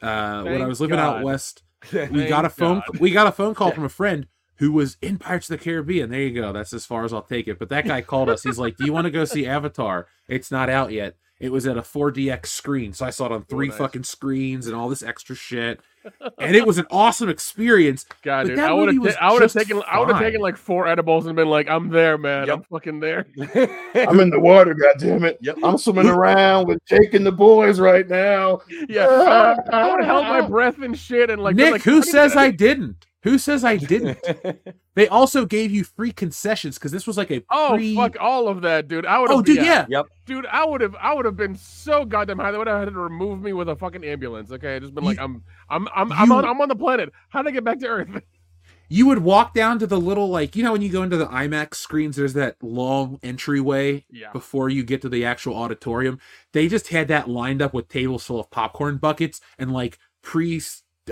uh, 0.00 0.42
when 0.44 0.62
I 0.62 0.66
was 0.66 0.80
living 0.80 0.98
out 0.98 1.22
west. 1.22 1.62
We 1.92 1.98
Thank 1.98 2.28
got 2.28 2.44
a 2.44 2.48
phone. 2.48 2.80
God. 2.86 3.00
We 3.00 3.10
got 3.10 3.26
a 3.26 3.32
phone 3.32 3.56
call 3.56 3.72
from 3.72 3.82
a 3.82 3.88
friend 3.88 4.28
who 4.62 4.70
was 4.70 4.96
in 5.02 5.18
Pirates 5.18 5.50
of 5.50 5.58
the 5.58 5.64
Caribbean. 5.64 6.08
There 6.08 6.20
you 6.20 6.40
go. 6.40 6.52
That's 6.52 6.72
as 6.72 6.86
far 6.86 7.04
as 7.04 7.12
I'll 7.12 7.20
take 7.20 7.48
it. 7.48 7.58
But 7.58 7.68
that 7.70 7.84
guy 7.84 8.00
called 8.00 8.28
us. 8.28 8.44
He's 8.44 8.60
like, 8.60 8.76
"Do 8.76 8.86
you 8.86 8.92
want 8.92 9.06
to 9.06 9.10
go 9.10 9.24
see 9.24 9.44
Avatar? 9.44 10.06
It's 10.28 10.52
not 10.52 10.70
out 10.70 10.92
yet. 10.92 11.16
It 11.40 11.50
was 11.50 11.66
at 11.66 11.76
a 11.76 11.82
4DX 11.82 12.46
screen, 12.46 12.92
so 12.92 13.04
I 13.04 13.10
saw 13.10 13.26
it 13.26 13.32
on 13.32 13.42
three 13.42 13.66
nice. 13.66 13.76
fucking 13.76 14.04
screens 14.04 14.68
and 14.68 14.76
all 14.76 14.88
this 14.88 15.02
extra 15.02 15.34
shit." 15.34 15.80
And 16.38 16.54
it 16.54 16.64
was 16.64 16.78
an 16.78 16.86
awesome 16.92 17.28
experience. 17.28 18.06
God, 18.22 18.44
But 18.44 18.48
dude, 18.50 18.58
that 18.58 18.70
I 18.70 18.72
would 18.72 18.94
have. 18.94 19.02
was 19.02 19.16
I 19.20 19.32
would 19.32 19.42
have 19.42 19.52
just 19.52 19.66
taken. 19.66 19.82
I 19.90 19.98
would 19.98 20.10
have 20.10 20.20
taken 20.20 20.40
like 20.40 20.56
four 20.56 20.86
edibles 20.86 21.26
and 21.26 21.34
been 21.34 21.48
like, 21.48 21.68
"I'm 21.68 21.88
there, 21.88 22.16
man. 22.16 22.48
I'm 22.48 22.62
fucking 22.62 23.00
there." 23.00 23.26
I'm 23.96 24.20
in 24.20 24.30
the 24.30 24.38
water, 24.38 24.74
goddamn 24.74 25.24
it. 25.24 25.40
I'm 25.64 25.76
swimming 25.76 26.06
around 26.06 26.68
with 26.68 26.78
Jake 26.86 27.14
and 27.14 27.26
the 27.26 27.32
boys 27.32 27.80
right 27.80 28.08
now. 28.08 28.60
Yeah, 28.88 29.08
I, 29.72 29.76
I 29.76 29.90
would 29.90 30.04
have 30.04 30.06
held 30.06 30.26
my 30.26 30.40
breath 30.42 30.78
and 30.78 30.96
shit 30.96 31.30
and 31.30 31.42
like. 31.42 31.56
Nick, 31.56 31.72
like, 31.72 31.82
who 31.82 31.96
"How 31.96 32.00
do 32.00 32.06
you 32.06 32.12
says 32.12 32.36
I 32.36 32.52
didn't? 32.52 33.06
Who 33.22 33.38
says 33.38 33.64
I 33.64 33.76
didn't? 33.76 34.18
they 34.94 35.06
also 35.08 35.46
gave 35.46 35.70
you 35.70 35.84
free 35.84 36.10
concessions 36.12 36.76
because 36.78 36.90
this 36.90 37.06
was 37.06 37.16
like 37.16 37.30
a 37.30 37.42
Oh 37.50 37.74
pre- 37.74 37.94
fuck 37.94 38.16
all 38.20 38.48
of 38.48 38.62
that, 38.62 38.88
dude! 38.88 39.06
I 39.06 39.18
would. 39.20 39.30
have 39.30 39.38
Oh, 39.38 39.42
dude, 39.42 39.56
yeah. 39.58 39.86
Yep. 39.88 40.06
dude. 40.26 40.46
I 40.46 40.64
would 40.64 40.80
have. 40.80 40.94
I 40.96 41.14
would 41.14 41.24
have 41.24 41.36
been 41.36 41.54
so 41.54 42.04
goddamn 42.04 42.38
high. 42.38 42.50
They 42.50 42.58
would 42.58 42.66
have 42.66 42.80
had 42.80 42.92
to 42.92 42.98
remove 42.98 43.40
me 43.40 43.52
with 43.52 43.68
a 43.68 43.76
fucking 43.76 44.04
ambulance. 44.04 44.50
Okay, 44.50 44.76
I 44.76 44.78
just 44.80 44.94
been 44.94 45.04
like, 45.04 45.20
I'm, 45.20 45.42
I'm, 45.70 45.86
I'm, 45.94 46.12
I'm 46.12 46.32
on, 46.32 46.44
I'm 46.44 46.60
on 46.60 46.68
the 46.68 46.74
planet. 46.76 47.12
How 47.28 47.40
would 47.40 47.48
I 47.48 47.52
get 47.52 47.64
back 47.64 47.78
to 47.80 47.86
Earth? 47.86 48.08
You 48.88 49.06
would 49.06 49.20
walk 49.20 49.54
down 49.54 49.78
to 49.78 49.86
the 49.86 49.98
little 49.98 50.28
like 50.28 50.54
you 50.54 50.62
know 50.62 50.72
when 50.72 50.82
you 50.82 50.90
go 50.92 51.02
into 51.02 51.16
the 51.16 51.24
IMAX 51.26 51.76
screens, 51.76 52.14
there's 52.14 52.34
that 52.34 52.56
long 52.62 53.18
entryway 53.22 54.04
Yeah. 54.10 54.30
before 54.32 54.68
you 54.68 54.82
get 54.84 55.00
to 55.00 55.08
the 55.08 55.24
actual 55.24 55.54
auditorium. 55.56 56.20
They 56.52 56.68
just 56.68 56.88
had 56.88 57.08
that 57.08 57.26
lined 57.26 57.62
up 57.62 57.72
with 57.72 57.88
tables 57.88 58.24
full 58.26 58.38
of 58.38 58.50
popcorn 58.50 58.98
buckets 58.98 59.40
and 59.58 59.72
like 59.72 59.98
pre 60.22 60.60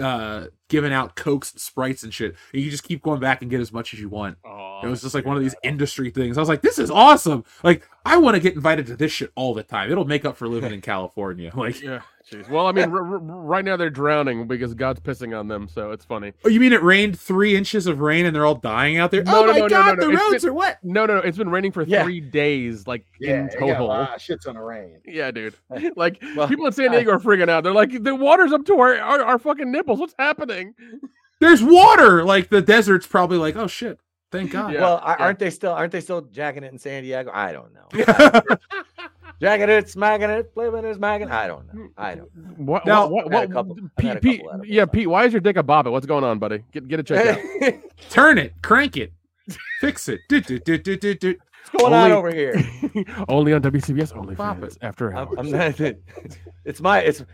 uh 0.01 0.47
giving 0.69 0.93
out 0.93 1.17
cokes 1.17 1.53
and 1.53 1.61
sprites 1.61 2.03
and 2.03 2.15
shit. 2.15 2.37
And 2.53 2.63
you 2.63 2.71
just 2.71 2.85
keep 2.85 3.03
going 3.03 3.21
back 3.21 3.43
and 3.43 3.51
get 3.51 3.61
as 3.61 3.73
much 3.73 3.93
as 3.93 4.01
you 4.01 4.09
want. 4.09 4.39
Oh, 4.45 4.81
It 4.85 4.89
was 4.89 5.03
just 5.03 5.15
like 5.15 5.27
one 5.27 5.37
of 5.37 5.43
these 5.43 5.55
industry 5.65 6.11
things. 6.11 6.39
I 6.39 6.41
was 6.41 6.49
like, 6.49 6.63
this 6.63 6.79
is 6.79 6.91
awesome. 6.91 7.45
Like, 7.65 7.89
I 8.05 8.17
want 8.19 8.37
to 8.37 8.41
get 8.41 8.55
invited 8.55 8.87
to 8.87 8.97
this 8.97 9.11
shit 9.11 9.33
all 9.35 9.53
the 9.53 9.65
time. 9.65 9.91
It'll 9.91 10.05
make 10.05 10.25
up 10.25 10.37
for 10.37 10.47
living 10.47 10.73
in 10.75 10.81
California. 10.81 11.51
Like, 11.55 11.83
yeah, 11.83 12.03
Jeez. 12.31 12.49
Well, 12.49 12.67
I 12.67 12.73
mean, 12.73 12.91
r- 12.91 12.99
r- 13.15 13.19
right 13.19 13.65
now 13.65 13.77
they're 13.77 13.91
drowning 13.91 14.47
because 14.47 14.73
God's 14.75 15.01
pissing 15.01 15.37
on 15.39 15.49
them, 15.49 15.67
so 15.69 15.91
it's 15.91 16.05
funny. 16.05 16.33
Oh, 16.45 16.49
you 16.49 16.61
mean 16.61 16.73
it 16.73 16.83
rained 16.83 17.19
three 17.19 17.57
inches 17.57 17.87
of 17.89 18.01
rain 18.01 18.25
and 18.27 18.35
they're 18.37 18.47
all 18.47 18.55
dying 18.55 18.99
out 18.99 19.11
there? 19.11 19.25
No, 19.25 19.43
oh 19.43 19.47
no, 19.47 19.53
my 19.53 19.59
no, 19.59 19.65
no, 19.65 19.69
god, 19.69 19.99
no, 19.99 20.07
no. 20.07 20.07
the 20.07 20.13
It's 20.13 20.23
roads 20.33 20.45
been- 20.45 20.51
are 20.51 20.55
wet. 20.55 20.79
No, 20.85 21.07
no, 21.07 21.15
no. 21.17 21.21
It's 21.23 21.39
been 21.39 21.51
raining 21.51 21.73
for 21.73 21.83
Yeah. 21.83 22.05
three 22.05 22.21
days, 22.21 22.87
like 22.87 23.05
Yeah, 23.21 23.41
in 23.41 23.47
it 23.47 23.59
got 23.59 23.69
a 23.69 23.73
total. 23.73 23.87
lot 23.89 24.15
of 24.15 24.23
shit 24.23 24.41
ton 24.45 24.57
of 24.57 24.63
rain. 24.63 24.99
Yeah, 25.07 25.31
dude. 25.33 25.55
Like 25.97 26.23
Well, 26.37 26.47
people 26.47 26.67
in 26.67 26.73
San 26.73 26.93
Diego 26.93 27.13
are 27.13 27.19
freaking 27.19 27.49
out. 27.49 27.65
They're 27.65 27.73
like, 27.75 28.03
the 28.03 28.15
water's 28.15 28.53
up 28.53 28.65
to 28.67 28.79
our, 28.79 28.97
our, 28.99 29.23
our 29.23 29.39
fucking 29.39 29.71
nipples. 29.73 29.99
What's 29.99 30.15
happening? 30.19 30.75
There's 31.41 31.63
water. 31.65 32.23
Like 32.25 32.49
the 32.51 32.61
desert's 32.63 33.07
probably 33.07 33.39
like, 33.39 33.57
oh 33.57 33.67
shit, 33.67 33.99
thank 34.31 34.53
God. 34.53 34.73
Yeah, 34.75 34.83
well, 34.83 35.01
aren't 35.03 35.39
they 35.39 35.51
still 35.51 35.73
aren't 35.73 35.91
they 35.91 36.01
still 36.01 36.21
jacking 36.21 36.63
it 36.63 36.73
in 36.73 36.79
San 36.79 37.03
Diego? 37.03 37.31
I 37.33 37.53
don't 37.53 37.73
know. 37.75 38.43
Jacking 39.41 39.69
it, 39.69 39.89
smacking 39.89 40.31
it, 40.31 40.51
flipping 40.55 40.85
it, 40.85 40.95
smacking. 40.97 41.31
I 41.31 41.47
don't 41.47 41.67
know. 41.73 41.81
Mm, 41.83 41.89
I 41.97 42.15
don't. 42.15 42.37
know. 42.37 42.49
What? 42.65 42.87
Now- 42.87 43.09
what? 43.09 43.25
What, 43.27 43.33
what 43.33 43.53
couple- 43.53 43.77
I've 43.99 44.05
had 44.05 44.17
a 44.17 44.21
Pete, 44.21 44.41
Pete, 44.43 44.47
yeah, 44.65 44.83
so. 44.83 44.87
Pete. 44.89 45.09
Why 45.09 45.25
is 45.25 45.33
your 45.33 45.41
dick 45.41 45.57
a 45.57 45.63
bobbit? 45.63 45.91
What's 45.93 46.07
going 46.07 46.25
on, 46.25 46.39
buddy? 46.39 46.63
Get 46.73 46.87
get 46.89 47.01
it 47.01 47.07
checked 47.07 47.63
out. 47.63 47.75
Turn 48.11 48.39
it, 48.39 48.55
crank 48.63 48.97
it, 48.97 49.13
fix 49.81 50.09
it. 50.09 50.21
Do, 50.29 50.41
do, 50.41 50.59
do, 50.59 50.79
do, 50.79 50.97
do, 50.97 51.15
do. 51.15 51.35
What's 51.73 51.83
going 51.85 51.95
on 51.95 52.11
over 52.13 52.35
here? 52.35 52.55
Only 53.29 53.53
on 53.53 53.61
WCBS. 53.63 54.17
Only 54.17 54.35
Bop 54.35 54.59
fans 54.61 54.79
after 54.81 55.11
I'm, 55.15 55.29
hours. 55.29 55.35
I'm 55.39 55.51
not. 55.51 55.81
It's 56.65 56.81
my. 56.81 57.01
It's. 57.01 57.25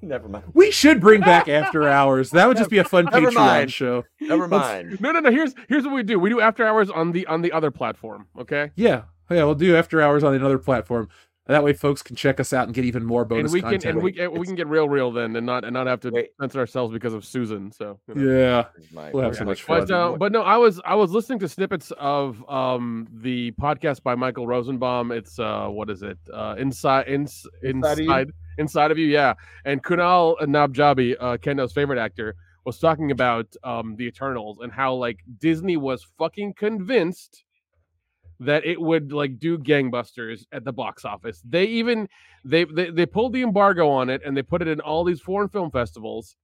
Never 0.00 0.28
mind. 0.28 0.44
We 0.54 0.70
should 0.70 1.00
bring 1.00 1.20
back 1.20 1.48
after 1.48 1.88
hours. 1.88 2.30
That 2.30 2.46
would 2.46 2.56
just 2.56 2.70
be 2.70 2.78
a 2.78 2.84
fun 2.84 3.06
Never 3.06 3.30
Patreon 3.30 3.34
mind. 3.34 3.72
show. 3.72 4.04
Never 4.20 4.46
Let's- 4.46 4.50
mind. 4.84 5.00
No, 5.00 5.10
no, 5.12 5.20
no. 5.20 5.30
Here's 5.30 5.54
here's 5.68 5.84
what 5.84 5.92
we 5.94 6.02
do. 6.04 6.18
We 6.20 6.30
do 6.30 6.40
after 6.40 6.64
hours 6.66 6.88
on 6.88 7.10
the 7.12 7.26
on 7.26 7.42
the 7.42 7.50
other 7.52 7.70
platform. 7.72 8.26
Okay. 8.38 8.70
Yeah, 8.76 9.02
yeah, 9.30 9.44
we'll 9.44 9.54
do 9.54 9.76
after 9.76 10.00
hours 10.02 10.22
on 10.24 10.34
another 10.34 10.58
platform. 10.58 11.08
That 11.46 11.62
way, 11.62 11.74
folks 11.74 12.00
can 12.02 12.16
check 12.16 12.40
us 12.40 12.54
out 12.54 12.64
and 12.64 12.74
get 12.74 12.86
even 12.86 13.04
more 13.04 13.20
And 13.20 13.28
bonus 13.28 13.52
we 13.52 13.60
can 13.60 13.72
content. 13.72 13.96
and 13.96 14.02
we 14.02 14.18
and 14.18 14.32
we 14.38 14.46
can 14.46 14.54
get 14.54 14.66
real 14.66 14.88
real 14.88 15.12
then 15.12 15.36
and 15.36 15.44
not 15.44 15.62
and 15.64 15.74
not 15.74 15.86
have 15.86 16.00
to 16.00 16.10
Wait. 16.10 16.30
censor 16.40 16.58
ourselves 16.58 16.90
because 16.90 17.12
of 17.12 17.22
Susan. 17.22 17.70
So 17.70 18.00
you 18.08 18.14
know. 18.14 18.38
yeah, 18.38 18.64
my- 18.94 19.10
we'll 19.12 19.22
have 19.24 19.36
so 19.36 19.44
much 19.44 19.62
fun. 19.62 19.80
But 19.80 19.90
uh, 19.90 20.16
but 20.16 20.32
no, 20.32 20.40
I 20.40 20.56
was 20.56 20.80
I 20.86 20.94
was 20.94 21.10
listening 21.10 21.38
to 21.40 21.48
snippets 21.48 21.92
of 21.98 22.42
um 22.48 23.06
the 23.12 23.50
podcast 23.60 24.02
by 24.02 24.14
Michael 24.14 24.46
Rosenbaum. 24.46 25.12
It's 25.12 25.38
uh 25.38 25.66
what 25.68 25.90
is 25.90 26.02
it? 26.02 26.16
Uh 26.32 26.54
inside 26.58 27.08
ins, 27.08 27.46
Inside 27.62 27.92
of 27.92 27.98
You? 27.98 28.04
inside 28.04 28.30
inside 28.56 28.90
of 28.90 28.96
you, 28.96 29.06
yeah. 29.06 29.34
And 29.66 29.82
Kunal 29.84 30.40
Nabjabi, 30.40 31.16
uh 31.20 31.36
Kendo's 31.36 31.74
favorite 31.74 31.98
actor, 31.98 32.36
was 32.64 32.78
talking 32.78 33.10
about 33.10 33.54
um 33.64 33.96
the 33.96 34.04
Eternals 34.06 34.60
and 34.62 34.72
how 34.72 34.94
like 34.94 35.18
Disney 35.36 35.76
was 35.76 36.06
fucking 36.18 36.54
convinced 36.54 37.43
that 38.40 38.64
it 38.64 38.80
would 38.80 39.12
like 39.12 39.38
do 39.38 39.58
gangbusters 39.58 40.44
at 40.52 40.64
the 40.64 40.72
box 40.72 41.04
office. 41.04 41.40
They 41.48 41.64
even 41.64 42.08
they 42.44 42.64
they, 42.64 42.90
they 42.90 43.06
pulled 43.06 43.32
the 43.32 43.42
embargo 43.42 43.88
on 43.88 44.10
it 44.10 44.22
and 44.24 44.36
they 44.36 44.42
put 44.42 44.62
it 44.62 44.68
in 44.68 44.80
all 44.80 45.04
these 45.04 45.20
foreign 45.20 45.48
film 45.48 45.70
festivals 45.70 46.36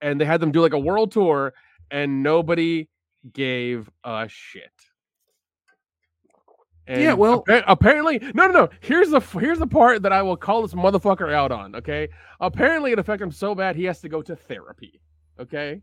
and 0.00 0.20
they 0.20 0.24
had 0.24 0.40
them 0.40 0.52
do 0.52 0.60
like 0.60 0.72
a 0.72 0.78
world 0.78 1.12
tour 1.12 1.52
and 1.90 2.22
nobody 2.22 2.88
gave 3.32 3.90
a 4.04 4.26
shit. 4.28 4.70
Yeah, 6.86 7.14
well- 7.14 7.42
appa- 7.48 7.64
apparently, 7.66 8.18
no, 8.34 8.46
no, 8.46 8.52
no. 8.52 8.68
Here's 8.80 9.08
the 9.10 9.20
here's 9.20 9.58
the 9.58 9.66
part 9.66 10.02
that 10.02 10.12
I 10.12 10.20
will 10.22 10.36
call 10.36 10.62
this 10.62 10.74
motherfucker 10.74 11.32
out 11.32 11.50
on. 11.50 11.74
Okay, 11.76 12.08
apparently 12.40 12.92
it 12.92 12.98
affected 12.98 13.24
him 13.24 13.32
so 13.32 13.54
bad 13.54 13.74
he 13.76 13.84
has 13.84 14.00
to 14.02 14.08
go 14.08 14.20
to 14.22 14.36
therapy. 14.36 15.00
Okay, 15.40 15.80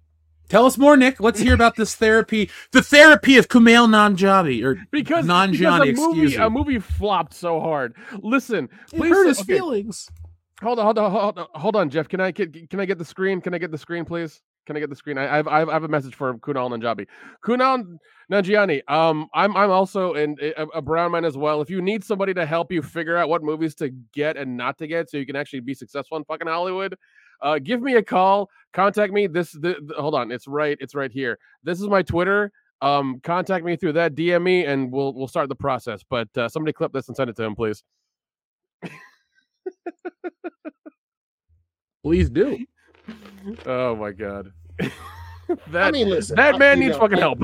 Tell 0.51 0.65
us 0.65 0.77
more, 0.77 0.97
Nick. 0.97 1.21
Let's 1.21 1.39
hear 1.39 1.53
about 1.53 1.77
this 1.77 1.95
therapy. 1.95 2.49
The 2.73 2.81
therapy 2.81 3.37
of 3.37 3.47
Kumail 3.47 3.87
Nanjiani, 3.87 4.61
or 4.65 4.85
because 4.91 5.25
Nanjiani, 5.25 5.53
because 5.53 5.97
a 5.97 6.01
movie 6.01 6.21
excuse 6.23 6.37
me. 6.37 6.43
a 6.43 6.49
movie 6.49 6.79
flopped 6.79 7.33
so 7.33 7.61
hard. 7.61 7.95
Listen, 8.21 8.67
It 8.91 8.97
please 8.97 9.11
hurt 9.11 9.27
his 9.27 9.39
okay, 9.39 9.53
feelings. 9.53 10.09
Hold 10.61 10.79
on, 10.79 10.83
hold 10.83 10.97
on, 10.97 11.11
hold 11.11 11.39
on, 11.39 11.47
hold 11.53 11.75
on, 11.77 11.89
Jeff. 11.89 12.09
Can 12.09 12.19
I 12.19 12.33
can, 12.33 12.51
can 12.69 12.81
I 12.81 12.85
get 12.85 12.97
the 12.97 13.05
screen? 13.05 13.39
Can 13.39 13.53
I 13.53 13.59
get 13.59 13.71
the 13.71 13.77
screen, 13.77 14.03
please? 14.03 14.41
Can 14.65 14.75
I 14.75 14.81
get 14.81 14.89
the 14.89 14.95
screen? 14.97 15.17
I 15.17 15.23
I 15.23 15.35
have, 15.37 15.47
I 15.47 15.59
have, 15.59 15.69
I 15.69 15.73
have 15.73 15.83
a 15.85 15.87
message 15.87 16.15
for 16.15 16.33
Kunal 16.33 16.69
Nanjabi. 16.69 17.07
Kunal 17.45 17.85
Nanjiani. 18.29 18.81
Um, 18.91 19.29
I'm 19.33 19.55
I'm 19.55 19.71
also 19.71 20.15
in, 20.15 20.35
a, 20.41 20.63
a 20.63 20.81
brown 20.81 21.13
man 21.13 21.23
as 21.23 21.37
well. 21.37 21.61
If 21.61 21.69
you 21.69 21.81
need 21.81 22.03
somebody 22.03 22.33
to 22.33 22.45
help 22.45 22.73
you 22.73 22.81
figure 22.81 23.15
out 23.15 23.29
what 23.29 23.41
movies 23.41 23.73
to 23.75 23.89
get 24.13 24.35
and 24.35 24.57
not 24.57 24.77
to 24.79 24.87
get, 24.87 25.09
so 25.09 25.15
you 25.15 25.25
can 25.25 25.37
actually 25.37 25.61
be 25.61 25.73
successful 25.73 26.17
in 26.17 26.25
fucking 26.25 26.47
Hollywood, 26.47 26.97
uh, 27.41 27.59
give 27.59 27.81
me 27.81 27.95
a 27.95 28.03
call. 28.03 28.49
Contact 28.73 29.11
me. 29.13 29.27
This 29.27 29.51
the, 29.51 29.75
the- 29.85 29.95
hold 29.99 30.15
on. 30.15 30.31
It's 30.31 30.47
right. 30.47 30.77
It's 30.79 30.95
right 30.95 31.11
here. 31.11 31.37
This 31.63 31.79
is 31.81 31.87
my 31.87 32.01
Twitter. 32.01 32.51
Um, 32.81 33.19
contact 33.23 33.63
me 33.63 33.75
through 33.75 33.93
that. 33.93 34.15
DM 34.15 34.41
me, 34.43 34.65
and 34.65 34.91
we'll 34.91 35.13
we'll 35.13 35.27
start 35.27 35.49
the 35.49 35.55
process. 35.55 36.01
But 36.09 36.29
uh, 36.37 36.49
somebody 36.49 36.73
clip 36.73 36.91
this 36.93 37.07
and 37.07 37.15
send 37.17 37.29
it 37.29 37.35
to 37.37 37.43
him, 37.43 37.55
please. 37.55 37.83
Please 42.03 42.29
do. 42.29 42.57
Oh 43.65 43.95
my 43.95 44.11
god. 44.11 44.51
that 44.79 45.83
I 45.83 45.91
mean, 45.91 46.09
listen, 46.09 46.35
that 46.35 46.57
man 46.57 46.79
you 46.79 46.85
needs 46.85 46.95
know, 46.95 47.01
fucking 47.01 47.17
I- 47.17 47.21
help. 47.21 47.39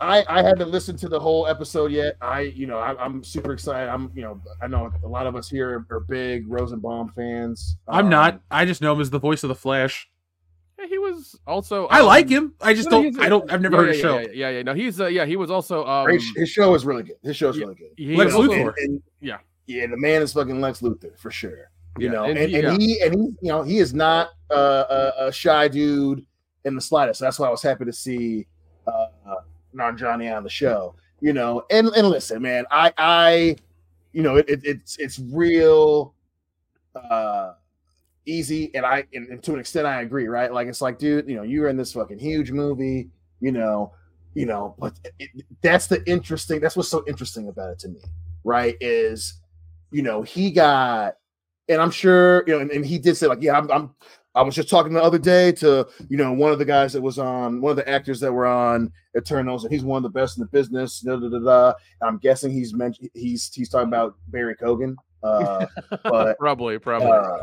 I 0.00 0.24
I 0.28 0.42
haven't 0.42 0.70
listened 0.70 0.98
to 1.00 1.08
the 1.08 1.18
whole 1.20 1.46
episode 1.46 1.92
yet. 1.92 2.16
I 2.20 2.40
you 2.42 2.66
know 2.66 2.78
I, 2.78 2.96
I'm 3.02 3.22
super 3.24 3.52
excited. 3.52 3.88
I'm 3.88 4.10
you 4.14 4.22
know 4.22 4.40
I 4.62 4.66
know 4.66 4.90
a 5.02 5.08
lot 5.08 5.26
of 5.26 5.36
us 5.36 5.48
here 5.48 5.84
are 5.90 6.00
big 6.00 6.46
Rosenbaum 6.48 7.10
fans. 7.10 7.76
I'm 7.88 8.06
Um, 8.06 8.10
not. 8.10 8.40
I 8.50 8.64
just 8.64 8.80
know 8.82 8.92
him 8.92 9.00
as 9.00 9.10
the 9.10 9.18
voice 9.20 9.42
of 9.44 9.48
the 9.48 9.54
Flash. 9.54 10.08
Yeah, 10.78 10.86
he 10.86 10.98
was 10.98 11.38
also. 11.46 11.86
I 11.86 12.00
like 12.00 12.26
um, 12.26 12.32
him. 12.32 12.54
I 12.60 12.74
just 12.74 12.90
no, 12.90 13.02
don't. 13.02 13.12
he's- 13.12 13.24
I 13.24 13.28
don't. 13.28 13.50
I've 13.52 13.60
never 13.62 13.76
yeah, 13.76 13.80
heard 13.80 13.86
yeah, 13.86 13.92
his 13.92 14.00
show. 14.00 14.18
Yeah, 14.18 14.26
yeah, 14.32 14.50
yeah. 14.50 14.62
No, 14.62 14.74
he's 14.74 15.00
uh, 15.00 15.06
yeah, 15.06 15.24
he 15.24 15.36
was 15.36 15.50
also 15.50 15.84
um. 15.86 16.04
Great 16.06 16.22
his 16.36 16.48
show 16.48 16.74
is 16.74 16.84
really 16.84 17.04
good. 17.04 17.16
His 17.22 17.36
show 17.36 17.50
is 17.50 17.56
Yeah, 17.56 17.66
really 17.66 17.76
good. 17.96 18.16
Lex 18.18 18.34
also- 18.34 18.48
Luthor. 18.50 18.72
And, 18.78 19.02
Yeah. 19.20 19.38
yeah, 19.66 19.86
the 19.86 19.96
man 19.96 20.20
is 20.22 20.32
fucking 20.32 20.60
Lex 20.60 20.80
Luthor 20.80 21.16
for 21.18 21.30
sure. 21.30 21.70
You 21.98 22.06
Yeah, 22.06 22.10
know, 22.12 22.24
and 22.24 22.36
and, 22.38 22.50
he- 22.50 22.56
and 22.56 22.64
yeah. 22.64 22.86
he 22.86 23.00
and 23.02 23.14
he 23.14 23.20
you 23.40 23.52
know 23.52 23.62
he 23.62 23.78
is 23.78 23.94
not 23.94 24.30
uh, 24.50 25.12
a, 25.18 25.26
a 25.28 25.32
shy 25.32 25.68
dude 25.68 26.26
in 26.64 26.74
the 26.74 26.80
slightest. 26.80 27.20
so 27.20 27.24
That's 27.26 27.38
why 27.38 27.46
I 27.46 27.50
was 27.50 27.62
happy 27.62 27.84
to 27.84 27.92
see 27.92 28.46
uh, 28.88 29.06
Nanjiani 29.74 30.34
on 30.34 30.42
the 30.42 30.50
show. 30.50 30.94
You 31.20 31.32
know, 31.32 31.64
and 31.70 31.88
and 31.88 32.08
listen, 32.08 32.42
man, 32.42 32.64
I 32.70 32.92
I 32.98 33.56
you 34.12 34.22
know 34.22 34.36
it, 34.36 34.48
it 34.48 34.60
it's 34.64 34.96
it's 34.98 35.18
real 35.18 36.14
uh 36.94 37.54
easy 38.26 38.70
and 38.74 38.86
I 38.86 39.04
and, 39.12 39.28
and 39.28 39.42
to 39.42 39.54
an 39.54 39.60
extent 39.60 39.86
I 39.86 40.02
agree, 40.02 40.26
right? 40.26 40.52
Like 40.52 40.68
it's 40.68 40.80
like, 40.80 40.98
dude, 40.98 41.28
you 41.28 41.36
know, 41.36 41.42
you're 41.42 41.68
in 41.68 41.76
this 41.76 41.92
fucking 41.92 42.18
huge 42.18 42.50
movie, 42.50 43.10
you 43.40 43.52
know, 43.52 43.92
you 44.34 44.46
know, 44.46 44.74
but 44.78 44.94
it, 45.18 45.30
that's 45.62 45.86
the 45.86 46.06
interesting 46.08 46.60
that's 46.60 46.76
what's 46.76 46.88
so 46.88 47.04
interesting 47.06 47.48
about 47.48 47.70
it 47.70 47.78
to 47.80 47.88
me, 47.88 48.00
right? 48.44 48.76
Is 48.80 49.40
you 49.90 50.02
know, 50.02 50.22
he 50.22 50.50
got 50.50 51.16
and 51.68 51.80
I'm 51.80 51.90
sure, 51.90 52.44
you 52.46 52.54
know, 52.54 52.60
and, 52.60 52.70
and 52.70 52.84
he 52.84 52.98
did 52.98 53.16
say, 53.16 53.26
like, 53.26 53.42
yeah, 53.42 53.56
I'm, 53.56 53.70
I'm 53.70 53.94
I 54.34 54.42
was 54.42 54.54
just 54.54 54.68
talking 54.68 54.92
the 54.92 55.02
other 55.02 55.18
day 55.18 55.52
to, 55.52 55.86
you 56.08 56.16
know, 56.16 56.32
one 56.32 56.50
of 56.52 56.58
the 56.58 56.64
guys 56.64 56.92
that 56.94 57.00
was 57.02 57.18
on 57.20 57.60
one 57.60 57.70
of 57.70 57.76
the 57.76 57.88
actors 57.88 58.18
that 58.20 58.32
were 58.32 58.46
on 58.46 58.90
Eternals, 59.16 59.62
and 59.64 59.72
he's 59.72 59.84
one 59.84 59.98
of 59.98 60.02
the 60.02 60.18
best 60.18 60.36
in 60.36 60.40
the 60.42 60.48
business. 60.48 61.00
Da, 61.00 61.16
da, 61.16 61.28
da, 61.28 61.38
da. 61.38 61.72
I'm 62.02 62.18
guessing 62.18 62.50
he's 62.50 62.74
mentioned 62.74 63.10
he's 63.14 63.50
he's 63.54 63.68
talking 63.68 63.88
about 63.88 64.16
Barry 64.28 64.56
Keoghan. 64.56 64.96
Uh, 65.22 65.66
but 66.02 66.36
probably, 66.38 66.78
probably. 66.78 67.12
uh, 67.12 67.36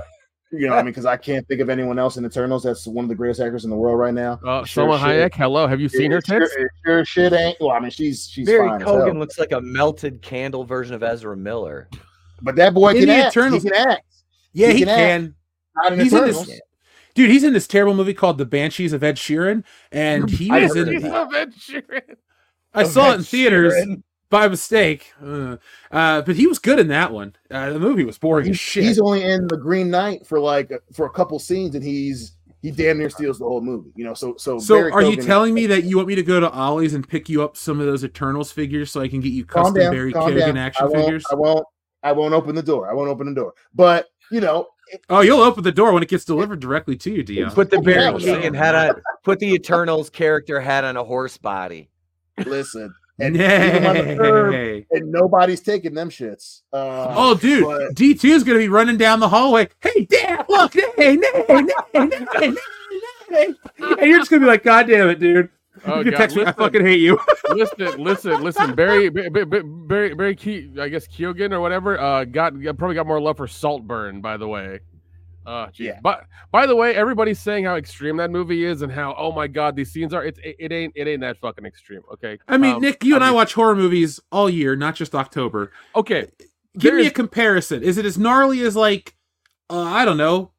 you 0.52 0.68
know, 0.68 0.74
I 0.74 0.80
mean, 0.80 0.88
because 0.88 1.06
I 1.06 1.16
can't 1.16 1.48
think 1.48 1.62
of 1.62 1.70
anyone 1.70 1.98
else 1.98 2.18
in 2.18 2.26
Eternals 2.26 2.64
that's 2.64 2.86
one 2.86 3.06
of 3.06 3.10
the 3.10 3.16
greatest 3.16 3.40
actors 3.40 3.64
in 3.64 3.70
the 3.70 3.78
world 3.78 3.98
right 3.98 4.14
now. 4.14 4.38
uh, 4.46 4.66
Sure 4.66 4.86
Salma 4.86 5.00
shit. 5.00 5.32
Hayek. 5.32 5.36
Hello, 5.36 5.66
have 5.66 5.80
you 5.80 5.88
seen 5.88 6.12
her 6.12 6.18
It 6.18 6.28
sure- 6.28 6.40
tits? 6.42 6.54
it 6.58 6.68
Sure, 6.86 7.06
shit 7.06 7.32
ain't. 7.32 7.56
Well, 7.62 7.72
I 7.72 7.80
mean, 7.80 7.90
she's 7.90 8.28
she's 8.30 8.48
Barry 8.48 8.68
fine. 8.68 8.82
as 8.82 8.88
Keoghan 8.88 9.06
hell. 9.08 9.16
looks 9.16 9.40
like 9.40 9.54
a 9.54 9.62
melted 9.62 10.22
candle 10.22 10.66
version 10.66 10.94
of 10.94 11.04
Ezra 11.04 11.38
Miller. 11.38 11.88
but 12.42 12.58
that 12.58 12.74
boy 12.74 12.90
In 12.90 12.98
can 12.98 13.08
the 13.08 13.14
act. 13.16 13.38
Eternals- 13.38 13.64
He 13.64 13.70
can 13.70 13.88
act. 13.92 14.04
Yeah, 14.52 14.68
He 14.68 14.74
he 14.74 14.80
can 14.80 14.90
act. 14.90 14.98
can. 15.00 15.36
Not 15.78 15.94
in 15.94 16.00
He's 16.02 16.12
in 16.12 16.18
Eternals. 16.20 16.48
this. 16.48 16.60
Dude, 17.14 17.30
he's 17.30 17.44
in 17.44 17.54
this 17.54 17.68
terrible 17.68 17.94
movie 17.94 18.14
called 18.14 18.38
The 18.38 18.46
Banshees 18.46 18.94
of 18.94 19.04
Ed 19.04 19.16
Sheeran, 19.18 19.64
and 19.92 20.30
he 20.30 20.50
I 20.50 20.64
was 20.64 20.76
in. 20.76 20.96
of 20.96 21.02
that. 21.04 21.14
Of 21.14 21.34
Ed 21.34 21.54
Sheeran. 21.56 22.16
I 22.74 22.84
Of 22.84 22.88
saw 22.90 23.12
it 23.12 23.16
in 23.16 23.24
theaters 23.24 23.74
Sheeran. 23.74 24.04
by 24.30 24.48
mistake, 24.48 25.14
uh, 25.22 25.58
uh, 25.92 26.22
but 26.22 26.36
he 26.38 26.48
was 26.48 26.58
good 26.60 26.80
in 26.80 26.88
that 26.88 27.12
one. 27.12 27.36
Uh, 27.50 27.72
the 27.72 27.80
movie 27.80 28.06
was 28.06 28.18
boring 28.18 28.44
as 28.44 28.48
He's, 28.50 28.60
shit. 28.60 28.84
he's 28.86 29.00
only 29.00 29.24
in 29.24 29.48
the 29.48 29.58
Green 29.58 29.90
Knight 29.90 30.26
for 30.26 30.40
like 30.40 30.72
for 30.94 31.06
a 31.06 31.10
couple 31.10 31.38
scenes, 31.40 31.76
and 31.76 31.84
he's 31.84 32.34
he 32.62 32.72
damn 32.72 32.98
near 33.00 33.10
steals 33.10 33.40
the 33.40 33.46
whole 33.46 33.60
movie. 33.60 33.92
You 33.96 34.06
know, 34.06 34.14
so 34.14 34.36
so. 34.38 34.58
so, 34.60 34.76
Barry 34.76 34.92
are 34.92 35.02
you 35.04 35.18
telling 35.18 35.54
me 35.54 35.66
that 35.68 35.84
you 35.84 35.98
want 35.98 36.08
me 36.08 36.16
to 36.16 36.24
go 36.24 36.40
to 36.40 36.50
Ollie's 36.50 36.94
and 36.94 37.06
pick 37.08 37.28
you 37.28 37.44
up 37.44 37.58
some 37.58 37.80
of 37.82 37.88
those 37.88 38.06
Eternals 38.06 38.52
figures 38.52 38.90
so 38.92 39.02
I 39.02 39.08
can 39.10 39.20
get 39.20 39.34
you 39.34 39.44
custom 39.44 39.74
down, 39.74 39.92
Barry 39.92 40.14
calm 40.14 40.32
Keoghan 40.32 40.40
down. 40.40 40.58
action 40.58 40.88
I 40.88 40.92
figures? 41.02 41.26
I 41.32 41.36
won't. 41.36 41.66
I 42.04 42.12
won't 42.14 42.34
open 42.34 42.56
the 42.56 42.64
door. 42.64 42.90
I 42.90 42.94
won't 42.94 43.10
open 43.10 43.28
the 43.28 43.36
door. 43.36 43.54
But 43.76 44.08
you 44.32 44.40
know, 44.40 44.68
it- 44.92 45.02
Oh, 45.10 45.22
you'll 45.22 45.42
open 45.42 45.64
the 45.64 45.72
door 45.72 45.94
when 45.94 46.04
it 46.04 46.10
gets 46.10 46.26
delivered 46.26 46.60
directly 46.60 46.96
to 46.98 47.12
you, 47.12 47.24
Dio. 47.24 47.50
Put 47.50 47.70
the 47.70 47.78
Okay, 47.78 47.86
Barry 47.94 48.14
okay. 48.16 48.26
Keoghan 48.50 48.56
hat 48.56 48.76
on. 48.76 49.02
Put 49.24 49.40
the 49.40 49.54
Eternals 49.54 50.10
character 50.10 50.60
hat 50.60 50.84
on 50.84 50.98
a 50.98 51.04
horse 51.04 51.38
body. 51.38 51.90
listen, 52.46 52.94
and 53.20 53.36
even 53.36 53.86
on 53.86 53.96
the 53.96 54.16
curb, 54.16 54.86
and 54.92 55.12
nobody's 55.12 55.62
taking 55.62 55.94
them 55.94 56.10
shits. 56.10 56.62
Uh, 56.74 57.14
Oh, 57.16 57.36
dude, 57.36 57.94
D 57.96 58.14
two 58.16 58.30
is 58.30 58.44
gonna 58.44 58.60
be 58.60 58.68
running 58.70 58.98
down 58.98 59.20
the 59.20 59.30
hallway. 59.30 59.68
Hey, 59.82 60.06
Dad, 60.06 60.46
look, 60.50 60.76
nay, 60.76 61.16
nay, 61.18 61.18
nay, 61.18 61.64
nay, 61.94 62.08
nay, 62.10 62.56
nay. 63.30 63.54
and 63.80 64.00
you're 64.10 64.20
just 64.20 64.30
gonna 64.32 64.40
be 64.42 64.48
like, 64.48 64.64
God 64.64 64.88
damn 64.88 65.10
it, 65.10 65.20
dude. 65.20 65.50
Oh, 65.86 65.98
you 65.98 66.04
can 66.04 66.12
God, 66.12 66.18
text 66.18 66.36
me. 66.36 66.44
I 66.46 66.52
fucking 66.52 66.86
hate 66.86 67.00
you. 67.00 67.20
listen, 67.50 68.04
listen, 68.04 68.42
listen. 68.44 68.76
Barry, 68.76 69.10
Barry, 69.10 70.14
Barry, 70.14 70.36
Ke- 70.36 70.78
I 70.80 70.90
guess 70.90 71.08
Keoghan 71.08 71.52
or 71.52 71.60
whatever. 71.60 72.00
Uh, 72.00 72.24
got 72.26 72.60
got- 72.62 72.78
probably 72.78 72.96
got 72.96 73.08
more 73.08 73.20
love 73.20 73.38
for 73.38 73.48
Saltburn, 73.48 74.22
by 74.22 74.38
the 74.38 74.48
way. 74.48 74.80
Oh, 75.44 75.66
geez. 75.74 75.88
Yeah. 75.88 76.00
But 76.04 76.26
by 76.52 76.68
the 76.68 76.76
way, 76.76 76.94
everybody's 76.96 77.40
saying 77.40 77.66
how 77.66 77.76
extreme 77.76 78.18
that 78.18 78.30
movie 78.30 78.64
is 78.64 78.84
and 78.84 78.92
how 78.92 79.16
oh 79.18 79.32
my 79.32 79.48
god 79.48 79.76
these 79.76 79.92
scenes 79.92 80.14
are. 80.14 80.24
It's 80.24 80.40
it, 80.44 80.56
it 80.60 80.72
ain't 80.72 80.94
it 80.96 81.08
ain't 81.08 81.22
that 81.22 81.40
fucking 81.40 81.66
extreme. 81.66 82.02
Okay. 82.14 82.38
I 82.48 82.58
mean, 82.58 82.76
Um, 82.76 82.82
Nick, 82.82 83.04
you 83.04 83.16
and 83.16 83.24
I 83.24 83.32
watch 83.32 83.54
horror 83.54 83.76
movies 83.76 84.20
all 84.32 84.50
year, 84.52 84.76
not 84.76 84.94
just 84.96 85.16
October. 85.16 85.72
Okay. 85.96 86.28
Give 86.78 86.94
me 86.94 87.08
a 87.08 87.12
comparison. 87.12 87.82
Is 87.82 87.98
it 87.98 88.06
as 88.06 88.18
gnarly 88.20 88.62
as 88.62 88.76
like, 88.76 89.16
uh, 89.70 89.82
I 89.82 90.06
don't 90.06 90.18
know, 90.18 90.52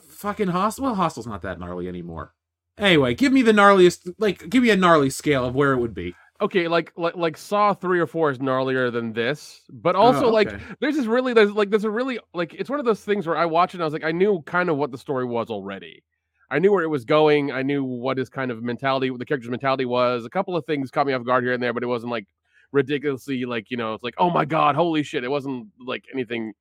fucking 0.00 0.48
Hostel? 0.48 0.84
Well, 0.84 0.94
Hostel's 0.96 1.26
not 1.26 1.42
that 1.42 1.60
gnarly 1.60 1.86
anymore. 1.86 2.32
Anyway, 2.78 3.14
give 3.14 3.32
me 3.32 3.42
the 3.42 3.52
gnarliest. 3.52 4.14
Like, 4.18 4.48
give 4.48 4.62
me 4.62 4.70
a 4.70 4.76
gnarly 4.76 5.10
scale 5.10 5.44
of 5.44 5.54
where 5.54 5.72
it 5.72 5.78
would 5.78 5.94
be. 5.94 6.14
okay, 6.40 6.66
like 6.68 6.92
like 6.96 7.14
like 7.16 7.36
Saw 7.36 7.72
three 7.74 8.00
or 8.00 8.06
four 8.06 8.30
is 8.30 8.38
gnarlier 8.38 8.90
than 8.92 9.12
this, 9.12 9.60
but 9.70 9.94
also 9.94 10.26
Oh, 10.26 10.30
like 10.30 10.50
there's 10.80 10.96
this 10.96 11.06
really 11.06 11.34
there's 11.34 11.52
like 11.52 11.70
there's 11.70 11.84
a 11.84 11.90
really 11.90 12.18
like 12.34 12.54
it's 12.54 12.70
one 12.70 12.80
of 12.80 12.86
those 12.86 13.00
things 13.04 13.26
where 13.26 13.36
I 13.36 13.46
watch 13.46 13.74
it 13.74 13.76
and 13.76 13.82
I 13.82 13.84
was 13.84 13.92
like 13.92 14.04
I 14.04 14.10
knew 14.12 14.42
kind 14.42 14.68
of 14.70 14.76
what 14.76 14.90
the 14.90 14.98
story 14.98 15.24
was 15.24 15.50
already. 15.50 16.02
I 16.50 16.58
knew 16.58 16.72
where 16.72 16.82
it 16.82 16.88
was 16.88 17.04
going. 17.04 17.50
I 17.52 17.62
knew 17.62 17.84
what 17.84 18.18
his 18.18 18.28
kind 18.28 18.50
of 18.50 18.62
mentality, 18.62 19.10
the 19.16 19.24
character's 19.24 19.50
mentality 19.50 19.84
was. 19.86 20.24
A 20.26 20.30
couple 20.30 20.54
of 20.56 20.66
things 20.66 20.90
caught 20.90 21.06
me 21.06 21.12
off 21.14 21.24
guard 21.24 21.44
here 21.44 21.52
and 21.54 21.62
there, 21.62 21.72
but 21.72 21.82
it 21.82 21.86
wasn't 21.86 22.10
like 22.12 22.26
ridiculously 22.72 23.44
like 23.44 23.70
you 23.70 23.76
know 23.76 23.94
it's 23.94 24.02
like 24.04 24.14
oh 24.18 24.30
my 24.30 24.44
god, 24.44 24.74
holy 24.74 25.02
shit! 25.02 25.24
It 25.24 25.30
wasn't 25.30 25.68
like 25.78 26.06
anything 26.12 26.54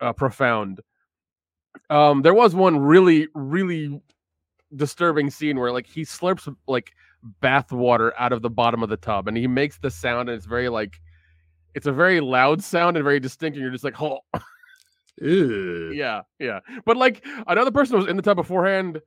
uh, 0.00 0.12
profound. 0.12 0.80
Um, 1.90 2.22
there 2.22 2.34
was 2.34 2.54
one 2.54 2.78
really 2.78 3.28
really 3.34 4.00
disturbing 4.76 5.30
scene 5.30 5.58
where 5.58 5.72
like 5.72 5.86
he 5.86 6.02
slurps 6.02 6.54
like 6.66 6.92
bath 7.40 7.70
water 7.72 8.12
out 8.18 8.32
of 8.32 8.42
the 8.42 8.50
bottom 8.50 8.82
of 8.82 8.88
the 8.88 8.96
tub 8.96 9.28
and 9.28 9.36
he 9.36 9.46
makes 9.46 9.78
the 9.78 9.90
sound 9.90 10.28
and 10.28 10.36
it's 10.36 10.46
very 10.46 10.68
like 10.68 11.00
it's 11.74 11.86
a 11.86 11.92
very 11.92 12.20
loud 12.20 12.62
sound 12.62 12.96
and 12.96 13.04
very 13.04 13.20
distinct 13.20 13.56
and 13.56 13.62
you're 13.62 13.70
just 13.70 13.84
like 13.84 14.00
oh 14.00 14.20
yeah 15.20 16.22
yeah. 16.38 16.60
But 16.84 16.96
like 16.96 17.24
another 17.46 17.70
person 17.70 17.96
was 17.96 18.06
in 18.08 18.16
the 18.16 18.22
tub 18.22 18.36
beforehand 18.36 19.00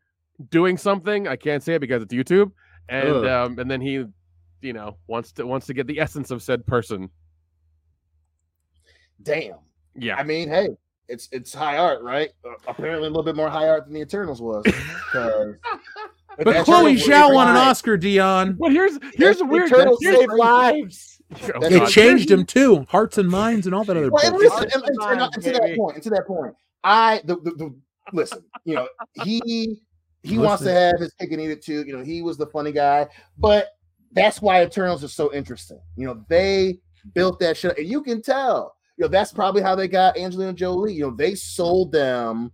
doing 0.49 0.77
something 0.77 1.29
i 1.29 1.35
can't 1.37 1.63
say 1.63 1.75
it 1.75 1.79
because 1.79 2.03
it's 2.03 2.13
youtube 2.13 2.51
and 2.89 3.07
Ugh. 3.07 3.25
um 3.25 3.57
and 3.57 3.71
then 3.71 3.79
he 3.79 4.03
you 4.65 4.73
know 4.73 4.97
wants 5.07 5.31
to 5.33 5.45
wants 5.45 5.67
to 5.67 5.73
get 5.73 5.87
the 5.87 5.99
essence 5.99 6.31
of 6.31 6.41
said 6.41 6.65
person. 6.65 7.09
Damn. 9.21 9.55
yeah. 9.95 10.15
I 10.15 10.23
mean, 10.23 10.49
hey, 10.49 10.69
it's 11.07 11.27
it's 11.31 11.53
high 11.53 11.77
art, 11.77 12.01
right? 12.01 12.29
Uh, 12.43 12.53
apparently, 12.67 13.07
a 13.07 13.11
little 13.11 13.23
bit 13.23 13.35
more 13.35 13.49
high 13.49 13.67
art 13.67 13.85
than 13.85 13.93
the 13.93 14.01
Eternals 14.01 14.41
was. 14.41 14.65
But 16.37 16.65
Chloe 16.65 16.95
right, 16.95 16.97
Zhao 17.05 17.33
won 17.33 17.47
an. 17.47 17.55
Oscar, 17.55 17.95
Dion. 17.95 18.57
but 18.59 18.71
here's 18.73 18.99
here's 19.13 19.39
a 19.39 19.45
weird 19.45 19.67
Eternals 19.71 19.99
here's- 20.01 20.17
save 20.19 20.29
lives. 20.31 21.21
Oh, 21.33 21.59
That's 21.61 21.73
It 21.75 21.79
God. 21.79 21.89
changed 21.89 22.29
him 22.29 22.45
too. 22.45 22.85
Hearts 22.89 23.17
and 23.17 23.29
minds 23.29 23.65
and 23.65 23.73
all 23.73 23.83
that 23.85 23.95
other 23.95 24.09
Well, 24.11 24.21
and 24.25 24.35
listen, 24.37 24.63
and, 24.63 24.83
and- 24.83 24.83
and- 25.01 25.21
and 25.21 25.43
to 25.43 25.51
that 25.53 25.61
Baby. 25.61 25.77
point, 25.77 25.95
and 25.95 26.03
to 26.03 26.09
that 26.11 26.27
point, 26.27 26.53
I 26.83 27.21
the, 27.23 27.37
the, 27.37 27.51
the 27.51 27.75
listen, 28.11 28.43
you 28.65 28.75
know, 28.75 28.87
he 29.23 29.79
he 30.23 30.37
wants 30.37 30.61
to 30.63 30.71
have 30.73 30.99
his 30.99 31.13
cake 31.13 31.31
and 31.31 31.39
eat 31.41 31.51
it 31.51 31.63
too. 31.63 31.85
You 31.87 31.97
know, 31.97 32.03
he 32.03 32.21
was 32.21 32.35
the 32.37 32.47
funny 32.47 32.73
guy, 32.73 33.07
but 33.37 33.69
that's 34.11 34.41
why 34.41 34.61
Eternals 34.63 35.03
is 35.05 35.13
so 35.13 35.33
interesting. 35.33 35.79
You 35.95 36.07
know, 36.07 36.25
they 36.27 36.79
built 37.13 37.39
that 37.39 37.55
shit, 37.55 37.77
and 37.77 37.87
you 37.87 38.03
can 38.03 38.21
tell. 38.21 38.75
You 38.97 39.03
know, 39.03 39.07
that's 39.09 39.33
probably 39.33 39.61
how 39.61 39.75
they 39.75 39.87
got 39.87 40.17
Angelina 40.17 40.53
Jolie. 40.53 40.93
You 40.93 41.09
know, 41.09 41.15
they 41.15 41.35
sold 41.35 41.91
them 41.91 42.51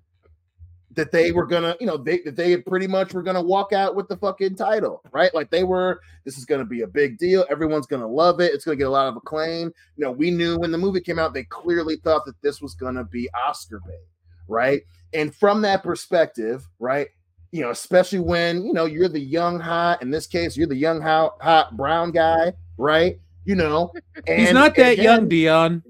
that 0.95 1.11
they 1.11 1.31
were 1.31 1.45
gonna, 1.45 1.75
you 1.79 1.87
know, 1.87 1.97
they 1.97 2.19
that 2.19 2.35
they 2.35 2.57
pretty 2.57 2.87
much 2.87 3.13
were 3.13 3.21
gonna 3.21 3.41
walk 3.41 3.73
out 3.73 3.95
with 3.95 4.07
the 4.07 4.17
fucking 4.17 4.55
title, 4.55 5.01
right? 5.11 5.33
Like 5.33 5.49
they 5.49 5.63
were. 5.63 6.01
This 6.25 6.37
is 6.37 6.45
gonna 6.45 6.65
be 6.65 6.81
a 6.81 6.87
big 6.87 7.17
deal. 7.17 7.45
Everyone's 7.49 7.87
gonna 7.87 8.07
love 8.07 8.41
it. 8.41 8.53
It's 8.53 8.65
gonna 8.65 8.77
get 8.77 8.87
a 8.87 8.91
lot 8.91 9.07
of 9.07 9.15
acclaim. 9.15 9.71
You 9.95 10.05
know, 10.05 10.11
we 10.11 10.31
knew 10.31 10.57
when 10.57 10.71
the 10.71 10.77
movie 10.77 11.01
came 11.01 11.19
out, 11.19 11.33
they 11.33 11.43
clearly 11.43 11.97
thought 11.97 12.25
that 12.25 12.41
this 12.41 12.61
was 12.61 12.75
gonna 12.75 13.03
be 13.03 13.29
Oscar 13.33 13.79
bait, 13.85 14.05
right? 14.47 14.81
And 15.13 15.33
from 15.33 15.61
that 15.61 15.83
perspective, 15.83 16.67
right? 16.79 17.07
You 17.51 17.61
know, 17.61 17.69
especially 17.69 18.19
when 18.19 18.65
you 18.65 18.73
know 18.73 18.85
you're 18.85 19.09
the 19.09 19.19
young 19.19 19.59
hot. 19.59 20.01
In 20.01 20.09
this 20.09 20.27
case, 20.27 20.57
you're 20.57 20.67
the 20.67 20.75
young 20.75 21.01
hot, 21.01 21.37
hot 21.41 21.77
brown 21.77 22.11
guy, 22.11 22.53
right? 22.77 23.19
You 23.45 23.55
know, 23.55 23.91
And, 24.27 24.41
He's 24.41 24.53
not 24.53 24.75
that 24.75 24.93
again- 24.93 25.03
young, 25.03 25.27
Dion. 25.27 25.83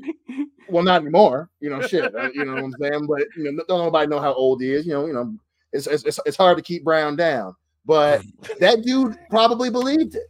well, 0.69 0.83
not 0.83 1.01
anymore. 1.01 1.49
You 1.59 1.69
know, 1.69 1.81
shit. 1.81 2.15
uh, 2.15 2.29
you 2.33 2.45
know 2.45 2.53
what 2.55 2.63
I'm 2.63 2.73
saying? 2.79 3.05
But 3.07 3.23
you 3.35 3.51
know, 3.51 3.63
don't 3.67 3.85
nobody 3.85 4.07
know 4.07 4.19
how 4.19 4.33
old 4.33 4.61
he 4.61 4.71
is. 4.73 4.85
You 4.85 4.93
know, 4.93 5.05
you 5.05 5.13
know, 5.13 5.35
it's 5.73 5.87
it's, 5.87 6.19
it's, 6.25 6.37
hard 6.37 6.57
to 6.57 6.63
keep 6.63 6.83
Brown 6.83 7.15
down. 7.15 7.55
But 7.85 8.23
that 8.59 8.83
dude 8.83 9.17
probably 9.29 9.69
believed 9.69 10.15
it. 10.15 10.27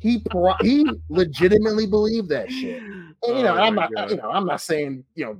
He 0.00 0.22
pro- 0.30 0.54
he 0.60 0.84
legitimately 1.08 1.86
believed 1.86 2.28
that 2.30 2.50
shit. 2.50 2.82
And, 2.82 3.16
you 3.24 3.42
know, 3.42 3.54
Oh 3.56 3.60
I'm 3.62 3.74
not. 3.74 3.92
God. 3.94 4.10
You 4.10 4.16
know, 4.16 4.30
I'm 4.30 4.46
not 4.46 4.60
saying 4.60 5.04
you 5.14 5.24
know, 5.24 5.38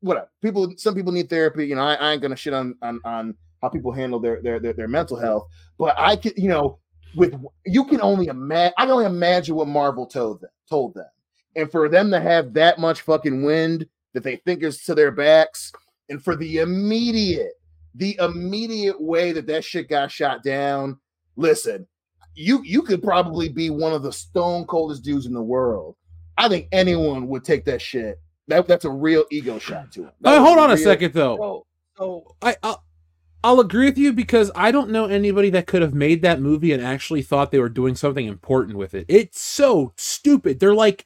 whatever. 0.00 0.28
People, 0.42 0.72
some 0.76 0.94
people 0.94 1.12
need 1.12 1.28
therapy. 1.28 1.66
You 1.66 1.74
know, 1.76 1.82
I, 1.82 1.94
I 1.94 2.12
ain't 2.12 2.22
gonna 2.22 2.36
shit 2.36 2.54
on 2.54 2.74
on 2.82 3.00
on 3.04 3.34
how 3.62 3.68
people 3.68 3.92
handle 3.92 4.18
their 4.20 4.40
their 4.42 4.58
their, 4.60 4.72
their 4.72 4.88
mental 4.88 5.18
health. 5.18 5.46
But 5.78 5.94
I 5.98 6.16
can, 6.16 6.32
you 6.36 6.48
know, 6.48 6.78
with 7.16 7.34
you 7.66 7.84
can 7.84 8.00
only 8.00 8.26
imagine. 8.26 8.74
I 8.78 8.82
can 8.82 8.92
only 8.92 9.06
imagine 9.06 9.54
what 9.54 9.68
Marvel 9.68 10.06
told 10.06 10.40
them. 10.40 10.50
Told 10.68 10.94
them 10.94 11.06
and 11.56 11.70
for 11.70 11.88
them 11.88 12.10
to 12.10 12.20
have 12.20 12.52
that 12.54 12.78
much 12.78 13.02
fucking 13.02 13.44
wind 13.44 13.86
that 14.12 14.22
they 14.22 14.36
think 14.36 14.62
is 14.62 14.82
to 14.84 14.94
their 14.94 15.10
backs, 15.10 15.72
and 16.08 16.22
for 16.22 16.36
the 16.36 16.58
immediate, 16.58 17.52
the 17.94 18.16
immediate 18.20 19.00
way 19.00 19.32
that 19.32 19.46
that 19.46 19.64
shit 19.64 19.88
got 19.88 20.10
shot 20.10 20.42
down. 20.42 20.98
Listen, 21.36 21.86
you 22.34 22.62
you 22.62 22.82
could 22.82 23.02
probably 23.02 23.48
be 23.48 23.70
one 23.70 23.92
of 23.92 24.02
the 24.02 24.12
stone 24.12 24.64
coldest 24.66 25.02
dudes 25.02 25.26
in 25.26 25.32
the 25.32 25.42
world. 25.42 25.96
I 26.36 26.48
think 26.48 26.68
anyone 26.72 27.28
would 27.28 27.44
take 27.44 27.64
that 27.66 27.80
shit. 27.80 28.20
That 28.48 28.66
that's 28.66 28.84
a 28.84 28.90
real 28.90 29.24
ego 29.30 29.58
shot 29.58 29.92
to 29.92 30.04
him. 30.04 30.10
That 30.20 30.38
Uh, 30.38 30.44
hold 30.44 30.58
on 30.58 30.70
a 30.70 30.76
second 30.76 31.12
though. 31.12 31.36
So, 31.36 31.66
so 31.96 32.36
I 32.42 32.56
I'll, 32.62 32.84
I'll 33.44 33.60
agree 33.60 33.84
with 33.84 33.98
you 33.98 34.12
because 34.14 34.50
I 34.56 34.70
don't 34.72 34.88
know 34.90 35.04
anybody 35.04 35.50
that 35.50 35.66
could 35.66 35.82
have 35.82 35.92
made 35.94 36.22
that 36.22 36.40
movie 36.40 36.72
and 36.72 36.82
actually 36.82 37.20
thought 37.20 37.50
they 37.50 37.58
were 37.58 37.68
doing 37.68 37.94
something 37.94 38.26
important 38.26 38.78
with 38.78 38.94
it. 38.94 39.04
It's 39.06 39.40
so 39.40 39.92
stupid. 39.96 40.60
They're 40.60 40.74
like 40.74 41.04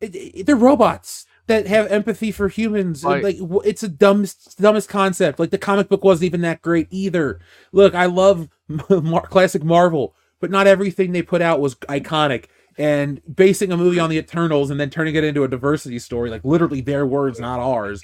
they're 0.00 0.54
robots 0.54 1.24
that 1.46 1.66
have 1.66 1.90
empathy 1.90 2.30
for 2.30 2.48
humans. 2.48 3.04
Like- 3.04 3.22
like 3.22 3.38
it's 3.64 3.82
a 3.82 3.88
dumbest 3.88 4.60
dumbest 4.60 4.88
concept. 4.88 5.38
Like 5.38 5.50
the 5.50 5.58
comic 5.58 5.88
book 5.88 6.04
wasn't 6.04 6.26
even 6.26 6.42
that 6.42 6.62
great 6.62 6.88
either. 6.90 7.40
Look, 7.72 7.94
I 7.94 8.06
love 8.06 8.48
Mar- 8.90 9.26
classic 9.26 9.64
Marvel, 9.64 10.14
but 10.40 10.50
not 10.50 10.66
everything 10.66 11.12
they 11.12 11.22
put 11.22 11.40
out 11.42 11.60
was 11.60 11.74
iconic. 11.76 12.46
And 12.76 13.20
basing 13.32 13.70
a 13.72 13.76
movie 13.76 14.00
on 14.00 14.10
the 14.10 14.18
Eternals 14.18 14.68
and 14.68 14.80
then 14.80 14.90
turning 14.90 15.14
it 15.14 15.22
into 15.24 15.44
a 15.44 15.48
diversity 15.48 15.98
story, 16.00 16.28
like 16.28 16.44
literally 16.44 16.80
their 16.80 17.06
words, 17.06 17.38
not 17.38 17.60
ours. 17.60 18.02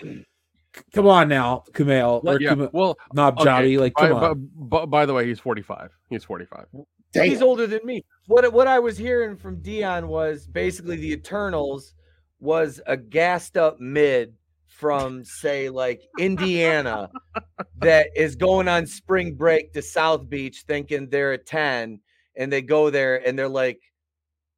C- 0.77 0.83
Come 0.95 1.07
on 1.07 1.29
now, 1.29 1.65
Kumail 1.73 2.25
or 2.25 2.41
yeah 2.41 2.51
Kuma- 2.51 2.71
well 2.73 2.97
Knob 3.13 3.39
okay, 3.41 3.49
Jobby, 3.49 3.79
like 3.79 3.95
by, 3.95 4.09
come 4.09 4.17
on. 4.19 4.51
by- 4.69 4.79
by- 4.81 4.87
by 4.87 5.07
the 5.07 5.15
way 5.15 5.27
he's 5.27 5.41
45 5.41 5.91
he's 6.09 6.25
45 6.25 6.67
he's 7.13 7.43
older 7.43 7.67
than 7.67 7.81
me. 7.85 8.05
What 8.27 8.53
what 8.53 8.69
I 8.69 8.79
was 8.79 8.97
hearing 8.97 9.37
from 9.37 9.61
Dion 9.61 10.09
was 10.09 10.47
basically 10.47 10.97
the 10.97 11.13
Eternals 11.13 11.95
was 12.39 12.81
a 12.87 12.97
gassed 12.97 13.57
up 13.57 13.81
mid 13.81 14.35
from 14.67 15.25
say 15.25 15.69
like 15.69 16.03
Indiana 16.19 17.11
that 17.81 18.09
is 18.15 18.37
going 18.37 18.69
on 18.69 18.87
spring 18.87 19.35
break 19.35 19.73
to 19.73 19.83
South 19.83 20.29
Beach 20.31 20.65
thinking 20.67 21.09
they're 21.09 21.33
a 21.33 21.39
10 21.39 22.01
and 22.37 22.53
they 22.53 22.63
go 22.63 22.89
there 22.91 23.27
and 23.27 23.39
they're 23.39 23.49
like 23.49 23.81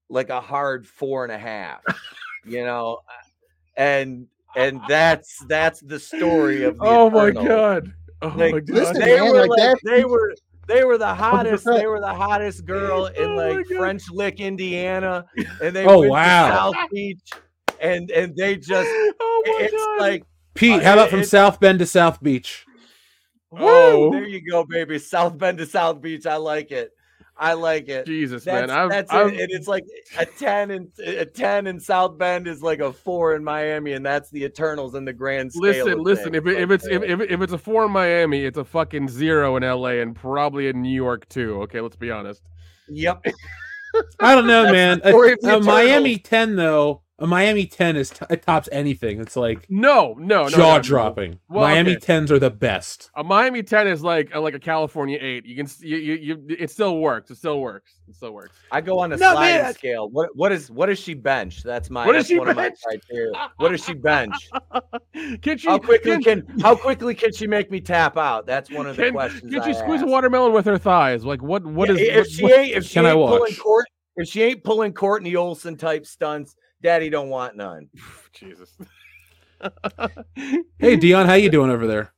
like 0.09 0.29
a 0.29 0.41
hard 0.41 0.87
four 0.87 1.25
and 1.25 1.33
a 1.33 1.39
half, 1.39 1.81
you 2.45 2.63
know. 2.65 2.99
Uh, 3.09 3.81
and 3.81 4.27
and 4.57 4.81
that's 4.89 5.39
that's 5.47 5.81
the 5.81 5.99
story 5.99 6.65
of 6.65 6.79
the 6.79 6.85
oh 6.85 7.11
my 7.11 7.31
god 7.31 7.93
oh 8.23 8.31
Like, 8.31 8.53
my 8.55 8.61
god 8.61 8.69
listen, 8.75 9.01
they 9.01 9.21
man, 9.21 9.33
were 9.33 9.47
like 9.47 9.59
like, 9.59 9.79
they 9.85 10.05
were 10.05 10.35
they 10.69 10.85
were 10.85 10.99
the 10.99 11.15
hottest 11.15 11.65
100%. 11.65 11.81
they 11.81 11.87
were 11.87 12.01
the 12.01 12.15
hottest 12.15 12.65
girl 12.65 13.07
in 13.07 13.31
Oh 13.31 13.37
like 13.37 13.57
God. 13.59 13.77
French 13.79 14.03
Lick, 14.11 14.41
Indiana, 14.41 15.25
and 15.61 15.75
they 15.75 15.87
Oh, 15.87 15.99
went 15.99 16.13
wow. 16.13 16.47
to 16.47 16.53
South 16.55 16.77
Beach, 16.93 17.21
and 17.81 18.11
and 18.11 18.37
they 18.37 18.57
just 18.57 18.89
oh 19.21 19.43
my 19.47 19.65
it's 19.65 19.73
god 19.73 20.01
like 20.01 20.25
Pete, 20.55 20.81
uh, 20.81 20.85
how 20.85 20.93
about 20.95 21.11
from 21.11 21.21
it- 21.21 21.29
South 21.29 21.59
Bend 21.61 21.79
to 21.81 21.87
South 21.87 22.23
Beach? 22.23 22.67
woo, 23.51 23.61
Oh. 23.61 24.11
there 24.11 24.27
you 24.27 24.41
go, 24.49 24.65
baby, 24.65 24.99
South 24.99 25.37
Bend 25.37 25.59
to 25.59 25.67
South 25.67 26.01
Beach. 26.01 26.27
I 26.27 26.37
like 26.37 26.71
it. 26.71 26.91
I 27.43 27.55
like 27.55 27.89
it. 27.89 28.07
jesus 28.07 28.45
That's, 28.45 28.69
man 28.69 28.71
I've, 28.71 28.91
that's 28.91 29.13
I've, 29.13 29.33
it. 29.33 29.41
And 29.41 29.51
it's 29.51 29.69
like 29.69 29.85
a 30.19 30.25
10 30.25 30.71
and 30.71 30.89
a 31.05 31.27
10 31.27 31.67
in 31.67 31.81
South 31.81 32.17
Bend 32.17 32.47
is 32.47 32.63
like 32.63 32.81
a 32.81 32.93
four 32.93 33.35
in 33.35 33.43
Miami, 33.43 33.93
and 33.93 34.07
that's 34.07 34.31
the 34.31 34.45
Eternals 34.45 34.95
in 34.95 35.05
the 35.05 35.13
grand 35.13 35.53
scale. 35.53 35.85
listen 35.85 36.03
listen 36.03 36.35
if, 36.35 36.47
it, 36.47 36.59
if 36.59 36.71
it's 36.71 36.87
if, 36.87 37.03
if, 37.03 37.21
if 37.21 37.41
it's 37.41 37.53
a 37.53 37.59
four 37.59 37.85
in 37.85 37.91
miami 37.91 38.45
it's 38.45 38.59
a 38.59 38.65
fucking 38.65 39.09
zero 39.09 39.57
in 39.57 39.63
la 39.63 39.89
and 39.89 40.15
probably 40.15 40.69
in 40.69 40.81
new 40.81 40.95
york 40.95 41.29
too 41.29 41.61
okay 41.63 41.81
let's 41.81 41.97
be 41.97 42.11
honest 42.11 42.43
yep. 42.89 43.25
I 44.21 44.35
don't 44.35 44.47
know, 44.47 44.65
man. 44.73 45.01
the 45.03 45.11
story 45.11 45.33
of 45.33 45.39
A, 45.45 45.57
a 45.57 45.61
Miami 45.61 46.19
10 46.19 46.57
though, 46.57 47.03
a 47.23 47.27
Miami 47.27 47.65
10 47.67 47.97
is 47.97 48.11
t- 48.11 48.27
it 48.29 48.43
tops 48.43 48.69
anything. 48.73 49.21
It's 49.21 49.37
like 49.37 49.65
No, 49.71 50.15
no, 50.19 50.43
no, 50.43 50.43
no, 50.45 50.49
jaw 50.51 50.77
no. 50.77 50.83
dropping. 50.83 51.39
Well, 51.49 51.63
Miami 51.69 51.97
okay. 51.97 52.05
10s 52.15 52.31
are 52.31 52.39
the 52.41 52.51
best. 52.51 53.11
A 53.17 53.23
Miami 53.23 53.63
10 53.63 53.87
is 53.87 54.03
like 54.03 54.31
a, 54.35 54.41
like 54.41 54.55
a 54.55 54.59
California 54.59 55.19
8. 55.21 55.47
You 55.47 55.57
can 55.57 55.69
you, 55.81 55.97
you 55.97 56.15
you 56.17 56.57
it 56.59 56.71
still 56.71 56.99
works. 56.99 57.31
It 57.31 57.37
still 57.37 57.61
works. 57.61 57.93
It 58.09 58.17
still 58.17 58.33
works. 58.33 58.57
I 58.73 58.81
go 58.81 58.99
on 58.99 59.13
a 59.13 59.17
No, 59.17 59.33
sliding 59.33 59.63
man. 59.63 59.73
scale. 59.75 60.11
What 60.11 60.31
what 60.35 60.51
is 60.53 60.71
what 60.71 60.87
does 60.87 60.99
she 60.99 61.15
bench? 61.15 61.63
That's 61.63 61.89
my 61.91 62.05
What 62.05 62.13
does 62.15 62.25
that's 62.25 62.29
she 62.31 62.39
one 62.41 62.49
of 62.49 62.57
my 62.57 62.63
bench? 62.69 62.79
criteria. 62.83 63.51
What 63.57 63.69
does 63.71 63.85
she 63.85 63.95
bench? 63.95 64.35
Can 65.43 65.59
she 65.59 65.69
how 65.69 65.79
quickly 65.79 66.23
can- 66.23 66.45
can, 66.47 66.61
how 66.61 66.75
quickly 66.75 67.15
can 67.15 67.33
she 67.33 67.47
make 67.47 67.71
me 67.71 67.81
tap 67.81 68.17
out? 68.17 68.47
That's 68.47 68.71
one 68.71 68.87
of 68.87 68.97
the 68.97 69.05
Can, 69.05 69.13
questions. 69.13 69.53
can 69.53 69.63
I 69.63 69.67
she 69.67 69.75
squeeze 69.75 70.03
a 70.03 70.07
watermelon 70.07 70.53
with 70.53 70.65
her 70.67 70.79
thighs? 70.79 71.25
Like 71.25 71.43
what 71.43 71.65
what 71.65 71.89
Yeah, 71.89 71.95
is 71.95 72.01
if 72.01 72.43
what- 72.43 72.51
she 72.53 72.57
ain't 72.59 72.77
if 72.77 72.85
she 72.85 72.95
Can 72.95 73.07
I 73.07 73.11
ain't 73.13 73.19
pulling? 73.29 73.55
Court 73.55 73.87
if 74.17 74.29
she 74.29 74.43
ain't 74.43 74.63
pulling 74.65 74.93
Courtney 74.93 75.37
Olson 75.37 75.77
type 75.77 76.05
stunts, 76.07 76.55
Daddy 76.83 77.09
don't 77.11 77.29
want 77.29 77.57
none. 77.57 77.89
Jesus. 78.35 78.77
Hey 80.79 80.97
Dion, 80.97 81.27
how 81.27 81.35
you 81.35 81.49
doing 81.49 81.71
over 81.71 81.87
there? 81.87 82.13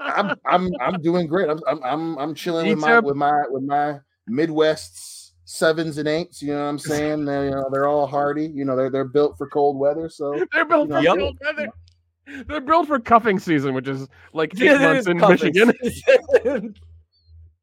I'm 0.00 0.36
I'm 0.44 0.68
I'm 0.80 1.00
doing 1.00 1.28
great. 1.28 1.48
I'm 1.48 1.60
I'm 1.68 1.82
I'm, 1.84 2.18
I'm 2.18 2.34
chilling 2.34 2.66
with 2.68 2.78
my 2.78 2.96
Pizza. 2.96 3.02
with 3.06 3.16
my 3.16 3.42
with 3.48 3.62
my 3.62 4.00
Midwest's 4.26 5.34
sevens 5.44 5.98
and 5.98 6.08
eights. 6.08 6.42
You 6.42 6.54
know 6.54 6.64
what 6.64 6.68
I'm 6.70 6.78
saying? 6.80 7.24
They're, 7.24 7.44
you 7.44 7.50
know, 7.52 7.68
they're 7.70 7.86
all 7.86 8.08
hardy. 8.08 8.46
You 8.52 8.64
know, 8.64 8.74
they're 8.74 8.90
they're 8.90 9.04
built 9.04 9.38
for 9.38 9.48
cold 9.48 9.78
weather. 9.78 10.08
So 10.08 10.40
They're 10.52 10.64
built 10.64 10.90
for 10.90 11.02
Yep. 11.02 11.16
cold 11.16 11.38
weather. 11.40 11.68
They're 12.48 12.60
built 12.60 12.88
for 12.88 12.98
cuffing 12.98 13.38
season, 13.38 13.74
which 13.74 13.86
is 13.86 14.08
like 14.32 14.52
eight 14.60 14.64
Yeah, 14.64 14.78
months 14.78 15.06
in 15.06 15.18
cuffing 15.20 15.52
Michigan. 15.54 16.74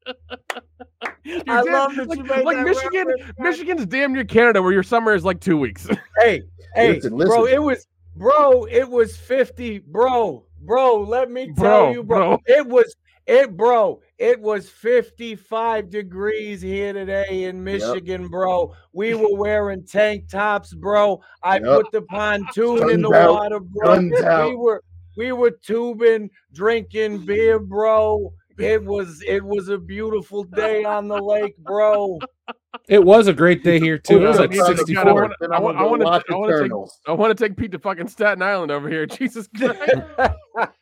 Season. 0.06 0.18
You're 1.24 1.42
I 1.48 1.62
damn- 1.62 1.72
love 1.72 1.96
that 1.96 2.08
like, 2.08 2.18
you 2.18 2.24
made 2.24 2.44
like 2.44 2.56
that 2.56 2.64
Michigan. 2.66 3.06
reference. 3.06 3.32
Michigan's 3.38 3.86
damn 3.86 4.12
near 4.12 4.24
Canada, 4.24 4.62
where 4.62 4.72
your 4.72 4.82
summer 4.82 5.14
is 5.14 5.24
like 5.24 5.40
two 5.40 5.56
weeks. 5.58 5.86
hey, 6.18 6.42
hey, 6.74 6.94
Listen, 6.94 7.16
bro, 7.16 7.44
it 7.46 7.62
was 7.62 7.86
bro, 8.16 8.64
it 8.64 8.88
was 8.88 9.16
50, 9.16 9.80
bro, 9.80 10.44
bro. 10.62 10.96
Let 11.02 11.30
me 11.30 11.46
tell 11.54 11.54
Bro, 11.54 11.92
you, 11.92 12.02
bro, 12.02 12.18
bro. 12.18 12.38
it 12.46 12.66
was 12.66 12.96
it, 13.26 13.56
bro. 13.56 14.00
It 14.18 14.40
was 14.40 14.68
55 14.68 15.88
degrees 15.90 16.60
here 16.62 16.92
today 16.92 17.44
in 17.44 17.62
Michigan, 17.62 18.26
bro. 18.28 18.74
We 18.92 19.14
were 19.14 19.34
wearing 19.36 19.84
tank 19.86 20.28
tops, 20.28 20.74
bro. 20.74 21.20
I 21.42 21.56
Yep. 21.58 21.64
put 21.64 21.92
the 21.92 22.02
pontoon 22.02 22.90
in 22.90 23.02
the 23.02 23.12
out. 23.14 23.32
water, 23.34 23.60
bro. 23.60 23.94
Guns 23.96 24.12
We 24.18 24.24
out. 24.24 24.58
were 24.58 24.82
we 25.16 25.32
were 25.32 25.50
tubing, 25.50 26.30
drinking 26.52 27.18
beer, 27.26 27.58
bro. 27.58 28.32
It 28.58 28.84
was 28.84 29.22
it 29.26 29.44
was 29.44 29.68
a 29.68 29.78
beautiful 29.78 30.44
day 30.44 30.84
on 30.84 31.08
the 31.08 31.20
lake, 31.20 31.56
bro. 31.58 32.18
It 32.88 33.04
was 33.04 33.26
a 33.26 33.32
great 33.32 33.62
day 33.62 33.78
here 33.78 33.98
too. 33.98 34.18
Oh, 34.18 34.24
it 34.24 34.28
was 34.28 34.38
like 34.38 34.50
I'm 34.50 34.56
trying 34.56 34.72
to 34.72 34.78
64. 34.78 35.04
count 35.04 35.32
it. 35.32 35.36
Then 35.40 35.52
I 35.52 35.60
want, 35.60 35.76
gonna 35.76 35.86
I 35.86 35.90
want 35.90 36.00
to, 36.00 36.04
watch 36.04 36.24
I 36.28 36.34
want 36.34 36.50
to 36.50 36.62
take, 36.62 36.72
I 37.06 37.12
want 37.12 37.38
to 37.38 37.48
take 37.48 37.56
Pete 37.56 37.72
to 37.72 37.78
fucking 37.78 38.08
Staten 38.08 38.42
Island 38.42 38.72
over 38.72 38.88
here. 38.88 39.06
Jesus 39.06 39.48
Christ! 39.56 39.80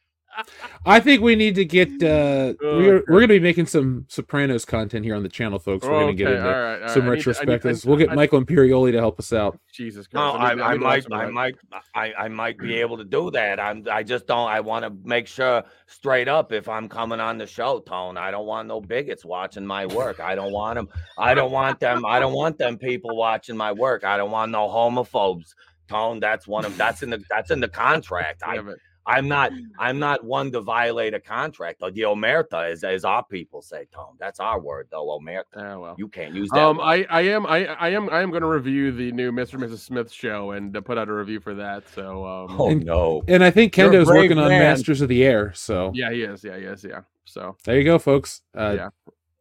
I 0.87 1.01
think 1.01 1.23
we 1.23 1.35
need 1.37 1.55
to 1.57 1.65
get. 1.65 1.89
uh 2.03 2.55
Oh, 2.63 2.79
We're 2.79 2.97
okay. 2.97 3.05
we're 3.09 3.21
gonna 3.21 3.29
be 3.35 3.41
making 3.41 3.67
some 3.67 4.07
Sopranos 4.09 4.65
content 4.65 5.05
here 5.05 5.15
on 5.15 5.23
the 5.23 5.29
channel, 5.29 5.59
folks. 5.59 5.85
We're 5.87 6.01
gonna 6.01 6.15
get 6.15 6.31
into 6.31 6.45
all 6.47 6.51
right, 6.63 6.83
all 6.83 6.89
some 6.89 7.03
right. 7.09 7.13
I 7.13 7.15
need 7.17 7.23
to- 7.25 7.31
I 7.31 7.45
need- 7.45 7.51
I- 7.53 7.59
retrospectives. 7.59 7.87
we'll 7.87 7.97
get 7.97 8.11
I- 8.11 8.15
Michael 8.15 8.43
Imperioli 8.43 8.93
to 8.93 8.99
help 8.99 9.19
us 9.19 9.33
out. 9.33 9.59
Jesus 9.73 10.07
No, 10.13 10.33
Christ! 10.33 10.43
I, 10.45 10.55
need- 10.55 10.63
I, 10.63 10.73
need 10.73 10.79
to 10.79 10.85
watch 10.85 11.09
might, 11.09 11.25
I 11.25 11.31
might, 11.31 11.55
I, 11.95 12.13
I 12.25 12.29
might 12.29 12.59
be 12.59 12.75
able 12.77 12.97
to 12.99 13.05
do 13.05 13.31
that. 13.33 13.61
I'm, 13.61 13.85
I 13.91 14.03
just 14.03 14.27
don't. 14.27 14.49
I 14.49 14.61
want 14.61 14.85
to 14.85 14.93
make 15.09 15.27
sure 15.27 15.63
straight 15.87 16.29
up 16.29 16.53
if 16.53 16.69
I'm 16.69 16.89
coming 16.89 17.21
on 17.21 17.39
the 17.39 17.47
show, 17.47 17.81
Tone. 17.81 18.17
I 18.17 18.31
don't 18.31 18.47
want 18.47 18.69
no 18.69 18.81
bigots 18.81 19.25
watching 19.25 19.67
my 19.67 19.87
work. 19.87 20.21
I 20.21 20.35
don't 20.35 20.53
want 20.53 20.77
them. 20.77 20.89
I 21.19 21.35
don't 21.35 21.53
want 21.53 21.81
them. 21.81 22.05
I 22.07 22.19
don't 22.21 22.33
want 22.35 22.59
them 22.59 22.79
people 22.79 23.17
watching 23.17 23.57
my 23.57 23.73
work. 23.73 24.05
I 24.05 24.17
don't 24.17 24.31
want 24.31 24.53
no 24.53 24.69
homophobes. 24.69 25.55
Tone. 25.89 26.21
That's 26.21 26.47
one 26.47 26.65
of. 26.65 26.77
That's 26.77 27.03
in 27.03 27.11
the. 27.11 27.23
That's 27.31 27.51
in 27.51 27.61
the 27.61 27.69
contract. 27.69 28.43
I, 28.47 28.57
Yeah, 28.57 28.63
but- 28.63 28.79
I'm 29.09 29.27
not. 29.27 29.53
I'm 29.79 29.99
not 29.99 30.23
one 30.25 30.53
to 30.53 30.61
violate 30.61 31.15
a 31.15 31.21
contract. 31.21 31.81
The 31.81 32.03
omerta 32.03 32.71
is, 32.71 32.85
as 32.85 33.05
our 33.05 33.25
people 33.25 33.63
say, 33.63 33.87
Tom. 33.93 34.17
That's 34.21 34.39
our 34.41 34.61
word, 34.61 34.89
though. 34.91 35.07
Omerta. 35.07 35.45
Oh, 35.57 35.81
well. 35.81 35.95
You 35.99 36.09
can't 36.09 36.35
use 36.35 36.49
that. 36.51 36.61
Um. 36.61 36.81
I, 36.81 37.07
I 37.11 37.23
am, 37.23 37.47
I, 37.47 37.67
I 37.67 37.89
am, 37.91 38.09
I 38.11 38.21
am 38.21 38.31
going 38.31 38.43
to 38.43 38.49
review 38.49 38.93
the 38.93 39.11
new 39.13 39.33
Mr. 39.33 39.55
and 39.55 39.63
Mrs. 39.65 39.79
Smith 39.79 40.13
show 40.13 40.53
and 40.53 40.77
uh, 40.77 40.81
put 40.81 40.99
out 40.99 41.09
a 41.09 41.13
review 41.15 41.41
for 41.41 41.55
that. 41.55 41.85
So, 41.95 42.25
um, 42.25 42.61
oh 42.61 42.71
and- 42.71 42.85
no. 42.85 43.23
And 43.27 43.43
I 43.43 43.51
think 43.51 43.77
You're 43.77 43.87
Kendo's 43.91 44.07
brave 44.09 44.23
working 44.25 44.39
on. 44.39 44.49
Masters 44.51 45.01
of 45.01 45.09
the 45.09 45.25
Air. 45.25 45.53
So 45.55 45.91
yeah, 45.95 46.11
he 46.13 46.23
is. 46.23 46.45
Yeah, 46.45 46.57
he 46.59 46.65
is. 46.65 46.85
Yeah. 46.85 47.01
So, 47.25 47.57
there 47.65 47.77
you 47.79 47.85
go, 47.85 47.99
folks. 47.99 48.43
Uh, 48.57 48.75
yeah. 48.77 48.89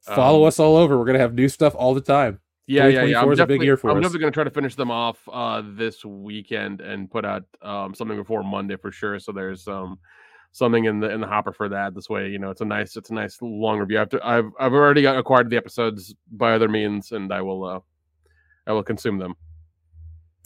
Follow 0.01 0.43
Um, 0.43 0.47
us 0.47 0.59
all 0.59 0.77
over. 0.77 0.97
We're 0.97 1.05
gonna 1.05 1.19
have 1.19 1.33
new 1.33 1.49
stuff 1.49 1.75
all 1.75 1.93
the 1.93 2.01
time. 2.01 2.39
Yeah, 2.67 2.87
yeah, 2.87 3.03
yeah. 3.03 3.21
I'm 3.21 3.31
is 3.31 3.39
a 3.39 3.43
big 3.43 3.47
definitely, 3.47 3.65
year 3.65 3.77
for 3.77 3.89
I'm 3.89 3.97
us. 3.97 4.01
definitely 4.03 4.19
going 4.19 4.33
to 4.33 4.35
try 4.35 4.43
to 4.43 4.51
finish 4.51 4.75
them 4.75 4.91
off 4.91 5.17
uh, 5.31 5.63
this 5.65 6.03
weekend 6.03 6.81
and 6.81 7.09
put 7.09 7.23
out 7.23 7.43
um, 7.61 7.95
something 7.95 8.17
before 8.17 8.43
Monday 8.43 8.75
for 8.75 8.91
sure. 8.91 9.19
So 9.19 9.31
there's 9.31 9.67
um, 9.69 9.97
something 10.51 10.83
in 10.83 10.99
the 10.99 11.09
in 11.09 11.21
the 11.21 11.27
hopper 11.27 11.53
for 11.53 11.69
that. 11.69 11.95
This 11.95 12.09
way, 12.09 12.27
you 12.27 12.39
know, 12.39 12.49
it's 12.49 12.59
a 12.59 12.65
nice 12.65 12.97
it's 12.97 13.09
a 13.09 13.13
nice 13.13 13.37
long 13.41 13.79
review. 13.79 14.01
I've 14.01 14.09
I've 14.21 14.51
I've 14.59 14.73
already 14.73 15.01
got 15.01 15.17
acquired 15.17 15.49
the 15.49 15.55
episodes 15.55 16.13
by 16.29 16.53
other 16.53 16.67
means, 16.67 17.13
and 17.13 17.31
I 17.31 17.41
will 17.41 17.63
uh, 17.63 17.79
I 18.67 18.73
will 18.73 18.83
consume 18.83 19.17
them. 19.17 19.35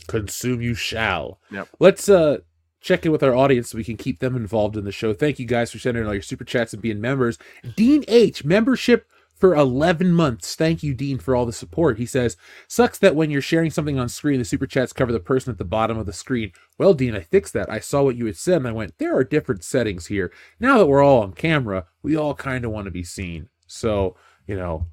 Consume 0.07 0.61
you 0.61 0.75
shall. 0.75 1.39
Yep. 1.51 1.69
Let's 1.79 2.07
uh 2.07 2.37
check 2.81 3.05
in 3.05 3.11
with 3.11 3.23
our 3.23 3.35
audience 3.35 3.69
so 3.69 3.77
we 3.77 3.83
can 3.83 3.97
keep 3.97 4.19
them 4.19 4.35
involved 4.35 4.75
in 4.75 4.83
the 4.85 4.91
show. 4.91 5.13
Thank 5.13 5.39
you 5.39 5.45
guys 5.45 5.71
for 5.71 5.79
sending 5.79 6.01
in 6.01 6.07
all 6.07 6.13
your 6.13 6.23
super 6.23 6.43
chats 6.43 6.73
and 6.73 6.81
being 6.81 6.99
members. 6.99 7.37
Dean 7.75 8.03
H, 8.07 8.43
membership 8.43 9.07
for 9.41 9.53
11 9.55 10.13
months. 10.13 10.55
Thank 10.55 10.83
you, 10.83 10.93
Dean, 10.93 11.17
for 11.17 11.35
all 11.35 11.45
the 11.45 11.51
support. 11.51 11.97
He 11.97 12.05
says, 12.05 12.37
Sucks 12.69 12.97
that 12.99 13.15
when 13.15 13.29
you're 13.31 13.41
sharing 13.41 13.71
something 13.71 13.99
on 13.99 14.07
screen, 14.07 14.39
the 14.39 14.45
super 14.45 14.67
chats 14.67 14.93
cover 14.93 15.11
the 15.11 15.19
person 15.19 15.51
at 15.51 15.57
the 15.57 15.65
bottom 15.65 15.97
of 15.97 16.05
the 16.05 16.13
screen. 16.13 16.51
Well, 16.77 16.93
Dean, 16.93 17.15
I 17.15 17.21
fixed 17.21 17.51
that. 17.53 17.69
I 17.69 17.79
saw 17.79 18.03
what 18.03 18.15
you 18.15 18.27
had 18.27 18.37
said 18.37 18.57
and 18.57 18.67
I 18.67 18.71
went, 18.71 18.97
There 18.99 19.13
are 19.17 19.23
different 19.25 19.63
settings 19.65 20.05
here. 20.07 20.31
Now 20.59 20.77
that 20.77 20.85
we're 20.85 21.03
all 21.03 21.23
on 21.23 21.33
camera, 21.33 21.87
we 22.03 22.15
all 22.15 22.33
kind 22.35 22.63
of 22.63 22.71
want 22.71 22.85
to 22.85 22.91
be 22.91 23.03
seen. 23.03 23.49
So, 23.67 24.15
you 24.47 24.55
know, 24.55 24.87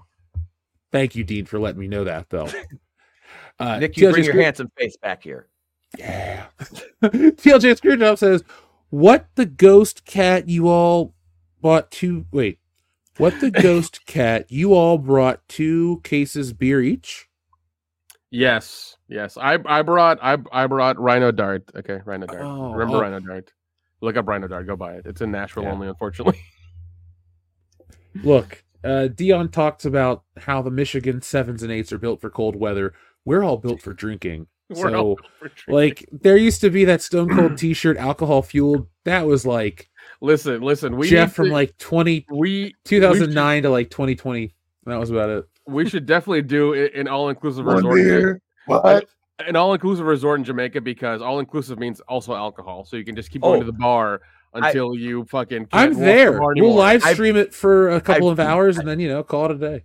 thank 0.90 1.14
you, 1.14 1.22
Dean, 1.22 1.44
for 1.44 1.60
letting 1.60 1.80
me 1.80 1.86
know 1.88 2.02
that, 2.04 2.28
though. 2.30 2.48
Uh, 3.60 3.78
Nick, 3.80 3.96
you 3.96 4.06
TLJ 4.06 4.12
bring 4.12 4.24
your 4.24 4.32
Screw- 4.32 4.42
handsome 4.44 4.70
face 4.78 4.96
back 4.96 5.22
here. 5.22 5.48
yeah. 5.98 6.46
TLJ 7.02 7.80
Screwjob 7.80 8.16
says, 8.16 8.44
"What 8.90 9.26
the 9.34 9.46
ghost 9.46 10.04
cat 10.04 10.48
you 10.48 10.68
all 10.68 11.12
bought 11.60 11.90
two? 11.90 12.24
Wait, 12.30 12.60
what 13.18 13.38
the 13.40 13.50
ghost 13.62 14.06
cat 14.06 14.46
you 14.50 14.74
all 14.74 14.98
brought 14.98 15.46
two 15.48 16.00
cases 16.04 16.52
beer 16.52 16.80
each? 16.80 17.28
Yes, 18.30 18.96
yes. 19.08 19.36
I 19.36 19.58
I 19.64 19.82
brought 19.82 20.18
I 20.22 20.38
I 20.52 20.66
brought 20.66 20.98
Rhino 20.98 21.30
Dart. 21.32 21.70
Okay, 21.76 22.00
Rhino 22.04 22.26
Dart. 22.26 22.42
Oh, 22.42 22.72
Remember 22.72 22.98
oh. 22.98 23.00
Rhino 23.00 23.20
Dart? 23.20 23.52
Look 24.00 24.16
up 24.16 24.26
Rhino 24.28 24.48
Dart. 24.48 24.66
Go 24.66 24.76
buy 24.76 24.94
it. 24.94 25.06
It's 25.06 25.20
in 25.20 25.30
Nashville 25.30 25.64
Yeah. 25.64 25.72
only, 25.72 25.88
unfortunately. 25.88 26.40
Look, 28.22 28.64
uh, 28.84 29.08
Dion 29.08 29.48
talks 29.50 29.84
about 29.84 30.24
how 30.36 30.62
the 30.62 30.70
Michigan 30.70 31.22
sevens 31.22 31.62
and 31.62 31.72
eights 31.72 31.92
are 31.92 31.98
built 31.98 32.20
for 32.20 32.30
cold 32.30 32.56
weather. 32.56 32.94
We're 33.24 33.42
all 33.42 33.56
built 33.56 33.82
for 33.82 33.92
drinking. 33.92 34.46
We're 34.68 34.90
so, 34.90 34.94
all 34.94 35.14
built 35.16 35.30
for 35.38 35.48
drinking. 35.48 35.74
like, 35.74 36.08
there 36.12 36.36
used 36.36 36.60
to 36.60 36.70
be 36.70 36.84
that 36.84 37.02
Stone 37.02 37.34
Cold 37.34 37.58
T-shirt, 37.58 37.96
alcohol 37.96 38.42
fueled. 38.42 38.86
That 39.04 39.26
was 39.26 39.46
like 39.46 39.88
listen, 40.20 40.60
listen. 40.62 40.96
We 40.96 41.08
Jeff 41.08 41.32
from 41.34 41.46
to- 41.46 41.52
like 41.52 41.76
twenty 41.78 42.26
we 42.30 42.74
2009 42.84 43.62
to 43.64 43.70
like 43.70 43.90
2020. 43.90 44.54
That 44.86 44.96
was 44.98 45.10
about 45.10 45.28
it. 45.30 45.44
We 45.66 45.88
should 45.88 46.06
definitely 46.06 46.42
do 46.42 46.74
i- 46.74 46.90
an 46.98 47.08
all 47.08 47.28
inclusive 47.28 47.66
One 47.66 47.76
resort. 47.76 47.94
beer. 47.96 48.40
What? 48.66 49.06
An 49.46 49.54
all 49.54 49.72
inclusive 49.74 50.06
resort 50.06 50.40
in 50.40 50.44
Jamaica 50.44 50.80
because 50.80 51.20
all 51.22 51.38
inclusive 51.38 51.78
means 51.78 52.00
also 52.00 52.34
alcohol. 52.34 52.84
So 52.84 52.96
you 52.96 53.04
can 53.04 53.14
just 53.14 53.30
keep 53.30 53.42
going 53.42 53.56
Oh, 53.58 53.60
to 53.60 53.66
the 53.66 53.72
bar 53.78 54.20
I- 54.54 54.68
until 54.68 54.94
you 54.96 55.24
fucking. 55.26 55.66
Can't 55.66 55.74
I'm 55.74 55.90
walk 55.90 55.98
the 55.98 56.04
there. 56.04 56.30
bar 56.32 56.40
We'll 56.40 56.50
anymore. 56.50 56.78
live 56.78 57.04
I've- 57.04 57.14
stream 57.14 57.36
it 57.36 57.54
for 57.54 57.90
a 57.90 58.00
couple 58.00 58.28
of 58.30 58.40
I've- 58.40 58.48
hours 58.48 58.78
and 58.78 58.88
then 58.88 58.98
you 58.98 59.08
know 59.08 59.22
call 59.22 59.44
it 59.46 59.50
a 59.52 59.54
day. 59.58 59.84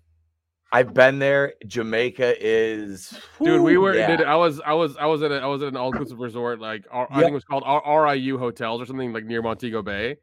I've 0.74 0.94
been 0.94 1.20
there. 1.20 1.54
Jamaica 1.68 2.36
is 2.44 3.18
Dude, 3.42 3.62
we 3.62 3.78
were. 3.78 3.96
yeah. 3.96 4.18
Dude, 4.18 4.26
I 4.26 4.36
was. 4.36 4.60
I 4.66 4.74
was. 4.74 4.98
I 4.98 5.06
was 5.06 5.22
at. 5.22 5.32
A, 5.32 5.36
I 5.36 5.46
was 5.46 5.62
at 5.62 5.68
an 5.70 5.78
all 5.78 5.90
inclusive 5.92 6.18
resort. 6.20 6.60
Like 6.60 6.86
R- 6.92 7.08
I 7.10 7.16
Yep. 7.16 7.22
think 7.22 7.32
it 7.32 7.36
was 7.36 7.44
called 7.46 7.64
R- 7.66 7.84
RIU 8.08 8.40
Hotels 8.40 8.82
or 8.82 8.86
something 8.86 9.14
like 9.14 9.24
near 9.26 9.42
Montego 9.44 9.82
Bay. 9.84 10.18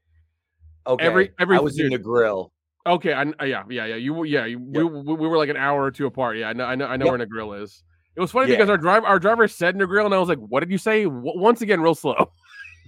okay. 0.87 1.05
every- 1.07 1.31
every- 1.39 1.57
I 1.57 1.61
was 1.61 1.79
in 1.79 1.91
dude. 1.91 2.01
the 2.01 2.03
grill. 2.03 2.53
Okay, 2.87 3.13
I, 3.13 3.23
uh, 3.23 3.45
yeah, 3.45 3.63
yeah, 3.71 3.85
yeah. 3.87 3.95
You, 3.97 4.25
yeah, 4.25 4.47
you, 4.47 4.59
we, 4.59 4.83
we, 4.83 5.15
we 5.15 5.29
were 5.29 5.37
like 5.37 5.51
an 5.51 5.57
hour 5.57 5.83
or 5.83 5.91
two 5.91 6.07
apart. 6.07 6.37
Yeah, 6.39 6.49
I 6.49 6.53
know, 6.55 6.65
I 6.65 6.75
know, 6.75 6.87
I 6.87 6.97
know 6.97 7.05
Yep. 7.07 7.19
where 7.19 7.27
Negril 7.27 7.63
is. 7.63 7.85
It 8.17 8.21
was 8.21 8.33
funny 8.33 8.51
Yeah. 8.51 8.57
because 8.57 8.71
our 8.71 8.79
driver, 8.79 9.07
our 9.07 9.19
driver 9.21 9.47
said 9.47 9.77
Negril, 9.77 10.05
and 10.07 10.15
I 10.15 10.19
was 10.19 10.29
like, 10.29 10.39
"What 10.39 10.61
did 10.61 10.71
you 10.73 10.79
say?" 10.79 11.05
W- 11.05 11.39
once 11.39 11.61
again, 11.63 11.81
real 11.81 11.95
slow. 11.95 12.33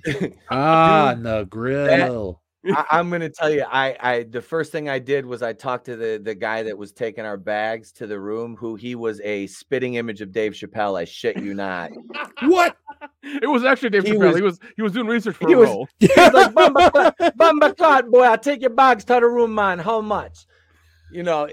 Ah, 0.50 1.14
the 1.16 1.44
grill. 1.44 2.41
I, 2.66 2.84
I'm 2.92 3.10
gonna 3.10 3.28
tell 3.28 3.50
you, 3.50 3.64
I, 3.70 3.96
I 4.00 4.22
the 4.24 4.42
first 4.42 4.72
thing 4.72 4.88
I 4.88 4.98
did 4.98 5.26
was 5.26 5.42
I 5.42 5.52
talked 5.52 5.86
to 5.86 5.96
the 5.96 6.20
the 6.22 6.34
guy 6.34 6.62
that 6.62 6.76
was 6.78 6.92
taking 6.92 7.24
our 7.24 7.36
bags 7.36 7.92
to 7.92 8.06
the 8.06 8.18
room, 8.20 8.56
who 8.56 8.74
he 8.76 8.94
was 8.94 9.20
a 9.22 9.46
spitting 9.48 9.94
image 9.94 10.20
of 10.20 10.32
Dave 10.32 10.52
Chappelle. 10.52 10.98
I 10.98 11.04
shit 11.04 11.36
you 11.38 11.54
not. 11.54 11.90
What? 12.42 12.76
It 13.24 13.48
was 13.48 13.64
actually 13.64 13.90
Dave 13.90 14.04
He 14.04 14.12
Chappelle. 14.12 14.26
was- 14.28 14.36
he 14.36 14.42
was 14.42 14.60
he 14.76 14.82
was 14.82 14.92
doing 14.92 15.06
research 15.08 15.36
for 15.36 15.48
he 15.48 15.54
a 15.54 15.58
was- 15.58 15.68
role. 15.68 15.88
He's 15.98 16.16
like, 16.16 16.52
Bumba, 16.52 17.12
Bumba 17.36 17.76
Clot, 17.76 18.08
boy, 18.10 18.22
I'll 18.22 18.38
take 18.38 18.60
your 18.60 18.70
bags 18.70 19.04
to 19.06 19.14
the 19.14 19.26
room, 19.26 19.54
man. 19.54 19.78
How 19.80 20.00
much? 20.00 20.46
You 21.10 21.22
know, 21.24 21.48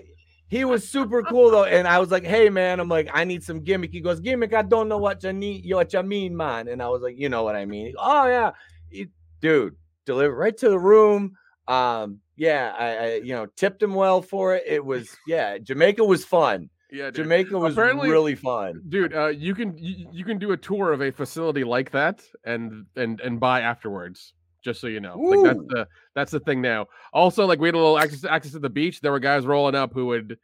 he 0.48 0.64
was 0.66 0.88
super 0.88 1.22
cool 1.24 1.50
though, 1.52 1.66
and 1.66 1.88
I 1.88 2.00
was 2.00 2.12
like, 2.12 2.24
"Hey 2.24 2.50
man," 2.50 2.80
I'm 2.80 2.90
like, 2.90 3.10
"I 3.14 3.24
need 3.24 3.44
some 3.44 3.62
gimmick." 3.64 3.92
He 3.92 4.00
goes, 4.02 4.20
"Gimmick, 4.20 4.54
I 4.54 4.62
don't 4.64 4.90
know 4.90 4.98
what 4.98 5.24
you 5.24 5.34
need, 5.34 5.72
what 5.74 5.92
you 5.94 6.02
mean, 6.04 6.36
man." 6.38 6.68
And 6.68 6.82
I 6.84 6.88
was 6.90 7.02
like, 7.02 7.16
"You 7.18 7.30
know 7.30 7.44
what 7.44 7.56
I 7.56 7.66
mean?" 7.66 7.94
Oh 7.98 8.26
yeah, 8.28 8.52
He- 8.90 9.08
dude, 9.42 9.76
delivered 10.10 10.36
right 10.36 10.58
to 10.58 10.70
the 10.70 10.80
room. 10.80 11.34
Um, 11.68 12.20
yeah, 12.36 12.74
I, 12.78 12.88
I 12.98 13.16
you 13.18 13.34
know 13.34 13.46
tipped 13.56 13.82
him 13.84 13.94
well 13.94 14.22
for 14.22 14.56
it. 14.56 14.64
It 14.66 14.84
was 14.92 15.16
yeah, 15.28 15.58
Jamaica 15.60 16.04
was 16.04 16.26
fun. 16.26 16.70
Yeah, 16.92 17.06
dude. 17.12 17.16
Jamaica 17.26 17.56
was 17.58 17.74
Apparently- 17.74 18.10
really 18.10 18.34
fun. 18.36 18.82
dude. 18.90 19.14
Uh, 19.14 19.28
you 19.28 19.54
can 19.54 19.78
you, 19.78 20.08
you 20.12 20.26
can 20.26 20.40
do 20.40 20.52
a 20.54 20.58
tour 20.58 20.92
of 20.92 21.02
a 21.02 21.12
facility 21.12 21.64
like 21.64 21.92
that 21.92 22.24
and 22.44 22.86
and 22.96 23.22
and 23.22 23.40
buy 23.40 23.62
afterwards. 23.62 24.34
Just 24.64 24.82
so 24.82 24.88
you 24.88 25.00
know, 25.00 25.18
like 25.18 25.44
that's 25.44 25.60
the 25.68 25.88
that's 26.16 26.32
the 26.32 26.40
thing 26.42 26.62
now. 26.62 26.88
Also, 27.14 27.46
like 27.46 27.60
we 27.60 27.68
had 27.68 27.76
a 27.76 27.78
little 27.78 27.98
access 28.00 28.26
access 28.26 28.52
to 28.54 28.60
the 28.60 28.70
beach. 28.70 29.00
There 29.02 29.12
were 29.12 29.20
guys 29.20 29.46
rolling 29.46 29.76
up 29.76 29.94
who 29.94 30.08
would 30.08 30.38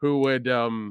who 0.00 0.20
would 0.20 0.48
um 0.48 0.90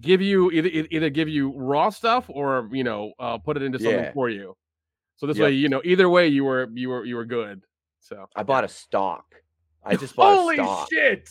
give 0.00 0.20
you 0.20 0.50
either 0.50 0.68
either- 0.68 0.88
either 0.90 1.10
give 1.10 1.28
you 1.28 1.52
raw 1.54 1.90
stuff 1.90 2.24
or 2.28 2.68
you 2.72 2.82
know 2.84 3.12
uh, 3.20 3.38
put 3.38 3.56
it 3.56 3.62
into 3.62 3.78
something 3.78 4.04
Yeah. 4.04 4.12
for 4.12 4.28
you. 4.28 4.56
So 5.18 5.26
this 5.26 5.36
Yep. 5.36 5.44
way, 5.44 5.50
you 5.52 5.68
know, 5.68 5.82
either 5.84 6.08
way, 6.08 6.28
you 6.28 6.44
were 6.44 6.68
you 6.74 6.88
were 6.88 7.04
you 7.04 7.16
were 7.16 7.24
good. 7.26 7.62
So 8.00 8.26
I 8.34 8.42
bought 8.44 8.64
a 8.64 8.68
stock. 8.68 9.26
I 9.84 9.96
just 9.96 10.16
bought 10.16 10.36
Holy 10.36 10.54
a 10.54 10.58
stock. 10.58 10.88
shit! 10.90 11.30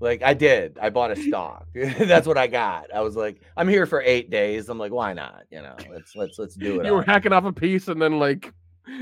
Like 0.00 0.22
I 0.22 0.32
did. 0.34 0.78
I 0.80 0.90
bought 0.90 1.10
a 1.10 1.16
stock. 1.16 1.66
That's 1.74 2.26
what 2.26 2.38
I 2.38 2.46
got. 2.46 2.92
I 2.94 3.00
was 3.00 3.16
like, 3.16 3.40
I'm 3.56 3.68
here 3.68 3.86
for 3.86 4.00
eight 4.02 4.30
days. 4.30 4.68
I'm 4.68 4.78
like, 4.78 4.92
why 4.92 5.12
not? 5.12 5.42
You 5.50 5.62
know, 5.62 5.76
let's 5.92 6.14
let's 6.16 6.38
let's 6.38 6.54
do 6.54 6.80
it. 6.80 6.86
You 6.86 6.92
were 6.92 7.00
up. 7.00 7.06
hacking 7.06 7.32
off 7.32 7.44
a 7.44 7.52
piece 7.52 7.88
and 7.88 8.00
then 8.00 8.18
like 8.18 8.52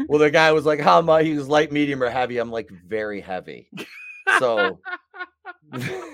Well, 0.08 0.18
the 0.18 0.30
guy 0.30 0.52
was 0.52 0.64
like, 0.64 0.80
"How 0.80 1.00
much?" 1.02 1.24
He 1.24 1.34
was 1.34 1.48
light, 1.48 1.72
medium, 1.72 2.02
or 2.02 2.08
heavy. 2.10 2.38
I'm 2.38 2.50
like, 2.50 2.70
very 2.86 3.20
heavy. 3.20 3.68
So 4.38 4.78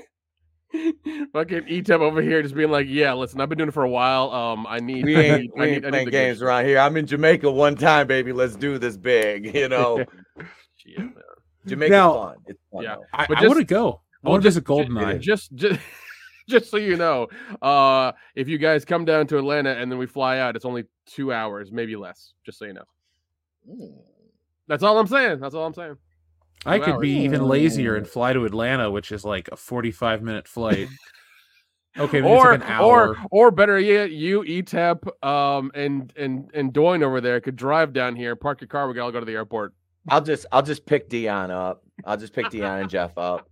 fucking 1.32 1.62
Etep 1.62 2.00
over 2.00 2.20
here 2.22 2.42
just 2.42 2.54
being 2.54 2.70
like, 2.70 2.86
yeah, 2.88 3.12
listen, 3.14 3.40
I've 3.40 3.48
been 3.48 3.58
doing 3.58 3.68
it 3.68 3.72
for 3.74 3.84
a 3.84 3.88
while. 3.88 4.30
Um, 4.30 4.66
I 4.66 4.80
need, 4.80 5.04
we 5.04 5.16
I 5.18 5.20
ain't, 5.20 5.40
need, 5.42 5.50
we 5.56 5.64
ain't 5.66 5.84
I 5.84 5.88
need 5.88 5.90
playing 5.90 6.04
the 6.06 6.10
games 6.10 6.38
good 6.38 6.46
around 6.46 6.64
here. 6.66 6.78
I'm 6.78 6.96
in 6.96 7.06
Jamaica 7.06 7.50
one 7.50 7.76
time, 7.76 8.06
baby. 8.06 8.32
Let's 8.32 8.56
do 8.56 8.78
this 8.78 8.96
big. 8.96 9.54
You 9.54 9.68
know, 9.70 10.04
shit, 10.76 10.98
man. 10.98 11.14
Jamaica's 11.66 11.90
Now- 11.90 12.12
fun. 12.14 12.36
It's 12.46 12.60
fun. 12.72 12.82
Yeah. 12.82 12.94
though. 12.96 13.04
I, 13.12 13.26
But 13.26 13.38
I 13.38 13.46
want 13.46 13.58
to 13.58 13.64
go. 13.64 14.00
I 14.24 14.28
want 14.30 14.42
to 14.42 14.48
just- 14.48 14.56
visit 14.56 14.64
Goldeneye. 14.68 15.20
Just, 15.20 15.54
just, 15.54 15.80
just 16.48 16.70
so 16.70 16.76
you 16.76 16.96
know, 16.96 17.28
uh, 17.62 18.12
if 18.34 18.48
you 18.48 18.58
guys 18.58 18.84
come 18.84 19.04
down 19.04 19.26
to 19.28 19.38
Atlanta 19.38 19.70
and 19.70 19.90
then 19.90 19.98
we 19.98 20.06
fly 20.06 20.38
out, 20.38 20.56
it's 20.56 20.64
only 20.64 20.84
two 21.06 21.32
hours, 21.32 21.70
maybe 21.70 21.94
less. 21.96 22.32
Just 22.44 22.58
so 22.58 22.64
you 22.64 22.72
know. 22.74 22.84
That's 24.66 24.82
all 24.82 24.98
I'm 24.98 25.06
saying. 25.06 25.40
That's 25.40 25.54
all 25.54 25.66
I'm 25.66 25.74
saying. 25.74 25.96
I 26.66 26.78
Two 26.78 26.84
could 26.84 27.00
be 27.00 27.10
even 27.20 27.46
lazier 27.46 27.96
and 27.96 28.06
fly 28.06 28.32
to 28.32 28.44
Atlanta, 28.44 28.90
which 28.90 29.12
is 29.12 29.24
like 29.24 29.48
a 29.52 29.56
45 29.56 30.22
minute 30.22 30.48
flight. 30.48 30.88
Okay, 31.96 32.20
maybe 32.20 32.32
or 32.32 32.52
like 32.52 32.60
an 32.60 32.62
hour. 32.68 33.08
or 33.08 33.16
or 33.32 33.50
better 33.50 33.76
yet, 33.76 34.12
you 34.12 34.42
ETEP 34.42 35.24
um 35.26 35.72
and 35.74 36.12
and 36.16 36.48
and 36.54 36.72
Doyne 36.72 37.02
over 37.02 37.20
there 37.20 37.40
could 37.40 37.56
drive 37.56 37.92
down 37.92 38.14
here, 38.14 38.36
park 38.36 38.60
your 38.60 38.68
car, 38.68 38.86
we 38.86 38.94
can 38.94 39.02
all 39.02 39.10
go 39.10 39.18
to 39.18 39.26
the 39.26 39.32
airport. 39.32 39.74
I'll 40.08 40.20
just 40.20 40.46
I'll 40.52 40.62
just 40.62 40.86
pick 40.86 41.08
Dion 41.08 41.50
up. 41.50 41.82
I'll 42.04 42.16
just 42.16 42.34
pick 42.34 42.50
Dion 42.50 42.80
and 42.82 42.90
Jeff 42.90 43.18
up. 43.18 43.48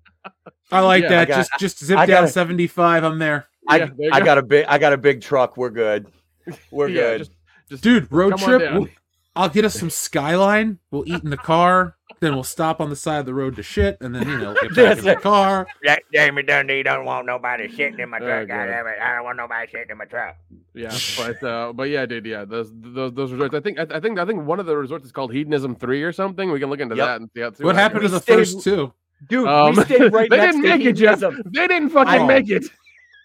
I 0.71 0.81
like 0.81 1.03
Yeah, 1.05 1.09
that. 1.09 1.19
I 1.23 1.25
got- 1.25 1.37
just 1.39 1.51
just 1.59 1.85
zip 1.85 1.99
I 1.99 2.07
down 2.07 2.23
gotta- 2.23 2.33
75. 2.33 3.03
I'm 3.03 3.19
there. 3.19 3.49
I, 3.67 3.79
Yeah, 3.79 3.85
there 3.87 3.95
you 3.99 4.11
I 4.13 4.19
go. 4.21 4.25
got 4.27 4.39
a 4.39 4.43
big 4.43 4.67
I 4.69 4.79
got 4.79 4.93
a 4.93 4.99
big 4.99 5.23
truck. 5.23 5.57
We're 5.57 5.71
good. 5.71 6.07
We're 6.71 6.87
Yeah, 6.89 7.01
good. 7.01 7.19
just- 7.19 7.33
just 7.69 7.83
Dude, 7.83 8.07
road 8.13 8.39
trip. 8.39 8.73
we'll- 8.75 8.87
I'll 9.35 9.49
get 9.49 9.65
us 9.65 9.75
some 9.75 9.91
skyline. 9.91 10.79
We'll 10.93 11.09
eat 11.09 11.25
in 11.25 11.31
the 11.31 11.37
car. 11.37 11.96
Then 12.21 12.35
we'll 12.35 12.45
stop 12.45 12.81
on 12.81 12.89
the 12.89 12.97
side 12.97 13.19
of 13.19 13.27
the 13.27 13.35
road 13.35 13.57
to 13.57 13.63
shit, 13.63 13.99
and 14.01 14.15
then 14.15 14.27
you 14.27 14.39
know 14.39 14.55
get 14.55 14.63
back 14.69 14.75
That's 14.75 15.01
in 15.01 15.05
the 15.07 15.17
car. 15.17 15.67
Jack 15.85 16.05
Jamie 16.15 16.43
Dundee 16.43 16.83
don't 16.83 17.05
want 17.05 17.27
nobody 17.27 17.69
shitting 17.69 17.99
in 17.99 18.09
my 18.09 18.17
Oh, 18.17 18.21
truck. 18.25 18.49
God. 18.49 18.55
God 18.57 18.67
damn 18.67 18.87
it. 18.87 18.97
I 19.03 19.15
don't 19.17 19.25
want 19.25 19.37
nobody 19.37 19.71
shitting 19.71 19.91
in 19.91 19.99
my 19.99 20.07
truck. 20.07 20.37
Yeah, 20.75 20.97
but 21.19 21.43
uh, 21.45 21.73
but 21.75 21.91
yeah, 21.91 22.07
dude, 22.07 22.25
yeah, 22.25 22.45
those 22.47 22.71
those 22.75 23.13
those 23.13 23.33
resorts. 23.33 23.55
I 23.55 23.61
think 23.61 23.79
I, 23.79 23.87
I 23.91 24.01
think 24.01 24.19
I 24.19 24.25
think 24.25 24.45
one 24.47 24.61
of 24.61 24.67
the 24.67 24.77
resorts 24.77 25.05
is 25.05 25.13
called 25.13 25.33
Hedonism 25.33 25.75
Three 25.77 26.03
or 26.03 26.13
something. 26.13 26.51
We 26.51 26.59
can 26.59 26.71
look 26.71 26.81
into 26.81 26.97
Yep. 26.97 27.07
that 27.07 27.21
and 27.21 27.31
see 27.35 27.41
how. 27.43 27.53
see 27.53 27.65
What 27.65 27.77
how 27.77 27.83
happened 27.83 28.03
to 28.03 28.09
the 28.09 28.21
stayed- 28.21 28.35
first 28.37 28.63
two? 28.65 28.93
Dude, 29.29 29.49
Um, 29.49 29.75
we 29.77 29.83
stayed 29.85 30.13
right 30.13 30.29
they 30.31 30.37
next 30.39 30.57
didn't 30.57 30.63
to 30.71 30.77
make 30.79 30.87
it, 30.87 30.93
Jeff. 30.95 31.17
Hedonism. 31.21 31.53
They 31.53 31.67
didn't 31.69 31.91
fucking 31.91 32.23
I- 32.23 32.27
make 32.27 32.49
it. 32.51 32.65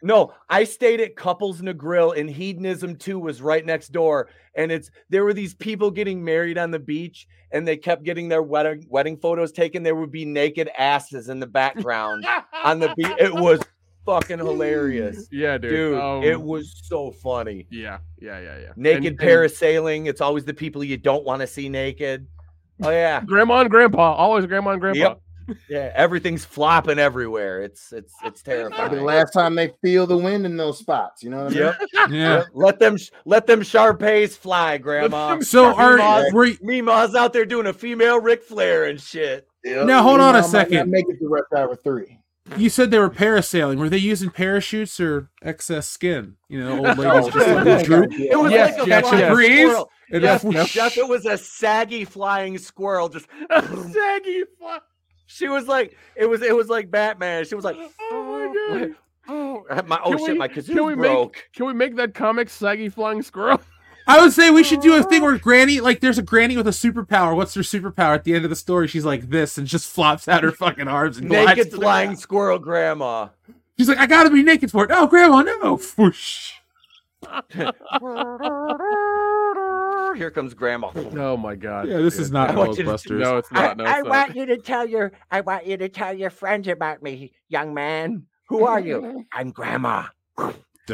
No, 0.04 0.34
I 0.50 0.64
stayed 0.64 1.00
at 1.00 1.16
Couples 1.16 1.60
in 1.60 1.68
Negril, 1.68 2.18
and 2.18 2.30
Hedonism 2.30 2.96
2 2.96 3.20
was 3.20 3.42
right 3.42 3.66
next 3.66 3.90
door. 3.90 4.30
And 4.56 4.72
it's 4.72 4.90
there 5.10 5.24
were 5.24 5.34
these 5.34 5.54
people 5.54 5.92
getting 5.92 6.24
married 6.24 6.58
on 6.58 6.72
the 6.72 6.80
beach, 6.80 7.28
and 7.52 7.68
they 7.68 7.78
kept 7.78 8.04
getting 8.04 8.28
their 8.28 8.42
wedding 8.42 8.86
wedding 8.90 9.18
photos 9.18 9.52
taken. 9.52 9.84
There 9.84 9.96
would 9.96 10.12
be 10.12 10.26
naked 10.26 10.70
asses 10.78 11.30
in 11.30 11.40
the 11.40 11.48
background 11.48 12.26
on 12.64 12.80
the 12.80 12.94
beach. 12.98 13.12
It 13.20 13.34
was 13.34 13.62
fucking 14.06 14.40
hilarious. 14.40 15.28
Yeah, 15.32 15.58
dude. 15.58 15.72
Dude, 15.72 16.00
um, 16.00 16.24
it 16.24 16.42
was 16.42 16.82
so 16.84 17.12
funny. 17.12 17.68
Yeah, 17.70 18.00
yeah, 18.20 18.40
yeah, 18.40 18.60
yeah. 18.60 18.72
Naked 18.76 19.06
and 19.06 19.20
parasailing. 19.20 20.08
It's 20.08 20.20
always 20.20 20.44
the 20.44 20.54
people 20.54 20.84
you 20.84 20.98
don't 20.98 21.24
want 21.24 21.42
to 21.42 21.48
see 21.48 21.70
naked. 21.70 22.28
Oh 22.84 22.90
yeah. 22.90 23.22
grandma 23.22 23.62
and 23.62 23.70
grandpa, 23.70 24.14
always 24.14 24.46
grandma 24.46 24.72
and 24.72 24.82
grandpa. 24.82 25.00
Yep. 25.00 25.22
Yeah, 25.70 25.92
everything's 25.96 26.44
flopping 26.46 27.00
everywhere. 27.00 27.62
It's 27.62 27.92
it's 27.94 28.14
it's 28.24 28.42
That'll 28.44 28.70
terrifying. 28.70 28.90
be 28.92 28.96
the 28.98 29.04
last 29.04 29.32
time 29.32 29.56
they 29.56 29.72
feel 29.82 30.06
the 30.08 30.18
wind 30.18 30.46
in 30.46 30.58
those 30.58 30.78
spots. 30.80 31.24
You 31.24 31.30
know 31.30 31.44
what 31.46 31.52
I 31.54 31.56
mean? 31.56 31.64
Yep. 31.64 31.82
Yeah. 32.12 32.44
Let 32.54 32.80
them 32.80 32.98
let 33.26 33.48
them 33.48 33.62
Sharpays 33.62 34.36
fly, 34.38 34.78
Grandma. 34.78 35.40
So 35.42 35.74
are 35.74 35.98
Meemaw's, 35.98 36.34
were 36.34 36.46
you- 36.46 36.58
Meemaw's 36.62 37.16
out 37.16 37.34
there 37.34 37.46
doing 37.46 37.68
a 37.68 37.74
female 37.74 38.20
Ric 38.20 38.44
Flair 38.44 38.86
and 38.86 39.00
shit. 39.00 39.48
Yep. 39.64 39.86
Now, 39.86 40.02
hold 40.02 40.20
on 40.20 40.36
a 40.36 40.42
Meanwhile, 40.42 40.42
might 40.42 40.42
not 40.42 40.50
second. 40.70 40.92
Make 40.92 41.06
it 41.10 41.20
to 41.20 41.28
Rush 41.28 41.44
Hour 41.56 41.76
Three. 41.76 42.18
you 42.58 42.70
said 42.70 42.90
they 42.92 42.98
were 43.00 43.10
parasailing? 43.12 43.78
Were 43.78 43.90
they 43.90 43.98
using 44.00 44.30
parachutes 44.32 45.00
or 45.00 45.30
excess 45.44 45.88
skin? 45.88 46.36
You 46.50 46.60
know, 46.60 46.78
old 46.80 46.88
Oh, 47.00 47.02
ladies 47.02 47.34
just 47.34 47.48
let 47.48 47.66
yeah. 47.68 47.78
it 47.78 47.86
droop. 47.86 48.12
It 48.14 48.40
was 48.40 48.52
Yes, 48.52 48.78
like 48.80 48.88
a 48.88 48.90
yes, 48.90 49.02
flying 49.10 49.20
yes. 49.20 49.34
Breeze? 49.34 49.60
squirrel. 49.72 49.90
Yes, 50.12 50.72
Jeff, 50.74 50.98
it 50.98 51.08
was 51.08 51.26
a 51.26 51.38
saggy 51.38 52.04
flying 52.04 52.58
squirrel. 52.58 53.08
Just 53.08 53.28
Saggy 53.94 54.44
fuck. 54.60 54.84
She 55.32 55.48
was 55.48 55.68
like, 55.68 55.98
it 56.16 56.26
was 56.28 56.42
it 56.42 56.56
was 56.56 56.68
like 56.70 56.92
Batman. 56.92 57.46
She 57.46 57.56
was 57.56 57.66
like, 57.66 57.78
Oh 58.12 58.24
my 58.24 58.96
oh, 59.30 59.64
god. 59.68 59.80
oh, 59.80 59.84
my 59.88 60.00
oh 60.04 60.10
Can 60.12 60.20
shit, 60.20 60.30
we- 60.34 60.38
my 60.38 60.48
can 60.48 60.64
kazoo 60.64 60.86
we 60.86 60.96
broke. 60.96 61.34
make 61.36 61.50
can 61.54 61.66
we 61.66 61.74
make 61.74 61.96
that 61.96 62.14
comic 62.14 62.50
saggy 62.50 62.90
flying 62.90 63.22
squirrel? 63.22 63.60
I 64.08 64.20
would 64.20 64.34
say 64.34 64.50
we 64.50 64.64
should 64.64 64.82
do 64.82 64.96
a 64.96 65.04
thing 65.04 65.22
where 65.22 65.38
Granny, 65.40 65.80
like, 65.80 66.00
there's 66.00 66.18
a 66.18 66.24
Granny 66.24 66.58
with 66.58 66.68
a 66.68 66.72
superpower. 66.72 67.36
What's 67.36 67.54
her 67.54 67.62
superpower? 67.62 68.16
At 68.16 68.24
the 68.24 68.34
end 68.34 68.44
of 68.44 68.50
the 68.50 68.56
story, 68.56 68.88
she's 68.88 69.06
like 69.06 69.30
this 69.30 69.60
and 69.60 69.68
just 69.68 69.88
flops 69.88 70.28
out 70.28 70.42
her 70.44 70.52
fucking 70.52 70.88
arms 70.88 71.18
and 71.20 71.30
glides 71.30 71.56
Naked 71.58 71.72
to 71.72 71.78
flying 71.78 72.08
ground. 72.10 72.20
squirrel, 72.20 72.58
Grandma. 72.60 73.28
She's 73.78 73.88
like, 73.88 74.00
I 74.00 74.08
gotta 74.08 74.32
be 74.32 74.42
naked 74.42 74.72
for 74.72 74.84
it. 74.86 74.90
Oh, 74.92 75.06
Grandma, 75.08 75.44
no. 75.44 75.78
Whoosh. 75.98 76.54
Here 80.16 80.32
comes 80.32 80.54
Grandma. 80.54 80.92
Oh 81.14 81.38
my 81.38 81.56
god. 81.56 81.88
Yeah, 81.88 81.98
this 81.98 82.18
is 82.18 82.32
not 82.32 82.52
I 82.52 82.56
want 82.56 82.78
you 82.78 82.86
Ghostbusters. 82.86 83.20
No, 83.20 83.38
it's 83.38 83.50
I, 83.52 83.62
not. 83.62 83.78
No, 83.78 83.86
I 83.86 84.02
not. 84.02 84.08
want 84.08 84.36
you 84.36 84.46
to 84.48 84.58
tell 84.58 84.86
your 84.86 85.12
I 85.30 85.42
want 85.42 85.66
you 85.66 85.78
to 85.78 85.90
tell 85.90 86.14
your 86.14 86.30
friends 86.30 86.68
about 86.68 87.04
me, 87.04 87.34
young 87.50 87.74
man. 87.74 88.26
Who 88.48 88.66
are 88.66 88.80
you? 88.80 89.26
I'm 89.34 89.52
Grandma. 89.52 90.06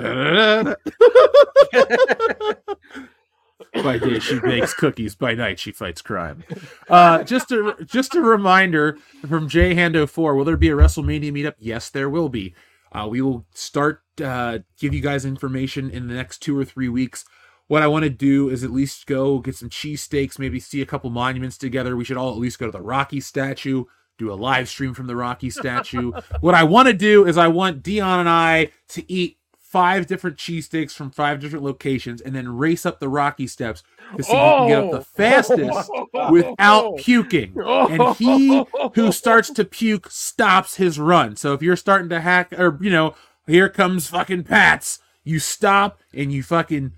By 3.83 3.97
day 3.97 4.19
she 4.19 4.39
bakes 4.39 4.73
cookies. 4.73 5.15
By 5.15 5.33
night 5.33 5.59
she 5.59 5.71
fights 5.71 6.01
crime. 6.01 6.43
Uh, 6.89 7.23
just 7.23 7.51
a 7.51 7.75
just 7.85 8.15
a 8.15 8.21
reminder 8.21 8.97
from 9.27 9.47
J 9.49 9.75
Hando 9.75 10.07
Four. 10.07 10.35
Will 10.35 10.45
there 10.45 10.57
be 10.57 10.69
a 10.69 10.75
WrestleMania 10.75 11.31
meetup? 11.31 11.55
Yes, 11.59 11.89
there 11.89 12.09
will 12.09 12.29
be. 12.29 12.53
Uh, 12.91 13.07
we 13.09 13.21
will 13.21 13.45
start 13.53 14.01
uh, 14.23 14.59
give 14.79 14.93
you 14.93 15.01
guys 15.01 15.25
information 15.25 15.89
in 15.89 16.07
the 16.07 16.13
next 16.13 16.39
two 16.39 16.57
or 16.57 16.65
three 16.65 16.89
weeks. 16.89 17.25
What 17.67 17.83
I 17.83 17.87
want 17.87 18.03
to 18.03 18.09
do 18.09 18.49
is 18.49 18.63
at 18.63 18.71
least 18.71 19.05
go 19.07 19.39
get 19.39 19.55
some 19.55 19.69
cheesesteaks, 19.69 20.39
maybe 20.39 20.59
see 20.59 20.81
a 20.81 20.85
couple 20.85 21.09
monuments 21.09 21.57
together. 21.57 21.95
We 21.97 22.05
should 22.05 22.17
all 22.17 22.31
at 22.31 22.37
least 22.37 22.59
go 22.59 22.65
to 22.65 22.71
the 22.71 22.81
Rocky 22.81 23.19
statue, 23.19 23.83
do 24.17 24.31
a 24.31 24.35
live 24.35 24.69
stream 24.69 24.93
from 24.93 25.07
the 25.07 25.15
Rocky 25.15 25.49
statue. 25.49 26.11
what 26.39 26.55
I 26.55 26.63
want 26.63 26.87
to 26.87 26.93
do 26.93 27.25
is 27.27 27.37
I 27.37 27.47
want 27.49 27.83
Dion 27.83 28.19
and 28.21 28.29
I 28.29 28.71
to 28.89 29.11
eat 29.11 29.37
five 29.59 30.07
different 30.07 30.37
cheesesteaks 30.37 30.93
from 30.93 31.11
five 31.11 31.41
different 31.41 31.65
locations 31.65 32.21
and 32.21 32.33
then 32.33 32.47
race 32.55 32.85
up 32.85 33.01
the 33.01 33.09
Rocky 33.09 33.47
steps 33.47 33.83
to 34.15 34.23
see 34.23 34.31
who 34.31 34.37
can 34.37 34.67
get 34.69 34.83
up 34.85 34.91
the 34.91 34.99
Oh! 34.99 35.01
fastest 35.01 35.91
without 36.31 36.95
puking. 36.97 37.53
And 37.59 38.15
he 38.15 38.63
who 38.95 39.11
starts 39.11 39.49
to 39.49 39.65
puke 39.65 40.09
stops 40.09 40.75
his 40.77 40.97
run. 40.97 41.35
So 41.35 41.53
if 41.53 41.61
you're 41.61 41.75
starting 41.75 42.07
to 42.09 42.21
hack 42.21 42.53
or 42.57 42.77
you 42.81 42.89
know, 42.89 43.13
here 43.45 43.67
comes 43.67 44.07
fucking 44.07 44.43
Pats, 44.45 44.99
you 45.25 45.39
stop 45.39 45.99
and 46.13 46.31
you 46.31 46.43
fucking 46.43 46.93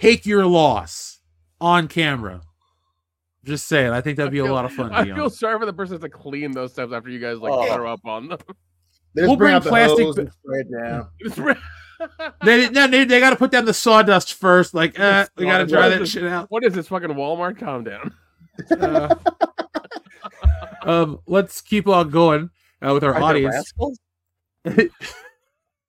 take 0.00 0.26
your 0.26 0.46
loss 0.46 1.20
on 1.60 1.88
camera. 1.88 2.42
Just 3.44 3.66
saying, 3.68 3.90
I 3.92 4.00
think 4.00 4.16
that'd 4.18 4.32
be 4.32 4.38
a 4.40 4.52
lot 4.52 4.64
of 4.66 4.72
fun. 4.72 4.92
I 4.92 5.04
Dion. 5.04 5.16
feel 5.16 5.30
sorry 5.30 5.58
for 5.58 5.64
the 5.66 5.72
person 5.72 5.98
to 6.00 6.08
clean 6.08 6.52
those 6.52 6.72
steps 6.72 6.92
after 6.92 7.08
you 7.08 7.18
guys 7.18 7.38
like 7.38 7.52
Oh. 7.52 7.74
throw 7.74 7.90
up 7.92 8.00
on 8.04 8.28
them. 8.28 8.38
They 9.14 9.22
We'll 9.22 9.36
bring 9.36 9.54
out 9.54 9.64
the 9.64 9.70
plastic 9.70 10.04
hose 10.04 10.14
ba- 10.16 10.20
and 10.22 10.32
spray 10.32 10.60
it 10.60 10.70
down. 10.72 11.08
It's 11.20 11.38
re- 11.38 11.54
They, 12.44 12.68
no, 12.70 12.86
they, 12.86 13.04
they 13.04 13.18
got 13.20 13.30
to 13.30 13.36
put 13.36 13.50
down 13.50 13.64
the 13.66 13.74
sawdust 13.74 14.34
first. 14.34 14.72
Like, 14.72 14.98
uh, 14.98 15.26
we 15.36 15.44
got 15.46 15.58
to 15.58 15.66
dry 15.66 15.82
What 15.82 15.88
that 15.90 16.02
is 16.02 16.10
shit 16.10 16.24
out. 16.24 16.46
What 16.50 16.64
is 16.64 16.72
this 16.74 16.88
fucking 16.88 17.10
Walmart? 17.10 17.58
Calm 17.58 17.84
down. 17.84 18.14
Uh, 18.70 19.14
um, 20.82 21.18
let's 21.26 21.60
keep 21.60 21.86
on 21.88 22.08
going 22.10 22.50
uh, 22.86 22.92
with 22.94 23.04
our 23.04 23.14
Are 23.16 23.22
audience. 23.22 23.72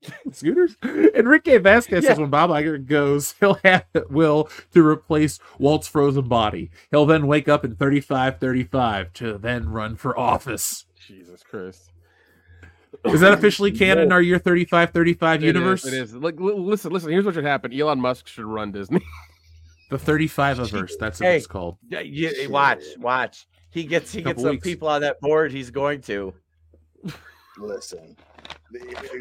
Rascals? 0.04 0.36
Scooters? 0.38 0.76
Enrique 1.16 1.58
Vasquez 1.58 2.04
Yeah. 2.04 2.10
says 2.12 2.20
when 2.20 2.30
Bob 2.30 2.50
Iger 2.50 2.86
goes, 2.86 3.34
he'll 3.40 3.60
have 3.64 3.86
Will 4.10 4.50
to 4.74 4.86
replace 4.86 5.40
Walt's 5.60 5.88
frozen 5.88 6.28
body. 6.28 6.72
He'll 6.92 7.06
then 7.06 7.28
wake 7.28 7.48
up 7.48 7.64
in 7.66 7.76
35 7.76 8.40
35 8.40 9.14
to 9.14 9.38
then 9.38 9.70
run 9.70 9.96
for 9.96 10.18
office. 10.18 10.86
Jesus 11.08 11.44
Christ. 11.44 11.92
Is 13.06 13.22
that 13.22 13.34
officially 13.38 13.72
canon 13.72 14.06
in 14.06 14.12
our 14.12 14.22
year 14.22 14.38
35 14.40 14.92
35 14.92 15.44
It 15.44 15.48
is, 15.48 15.48
universe? 15.54 15.86
It 15.86 15.94
is. 15.94 16.14
Like, 16.16 16.40
li- 16.40 16.54
listen, 16.54 16.92
listen. 16.92 17.10
Here's 17.12 17.26
what 17.26 17.34
should 17.34 17.44
happen. 17.46 17.74
Elon 17.74 18.00
Musk 18.00 18.28
should 18.28 18.46
run 18.46 18.72
Disney. 18.72 19.02
The 19.90 19.98
35 19.98 20.70
verse. 20.70 20.96
That's 21.00 21.20
what 21.20 21.28
Hey. 21.28 21.38
it's 21.38 21.48
called. 21.48 21.78
Yeah, 21.90 22.00
you, 22.00 22.50
watch, 22.50 22.84
watch. 22.98 23.46
He 23.72 23.84
gets 23.84 24.12
he 24.14 24.22
gets 24.22 24.42
some 24.42 24.52
weeks. 24.52 24.64
people 24.64 24.88
on 24.88 25.02
that 25.02 25.20
board. 25.20 25.52
He's 25.52 25.70
going 25.72 26.02
to. 26.04 26.34
Listen, 27.58 28.16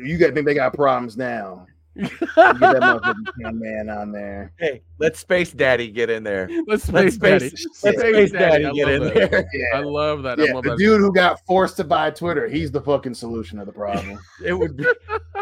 you 0.02 0.18
got 0.18 0.34
think 0.34 0.46
they 0.46 0.54
got 0.54 0.74
problems 0.74 1.16
now. 1.16 1.66
Get 1.96 2.08
that 2.20 2.30
motherfucking 2.56 3.58
man 3.58 3.90
on 3.90 4.12
there. 4.12 4.52
Hey, 4.58 4.80
let 4.98 5.16
Space 5.16 5.52
Daddy 5.52 5.88
get 5.90 6.08
in 6.08 6.22
there. 6.22 6.48
Let's 6.68 6.88
Let 6.88 7.12
Space 7.12 7.16
Daddy. 7.16 7.48
Space, 7.50 7.84
let 7.84 7.98
Space 7.98 8.30
Daddy, 8.32 8.64
I 8.66 8.70
get 8.72 8.88
in 8.88 9.02
that. 9.04 9.14
there. 9.14 9.48
I 9.74 9.80
love 9.80 10.22
that. 10.22 10.38
I 10.38 10.44
Yeah, 10.44 10.52
love 10.54 10.64
the 10.64 10.70
that. 10.70 10.78
dude 10.78 11.00
who 11.00 11.12
got 11.12 11.40
forced 11.46 11.76
to 11.78 11.84
buy 11.84 12.10
Twitter, 12.10 12.48
he's 12.48 12.70
the 12.70 12.80
fucking 12.80 13.14
solution 13.14 13.58
of 13.58 13.66
the 13.66 13.72
problem. 13.72 14.18
It 14.44 14.52
would 14.54 14.76
be. 14.76 14.86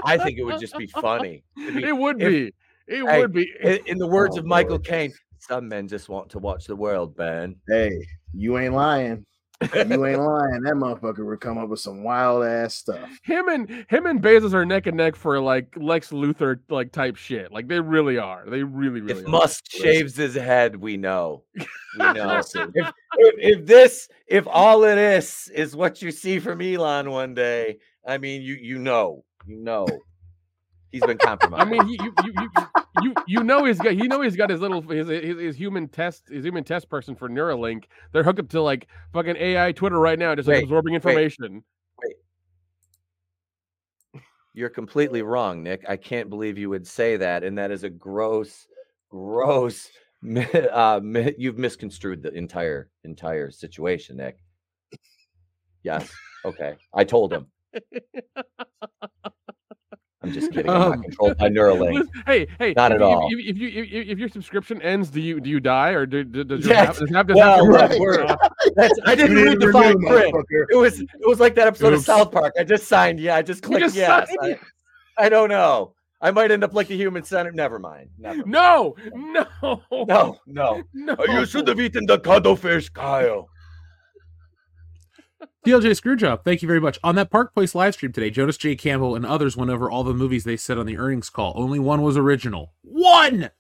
I 0.05 0.17
think 0.17 0.39
it 0.39 0.45
would 0.45 0.59
just 0.59 0.77
be 0.77 0.87
funny. 0.87 1.45
It'd 1.61 1.75
be- 1.77 1.85
It 1.85 1.97
would 1.97 2.21
if- 2.23 2.29
be. 2.29 2.55
It 2.91 3.05
hey, 3.07 3.21
would 3.21 3.33
be. 3.35 3.53
In, 3.63 3.79
in 3.85 3.99
the 3.99 4.07
words 4.07 4.37
Oh, 4.37 4.41
of 4.41 4.47
Michael 4.47 4.71
Lord. 4.77 4.85
Caine, 4.87 5.13
some 5.39 5.69
men 5.69 5.87
just 5.87 6.09
want 6.09 6.31
to 6.31 6.39
watch 6.39 6.65
the 6.67 6.75
world 6.75 7.15
burn. 7.15 7.57
hey, 7.69 7.93
you 8.33 8.57
ain't 8.57 8.73
lying. 8.73 9.27
You 9.61 10.07
ain't 10.07 10.21
lying. 10.21 10.63
That 10.63 10.75
motherfucker 10.75 11.27
would 11.27 11.41
come 11.41 11.59
up 11.59 11.69
with 11.69 11.81
some 11.81 12.05
wild 12.05 12.45
ass 12.45 12.75
stuff. 12.75 13.09
Him 13.23 13.49
and 13.49 13.69
him 13.89 14.07
and 14.07 14.23
Bezos 14.23 14.55
are 14.55 14.65
neck 14.65 14.87
and 14.87 14.97
neck 14.97 15.17
for 15.17 15.41
like 15.41 15.75
Lex 15.77 16.11
Luthor 16.11 16.61
like 16.69 16.93
type 16.93 17.17
shit. 17.17 17.51
Like 17.51 17.67
they 17.67 17.81
really 17.81 18.19
are. 18.19 18.45
They 18.49 18.63
really, 18.63 19.01
really 19.01 19.21
If 19.21 19.27
are. 19.27 19.31
Musk 19.31 19.65
shaves 19.71 20.17
his 20.17 20.35
head, 20.35 20.77
we 20.77 20.97
know. 20.97 21.43
We 21.57 21.65
know. 21.99 22.39
If, 22.39 22.55
if, 22.75 22.93
if 23.15 23.67
this, 23.67 24.09
if 24.29 24.47
all 24.47 24.85
of 24.85 24.95
this 24.95 25.49
is 25.49 25.75
what 25.75 26.03
you 26.03 26.13
see 26.13 26.39
from 26.39 26.61
Elon 26.61 27.11
one 27.11 27.35
day, 27.35 27.79
I 28.07 28.19
mean, 28.19 28.43
you 28.43 28.55
you 28.55 28.79
know, 28.79 29.25
you 29.47 29.57
know, 29.57 29.87
he's 30.93 31.03
been 31.03 31.19
compromised. 31.19 31.63
I 31.63 31.71
mean, 31.71 31.87
he, 31.87 31.99
you, 32.03 32.13
you, 32.25 32.33
you, 32.35 32.67
you, 33.03 33.15
you 33.27 33.45
know 33.45 33.65
he's 33.65 33.79
got, 33.79 33.97
you 33.97 34.09
know 34.09 34.21
he's 34.21 34.37
got 34.37 34.51
his 34.51 34.61
little, 34.61 34.83
his, 34.83 35.09
his, 35.09 35.39
his 35.39 35.57
human 35.57 35.89
test, 35.89 36.29
his 36.29 36.45
human 36.45 36.65
test 36.65 36.89
person 36.89 37.15
for 37.15 37.29
Neuralink. 37.29 37.85
They're 38.13 38.23
hooked 38.23 38.41
up 38.41 38.49
to 38.51 38.63
like 38.63 38.89
fucking 39.13 39.37
AI 39.37 39.73
Twitter 39.73 39.99
right 39.99 40.19
now, 40.19 40.35
just 40.35 40.49
like 40.49 40.57
Wait, 40.57 40.65
absorbing 40.65 40.93
wait. 40.93 40.97
information. 40.97 41.65
You're 44.55 44.71
completely 44.71 45.23
wrong, 45.23 45.63
Nick. 45.63 45.85
I 45.89 45.97
can't 45.97 46.29
believe 46.29 46.59
you 46.59 46.69
would 46.71 46.87
say 46.87 47.17
that, 47.17 47.45
and 47.45 47.57
that 47.59 47.71
is 47.71 47.85
a 47.85 47.91
gross, 47.91 48.67
gross. 49.09 49.89
Uh, 50.21 51.01
you've 51.39 51.59
misconstrued 51.59 52.25
the 52.25 52.33
entire 52.33 52.91
entire 53.05 53.53
situation, 53.53 54.17
Nick. 54.17 54.39
Yes. 55.85 56.11
Okay. 56.45 56.75
I 56.93 57.05
told 57.05 57.33
him. 57.33 57.47
I'm 60.21 60.33
just 60.33 60.51
kidding. 60.53 60.69
I'm 60.71 60.83
Um, 60.83 60.91
not 60.91 61.03
controlled 61.03 61.39
by 61.39 61.49
Neuralink. 61.49 61.95
Listen, 61.95 62.11
hey, 62.27 62.47
hey, 62.59 62.73
Not 62.77 62.91
at 62.91 62.99
you- 62.99 63.05
all. 63.07 63.29
If, 63.31 63.39
if, 63.39 63.47
if 63.51 63.59
you 63.59 63.69
if, 63.69 64.09
if 64.09 64.19
your 64.19 64.29
subscription 64.29 64.83
ends, 64.83 65.11
do 65.11 65.21
you 65.21 65.39
do 65.41 65.49
you 65.49 65.61
die 65.61 65.91
or 65.91 66.07
do, 66.07 66.25
do, 66.25 66.43
does 66.43 66.65
your 66.67 66.75
Yes. 66.75 66.89
app, 66.89 66.97
does 66.97 67.13
app, 67.15 67.27
does 67.29 67.37
Well, 67.37 67.77
app- 67.79 67.91
look, 67.91 68.01
we're- 68.01 68.37
that's, 68.75 68.99
I 69.07 69.15
didn't 69.15 69.37
You 69.37 69.45
read 69.45 69.61
the 69.61 69.71
fine 69.73 70.01
print. 70.01 70.35
It 70.71 70.77
was 70.77 71.01
it 71.01 71.09
was 71.23 71.39
like 71.39 71.55
that 71.55 71.69
episode 71.69 71.93
Oops. 71.93 72.01
of 72.01 72.05
South 72.05 72.33
Park. 72.33 72.55
I 72.59 72.65
just 72.65 72.89
signed. 72.89 73.21
Yeah, 73.21 73.37
I 73.37 73.43
just 73.43 73.63
clicked 73.63 73.81
just 73.81 73.97
yes. 73.97 74.29
I. 74.43 74.59
I 75.17 75.29
don't 75.29 75.49
know. 75.51 75.95
I 76.21 76.33
might 76.33 76.51
end 76.51 76.65
up 76.65 76.75
like 76.75 76.89
the 76.89 76.97
human 76.97 77.23
center. 77.23 77.53
Never 77.53 77.79
mind. 77.79 78.09
Never. 78.19 78.39
Mind. 78.39 78.49
No, 78.51 78.97
no, 79.15 79.47
No, 79.93 80.37
no. 80.47 80.83
no. 80.95 81.17
You 81.29 81.47
should 81.47 81.69
have 81.69 81.79
eaten 81.79 82.07
the 82.07 82.19
cuttlefish, 82.19 82.89
Kyle. 82.89 83.49
TLJ 85.69 86.01
Screwjob, 86.01 86.45
thank 86.45 86.63
you 86.63 86.67
very 86.67 86.81
much. 86.81 86.99
On 87.05 87.15
that 87.17 87.29
Park 87.29 87.53
Place 87.53 87.75
live 87.75 87.93
stream 87.93 88.11
today, 88.11 88.31
Jonas 88.31 88.57
J. 88.57 88.75
Campbell 88.75 89.15
and 89.15 89.27
others 89.27 89.55
went 89.55 89.71
over 89.71 89.91
all 89.91 90.03
the 90.03 90.15
movies 90.15 90.45
they 90.45 90.57
said 90.57 90.79
on 90.79 90.87
the 90.87 90.97
earnings 90.97 91.29
call. 91.29 91.53
Only 91.57 91.79
one 91.79 92.01
was 92.01 92.17
original. 92.17 92.73
One! 92.81 93.51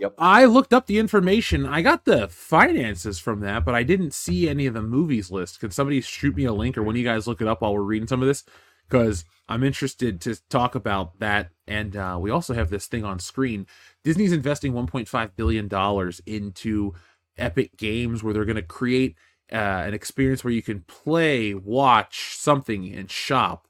Yep. 0.00 0.14
I 0.18 0.44
looked 0.44 0.74
up 0.74 0.86
the 0.86 0.98
information. 0.98 1.64
I 1.64 1.80
got 1.80 2.04
the 2.04 2.26
finances 2.26 3.20
from 3.20 3.38
that, 3.42 3.64
but 3.64 3.76
I 3.76 3.84
didn't 3.84 4.12
see 4.12 4.48
any 4.48 4.66
of 4.66 4.74
the 4.74 4.82
movies 4.82 5.30
list. 5.30 5.60
Can 5.60 5.70
somebody 5.70 6.00
shoot 6.00 6.34
me 6.34 6.46
a 6.46 6.52
link 6.52 6.76
or 6.76 6.82
when 6.82 6.96
you 6.96 7.04
guys 7.04 7.28
look 7.28 7.40
it 7.40 7.46
up 7.46 7.62
while 7.62 7.74
we're 7.74 7.82
reading 7.82 8.08
some 8.08 8.22
of 8.22 8.26
this? 8.26 8.42
Because 8.88 9.24
I'm 9.48 9.62
interested 9.62 10.20
to 10.22 10.34
talk 10.48 10.74
about 10.74 11.20
that. 11.20 11.50
And 11.68 11.94
uh, 11.94 12.18
we 12.20 12.32
also 12.32 12.54
have 12.54 12.70
this 12.70 12.86
thing 12.86 13.04
on 13.04 13.20
screen. 13.20 13.68
Disney's 14.02 14.32
investing 14.32 14.72
$1.5 14.72 15.30
billion 15.36 16.12
into 16.26 16.94
Epic 17.38 17.76
Games 17.76 18.24
where 18.24 18.34
they're 18.34 18.44
going 18.44 18.56
to 18.56 18.62
create 18.62 19.14
uh, 19.52 19.84
an 19.86 19.94
experience 19.94 20.42
where 20.42 20.52
you 20.52 20.62
can 20.62 20.80
play, 20.82 21.54
watch 21.54 22.36
something, 22.36 22.92
and 22.94 23.10
shop. 23.10 23.68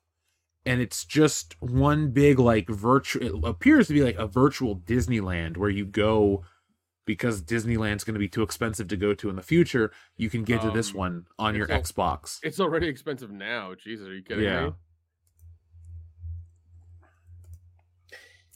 And 0.65 0.81
it's 0.81 1.05
just 1.05 1.57
one 1.61 2.11
big, 2.11 2.39
like, 2.39 2.69
virtual, 2.69 3.23
it 3.27 3.49
appears 3.49 3.89
to 3.89 3.95
be 3.95 4.03
like 4.03 4.17
a 4.17 4.29
virtual 4.29 4.77
Disneyland 4.77 5.57
where 5.57 5.71
you 5.71 5.85
go 5.85 6.45
because 7.05 7.43
Disneyland's 7.43 8.05
going 8.05 8.15
to 8.15 8.21
be 8.21 8.29
too 8.29 8.43
expensive 8.45 8.87
to 8.87 8.97
go 8.97 9.13
to 9.13 9.29
in 9.29 9.35
the 9.35 9.43
future. 9.43 9.91
You 10.17 10.31
can 10.31 10.45
get 10.45 10.63
to 10.63 10.71
this 10.71 10.91
Um, 10.91 10.97
one 10.97 11.27
on 11.37 11.57
your 11.57 11.69
al- 11.71 11.81
Xbox. 11.83 12.39
It's 12.45 12.61
already 12.61 12.87
expensive 12.87 13.33
now. 13.33 13.75
Jesus, 13.75 14.07
are 14.07 14.15
you 14.15 14.23
kidding 14.23 14.45
Yeah. 14.45 14.67
me? 14.67 14.73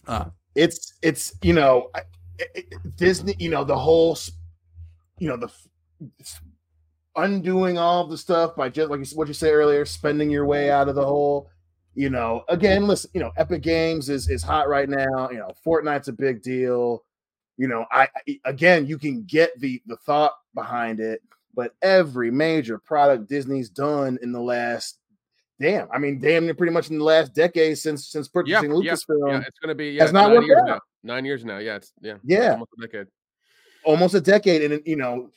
Uh, 0.06 0.26
it's 0.54 0.94
it's 1.02 1.34
you 1.42 1.52
know 1.52 1.90
I- 1.94 2.02
it- 2.38 2.50
it- 2.54 2.96
Disney, 2.96 3.34
you 3.40 3.50
know 3.50 3.64
the 3.64 3.76
whole, 3.76 4.16
you 5.18 5.26
know 5.28 5.36
the 5.36 5.48
f- 5.48 5.66
s- 6.20 6.40
undoing 7.16 7.78
all 7.78 8.06
the 8.06 8.18
stuff 8.18 8.54
by 8.56 8.68
just 8.68 8.90
like 8.90 9.06
what 9.14 9.28
you 9.28 9.34
said 9.34 9.52
earlier, 9.52 9.84
spending 9.84 10.30
your 10.30 10.46
way 10.46 10.70
out 10.70 10.88
of 10.88 10.94
the 10.94 11.04
hole. 11.04 11.50
You 11.94 12.10
know, 12.10 12.44
again, 12.48 12.86
listen, 12.86 13.10
you 13.14 13.20
know, 13.20 13.32
Epic 13.38 13.62
Games 13.62 14.10
is 14.10 14.28
is 14.28 14.42
hot 14.42 14.68
right 14.68 14.88
now. 14.88 15.30
You 15.30 15.38
know, 15.38 15.50
Fortnite's 15.64 16.08
a 16.08 16.12
big 16.12 16.42
deal. 16.42 17.04
You 17.56 17.68
know, 17.68 17.86
I, 17.90 18.08
I 18.28 18.38
again, 18.44 18.86
you 18.86 18.98
can 18.98 19.22
get 19.24 19.58
the 19.58 19.80
the 19.86 19.96
thought 19.96 20.34
behind 20.54 21.00
it, 21.00 21.22
but 21.54 21.74
every 21.80 22.30
major 22.30 22.76
product 22.78 23.28
Disney's 23.28 23.70
done 23.70 24.18
in 24.22 24.30
the 24.30 24.40
last 24.40 24.98
damn, 25.58 25.90
I 25.90 25.96
mean, 25.98 26.18
damn 26.20 26.54
pretty 26.54 26.72
much 26.72 26.90
in 26.90 26.98
the 26.98 27.04
last 27.04 27.34
decade 27.34 27.78
since 27.78 28.08
since 28.08 28.28
purchasing 28.28 28.70
yeah, 28.70 28.92
Lucasfilm. 28.92 29.30
yeah. 29.32 29.38
It's 29.46 29.58
gonna 29.58 29.74
be 29.74 29.92
yeah, 29.92 30.02
has 30.02 30.12
not 30.12 30.28
nine 30.28 30.34
worked 30.36 30.46
years 30.48 30.58
out. 30.60 30.66
now. 30.68 30.80
Nine 31.02 31.24
years 31.24 31.44
now. 31.46 31.58
Yeah, 31.58 31.76
it's 31.76 31.92
yeah, 32.02 32.16
Yeah. 32.24 32.50
almost 32.52 32.72
a 32.78 32.86
decade. 32.86 33.06
almost 33.84 34.14
a 34.14 34.20
decade 34.20 34.70
and 34.70 34.82
you 34.84 34.96
know 34.96 35.30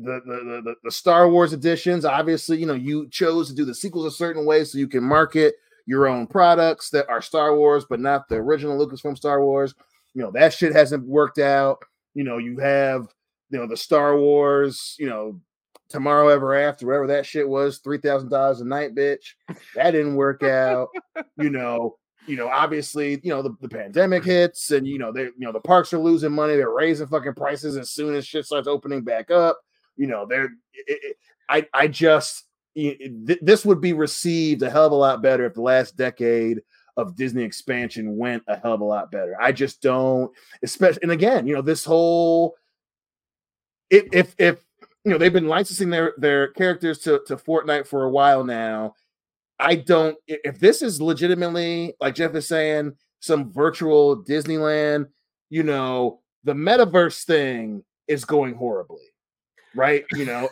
the, 0.00 0.20
the 0.64 0.74
the 0.82 0.90
star 0.90 1.28
wars 1.28 1.52
editions 1.52 2.06
obviously 2.06 2.56
you 2.56 2.64
know 2.64 2.72
you 2.74 3.06
chose 3.10 3.48
to 3.48 3.54
do 3.54 3.64
the 3.64 3.74
sequels 3.74 4.06
a 4.06 4.10
certain 4.10 4.46
way 4.46 4.64
so 4.64 4.78
you 4.78 4.88
can 4.88 5.04
market 5.04 5.54
your 5.86 6.06
own 6.06 6.26
products 6.26 6.90
that 6.90 7.08
are 7.08 7.20
star 7.20 7.56
wars 7.56 7.84
but 7.88 8.00
not 8.00 8.28
the 8.28 8.36
original 8.36 8.78
lucasfilm 8.78 9.16
star 9.16 9.42
wars. 9.42 9.74
You 10.14 10.22
know 10.22 10.30
that 10.32 10.52
shit 10.52 10.72
hasn't 10.72 11.06
worked 11.06 11.38
out. 11.38 11.78
You 12.14 12.24
know 12.24 12.38
you 12.38 12.58
have 12.58 13.08
you 13.50 13.58
know 13.58 13.66
the 13.66 13.76
star 13.76 14.16
wars 14.16 14.96
you 14.98 15.08
know 15.08 15.40
tomorrow 15.88 16.28
ever 16.28 16.54
after 16.54 16.86
whatever 16.86 17.06
that 17.08 17.26
shit 17.26 17.48
was 17.48 17.80
$3000 17.80 18.60
a 18.60 18.64
night 18.64 18.94
bitch. 18.94 19.34
That 19.74 19.90
didn't 19.90 20.16
work 20.16 20.42
out. 20.42 20.88
You 21.36 21.50
know 21.50 21.96
you 22.26 22.36
know, 22.36 22.48
obviously, 22.48 23.20
you 23.22 23.30
know, 23.30 23.42
the, 23.42 23.54
the 23.60 23.68
pandemic 23.68 24.24
hits 24.24 24.70
and 24.70 24.86
you 24.86 24.98
know, 24.98 25.12
they 25.12 25.24
you 25.24 25.32
know, 25.38 25.52
the 25.52 25.60
parks 25.60 25.92
are 25.92 25.98
losing 25.98 26.32
money, 26.32 26.56
they're 26.56 26.70
raising 26.70 27.06
fucking 27.06 27.34
prices 27.34 27.76
as 27.76 27.90
soon 27.90 28.14
as 28.14 28.26
shit 28.26 28.46
starts 28.46 28.68
opening 28.68 29.02
back 29.02 29.30
up. 29.30 29.58
You 29.96 30.06
know, 30.06 30.26
they're 30.26 30.44
it, 30.44 30.50
it, 30.86 31.16
I 31.48 31.66
I 31.74 31.88
just 31.88 32.44
it- 32.74 33.26
th- 33.26 33.40
this 33.42 33.64
would 33.64 33.80
be 33.80 33.92
received 33.92 34.62
a 34.62 34.70
hell 34.70 34.86
of 34.86 34.92
a 34.92 34.96
lot 34.96 35.22
better 35.22 35.44
if 35.44 35.54
the 35.54 35.62
last 35.62 35.96
decade 35.96 36.62
of 36.96 37.16
Disney 37.16 37.42
expansion 37.42 38.16
went 38.16 38.42
a 38.48 38.56
hell 38.56 38.74
of 38.74 38.80
a 38.80 38.84
lot 38.84 39.10
better. 39.10 39.36
I 39.40 39.52
just 39.52 39.82
don't, 39.82 40.30
especially 40.62 41.02
and 41.02 41.12
again, 41.12 41.46
you 41.46 41.54
know, 41.54 41.62
this 41.62 41.84
whole 41.84 42.54
if 43.90 44.04
if 44.12 44.34
if 44.38 44.64
you 45.04 45.12
know 45.12 45.18
they've 45.18 45.32
been 45.32 45.48
licensing 45.48 45.90
their 45.90 46.14
their 46.16 46.48
characters 46.48 46.98
to 47.00 47.20
to 47.26 47.36
Fortnite 47.36 47.86
for 47.86 48.04
a 48.04 48.10
while 48.10 48.44
now. 48.44 48.94
I 49.58 49.76
don't 49.76 50.16
if 50.26 50.58
this 50.58 50.82
is 50.82 51.00
legitimately 51.00 51.94
like 52.00 52.14
Jeff 52.14 52.34
is 52.34 52.48
saying 52.48 52.92
some 53.20 53.52
virtual 53.52 54.22
Disneyland, 54.22 55.06
you 55.48 55.62
know, 55.62 56.20
the 56.44 56.52
metaverse 56.52 57.24
thing 57.24 57.84
is 58.08 58.24
going 58.24 58.54
horribly. 58.54 59.02
Right? 59.74 60.04
You 60.12 60.24
know. 60.24 60.48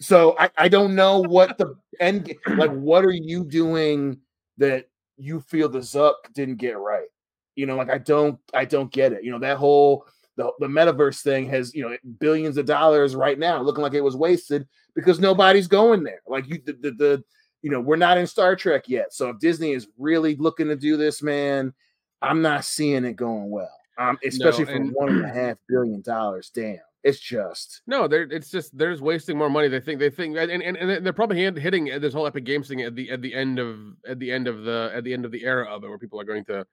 So 0.00 0.36
I, 0.38 0.50
I 0.58 0.68
don't 0.68 0.96
know 0.96 1.20
what 1.20 1.58
the 1.58 1.76
end 2.00 2.34
like 2.56 2.72
what 2.72 3.04
are 3.04 3.12
you 3.12 3.44
doing 3.44 4.18
that 4.58 4.86
you 5.16 5.40
feel 5.40 5.68
the 5.68 5.78
Zuck 5.78 6.14
didn't 6.34 6.56
get 6.56 6.78
right? 6.78 7.06
You 7.54 7.66
know, 7.66 7.76
like 7.76 7.90
I 7.90 7.98
don't 7.98 8.38
I 8.52 8.64
don't 8.64 8.92
get 8.92 9.12
it. 9.12 9.22
You 9.22 9.30
know, 9.30 9.38
that 9.38 9.58
whole 9.58 10.06
the, 10.36 10.50
the 10.58 10.66
metaverse 10.66 11.22
thing 11.22 11.48
has, 11.50 11.74
you 11.74 11.82
know, 11.82 11.96
billions 12.18 12.56
of 12.56 12.66
dollars 12.66 13.14
right 13.14 13.38
now 13.38 13.60
looking 13.60 13.82
like 13.82 13.94
it 13.94 14.00
was 14.00 14.16
wasted 14.16 14.66
because 14.94 15.20
nobody's 15.20 15.68
going 15.68 16.02
there. 16.02 16.20
Like 16.26 16.48
you 16.48 16.60
the 16.64 16.72
the, 16.72 16.90
the 16.92 17.24
you 17.62 17.70
know, 17.70 17.80
we're 17.80 17.96
not 17.96 18.18
in 18.18 18.26
Star 18.26 18.56
Trek 18.56 18.88
yet. 18.88 19.12
So 19.14 19.30
if 19.30 19.38
Disney 19.38 19.72
is 19.72 19.88
really 19.98 20.36
looking 20.36 20.68
to 20.68 20.76
do 20.76 20.96
this, 20.96 21.22
man, 21.22 21.72
I'm 22.20 22.42
not 22.42 22.64
seeing 22.64 23.04
it 23.04 23.14
going 23.16 23.50
well. 23.50 23.72
Um, 23.98 24.18
especially 24.24 24.64
for 24.64 24.72
and- 24.72 24.92
one 24.92 25.08
and 25.10 25.24
a 25.24 25.28
half 25.32 25.58
billion 25.68 26.00
dollars. 26.00 26.50
Damn, 26.54 26.78
it's 27.04 27.20
just 27.20 27.82
No, 27.86 28.08
they're 28.08 28.22
it's 28.22 28.50
just 28.50 28.76
they're 28.76 28.90
just 28.92 29.02
wasting 29.02 29.36
more 29.36 29.50
money. 29.50 29.68
They 29.68 29.80
think 29.80 29.98
they 29.98 30.10
think 30.10 30.36
and, 30.36 30.50
and, 30.50 30.76
and 30.76 31.04
they're 31.06 31.12
probably 31.12 31.36
hand- 31.42 31.58
hitting 31.58 31.84
this 32.00 32.14
whole 32.14 32.26
Epic 32.26 32.44
Games 32.44 32.68
thing 32.68 32.82
at 32.82 32.96
the 32.96 33.10
at 33.10 33.20
the 33.22 33.34
end 33.34 33.58
of 33.58 33.78
at 34.08 34.18
the 34.18 34.32
end 34.32 34.48
of 34.48 34.64
the 34.64 34.90
at 34.94 35.04
the 35.04 35.12
end 35.12 35.24
of 35.24 35.30
the 35.30 35.44
era 35.44 35.66
of 35.66 35.84
it, 35.84 35.88
where 35.88 35.98
people 35.98 36.18
are 36.20 36.24
going 36.24 36.44
to 36.46 36.66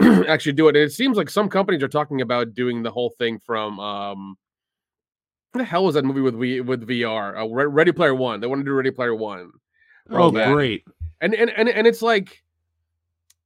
actually 0.28 0.52
do 0.52 0.66
it. 0.68 0.76
And 0.76 0.84
it 0.84 0.92
seems 0.92 1.16
like 1.16 1.30
some 1.30 1.48
companies 1.48 1.82
are 1.82 1.88
talking 1.88 2.20
about 2.20 2.54
doing 2.54 2.82
the 2.82 2.90
whole 2.90 3.10
thing 3.18 3.38
from 3.38 3.78
um, 3.78 4.36
what 5.52 5.60
the 5.60 5.64
hell 5.64 5.84
was 5.84 5.94
that 5.94 6.04
movie 6.04 6.20
with 6.20 6.38
v, 6.38 6.60
with 6.60 6.86
VR? 6.86 7.38
Uh, 7.40 7.68
Ready 7.68 7.92
Player 7.92 8.14
One. 8.14 8.40
They 8.40 8.46
want 8.46 8.60
to 8.60 8.64
do 8.64 8.72
Ready 8.72 8.90
Player 8.90 9.14
One. 9.14 9.52
Oh, 10.10 10.30
back. 10.30 10.52
great. 10.52 10.84
And 11.20 11.34
and 11.34 11.50
and 11.50 11.68
and 11.68 11.86
it's 11.86 12.02
like, 12.02 12.42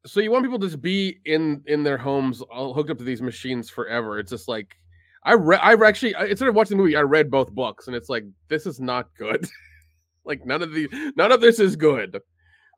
so 0.06 0.20
you 0.20 0.30
want 0.30 0.44
people 0.44 0.58
to 0.58 0.66
just 0.66 0.82
be 0.82 1.18
in 1.24 1.62
in 1.66 1.82
their 1.82 1.98
homes, 1.98 2.40
all 2.42 2.74
hooked 2.74 2.90
up 2.90 2.98
to 2.98 3.04
these 3.04 3.22
machines 3.22 3.70
forever. 3.70 4.18
It's 4.18 4.30
just 4.30 4.48
like, 4.48 4.76
I 5.24 5.34
read, 5.34 5.60
I 5.62 5.74
actually 5.86 6.14
I- 6.14 6.26
instead 6.26 6.48
of 6.48 6.54
watching 6.54 6.76
the 6.76 6.82
movie, 6.82 6.96
I 6.96 7.02
read 7.02 7.30
both 7.30 7.50
books, 7.50 7.86
and 7.86 7.96
it's 7.96 8.08
like 8.08 8.24
this 8.48 8.66
is 8.66 8.80
not 8.80 9.08
good. 9.16 9.46
like 10.24 10.44
none 10.44 10.62
of 10.62 10.72
the 10.72 10.88
none 11.16 11.32
of 11.32 11.40
this 11.40 11.58
is 11.58 11.76
good. 11.76 12.20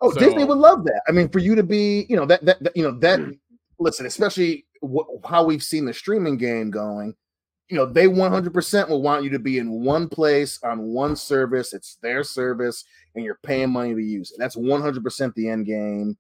Oh, 0.01 0.13
Disney 0.13 0.45
would 0.45 0.59
love 0.59 0.85
that. 0.85 1.03
I 1.09 1.13
mean, 1.13 1.29
for 1.29 1.39
you 1.39 1.55
to 1.55 1.63
be, 1.63 2.07
you 2.09 2.17
know, 2.17 2.27
that 2.27 2.45
that, 2.45 2.63
that 2.63 2.77
you 2.77 2.83
know 2.83 2.99
that. 3.01 3.19
Mm. 3.21 3.39
listen, 3.79 4.07
especially 4.07 4.67
wh- 4.83 5.27
how 5.29 5.45
we've 5.45 5.63
seen 5.63 5.85
the 5.85 5.95
streaming 5.95 6.37
game 6.37 6.71
going. 6.71 7.15
You 7.71 7.79
know, 7.79 7.87
they 7.87 8.07
100% 8.07 8.89
will 8.91 9.01
want 9.01 9.25
you 9.25 9.31
to 9.31 9.39
be 9.39 9.57
in 9.57 9.83
one 9.83 10.07
place 10.09 10.61
on 10.63 10.83
one 10.93 11.17
service. 11.17 11.73
It's 11.73 11.97
their 12.03 12.23
service, 12.23 12.85
and 13.15 13.25
you're 13.25 13.39
paying 13.43 13.71
money 13.71 13.95
to 13.95 14.03
use 14.03 14.31
it. 14.33 14.39
That's 14.39 14.57
100% 14.57 15.35
the 15.35 15.49
end 15.49 15.67
game 15.67 16.17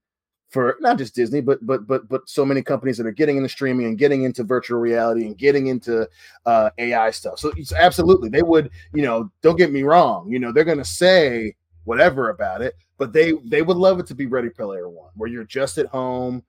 for 0.51 0.77
not 0.81 0.99
just 0.99 1.15
Disney, 1.17 1.41
but 1.41 1.65
but 1.67 1.87
but 1.87 2.09
but 2.09 2.29
so 2.29 2.45
many 2.45 2.63
companies 2.63 2.97
that 2.99 3.07
are 3.07 3.13
getting 3.13 3.37
into 3.37 3.49
streaming 3.49 3.87
and 3.87 3.99
getting 3.99 4.23
into 4.23 4.45
virtual 4.45 4.79
reality 4.79 5.27
and 5.27 5.37
getting 5.37 5.67
into 5.67 6.09
uh, 6.47 6.71
AI 6.79 7.11
stuff. 7.11 7.39
So 7.41 7.53
it's 7.57 7.73
absolutely 7.73 8.29
they 8.29 8.43
would, 8.43 8.71
you 8.93 9.03
know, 9.03 9.31
don't 9.43 9.57
get 9.57 9.73
me 9.73 9.83
wrong, 9.83 10.31
you 10.31 10.39
know, 10.39 10.53
they're 10.53 10.63
gonna 10.65 10.85
say 10.85 11.57
whatever 11.85 12.31
about 12.31 12.63
it, 12.63 12.75
but 12.99 13.13
they 13.13 13.33
they 13.45 13.63
would 13.63 13.77
love 13.77 13.99
it 13.99 14.07
to 14.07 14.15
be 14.15 14.27
Ready 14.27 14.49
Player 14.49 14.89
One, 14.89 15.11
where 15.17 15.29
you're 15.29 15.45
just 15.45 15.77
at 15.79 15.87
home 15.87 16.45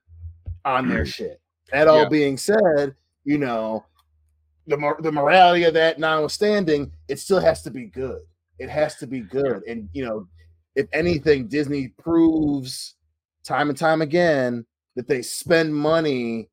on 0.66 0.88
their 0.88 1.06
shit. 1.06 1.42
That 1.72 1.88
all 1.88 2.04
Yeah. 2.04 2.10
being 2.10 2.38
said, 2.38 2.94
you 3.24 3.40
know, 3.40 3.86
the 4.68 4.78
mor- 4.78 5.00
the 5.02 5.12
morality 5.12 5.64
of 5.64 5.74
that 5.74 5.98
notwithstanding, 6.00 6.92
it 7.08 7.20
still 7.20 7.40
has 7.40 7.64
to 7.64 7.72
be 7.72 7.86
good. 7.88 8.22
It 8.60 8.70
has 8.70 8.96
to 8.98 9.08
be 9.08 9.22
good, 9.22 9.64
and 9.68 9.90
you 9.94 10.06
know, 10.06 10.28
if 10.76 10.88
anything, 10.94 11.48
Disney 11.48 11.90
proves 11.98 12.96
time 13.44 13.70
and 13.70 13.78
time 13.78 14.02
again 14.02 14.66
that 14.96 15.08
they 15.08 15.22
spend 15.22 15.76
money 15.76 16.50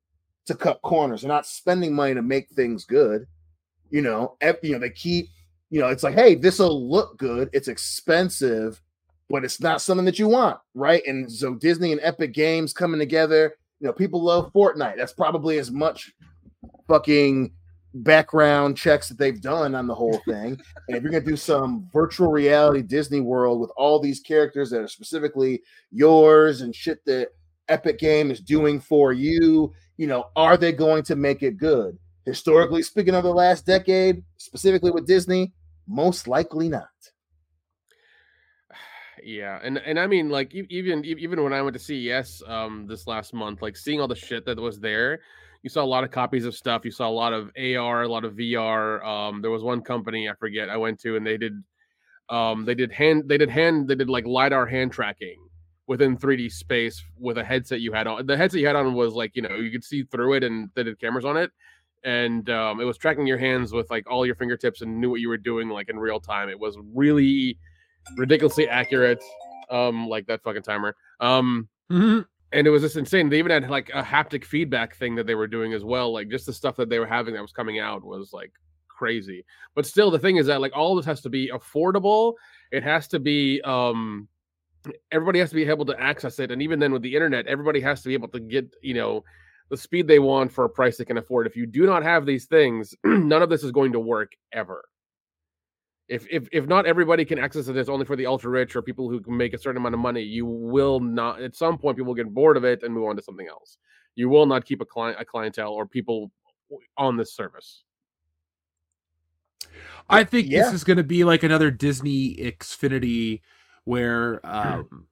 to 0.46 0.54
cut 0.54 0.82
corners. 0.82 1.22
They're 1.22 1.28
not 1.28 1.46
spending 1.46 1.94
money 1.94 2.14
to 2.14 2.22
make 2.22 2.48
things 2.50 2.84
good. 2.84 3.26
You 3.90 4.02
know, 4.02 4.36
you 4.62 4.72
know 4.72 4.78
they 4.78 4.90
keep. 4.90 5.26
You 5.70 5.80
know, 5.80 5.88
it's 5.88 6.02
like, 6.02 6.14
hey, 6.14 6.34
this 6.34 6.58
will 6.58 6.90
look 6.90 7.16
good. 7.16 7.48
It's 7.54 7.68
expensive, 7.68 8.82
but 9.30 9.42
it's 9.42 9.58
not 9.58 9.80
something 9.80 10.04
that 10.04 10.18
you 10.18 10.28
want, 10.28 10.58
right? 10.74 11.02
And 11.06 11.32
so 11.32 11.54
Disney 11.54 11.92
and 11.92 12.00
Epic 12.02 12.34
Games 12.34 12.74
coming 12.74 13.00
together. 13.00 13.54
You 13.80 13.86
know, 13.86 13.94
people 13.94 14.22
love 14.22 14.52
Fortnite. 14.52 14.98
That's 14.98 15.14
probably 15.14 15.58
as 15.58 15.70
much 15.70 16.12
fucking 16.88 17.52
background 17.94 18.76
checks 18.76 19.08
that 19.08 19.18
they've 19.18 19.40
done 19.40 19.74
on 19.74 19.86
the 19.86 19.94
whole 19.94 20.18
thing. 20.26 20.60
and 20.88 20.96
if 20.96 21.02
you're 21.02 21.12
gonna 21.12 21.24
do 21.24 21.36
some 21.36 21.88
virtual 21.92 22.30
reality 22.30 22.82
Disney 22.82 23.20
World 23.20 23.60
with 23.60 23.70
all 23.76 24.00
these 24.00 24.20
characters 24.20 24.70
that 24.70 24.80
are 24.80 24.88
specifically 24.88 25.62
yours 25.90 26.62
and 26.62 26.74
shit 26.74 27.04
that 27.06 27.28
Epic 27.68 27.98
Game 27.98 28.30
is 28.30 28.40
doing 28.40 28.80
for 28.80 29.12
you, 29.12 29.72
you 29.96 30.06
know, 30.06 30.26
are 30.36 30.56
they 30.56 30.72
going 30.72 31.02
to 31.04 31.16
make 31.16 31.42
it 31.42 31.56
good? 31.56 31.98
Historically 32.24 32.82
speaking 32.82 33.14
of 33.14 33.24
the 33.24 33.32
last 33.32 33.66
decade, 33.66 34.22
specifically 34.36 34.90
with 34.90 35.06
Disney, 35.06 35.52
most 35.86 36.28
likely 36.28 36.68
not. 36.68 36.88
Yeah, 39.24 39.60
and 39.62 39.78
and 39.78 40.00
I 40.00 40.08
mean, 40.08 40.30
like 40.30 40.52
even 40.52 41.04
even 41.04 41.44
when 41.44 41.52
I 41.52 41.62
went 41.62 41.74
to 41.74 41.78
CES 41.78 42.42
um 42.44 42.88
this 42.88 43.06
last 43.06 43.32
month, 43.32 43.62
like 43.62 43.76
seeing 43.76 44.00
all 44.00 44.08
the 44.08 44.16
shit 44.16 44.44
that 44.46 44.58
was 44.58 44.80
there, 44.80 45.20
you 45.62 45.70
saw 45.70 45.82
a 45.82 45.86
lot 45.86 46.04
of 46.04 46.10
copies 46.10 46.44
of 46.44 46.54
stuff. 46.54 46.84
You 46.84 46.90
saw 46.90 47.08
a 47.08 47.10
lot 47.10 47.32
of 47.32 47.50
AR, 47.56 48.02
a 48.02 48.08
lot 48.08 48.24
of 48.24 48.34
VR. 48.34 49.04
Um, 49.04 49.42
there 49.42 49.50
was 49.50 49.62
one 49.62 49.80
company 49.80 50.28
I 50.28 50.34
forget 50.34 50.68
I 50.68 50.76
went 50.76 51.00
to, 51.00 51.16
and 51.16 51.26
they 51.26 51.36
did, 51.36 51.62
um, 52.28 52.64
they 52.64 52.74
did 52.74 52.92
hand, 52.92 53.24
they 53.26 53.38
did 53.38 53.50
hand, 53.50 53.88
they 53.88 53.94
did 53.94 54.08
like 54.08 54.26
lidar 54.26 54.66
hand 54.66 54.92
tracking 54.92 55.38
within 55.86 56.16
3D 56.16 56.50
space 56.52 57.02
with 57.18 57.38
a 57.38 57.44
headset 57.44 57.80
you 57.80 57.92
had 57.92 58.06
on. 58.06 58.26
The 58.26 58.36
headset 58.36 58.60
you 58.60 58.66
had 58.66 58.76
on 58.76 58.94
was 58.94 59.14
like 59.14 59.32
you 59.34 59.42
know 59.42 59.54
you 59.56 59.70
could 59.70 59.84
see 59.84 60.02
through 60.04 60.34
it, 60.34 60.44
and 60.44 60.70
they 60.74 60.82
did 60.82 61.00
cameras 61.00 61.24
on 61.24 61.36
it, 61.36 61.50
and 62.02 62.48
um, 62.50 62.80
it 62.80 62.84
was 62.84 62.98
tracking 62.98 63.26
your 63.26 63.38
hands 63.38 63.72
with 63.72 63.90
like 63.90 64.10
all 64.10 64.26
your 64.26 64.34
fingertips 64.34 64.80
and 64.82 65.00
knew 65.00 65.10
what 65.10 65.20
you 65.20 65.28
were 65.28 65.38
doing 65.38 65.68
like 65.68 65.88
in 65.88 65.98
real 65.98 66.20
time. 66.20 66.48
It 66.48 66.58
was 66.58 66.76
really 66.94 67.58
ridiculously 68.16 68.68
accurate 68.68 69.22
um 69.70 70.08
like 70.08 70.26
that 70.26 70.42
fucking 70.42 70.62
timer 70.62 70.94
um 71.20 71.68
and 72.52 72.66
it 72.66 72.70
was 72.70 72.82
just 72.82 72.96
insane. 72.96 73.28
They 73.28 73.38
even 73.38 73.50
had 73.50 73.70
like 73.70 73.90
a 73.94 74.02
haptic 74.02 74.44
feedback 74.44 74.96
thing 74.96 75.14
that 75.16 75.26
they 75.26 75.34
were 75.34 75.46
doing 75.46 75.72
as 75.72 75.84
well 75.84 76.12
like 76.12 76.28
just 76.28 76.46
the 76.46 76.52
stuff 76.52 76.76
that 76.76 76.88
they 76.88 76.98
were 76.98 77.06
having 77.06 77.34
that 77.34 77.42
was 77.42 77.52
coming 77.52 77.78
out 77.78 78.04
was 78.04 78.32
like 78.32 78.52
crazy. 78.88 79.44
But 79.74 79.86
still 79.86 80.10
the 80.10 80.18
thing 80.18 80.36
is 80.36 80.46
that 80.46 80.60
like 80.60 80.72
all 80.74 80.94
this 80.94 81.06
has 81.06 81.20
to 81.22 81.30
be 81.30 81.50
affordable. 81.50 82.34
It 82.70 82.82
has 82.82 83.08
to 83.08 83.18
be 83.18 83.60
um 83.62 84.28
everybody 85.10 85.38
has 85.38 85.50
to 85.50 85.56
be 85.56 85.64
able 85.64 85.86
to 85.86 86.00
access 86.00 86.40
it 86.40 86.50
and 86.50 86.60
even 86.60 86.80
then 86.80 86.92
with 86.92 87.02
the 87.02 87.14
internet 87.14 87.46
everybody 87.46 87.80
has 87.80 88.02
to 88.02 88.08
be 88.08 88.14
able 88.14 88.26
to 88.26 88.40
get 88.40 88.74
you 88.82 88.94
know 88.94 89.22
the 89.68 89.76
speed 89.76 90.08
they 90.08 90.18
want 90.18 90.50
for 90.50 90.64
a 90.64 90.68
price 90.68 90.96
they 90.96 91.04
can 91.04 91.18
afford. 91.18 91.46
If 91.46 91.56
you 91.56 91.66
do 91.66 91.86
not 91.86 92.02
have 92.02 92.26
these 92.26 92.46
things 92.46 92.94
none 93.04 93.42
of 93.42 93.48
this 93.48 93.64
is 93.64 93.70
going 93.70 93.92
to 93.92 94.00
work 94.00 94.32
ever 94.52 94.84
if 96.12 96.26
if 96.30 96.48
if 96.52 96.66
not 96.66 96.84
everybody 96.84 97.24
can 97.24 97.38
access 97.38 97.68
it, 97.68 97.76
it's 97.76 97.88
only 97.88 98.04
for 98.04 98.16
the 98.16 98.26
ultra 98.26 98.50
rich 98.50 98.76
or 98.76 98.82
people 98.82 99.08
who 99.08 99.20
can 99.20 99.34
make 99.36 99.54
a 99.54 99.58
certain 99.58 99.78
amount 99.78 99.94
of 99.94 100.00
money. 100.00 100.20
You 100.20 100.44
will 100.44 101.00
not. 101.00 101.40
At 101.40 101.56
some 101.56 101.78
point, 101.78 101.96
people 101.96 102.08
will 102.08 102.22
get 102.22 102.32
bored 102.32 102.56
of 102.58 102.64
it 102.64 102.82
and 102.82 102.92
move 102.92 103.08
on 103.08 103.16
to 103.16 103.22
something 103.22 103.48
else. 103.48 103.78
You 104.14 104.28
will 104.28 104.44
not 104.44 104.66
keep 104.66 104.82
a 104.82 104.84
client, 104.84 105.16
a 105.18 105.24
clientele, 105.24 105.72
or 105.72 105.86
people 105.86 106.30
on 106.98 107.16
this 107.16 107.34
service. 107.34 107.84
I 110.10 110.24
think 110.24 110.48
Yeah. 110.48 110.62
this 110.62 110.72
is 110.74 110.84
going 110.84 110.98
to 110.98 111.02
be 111.04 111.24
like 111.24 111.42
another 111.42 111.70
Disney 111.70 112.38
Infinity 112.38 113.42
where 113.84 114.44
um, 114.46 115.06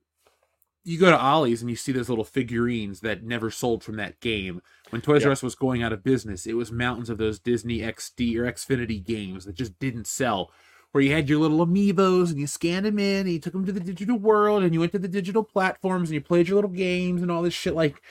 you 0.85 0.99
go 0.99 1.11
to 1.11 1.19
Ollie's 1.19 1.63
and 1.63 1.71
you 1.71 1.77
see 1.77 1.93
those 1.93 2.09
little 2.09 2.25
figurines 2.25 3.01
that 3.01 3.23
never 3.23 3.51
sold 3.51 3.83
from 3.83 3.97
that 3.97 4.21
game. 4.21 4.61
When 4.91 5.01
Toys 5.01 5.25
R 5.25 5.33
Us 5.33 5.43
was 5.43 5.55
going 5.55 5.83
out 5.83 5.93
of 5.93 6.03
business, 6.03 6.47
it 6.47 6.55
was 6.55 6.73
mountains 6.73 7.09
of 7.11 7.19
those 7.19 7.39
Disney 7.39 7.79
XD 7.79 8.37
or 8.37 8.47
Infinity 8.47 9.01
games 9.01 9.45
that 9.45 9.55
just 9.55 9.79
didn't 9.79 10.07
sell. 10.07 10.51
Where 10.93 11.03
you 11.03 11.13
had 11.13 11.29
your 11.29 11.39
little 11.39 11.65
amiibos 11.65 12.31
and 12.31 12.39
you 12.39 12.47
scanned 12.47 12.87
them 12.87 12.99
in 12.99 13.21
and 13.21 13.33
you 13.33 13.39
took 13.39 13.53
them 13.53 13.65
to 13.65 13.73
the 13.73 13.81
digital 13.81 14.19
world 14.19 14.65
and 14.65 14.75
you 14.75 14.81
went 14.81 14.93
to 14.93 14.99
the 14.99 15.07
digital 15.07 15.45
platforms 15.45 16.09
and 16.09 16.15
you 16.15 16.21
played 16.21 16.49
your 16.49 16.57
little 16.57 16.71
games 16.71 17.23
and 17.23 17.31
all 17.31 17.43
this 17.43 17.55
shit. 17.55 17.75
Like, 17.75 18.03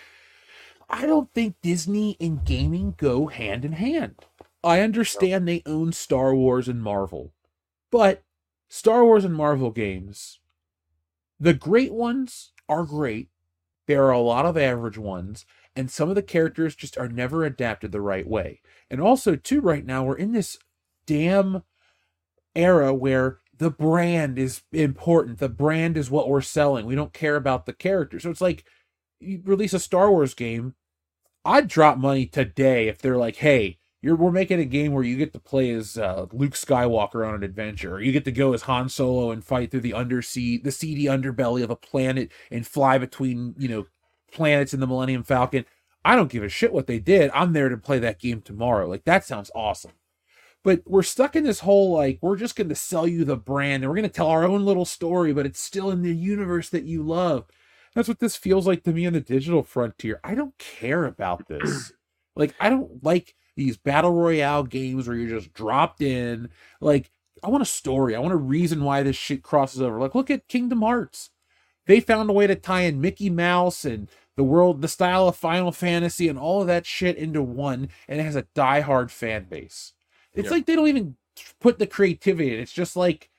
I 0.89 1.05
don't 1.05 1.31
think 1.33 1.55
Disney 1.61 2.15
and 2.19 2.43
gaming 2.45 2.95
go 2.97 3.27
hand 3.27 3.65
in 3.65 3.73
hand. 3.73 4.15
I 4.63 4.81
understand 4.81 5.47
they 5.47 5.61
own 5.65 5.91
Star 5.91 6.33
Wars 6.33 6.67
and 6.67 6.81
Marvel, 6.81 7.31
but 7.91 8.23
Star 8.67 9.03
Wars 9.05 9.23
and 9.23 9.35
Marvel 9.35 9.71
games, 9.71 10.39
the 11.39 11.53
great 11.53 11.93
ones 11.93 12.51
are 12.67 12.83
great. 12.83 13.29
There 13.87 14.03
are 14.05 14.11
a 14.11 14.19
lot 14.19 14.45
of 14.45 14.57
average 14.57 14.97
ones, 14.97 15.45
and 15.75 15.89
some 15.89 16.09
of 16.09 16.15
the 16.15 16.21
characters 16.21 16.75
just 16.75 16.97
are 16.97 17.07
never 17.07 17.45
adapted 17.45 17.91
the 17.91 18.01
right 18.01 18.27
way. 18.27 18.61
And 18.89 18.99
also, 18.99 19.35
too, 19.35 19.61
right 19.61 19.85
now, 19.85 20.03
we're 20.03 20.17
in 20.17 20.33
this 20.33 20.57
damn 21.05 21.63
era 22.55 22.93
where 22.93 23.39
the 23.57 23.69
brand 23.69 24.39
is 24.39 24.61
important. 24.71 25.39
The 25.39 25.49
brand 25.49 25.97
is 25.97 26.09
what 26.09 26.29
we're 26.29 26.41
selling. 26.41 26.85
We 26.85 26.95
don't 26.95 27.13
care 27.13 27.35
about 27.35 27.65
the 27.65 27.73
character. 27.73 28.19
So 28.19 28.29
it's 28.29 28.41
like 28.41 28.63
you 29.19 29.41
release 29.43 29.73
a 29.73 29.79
Star 29.79 30.09
Wars 30.09 30.33
game. 30.33 30.75
I'd 31.45 31.67
drop 31.67 31.97
money 31.97 32.25
today 32.25 32.87
if 32.87 32.99
they're 32.99 33.17
like, 33.17 33.37
hey, 33.37 33.79
you're 34.01 34.15
we're 34.15 34.31
making 34.31 34.59
a 34.59 34.65
game 34.65 34.93
where 34.93 35.03
you 35.03 35.17
get 35.17 35.33
to 35.33 35.39
play 35.39 35.71
as 35.71 35.97
uh, 35.97 36.27
Luke 36.31 36.53
Skywalker 36.53 37.27
on 37.27 37.35
an 37.35 37.43
adventure, 37.43 37.95
or 37.95 38.01
you 38.01 38.13
get 38.13 38.23
to 38.25 38.31
go 38.31 38.53
as 38.53 38.61
Han 38.63 38.87
Solo 38.87 39.31
and 39.31 39.43
fight 39.43 39.71
through 39.71 39.81
the 39.81 39.93
undersea, 39.93 40.57
the 40.57 40.71
seedy 40.71 41.05
underbelly 41.05 41.63
of 41.63 41.69
a 41.69 41.75
planet 41.75 42.31
and 42.49 42.65
fly 42.65 42.97
between 42.97 43.55
you 43.57 43.67
know 43.67 43.87
planets 44.31 44.73
in 44.73 44.79
the 44.79 44.87
Millennium 44.87 45.23
Falcon. 45.23 45.65
I 46.05 46.15
don't 46.15 46.31
give 46.31 46.43
a 46.43 46.49
shit 46.49 46.71
what 46.71 46.87
they 46.87 46.99
did. 46.99 47.29
I'm 47.33 47.51
there 47.51 47.67
to 47.67 47.77
play 47.77 47.99
that 47.99 48.19
game 48.19 48.41
tomorrow. 48.41 48.87
Like 48.87 49.03
that 49.03 49.25
sounds 49.25 49.51
awesome. 49.53 49.91
But 50.63 50.81
we're 50.85 51.03
stuck 51.03 51.35
in 51.35 51.43
this 51.43 51.61
whole 51.61 51.93
like 51.93 52.19
we're 52.21 52.35
just 52.35 52.55
going 52.55 52.69
to 52.69 52.75
sell 52.75 53.07
you 53.07 53.23
the 53.23 53.37
brand 53.37 53.83
and 53.83 53.89
we're 53.89 53.95
going 53.95 54.09
to 54.09 54.13
tell 54.13 54.27
our 54.27 54.43
own 54.43 54.65
little 54.65 54.85
story, 54.85 55.33
but 55.33 55.45
it's 55.45 55.61
still 55.61 55.89
in 55.89 56.01
the 56.01 56.13
universe 56.13 56.69
that 56.69 56.83
you 56.83 57.01
love. 57.01 57.45
That's 57.95 58.07
what 58.07 58.19
this 58.19 58.35
feels 58.35 58.67
like 58.67 58.83
to 58.83 58.91
me 58.91 59.07
on 59.07 59.13
the 59.13 59.21
digital 59.21 59.63
frontier. 59.63 60.19
I 60.23 60.35
don't 60.35 60.57
care 60.57 61.05
about 61.05 61.47
this. 61.47 61.91
like 62.35 62.55
I 62.59 62.69
don't 62.69 63.03
like 63.03 63.35
these 63.55 63.77
battle 63.77 64.13
royale 64.13 64.63
games 64.63 65.07
where 65.07 65.17
you're 65.17 65.39
just 65.39 65.53
dropped 65.53 66.01
in. 66.01 66.49
Like 66.81 67.09
I 67.43 67.49
want 67.49 67.63
a 67.63 67.65
story. 67.65 68.15
I 68.15 68.19
want 68.19 68.33
a 68.33 68.37
reason 68.37 68.83
why 68.83 69.01
this 69.01 69.15
shit 69.15 69.43
crosses 69.43 69.81
over. 69.81 69.99
Like 69.99 70.15
look 70.15 70.29
at 70.29 70.47
Kingdom 70.47 70.81
Hearts. 70.81 71.29
they 71.85 71.99
found 71.99 72.29
a 72.29 72.33
way 72.33 72.47
to 72.47 72.55
tie 72.55 72.81
in 72.81 73.01
Mickey 73.01 73.29
Mouse 73.29 73.85
and 73.85 74.09
the 74.35 74.43
world, 74.43 74.81
the 74.81 74.87
style 74.87 75.27
of 75.27 75.35
Final 75.35 75.71
Fantasy, 75.71 76.29
and 76.29 76.39
all 76.39 76.61
of 76.61 76.67
that 76.67 76.85
shit 76.85 77.17
into 77.17 77.41
one, 77.41 77.89
and 78.07 78.21
it 78.21 78.23
has 78.23 78.37
a 78.37 78.47
diehard 78.55 79.11
fan 79.11 79.45
base. 79.49 79.93
It's 80.39 80.45
Yeah. 80.47 80.57
like 80.57 80.65
they 80.65 80.75
don't 80.75 80.87
even 80.87 81.15
put 81.59 81.79
the 81.79 81.87
creativity 81.87 82.53
in. 82.53 82.59
It's 82.59 82.73
just 82.73 82.95
like 82.95 83.29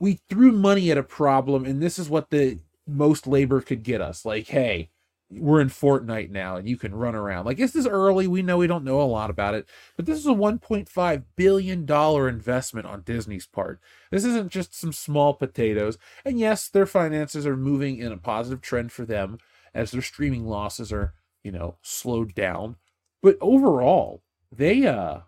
we 0.00 0.20
threw 0.28 0.52
money 0.52 0.90
at 0.90 0.98
a 0.98 1.02
problem, 1.02 1.64
and 1.64 1.82
this 1.82 1.98
is 1.98 2.08
what 2.10 2.30
the 2.30 2.60
most 2.86 3.26
labor 3.26 3.60
could 3.60 3.82
get 3.82 4.00
us. 4.00 4.24
Like, 4.24 4.48
hey, 4.48 4.90
we're 5.30 5.60
in 5.60 5.68
Fortnite 5.68 6.30
now, 6.30 6.56
and 6.56 6.68
you 6.68 6.76
can 6.76 6.94
run 6.94 7.14
around. 7.14 7.44
Like, 7.44 7.58
this 7.58 7.76
is 7.76 7.86
early. 7.86 8.26
We 8.26 8.42
know 8.42 8.56
we 8.58 8.66
don't 8.66 8.84
know 8.84 9.00
a 9.00 9.04
lot 9.04 9.28
about 9.30 9.54
it, 9.54 9.68
but 9.96 10.06
this 10.06 10.18
is 10.18 10.26
a 10.26 10.32
1.5 10.32 11.24
billion 11.36 11.84
dollar 11.84 12.28
investment 12.28 12.86
on 12.86 13.02
Disney's 13.02 13.46
part. 13.46 13.80
This 14.10 14.24
isn't 14.24 14.50
just 14.50 14.74
some 14.74 14.92
small 14.92 15.34
potatoes. 15.34 15.98
And 16.24 16.38
yes, 16.38 16.68
their 16.68 16.86
finances 16.86 17.46
are 17.46 17.56
moving 17.56 17.98
in 17.98 18.12
a 18.12 18.16
positive 18.16 18.60
trend 18.62 18.92
for 18.92 19.04
them 19.04 19.38
as 19.74 19.90
their 19.90 20.02
streaming 20.02 20.46
losses 20.46 20.92
are, 20.92 21.14
you 21.44 21.52
know, 21.52 21.76
slowed 21.82 22.34
down. 22.34 22.76
But 23.22 23.36
overall, 23.40 24.22
they 24.50 24.86
uh 24.86 25.20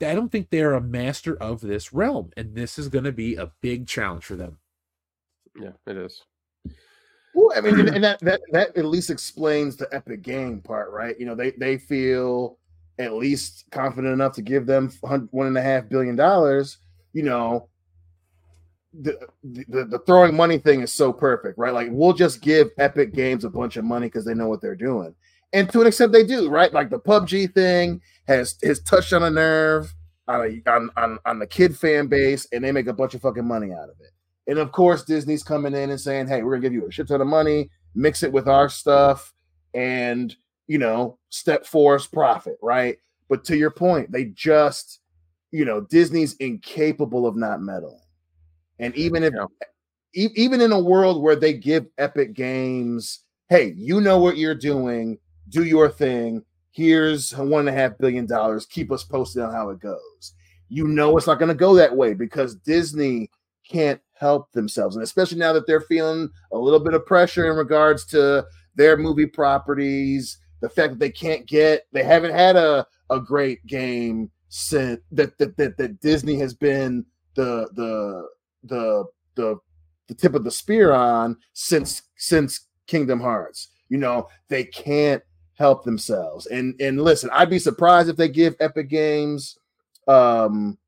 I 0.00 0.14
don't 0.14 0.30
think 0.30 0.50
they're 0.50 0.74
a 0.74 0.80
master 0.80 1.36
of 1.36 1.60
this 1.60 1.92
realm, 1.92 2.30
and 2.36 2.54
this 2.54 2.78
is 2.78 2.88
going 2.88 3.04
to 3.04 3.12
be 3.12 3.36
a 3.36 3.52
big 3.62 3.86
challenge 3.86 4.24
for 4.24 4.36
them. 4.36 4.58
Yeah, 5.58 5.72
it 5.86 5.96
is. 5.96 6.22
Well, 7.34 7.52
I 7.56 7.60
mean, 7.60 7.80
and, 7.80 7.88
and 7.96 8.04
that, 8.04 8.20
that 8.20 8.40
that 8.52 8.76
at 8.76 8.84
least 8.84 9.10
explains 9.10 9.76
the 9.76 9.88
epic 9.92 10.22
game 10.22 10.60
part, 10.60 10.90
right? 10.90 11.18
You 11.18 11.26
know, 11.26 11.34
they 11.34 11.52
they 11.52 11.78
feel 11.78 12.58
at 12.98 13.12
least 13.12 13.64
confident 13.70 14.12
enough 14.12 14.32
to 14.32 14.42
give 14.42 14.66
them 14.66 14.90
one 15.30 15.46
and 15.46 15.58
a 15.58 15.62
half 15.62 15.88
billion 15.88 16.16
dollars. 16.16 16.78
You 17.12 17.22
know, 17.22 17.68
the, 18.92 19.18
the 19.42 19.84
the 19.84 19.98
throwing 20.00 20.34
money 20.34 20.58
thing 20.58 20.80
is 20.80 20.92
so 20.92 21.12
perfect, 21.12 21.58
right? 21.58 21.74
Like 21.74 21.88
we'll 21.90 22.14
just 22.14 22.40
give 22.40 22.70
Epic 22.78 23.14
Games 23.14 23.44
a 23.44 23.50
bunch 23.50 23.76
of 23.76 23.84
money 23.84 24.06
because 24.06 24.24
they 24.24 24.34
know 24.34 24.48
what 24.48 24.60
they're 24.60 24.74
doing, 24.74 25.14
and 25.52 25.70
to 25.70 25.80
an 25.80 25.86
extent 25.86 26.12
they 26.12 26.24
do, 26.24 26.48
right? 26.48 26.72
Like 26.72 26.90
the 26.90 26.98
PUBG 26.98 27.54
thing 27.54 28.00
has 28.26 28.56
has 28.62 28.80
touched 28.80 29.12
on 29.12 29.22
a 29.22 29.30
nerve 29.30 29.94
on 30.28 30.40
a, 30.40 30.70
on 30.70 30.90
on 30.96 31.18
on 31.24 31.38
the 31.38 31.46
kid 31.46 31.76
fan 31.76 32.06
base, 32.08 32.46
and 32.52 32.64
they 32.64 32.72
make 32.72 32.86
a 32.86 32.92
bunch 32.92 33.14
of 33.14 33.22
fucking 33.22 33.46
money 33.46 33.72
out 33.72 33.88
of 33.88 33.96
it. 34.00 34.10
And 34.48 34.58
of 34.58 34.72
course, 34.72 35.04
Disney's 35.04 35.42
coming 35.42 35.74
in 35.74 35.90
and 35.90 36.00
saying, 36.00 36.28
"Hey, 36.28 36.42
we're 36.42 36.52
gonna 36.52 36.62
give 36.62 36.72
you 36.72 36.86
a 36.86 36.90
shit 36.90 37.08
ton 37.08 37.20
of 37.20 37.26
money, 37.26 37.70
mix 37.94 38.22
it 38.22 38.32
with 38.32 38.48
our 38.48 38.68
stuff, 38.68 39.32
and 39.74 40.34
you 40.66 40.78
know, 40.78 41.18
step 41.30 41.66
force 41.66 42.06
profit, 42.06 42.58
right?" 42.62 42.98
But 43.28 43.44
to 43.44 43.56
your 43.56 43.70
point, 43.70 44.12
they 44.12 44.26
just, 44.26 45.00
you 45.50 45.64
know, 45.64 45.80
Disney's 45.80 46.34
incapable 46.36 47.26
of 47.26 47.36
not 47.36 47.60
meddling. 47.60 48.00
And 48.78 48.94
even 48.94 49.24
if, 49.24 49.34
e- 50.14 50.30
even 50.36 50.60
in 50.60 50.70
a 50.70 50.78
world 50.78 51.22
where 51.22 51.34
they 51.34 51.52
give 51.54 51.86
Epic 51.98 52.34
Games, 52.34 53.20
"Hey, 53.48 53.74
you 53.76 54.00
know 54.00 54.18
what 54.18 54.36
you're 54.36 54.54
doing, 54.54 55.18
do 55.48 55.64
your 55.64 55.88
thing. 55.88 56.42
Here's 56.70 57.32
one 57.32 57.60
and 57.60 57.68
a 57.68 57.72
half 57.72 57.98
billion 57.98 58.26
dollars. 58.26 58.66
Keep 58.66 58.92
us 58.92 59.04
posted 59.04 59.42
on 59.42 59.52
how 59.52 59.70
it 59.70 59.80
goes." 59.80 60.34
You 60.68 60.88
know, 60.88 61.16
it's 61.16 61.28
not 61.28 61.38
going 61.38 61.48
to 61.48 61.54
go 61.54 61.74
that 61.74 61.96
way 61.96 62.12
because 62.14 62.56
Disney 62.56 63.30
can't 63.68 64.00
help 64.14 64.50
themselves. 64.52 64.96
And 64.96 65.02
especially 65.02 65.38
now 65.38 65.52
that 65.52 65.66
they're 65.66 65.80
feeling 65.80 66.28
a 66.52 66.58
little 66.58 66.80
bit 66.80 66.94
of 66.94 67.06
pressure 67.06 67.50
in 67.50 67.56
regards 67.56 68.04
to 68.06 68.44
their 68.74 68.96
movie 68.96 69.26
properties, 69.26 70.38
the 70.60 70.68
fact 70.68 70.94
that 70.94 70.98
they 70.98 71.10
can't 71.10 71.46
get, 71.46 71.86
they 71.92 72.02
haven't 72.02 72.32
had 72.32 72.56
a, 72.56 72.86
a 73.10 73.20
great 73.20 73.64
game 73.66 74.30
since 74.48 75.00
that, 75.12 75.36
that, 75.38 75.56
that, 75.56 75.76
that 75.76 76.00
Disney 76.00 76.38
has 76.38 76.54
been 76.54 77.04
the, 77.34 77.68
the, 77.74 78.26
the, 78.64 79.04
the, 79.34 79.56
the 80.08 80.14
tip 80.14 80.34
of 80.34 80.44
the 80.44 80.50
spear 80.50 80.92
on 80.92 81.36
since, 81.52 82.02
since 82.16 82.68
Kingdom 82.86 83.20
Hearts. 83.20 83.68
You 83.88 83.98
know, 83.98 84.28
they 84.48 84.64
can't 84.64 85.22
help 85.56 85.84
themselves. 85.84 86.46
And, 86.46 86.80
and 86.80 87.00
listen, 87.00 87.30
I'd 87.32 87.50
be 87.50 87.58
surprised 87.58 88.08
if 88.08 88.16
they 88.16 88.28
give 88.28 88.56
Epic 88.60 88.88
Games, 88.88 89.58
um, 90.08 90.78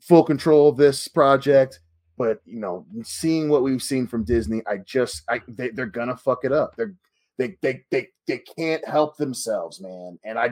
full 0.00 0.24
control 0.24 0.68
of 0.68 0.76
this 0.76 1.08
project 1.08 1.80
but 2.18 2.42
you 2.44 2.60
know 2.60 2.84
seeing 3.02 3.48
what 3.48 3.62
we've 3.62 3.82
seen 3.82 4.06
from 4.06 4.24
disney 4.24 4.60
i 4.66 4.76
just 4.78 5.22
i 5.30 5.40
they, 5.48 5.70
they're 5.70 5.86
gonna 5.86 6.16
fuck 6.16 6.44
it 6.44 6.52
up. 6.52 6.76
They're 6.76 6.94
they, 7.38 7.56
they 7.62 7.84
they 7.90 8.08
they 8.26 8.38
can't 8.38 8.86
help 8.86 9.16
themselves 9.16 9.80
man. 9.80 10.18
And 10.24 10.38
i 10.38 10.50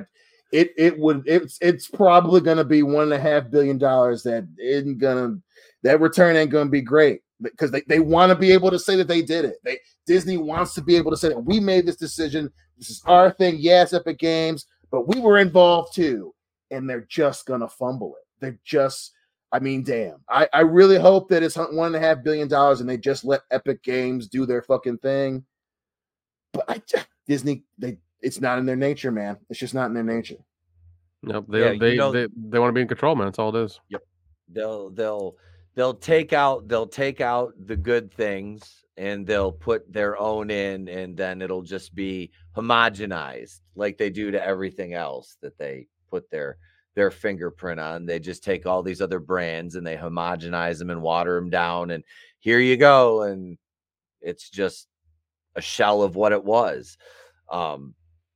it 0.53 0.73
it 0.77 0.99
would 0.99 1.23
it's 1.27 1.59
it's 1.61 1.89
probably 1.89 2.41
gonna 2.41 2.65
be 2.65 2.83
one 2.83 3.05
and 3.05 3.13
a 3.13 3.21
half 3.21 3.51
billion 3.51 3.79
dollars 3.79 4.23
that 4.25 4.47
isn't 4.59 4.99
gonna 4.99 5.39
that 5.83 6.01
return 6.01 6.37
ain't 6.37 6.51
gonna 6.51 6.71
be 6.71 6.81
great 6.81 7.23
because 7.43 7.71
they, 7.71 7.83
they 7.89 8.01
want 8.01 8.31
to 8.31 8.37
be 8.37 8.53
able 8.53 8.71
to 8.71 8.79
say 8.79 8.97
that 8.97 9.09
they 9.09 9.23
did 9.23 9.45
it 9.45 9.57
they 9.65 9.79
disney 10.07 10.37
wants 10.37 10.75
to 10.75 10.83
be 10.83 10.97
able 10.97 11.11
to 11.11 11.17
say 11.17 11.29
that 11.29 11.39
we 11.39 11.59
made 11.61 11.87
this 11.87 11.97
decision 11.97 12.51
this 12.79 12.91
is 12.91 13.03
our 13.07 13.31
thing 13.31 13.57
yes 13.59 13.93
epic 13.93 14.19
games 14.19 14.67
but 14.91 15.09
we 15.09 15.21
were 15.21 15.39
involved 15.39 15.95
too 15.95 16.35
and 16.71 16.89
they're 16.89 17.07
just 17.09 17.47
gonna 17.47 17.69
fumble 17.69 18.15
it 18.17 18.27
they're 18.41 18.59
just 18.65 19.13
I 19.53 19.59
mean, 19.59 19.83
damn. 19.83 20.19
I, 20.29 20.49
I 20.53 20.61
really 20.61 20.97
hope 20.97 21.29
that 21.31 21.43
it's 21.43 21.57
one 21.57 21.87
and 21.87 21.97
a 21.97 21.99
half 21.99 22.23
billion 22.23 22.47
dollars 22.47 22.81
and 22.81 22.89
they 22.89 22.97
just 22.97 23.25
let 23.25 23.41
Epic 23.51 23.83
Games 23.83 24.29
do 24.29 24.47
their 24.47 24.63
fucking 24.63 24.99
thing. 24.99 25.45
But 26.53 26.65
I 26.69 26.81
Disney, 27.27 27.65
they 27.77 27.99
it's 28.21 28.41
not 28.41 28.59
in 28.59 28.67
their 28.67 28.77
nature, 28.77 29.11
man. 29.11 29.39
It's 29.49 29.59
just 29.59 29.75
not 29.75 29.87
in 29.87 29.95
their 29.95 30.05
nature. 30.05 30.37
No, 31.25 31.45
they 31.49 31.61
Yeah, 31.61 31.71
you 31.73 31.79
they, 31.81 31.97
know- 31.97 32.13
they 32.13 32.29
they 32.37 32.59
want 32.61 32.71
to 32.71 32.75
be 32.75 32.83
in 32.83 32.87
control, 32.89 33.17
man. 33.17 33.27
That's 33.27 33.39
all 33.41 33.55
it 33.57 33.65
is. 33.65 33.81
Yep. 33.89 34.03
They'll 34.53 34.91
they'll 34.91 35.35
they'll 35.75 35.95
take 35.95 36.33
out 36.33 36.69
they'll 36.69 36.87
take 36.87 37.21
out 37.21 37.55
the 37.67 37.77
good 37.77 38.13
things 38.13 38.85
and 38.97 39.27
they'll 39.27 39.53
put 39.53 39.91
their 39.93 40.19
own 40.19 40.51
in 40.51 40.89
and 40.89 41.17
then 41.17 41.41
it'll 41.41 41.63
just 41.63 41.95
be 41.95 42.31
homogenized 42.57 43.61
like 43.75 43.97
they 43.97 44.11
do 44.11 44.31
to 44.31 44.45
everything 44.45 44.95
else 44.95 45.37
that 45.41 45.57
they 45.59 45.87
put 46.11 46.31
their 46.31 46.59
their 46.97 47.11
fingerprint 47.11 47.79
on. 47.79 48.05
They 48.05 48.19
just 48.19 48.43
take 48.43 48.67
all 48.67 48.83
these 48.83 49.01
other 49.01 49.21
brands 49.21 49.77
and 49.77 49.87
they 49.87 49.97
homogenize 49.97 50.79
them 50.79 50.91
and 50.91 51.01
water 51.01 51.37
them 51.37 51.49
down 51.49 51.93
and 51.93 52.05
here 52.41 52.59
you 52.59 52.77
go 52.77 53.23
and 53.23 53.57
it's 54.21 54.51
just 54.51 54.89
a 55.57 55.63
shell 55.63 56.03
of 56.03 56.17
what 56.17 56.33
it 56.33 56.45
was. 56.45 56.99
Um 57.51 57.95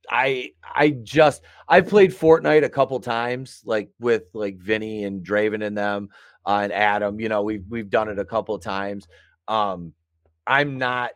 I 0.09 0.51
I 0.63 0.91
just 0.91 1.41
I 1.67 1.81
played 1.81 2.11
Fortnite 2.11 2.63
a 2.63 2.69
couple 2.69 2.99
times, 2.99 3.61
like 3.65 3.89
with 3.99 4.23
like 4.33 4.57
Vinny 4.57 5.03
and 5.03 5.25
Draven 5.25 5.65
and 5.65 5.77
them 5.77 6.09
and 6.45 6.73
Adam. 6.73 7.19
You 7.19 7.29
know, 7.29 7.43
we've 7.43 7.65
we've 7.69 7.89
done 7.89 8.09
it 8.09 8.19
a 8.19 8.25
couple 8.25 8.57
times. 8.59 9.07
Um, 9.47 9.93
I'm 10.47 10.77
not. 10.77 11.11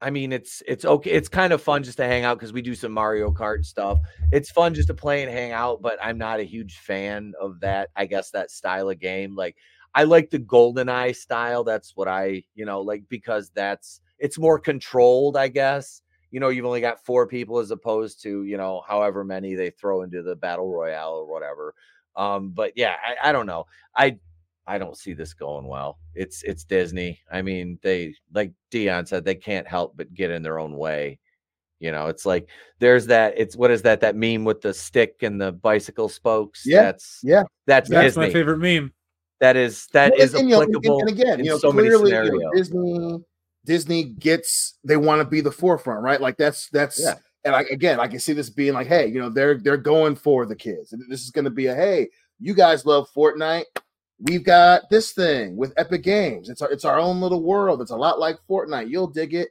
I 0.00 0.10
mean, 0.10 0.32
it's 0.32 0.62
it's 0.66 0.84
okay. 0.84 1.10
It's 1.10 1.28
kind 1.28 1.52
of 1.52 1.62
fun 1.62 1.82
just 1.82 1.96
to 1.98 2.04
hang 2.04 2.24
out 2.24 2.38
because 2.38 2.52
we 2.52 2.62
do 2.62 2.74
some 2.74 2.92
Mario 2.92 3.30
Kart 3.30 3.64
stuff. 3.64 3.98
It's 4.32 4.50
fun 4.50 4.74
just 4.74 4.88
to 4.88 4.94
play 4.94 5.22
and 5.22 5.32
hang 5.32 5.52
out, 5.52 5.80
but 5.80 5.98
I'm 6.02 6.18
not 6.18 6.40
a 6.40 6.44
huge 6.44 6.78
fan 6.78 7.32
of 7.40 7.60
that. 7.60 7.90
I 7.96 8.06
guess 8.06 8.30
that 8.30 8.50
style 8.50 8.90
of 8.90 8.98
game. 8.98 9.34
Like 9.34 9.56
I 9.94 10.04
like 10.04 10.30
the 10.30 10.38
Golden 10.38 10.88
Eye 10.88 11.12
style. 11.12 11.64
That's 11.64 11.96
what 11.96 12.08
I 12.08 12.42
you 12.54 12.66
know 12.66 12.80
like 12.82 13.04
because 13.08 13.50
that's 13.54 14.00
it's 14.18 14.38
more 14.38 14.58
controlled. 14.58 15.36
I 15.36 15.48
guess 15.48 16.02
you 16.34 16.40
know 16.40 16.48
you've 16.48 16.66
only 16.66 16.80
got 16.80 17.04
four 17.04 17.28
people 17.28 17.60
as 17.60 17.70
opposed 17.70 18.20
to 18.24 18.42
you 18.42 18.56
know 18.56 18.82
however 18.88 19.22
many 19.22 19.54
they 19.54 19.70
throw 19.70 20.02
into 20.02 20.20
the 20.20 20.34
battle 20.34 20.68
royale 20.68 21.12
or 21.12 21.26
whatever 21.26 21.74
um 22.16 22.50
but 22.50 22.72
yeah 22.74 22.96
I, 23.04 23.28
I 23.28 23.32
don't 23.32 23.46
know 23.46 23.66
i 23.96 24.18
i 24.66 24.78
don't 24.78 24.96
see 24.96 25.12
this 25.12 25.34
going 25.34 25.66
well 25.66 25.98
it's 26.14 26.42
it's 26.44 26.64
disney 26.64 27.20
i 27.32 27.42
mean 27.42 27.78
they 27.82 28.14
like 28.32 28.52
dion 28.70 29.04
said 29.06 29.24
they 29.24 29.34
can't 29.34 29.66
help 29.66 29.96
but 29.96 30.12
get 30.14 30.30
in 30.30 30.42
their 30.42 30.58
own 30.58 30.76
way 30.76 31.18
you 31.80 31.90
know 31.92 32.06
it's 32.06 32.24
like 32.24 32.48
there's 32.78 33.06
that 33.06 33.34
it's 33.36 33.56
what 33.56 33.70
is 33.70 33.82
that 33.82 34.00
that 34.00 34.16
meme 34.16 34.44
with 34.44 34.60
the 34.60 34.72
stick 34.72 35.16
and 35.22 35.40
the 35.40 35.52
bicycle 35.52 36.08
spokes 36.08 36.62
Yeah, 36.64 36.82
that's 36.82 37.20
yeah. 37.22 37.42
that's 37.66 37.90
That's 37.90 38.14
Disney. 38.14 38.26
my 38.26 38.32
favorite 38.32 38.58
meme. 38.58 38.92
that 39.40 39.56
is 39.56 39.86
that 39.92 40.12
Well, 40.12 40.20
is 40.22 40.34
and, 40.34 40.48
you 40.48 40.60
and- 40.60 40.70
applicable 40.70 41.00
and 41.00 41.08
again, 41.10 41.38
you 41.44 41.50
know, 41.50 41.58
so 41.58 41.72
clearly, 41.72 42.12
you 42.12 42.38
know, 42.40 42.50
Disney 42.54 43.18
Disney 43.64 44.04
gets 44.04 44.78
they 44.84 44.96
want 44.96 45.20
to 45.20 45.24
be 45.24 45.40
the 45.40 45.50
forefront, 45.50 46.02
right? 46.02 46.20
Like 46.20 46.36
that's 46.36 46.68
that's 46.70 47.00
Yeah. 47.02 47.14
and 47.44 47.54
I 47.56 47.62
again 47.70 47.98
I 47.98 48.06
can 48.06 48.20
see 48.20 48.32
this 48.34 48.50
being 48.50 48.72
like, 48.74 48.86
hey, 48.86 49.06
you 49.08 49.18
know, 49.20 49.28
they're 49.28 49.58
they're 49.58 49.76
going 49.76 50.14
for 50.16 50.46
the 50.46 50.56
kids. 50.56 50.92
And 50.92 51.02
this 51.10 51.22
is 51.22 51.30
gonna 51.30 51.50
be 51.50 51.66
a 51.66 51.74
hey, 51.74 52.08
you 52.38 52.54
guys 52.54 52.86
love 52.86 53.08
Fortnite. 53.14 53.64
We've 54.24 54.42
got 54.42 54.88
this 54.88 55.12
thing 55.12 55.54
with 55.54 55.74
Epic 55.76 56.02
Games. 56.02 56.48
It's 56.48 56.62
our 56.62 56.70
it's 56.70 56.86
our 56.86 56.98
own 56.98 57.20
little 57.20 57.42
world. 57.42 57.82
It's 57.82 57.90
a 57.90 57.96
lot 57.96 58.18
like 58.18 58.38
Fortnite. 58.48 58.88
You'll 58.88 59.06
dig 59.06 59.34
it, 59.34 59.50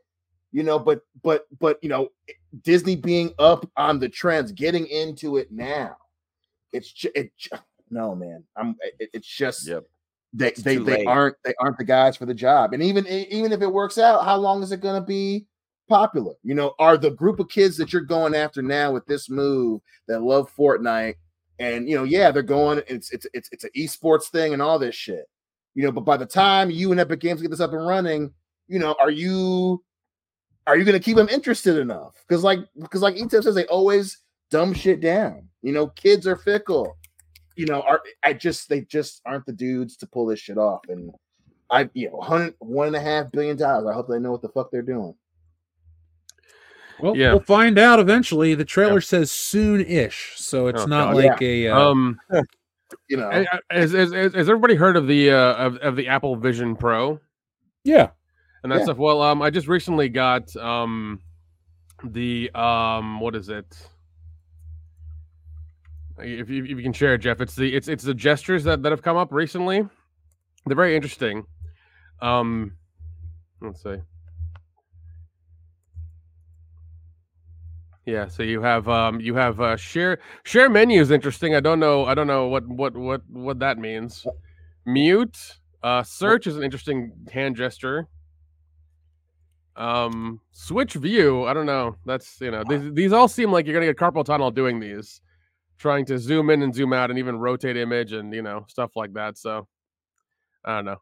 you 0.51 0.63
know, 0.63 0.79
but 0.79 1.01
but 1.21 1.45
but 1.59 1.77
you 1.83 1.89
know, 1.89 2.09
Disney 2.63 2.95
being 2.95 3.33
up 3.37 3.69
on 3.77 3.99
the 3.99 4.09
trends, 4.09 4.51
getting 4.51 4.87
into 4.87 5.37
it 5.37 5.51
now. 5.51 5.95
It's 6.71 6.91
ju- 6.91 7.11
it 7.13 7.31
no 7.91 8.15
man. 8.15 8.43
I'm 8.55 8.75
it, 8.99 9.11
it's 9.13 9.27
just 9.27 9.67
Yep. 9.67 9.83
they 10.33 10.47
It's 10.47 10.63
they, 10.63 10.77
they 10.77 11.05
aren't 11.05 11.35
they 11.45 11.53
aren't 11.59 11.77
the 11.77 11.83
guys 11.83 12.17
for 12.17 12.25
the 12.25 12.33
job. 12.33 12.73
And 12.73 12.81
even 12.81 13.05
even 13.07 13.51
if 13.51 13.61
it 13.61 13.71
works 13.71 13.99
out, 13.99 14.25
how 14.25 14.37
long 14.37 14.63
is 14.63 14.71
it 14.71 14.81
going 14.81 14.99
to 14.99 15.05
be 15.05 15.45
popular? 15.87 16.33
You 16.41 16.55
know, 16.55 16.73
are 16.79 16.97
the 16.97 17.11
group 17.11 17.39
of 17.39 17.47
kids 17.47 17.77
that 17.77 17.93
you're 17.93 18.01
going 18.01 18.33
after 18.33 18.63
now 18.63 18.91
with 18.91 19.05
this 19.05 19.29
move 19.29 19.81
that 20.07 20.23
love 20.23 20.51
Fortnite 20.57 21.15
and 21.59 21.89
you 21.89 21.95
know, 21.95 22.03
yeah, 22.03 22.31
they're 22.31 22.43
going 22.43 22.81
it's 22.87 23.11
it's 23.11 23.27
it's 23.33 23.49
it's 23.51 23.63
an 23.63 23.69
esports 23.75 24.25
thing 24.25 24.53
and 24.53 24.61
all 24.61 24.79
this 24.79 24.95
shit. 24.95 25.25
You 25.75 25.83
know, 25.83 25.91
but 25.91 26.01
by 26.01 26.17
the 26.17 26.25
time 26.25 26.69
you 26.69 26.91
and 26.91 26.99
Epic 26.99 27.19
Games 27.19 27.41
get 27.41 27.51
this 27.51 27.59
up 27.59 27.73
and 27.73 27.85
running, 27.85 28.31
you 28.67 28.79
know, 28.79 28.95
are 28.99 29.11
you 29.11 29.83
are 30.67 30.77
you 30.77 30.85
going 30.85 30.97
to 30.97 31.03
keep 31.03 31.17
them 31.17 31.29
interested 31.29 31.77
enough? 31.77 32.23
Because 32.27 32.43
like 32.43 32.59
because 32.79 33.01
like 33.01 33.15
Etip 33.15 33.43
says, 33.43 33.55
they 33.55 33.65
always 33.65 34.19
dumb 34.49 34.73
shit 34.73 35.01
down. 35.01 35.47
You 35.61 35.73
know, 35.73 35.87
kids 35.87 36.27
are 36.27 36.35
fickle. 36.35 36.97
You 37.55 37.65
know, 37.65 37.81
are 37.81 38.01
I 38.23 38.33
just 38.33 38.69
they 38.69 38.81
just 38.81 39.21
aren't 39.25 39.45
the 39.45 39.53
dudes 39.53 39.97
to 39.97 40.07
pull 40.07 40.25
this 40.25 40.39
shit 40.39 40.57
off. 40.57 40.81
And 40.89 41.11
I, 41.69 41.89
you 41.93 42.09
know, 42.09 42.51
one 42.59 42.87
and 42.87 42.95
a 42.95 43.01
half 43.01 43.31
billion 43.31 43.57
dollars. 43.57 43.87
I 43.89 43.93
hope 43.93 44.07
they 44.07 44.19
know 44.19 44.31
what 44.31 44.41
the 44.41 44.49
fuck 44.49 44.71
they're 44.71 44.81
doing. 44.81 45.15
Well, 46.99 47.15
Yeah. 47.17 47.31
we'll 47.31 47.41
find 47.41 47.77
out 47.77 47.99
eventually. 47.99 48.55
The 48.55 48.65
trailer 48.65 49.01
says 49.01 49.31
soon-ish, 49.31 50.33
so 50.37 50.67
it's 50.67 50.81
Oh, 50.81 50.85
not 50.85 51.13
God. 51.13 51.23
like 51.23 51.41
a 51.41 51.67
uh, 51.67 51.77
um. 51.79 52.19
You 53.09 53.17
know, 53.17 53.29
Has, 53.71 53.91
has, 53.91 54.11
has, 54.11 54.33
has 54.33 54.49
everybody 54.49 54.75
heard 54.75 54.95
of 54.95 55.07
the 55.07 55.31
uh, 55.31 55.53
of, 55.55 55.77
of 55.77 55.95
the 55.95 56.07
Apple 56.07 56.35
Vision 56.35 56.75
Pro? 56.75 57.19
yeah. 57.83 58.09
and 58.63 58.71
that 58.71 58.77
Yeah. 58.79 58.83
stuff. 58.85 58.97
Well, 58.97 59.21
um, 59.21 59.41
I 59.41 59.49
just 59.49 59.67
recently 59.67 60.07
got 60.09 60.55
um, 60.55 61.19
the 62.03 62.49
um, 62.55 63.19
what 63.19 63.35
is 63.35 63.49
it? 63.49 63.65
If 66.19 66.49
you, 66.49 66.63
if 66.63 66.69
you 66.69 66.83
can 66.83 66.93
share 66.93 67.15
it, 67.15 67.17
Jeff, 67.19 67.41
it's 67.41 67.55
the 67.55 67.75
it's 67.75 67.87
it's 67.87 68.03
the 68.03 68.13
gestures 68.13 68.63
that, 68.65 68.83
that 68.83 68.91
have 68.91 69.01
come 69.01 69.17
up 69.17 69.31
recently. 69.33 69.81
They're 70.65 70.75
very 70.75 70.95
interesting. 70.95 71.43
Um, 72.21 72.73
let's 73.61 73.81
see. 73.83 73.95
Yeah, 78.05 78.27
so 78.27 78.43
you 78.43 78.61
have 78.61 78.89
um 78.89 79.21
you 79.21 79.33
have 79.35 79.61
uh 79.61 79.77
share 79.77 80.19
share 80.43 80.69
menu 80.69 80.99
is 80.99 81.09
interesting. 81.11 81.55
I 81.55 81.61
don't 81.61 81.79
know 81.79 82.05
I 82.05 82.13
don't 82.13 82.27
know 82.27 82.47
what 82.47 82.67
what 82.67 82.95
what 82.97 83.21
what 83.29 83.59
that 83.59 83.77
means. 83.77 84.25
Mute 84.85 85.37
uh 85.83 86.03
search 86.03 86.45
is 86.47 86.57
an 86.57 86.63
interesting 86.63 87.13
hand 87.31 87.55
gesture. 87.55 88.07
Um 89.77 90.41
switch 90.51 90.93
view, 90.93 91.45
I 91.45 91.53
don't 91.53 91.65
know. 91.65 91.95
That's 92.05 92.41
you 92.41 92.51
know, 92.51 92.63
these 92.67 92.93
these 92.93 93.13
all 93.13 93.29
seem 93.29 93.51
like 93.51 93.65
you're 93.65 93.73
gonna 93.73 93.85
get 93.85 93.97
carpal 93.97 94.25
tunnel 94.25 94.51
doing 94.51 94.79
these. 94.79 95.21
Trying 95.77 96.05
to 96.05 96.19
zoom 96.19 96.49
in 96.49 96.61
and 96.61 96.75
zoom 96.75 96.93
out 96.93 97.09
and 97.09 97.17
even 97.17 97.37
rotate 97.39 97.77
image 97.77 98.11
and 98.11 98.33
you 98.33 98.41
know, 98.41 98.65
stuff 98.67 98.91
like 98.95 99.13
that. 99.13 99.37
So 99.37 99.67
I 100.65 100.75
don't 100.75 100.85
know. 100.85 100.97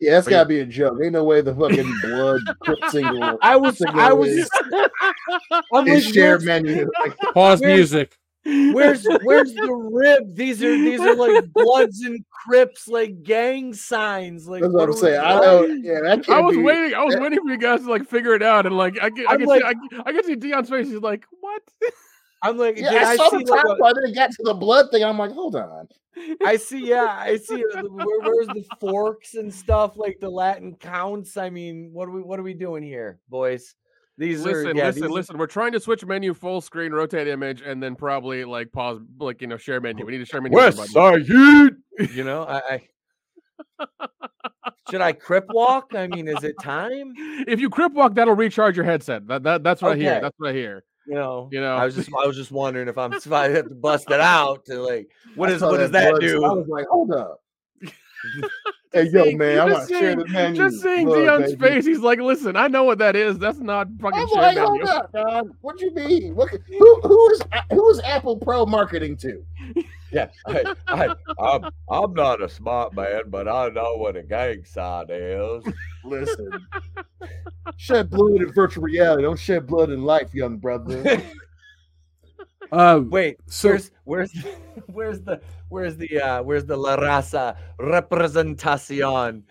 Yeah, 0.00 0.12
that's 0.12 0.28
gotta 0.28 0.48
be 0.48 0.60
a 0.60 0.66
joke. 0.66 0.98
Ain't 1.02 1.12
no 1.12 1.24
way 1.24 1.40
the 1.40 1.54
fucking 1.54 1.92
blood 2.02 2.40
Crip 2.60 2.78
single. 2.90 3.38
I 3.42 3.56
was 3.56 3.78
single 3.78 4.00
I 4.00 4.12
was 4.12 4.28
is, 4.30 4.50
I'm 5.72 5.88
is 5.88 6.04
like, 6.06 6.14
shared 6.14 6.42
menu. 6.42 6.88
Pause 7.34 7.60
Where's- 7.60 7.76
music. 7.76 8.16
Where's 8.44 9.06
where's 9.24 9.52
the 9.52 9.70
rib? 9.74 10.34
These 10.34 10.62
are 10.62 10.70
these 10.70 11.00
are 11.00 11.14
like 11.16 11.52
Bloods 11.52 12.00
and 12.00 12.24
Crips, 12.30 12.88
like 12.88 13.22
gang 13.22 13.74
signs. 13.74 14.48
Like 14.48 14.62
That's 14.62 14.72
what 14.72 14.84
I'm 14.84 14.88
are 14.88 14.92
we- 14.94 14.98
saying. 15.00 15.20
I 15.20 15.34
what? 15.34 15.42
don't. 15.44 15.84
Yeah, 15.84 16.00
that 16.02 16.24
can't 16.24 16.38
I 16.38 16.40
was 16.40 16.56
be. 16.56 16.62
waiting. 16.62 16.94
I 16.94 17.04
was 17.04 17.14
that- 17.14 17.22
waiting 17.22 17.40
for 17.44 17.50
you 17.50 17.58
guys 17.58 17.80
to 17.82 17.90
like 17.90 18.06
figure 18.08 18.32
it 18.34 18.42
out, 18.42 18.64
and 18.64 18.74
like 18.74 18.96
I 19.02 19.10
can, 19.10 19.26
I 19.28 19.32
I'm 19.32 19.38
can 19.40 19.48
like- 19.48 19.60
see, 19.62 19.98
I, 19.98 20.02
I 20.06 20.12
can 20.12 20.24
see 20.24 20.36
Dion's 20.36 20.70
face. 20.70 20.86
He's 20.88 21.00
like, 21.00 21.26
"What?" 21.40 21.60
I'm 22.42 22.56
like, 22.56 22.78
Yeah, 22.78 22.90
did 22.90 23.02
I, 23.02 23.10
I, 23.10 23.16
saw 23.16 23.28
see 23.30 23.42
the 23.44 23.50
like 23.50 23.62
top 23.64 23.76
a- 23.76 23.80
part. 23.82 23.96
Then 24.00 24.12
it 24.12 24.14
got 24.14 24.30
to 24.30 24.42
the 24.44 24.54
blood 24.54 24.90
thing. 24.92 25.04
I'm 25.04 25.18
like, 25.18 25.32
hold 25.32 25.54
on. 25.56 25.88
I 26.44 26.56
see, 26.56 26.86
yeah, 26.86 27.06
I 27.18 27.36
see. 27.36 27.62
uh, 27.74 27.82
Where, 27.82 28.20
where's 28.20 28.46
the 28.48 28.64
forks 28.80 29.34
and 29.34 29.52
stuff? 29.52 29.96
Like 29.96 30.18
the 30.20 30.28
Latin 30.28 30.74
counts. 30.74 31.36
I 31.36 31.50
mean, 31.50 31.90
what 31.92 32.08
are 32.08 32.12
we 32.12 32.22
what 32.22 32.38
are 32.38 32.42
we 32.42 32.54
doing 32.54 32.82
here, 32.82 33.20
boys? 33.28 33.74
These 34.16 34.42
listen, 34.44 34.66
are 34.68 34.74
yeah, 34.74 34.86
listen, 34.86 35.02
these 35.02 35.10
are- 35.10 35.14
listen. 35.14 35.38
We're 35.38 35.46
trying 35.46 35.72
to 35.72 35.80
switch 35.80 36.04
menu, 36.04 36.34
full 36.34 36.60
screen, 36.60 36.92
rotate 36.92 37.28
image, 37.28 37.62
and 37.62 37.82
then 37.82 37.94
probably 37.94 38.44
like 38.44 38.72
pause, 38.72 38.98
like 39.20 39.40
you 39.40 39.46
know, 39.46 39.56
share 39.56 39.80
menu. 39.80 40.04
We 40.04 40.12
need 40.12 40.18
to 40.18 40.26
share 40.26 40.40
menu. 40.40 40.56
West 40.56 40.78
everybody. 40.78 41.24
Side 41.24 42.10
You 42.14 42.24
know, 42.24 42.42
I, 42.42 42.62
I 43.80 44.06
should 44.90 45.00
I 45.00 45.12
crip 45.12 45.46
walk? 45.50 45.94
I 45.94 46.06
mean, 46.06 46.28
is 46.28 46.42
it 46.42 46.56
time? 46.60 47.12
If 47.46 47.60
you 47.60 47.70
crip 47.70 47.92
walk, 47.92 48.14
that'll 48.14 48.34
recharge 48.34 48.76
your 48.76 48.84
headset. 48.84 49.26
That, 49.28 49.42
that 49.44 49.62
that's 49.62 49.82
what 49.82 49.92
I 49.92 49.96
hear. 49.96 50.20
That's 50.20 50.34
what 50.38 50.50
I 50.50 50.52
hear. 50.52 50.84
You 51.08 51.14
know, 51.14 51.48
You 51.50 51.60
know. 51.60 51.74
I 51.74 51.86
was 51.86 51.94
just 51.94 52.10
I 52.12 52.26
was 52.26 52.36
just 52.36 52.50
wondering 52.52 52.86
if 52.86 52.98
I'm 52.98 53.12
if 53.14 53.32
I 53.32 53.48
have 53.48 53.68
to 53.68 53.74
bust 53.74 54.10
it 54.10 54.20
out 54.20 54.66
to 54.66 54.80
like 54.82 55.08
what 55.36 55.48
I 55.62 55.66
what 55.66 55.78
does 55.78 55.90
that 55.92 56.10
blood, 56.10 56.22
so 56.22 56.28
do? 56.28 56.44
I 56.44 56.52
was 56.52 56.68
like, 56.68 56.86
hold 56.86 57.12
up. 57.12 57.40
hey, 58.92 59.04
yo, 59.08 59.32
man, 59.36 59.58
I 59.60 59.68
just 59.68 59.78
want 59.78 59.88
to 59.88 59.94
share 59.94 60.00
seeing- 60.00 60.18
the 60.18 60.26
menu. 60.26 60.56
Just 60.56 60.82
seeing 60.82 61.06
Blood, 61.06 61.24
Dion's 61.24 61.54
baby. 61.54 61.74
face, 61.76 61.86
he's 61.86 62.00
like, 62.00 62.18
"Listen, 62.18 62.56
I 62.56 62.68
know 62.68 62.84
what 62.84 62.98
that 62.98 63.16
is. 63.16 63.38
That's 63.38 63.58
not 63.58 63.88
fucking 64.00 64.18
I'm 64.20 64.28
like, 64.28 64.58
hold 64.58 64.82
up, 64.82 65.12
dog. 65.12 65.50
What 65.62 65.80
you 65.80 65.94
mean? 65.94 66.34
What, 66.34 66.50
who 66.50 67.00
who 67.02 67.30
is 67.30 67.40
who 67.70 67.88
is 67.90 68.00
Apple 68.00 68.36
Pro 68.36 68.66
marketing 68.66 69.16
to? 69.18 69.42
Yeah, 70.10 70.28
I, 70.46 70.74
I, 70.88 71.14
I'm 71.38 71.64
I'm 71.90 72.14
not 72.14 72.42
a 72.42 72.48
smart 72.48 72.94
man, 72.94 73.22
but 73.28 73.46
I 73.48 73.68
know 73.68 73.96
what 73.96 74.16
a 74.16 74.22
gang 74.22 74.64
sign 74.64 75.06
is. 75.10 75.64
Listen, 76.04 76.50
shed 77.76 78.10
blood 78.10 78.40
in 78.40 78.52
virtual 78.52 78.84
reality. 78.84 79.22
Don't 79.24 79.38
shed 79.38 79.66
blood 79.66 79.90
in 79.90 80.02
life, 80.04 80.34
young 80.34 80.56
brother. 80.58 81.22
Uh, 82.70 83.00
Wait, 83.08 83.38
So- 83.46 83.70
where's 83.70 83.90
where's 84.04 84.32
where's 84.86 85.20
the 85.22 85.40
where's 85.70 85.96
the 85.96 86.20
uh 86.20 86.42
where's 86.42 86.66
the 86.66 86.76
La 86.76 86.96
Raza 86.96 87.56
representación? 87.80 89.42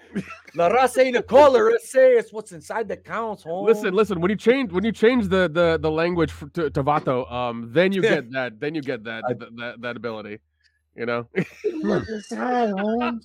La 0.55 0.69
Raza 0.69 1.03
ain't 1.03 1.17
a 1.17 1.23
color, 1.23 1.71
it 1.71 1.81
says 1.81 2.31
what's 2.31 2.51
inside 2.51 2.87
that 2.89 3.03
counts, 3.03 3.43
home. 3.43 3.65
Listen, 3.65 3.93
listen. 3.93 4.21
When 4.21 4.29
you 4.29 4.37
change 4.37 4.71
when 4.71 4.83
you 4.83 4.91
change 4.91 5.29
the 5.29 5.49
the 5.49 5.79
the 5.81 5.89
language 5.89 6.31
to, 6.53 6.69
to 6.69 6.83
Vato, 6.83 7.31
um, 7.31 7.69
then 7.71 7.91
you 7.91 8.01
get 8.03 8.31
that. 8.33 8.59
Then 8.59 8.75
you 8.75 8.81
get 8.81 9.03
that 9.05 9.23
th- 9.27 9.51
that, 9.57 9.81
that 9.81 9.97
ability. 9.97 10.39
You 10.97 11.05
know. 11.05 11.27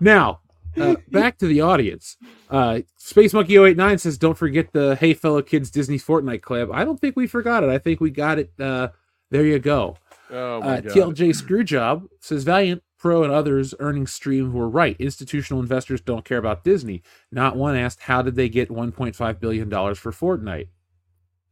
Now, 0.00 0.40
uh, 0.76 0.96
back 1.10 1.38
to 1.38 1.46
the 1.46 1.60
audience. 1.60 2.16
Uh, 2.50 2.80
Space 2.96 3.32
Monkey 3.32 3.56
089 3.56 3.98
says, 3.98 4.18
"Don't 4.18 4.36
forget 4.36 4.72
the 4.72 4.96
Hey 4.96 5.14
Fellow 5.14 5.42
Kids 5.42 5.70
Disney 5.70 5.98
Fortnite 5.98 6.42
Club." 6.42 6.70
I 6.72 6.84
don't 6.84 7.00
think 7.00 7.16
we 7.16 7.26
forgot 7.26 7.64
it. 7.64 7.70
I 7.70 7.78
think 7.78 8.00
we 8.00 8.10
got 8.10 8.38
it. 8.38 8.52
Uh, 8.58 8.88
there 9.30 9.44
you 9.44 9.58
go. 9.58 9.96
Oh 10.30 10.60
Uh. 10.60 10.80
TLJ 10.80 11.30
Screwjob 11.30 12.08
says 12.20 12.44
Valiant 12.44 12.82
Pro 12.98 13.22
and 13.22 13.32
others 13.32 13.74
earnings 13.78 14.12
stream 14.12 14.52
were 14.52 14.68
right. 14.68 14.96
Institutional 14.98 15.62
investors 15.62 16.00
don't 16.00 16.24
care 16.24 16.38
about 16.38 16.64
Disney. 16.64 17.02
Not 17.30 17.56
one 17.56 17.76
asked 17.76 18.00
how 18.02 18.22
did 18.22 18.34
they 18.34 18.48
get 18.48 18.68
1.5 18.68 19.40
billion 19.40 19.68
dollars 19.68 19.98
for 19.98 20.12
Fortnite. 20.12 20.68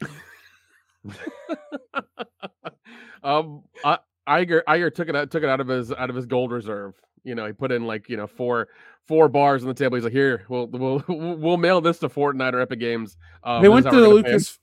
um, 3.23 3.63
I, 3.85 3.99
Iger 4.29 4.63
Iger 4.69 4.95
took 4.95 5.09
it 5.09 5.17
out 5.17 5.31
took 5.31 5.43
it 5.43 5.49
out 5.49 5.61
of 5.61 5.69
his 5.69 5.93
out 5.93 6.11
of 6.11 6.17
his 6.17 6.27
gold 6.27 6.51
reserve. 6.53 6.95
You 7.25 7.35
know, 7.35 7.47
he 7.47 7.53
put 7.53 7.73
in 7.73 7.87
like 7.87 8.09
you 8.09 8.17
know 8.17 8.27
four 8.27 8.69
four 9.07 9.29
bars 9.29 9.63
on 9.63 9.69
the 9.69 9.75
table. 9.75 9.97
He's 9.97 10.05
like, 10.05 10.13
here, 10.13 10.45
we'll 10.49 10.67
we'll 10.67 11.05
we'll 11.09 11.57
mail 11.57 11.81
this 11.81 11.99
to 12.01 12.09
Fortnite 12.09 12.53
or 12.53 12.61
Epic 12.61 12.81
Games. 12.81 13.17
Um, 13.43 13.63
they 13.63 13.69
went 13.69 13.87
to 13.87 13.91
the 13.97 14.09
we're 14.09 14.15
gonna 14.15 14.23
pay 14.23 14.29
'em." 14.31 14.35
Lucas. 14.35 14.59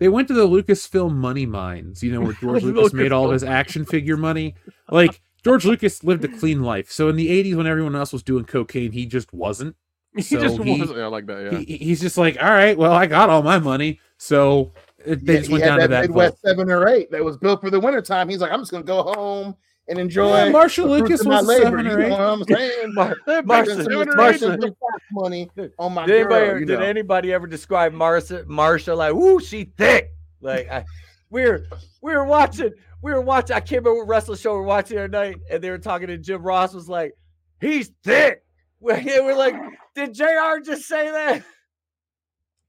They 0.00 0.08
went 0.08 0.28
to 0.28 0.34
the 0.34 0.46
Lucasfilm 0.46 1.12
money 1.14 1.46
mines. 1.46 2.02
You 2.02 2.12
know 2.12 2.20
where 2.20 2.32
George 2.40 2.62
Lucas 2.62 2.92
made 2.92 3.12
all 3.12 3.26
of 3.26 3.32
his 3.32 3.42
action 3.44 3.84
figure 3.84 4.16
money. 4.16 4.54
Like 4.90 5.20
George 5.44 5.64
Lucas 5.64 6.04
lived 6.04 6.24
a 6.24 6.28
clean 6.28 6.62
life. 6.62 6.90
So 6.90 7.08
in 7.08 7.16
the 7.16 7.28
'80s, 7.28 7.56
when 7.56 7.66
everyone 7.66 7.96
else 7.96 8.12
was 8.12 8.22
doing 8.22 8.44
cocaine, 8.44 8.92
he 8.92 9.06
just 9.06 9.32
wasn't. 9.32 9.76
He 10.16 10.22
just 10.36 10.60
he- 10.60 10.80
wasn't. 10.80 10.98
Yeah, 10.98 11.04
I 11.04 11.08
like 11.08 11.26
that. 11.26 11.52
Yeah. 11.52 11.58
he, 11.58 11.76
he's 11.76 12.00
just 12.00 12.18
like, 12.18 12.42
all 12.42 12.50
right, 12.50 12.76
well, 12.76 12.92
I 12.92 13.06
got 13.06 13.28
all 13.30 13.42
my 13.42 13.58
money, 13.58 14.00
so 14.16 14.72
it, 15.04 15.24
they 15.24 15.34
Yeah, 15.34 15.38
just 15.38 15.48
he 15.48 15.52
went 15.54 15.64
had 15.64 15.68
down 15.70 15.78
to 15.80 15.88
that 15.88 15.90
that. 15.90 16.00
Midwest 16.08 16.34
vote. 16.42 16.48
seven 16.50 16.70
or 16.70 16.88
eight 16.88 17.10
that 17.10 17.24
was 17.24 17.36
built 17.36 17.60
for 17.60 17.70
the 17.70 17.80
wintertime. 17.80 18.28
He's 18.28 18.40
like, 18.40 18.50
I'm 18.52 18.60
just 18.60 18.70
gonna 18.72 18.84
go 18.84 19.02
home 19.02 19.56
and 19.88 19.98
enjoy. 19.98 20.44
Yeah, 20.44 20.50
Marshall 20.50 20.86
the 20.88 21.00
Lucas 21.00 21.20
of 21.20 21.26
my 21.28 21.36
was 21.40 21.44
a 21.44 21.48
labor. 21.48 21.64
seven 21.64 21.86
You 21.86 21.96
know 22.08 22.08
what 22.10 22.20
I'm 22.20 22.44
saying? 22.48 22.94
Mar- 22.94 23.16
Making 23.26 23.46
Marcia, 23.46 23.70
some 23.74 23.82
seven 23.84 24.08
or 24.08 24.16
Marcia 24.16 24.52
eight. 24.52 24.60
Lucas 24.60 24.76
money 25.12 25.50
on 25.56 25.70
oh 25.78 25.88
my 25.88 26.06
did 26.06 26.16
anybody, 26.20 26.46
girl. 26.46 26.60
You 26.60 26.66
did 26.66 26.78
know. 26.80 26.84
anybody 26.84 27.32
ever 27.32 27.46
describe 27.46 27.92
Marsha 27.92 28.44
Marsha 28.46 28.96
like, 28.96 29.14
"Ooh, 29.14 29.40
she 29.40 29.64
thick"? 29.76 30.10
Like, 30.40 30.68
I, 30.70 30.84
we 31.30 31.44
were 31.44 31.66
we 32.02 32.14
were 32.14 32.24
watching, 32.24 32.70
we 33.02 33.12
were 33.12 33.20
watching. 33.20 33.56
I 33.56 33.60
can't 33.60 33.82
remember 33.84 34.00
what 34.04 34.08
wrestling 34.08 34.38
show 34.38 34.52
we 34.52 34.58
were 34.58 34.64
watching 34.64 34.96
the 34.98 35.08
night, 35.08 35.36
and 35.50 35.62
they 35.62 35.70
were 35.70 35.78
talking, 35.78 36.10
and 36.10 36.22
Jim 36.22 36.42
Ross 36.42 36.74
was 36.74 36.88
like, 36.88 37.14
"He's 37.60 37.92
thick." 38.04 38.42
We're, 38.80 39.02
we're 39.24 39.34
like, 39.36 39.56
"Did 39.96 40.14
Jr. 40.14 40.60
just 40.64 40.82
say 40.86 41.10
that?" 41.10 41.42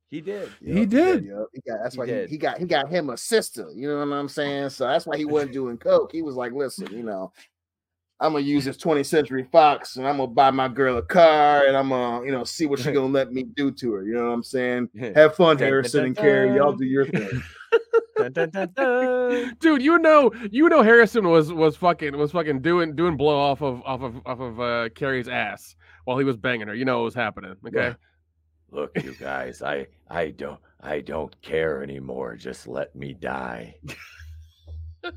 He 0.09 0.21
did. 0.21 0.49
He 0.63 0.85
did. 0.85 1.25
Yup, 1.25 1.47
He 1.53 1.61
got, 1.61 1.79
that's 1.83 1.93
He 1.93 1.99
why 1.99 2.05
he, 2.07 2.11
did. 2.11 2.29
he 2.29 2.37
got 2.37 2.57
he 2.57 2.65
got 2.65 2.89
him 2.89 3.09
a 3.11 3.17
sister. 3.17 3.67
You 3.75 3.87
know 3.89 3.97
what 3.99 4.15
I'm 4.15 4.27
saying? 4.27 4.69
So 4.69 4.87
that's 4.87 5.05
why 5.05 5.17
he 5.17 5.25
wasn't 5.25 5.53
doing 5.53 5.77
coke. 5.77 6.11
He 6.11 6.23
was 6.23 6.35
like, 6.35 6.51
listen, 6.51 6.87
you 6.91 7.03
know, 7.03 7.31
I'm 8.19 8.33
gonna 8.33 8.43
use 8.43 8.65
this 8.65 8.77
20th 8.77 9.05
Century 9.05 9.47
Fox, 9.51 9.95
and 9.97 10.07
I'm 10.07 10.17
gonna 10.17 10.27
buy 10.31 10.51
my 10.51 10.67
girl 10.67 10.97
a 10.97 11.01
car, 11.01 11.65
and 11.67 11.77
I'm 11.77 11.89
gonna 11.89 12.25
you 12.25 12.31
know 12.31 12.43
see 12.43 12.65
what 12.65 12.79
she 12.79 12.91
gonna 12.91 13.05
let 13.07 13.31
me 13.31 13.43
do 13.43 13.71
to 13.71 13.93
her. 13.93 14.03
You 14.03 14.15
know 14.15 14.25
what 14.27 14.33
I'm 14.33 14.43
saying? 14.43 14.89
Have 15.15 15.35
fun, 15.35 15.57
Dun, 15.57 15.57
dun, 15.57 15.67
Harrison 15.67 16.05
and 16.05 16.17
Carrie. 16.17 16.55
Y'all 16.55 16.73
do 16.73 16.85
your 16.85 17.05
thing. 17.05 17.41
Dude, 19.59 19.81
you 19.81 19.97
know, 19.99 20.31
you 20.51 20.67
know, 20.67 20.81
Harrison 20.81 21.27
was 21.29 21.53
was 21.53 21.77
fucking 21.77 22.17
was 22.17 22.31
fucking 22.31 22.61
doing 22.61 22.95
doing 22.95 23.15
blow 23.15 23.37
off 23.37 23.61
of 23.61 23.81
off 23.85 24.01
of 24.01 24.15
off 24.25 24.39
of 24.39 24.59
uh, 24.59 24.89
Carrie's 24.95 25.29
ass 25.29 25.75
while 26.05 26.17
he 26.17 26.25
was 26.25 26.35
banging 26.35 26.67
her. 26.67 26.75
You 26.75 26.83
know 26.85 26.97
what 26.97 27.05
was 27.05 27.15
happening. 27.15 27.55
Okay. 27.67 27.95
Look, 28.71 28.91
you 29.03 29.13
guys, 29.15 29.61
I 29.61 29.87
I 30.09 30.29
don't 30.29 30.59
I 30.81 31.01
don't 31.01 31.39
care 31.41 31.83
anymore. 31.83 32.35
Just 32.35 32.67
let 32.67 32.95
me 32.95 33.13
die. 33.13 33.75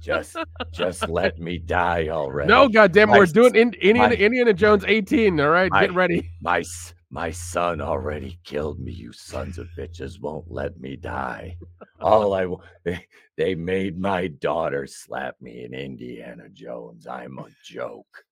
Just 0.01 0.37
just 0.73 1.09
let 1.09 1.39
me 1.39 1.59
die 1.59 2.09
already. 2.09 2.49
No, 2.49 2.69
goddamn, 2.69 3.09
it, 3.09 3.13
My 3.13 3.19
we're 3.19 3.27
doing 3.27 3.55
in, 3.57 3.75
Indiana, 3.75 4.09
my- 4.11 4.15
Indiana 4.15 4.53
Jones 4.53 4.85
18. 4.87 5.41
All 5.41 5.49
right, 5.51 5.71
get 5.73 5.93
ready. 5.93 6.31
My 6.41 6.63
My 7.11 7.31
son 7.31 7.81
already 7.81 8.39
killed 8.45 8.79
me. 8.81 8.93
You 8.93 9.13
sons 9.13 9.59
of 9.59 9.67
bitches 9.77 10.21
won't 10.21 10.51
let 10.51 10.79
me 10.81 10.97
die. 10.97 11.57
All 12.01 12.33
I 12.33 12.47
they, 12.85 13.07
they 13.37 13.55
made 13.55 13.99
my 13.99 14.29
daughter 14.29 14.87
slap 14.87 15.35
me 15.41 15.65
in 15.65 15.75
Indiana 15.75 16.49
Jones. 16.53 17.07
I'm 17.07 17.39
a 17.39 17.47
joke. 17.65 18.25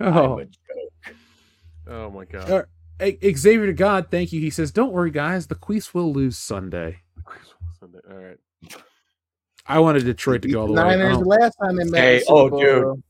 I'm 0.00 0.16
Oh. 0.16 0.38
a 0.38 0.44
joke. 0.46 1.14
Oh 1.88 2.10
my 2.10 2.24
god. 2.24 2.66
A- 3.00 3.34
Xavier 3.34 3.66
to 3.66 3.72
God, 3.72 4.08
thank 4.10 4.32
you. 4.32 4.40
He 4.40 4.50
says, 4.50 4.70
"Don't 4.70 4.92
worry, 4.92 5.10
guys. 5.10 5.46
The 5.46 5.54
Queefs 5.54 5.92
will 5.94 6.12
lose 6.12 6.38
Sunday." 6.38 7.00
Sunday. 7.78 7.98
All 8.10 8.16
right. 8.16 8.38
I 9.66 9.78
wanted 9.80 10.04
Detroit 10.04 10.42
to 10.42 10.48
go 10.48 10.62
all 10.62 10.66
the 10.68 10.72
way. 10.74 10.82
Niners 10.82 11.14
don't- 11.14 11.22
the 11.24 11.28
last 11.28 11.56
time 11.62 11.76
they 11.76 11.84
met. 11.84 12.00
Hey, 12.00 12.14
in 12.14 12.18
the 12.20 12.24
Super 12.24 12.38
oh, 12.38 12.50
Bowl, 12.50 12.60
dude. 12.94 13.02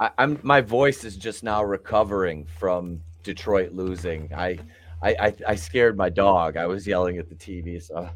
I, 0.00 0.10
I'm 0.18 0.38
my 0.42 0.60
voice 0.60 1.04
is 1.04 1.16
just 1.16 1.42
now 1.42 1.62
recovering 1.62 2.46
from 2.58 3.00
Detroit 3.22 3.72
losing. 3.72 4.32
I, 4.34 4.58
I, 5.02 5.10
I, 5.20 5.34
I 5.48 5.54
scared 5.54 5.96
my 5.96 6.08
dog. 6.08 6.56
I 6.56 6.66
was 6.66 6.86
yelling 6.86 7.18
at 7.18 7.28
the 7.28 7.34
TV. 7.34 7.82
So, 7.82 8.08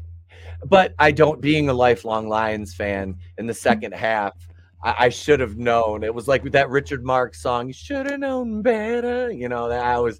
but 0.65 0.93
I 0.99 1.11
don't. 1.11 1.41
Being 1.41 1.69
a 1.69 1.73
lifelong 1.73 2.27
Lions 2.27 2.73
fan, 2.73 3.15
in 3.37 3.47
the 3.47 3.53
second 3.53 3.93
half, 3.93 4.33
I, 4.83 4.95
I 4.99 5.09
should 5.09 5.39
have 5.39 5.57
known. 5.57 6.03
It 6.03 6.13
was 6.13 6.27
like 6.27 6.43
that 6.51 6.69
Richard 6.69 7.03
Marx 7.03 7.41
song. 7.41 7.67
You 7.67 7.73
should 7.73 8.09
have 8.09 8.19
known 8.19 8.61
better. 8.61 9.31
You 9.31 9.49
know 9.49 9.69
that 9.69 9.83
I 9.83 9.99
was, 9.99 10.19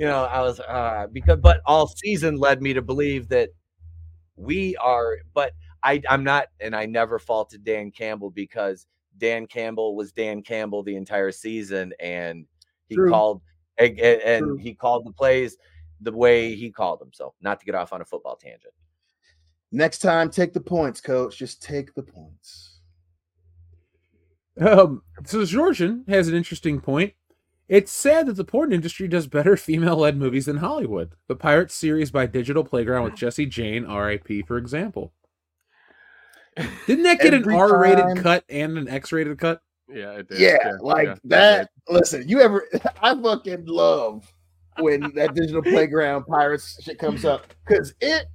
you 0.00 0.06
know, 0.06 0.24
I 0.24 0.40
was 0.40 0.58
uh, 0.60 1.06
because. 1.12 1.38
But 1.40 1.60
all 1.66 1.86
season 1.86 2.36
led 2.36 2.62
me 2.62 2.72
to 2.72 2.80
believe 2.80 3.28
that 3.28 3.50
we 4.36 4.74
are. 4.76 5.18
But 5.34 5.52
I, 5.82 6.00
I'm 6.08 6.24
not, 6.24 6.46
and 6.58 6.74
I 6.74 6.86
never 6.86 7.18
faulted 7.18 7.64
Dan 7.64 7.90
Campbell 7.90 8.30
because 8.30 8.86
Dan 9.18 9.46
Campbell 9.46 9.94
was 9.94 10.10
Dan 10.10 10.42
Campbell 10.42 10.82
the 10.82 10.96
entire 10.96 11.30
season, 11.30 11.92
and 12.00 12.46
he 12.88 12.94
True. 12.94 13.10
called 13.10 13.42
and, 13.76 13.98
and- 14.00 14.22
and 14.22 14.42
True. 14.46 14.56
he 14.56 14.74
called 14.74 15.04
the 15.04 15.12
plays 15.12 15.58
the 16.00 16.12
way 16.12 16.54
he 16.54 16.70
called 16.70 16.98
them. 16.98 17.10
So, 17.12 17.34
not 17.42 17.60
to 17.60 17.66
get 17.66 17.74
off 17.74 17.92
on 17.92 18.00
a 18.00 18.04
football 18.06 18.36
tangent. 18.36 18.72
Next 19.70 19.98
time, 19.98 20.30
take 20.30 20.54
the 20.54 20.60
points, 20.60 21.02
coach. 21.02 21.36
Just 21.36 21.62
take 21.62 21.92
the 21.94 22.02
points. 22.02 22.80
Um, 24.60 25.02
so 25.24 25.44
Georgian 25.44 26.04
has 26.08 26.26
an 26.26 26.34
interesting 26.34 26.80
point. 26.80 27.12
It's 27.70 27.92
sad 27.92 28.26
that 28.26 28.32
the 28.32 28.42
porn 28.42 28.72
industry 28.72 29.06
does 29.06 29.28
better 29.28 29.56
female-led 29.56 30.16
movies 30.16 30.46
than 30.46 30.56
Hollywood. 30.56 31.12
The 31.28 31.36
Pirates 31.36 31.72
series 31.72 32.10
by 32.10 32.26
Digital 32.26 32.64
Playground 32.64 33.04
with 33.04 33.14
Jesse 33.14 33.46
Jane, 33.46 33.86
R.I.P. 33.86 34.42
for 34.42 34.58
example. 34.58 35.12
Didn't 36.88 37.04
that 37.04 37.20
get 37.20 37.32
an 37.32 37.48
R-rated 37.48 38.04
time- 38.04 38.16
cut 38.16 38.44
and 38.48 38.76
an 38.76 38.88
X-rated 38.88 39.38
cut? 39.38 39.62
Yeah, 39.88 40.14
it 40.14 40.28
did. 40.28 40.40
Yeah, 40.40 40.72
like 40.80 41.06
yeah, 41.06 41.12
it 41.12 41.20
that. 41.24 41.70
Listen, 41.88 42.28
you 42.28 42.40
ever? 42.40 42.66
I 43.02 43.14
fucking 43.14 43.66
love 43.66 44.32
when 44.78 45.12
that 45.14 45.34
digital 45.34 45.62
playground 45.62 46.26
pirates 46.26 46.80
shit 46.82 46.98
comes 46.98 47.24
up 47.24 47.54
because 47.66 47.94
it, 48.00 48.26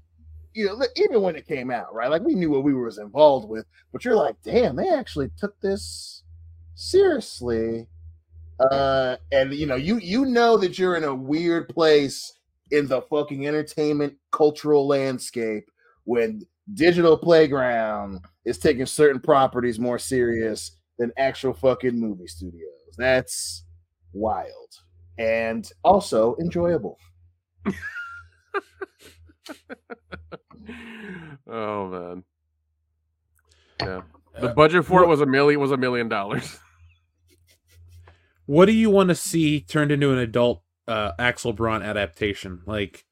you 0.53 0.65
know, 0.65 0.81
even 0.95 1.21
when 1.21 1.35
it 1.35 1.45
came 1.47 1.71
out, 1.71 1.93
right? 1.93 2.09
Like 2.09 2.23
we 2.23 2.35
knew 2.35 2.51
what 2.51 2.63
we 2.63 2.73
was 2.73 2.97
involved 2.97 3.49
with, 3.49 3.65
but 3.91 4.05
you're 4.05 4.15
like, 4.15 4.35
damn, 4.43 4.77
they 4.77 4.89
actually 4.89 5.29
took 5.37 5.59
this 5.59 6.23
seriously. 6.75 7.87
Uh, 8.59 9.17
and 9.31 9.53
you 9.53 9.65
know, 9.65 9.75
you 9.75 9.97
you 9.99 10.25
know 10.25 10.57
that 10.57 10.79
you're 10.79 10.95
in 10.95 11.03
a 11.03 11.13
weird 11.13 11.67
place 11.69 12.39
in 12.71 12.87
the 12.87 13.01
fucking 13.03 13.47
entertainment 13.47 14.13
cultural 14.31 14.87
landscape 14.87 15.69
when 16.05 16.41
digital 16.73 17.17
playground 17.17 18.19
is 18.45 18.57
taking 18.57 18.85
certain 18.85 19.19
properties 19.19 19.79
more 19.79 19.99
serious 19.99 20.77
than 20.97 21.11
actual 21.17 21.53
fucking 21.53 21.99
movie 21.99 22.27
studios. 22.27 22.95
That's 22.97 23.65
wild 24.13 24.79
and 25.17 25.69
also 25.83 26.35
enjoyable. 26.39 26.97
Oh 31.47 31.87
man. 31.87 32.23
Yeah. 33.79 34.01
The 34.41 34.49
budget 34.49 34.85
for 34.85 35.03
it 35.03 35.07
was 35.07 35.21
a 35.21 35.25
million 35.25 35.59
was 35.59 35.71
a 35.71 35.77
million 35.77 36.09
dollars. 36.09 36.59
What 38.45 38.65
do 38.65 38.71
you 38.71 38.89
want 38.89 39.09
to 39.09 39.15
see 39.15 39.61
turned 39.61 39.91
into 39.91 40.11
an 40.11 40.17
adult 40.19 40.61
uh, 40.87 41.11
Axel 41.17 41.53
Braun 41.53 41.81
adaptation? 41.81 42.61
Like, 42.65 43.05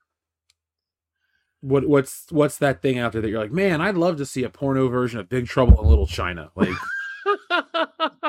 what 1.62 1.88
what's 1.88 2.26
what's 2.30 2.58
that 2.58 2.82
thing 2.82 3.00
out 3.00 3.14
there 3.14 3.22
that 3.22 3.30
you're 3.30 3.40
like, 3.40 3.52
man, 3.52 3.82
I'd 3.82 3.96
love 3.96 4.18
to 4.18 4.26
see 4.26 4.44
a 4.44 4.50
porno 4.50 4.88
version 4.90 5.20
of 5.20 5.30
Big 5.30 5.48
Trouble 5.48 5.82
in 5.82 5.88
Little 5.88 6.08
China. 6.08 6.52
Like, 6.56 6.70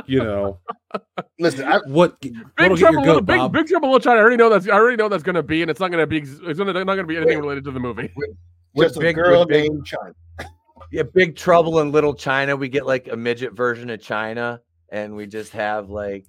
you 0.07 0.23
know, 0.23 0.61
Listen, 1.39 1.67
I, 1.67 1.79
what 1.87 2.21
Big 2.21 2.37
what'll 2.57 2.77
get 2.77 2.81
Trouble, 2.81 3.01
Little, 3.01 3.21
goat, 3.21 3.27
Big, 3.27 3.53
Big 3.53 3.67
Trouble 3.67 3.87
in 3.89 3.93
Little 3.93 4.05
China. 4.05 4.21
I 4.21 4.23
already 4.23 4.37
know 4.37 4.49
that's 4.49 4.69
I 4.69 4.73
already 4.73 4.97
know 4.97 5.09
that's 5.09 5.23
gonna 5.23 5.43
be, 5.43 5.63
and 5.63 5.71
it's 5.71 5.81
not 5.81 5.91
gonna 5.91 6.07
be. 6.07 6.19
It's 6.19 6.59
gonna, 6.59 6.73
not 6.73 6.85
gonna 6.85 7.05
be 7.05 7.17
anything 7.17 7.41
related 7.41 7.65
to 7.65 7.71
the 7.71 7.81
movie. 7.81 8.13
just 8.79 8.97
a 8.97 9.01
big- 9.01 9.17
girl 9.17 9.41
with 9.41 9.49
big- 9.49 9.71
named 9.71 9.85
China. 9.85 10.15
Yeah, 10.93 11.03
Big 11.03 11.35
Trouble 11.35 11.81
in 11.81 11.91
Little 11.91 12.15
China. 12.15 12.55
We 12.55 12.69
get 12.69 12.87
like 12.87 13.09
a 13.11 13.17
midget 13.17 13.53
version 13.53 13.91
of 13.91 14.01
China, 14.01 14.61
and 14.91 15.17
we 15.17 15.27
just 15.27 15.53
have 15.53 15.91
like, 15.91 16.25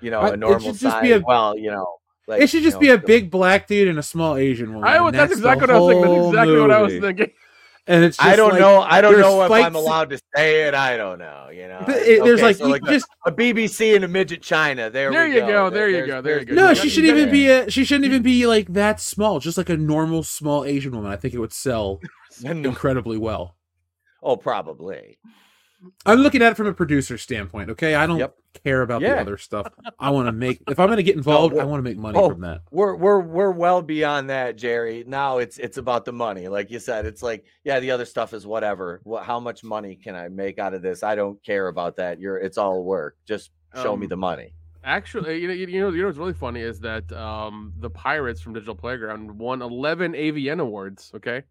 you 0.00 0.10
know, 0.10 0.20
Uh, 0.20 0.32
a 0.32 0.36
normal 0.36 0.74
size. 0.74 1.02
be 1.02 1.12
a- 1.12 1.20
well, 1.20 1.56
you 1.58 1.70
know, 1.70 1.86
like 2.26 2.42
it 2.42 2.48
should 2.50 2.62
you 2.62 2.66
just 2.68 2.76
know, 2.76 2.80
be 2.80 2.88
a 2.90 2.98
big 2.98 3.30
black 3.30 3.66
dude 3.66 3.88
and 3.88 3.98
a 3.98 4.02
small 4.02 4.36
Asian 4.36 4.74
woman. 4.74 4.88
I 4.88 5.00
would, 5.00 5.14
that's, 5.14 5.32
exactly 5.32 5.60
what 5.62 5.70
I 5.70 5.78
was 5.78 5.92
thinking. 5.94 6.12
That's 6.14 6.28
exactly 6.28 6.60
what 6.60 6.70
I 6.70 6.80
was 6.82 6.92
thinking. 6.98 7.30
And 7.90 8.04
it's 8.04 8.18
just 8.18 8.28
I 8.28 8.36
don't 8.36 8.50
like, 8.50 8.60
know. 8.60 8.82
I 8.82 9.00
don't 9.00 9.18
know 9.18 9.42
if 9.44 9.50
I'm 9.50 9.74
allowed 9.74 10.10
to 10.10 10.20
say 10.36 10.64
it. 10.68 10.74
I 10.74 10.98
don't 10.98 11.18
know. 11.18 11.48
You 11.50 11.68
know, 11.68 11.84
it- 11.88 12.22
there's 12.22 12.38
Okay, 12.38 12.42
like, 12.42 12.56
so 12.56 12.66
you 12.66 12.74
a- 12.74 12.80
just- 12.80 13.06
a, 13.24 13.32
BBC 13.32 13.96
and 13.96 14.04
a 14.04 14.08
midget 14.08 14.42
China. 14.42 14.90
There, 14.90 15.10
There 15.10 15.26
we 15.26 15.34
you 15.36 15.40
go. 15.40 15.46
go, 15.46 15.70
there 15.70 15.88
you 15.88 16.06
go, 16.06 16.20
there 16.20 16.38
you 16.40 16.44
go. 16.44 16.54
No, 16.54 16.74
she 16.74 16.90
shouldn't 16.90 17.16
even 17.16 17.30
be 17.30 17.48
a. 17.48 17.70
She 17.70 17.84
shouldn't 17.86 18.04
even 18.04 18.20
be 18.22 18.46
like 18.46 18.74
that 18.74 19.00
small. 19.00 19.40
Just 19.40 19.56
like 19.56 19.70
a 19.70 19.76
normal 19.78 20.22
small 20.22 20.66
Asian 20.66 20.92
woman. 20.94 21.10
I 21.10 21.16
think 21.16 21.32
it 21.32 21.38
would 21.38 21.54
sell 21.54 22.00
incredibly 22.44 23.16
well. 23.16 23.56
Oh, 24.22 24.36
probably. 24.36 25.18
I'm 26.04 26.18
looking 26.20 26.42
at 26.42 26.52
it 26.52 26.54
from 26.56 26.66
a 26.66 26.74
producer 26.74 27.16
standpoint. 27.18 27.70
Okay, 27.70 27.94
I 27.94 28.06
don't 28.06 28.18
Yep. 28.18 28.34
care 28.64 28.82
about 28.82 29.00
the 29.00 29.16
other 29.20 29.36
stuff. 29.36 29.68
I 29.98 30.10
want 30.10 30.26
to 30.26 30.32
make. 30.32 30.60
If 30.68 30.80
I'm 30.80 30.86
going 30.88 30.96
to 30.96 31.02
get 31.04 31.16
involved, 31.22 31.56
I 31.56 31.64
want 31.64 31.78
to 31.78 31.82
make 31.88 31.96
money 31.96 32.18
oh, 32.18 32.30
from 32.30 32.40
that. 32.40 32.62
We're 32.70 32.96
we're 32.96 33.20
we're 33.20 33.50
well 33.52 33.80
beyond 33.82 34.30
that, 34.30 34.56
Jerry. 34.56 35.04
Now 35.06 35.38
it's 35.38 35.56
it's 35.58 35.76
about 35.76 36.04
the 36.04 36.12
money. 36.12 36.48
Like 36.48 36.70
you 36.70 36.80
said, 36.80 37.06
it's 37.06 37.22
like 37.22 37.44
yeah, 37.64 37.78
the 37.78 37.92
other 37.92 38.04
stuff 38.04 38.34
is 38.34 38.46
whatever. 38.46 39.00
What 39.04 39.24
how 39.24 39.38
much 39.38 39.62
money 39.62 39.94
can 39.94 40.16
I 40.16 40.28
make 40.28 40.58
out 40.58 40.74
of 40.74 40.82
this? 40.82 41.02
I 41.04 41.14
don't 41.14 41.42
care 41.44 41.68
about 41.68 41.96
that. 41.96 42.18
You're 42.18 42.38
it's 42.38 42.58
all 42.58 42.82
work. 42.82 43.16
Just 43.26 43.50
show 43.74 43.96
me 43.96 44.06
Um, 44.06 44.10
the 44.10 44.16
money. 44.16 44.54
Actually, 44.84 45.38
you 45.40 45.48
know, 45.48 45.54
you 45.54 45.66
know, 45.80 45.90
you 45.90 46.00
know 46.00 46.06
what's 46.06 46.18
really 46.18 46.32
funny 46.32 46.60
is 46.60 46.80
that 46.80 47.12
um, 47.12 47.72
the 47.78 47.90
Pirates 47.90 48.40
from 48.40 48.54
Digital 48.54 48.74
Playground 48.74 49.30
won 49.38 49.60
11 49.60 50.12
AVN 50.14 50.60
awards. 50.60 51.12
Okay, 51.14 51.42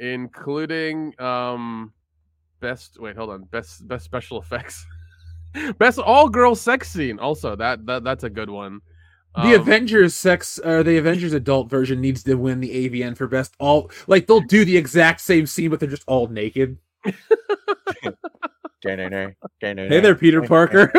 including 0.00 1.18
um, 1.20 1.92
best. 2.60 2.98
Wait, 3.00 3.16
hold 3.16 3.30
on. 3.30 3.44
Best 3.44 3.86
best 3.88 4.04
special 4.04 4.40
effects. 4.40 4.84
best 5.78 5.98
all 5.98 6.28
girl 6.28 6.54
sex 6.54 6.90
scene. 6.90 7.18
Also, 7.18 7.56
that 7.56 7.84
that 7.86 8.04
that's 8.04 8.24
a 8.24 8.30
good 8.30 8.50
one. 8.50 8.80
The 9.34 9.54
Um, 9.54 9.60
Avengers 9.60 10.14
sex, 10.14 10.58
or 10.58 10.82
the 10.82 10.96
Avengers 10.96 11.32
adult 11.32 11.68
version 11.70 12.00
needs 12.00 12.22
to 12.24 12.34
win 12.34 12.60
the 12.60 12.88
AVN 12.88 13.16
for 13.16 13.26
best 13.28 13.54
all. 13.60 13.90
Like 14.06 14.26
they'll 14.26 14.40
do 14.40 14.64
the 14.64 14.76
exact 14.76 15.20
same 15.20 15.46
scene, 15.46 15.70
but 15.70 15.80
they're 15.80 15.88
just 15.88 16.04
all 16.06 16.26
naked. 16.28 16.78
Hey 18.80 18.94
there, 20.00 20.14
Peter 20.14 20.40
Parker. 20.42 20.92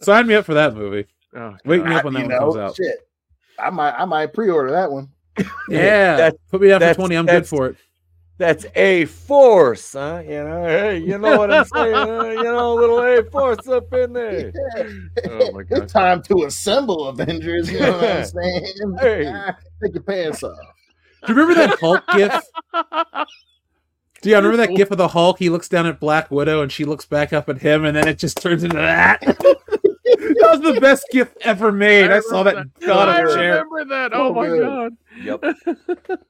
Sign 0.00 0.26
me 0.26 0.34
up 0.34 0.44
for 0.44 0.54
that 0.54 0.74
movie. 0.74 1.06
Oh, 1.34 1.56
Wake 1.64 1.84
me 1.84 1.94
up 1.94 2.04
when 2.04 2.14
that 2.14 2.20
you 2.20 2.26
one 2.26 2.34
know, 2.34 2.38
comes 2.52 2.56
out. 2.56 2.76
Shit, 2.76 3.08
I 3.58 3.70
might 3.70 3.92
I 3.92 4.04
might 4.04 4.32
pre-order 4.34 4.72
that 4.72 4.90
one. 4.90 5.08
Yeah, 5.68 6.16
That- 6.16 6.36
put 6.50 6.60
me 6.60 6.68
down 6.68 6.80
for 6.80 6.94
twenty. 6.94 7.14
I'm 7.16 7.26
good 7.26 7.46
for 7.46 7.68
it. 7.68 7.76
That's 8.42 8.66
a 8.74 9.04
force, 9.04 9.92
huh? 9.92 10.20
You 10.24 10.42
know, 10.42 10.64
hey, 10.64 10.98
you 10.98 11.16
know 11.16 11.38
what 11.38 11.52
I'm 11.52 11.64
saying? 11.64 11.94
huh? 11.94 12.24
You 12.24 12.42
know, 12.42 12.72
a 12.72 12.74
little 12.74 12.98
a 13.00 13.22
force 13.30 13.68
up 13.68 13.92
in 13.92 14.12
there. 14.14 14.52
Oh 15.30 15.52
my 15.52 15.62
god. 15.62 15.82
It's 15.84 15.92
time 15.92 16.22
to 16.24 16.42
assemble 16.46 17.06
Avengers. 17.06 17.70
You 17.70 17.78
know 17.78 17.92
what 17.92 18.04
I'm 18.10 18.24
saying? 18.24 18.66
Hey. 19.00 19.32
Take 19.82 19.94
your 19.94 20.02
pants 20.02 20.42
off. 20.42 20.58
Do 21.24 21.32
you 21.32 21.38
remember 21.40 21.54
that 21.54 21.78
Hulk 21.78 22.02
gif? 22.16 22.42
Do 24.22 24.28
you 24.30 24.34
remember 24.34 24.56
that 24.56 24.74
gif 24.74 24.90
of 24.90 24.98
the 24.98 25.06
Hulk? 25.06 25.38
He 25.38 25.48
looks 25.48 25.68
down 25.68 25.86
at 25.86 26.00
Black 26.00 26.28
Widow 26.32 26.62
and 26.62 26.72
she 26.72 26.84
looks 26.84 27.04
back 27.06 27.32
up 27.32 27.48
at 27.48 27.58
him, 27.62 27.84
and 27.84 27.96
then 27.96 28.08
it 28.08 28.18
just 28.18 28.38
turns 28.42 28.64
into 28.64 28.76
that. 28.76 29.20
that 29.20 30.48
was 30.50 30.60
the 30.62 30.80
best 30.80 31.06
gif 31.12 31.32
ever 31.42 31.70
made. 31.70 32.10
I, 32.10 32.18
saw 32.18 32.42
that. 32.42 32.56
and 32.56 32.70
fell 32.80 32.98
out 32.98 33.08
I 33.08 33.20
of 33.20 33.28
a 33.28 33.34
chair. 33.36 33.64
remember 33.64 33.84
that. 33.94 34.12
Oh 34.12 34.30
So 34.30 34.34
my 34.34 34.48
good. 34.48 34.60
god. 34.66 34.96
Yep. 35.22 36.28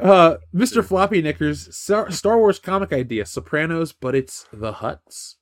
Uh, 0.00 0.36
Mr. 0.54 0.84
Floppy 0.84 1.22
Knickers, 1.22 1.74
Star, 1.76 2.10
Star 2.10 2.38
Wars 2.38 2.58
comic 2.58 2.92
idea: 2.92 3.24
Sopranos, 3.26 3.92
but 3.92 4.14
it's 4.14 4.46
the 4.52 4.72
Hutts. 4.72 5.36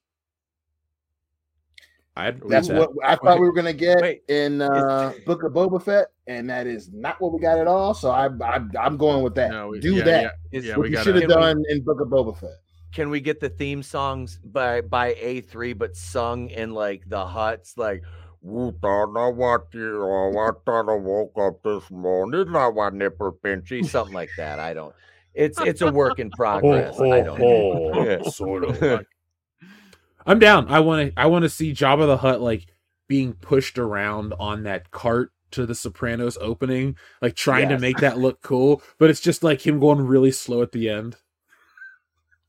I'd 2.17 2.41
That's 2.49 2.67
that. 2.69 2.79
what 2.79 2.91
I 3.05 3.15
thought 3.17 3.39
we 3.39 3.47
were 3.47 3.53
gonna 3.53 3.73
get 3.73 4.01
Wait, 4.01 4.23
in 4.29 4.61
uh, 4.61 5.13
Book 5.25 5.45
of 5.45 5.53
Boba 5.53 5.81
Fett, 5.81 6.09
and 6.27 6.51
that 6.51 6.67
is 6.67 6.91
not 6.93 7.21
what 7.21 7.33
we 7.33 7.39
got 7.39 7.59
at 7.59 7.69
all. 7.69 7.95
So 7.95 8.11
I, 8.11 8.27
I 8.27 8.61
I'm 8.81 8.97
going 8.97 9.23
with 9.23 9.37
that. 9.37 9.51
No, 9.51 9.69
we- 9.69 9.79
Do 9.81 9.95
yeah, 9.95 10.05
that. 10.05 10.23
Yeah, 10.23 10.59
Is- 10.59 10.65
yeah 10.67 10.77
what 10.77 10.83
we 10.83 10.91
you 10.91 11.03
should 11.03 11.15
have 11.15 11.23
Can 11.29 11.29
we- 11.29 11.35
done 11.35 11.63
in 11.69 11.85
Book 11.85 12.01
of 12.01 12.09
Boba 12.09 12.37
Fett. 12.37 12.51
can 12.93 13.11
we 13.11 13.21
get 13.21 13.39
the 13.39 13.49
theme 13.49 13.83
songs 13.85 14.41
by 14.45 14.81
by 14.81 15.15
A3 15.15 15.79
but 15.79 15.97
sung 15.97 16.49
in 16.51 16.73
like 16.75 17.09
the 17.09 17.19
hutts 17.25 17.77
like 17.77 18.03
"Woo, 18.43 18.73
don't 18.83 19.15
know 19.15 19.67
you 19.75 20.03
oh, 20.03 20.39
I 20.39 20.51
thought 20.65 20.89
I 20.91 20.95
woke 20.95 21.33
up 21.39 21.63
this 21.63 21.91
morning 21.91 22.55
I 22.55 22.69
was 22.69 22.93
nipper 22.95 23.33
pinchy 23.33 23.87
something 23.87 24.15
like 24.15 24.31
that 24.37 24.59
I 24.59 24.75
don't 24.75 24.95
it's 25.35 25.61
it's 25.61 25.81
a 25.81 25.93
work 25.93 26.19
in 26.19 26.31
progress 26.31 27.01
I 27.01 27.21
don't 27.21 27.39
ho, 27.39 28.05
Yeah. 28.05 28.29
sort 28.31 28.65
of. 28.65 29.07
I'm 30.27 30.39
down. 30.39 30.69
I 30.69 30.81
want 30.81 31.09
to. 31.15 31.21
I 31.21 31.27
want 31.27 31.45
to 31.45 31.49
see 31.49 31.73
Jabba 31.73 32.07
the 32.07 32.19
Hutt 32.19 32.41
like 32.41 32.67
being 33.09 33.33
pushed 33.33 33.79
around 33.79 34.35
on 34.39 34.65
that 34.65 34.91
cart 34.91 35.33
to 35.53 35.65
the 35.65 35.75
Sopranos 35.75 36.37
opening, 36.41 36.97
like 37.23 37.35
trying 37.35 37.71
to 37.71 37.79
make 37.79 37.99
that 38.01 38.19
look 38.19 38.43
cool. 38.43 38.83
But 38.99 39.09
it's 39.09 39.21
just 39.21 39.43
like 39.43 39.67
him 39.67 39.81
going 39.81 40.07
really 40.07 40.31
slow 40.31 40.61
at 40.61 40.73
the 40.73 40.91
end. 40.91 41.17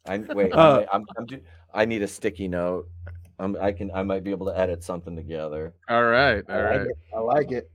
I 0.06 0.18
wait 0.18 0.52
Uh, 0.54 0.86
I'm, 0.92 1.06
I'm 1.18 1.26
do, 1.26 1.40
I 1.74 1.86
need 1.86 2.02
a 2.02 2.08
sticky 2.08 2.50
note 2.50 2.90
I'm, 3.40 3.56
I 3.62 3.72
can 3.72 3.90
I 3.94 4.04
might 4.04 4.24
be 4.24 4.32
able 4.32 4.48
to 4.48 4.58
edit 4.58 4.84
something 4.84 5.16
together 5.16 5.74
All 5.88 6.04
right, 6.04 6.44
I 6.50 6.54
all 6.54 6.62
like 6.64 6.70
right. 6.72 6.82
it. 6.88 6.98
I 7.16 7.20
like 7.20 7.52
it. 7.52 7.72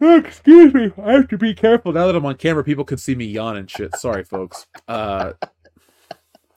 Excuse 0.00 0.74
me. 0.74 0.92
I 1.02 1.12
have 1.12 1.28
to 1.28 1.38
be 1.38 1.54
careful 1.54 1.92
now 1.92 2.06
that 2.06 2.16
I'm 2.16 2.26
on 2.26 2.34
camera. 2.36 2.64
People 2.64 2.84
can 2.84 2.98
see 2.98 3.14
me 3.14 3.26
yawn 3.26 3.56
and 3.56 3.70
shit. 3.70 3.94
Sorry, 3.96 4.24
folks. 4.24 4.66
Uh, 4.88 5.32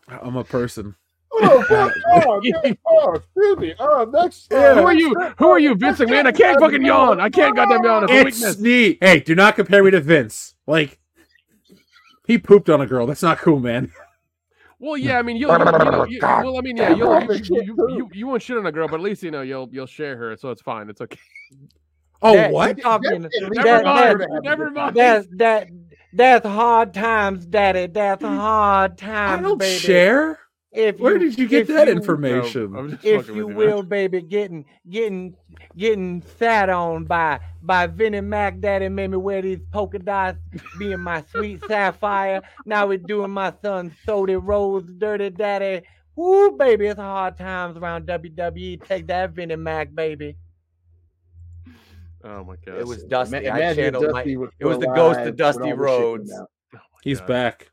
I'm 0.07 0.35
a 0.35 0.43
person. 0.43 0.95
Oh, 1.31 1.63
God, 1.69 1.91
oh, 2.13 2.41
man, 2.63 2.77
oh, 2.87 3.13
excuse 3.13 3.57
me. 3.57 3.75
Oh, 3.77 4.09
next. 4.11 4.51
Who 4.51 4.57
are 4.57 4.93
you? 4.95 5.13
Who 5.37 5.49
are 5.49 5.59
you, 5.59 5.75
Vince 5.75 5.99
McMahon? 5.99 6.25
I 6.25 6.31
can't 6.31 6.59
fucking 6.59 6.83
yawn. 6.83 7.19
I 7.19 7.29
can't 7.29 7.55
goddamn 7.55 7.83
yawn. 7.83 8.03
It's 8.05 8.11
a 8.11 8.15
It's 8.27 8.37
weakness. 8.39 8.59
neat. 8.59 8.97
Hey, 9.01 9.19
do 9.19 9.35
not 9.35 9.55
compare 9.55 9.83
me 9.83 9.91
to 9.91 10.01
Vince. 10.01 10.55
Like, 10.65 10.99
he 12.25 12.39
pooped 12.39 12.69
on 12.71 12.81
a 12.81 12.87
girl. 12.87 13.05
That's 13.05 13.21
not 13.23 13.37
cool, 13.37 13.59
man. 13.59 13.91
Well, 14.79 14.95
yeah, 14.97 15.17
I 15.17 15.21
mean, 15.23 15.37
you'll, 15.37 15.49
you'll, 15.57 15.65
you 15.65 15.91
know, 15.91 16.05
you, 16.05 16.19
well, 16.21 16.57
I 16.57 16.61
mean, 16.61 16.77
yeah, 16.77 16.93
you'll, 16.93 17.19
you, 17.23 17.33
you, 17.43 17.61
you, 17.63 17.87
you, 17.97 18.09
you 18.13 18.27
won't 18.27 18.43
shit 18.43 18.57
on 18.57 18.65
a 18.67 18.71
girl, 18.71 18.87
but 18.87 18.95
at 18.95 19.01
least 19.01 19.23
you 19.23 19.31
know 19.31 19.41
you'll 19.41 19.67
you'll 19.71 19.87
share 19.87 20.15
her, 20.17 20.37
so 20.37 20.51
it's 20.51 20.61
fine. 20.61 20.89
It's 20.89 21.01
okay. 21.01 21.17
Oh, 22.19 22.33
That- 22.33 22.51
what? 22.51 22.77
you 22.77 22.83
talking- 22.83 23.21
Never 23.21 23.53
that- 23.63 23.85
mind. 23.85 24.21
that- 24.21 24.39
Never 24.43 24.71
mind. 24.71 24.95
That 24.95 25.25
that 25.37 25.67
that's 26.13 26.45
hard 26.47 26.91
times, 26.93 27.45
Daddy. 27.45 27.85
That's 27.85 28.23
hard 28.23 28.97
times, 28.97 29.39
I 29.39 29.41
don't 29.43 29.59
baby. 29.59 29.77
share. 29.79 30.39
If 30.73 30.99
Where 30.99 31.14
you- 31.14 31.19
did 31.30 31.39
you 31.39 31.48
get 31.48 31.68
that 31.68 31.88
you- 31.88 31.94
information? 31.94 32.76
I'm 32.76 32.94
if 32.94 33.03
you 33.03 33.18
with 33.18 33.30
you, 33.30 33.48
man. 33.48 33.56
will, 33.56 33.84
baby, 33.84 34.22
getting 34.22 34.65
getting 34.89 35.35
getting 35.77 36.22
sat 36.38 36.69
on 36.69 37.06
by 37.06 37.39
by 37.61 37.88
Vinnie 37.88 38.22
Mac 38.22 38.60
Daddy 38.60 38.89
made 38.89 39.11
me 39.11 39.18
wear 39.18 39.41
these 39.41 39.61
polka 39.72 39.98
dots, 39.99 40.38
being 40.77 40.99
my 40.99 41.23
sweet 41.31 41.64
sapphire. 41.68 42.41
Now 42.65 42.85
we're 42.88 42.98
doing 42.98 43.31
my 43.31 43.53
son 43.61 43.95
Cody 44.06 44.35
Rhodes 44.35 44.91
Dirty 44.98 45.30
Daddy. 45.30 45.84
Woo, 46.15 46.52
baby, 46.57 46.88
it's 46.88 46.99
hard 46.99 47.38
times 47.38 47.77
around 47.77 48.06
WWE. 48.07 48.77
Take 48.85 49.07
that, 49.07 49.31
Vinnie 49.31 49.56
Mac, 49.56 49.94
baby. 49.95 50.35
Oh 52.23 52.44
my 52.44 52.56
god. 52.65 52.76
it 52.80 52.88
was 52.88 53.03
Dusty 53.03 53.38
Ima- 53.38 53.48
I 53.49 53.57
imagine 53.57 53.84
channeled 53.85 54.14
Dusty 54.14 54.35
was 54.38 54.49
it 54.60 54.65
was 54.65 54.80
the 54.80 54.88
ghost 54.88 55.19
of 55.22 55.35
Dusty 55.38 55.72
all 55.72 55.77
Rhodes 55.77 56.30
came 56.30 56.41
out. 56.41 56.49
Oh, 56.76 56.80
He's 57.03 57.19
God. 57.19 57.27
back. 57.27 57.72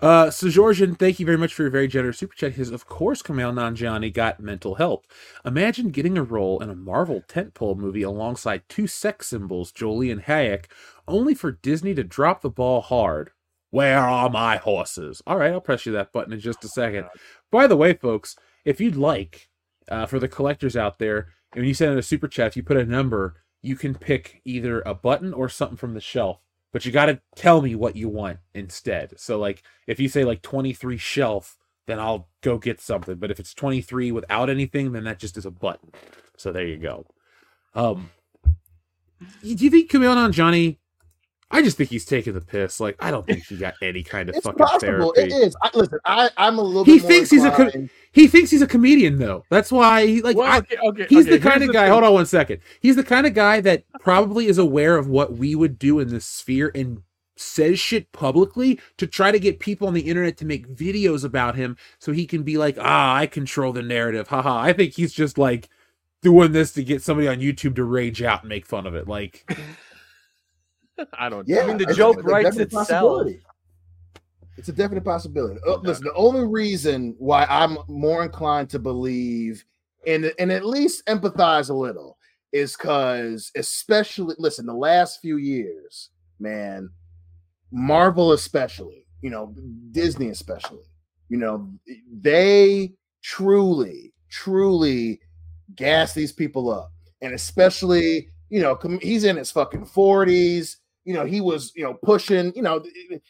Uh, 0.00 0.30
so 0.30 0.48
Georgian, 0.48 0.94
thank 0.94 1.18
you 1.18 1.26
very 1.26 1.38
much 1.38 1.54
for 1.54 1.62
your 1.62 1.70
very 1.70 1.88
generous 1.88 2.18
super 2.18 2.34
chat. 2.34 2.52
Because 2.52 2.70
of 2.70 2.86
course, 2.86 3.22
Kumail 3.22 3.52
Nanjiani 3.52 4.12
got 4.12 4.40
mental 4.40 4.76
help. 4.76 5.06
Imagine 5.44 5.90
getting 5.90 6.18
a 6.18 6.22
role 6.22 6.62
in 6.62 6.70
a 6.70 6.74
Marvel 6.74 7.22
tentpole 7.28 7.76
movie 7.76 8.02
alongside 8.02 8.68
two 8.68 8.86
sex 8.86 9.28
symbols, 9.28 9.72
Jolie 9.72 10.10
and 10.10 10.24
Hayek, 10.24 10.66
only 11.08 11.34
for 11.34 11.52
Disney 11.52 11.94
to 11.94 12.04
drop 12.04 12.42
the 12.42 12.50
ball 12.50 12.80
hard. 12.80 13.30
Where 13.70 14.00
are 14.00 14.28
my 14.28 14.56
horses? 14.56 15.22
All 15.26 15.36
right, 15.36 15.52
I'll 15.52 15.60
press 15.60 15.86
you 15.86 15.92
that 15.92 16.12
button 16.12 16.32
in 16.32 16.40
just 16.40 16.64
a 16.64 16.68
second. 16.68 17.06
By 17.52 17.66
the 17.66 17.76
way, 17.76 17.94
folks, 17.94 18.36
if 18.64 18.80
you'd 18.80 18.96
like, 18.96 19.48
uh, 19.88 20.06
for 20.06 20.18
the 20.18 20.28
collectors 20.28 20.76
out 20.76 20.98
there, 20.98 21.28
when 21.52 21.64
you 21.64 21.74
send 21.74 21.92
in 21.92 21.98
a 21.98 22.02
super 22.02 22.28
chat, 22.28 22.48
if 22.48 22.56
you 22.56 22.62
put 22.62 22.76
a 22.76 22.84
number, 22.84 23.42
you 23.62 23.76
can 23.76 23.94
pick 23.94 24.40
either 24.44 24.80
a 24.82 24.94
button 24.94 25.32
or 25.32 25.48
something 25.48 25.76
from 25.76 25.94
the 25.94 26.00
shelf. 26.00 26.40
But 26.72 26.84
you 26.84 26.92
got 26.92 27.06
to 27.06 27.20
tell 27.34 27.62
me 27.62 27.74
what 27.74 27.96
you 27.96 28.08
want 28.08 28.38
instead. 28.54 29.18
So, 29.18 29.38
like, 29.38 29.62
if 29.86 29.98
you 29.98 30.08
say 30.08 30.24
like 30.24 30.42
23 30.42 30.96
shelf, 30.96 31.58
then 31.86 31.98
I'll 31.98 32.28
go 32.42 32.58
get 32.58 32.80
something. 32.80 33.16
But 33.16 33.30
if 33.30 33.40
it's 33.40 33.54
23 33.54 34.12
without 34.12 34.48
anything, 34.48 34.92
then 34.92 35.04
that 35.04 35.18
just 35.18 35.36
is 35.36 35.46
a 35.46 35.50
button. 35.50 35.90
So 36.36 36.52
there 36.52 36.66
you 36.66 36.78
go. 36.78 37.06
Um, 37.74 38.10
do 39.42 39.48
you 39.48 39.70
think 39.70 39.90
Kumail 39.90 40.14
Nanjiani? 40.14 40.78
I 41.50 41.62
just 41.62 41.76
think 41.76 41.90
he's 41.90 42.04
taking 42.04 42.34
the 42.34 42.40
piss. 42.40 42.78
Like, 42.80 42.96
I 43.00 43.10
don't 43.10 43.26
think 43.26 43.44
he 43.46 43.56
got 43.56 43.74
any 43.82 44.02
kind 44.04 44.28
of 44.28 44.36
It's 44.36 44.44
fucking 44.46 44.58
possible. 44.64 45.12
therapy. 45.14 45.34
It 45.34 45.46
is. 45.46 45.56
I, 45.62 45.70
listen, 45.74 45.98
I, 46.04 46.30
I'm 46.36 46.58
a 46.58 46.62
little. 46.62 46.84
He 46.84 46.94
bit 46.94 47.02
more 47.02 47.10
thinks 47.10 47.30
he's 47.30 47.44
a 47.44 47.50
co- 47.50 47.64
inclined- 47.64 47.90
he 48.12 48.26
thinks 48.28 48.50
he's 48.50 48.62
a 48.62 48.66
comedian 48.66 49.18
though. 49.18 49.44
That's 49.50 49.70
why 49.72 50.06
he 50.06 50.22
like 50.22 50.36
Well, 50.36 50.50
I- 50.50 50.58
okay, 50.58 50.76
okay, 50.82 51.06
he's 51.08 51.26
okay, 51.26 51.38
the 51.38 51.48
kind 51.48 51.62
of 51.62 51.68
the 51.68 51.72
guy. 51.72 51.84
thing. 51.84 51.92
Hold 51.92 52.04
on 52.04 52.12
one 52.12 52.26
second. 52.26 52.60
He's 52.80 52.96
the 52.96 53.02
kind 53.04 53.26
of 53.26 53.34
guy 53.34 53.60
that 53.62 53.84
probably 54.00 54.46
is 54.46 54.58
aware 54.58 54.96
of 54.96 55.08
what 55.08 55.32
we 55.34 55.54
would 55.54 55.78
do 55.78 55.98
in 55.98 56.08
this 56.08 56.24
sphere 56.26 56.70
and 56.74 57.02
says 57.36 57.80
shit 57.80 58.12
publicly 58.12 58.78
to 58.98 59.06
try 59.06 59.32
to 59.32 59.38
get 59.40 59.58
people 59.60 59.88
on 59.88 59.94
the 59.94 60.02
internet 60.02 60.36
to 60.36 60.44
make 60.44 60.68
videos 60.68 61.24
about 61.24 61.56
him 61.56 61.76
so 61.98 62.12
he 62.12 62.26
can 62.26 62.42
be 62.42 62.58
like, 62.58 62.76
ah, 62.78 63.14
I 63.16 63.26
control 63.26 63.72
the 63.72 63.82
narrative. 63.82 64.28
Haha. 64.28 64.58
I 64.60 64.72
think 64.74 64.92
he's 64.94 65.12
just 65.12 65.38
like 65.38 65.68
doing 66.22 66.52
this 66.52 66.72
to 66.74 66.84
get 66.84 67.00
somebody 67.02 67.26
on 67.28 67.38
YouTube 67.38 67.76
to 67.76 67.84
rage 67.84 68.22
out 68.22 68.42
and 68.42 68.48
make 68.50 68.66
fun 68.66 68.86
of 68.86 68.94
it. 68.94 69.08
Like 69.08 69.48
I 71.18 71.28
don't. 71.28 71.46
Yeah, 71.48 71.62
I 71.62 71.66
mean, 71.66 71.78
the 71.78 71.92
joke 71.94 72.22
writes 72.22 72.56
itself. 72.56 73.28
It's 74.56 74.68
a 74.68 74.72
definite 74.72 75.04
possibility. 75.04 75.58
Uh, 75.66 75.76
listen, 75.76 76.04
the 76.04 76.14
only 76.14 76.46
reason 76.46 77.14
why 77.18 77.46
I'm 77.48 77.78
more 77.88 78.22
inclined 78.22 78.68
to 78.70 78.78
believe 78.78 79.64
and 80.06 80.32
and 80.38 80.50
at 80.50 80.64
least 80.64 81.04
empathize 81.06 81.70
a 81.70 81.74
little 81.74 82.18
is 82.52 82.76
because, 82.76 83.52
especially, 83.56 84.34
listen, 84.38 84.66
the 84.66 84.74
last 84.74 85.20
few 85.20 85.36
years, 85.36 86.10
man, 86.40 86.90
Marvel 87.70 88.32
especially, 88.32 89.06
you 89.22 89.30
know, 89.30 89.54
Disney 89.92 90.30
especially, 90.30 90.84
you 91.28 91.36
know, 91.36 91.70
they 92.20 92.92
truly, 93.22 94.12
truly 94.30 95.20
gas 95.76 96.12
these 96.12 96.32
people 96.32 96.70
up, 96.70 96.92
and 97.22 97.34
especially, 97.34 98.28
you 98.48 98.60
know, 98.60 98.78
he's 99.00 99.24
in 99.24 99.36
his 99.36 99.50
fucking 99.50 99.84
forties. 99.84 100.78
You 101.04 101.14
know, 101.14 101.24
he 101.24 101.40
was, 101.40 101.72
you 101.74 101.84
know, 101.84 101.94
pushing, 101.94 102.52
you 102.54 102.62
know, 102.62 102.78
the, 102.78 103.20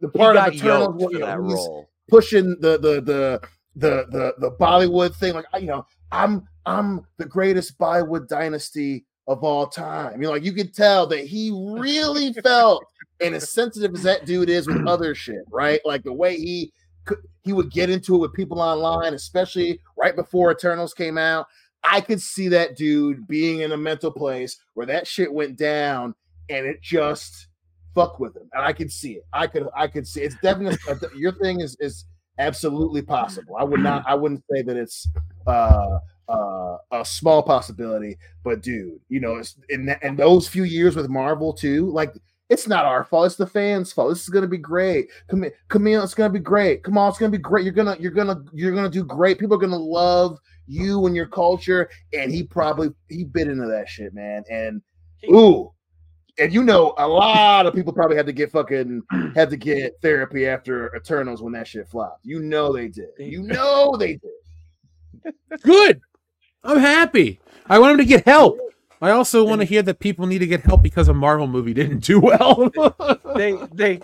the 0.00 0.08
part 0.08 0.36
of 0.36 0.46
the 0.46 0.52
Eternals, 0.54 1.00
yoked 1.00 1.12
you 1.12 1.18
know, 1.20 1.26
that 1.26 1.40
he's 1.42 1.54
role. 1.54 1.88
pushing 2.08 2.56
the 2.60 2.78
the 2.78 3.00
the 3.00 3.40
the 3.76 4.06
the 4.10 4.34
the 4.38 4.50
Bollywood 4.52 5.14
thing. 5.16 5.34
Like, 5.34 5.46
you 5.58 5.66
know, 5.66 5.86
I'm 6.10 6.46
I'm 6.66 7.06
the 7.18 7.26
greatest 7.26 7.78
Bollywood 7.78 8.28
dynasty 8.28 9.04
of 9.28 9.44
all 9.44 9.66
time. 9.66 10.20
You 10.20 10.28
know, 10.28 10.32
like 10.32 10.44
you 10.44 10.52
could 10.52 10.74
tell 10.74 11.06
that 11.08 11.24
he 11.26 11.50
really 11.52 12.32
felt, 12.32 12.84
and 13.20 13.34
as 13.34 13.50
sensitive 13.50 13.94
as 13.94 14.02
that 14.02 14.26
dude 14.26 14.50
is 14.50 14.66
with 14.66 14.86
other 14.86 15.14
shit, 15.14 15.44
right? 15.50 15.80
Like 15.84 16.02
the 16.02 16.12
way 16.12 16.36
he 16.36 16.72
could, 17.04 17.18
he 17.42 17.52
would 17.52 17.70
get 17.70 17.90
into 17.90 18.14
it 18.14 18.18
with 18.18 18.32
people 18.32 18.60
online, 18.60 19.14
especially 19.14 19.80
right 19.96 20.14
before 20.14 20.50
Eternals 20.52 20.94
came 20.94 21.18
out. 21.18 21.46
I 21.84 22.00
could 22.00 22.20
see 22.20 22.48
that 22.48 22.76
dude 22.76 23.26
being 23.26 23.60
in 23.60 23.72
a 23.72 23.76
mental 23.76 24.12
place 24.12 24.56
where 24.74 24.86
that 24.86 25.06
shit 25.06 25.32
went 25.32 25.56
down, 25.58 26.14
and 26.48 26.66
it 26.66 26.82
just 26.82 27.48
fuck 27.94 28.18
with 28.18 28.36
him. 28.36 28.48
And 28.52 28.64
I 28.64 28.72
could 28.72 28.90
see 28.90 29.12
it. 29.12 29.24
I 29.32 29.46
could 29.46 29.68
I 29.76 29.86
could 29.86 30.06
see 30.06 30.22
it's 30.22 30.36
definitely 30.42 30.78
your 31.16 31.32
thing 31.32 31.60
is 31.60 31.76
is 31.80 32.04
absolutely 32.38 33.02
possible. 33.02 33.56
I 33.58 33.64
would 33.64 33.80
not 33.80 34.04
I 34.06 34.14
wouldn't 34.14 34.44
say 34.50 34.62
that 34.62 34.76
it's 34.76 35.08
uh 35.46 35.98
uh 36.28 36.76
a 36.92 37.04
small 37.04 37.42
possibility, 37.42 38.16
but 38.44 38.62
dude, 38.62 39.00
you 39.08 39.20
know, 39.20 39.36
it's 39.36 39.56
in 39.68 39.86
that, 39.86 40.02
in 40.02 40.16
those 40.16 40.48
few 40.48 40.64
years 40.64 40.96
with 40.96 41.08
Marvel 41.08 41.52
too, 41.52 41.90
like 41.90 42.14
it's 42.48 42.68
not 42.68 42.84
our 42.84 43.04
fault. 43.04 43.26
It's 43.26 43.36
the 43.36 43.46
fans' 43.46 43.92
fault. 43.92 44.10
This 44.10 44.22
is 44.22 44.28
gonna 44.28 44.46
be 44.46 44.58
great. 44.58 45.08
Come, 45.28 45.44
Kumail, 45.70 46.04
it's 46.04 46.14
gonna 46.14 46.30
be 46.30 46.38
great. 46.38 46.82
Come 46.82 46.98
on, 46.98 47.08
it's 47.08 47.18
gonna 47.18 47.30
be 47.30 47.38
great. 47.38 47.64
You're 47.64 47.72
gonna, 47.72 47.96
you're 47.98 48.12
gonna, 48.12 48.44
you're 48.52 48.74
gonna 48.74 48.90
do 48.90 49.04
great. 49.04 49.38
People 49.38 49.56
are 49.56 49.60
gonna 49.60 49.78
love 49.78 50.38
you 50.66 51.06
and 51.06 51.16
your 51.16 51.26
culture. 51.26 51.88
And 52.12 52.30
he 52.30 52.42
probably 52.42 52.90
he 53.08 53.24
bit 53.24 53.48
into 53.48 53.66
that 53.66 53.88
shit, 53.88 54.14
man. 54.14 54.44
And 54.50 54.82
ooh, 55.30 55.72
and 56.38 56.52
you 56.52 56.62
know, 56.62 56.94
a 56.98 57.06
lot 57.06 57.66
of 57.66 57.74
people 57.74 57.92
probably 57.92 58.16
had 58.16 58.26
to 58.26 58.32
get 58.32 58.50
fucking 58.50 59.02
had 59.34 59.50
to 59.50 59.56
get 59.56 59.94
therapy 60.02 60.46
after 60.46 60.94
Eternals 60.96 61.42
when 61.42 61.52
that 61.52 61.66
shit 61.66 61.88
flopped. 61.88 62.24
You 62.24 62.40
know 62.40 62.72
they 62.72 62.88
did. 62.88 63.10
You 63.18 63.42
know 63.42 63.96
they 63.98 64.18
did. 64.18 65.34
Good. 65.62 66.00
I'm 66.64 66.78
happy. 66.78 67.40
I 67.66 67.78
want 67.78 67.92
them 67.92 67.98
to 67.98 68.04
get 68.04 68.24
help. 68.24 68.58
I 69.00 69.10
also 69.10 69.44
want 69.44 69.60
to 69.60 69.64
hear 69.64 69.82
that 69.82 69.98
people 69.98 70.26
need 70.26 70.38
to 70.38 70.46
get 70.46 70.60
help 70.62 70.82
because 70.82 71.08
a 71.08 71.14
Marvel 71.14 71.48
movie 71.48 71.74
didn't 71.74 72.00
do 72.00 72.20
well. 72.20 72.70
they 73.36 73.56
they 73.72 74.00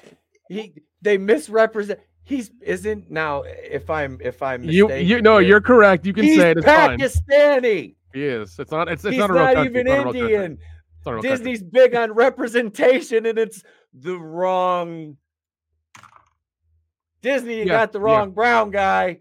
he 0.48 0.74
they 1.02 1.18
misrepresent. 1.18 2.00
He's 2.24 2.50
isn't 2.60 3.10
now. 3.10 3.42
If 3.46 3.88
I'm 3.88 4.18
if 4.20 4.42
I'm 4.42 4.64
You, 4.64 4.88
mistaken 4.88 5.06
you 5.09 5.22
no, 5.22 5.38
here, 5.38 5.48
you're 5.48 5.60
correct. 5.60 6.05
You 6.05 6.12
can 6.12 6.24
he's 6.24 6.36
say 6.36 6.50
it. 6.50 6.59
It's 6.59 6.66
fine. 6.66 6.98
Pakistani. 6.98 7.94
He 8.12 8.24
is. 8.24 8.59
It's 8.59 8.70
not. 8.72 8.88
It's, 8.88 9.05
it's 9.05 9.12
He's 9.12 9.20
not 9.20 9.30
a 9.30 9.34
real 9.34 9.42
not 9.44 9.55
country. 9.55 9.80
even 9.80 9.86
not 9.86 10.06
a 10.09 10.12
real. 10.12 10.22
Indian. 10.24 10.59
It's 10.98 11.06
not 11.06 11.12
a 11.12 11.14
country. 11.16 11.30
Disney's 11.30 11.62
big 11.62 11.94
on 11.94 12.12
representation, 12.12 13.26
and 13.26 13.38
it's 13.38 13.62
the 13.94 14.18
wrong. 14.18 15.16
Disney, 17.22 17.54
you 17.58 17.64
Yeah, 17.64 17.78
got 17.78 17.92
the 17.92 17.98
yeah. 17.98 18.04
wrong 18.04 18.30
brown 18.32 18.70
guy. 18.70 19.20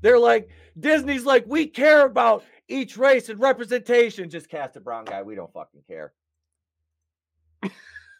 They're 0.00 0.18
like, 0.18 0.48
Disney's 0.78 1.24
like, 1.24 1.44
we 1.46 1.66
care 1.66 2.04
about 2.04 2.44
each 2.68 2.96
race 2.96 3.28
and 3.28 3.40
representation. 3.40 4.28
Just 4.30 4.48
cast 4.48 4.76
a 4.76 4.80
brown 4.80 5.04
guy. 5.04 5.22
We 5.22 5.34
don't 5.34 5.52
fucking 5.52 5.82
care. 5.86 6.12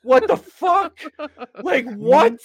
what 0.03 0.27
the 0.27 0.37
fuck? 0.37 0.99
Like 1.63 1.87
what? 1.95 2.39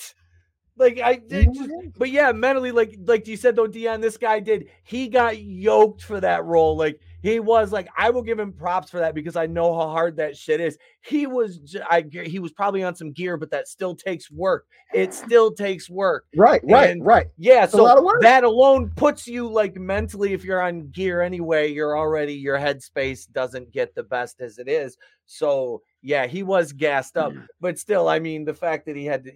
Like 0.77 0.99
I 1.01 1.15
did 1.15 1.53
just, 1.53 1.69
but 1.97 2.09
yeah, 2.09 2.31
mentally, 2.31 2.71
like 2.71 2.95
like 3.03 3.27
you 3.27 3.35
said 3.35 3.55
though, 3.55 3.67
Dion, 3.67 3.99
this 3.99 4.15
guy 4.17 4.39
did. 4.39 4.69
He 4.83 5.09
got 5.09 5.37
yoked 5.37 6.01
for 6.01 6.21
that 6.21 6.45
role. 6.45 6.77
Like 6.77 6.99
he 7.21 7.39
was 7.39 7.71
like, 7.71 7.87
I 7.97 8.09
will 8.09 8.21
give 8.21 8.39
him 8.39 8.53
props 8.53 8.89
for 8.89 8.99
that 8.99 9.13
because 9.13 9.35
I 9.35 9.45
know 9.45 9.73
how 9.77 9.89
hard 9.89 10.15
that 10.17 10.37
shit 10.37 10.61
is. 10.61 10.77
He 11.01 11.27
was, 11.27 11.57
j- 11.59 11.81
I 11.89 12.03
he 12.11 12.39
was 12.39 12.51
probably 12.51 12.83
on 12.83 12.95
some 12.95 13.11
gear, 13.11 13.35
but 13.37 13.51
that 13.51 13.67
still 13.67 13.95
takes 13.95 14.31
work. 14.31 14.65
It 14.93 15.13
still 15.13 15.51
takes 15.51 15.89
work. 15.89 16.25
Right, 16.35 16.61
right, 16.63 16.89
And 16.91 17.05
right. 17.05 17.27
Yeah, 17.37 17.63
It's 17.65 17.73
so 17.73 17.83
lot 17.83 17.97
of 17.97 18.03
work. 18.03 18.21
that 18.21 18.43
alone 18.43 18.91
puts 18.95 19.27
you 19.27 19.47
like 19.49 19.75
mentally, 19.75 20.33
if 20.33 20.43
you're 20.43 20.61
on 20.61 20.89
gear 20.91 21.21
anyway, 21.21 21.71
you're 21.71 21.97
already 21.97 22.33
your 22.33 22.57
headspace 22.57 23.31
doesn't 23.31 23.71
get 23.71 23.93
the 23.95 24.03
best 24.03 24.41
as 24.41 24.57
it 24.57 24.67
is. 24.67 24.97
So 25.25 25.81
yeah, 26.01 26.25
he 26.27 26.43
was 26.43 26.71
gassed 26.73 27.17
up, 27.17 27.33
but 27.59 27.77
still, 27.77 28.07
I 28.07 28.19
mean, 28.19 28.45
the 28.45 28.53
fact 28.53 28.85
that 28.85 28.95
he 28.95 29.05
had 29.05 29.25
to, 29.25 29.31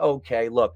okay, 0.00 0.48
look, 0.48 0.74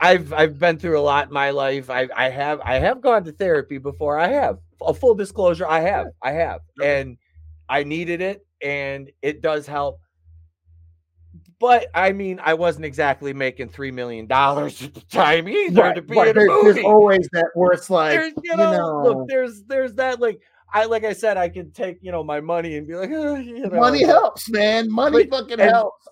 I've 0.00 0.32
I've 0.32 0.58
been 0.58 0.78
through 0.78 0.98
a 0.98 1.02
lot 1.02 1.28
in 1.28 1.32
my 1.34 1.50
life. 1.50 1.90
I 1.90 2.08
I 2.16 2.28
have 2.30 2.60
I 2.64 2.74
have 2.78 3.00
gone 3.00 3.24
to 3.24 3.32
therapy 3.32 3.78
before. 3.78 4.18
I 4.18 4.28
have 4.28 4.58
a 4.82 4.92
full 4.94 5.14
disclosure. 5.14 5.66
I 5.66 5.80
have 5.80 6.08
I 6.22 6.32
have, 6.32 6.60
and 6.82 7.16
I 7.68 7.82
needed 7.84 8.20
it, 8.20 8.46
and 8.62 9.10
it 9.22 9.40
does 9.42 9.66
help. 9.66 10.00
But 11.58 11.86
I 11.94 12.12
mean, 12.12 12.38
I 12.44 12.54
wasn't 12.54 12.84
exactly 12.84 13.32
making 13.32 13.70
three 13.70 13.90
million 13.90 14.26
dollars 14.26 14.82
at 14.82 14.92
the 14.94 15.00
time 15.02 15.48
either 15.48 15.80
Right, 15.82 15.94
to 15.94 16.02
be 16.02 16.14
right. 16.16 16.28
in 16.28 16.36
a 16.36 16.40
There- 16.40 16.48
movie. 16.48 16.72
there's 16.72 16.84
always 16.84 17.28
that 17.32 17.46
where 17.54 17.72
it's 17.72 17.88
like, 17.88 18.18
There's, 18.18 18.32
you 18.44 18.56
know, 18.56 19.02
look, 19.02 19.28
there's 19.28 19.62
there's 19.64 19.94
that 19.94 20.20
like 20.20 20.40
I 20.74 20.84
like 20.84 21.04
I 21.04 21.14
said, 21.14 21.38
I 21.38 21.48
could 21.48 21.74
take 21.74 21.98
you 22.02 22.12
know 22.12 22.22
my 22.22 22.40
money 22.40 22.76
and 22.76 22.86
be 22.86 22.94
like, 22.94 23.10
"Uh, 23.10 23.36
you 23.36 23.60
know, 23.60 23.70
money 23.80 24.02
helps, 24.04 24.50
man. 24.50 24.90
Money 24.90 25.24
but- 25.24 25.40
fucking 25.40 25.60
and- 25.60 25.70
helps. 25.70 26.06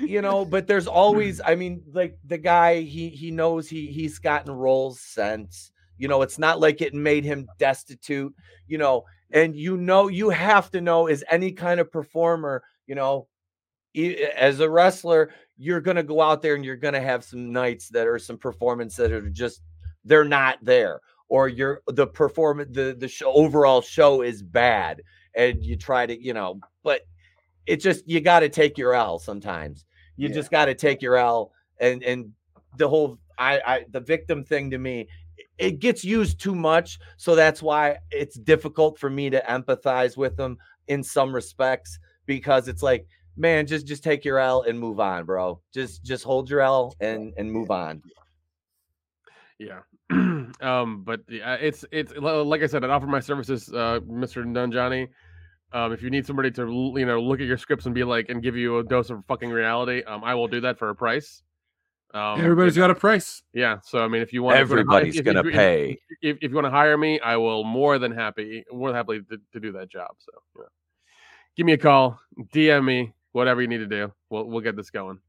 You 0.00 0.22
know 0.22 0.44
but 0.44 0.66
there's 0.66 0.86
always 0.86 1.40
i 1.44 1.54
mean 1.54 1.82
like 1.92 2.18
the 2.24 2.38
guy 2.38 2.80
he 2.80 3.08
he 3.08 3.30
knows 3.30 3.68
he 3.68 3.86
he's 3.86 4.18
gotten 4.18 4.52
roles 4.52 5.00
since 5.00 5.72
you 5.98 6.08
know 6.08 6.22
it's 6.22 6.38
not 6.38 6.60
like 6.60 6.80
it 6.80 6.94
made 6.94 7.24
him 7.24 7.46
destitute 7.58 8.34
you 8.66 8.78
know 8.78 9.04
and 9.32 9.54
you 9.54 9.76
know 9.76 10.08
you 10.08 10.30
have 10.30 10.70
to 10.70 10.80
know 10.80 11.06
as 11.06 11.24
any 11.30 11.52
kind 11.52 11.80
of 11.80 11.90
performer 11.90 12.62
you 12.86 12.94
know 12.94 13.26
as 14.36 14.60
a 14.60 14.70
wrestler 14.70 15.30
you're 15.56 15.80
going 15.80 15.96
to 15.96 16.02
go 16.02 16.20
out 16.20 16.42
there 16.42 16.54
and 16.54 16.64
you're 16.64 16.76
going 16.76 16.94
to 16.94 17.00
have 17.00 17.24
some 17.24 17.52
nights 17.52 17.88
that 17.88 18.06
are 18.06 18.18
some 18.18 18.38
performance 18.38 18.96
that 18.96 19.12
are 19.12 19.28
just 19.28 19.60
they're 20.04 20.24
not 20.24 20.58
there 20.62 21.00
or 21.28 21.48
you're 21.48 21.82
the 21.86 22.06
performance 22.06 22.70
the 22.74 22.96
the 22.98 23.08
show 23.08 23.32
overall 23.32 23.80
show 23.80 24.22
is 24.22 24.42
bad 24.42 25.02
and 25.34 25.62
you 25.64 25.76
try 25.76 26.06
to 26.06 26.20
you 26.20 26.32
know 26.32 26.58
but 26.82 27.02
it 27.70 27.76
just 27.80 28.06
you 28.08 28.20
got 28.20 28.40
to 28.40 28.48
take 28.48 28.76
your 28.76 28.94
L 28.94 29.20
sometimes. 29.20 29.84
You 30.16 30.28
Yeah. 30.28 30.34
just 30.34 30.50
got 30.50 30.64
to 30.64 30.74
take 30.74 31.00
your 31.00 31.16
L, 31.16 31.52
and 31.78 32.02
and 32.02 32.32
the 32.76 32.88
whole 32.88 33.18
I 33.38 33.60
I 33.64 33.84
the 33.90 34.00
victim 34.00 34.42
thing 34.42 34.70
to 34.72 34.78
me, 34.78 35.06
it 35.56 35.78
gets 35.78 36.04
used 36.04 36.40
too 36.40 36.56
much, 36.56 36.98
so 37.16 37.36
that's 37.36 37.62
why 37.62 37.98
it's 38.10 38.36
difficult 38.36 38.98
for 38.98 39.08
me 39.08 39.30
to 39.30 39.40
empathize 39.48 40.16
with 40.16 40.36
them 40.36 40.58
in 40.88 41.04
some 41.04 41.32
respects 41.32 42.00
because 42.26 42.66
it's 42.66 42.82
like, 42.82 43.06
man, 43.36 43.68
just 43.68 43.86
just 43.86 44.02
take 44.02 44.24
your 44.24 44.40
L 44.40 44.62
and 44.62 44.78
move 44.78 44.98
on, 44.98 45.24
bro. 45.24 45.60
Just 45.72 46.02
just 46.02 46.24
hold 46.24 46.50
your 46.50 46.62
L 46.62 46.96
and 47.00 47.32
and 47.36 47.52
move 47.52 47.70
on. 47.70 48.02
Yeah. 49.60 49.82
um, 50.10 51.04
but 51.04 51.20
yeah, 51.28 51.54
it's 51.54 51.84
it's 51.92 52.12
like 52.16 52.62
I 52.62 52.66
said, 52.66 52.84
I 52.84 52.88
offer 52.88 53.06
my 53.06 53.20
services, 53.20 53.68
uh, 53.72 54.00
Mr. 54.08 54.44
Nanjiani. 54.44 55.08
Um, 55.72 55.92
if 55.92 56.02
you 56.02 56.10
need 56.10 56.26
somebody 56.26 56.50
to 56.52 56.62
you 56.96 57.06
know 57.06 57.20
look 57.20 57.40
at 57.40 57.46
your 57.46 57.58
scripts 57.58 57.86
and 57.86 57.94
be 57.94 58.02
like 58.04 58.28
and 58.28 58.42
give 58.42 58.56
you 58.56 58.78
a 58.78 58.84
dose 58.84 59.10
of 59.10 59.24
fucking 59.26 59.50
reality, 59.50 60.02
um, 60.02 60.24
I 60.24 60.34
will 60.34 60.48
do 60.48 60.60
that 60.62 60.78
for 60.78 60.90
a 60.90 60.94
price. 60.94 61.42
Um, 62.12 62.40
Everybody's 62.40 62.76
if- 62.76 62.80
got 62.80 62.90
a 62.90 62.94
price. 62.94 63.42
yeah. 63.52 63.78
So 63.84 64.02
I 64.04 64.08
mean, 64.08 64.20
if 64.20 64.32
you 64.32 64.42
want, 64.42 64.56
Everybody's 64.58 65.20
gonna 65.20 65.44
pay. 65.44 66.00
If, 66.22 66.38
if 66.40 66.50
you 66.50 66.54
want 66.54 66.66
to 66.66 66.70
hire 66.70 66.98
me, 66.98 67.20
I 67.20 67.36
will 67.36 67.62
more 67.62 67.98
than 68.00 68.10
happy, 68.10 68.64
more 68.72 68.88
than 68.88 68.96
happily 68.96 69.20
to, 69.30 69.38
to 69.52 69.60
do 69.60 69.70
that 69.72 69.88
job. 69.90 70.10
So 70.18 70.32
yeah. 70.58 70.64
give 71.56 71.66
me 71.66 71.72
a 71.72 71.78
call, 71.78 72.18
DM 72.52 72.84
me, 72.84 73.12
whatever 73.30 73.62
you 73.62 73.68
need 73.68 73.78
to 73.78 73.86
do. 73.86 74.12
We'll 74.28 74.46
we'll 74.46 74.60
get 74.62 74.74
this 74.74 74.90
going. 74.90 75.20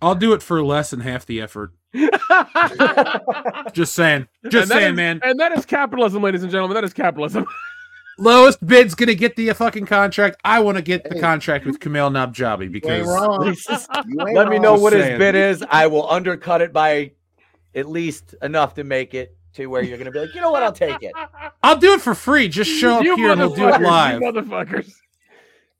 I'll 0.00 0.14
do 0.14 0.32
it 0.32 0.42
for 0.42 0.62
less 0.62 0.90
than 0.90 1.00
half 1.00 1.26
the 1.26 1.40
effort. 1.40 1.72
Just 3.72 3.94
saying. 3.94 4.28
Just 4.48 4.68
saying, 4.68 4.90
is- 4.92 4.96
man. 4.96 5.20
And 5.24 5.40
that 5.40 5.52
is 5.52 5.64
capitalism, 5.64 6.22
ladies 6.22 6.42
and 6.42 6.52
gentlemen. 6.52 6.74
That 6.74 6.84
is 6.84 6.92
capitalism. 6.92 7.46
Lowest 8.18 8.66
bid's 8.66 8.94
gonna 8.94 9.14
get 9.14 9.36
the 9.36 9.52
fucking 9.52 9.86
contract. 9.86 10.38
I 10.44 10.60
want 10.60 10.76
to 10.76 10.82
get 10.82 11.08
the 11.08 11.20
contract 11.20 11.66
with 11.66 11.78
Kumail 11.78 12.10
Nanjiani 12.10 12.72
because. 12.72 13.06
Let 14.08 14.48
me 14.48 14.58
know 14.58 14.74
Just 14.74 14.82
what 14.82 14.92
his 14.94 15.04
saying. 15.04 15.18
bid 15.18 15.34
is. 15.34 15.64
I 15.70 15.86
will 15.86 16.08
undercut 16.10 16.62
it 16.62 16.72
by 16.72 17.12
at 17.74 17.88
least 17.88 18.34
enough 18.40 18.74
to 18.74 18.84
make 18.84 19.12
it 19.12 19.36
to 19.54 19.66
where 19.66 19.82
you're 19.82 19.98
gonna 19.98 20.10
be 20.10 20.20
like, 20.20 20.34
you 20.34 20.40
know 20.40 20.50
what, 20.50 20.62
I'll 20.62 20.72
take 20.72 21.02
it. 21.02 21.12
I'll 21.62 21.76
do 21.76 21.92
it 21.92 22.00
for 22.00 22.14
free. 22.14 22.48
Just 22.48 22.70
show 22.70 22.96
up 22.96 23.02
here 23.02 23.32
and 23.32 23.40
we'll 23.40 23.54
do 23.54 23.68
it 23.68 23.74
motherfuckers, 23.74 24.20
you 24.20 24.32
live. 24.32 24.34
motherfuckers. 24.34 24.94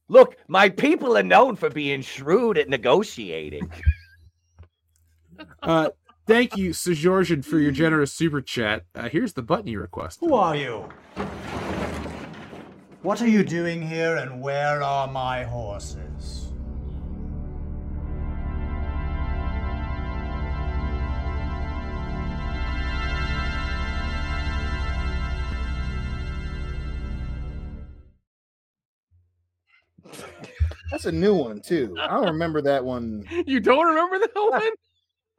Look, 0.08 0.36
my 0.46 0.68
people 0.68 1.16
are 1.16 1.22
known 1.22 1.56
for 1.56 1.70
being 1.70 2.00
shrewd 2.00 2.58
at 2.58 2.68
negotiating. 2.68 3.70
Uh, 5.62 5.90
thank 6.26 6.56
you, 6.56 6.70
Sejorjan, 6.70 7.44
for 7.44 7.58
your 7.58 7.72
generous 7.72 8.12
super 8.12 8.40
chat. 8.40 8.84
Uh, 8.94 9.08
here's 9.08 9.32
the 9.32 9.42
button 9.42 9.66
you 9.66 9.80
requested. 9.80 10.28
Who 10.28 10.34
are 10.34 10.54
you? 10.54 10.88
What 13.06 13.22
are 13.22 13.28
you 13.28 13.44
doing 13.44 13.82
here 13.82 14.16
and 14.16 14.42
where 14.42 14.82
are 14.82 15.06
my 15.06 15.44
horses? 15.44 16.48
That's 30.90 31.04
a 31.04 31.12
new 31.12 31.36
one 31.36 31.60
too. 31.60 31.96
I 32.00 32.08
don't 32.08 32.26
remember 32.26 32.60
that 32.62 32.84
one. 32.84 33.24
You 33.46 33.60
don't 33.60 33.86
remember 33.86 34.18
that 34.18 34.30
one? 34.34 34.72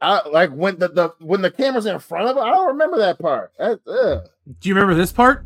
I 0.00 0.26
like 0.26 0.52
when 0.52 0.78
the, 0.78 0.88
the 0.88 1.14
when 1.20 1.42
the 1.42 1.50
camera's 1.50 1.84
in 1.84 1.98
front 1.98 2.30
of 2.30 2.38
it. 2.38 2.40
I 2.40 2.48
don't 2.48 2.68
remember 2.68 2.96
that 2.96 3.18
part. 3.18 3.52
That. 3.58 4.30
Do 4.58 4.68
you 4.70 4.74
remember 4.74 4.94
this 4.94 5.12
part? 5.12 5.44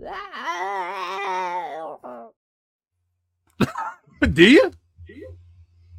Do 4.32 4.44
you? 4.44 4.70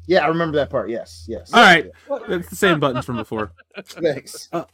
Yeah, 0.06 0.24
I 0.24 0.28
remember 0.28 0.56
that 0.58 0.70
part. 0.70 0.90
Yes, 0.90 1.24
yes. 1.28 1.52
All 1.52 1.62
right. 1.62 1.90
It's 2.28 2.50
the 2.50 2.56
same 2.56 2.80
buttons 2.80 3.04
from 3.04 3.16
before. 3.16 3.52
Thanks. 3.84 4.48
Uh, 4.52 4.64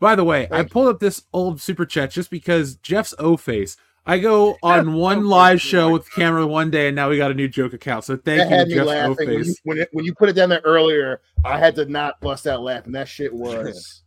by 0.00 0.14
the 0.14 0.24
way, 0.24 0.48
I 0.50 0.62
pulled 0.62 0.88
up 0.88 1.00
this 1.00 1.24
old 1.32 1.60
super 1.60 1.84
chat 1.84 2.10
just 2.10 2.30
because 2.30 2.76
Jeff's 2.76 3.14
O 3.18 3.36
face. 3.36 3.76
I 4.06 4.18
go 4.18 4.56
on 4.62 4.94
one 4.94 5.26
live 5.26 5.60
show 5.60 5.90
with 5.90 6.04
the 6.04 6.10
camera 6.12 6.46
one 6.46 6.70
day, 6.70 6.86
and 6.86 6.96
now 6.96 7.10
we 7.10 7.18
got 7.18 7.30
a 7.30 7.34
new 7.34 7.48
joke 7.48 7.72
account. 7.72 8.04
So 8.04 8.16
thank 8.16 8.38
that 8.38 8.50
you 8.50 8.56
had 8.56 8.64
to 8.64 8.68
me 8.68 8.74
Jeff's 8.76 8.86
O 8.86 8.90
laughing 8.90 9.16
when 9.16 9.38
you, 9.38 9.44
face. 9.44 9.60
when, 9.64 9.78
it, 9.78 9.88
when 9.92 10.04
you 10.04 10.14
put 10.14 10.28
it 10.28 10.34
down 10.34 10.48
there 10.48 10.62
earlier. 10.64 11.20
I 11.44 11.58
had 11.58 11.74
to 11.76 11.84
not 11.84 12.20
bust 12.20 12.46
out 12.46 12.62
laughing. 12.62 12.92
That 12.92 13.08
shit 13.08 13.34
was. 13.34 14.02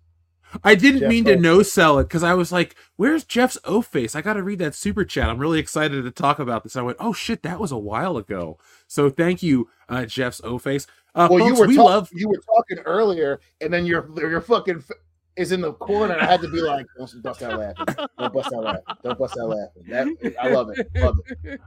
I 0.63 0.75
didn't 0.75 1.01
Jeff 1.01 1.09
mean 1.09 1.25
to 1.25 1.35
no 1.35 1.63
sell 1.63 1.99
it 1.99 2.03
because 2.05 2.23
I 2.23 2.33
was 2.33 2.51
like, 2.51 2.75
"Where's 2.95 3.23
Jeff's 3.23 3.57
O 3.65 3.81
face?" 3.81 4.15
I 4.15 4.21
got 4.21 4.33
to 4.33 4.43
read 4.43 4.59
that 4.59 4.75
super 4.75 5.05
chat. 5.05 5.29
I'm 5.29 5.39
really 5.39 5.59
excited 5.59 6.03
to 6.03 6.11
talk 6.11 6.39
about 6.39 6.63
this. 6.63 6.75
I 6.75 6.81
went, 6.81 6.97
"Oh 6.99 7.13
shit, 7.13 7.43
that 7.43 7.59
was 7.59 7.71
a 7.71 7.77
while 7.77 8.17
ago." 8.17 8.57
So 8.87 9.09
thank 9.09 9.41
you, 9.43 9.69
uh, 9.89 10.05
Jeff's 10.05 10.41
O 10.43 10.57
face. 10.57 10.87
Uh, 11.15 11.27
well, 11.29 11.39
folks, 11.39 11.49
you 11.49 11.61
were 11.61 11.67
we 11.67 11.75
talk- 11.75 11.85
love 11.85 12.09
you 12.13 12.29
were 12.29 12.41
talking 12.45 12.79
earlier, 12.85 13.39
and 13.59 13.73
then 13.73 13.85
your 13.85 14.09
your 14.17 14.41
fucking 14.41 14.77
f- 14.77 14.97
is 15.37 15.51
in 15.51 15.61
the 15.61 15.73
corner. 15.73 16.17
I 16.19 16.25
had 16.25 16.41
to 16.41 16.47
be 16.49 16.61
like, 16.61 16.85
"Don't 16.97 17.23
bust 17.23 17.39
that 17.39 17.57
laughing! 17.57 17.85
Don't 18.17 18.33
bust 18.33 18.49
that 18.49 18.61
laughing! 18.61 18.83
Don't 19.03 19.19
bust 19.19 19.37
out 19.39 19.49
laughing!" 19.49 20.17
That 20.21 20.35
I 20.41 20.49
love 20.49 20.69
it. 20.75 20.87
Love 20.95 21.17
it. 21.43 21.59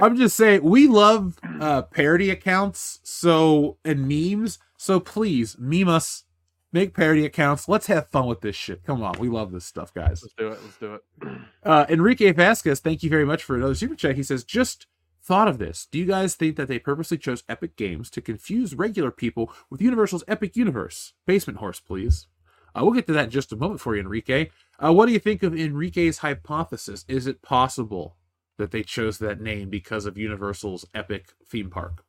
I'm 0.00 0.16
just 0.16 0.36
saying 0.36 0.62
we 0.62 0.88
love 0.88 1.38
uh 1.60 1.82
parody 1.82 2.30
accounts 2.30 3.00
so 3.02 3.78
and 3.84 4.08
memes. 4.08 4.58
So 4.76 4.98
please 4.98 5.56
meme 5.58 5.88
us, 5.88 6.24
make 6.72 6.94
parody 6.94 7.24
accounts. 7.24 7.68
Let's 7.68 7.86
have 7.86 8.08
fun 8.08 8.26
with 8.26 8.40
this 8.40 8.56
shit. 8.56 8.84
Come 8.84 9.02
on, 9.02 9.14
we 9.18 9.28
love 9.28 9.52
this 9.52 9.64
stuff, 9.64 9.92
guys. 9.94 10.22
Let's 10.22 10.34
do 10.34 10.48
it. 10.48 10.58
Let's 10.62 10.78
do 10.78 10.94
it. 10.94 11.02
Uh 11.64 11.86
Enrique 11.88 12.32
Vasquez, 12.32 12.80
thank 12.80 13.04
you 13.04 13.10
very 13.10 13.24
much 13.24 13.44
for 13.44 13.54
another 13.54 13.74
super 13.76 13.94
chat. 13.94 14.16
He 14.16 14.24
says, 14.24 14.42
just 14.42 14.86
thought 15.22 15.46
of 15.46 15.58
this. 15.58 15.86
Do 15.90 15.98
you 15.98 16.06
guys 16.06 16.34
think 16.34 16.56
that 16.56 16.66
they 16.66 16.78
purposely 16.80 17.18
chose 17.18 17.44
Epic 17.48 17.76
Games 17.76 18.10
to 18.10 18.20
confuse 18.20 18.74
regular 18.74 19.12
people 19.12 19.52
with 19.70 19.80
Universal's 19.80 20.24
Epic 20.26 20.56
Universe? 20.56 21.12
Basement 21.26 21.60
horse, 21.60 21.78
please. 21.78 22.26
Uh, 22.74 22.80
we'll 22.82 22.94
get 22.94 23.06
to 23.06 23.12
that 23.12 23.26
in 23.26 23.30
just 23.30 23.52
a 23.52 23.56
moment 23.56 23.80
for 23.80 23.94
you, 23.94 24.00
Enrique. 24.00 24.48
Uh, 24.82 24.92
what 24.92 25.06
do 25.06 25.12
you 25.12 25.18
think 25.18 25.42
of 25.42 25.54
Enrique's 25.54 26.18
hypothesis? 26.18 27.04
Is 27.06 27.26
it 27.26 27.42
possible 27.42 28.16
that 28.58 28.70
they 28.70 28.82
chose 28.82 29.18
that 29.18 29.40
name 29.40 29.70
because 29.70 30.06
of 30.06 30.18
Universal's 30.18 30.86
Epic 30.94 31.34
theme 31.46 31.70
park? 31.70 32.04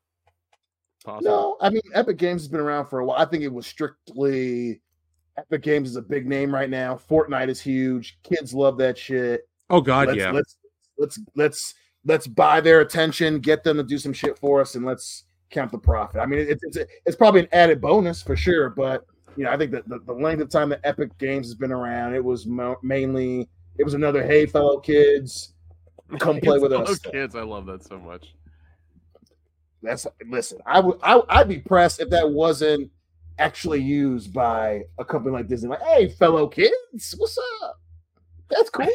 Possible. 1.03 1.29
No, 1.29 1.57
I 1.61 1.69
mean 1.69 1.81
Epic 1.93 2.17
Games 2.17 2.41
has 2.41 2.47
been 2.47 2.59
around 2.59 2.87
for 2.87 2.99
a 2.99 3.05
while. 3.05 3.19
I 3.19 3.25
think 3.25 3.43
it 3.43 3.53
was 3.53 3.67
strictly 3.67 4.81
Epic 5.37 5.61
Games 5.61 5.89
is 5.89 5.95
a 5.95 6.01
big 6.01 6.27
name 6.27 6.53
right 6.53 6.69
now. 6.69 6.95
Fortnite 6.95 7.49
is 7.49 7.59
huge. 7.59 8.19
Kids 8.23 8.53
love 8.53 8.77
that 8.77 8.97
shit. 8.97 9.47
Oh 9.69 9.81
God, 9.81 10.07
let's, 10.07 10.19
yeah. 10.19 10.31
Let's 10.31 10.57
let's 10.97 11.19
let's 11.35 11.73
let's 12.05 12.27
buy 12.27 12.61
their 12.61 12.81
attention, 12.81 13.39
get 13.39 13.63
them 13.63 13.77
to 13.77 13.83
do 13.83 13.97
some 13.97 14.13
shit 14.13 14.37
for 14.37 14.61
us, 14.61 14.75
and 14.75 14.85
let's 14.85 15.25
count 15.49 15.71
the 15.71 15.77
profit. 15.77 16.21
I 16.21 16.25
mean, 16.25 16.39
it's 16.39 16.63
it's 16.63 16.77
it's 17.05 17.15
probably 17.15 17.41
an 17.41 17.47
added 17.51 17.81
bonus 17.81 18.21
for 18.21 18.35
sure, 18.35 18.69
but 18.69 19.05
you 19.35 19.45
know, 19.45 19.51
I 19.51 19.57
think 19.57 19.71
that 19.71 19.87
the, 19.89 19.99
the 20.05 20.13
length 20.13 20.41
of 20.41 20.49
time 20.49 20.69
that 20.69 20.81
Epic 20.83 21.17
Games 21.17 21.47
has 21.47 21.55
been 21.55 21.71
around, 21.71 22.13
it 22.13 22.23
was 22.23 22.45
mo- 22.45 22.77
mainly 22.83 23.49
it 23.77 23.83
was 23.83 23.93
another 23.95 24.23
hey 24.23 24.45
fellow 24.45 24.79
kids, 24.79 25.53
come 26.19 26.39
play 26.43 26.59
with 26.59 26.73
us. 26.73 26.99
kids. 26.99 27.35
I 27.35 27.41
love 27.41 27.65
that 27.67 27.83
so 27.83 27.97
much. 27.97 28.35
That's 29.83 30.07
listen. 30.27 30.59
I 30.65 30.79
would 30.79 30.97
I, 31.03 31.21
I'd 31.29 31.49
be 31.49 31.59
pressed 31.59 31.99
if 31.99 32.09
that 32.09 32.29
wasn't 32.29 32.89
actually 33.37 33.81
used 33.81 34.31
by 34.33 34.83
a 34.97 35.05
company 35.05 35.33
like 35.33 35.47
Disney. 35.47 35.69
Like, 35.69 35.81
hey, 35.83 36.07
fellow 36.09 36.47
kids, 36.47 37.13
what's 37.17 37.37
up? 37.61 37.79
That's 38.49 38.69
cool. 38.69 38.87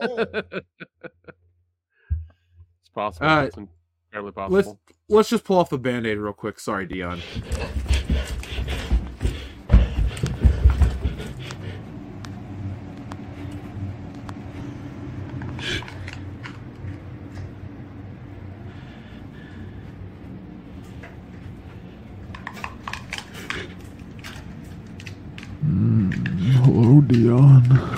It's 2.80 2.88
possible. 2.94 3.26
Uh, 3.28 3.42
it's 3.44 3.56
entirely 3.56 4.32
Let's 4.36 4.68
possible. 4.68 4.80
let's 5.08 5.28
just 5.28 5.44
pull 5.44 5.58
off 5.58 5.70
the 5.70 5.78
band-aid 5.78 6.18
real 6.18 6.32
quick. 6.32 6.58
Sorry, 6.58 6.86
Dion. 6.86 7.20
Hello, 27.12 27.60
Dion. 27.60 27.92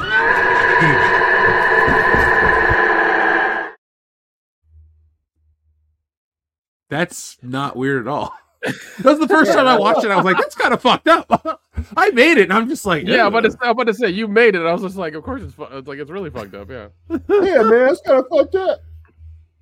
That's 6.90 7.38
not 7.42 7.76
weird 7.76 8.06
at 8.06 8.08
all. 8.10 8.34
that 8.64 9.04
was 9.04 9.18
the 9.20 9.28
first 9.28 9.52
time 9.52 9.66
I 9.66 9.78
watched 9.78 10.04
it. 10.04 10.10
I 10.10 10.16
was 10.16 10.24
like, 10.24 10.36
that's 10.36 10.54
kind 10.56 10.74
of 10.74 10.82
fucked 10.82 11.06
up. 11.06 11.60
I 11.96 12.10
made 12.10 12.38
it, 12.38 12.44
and 12.44 12.52
I'm 12.52 12.68
just 12.68 12.84
like, 12.86 13.06
Yeah, 13.06 13.26
"Ugh." 13.26 13.32
but 13.32 13.56
I'm 13.62 13.70
about 13.70 13.86
to 13.86 13.94
say 13.94 14.10
you 14.10 14.26
made 14.26 14.56
it. 14.56 14.62
I 14.62 14.72
was 14.72 14.82
just 14.82 14.96
like, 14.96 15.14
of 15.14 15.22
course 15.22 15.42
it's, 15.42 15.54
fu- 15.54 15.64
it's 15.64 15.86
like 15.86 15.98
it's 15.98 16.10
really 16.10 16.30
fucked 16.30 16.54
up. 16.54 16.68
Yeah. 16.70 16.88
yeah, 17.08 17.62
man, 17.62 17.90
it's 17.90 18.00
kind 18.00 18.18
of 18.18 18.26
fucked 18.32 18.54
up. 18.56 18.80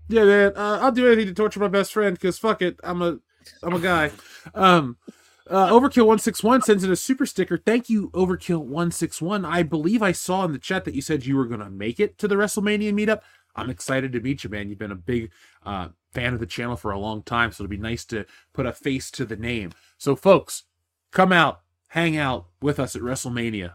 Yeah, 0.09 0.25
man. 0.25 0.53
Uh, 0.57 0.79
I'll 0.81 0.93
do 0.93 1.07
anything 1.07 1.27
to 1.27 1.35
torture 1.35 1.61
my 1.61 1.69
best 1.69 1.93
friend 1.93 2.15
because 2.15 2.39
fuck 2.39 2.63
it, 2.63 2.79
I'm 2.83 3.03
a, 3.03 3.19
I'm 3.63 3.75
a 3.75 3.81
guy. 3.81 4.13
Um, 4.55 4.97
uh, 5.49 5.71
Overkill 5.71 6.07
one 6.07 6.19
six 6.19 6.43
one 6.43 6.63
sends 6.63 6.85
in 6.85 6.91
a 6.93 6.97
super 6.97 7.27
sticker. 7.27 7.57
Thank 7.57 7.89
you, 7.91 8.11
Overkill 8.11 8.65
one 8.65 8.91
six 8.91 9.21
one. 9.21 9.45
I 9.45 9.63
believe 9.63 10.03
I 10.03 10.13
saw 10.13 10.45
in 10.45 10.53
the 10.53 10.59
chat 10.59 10.85
that 10.85 10.95
you 10.95 11.03
said 11.03 11.27
you 11.27 11.37
were 11.37 11.47
gonna 11.47 11.71
make 11.71 12.01
it 12.01 12.19
to 12.19 12.29
the 12.29 12.37
WrestleMania 12.37 12.93
meetup. 12.93 13.21
I'm 13.55 13.69
excited 13.71 14.13
to 14.13 14.21
meet 14.21 14.45
you, 14.45 14.51
man. 14.51 14.71
You've 14.71 14.79
been 14.79 14.93
a 14.93 14.97
big 14.97 15.31
uh, 15.65 15.89
fan 16.13 16.33
of 16.33 16.41
the 16.41 16.47
channel 16.47 16.77
for 16.77 16.91
a 16.91 16.99
long 16.99 17.23
time, 17.23 17.53
so 17.53 17.63
it'd 17.63 17.71
be 17.71 17.77
nice 17.77 18.05
to 18.07 18.25
put 18.55 18.65
a 18.65 18.73
face 18.73 19.11
to 19.11 19.27
the 19.27 19.37
name. 19.37 19.73
So, 19.99 20.17
folks, 20.17 20.63
come 21.11 21.33
out, 21.33 21.61
hang 21.89 22.17
out 22.17 22.47
with 22.63 22.81
us 22.81 22.97
at 22.97 23.03
WrestleMania. 23.03 23.75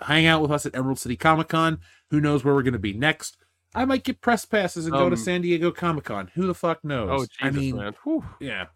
Hang 0.00 0.26
out 0.26 0.40
with 0.40 0.50
us 0.50 0.64
at 0.64 0.74
Emerald 0.74 0.98
City 0.98 1.16
Comic 1.16 1.48
Con. 1.48 1.80
Who 2.10 2.22
knows 2.22 2.42
where 2.42 2.54
we're 2.54 2.62
going 2.62 2.72
to 2.72 2.78
be 2.78 2.94
next? 2.94 3.36
I 3.74 3.84
might 3.84 4.02
get 4.04 4.22
press 4.22 4.46
passes 4.46 4.86
and 4.86 4.94
go 4.94 5.10
to 5.10 5.16
Um, 5.16 5.22
San 5.22 5.42
Diego 5.42 5.72
Comic 5.72 6.04
Con. 6.04 6.30
Who 6.34 6.46
the 6.46 6.54
fuck 6.54 6.82
knows? 6.82 7.10
Oh, 7.12 7.18
Jesus, 7.18 7.36
I 7.42 7.50
mean, 7.50 7.76
man. 7.76 7.94
Whew. 8.04 8.24
yeah. 8.40 8.66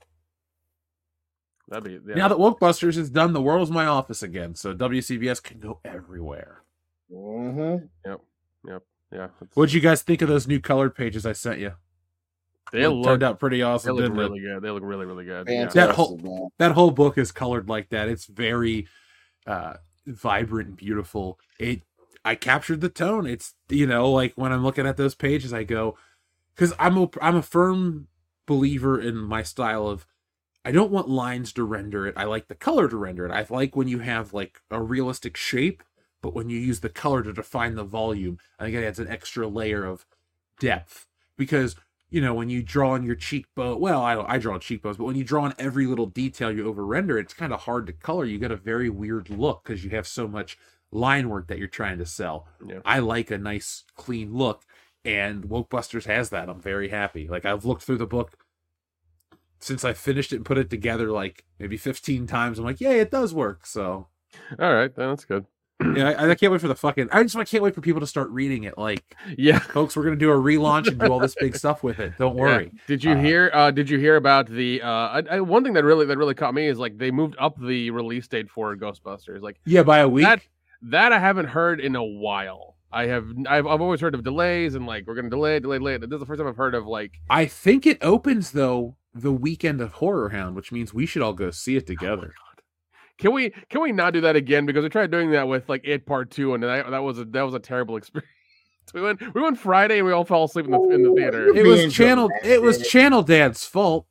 That'd 1.73 1.85
be 2.05 2.11
yeah. 2.11 2.16
Now 2.19 2.28
that 2.28 2.36
Wokebusters 2.39 2.99
is 2.99 3.09
done, 3.09 3.32
the 3.32 3.40
world's 3.40 3.70
my 3.70 3.86
office 3.86 4.23
again, 4.23 4.55
so 4.55 4.74
WCBS 4.74 5.43
can 5.43 5.59
go 5.59 5.81
everywhere. 5.85 6.62
Mm-hmm. 7.11 7.86
Yep. 8.09 8.20
Yep. 8.69 8.82
Yeah. 9.12 9.24
it's- 9.24 9.49
What'd 9.55 9.73
you 9.73 9.81
guys 9.81 10.03
think 10.03 10.20
of 10.23 10.28
those 10.28 10.47
new 10.47 10.61
colored 10.61 10.94
pages 10.94 11.24
I 11.24 11.32
sent 11.32 11.61
you? 11.61 11.73
They 12.73 12.86
look 12.86 13.05
turned 13.05 13.23
out 13.23 13.39
pretty 13.40 13.62
awesome. 13.62 13.89
They 13.97 14.03
look 14.03 14.12
didn't 14.12 14.19
really 14.19 14.39
it? 14.40 14.43
good. 14.55 14.62
They 14.62 14.70
look 14.70 14.82
really 14.82 15.05
really 15.07 15.24
good. 15.24 15.47
Fantastic. 15.47 15.74
That 15.74 15.94
whole 15.94 16.19
man. 16.19 16.49
that 16.59 16.73
whole 16.73 16.90
book 16.90 17.19
is 17.19 17.32
colored 17.32 17.69
like 17.69 17.89
that. 17.90 18.09
It's 18.09 18.27
very 18.27 18.86
uh 19.47 19.74
vibrant 20.07 20.69
and 20.69 20.77
beautiful. 20.77 21.39
It 21.59 21.82
I 22.24 22.35
captured 22.35 22.81
the 22.81 22.89
tone. 22.89 23.27
It's 23.27 23.55
you 23.69 23.86
know, 23.86 24.11
like 24.11 24.32
when 24.36 24.53
I'm 24.53 24.62
looking 24.62 24.86
at 24.86 24.97
those 24.97 25.15
pages 25.15 25.53
I 25.53 25.65
go 25.65 25.99
cuz 26.57 26.73
I'm 26.78 26.97
a 26.97 27.09
I'm 27.20 27.36
a 27.36 27.43
firm 27.43 28.09
believer 28.47 28.99
in 29.01 29.16
my 29.16 29.43
style 29.43 29.86
of 29.86 30.07
I 30.64 30.70
don't 30.70 30.93
want 30.93 31.09
lines 31.09 31.52
to 31.55 31.64
render 31.64 32.06
it. 32.06 32.14
I 32.16 32.24
like 32.24 32.48
the 32.48 32.55
color 32.55 32.89
to 32.89 32.97
render 32.97 33.26
it. 33.26 33.32
I 33.32 33.44
like 33.48 33.74
when 33.74 33.89
you 33.89 33.98
have 33.98 34.32
like 34.32 34.60
a 34.70 34.80
realistic 34.80 35.36
shape, 35.36 35.82
but 36.20 36.34
when 36.34 36.48
you 36.48 36.59
use 36.59 36.80
the 36.80 36.89
color 36.89 37.22
to 37.22 37.32
define 37.32 37.74
the 37.74 37.84
volume, 37.84 38.39
I 38.59 38.64
think 38.64 38.76
it 38.76 38.84
adds 38.84 39.01
an 39.01 39.09
extra 39.09 39.48
layer 39.48 39.84
of 39.84 40.06
depth. 40.60 41.06
Because 41.36 41.74
you 42.10 42.20
know 42.20 42.34
when 42.34 42.48
you 42.48 42.62
draw 42.62 42.93
on 42.93 43.05
your 43.05 43.16
cheekbone, 43.16 43.80
well, 43.80 44.02
I 44.02 44.14
don't, 44.14 44.28
I 44.28 44.39
draw 44.39 44.55
on 44.55 44.60
cheekbones, 44.60 44.98
but 44.98 45.05
when 45.05 45.16
you 45.16 45.24
draw 45.24 45.44
on 45.44 45.55
every 45.59 45.86
little 45.86 46.06
detail, 46.06 46.52
you 46.52 46.68
over 46.68 46.86
render. 46.86 47.18
It's 47.18 47.34
kind 47.34 47.52
of 47.52 47.62
hard 47.62 47.86
to 47.89 47.93
color. 47.93 48.24
You 48.24 48.39
get 48.39 48.52
a 48.52 48.56
very 48.56 48.89
weird 48.89 49.30
look 49.30 49.64
because 49.64 49.82
you 49.82 49.90
have 49.90 50.06
so 50.06 50.28
much 50.28 50.59
line 50.93 51.28
work 51.28 51.48
that 51.48 51.59
you're 51.59 51.66
trying 51.66 51.98
to 51.98 52.06
sell. 52.06 52.47
Yeah. 52.64 52.80
I 52.84 53.01
like 53.01 53.30
a 53.30 53.39
nice 53.39 53.82
clean 53.97 54.32
look, 54.34 54.64
and 55.05 55.44
Wokebusters 55.44 56.05
has 56.05 56.30
that. 56.30 56.48
I'm 56.48 56.60
very 56.60 56.90
happy. 56.90 57.26
Like 57.26 57.44
I've 57.44 57.64
looked 57.64 57.82
through 57.82 57.98
the 57.98 58.06
book 58.06 58.36
since 59.62 59.84
I 59.84 59.93
finished 59.93 60.32
it 60.32 60.36
and 60.36 60.44
put 60.44 60.59
it 60.59 60.68
together 60.70 61.10
like 61.10 61.44
maybe 61.59 61.76
15 61.76 62.26
times. 62.26 62.59
I'm 62.59 62.64
like, 62.64 62.80
yeah, 62.80 62.90
it 62.90 63.10
does 63.10 63.32
work. 63.32 63.64
So 63.66 64.09
All 64.59 64.74
right, 64.74 64.94
that's 64.94 65.24
good. 65.24 65.47
yeah, 65.97 66.10
I, 66.10 66.30
I 66.30 66.34
can't 66.34 66.52
wait 66.52 66.60
for 66.60 66.68
the 66.68 66.74
fucking. 66.76 67.09
I 67.12 67.22
just 67.22 67.34
I 67.36 67.44
can't 67.44 67.62
wait 67.62 67.74
for 67.74 67.80
people 67.80 68.01
to 68.01 68.06
start 68.06 68.28
reading 68.30 68.64
it. 68.64 68.76
Like, 68.78 69.02
Yeah. 69.39 69.59
folks, 69.59 69.97
we're 69.97 70.05
gonna 70.05 70.16
do 70.16 70.30
a 70.30 70.34
relaunch 70.36 70.86
and 70.89 70.98
do 70.98 71.06
all 71.12 71.18
this 71.18 71.34
big 71.34 71.56
stuff 71.56 71.82
with 71.82 71.98
it. 71.98 72.12
Don't 72.18 72.36
Yeah. 72.36 72.43
worry. 72.43 72.72
Did 72.86 73.02
you 73.02 73.12
Uh, 73.12 73.16
hear? 73.22 73.51
Uh, 73.55 73.70
did 73.70 73.89
you 73.90 73.98
hear 73.98 74.16
about 74.16 74.47
the? 74.48 74.80
Uh, 74.82 74.89
I, 74.89 75.22
I, 75.30 75.40
one 75.40 75.64
thing 75.64 75.72
that 75.72 75.84
really 75.84 76.06
that 76.06 76.16
really 76.18 76.34
caught 76.34 76.55
me 76.55 76.66
is 76.66 76.78
like 76.78 76.98
they 76.98 77.10
moved 77.10 77.34
up 77.39 77.56
the 77.60 77.90
release 77.90 78.28
date 78.28 78.48
for 78.51 78.76
Ghostbusters. 78.76 79.40
Like 79.43 79.59
Yeah, 79.64 79.82
by 79.82 79.98
a 80.01 80.09
week. 80.09 80.24
that 80.24 80.43
that 80.82 81.12
I 81.12 81.18
haven't 81.18 81.47
heard 81.47 81.80
in 81.80 81.97
a 81.97 82.05
while. 82.05 82.76
I 82.93 83.06
have 83.06 83.27
I've, 83.48 83.66
I've 83.66 83.81
always 83.81 84.01
heard 84.01 84.14
of 84.14 84.23
delays 84.23 84.74
and 84.74 84.86
like 84.86 85.06
we're 85.06 85.14
gonna 85.14 85.31
delay 85.31 85.59
delay 85.60 85.78
delay. 85.78 85.97
This 85.97 86.10
is 86.10 86.20
the 86.20 86.27
first 86.27 86.39
time 86.39 86.48
I've 86.48 86.56
heard 86.56 86.74
of 86.74 86.86
like 86.86 87.12
I 87.31 87.47
think 87.47 87.86
it 87.86 87.98
opens 88.02 88.52
though 88.52 88.97
the 89.14 89.32
weekend 89.32 89.81
of 89.81 89.94
Horror 89.94 90.31
Hound, 90.31 90.56
which 90.56 90.73
means 90.73 90.93
we 90.93 91.06
should 91.06 91.23
all 91.23 91.32
go 91.32 91.51
see 91.51 91.77
it 91.77 91.85
oh 91.85 91.86
together. 91.86 92.35
can 93.19 93.32
we 93.32 93.51
can 93.70 93.81
we 93.81 93.93
not 93.93 94.12
do 94.12 94.20
that 94.23 94.36
again 94.36 94.66
because 94.66 94.82
we 94.82 94.90
tried 94.90 95.10
doing 95.10 95.31
that 95.31 95.48
with 95.48 95.69
like 95.69 95.82
it 95.85 96.06
part 96.06 96.31
two 96.31 96.55
and 96.55 96.62
that, 96.62 96.90
that 96.90 97.02
was 97.02 97.19
a 97.19 97.24
that 97.27 97.43
was 97.43 97.55
a 97.55 97.60
terrible 97.60 97.97
experience. 97.98 98.28
We 98.93 99.01
went 99.01 99.35
we 99.35 99.40
went 99.40 99.59
Friday 99.59 99.98
and 99.98 100.06
we 100.06 100.12
all 100.12 100.24
fell 100.24 100.44
asleep 100.44 100.66
in 100.66 100.73
the 100.73 100.81
in 100.90 101.02
the 101.02 101.14
theater. 101.14 101.55
It 101.55 101.64
was 101.64 101.93
channel. 101.93 102.28
It 102.43 102.60
was 102.60 102.77
dramatic. 102.77 102.93
Channel 102.93 103.23
Dad's 103.23 103.64
fault. 103.64 104.06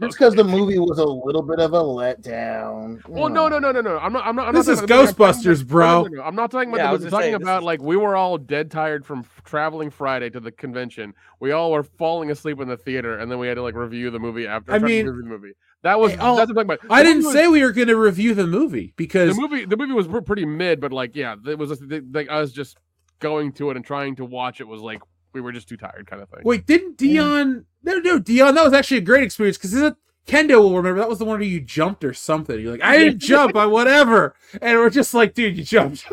Just 0.00 0.18
because 0.18 0.34
the 0.34 0.44
movie 0.44 0.78
was 0.78 0.98
a 0.98 1.04
little 1.04 1.42
bit 1.42 1.58
of 1.60 1.72
a 1.72 1.80
letdown. 1.80 3.06
Well, 3.08 3.28
no, 3.28 3.48
no, 3.48 3.58
no, 3.58 3.72
no, 3.72 3.80
no. 3.80 3.98
I'm 3.98 4.12
not. 4.12 4.26
I'm 4.26 4.36
not. 4.36 4.48
I'm 4.48 4.54
This 4.54 4.66
not 4.66 4.72
is 4.74 4.80
talking- 4.80 4.96
I'm 4.96 5.06
talking- 5.14 5.42
Ghostbusters, 5.42 5.66
bro. 5.66 5.86
No, 5.86 6.02
no, 6.08 6.16
no, 6.18 6.22
I'm 6.22 6.34
not 6.34 6.50
talking 6.50 6.68
about. 6.70 6.78
Yeah, 6.78 6.88
I 6.88 6.92
was 6.92 7.04
I'm 7.04 7.10
talking 7.10 7.30
say, 7.30 7.32
about 7.34 7.62
is- 7.62 7.64
like 7.66 7.82
we 7.82 7.96
were 7.96 8.16
all 8.16 8.38
dead 8.38 8.70
tired 8.70 9.04
from 9.06 9.24
traveling 9.44 9.90
Friday 9.90 10.30
to 10.30 10.40
the 10.40 10.52
convention. 10.52 11.14
We 11.40 11.52
all 11.52 11.72
were 11.72 11.82
falling 11.82 12.30
asleep 12.30 12.60
in 12.60 12.68
the 12.68 12.76
theater, 12.76 13.18
and 13.18 13.30
then 13.30 13.38
we 13.38 13.48
had 13.48 13.54
to 13.54 13.62
like 13.62 13.74
review 13.74 14.10
the 14.10 14.18
movie 14.18 14.46
after. 14.46 14.72
I 14.72 14.78
try 14.78 14.88
to 14.88 14.94
mean- 14.94 15.06
review 15.06 15.22
the 15.22 15.28
movie. 15.28 15.52
That 15.82 16.00
was 16.00 16.12
Hey, 16.12 16.18
I'll- 16.18 16.34
that's 16.36 16.52
what 16.52 16.60
I'm 16.60 16.66
talking 16.66 16.86
about. 16.88 16.96
I 16.98 17.02
didn't 17.04 17.24
was- 17.24 17.32
say 17.32 17.46
we 17.46 17.62
were 17.62 17.70
going 17.72 17.86
to 17.88 17.96
review 17.96 18.34
the 18.34 18.46
movie 18.48 18.94
because 18.96 19.36
the 19.36 19.40
movie. 19.40 19.64
The 19.64 19.76
movie 19.76 19.92
was 19.92 20.08
pretty 20.24 20.44
mid, 20.44 20.80
but 20.80 20.92
like 20.92 21.14
yeah, 21.14 21.36
it 21.46 21.58
was 21.58 21.70
just, 21.70 21.82
like 22.12 22.28
us 22.30 22.50
just 22.52 22.76
going 23.20 23.52
to 23.52 23.70
it 23.70 23.76
and 23.76 23.84
trying 23.84 24.16
to 24.16 24.24
watch 24.24 24.60
it 24.60 24.66
was 24.68 24.80
like 24.80 25.00
we 25.40 25.44
were 25.46 25.52
just 25.52 25.68
too 25.68 25.76
tired, 25.76 26.06
kind 26.06 26.22
of 26.22 26.28
thing. 26.28 26.40
Wait, 26.44 26.66
didn't 26.66 26.96
Dion? 26.96 27.64
No, 27.82 27.98
no, 27.98 28.18
Dion. 28.18 28.54
That 28.54 28.64
was 28.64 28.72
actually 28.72 28.98
a 28.98 29.02
great 29.02 29.22
experience 29.22 29.56
because 29.58 29.92
Kendo 30.26 30.58
will 30.60 30.76
remember 30.76 31.00
that 31.00 31.08
was 31.08 31.18
the 31.18 31.24
one 31.24 31.38
where 31.38 31.48
you 31.48 31.60
jumped 31.60 32.04
or 32.04 32.12
something. 32.12 32.60
You're 32.60 32.72
like, 32.72 32.82
I 32.82 32.98
didn't 32.98 33.20
jump, 33.20 33.56
I 33.56 33.66
whatever, 33.66 34.34
and 34.60 34.78
we're 34.78 34.90
just 34.90 35.14
like, 35.14 35.34
dude, 35.34 35.56
you 35.56 35.64
jumped. 35.64 36.04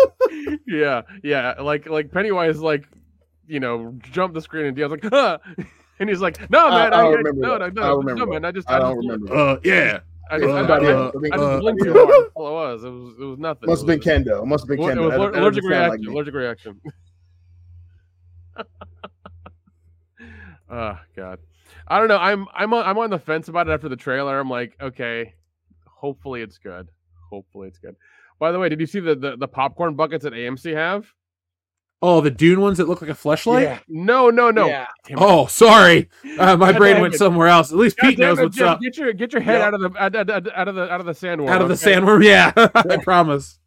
yeah, 0.66 1.02
yeah. 1.22 1.54
Like 1.60 1.88
like 1.88 2.10
Pennywise 2.10 2.58
like 2.60 2.86
you 3.46 3.60
know 3.60 3.96
jumped 4.12 4.34
the 4.34 4.40
screen 4.40 4.66
and 4.66 4.76
Dion's 4.76 4.90
like, 4.92 5.04
huh. 5.04 5.38
And 5.98 6.10
he's 6.10 6.20
like, 6.20 6.50
"No, 6.50 6.68
man, 6.68 6.92
I 6.92 6.98
I, 6.98 7.02
don't 7.02 7.06
I, 7.06 7.08
remember 7.16 7.40
no, 7.40 7.58
that. 7.58 7.72
no, 7.74 7.82
I 7.82 7.86
no, 7.86 7.90
don't 7.94 8.04
no, 8.04 8.12
remember 8.12 8.32
man. 8.34 8.44
I 8.44 8.50
just, 8.52 8.68
I 8.68 8.72
just 8.80 8.82
don't 8.82 9.00
blinked. 9.00 9.30
remember. 9.30 9.34
Uh, 9.34 9.60
yeah. 9.64 10.00
I 10.30 10.38
just, 10.38 10.50
Uh, 10.50 10.54
I, 10.54 10.58
I, 10.58 10.92
uh, 10.92 11.10
I 11.32 11.36
just 11.38 11.60
blinked 11.62 11.82
too 11.84 11.90
uh, 11.90 11.94
hard. 11.94 12.08
That's 12.10 12.30
all 12.34 12.48
it 12.48 12.52
was. 12.52 12.84
It 12.84 12.90
was, 12.90 13.14
it 13.18 13.24
was 13.24 13.38
nothing. 13.38 13.66
Must 13.70 13.80
have 13.80 13.86
been 13.86 13.98
was, 13.98 14.06
Kendo. 14.06 14.46
Must 14.46 14.62
have 14.64 14.68
been 14.68 14.78
It 14.78 14.82
Kendo. 14.94 15.04
was 15.06 15.10
That- 15.12 15.40
allergic 15.40 15.62
doesn't 15.64 15.70
sound 15.72 15.88
like 15.88 15.90
reaction. 16.00 16.12
allergic 16.12 16.34
reaction. 16.34 16.80
Oh 20.70 20.98
God, 21.16 21.38
I 21.88 21.98
don't 21.98 22.08
know. 22.08 22.18
I'm 22.18 22.46
I'm 22.54 22.72
on, 22.74 22.84
I'm 22.84 22.98
on 22.98 23.10
the 23.10 23.18
fence 23.18 23.48
about 23.48 23.68
it 23.68 23.72
after 23.72 23.88
the 23.88 23.96
trailer. 23.96 24.38
I'm 24.38 24.50
like, 24.50 24.76
okay, 24.80 25.34
hopefully 25.86 26.42
it's 26.42 26.58
good. 26.58 26.88
Hopefully 27.30 27.68
it's 27.68 27.78
good. 27.78 27.96
By 28.38 28.52
the 28.52 28.58
way, 28.58 28.68
did 28.68 28.80
you 28.80 28.86
see 28.86 29.00
the 29.00 29.14
the, 29.14 29.36
the 29.36 29.48
popcorn 29.48 29.94
buckets 29.94 30.24
that 30.24 30.32
AMC 30.32 30.74
have? 30.74 31.06
Oh, 32.02 32.20
the 32.20 32.30
Dune 32.30 32.60
ones 32.60 32.76
that 32.76 32.88
look 32.88 33.00
like 33.00 33.10
a 33.10 33.14
fleshlight. 33.14 33.62
Yeah. 33.62 33.78
No, 33.88 34.28
no, 34.28 34.50
no. 34.50 34.66
Yeah. 34.66 34.86
Oh, 35.16 35.46
sorry. 35.46 36.10
Uh, 36.38 36.54
my 36.54 36.72
God 36.72 36.78
brain 36.78 37.00
went 37.00 37.14
it. 37.14 37.18
somewhere 37.18 37.48
else. 37.48 37.72
At 37.72 37.78
least 37.78 37.96
God 37.96 38.10
Pete 38.10 38.18
knows 38.18 38.38
it, 38.38 38.42
what's 38.42 38.56
Jim, 38.56 38.68
up. 38.68 38.80
Get 38.82 38.98
your 38.98 39.12
get 39.14 39.32
your 39.32 39.40
head 39.40 39.60
Yep. 39.60 39.62
out 39.62 39.74
of 39.74 39.80
the 39.80 39.98
out, 39.98 40.14
out, 40.14 40.30
out, 40.30 40.54
out 40.54 40.68
of 40.68 40.74
the 40.74 40.92
out 40.92 41.00
of 41.00 41.06
the 41.06 41.12
sandworm. 41.12 41.48
Out 41.48 41.62
of 41.62 41.68
the 41.68 41.74
sandworm. 41.74 42.22
Yeah, 42.22 42.52
I 42.74 42.98
promise. 42.98 43.58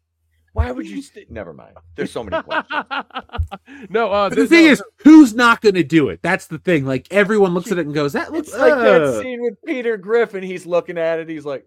Why 0.52 0.72
would 0.72 0.88
you? 0.88 1.00
St- 1.00 1.30
Never 1.30 1.52
mind. 1.52 1.76
There's 1.94 2.10
so 2.10 2.24
many 2.24 2.42
questions. 2.42 2.84
no, 3.88 4.10
uh, 4.12 4.28
But 4.30 4.36
the 4.36 4.46
thing 4.46 4.66
no, 4.66 4.72
is, 4.72 4.82
who's 4.96 5.34
not 5.34 5.60
going 5.60 5.76
to 5.76 5.84
do 5.84 6.08
it? 6.08 6.20
That's 6.22 6.48
the 6.48 6.58
thing. 6.58 6.84
Like 6.84 7.06
everyone 7.12 7.54
looks 7.54 7.70
at 7.70 7.78
it 7.78 7.86
and 7.86 7.94
goes, 7.94 8.14
"That 8.14 8.32
looks 8.32 8.48
It's 8.48 8.58
like 8.58 8.74
that 8.74 9.02
uh." 9.02 9.20
scene 9.22 9.42
with 9.42 9.54
Peter 9.64 9.96
Griffin. 9.96 10.42
He's 10.42 10.66
looking 10.66 10.98
at 10.98 11.20
it. 11.20 11.28
He's 11.28 11.44
like, 11.44 11.66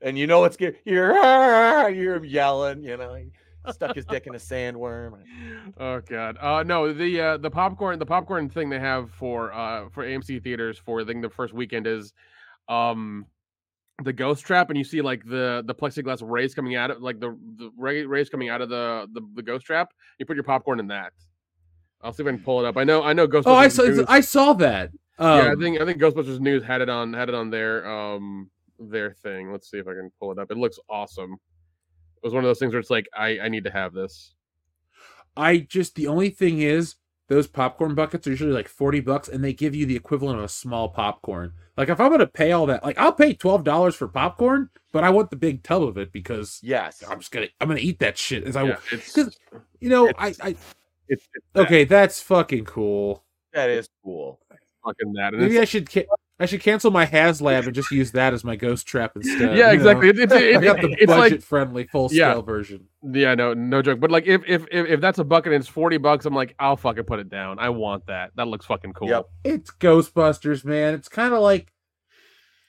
and 0.00 0.18
you 0.18 0.26
know 0.26 0.44
it's 0.44 0.56
good. 0.56 0.76
You're 0.84 1.14
"Ah," 1.16 1.86
you 1.86 2.00
hear 2.02 2.14
him 2.16 2.24
yelling. 2.24 2.82
You 2.82 2.96
know, 2.96 3.14
he 3.14 3.30
stuck 3.72 3.94
his 3.94 4.04
dick 4.04 4.26
in 4.26 4.34
a 4.34 4.38
sandworm. 4.38 5.22
Oh 5.78 6.00
god. 6.00 6.36
Uh 6.40 6.62
no, 6.64 6.92
the 6.92 7.20
uh 7.20 7.36
the 7.36 7.50
popcorn 7.50 7.98
the 7.98 8.06
popcorn 8.06 8.48
thing 8.48 8.70
they 8.70 8.80
have 8.80 9.10
for 9.12 9.52
uh 9.52 9.88
for 9.90 10.04
AMC 10.04 10.42
theaters 10.42 10.78
for 10.78 11.00
I 11.00 11.04
think 11.04 11.22
the 11.22 11.30
first 11.30 11.54
weekend 11.54 11.86
is 11.86 12.12
um 12.68 13.26
the 14.04 14.12
ghost 14.12 14.44
trap 14.44 14.68
and 14.68 14.76
you 14.76 14.84
see 14.84 15.00
like 15.00 15.24
the 15.24 15.62
the 15.66 15.74
plexiglass 15.74 16.18
rays 16.22 16.54
coming 16.54 16.76
out 16.76 16.90
of 16.90 17.00
like 17.00 17.18
the 17.18 17.36
the 17.56 17.70
rays 17.76 18.28
coming 18.28 18.48
out 18.50 18.60
of 18.60 18.68
the, 18.68 19.08
the 19.12 19.22
the 19.34 19.42
ghost 19.42 19.64
trap. 19.64 19.88
You 20.18 20.26
put 20.26 20.36
your 20.36 20.44
popcorn 20.44 20.80
in 20.80 20.86
that. 20.88 21.12
I'll 22.02 22.12
see 22.12 22.22
if 22.22 22.26
I 22.28 22.32
can 22.32 22.40
pull 22.42 22.60
it 22.64 22.66
up. 22.68 22.76
I 22.76 22.84
know 22.84 23.02
I 23.02 23.12
know 23.14 23.26
ghost 23.26 23.48
Oh, 23.48 23.54
I 23.54 23.68
saw. 23.68 23.82
News- 23.84 24.04
I 24.08 24.20
saw 24.20 24.52
that. 24.54 24.90
yeah, 25.18 25.26
I 25.26 25.48
Um, 25.52 25.60
think 25.60 25.80
I 25.80 25.84
think 25.86 26.00
Ghostbusters 26.00 26.40
News 26.40 26.62
had 26.62 26.82
it 26.82 26.90
on 26.90 27.14
had 27.14 27.28
it 27.30 27.34
on 27.34 27.48
their 27.50 27.88
um 27.88 28.50
their 28.78 29.12
thing. 29.12 29.50
Let's 29.50 29.70
see 29.70 29.78
if 29.78 29.88
I 29.88 29.94
can 29.94 30.10
pull 30.20 30.30
it 30.32 30.38
up. 30.38 30.50
It 30.50 30.58
looks 30.58 30.78
awesome. 30.90 31.32
It 31.32 32.22
was 32.22 32.34
one 32.34 32.44
of 32.44 32.48
those 32.48 32.58
things 32.58 32.72
where 32.74 32.80
it's 32.80 32.90
like 32.90 33.08
I 33.16 33.38
I 33.40 33.48
need 33.48 33.64
to 33.64 33.70
have 33.70 33.94
this. 33.94 34.34
I 35.38 35.58
just 35.58 35.94
the 35.94 36.06
only 36.08 36.28
thing 36.30 36.60
is 36.60 36.96
those 37.28 37.46
popcorn 37.46 37.94
buckets 37.94 38.26
are 38.26 38.30
usually 38.30 38.52
like 38.52 38.68
40 38.68 39.00
bucks 39.00 39.28
and 39.28 39.42
they 39.42 39.52
give 39.52 39.74
you 39.74 39.84
the 39.86 39.96
equivalent 39.96 40.38
of 40.38 40.44
a 40.44 40.48
small 40.48 40.88
popcorn. 40.88 41.52
Like 41.76 41.88
if 41.88 42.00
I'm 42.00 42.08
going 42.08 42.20
to 42.20 42.26
pay 42.26 42.52
all 42.52 42.66
that, 42.66 42.84
like 42.84 42.98
I'll 42.98 43.12
pay 43.12 43.34
$12 43.34 43.94
for 43.94 44.08
popcorn, 44.08 44.70
but 44.92 45.04
I 45.04 45.10
want 45.10 45.30
the 45.30 45.36
big 45.36 45.62
tub 45.62 45.82
of 45.82 45.98
it 45.98 46.12
because 46.12 46.60
yes, 46.62 47.02
I'm 47.08 47.18
just 47.18 47.32
going 47.32 47.46
to 47.48 47.52
I'm 47.60 47.68
going 47.68 47.78
to 47.80 47.84
eat 47.84 47.98
that 47.98 48.16
shit 48.16 48.44
as 48.44 48.56
I 48.56 48.62
Yeah, 48.62 48.68
want. 48.70 48.80
it's 48.92 49.12
'Cause, 49.14 49.36
you 49.80 49.88
know, 49.88 50.08
I 50.18 50.28
I 50.40 50.56
it's, 51.08 51.28
it's 51.34 51.46
that. 51.54 51.66
Okay, 51.66 51.84
that's 51.84 52.20
fucking 52.22 52.64
cool. 52.64 53.24
That 53.52 53.70
is 53.70 53.88
cool. 54.04 54.40
fucking 54.84 55.12
that. 55.14 55.34
And 55.34 55.42
Maybe 55.42 55.58
I 55.58 55.64
should 55.64 55.90
ca- 55.90 56.06
I 56.38 56.44
should 56.44 56.60
cancel 56.60 56.90
my 56.90 57.06
HasLab 57.06 57.64
and 57.64 57.74
just 57.74 57.90
use 57.90 58.12
that 58.12 58.34
as 58.34 58.44
my 58.44 58.56
ghost 58.56 58.86
trap 58.86 59.12
instead. 59.16 59.56
Yeah, 59.56 59.70
you 59.70 59.78
exactly. 59.78 60.06
know? 60.06 60.10
It- 60.10 60.18
it's- 60.18 60.42
it- 60.42 60.56
I 60.56 60.60
got 60.60 60.82
the 60.82 60.92
it's 60.92 61.08
like- 61.08 61.18
budget 61.32 61.42
friendly 61.42 61.84
full 61.84 62.10
Yeah. 62.12 62.32
scale 62.32 62.42
version. 62.42 62.88
Yeah, 63.02 63.34
no, 63.34 63.54
no 63.54 63.80
joke. 63.80 64.00
But 64.00 64.10
like, 64.10 64.26
if 64.26 64.42
if 64.46 64.66
if, 64.70 64.86
if 64.86 65.00
that's 65.00 65.18
a 65.18 65.24
bucket 65.24 65.52
and 65.54 65.60
it's 65.60 65.68
forty 65.68 65.96
bucks, 65.96 66.26
I'm 66.26 66.34
like, 66.34 66.54
I'll 66.58 66.76
fucking 66.76 67.04
put 67.04 67.20
it 67.20 67.30
down. 67.30 67.58
I 67.58 67.70
want 67.70 68.06
that. 68.06 68.32
That 68.36 68.48
looks 68.48 68.66
fucking 68.66 68.92
cool. 68.92 69.08
Yep. 69.08 69.26
It's 69.44 69.70
Ghostbusters, 69.70 70.64
man. 70.64 70.92
It's 70.94 71.08
kind 71.08 71.32
of 71.32 71.40
like 71.40 71.72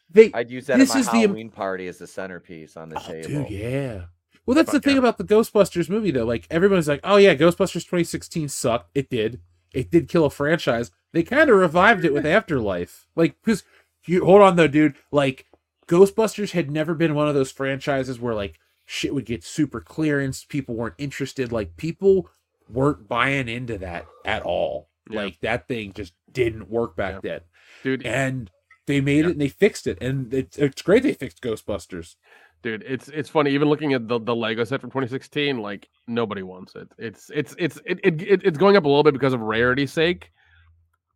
they. 0.09 0.31
I'd 0.33 0.49
use 0.49 0.67
that 0.67 0.77
This 0.77 0.91
at 0.91 0.95
my 0.95 0.99
is 1.01 1.05
the- 1.07 1.11
Halloween 1.11 1.49
party 1.49 1.87
as 1.87 1.97
the 1.97 2.07
centerpiece 2.07 2.77
on 2.77 2.87
the 2.89 2.97
oh, 2.97 3.01
table. 3.11 3.27
Dude, 3.43 3.49
yeah. 3.49 4.01
Well, 4.45 4.55
that's 4.55 4.71
the 4.71 4.79
thing 4.79 4.93
yeah. 4.93 4.99
about 4.99 5.17
the 5.17 5.25
Ghostbusters 5.25 5.89
movie, 5.89 6.11
though. 6.11 6.23
Like 6.25 6.47
everybody's 6.49 6.87
like, 6.87 7.01
"Oh 7.03 7.17
yeah, 7.17 7.35
Ghostbusters 7.35 7.83
2016 7.83 8.47
sucked." 8.47 8.91
It 8.95 9.09
did. 9.09 9.41
It 9.73 9.91
did 9.91 10.07
kill 10.07 10.23
a 10.23 10.29
franchise. 10.29 10.89
They 11.13 11.23
kind 11.23 11.49
of 11.49 11.57
revived 11.57 12.05
it 12.05 12.13
with 12.13 12.25
Afterlife. 12.37 13.07
Like, 13.15 13.35
because 13.43 13.63
you 14.05 14.23
hold 14.25 14.41
on 14.41 14.55
though, 14.55 14.67
dude. 14.67 14.95
Like 15.11 15.45
Ghostbusters 15.87 16.51
had 16.51 16.69
never 16.71 16.93
been 16.93 17.15
one 17.15 17.27
of 17.27 17.35
those 17.35 17.51
franchises 17.51 18.19
where 18.19 18.35
like 18.35 18.59
shit 18.85 19.13
would 19.13 19.25
get 19.25 19.43
super 19.43 19.81
clearance. 19.81 20.43
People 20.43 20.75
weren't 20.75 20.95
interested. 20.97 21.51
Like 21.51 21.77
people 21.77 22.29
weren't 22.69 23.07
buying 23.07 23.47
into 23.47 23.77
that 23.79 24.05
at 24.25 24.43
all. 24.43 24.89
Yeah. 25.09 25.21
Like 25.23 25.39
that 25.41 25.67
thing 25.67 25.93
just 25.93 26.13
didn't 26.31 26.69
work 26.69 26.95
back 26.95 27.21
then. 27.21 27.41
dude. 27.83 28.05
And 28.05 28.51
they 28.85 29.01
made 29.01 29.25
it 29.25 29.31
and 29.31 29.41
they 29.41 29.49
fixed 29.49 29.85
it, 29.87 29.97
and 30.01 30.33
it's 30.33 30.57
it's 30.57 30.81
great 30.81 31.03
they 31.03 31.13
fixed 31.13 31.41
Ghostbusters. 31.41 32.15
dude 32.61 32.83
it's 32.87 33.09
it's 33.09 33.27
funny 33.29 33.51
even 33.51 33.67
looking 33.67 33.93
at 33.93 34.07
the, 34.07 34.17
the 34.19 34.33
lego 34.35 34.63
set 34.63 34.79
from 34.81 34.89
2016 34.89 35.57
like 35.57 35.89
nobody 36.07 36.41
wants 36.41 36.73
it 36.75 36.87
it's 36.97 37.29
it's 37.35 37.53
it's 37.59 37.81
it, 37.85 37.99
it, 38.03 38.21
it- 38.21 38.41
it's 38.45 38.57
going 38.57 38.77
up 38.77 38.85
a 38.85 38.87
little 38.87 39.03
bit 39.03 39.13
because 39.13 39.33
of 39.33 39.41
rarity's 39.41 39.91
sake 39.91 40.31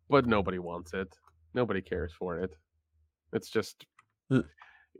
but 0.08 0.26
nobody 0.26 0.58
wants 0.58 0.94
it 0.94 1.14
nobody 1.54 1.80
cares 1.80 2.12
for 2.12 2.38
it 2.38 2.54
it's 3.32 3.50
just 3.50 3.86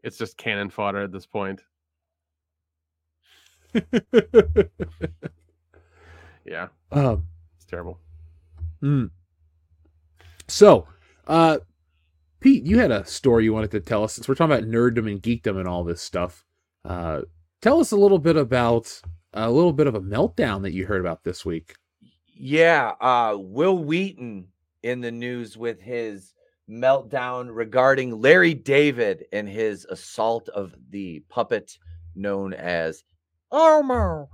it's 0.03 0.19
just 0.19 0.37
cannon 0.37 0.71
fodder 0.71 1.03
at 1.03 1.13
this 1.13 1.27
point 1.27 1.61
yeah 6.45 6.69
um, 6.93 7.27
it's 7.57 7.67
terrible 7.67 7.99
Mm. 8.83 9.11
So, 10.49 10.87
uh, 11.27 11.59
Pete, 12.41 12.67
you 12.67 12.79
had 12.79 12.91
a 12.91 13.05
story 13.05 13.45
you 13.45 13.53
wanted 13.53 13.71
to 13.71 13.81
tell 13.81 14.03
us 14.05 14.13
since 14.15 14.29
we're 14.29 14.35
talking 14.35 14.57
about 14.57 14.69
nerddom 14.69 15.11
and 15.11 15.23
geekdom 15.23 15.59
and 15.59 15.69
all 15.69 15.85
this 15.85 16.03
stuff. 16.03 16.45
Uh, 16.85 17.23
tell 17.61 17.81
us 17.81 17.93
a 17.93 17.97
little 17.97 18.19
bit 18.19 18.37
about 18.37 19.01
a 19.33 19.51
little 19.51 19.73
bit 19.73 19.87
of 19.87 19.95
a 19.95 20.01
meltdown 20.01 20.63
that 20.63 20.73
you 20.73 20.87
heard 20.87 21.01
about 21.01 21.23
this 21.25 21.45
week. 21.45 21.75
Yeah, 22.35 22.93
uh, 23.01 23.37
Wil 23.39 23.79
Wheaton 23.79 24.49
in 24.83 25.01
the 25.01 25.11
news 25.11 25.57
with 25.57 25.81
his 25.81 26.35
meltdown 26.69 27.49
regarding 27.51 28.21
Larry 28.21 28.55
David 28.55 29.25
and 29.33 29.49
his 29.49 29.87
assault 29.91 30.49
of 30.51 30.75
the 30.91 31.21
puppet 31.29 31.79
known 32.15 32.55
as 32.55 33.05
Elmo. 33.53 34.29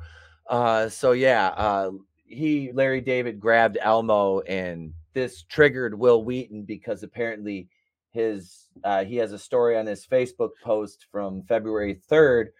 Uh, 0.48 0.88
so 0.88 1.12
yeah, 1.12 1.48
uh, 1.48 1.90
he 2.24 2.70
Larry 2.72 3.00
David 3.00 3.40
grabbed 3.40 3.78
Elmo, 3.80 4.40
and 4.40 4.92
this 5.14 5.42
triggered 5.42 5.98
Wil 5.98 6.24
Wheaton 6.24 6.64
because 6.64 7.02
apparently 7.02 7.68
his 8.10 8.68
uh, 8.84 9.04
he 9.04 9.16
has 9.16 9.32
a 9.32 9.38
story 9.38 9.76
on 9.76 9.86
his 9.86 10.06
Facebook 10.06 10.50
post 10.62 11.06
from 11.10 11.42
February 11.42 11.94
third. 11.94 12.50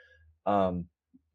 Um, 0.46 0.86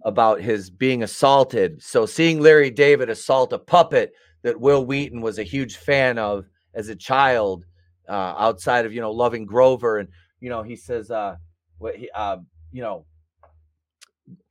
about 0.05 0.41
his 0.41 0.69
being 0.69 1.03
assaulted. 1.03 1.81
So 1.81 2.05
seeing 2.05 2.39
Larry 2.39 2.69
David 2.69 3.09
assault 3.09 3.53
a 3.53 3.59
puppet 3.59 4.13
that 4.43 4.59
Wil 4.59 4.85
Wheaton 4.85 5.21
was 5.21 5.39
a 5.39 5.43
huge 5.43 5.77
fan 5.77 6.17
of 6.17 6.45
as 6.73 6.89
a 6.89 6.95
child, 6.95 7.65
uh, 8.07 8.35
outside 8.37 8.85
of 8.85 8.93
you 8.93 9.01
know 9.01 9.11
loving 9.11 9.45
Grover, 9.45 9.97
and 9.97 10.09
you 10.39 10.49
know 10.49 10.61
he 10.61 10.75
says, 10.75 11.09
uh, 11.09 11.35
what 11.77 11.95
he, 11.95 12.09
uh, 12.11 12.37
you 12.71 12.81
know, 12.81 13.05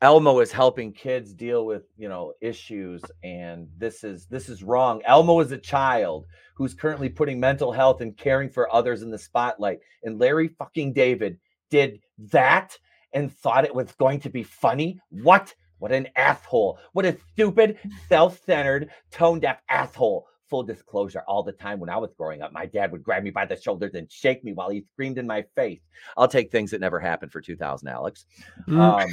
Elmo 0.01 0.40
is 0.40 0.52
helping 0.52 0.93
kids 0.93 1.32
deal 1.32 1.64
with 1.66 1.85
you 1.97 2.09
know 2.09 2.32
issues, 2.40 3.02
and 3.23 3.69
this 3.78 4.05
is 4.05 4.27
this 4.27 4.48
is 4.48 4.62
wrong. 4.62 5.02
Elmo 5.05 5.40
is 5.40 5.52
a 5.52 5.59
child 5.59 6.27
who's 6.55 6.74
currently 6.74 7.09
putting 7.09 7.40
mental 7.40 7.73
health 7.73 8.01
and 8.01 8.16
caring 8.16 8.48
for 8.51 8.73
others 8.73 9.02
in 9.02 9.10
the 9.10 9.19
spotlight, 9.19 9.78
and 10.02 10.19
Larry 10.19 10.48
fucking 10.48 10.93
David 10.93 11.39
did 11.70 12.01
that 12.19 12.77
and 13.12 13.32
thought 13.32 13.64
it 13.64 13.74
was 13.74 13.93
going 13.93 14.20
to 14.20 14.31
be 14.31 14.43
funny. 14.43 14.98
What? 15.10 15.55
What 15.82 15.90
an 15.90 16.06
asshole. 16.14 16.78
What 16.92 17.04
a 17.06 17.16
stupid, 17.32 17.76
self 18.09 18.40
centered, 18.46 18.90
tone 19.10 19.40
deaf 19.40 19.59
asshole. 19.68 20.28
Full 20.48 20.62
disclosure, 20.62 21.24
all 21.26 21.42
the 21.42 21.50
time 21.50 21.80
when 21.80 21.90
I 21.90 21.96
was 21.96 22.12
growing 22.16 22.40
up, 22.40 22.52
my 22.52 22.66
dad 22.66 22.92
would 22.92 23.02
grab 23.02 23.24
me 23.24 23.30
by 23.30 23.46
the 23.46 23.60
shoulders 23.60 23.94
and 23.94 24.09
shake 24.09 24.44
me 24.44 24.52
while 24.52 24.70
he 24.70 24.84
screamed 24.92 25.18
in 25.18 25.26
my 25.26 25.44
face. 25.56 25.80
I'll 26.16 26.28
take 26.28 26.52
things 26.52 26.70
that 26.70 26.80
never 26.80 27.00
happened 27.00 27.32
for 27.32 27.40
2000, 27.40 27.88
Alex. 27.88 28.26
Mm. 28.68 29.02
Um, 29.02 29.10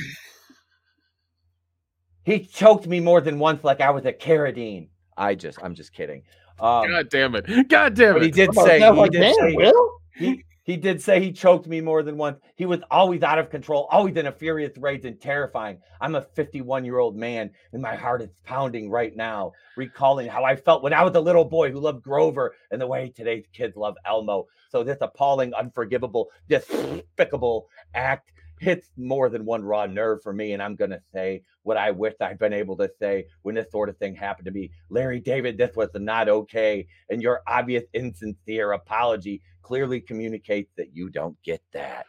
he 2.24 2.46
choked 2.46 2.86
me 2.86 3.00
more 3.00 3.22
than 3.22 3.40
once 3.40 3.64
like 3.64 3.82
I 3.82 3.90
was 3.90 4.06
a 4.06 4.14
Carradine. 4.14 4.90
I 5.18 5.34
just, 5.34 5.58
I'm 5.64 5.74
just 5.74 5.92
kidding. 5.92 6.22
Um, 6.60 6.88
god 6.88 7.10
damn 7.10 7.36
it 7.36 7.70
god 7.70 7.94
damn 7.96 8.14
but 8.16 8.22
it 8.22 8.26
he 8.26 8.32
did 8.32 8.50
About 8.50 8.66
say 8.66 8.80
that, 8.80 8.94
he 8.94 9.10
did 9.10 9.36
say 9.36 9.56
Will? 9.56 9.92
he 10.14 10.44
he 10.70 10.78
did 10.78 11.02
say 11.02 11.20
he 11.20 11.32
choked 11.32 11.68
me 11.68 11.82
more 11.82 12.04
than 12.04 12.18
once. 12.18 12.40
He 12.56 12.66
was 12.66 12.82
always 12.92 13.24
out 13.24 13.40
of 13.40 13.50
control, 13.50 13.88
always 13.92 14.16
in 14.16 14.28
a 14.28 14.32
furious 14.32 14.78
rage 14.78 15.06
and 15.06 15.20
terrifying. 15.20 15.80
I'm 16.00 16.16
a 16.16 16.22
51 16.22 16.86
year 16.86 17.00
old 17.00 17.16
man, 17.16 17.52
and 17.74 17.82
my 17.82 17.96
heart 17.96 18.22
is 18.22 18.30
pounding 18.44 18.90
right 18.90 19.16
now, 19.16 19.54
recalling 19.78 20.28
how 20.28 20.44
I 20.44 20.56
felt 20.56 20.84
when 20.84 20.94
I 20.94 21.04
was 21.04 21.16
a 21.16 21.22
little 21.22 21.46
boy 21.46 21.72
who 21.72 21.80
loved 21.80 22.04
Grover 22.04 22.56
and 22.72 22.80
the 22.80 22.88
way 22.88 23.12
today's 23.16 23.46
kids 23.54 23.76
love 23.76 23.96
Elmo. 24.06 24.48
So 24.70 24.84
this 24.84 24.98
appalling, 25.02 25.54
unforgivable, 25.54 26.30
despicable 26.48 27.68
act 27.94 28.32
hits 28.60 28.90
more 28.98 29.30
than 29.30 29.46
one 29.46 29.64
raw 29.64 29.86
nerve 29.86 30.22
for 30.22 30.34
me. 30.34 30.54
And 30.54 30.62
I'm 30.62 30.76
gonna 30.76 31.02
say 31.14 31.44
what 31.64 31.78
I 31.78 31.92
wish 31.92 32.14
I'd 32.22 32.40
been 32.40 32.54
able 32.54 32.78
to 32.78 32.90
say 33.00 33.26
when 33.42 33.56
this 33.56 33.72
sort 33.72 33.90
of 33.90 33.98
thing 33.98 34.16
happened 34.16 34.46
to 34.46 34.52
me. 34.52 34.72
Larry 34.90 35.20
David, 35.20 35.58
this 35.58 35.76
was 35.76 35.90
not 35.96 36.30
okay. 36.30 36.88
And 37.10 37.22
your 37.22 37.42
obvious 37.48 37.84
insincere 37.94 38.72
apology 38.74 39.42
clearly 39.62 40.02
communicates 40.02 40.72
that 40.78 40.96
you 40.96 41.10
don't 41.10 41.42
get 41.44 41.62
that. 41.74 42.06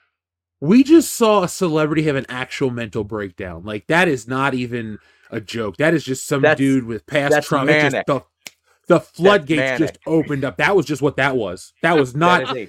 We 0.61 0.83
just 0.83 1.15
saw 1.15 1.45
a 1.45 1.49
celebrity 1.49 2.03
have 2.03 2.17
an 2.17 2.27
actual 2.29 2.71
mental 2.71 3.05
breakdown. 3.05 3.65
Like 3.65 3.87
that 3.87 4.09
is 4.09 4.29
not 4.29 4.55
even 4.55 4.99
a 5.31 5.41
joke. 5.41 5.77
That 5.79 5.95
is 5.95 6.05
just 6.05 6.27
some 6.27 6.43
That's- 6.43 6.59
dude 6.59 6.85
with 6.85 7.07
past 7.07 7.47
trauma. 7.47 7.73
Just- 7.73 8.07
the, 8.07 8.23
the 8.87 9.01
floodgates 9.01 9.79
just 9.79 9.99
opened 10.05 10.45
up. 10.45 10.57
That 10.57 10.75
was 10.75 10.85
just 10.85 11.01
what 11.01 11.17
that 11.17 11.37
was. 11.37 11.73
That 11.83 11.97
was 11.97 12.15
not. 12.17 12.53
That 12.55 12.69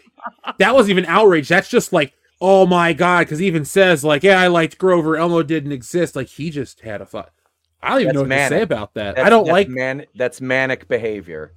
that 0.60 0.76
wasn't 0.76 0.92
even 0.92 1.06
outrage. 1.06 1.48
That's 1.50 1.68
just 1.68 1.92
like, 1.92 2.14
oh 2.42 2.66
my 2.66 2.92
god, 2.92 3.20
because 3.22 3.40
he 3.40 3.48
even 3.48 3.64
says 3.64 4.04
like, 4.04 4.24
yeah, 4.24 4.40
I 4.42 4.48
liked 4.48 4.78
Grover. 4.78 5.16
Elmo 5.16 5.44
didn't 5.44 5.72
exist. 5.72 6.16
Like 6.16 6.28
he 6.28 6.50
just 6.50 6.82
had 6.82 7.00
a 7.02 7.06
thought. 7.06 7.32
I 7.84 7.90
don't 7.92 8.02
even 8.02 8.16
know 8.16 8.24
That's 8.24 8.30
what 8.52 8.56
to 8.56 8.60
say 8.60 8.62
about 8.64 8.94
that. 8.96 9.16
That's- 9.16 9.26
I 9.26 9.30
don't 9.30 9.48
like 9.48 9.70
man. 9.70 10.06
That's 10.16 10.42
manic 10.42 10.88
behavior. 10.88 11.54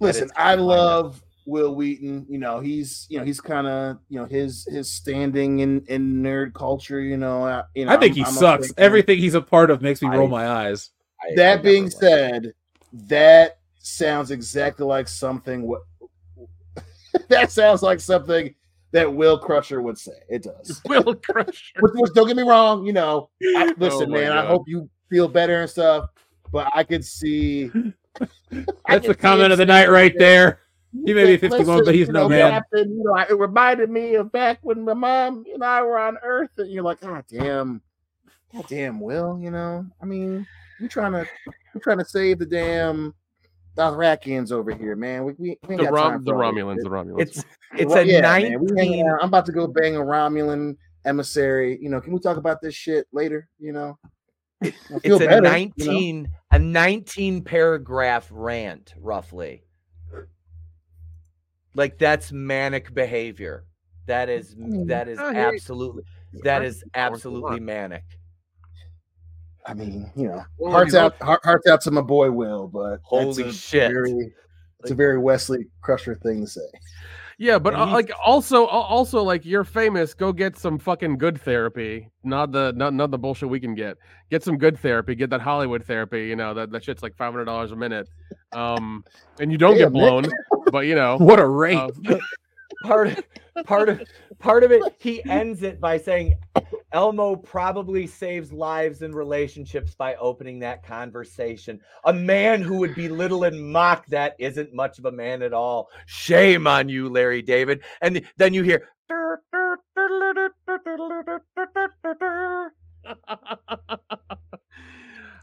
Listen, 0.00 0.30
I 0.36 0.42
kind 0.56 0.60
of- 0.60 0.66
love 0.66 1.22
Wil 1.46 1.74
Wheaton. 1.74 2.26
You 2.28 2.38
know, 2.38 2.60
he's 2.60 3.06
you 3.10 3.18
know 3.18 3.24
he's 3.24 3.40
kind 3.40 3.66
of 3.66 3.98
you 4.08 4.18
know 4.18 4.26
his 4.26 4.66
his 4.70 4.90
standing 4.90 5.60
in 5.60 5.84
in 5.88 6.22
nerd 6.22 6.54
culture. 6.54 7.00
You 7.00 7.16
know, 7.16 7.44
I, 7.44 7.62
you 7.74 7.84
know, 7.84 7.92
I 7.92 7.96
think 7.98 8.12
I'm- 8.12 8.16
he 8.16 8.24
I'm 8.24 8.32
sucks. 8.32 8.72
Everything 8.76 9.18
he's 9.18 9.34
a 9.34 9.40
part 9.42 9.70
of 9.70 9.82
makes 9.82 10.02
me 10.02 10.08
roll 10.08 10.26
I- 10.28 10.30
my 10.30 10.48
eyes. 10.48 10.90
That 11.36 11.62
being 11.62 11.88
said, 11.88 12.52
that 12.92 13.58
sounds 13.78 14.30
exactly 14.30 14.84
like 14.84 15.08
something. 15.08 15.62
What 15.62 15.82
that 17.28 17.50
sounds 17.50 17.82
like 17.82 18.00
something 18.00 18.54
that 18.94 19.12
Will 19.12 19.36
Crusher 19.36 19.82
would 19.82 19.98
say. 19.98 20.12
It 20.28 20.44
does. 20.44 20.80
Will 20.88 21.16
Crusher. 21.16 21.52
Which, 21.80 21.92
which 21.96 22.12
don't 22.14 22.28
get 22.28 22.36
me 22.36 22.44
wrong. 22.44 22.86
You 22.86 22.92
know, 22.92 23.28
I, 23.56 23.74
listen, 23.76 24.04
Oh 24.04 24.06
my 24.06 24.20
man. 24.20 24.32
I 24.32 24.46
hope 24.46 24.64
you 24.68 24.88
feel 25.10 25.28
better 25.28 25.60
and 25.60 25.68
stuff. 25.68 26.08
But 26.52 26.70
I 26.74 26.84
could 26.84 27.04
see. 27.04 27.66
That's 28.14 28.30
the 28.50 28.64
could 28.86 29.04
see 29.06 29.14
comment 29.14 29.52
of 29.52 29.58
the 29.58 29.66
night 29.66 29.90
right 29.90 30.12
that- 30.14 30.18
there. 30.18 30.60
He 31.04 31.12
may 31.12 31.24
be 31.24 31.36
51, 31.36 31.58
Listen, 31.58 31.84
but 31.84 31.92
he's 31.92 32.06
you 32.06 32.12
no 32.12 32.22
know, 32.22 32.28
man. 32.28 32.52
Captain, 32.52 32.88
you 32.88 33.02
know, 33.02 33.16
it 33.16 33.36
reminded 33.36 33.90
me 33.90 34.14
of 34.14 34.30
back 34.30 34.60
when 34.62 34.84
my 34.84 34.94
mom 34.94 35.44
and 35.52 35.64
I 35.64 35.82
were 35.82 35.98
on 35.98 36.16
Earth, 36.22 36.50
and 36.58 36.70
you're 36.70 36.84
like, 36.84 37.00
God 37.00 37.24
damn, 37.28 37.82
God 38.54 38.64
damn, 38.68 39.00
Will, 39.00 39.36
you 39.42 39.50
know, 39.50 39.84
I 40.00 40.04
mean, 40.04 40.46
you're 40.78 40.88
trying 40.88 41.10
to, 41.10 41.26
you're 41.74 41.80
trying 41.80 41.98
to 41.98 42.04
save 42.04 42.38
the 42.38 42.46
damn 42.46 43.12
Dothrakians 43.76 44.52
over 44.52 44.70
here, 44.74 44.94
man. 44.96 45.24
We, 45.24 45.32
we, 45.38 45.58
we 45.66 45.74
ain't 45.74 45.78
The 45.80 45.84
got 45.84 45.92
Rom- 45.92 46.10
time 46.12 46.24
the 46.24 46.30
for 46.32 46.44
all 46.44 46.52
Romulans, 46.52 46.82
the 46.82 46.88
Romulans. 46.90 47.20
It's 47.20 47.44
it's 47.76 47.90
Well, 47.90 47.98
a 48.02 48.04
yeah, 48.04 48.20
man, 48.20 48.60
we 48.60 48.68
hanging 48.76 48.90
nineteen. 49.00 49.08
out. 49.08 49.18
I'm 49.22 49.28
about 49.28 49.46
to 49.46 49.52
go 49.52 49.66
bang 49.66 49.96
a 49.96 50.00
Romulan 50.00 50.76
emissary. 51.04 51.78
You 51.80 51.90
know, 51.90 52.00
can 52.00 52.12
we 52.12 52.20
talk 52.20 52.36
about 52.36 52.60
this 52.60 52.74
shit 52.74 53.06
later? 53.12 53.48
You 53.58 53.72
know, 53.72 53.98
It's 54.60 54.76
a 54.90 55.00
better, 55.00 55.22
you 55.24 55.28
know? 55.28 55.40
nineteen 55.40 56.28
a 56.52 56.58
nineteen 56.58 57.42
paragraph 57.42 58.28
rant, 58.30 58.94
roughly. 58.96 59.64
Like 61.74 61.98
that's 61.98 62.30
manic 62.32 62.94
behavior. 62.94 63.64
That 64.06 64.28
is 64.28 64.54
mean, 64.56 64.86
that 64.88 65.08
is 65.08 65.18
I 65.18 65.32
hear 65.32 65.48
you. 65.50 65.54
absolutely 65.56 66.04
that 66.44 66.62
I- 66.62 66.66
is 66.66 66.84
I 66.94 67.08
want 67.08 67.10
to 67.10 67.16
absolutely 67.16 67.60
manic. 67.60 68.04
I 69.66 69.74
mean, 69.74 70.10
you 70.14 70.28
know, 70.28 70.42
Well, 70.58 70.72
hearts 70.72 70.92
you 70.92 70.98
out, 71.00 71.16
heart, 71.22 71.40
hearts 71.44 71.66
out 71.66 71.80
to 71.82 71.90
my 71.90 72.02
boy 72.02 72.30
Will, 72.30 72.68
but 72.68 72.98
Holy 73.02 73.44
a 73.44 73.52
shit. 73.52 73.90
very, 73.90 74.32
it's 74.80 74.90
a 74.90 74.94
very 74.94 75.18
Wesley 75.18 75.66
Crusher 75.80 76.14
thing 76.16 76.42
to 76.42 76.46
say. 76.46 76.60
Yeah, 77.36 77.58
but 77.58 77.74
uh, 77.74 77.86
like 77.86 78.12
also 78.24 78.66
also 78.66 79.20
like 79.22 79.44
you're 79.44 79.64
famous. 79.64 80.14
Go 80.14 80.32
get 80.32 80.56
some 80.56 80.78
fucking 80.78 81.18
good 81.18 81.40
therapy. 81.40 82.08
Not 82.22 82.52
the 82.52 82.72
not 82.76 82.94
not 82.94 83.10
the 83.10 83.18
bullshit 83.18 83.48
we 83.48 83.58
can 83.58 83.74
get. 83.74 83.96
Get 84.30 84.44
some 84.44 84.56
good 84.56 84.78
therapy. 84.78 85.16
Get 85.16 85.30
that 85.30 85.40
Hollywood 85.40 85.82
therapy. 85.84 86.26
You 86.28 86.36
know 86.36 86.54
that 86.54 86.70
that 86.70 86.84
shit's 86.84 87.02
like 87.02 87.16
five 87.16 87.32
hundred 87.32 87.46
dollars 87.46 87.72
a 87.72 87.76
minute. 87.76 88.08
Um, 88.52 89.02
and 89.40 89.50
you 89.50 89.58
don't 89.58 89.74
get 89.76 89.92
Damn, 89.92 89.94
Nick. 89.94 90.00
blown. 90.00 90.24
But 90.70 90.86
you 90.86 90.94
know 90.94 91.16
What 91.20 91.40
a 91.40 91.46
rate. 91.48 91.76
uh, 91.76 91.90
part 92.84 93.08
of 93.08 93.24
part 93.66 93.88
of 93.88 94.02
part 94.38 94.62
of 94.62 94.70
it 94.70 94.82
he 95.00 95.24
ends 95.24 95.64
it 95.64 95.80
by 95.80 95.98
saying 95.98 96.36
elmo 96.94 97.34
probably 97.36 98.06
saves 98.06 98.52
lives 98.52 99.02
and 99.02 99.14
relationships 99.14 99.94
by 99.94 100.14
opening 100.14 100.60
that 100.60 100.86
conversation. 100.86 101.80
A 102.04 102.12
man 102.12 102.62
who 102.62 102.78
would 102.78 102.94
belittle 102.94 103.44
and 103.44 103.72
mock 103.72 104.06
that 104.06 104.36
isn't 104.38 104.72
much 104.72 104.98
of 104.98 105.04
a 105.04 105.12
man 105.12 105.42
at 105.42 105.52
all. 105.52 105.90
Shame 106.06 106.66
on 106.66 106.88
you 106.88 107.08
larry 107.10 107.42
david. 107.42 107.82
And 108.00 108.22
then 108.36 108.54
you 108.54 108.62
hear 108.62 108.88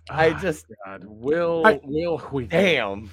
i 0.09 0.31
ah, 0.31 0.39
just 0.41 0.65
God, 0.85 1.03
Will 1.05 1.61
I- 1.65 1.79
Wil 1.83 2.17
Wheaton. 2.17 2.49
damn. 2.49 3.09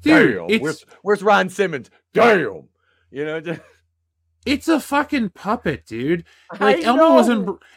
Dude, 0.00 0.48
damn 0.48 0.60
where's, 0.60 0.86
where's 1.02 1.22
ron 1.22 1.48
simmons? 1.48 1.90
Damn. 2.14 2.68
You 3.10 3.24
know 3.24 3.40
just 3.40 3.60
It's 4.48 4.68
a 4.68 4.80
fucking 4.80 5.30
puppet, 5.30 5.86
dude. 5.86 6.24
Like 6.58 6.78
I 6.78 6.82
Elmo 6.82 7.14
was. 7.14 7.28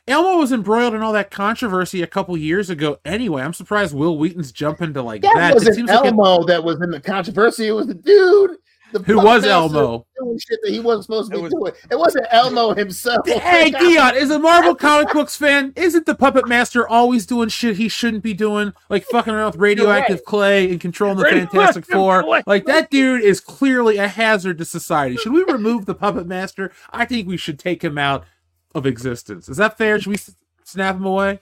Elmo 0.07 0.37
was 0.37 0.51
embroiled 0.51 0.93
in 0.93 1.01
all 1.01 1.13
that 1.13 1.31
controversy 1.31 2.01
a 2.01 2.07
couple 2.07 2.35
years 2.37 2.69
ago. 2.69 2.99
Anyway, 3.05 3.41
I'm 3.41 3.53
surprised 3.53 3.93
Wil 3.93 4.17
Wheaton's 4.17 4.51
jumping 4.51 4.93
to 4.93 5.01
like 5.01 5.21
That, 5.21 5.35
that. 5.35 5.53
Wasn't 5.53 5.75
seems 5.75 5.89
like 5.89 6.05
it- 6.05 6.07
Elmo 6.07 6.45
that 6.45 6.63
was 6.63 6.81
in 6.81 6.89
the 6.89 6.99
controversy. 6.99 7.67
It 7.67 7.71
was 7.71 7.87
the 7.87 7.93
dude. 7.93 8.57
The 8.91 8.99
Who 9.03 9.17
was 9.23 9.45
Elmo? 9.45 10.05
Doing 10.19 10.39
shit 10.39 10.59
that 10.63 10.71
he 10.71 10.79
wasn't 10.79 11.05
supposed 11.05 11.31
to 11.31 11.37
It 11.37 11.39
be 11.39 11.43
was- 11.43 11.53
doing. 11.53 11.73
It 11.91 11.99
wasn't 11.99 12.25
Elmo 12.31 12.73
himself. 12.73 13.27
Hey, 13.27 13.71
Dion, 13.79 14.15
is 14.15 14.29
a 14.31 14.39
Marvel 14.39 14.75
comic 14.87 15.13
books 15.13 15.35
fan? 15.35 15.73
Isn't 15.75 16.05
the 16.05 16.15
puppet 16.15 16.47
master 16.47 16.87
always 16.87 17.25
doing 17.25 17.49
shit 17.49 17.77
he 17.77 17.87
shouldn't 17.89 18.23
be 18.23 18.33
doing, 18.33 18.73
like 18.89 19.05
fucking 19.05 19.33
around 19.33 19.51
with 19.53 19.61
radioactive 19.61 20.23
clay 20.25 20.69
and 20.71 20.79
controlling 20.79 21.17
the 21.17 21.23
Fantastic 21.29 21.85
Four? 21.85 22.23
clay. 22.23 22.43
Like 22.45 22.65
that 22.65 22.89
dude 22.89 23.21
is 23.23 23.39
clearly 23.39 23.97
a 23.97 24.07
hazard 24.07 24.57
to 24.59 24.65
society. 24.65 25.15
Should 25.17 25.33
we 25.33 25.43
remove 25.43 25.85
the 25.85 25.95
puppet 25.95 26.27
master? 26.27 26.71
I 26.91 27.05
think 27.05 27.27
we 27.27 27.37
should 27.37 27.57
take 27.59 27.83
him 27.83 27.97
out 27.97 28.25
of 28.75 28.85
existence. 28.85 29.49
Is 29.49 29.57
that 29.57 29.77
fair? 29.77 29.99
Should 29.99 30.11
we 30.11 30.17
snap 30.63 30.95
him 30.95 31.05
away? 31.05 31.41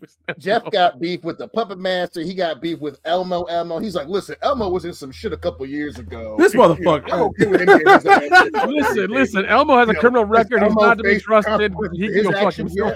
Jeff 0.38 0.70
got 0.70 1.00
beef 1.00 1.24
with 1.24 1.38
the 1.38 1.48
puppet 1.48 1.78
master. 1.78 2.20
He 2.20 2.34
got 2.34 2.60
beef 2.60 2.78
with 2.80 3.00
Elmo. 3.04 3.44
Elmo. 3.44 3.78
He's 3.78 3.94
like, 3.94 4.08
listen, 4.08 4.36
Elmo 4.42 4.68
was 4.68 4.84
in 4.84 4.92
some 4.92 5.10
shit 5.10 5.32
a 5.32 5.36
couple 5.36 5.66
years 5.66 5.98
ago. 5.98 6.36
This 6.38 6.54
motherfucker. 6.54 7.12
I'm 7.12 7.22
okay 7.22 7.46
with 7.46 7.60
him 7.60 7.66
getting 7.66 7.88
his 7.88 8.06
ass 8.06 8.42
kicked. 8.42 8.66
Listen, 8.66 9.10
listen. 9.10 9.46
Elmo 9.46 9.76
has 9.78 9.88
a 9.88 9.92
You 9.92 10.00
criminal 10.00 10.24
his 10.24 10.30
record. 10.30 10.62
He's 10.62 10.70
Elmo 10.70 10.80
not 10.80 10.98
to 10.98 11.04
be 11.04 11.18
trusted. 11.20 11.72
He 11.72 11.76
for 11.76 11.88
can 11.88 12.24
go 12.24 12.30
his 12.30 12.40
fuck 12.40 12.54
himself. 12.54 12.94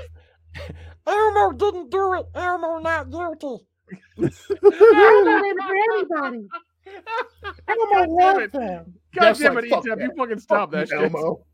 Elmo 1.06 1.52
didn't 1.52 1.90
do 1.90 2.14
it. 2.14 2.26
Elmo 2.34 2.78
not 2.78 3.10
guilty. 3.10 3.64
Elmo 4.18 4.30
didn't 5.42 5.62
hurt 5.62 5.78
anybody. 5.94 6.48
Elmo 7.68 8.14
loves 8.14 8.52
him. 8.52 8.94
God 9.14 9.22
Jeff's 9.22 9.40
damn 9.40 9.54
like, 9.54 9.64
it, 9.64 9.70
"Fuck 9.70 9.84
you 9.84 10.12
fucking 10.16 10.38
stop 10.40 10.70
Fuck 10.70 10.70
that 10.72 10.88
shit. 10.88 11.02
Elmo. 11.02 11.44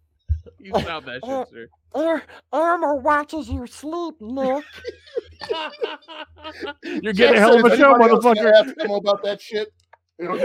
You 0.59 0.73
stop 0.81 1.05
that 1.05 1.21
shit, 1.25 1.49
sir. 1.51 1.69
El- 1.95 2.23
Elmo 2.53 2.95
watches 2.97 3.49
you 3.49 3.67
sleep, 3.67 4.15
Nick. 4.21 4.65
You're 6.85 7.13
Jeff 7.13 7.17
getting 7.17 7.37
a 7.37 7.41
hell 7.41 7.65
of 7.65 7.73
a 7.73 7.77
show, 7.77 7.95
"Anybody 7.95 8.13
else 8.15 8.25
motherfucker. 8.25 8.53
ask 8.53 8.75
Elmo 8.81 8.97
about 8.97 9.23
that 9.25 9.41
shit. 9.41 9.69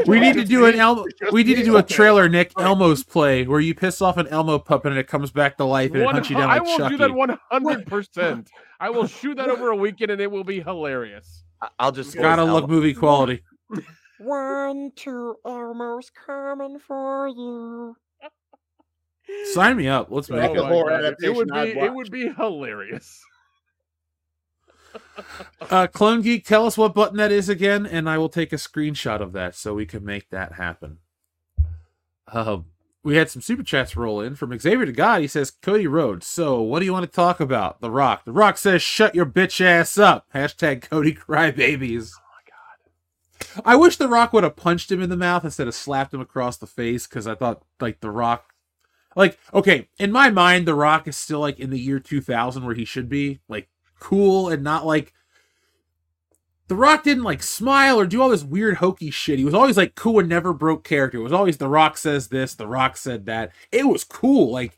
We 0.08 0.20
need 0.20 0.34
to 0.36 0.44
do 0.44 0.62
me. 0.64 0.70
an 0.70 0.80
Elmo. 0.80 1.06
We 1.32 1.44
need 1.44 1.56
to 1.56 1.64
do 1.64 1.78
a 1.78 1.84
trailer, 1.84 2.28
Nick 2.28 2.52
Elmo's 2.58 3.04
play, 3.04 3.46
where 3.46 3.60
you 3.60 3.76
piss 3.76 4.02
off 4.02 4.18
an 4.18 4.28
Elmo 4.28 4.58
puppet 4.58 4.92
and 4.92 5.00
it 5.00 5.08
comes 5.08 5.30
back 5.30 5.58
to 5.58 5.66
life 5.66 5.92
and 5.92 6.02
it 6.02 6.10
hunts 6.10 6.30
you 6.30 6.36
hu- 6.36 6.42
down 6.42 6.50
I 6.50 6.60
will 6.60 6.78
Chucky. 6.78 6.98
do 6.98 6.98
that 6.98 7.12
100%. 7.52 8.48
I 8.80 8.90
will 8.90 9.06
shoot 9.08 9.36
that 9.38 9.50
over 9.50 9.70
a 9.70 9.76
weekend 9.76 10.10
and 10.12 10.20
it 10.22 10.32
will 10.32 10.44
be 10.44 10.62
hilarious. 10.62 11.44
I- 11.62 11.70
i'll 11.80 11.92
just 11.92 12.16
Gotta 12.16 12.44
look 12.44 12.64
Elmo. 12.64 12.74
movie 12.74 12.94
quality. 12.96 13.44
One, 14.20 14.92
two, 14.96 15.36
Elmo's 15.46 16.10
coming 16.26 16.80
for 16.80 17.28
you. 17.28 17.96
Sign 19.54 19.78
me 19.78 19.88
up. 19.88 20.08
Let's 20.10 20.30
make 20.30 20.42
Like 20.42 20.52
it. 20.52 20.58
a 20.60 20.66
horror 20.66 21.02
God, 21.02 21.16
It 21.22 21.36
would 21.36 21.50
be 21.52 21.60
it 21.80 21.94
would 21.94 22.12
be 22.12 22.30
hilarious. 22.30 23.22
Uh, 25.70 25.86
Clone 25.88 26.22
Geek, 26.22 26.46
tell 26.46 26.66
us 26.66 26.78
what 26.78 26.96
button 26.96 27.18
that 27.18 27.32
is 27.32 27.50
again, 27.50 27.86
and 27.86 28.10
I 28.10 28.18
will 28.18 28.30
take 28.30 28.52
a 28.54 28.56
screenshot 28.58 29.20
of 29.22 29.32
that 29.34 29.54
so 29.56 29.74
we 29.76 29.86
can 29.86 30.04
make 30.06 30.30
that 30.30 30.54
happen. 30.54 31.00
Uh, 32.28 32.60
we 33.04 33.16
had 33.16 33.30
some 33.30 33.42
super 33.42 33.64
chats 33.64 33.96
roll 33.96 34.22
in 34.22 34.36
from 34.36 34.58
Xavier 34.58 34.86
to 34.86 34.92
God. 34.92 35.22
He 35.22 35.28
says, 35.28 35.52
Cody 35.52 35.86
Rhodes. 35.88 36.26
So, 36.26 36.62
what 36.62 36.80
do 36.80 36.86
you 36.86 36.94
want 36.94 37.06
to 37.06 37.12
talk 37.12 37.40
about? 37.40 37.80
The 37.82 37.92
Rock. 37.92 38.26
The 38.26 38.32
Rock 38.32 38.58
says, 38.58 38.82
"Shut 38.82 39.14
your 39.14 39.26
bitch 39.26 39.64
ass 39.64 39.98
up." 39.98 40.26
Hashtag 40.34 40.82
Cody 40.90 41.14
Crybabies. 41.14 42.12
Oh 42.16 42.22
my 42.34 43.50
god. 43.60 43.62
I 43.66 43.76
wish 43.76 43.98
The 43.98 44.08
Rock 44.08 44.34
would 44.34 44.44
have 44.44 44.56
punched 44.56 44.92
him 44.92 45.02
in 45.02 45.10
the 45.10 45.18
mouth 45.18 45.44
instead 45.46 45.68
of 45.68 45.76
slapped 45.76 46.14
him 46.14 46.22
across 46.22 46.58
the 46.58 46.68
face 46.68 47.06
because 47.08 47.28
I 47.28 47.36
thought 47.36 47.62
like 47.80 48.00
The 48.00 48.12
Rock. 48.12 48.54
Like, 49.18 49.40
okay, 49.52 49.90
in 49.98 50.12
my 50.12 50.30
mind, 50.30 50.68
The 50.68 50.76
Rock 50.76 51.08
is 51.08 51.18
still 51.18 51.40
like 51.40 51.60
in 51.60 51.72
the 51.72 51.80
year 51.80 52.00
2000 52.00 52.64
where 52.64 52.76
he 52.76 52.86
should 52.86 53.10
be, 53.10 53.40
like 53.50 53.68
cool 54.00 54.48
and 54.48 54.64
not 54.64 54.86
like 54.86 55.12
the 56.68 56.76
Rock 56.76 57.04
didn't 57.04 57.24
like 57.24 57.42
smile 57.42 58.00
or 58.00 58.06
do 58.06 58.22
all 58.22 58.30
this 58.30 58.44
weird 58.44 58.78
hokey 58.78 59.10
shit. 59.10 59.40
He 59.40 59.46
was 59.46 59.56
always 59.56 59.76
like 59.76 59.96
cool 59.96 60.20
and 60.20 60.30
never 60.30 60.54
broke 60.54 60.84
character. 60.84 61.18
It 61.18 61.24
was 61.24 61.34
always 61.34 61.58
The 61.58 61.68
Rock 61.68 61.98
says 61.98 62.28
this, 62.28 62.54
The 62.54 62.68
Rock 62.68 62.96
said 62.96 63.26
that. 63.26 63.54
It 63.72 63.88
was 63.88 64.04
cool. 64.04 64.52
Like 64.52 64.78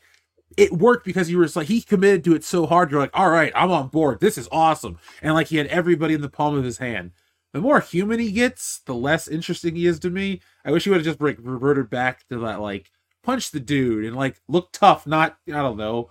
it 0.56 0.72
worked 0.72 1.04
because 1.04 1.28
he 1.28 1.36
was 1.36 1.54
like 1.54 1.66
he 1.66 1.82
committed 1.82 2.24
to 2.24 2.34
it 2.34 2.42
so 2.42 2.64
hard. 2.64 2.90
You're 2.90 3.00
like, 3.00 3.10
all 3.12 3.30
right, 3.30 3.52
I'm 3.54 3.70
on 3.70 3.88
board. 3.88 4.20
This 4.20 4.38
is 4.38 4.48
awesome. 4.50 4.98
And 5.20 5.34
like 5.34 5.48
he 5.48 5.58
had 5.58 5.66
everybody 5.66 6.14
in 6.14 6.22
the 6.22 6.30
palm 6.30 6.56
of 6.56 6.64
his 6.64 6.78
hand. 6.78 7.10
The 7.52 7.60
more 7.60 7.80
human 7.80 8.20
he 8.20 8.32
gets, 8.32 8.78
the 8.86 8.94
less 8.94 9.28
interesting 9.28 9.74
he 9.74 9.86
is 9.86 9.98
to 9.98 10.08
me. 10.08 10.40
I 10.64 10.70
wish 10.70 10.84
he 10.84 10.90
would 10.90 10.96
have 10.96 11.04
just 11.04 11.20
like 11.20 11.36
reverted 11.42 11.90
back 11.90 12.26
to 12.28 12.38
that 12.38 12.60
like 12.60 12.90
punch 13.22 13.50
the 13.50 13.60
dude 13.60 14.04
and 14.04 14.16
like 14.16 14.40
look 14.48 14.70
tough, 14.72 15.06
not 15.06 15.38
I 15.48 15.52
don't 15.62 15.76
know, 15.76 16.10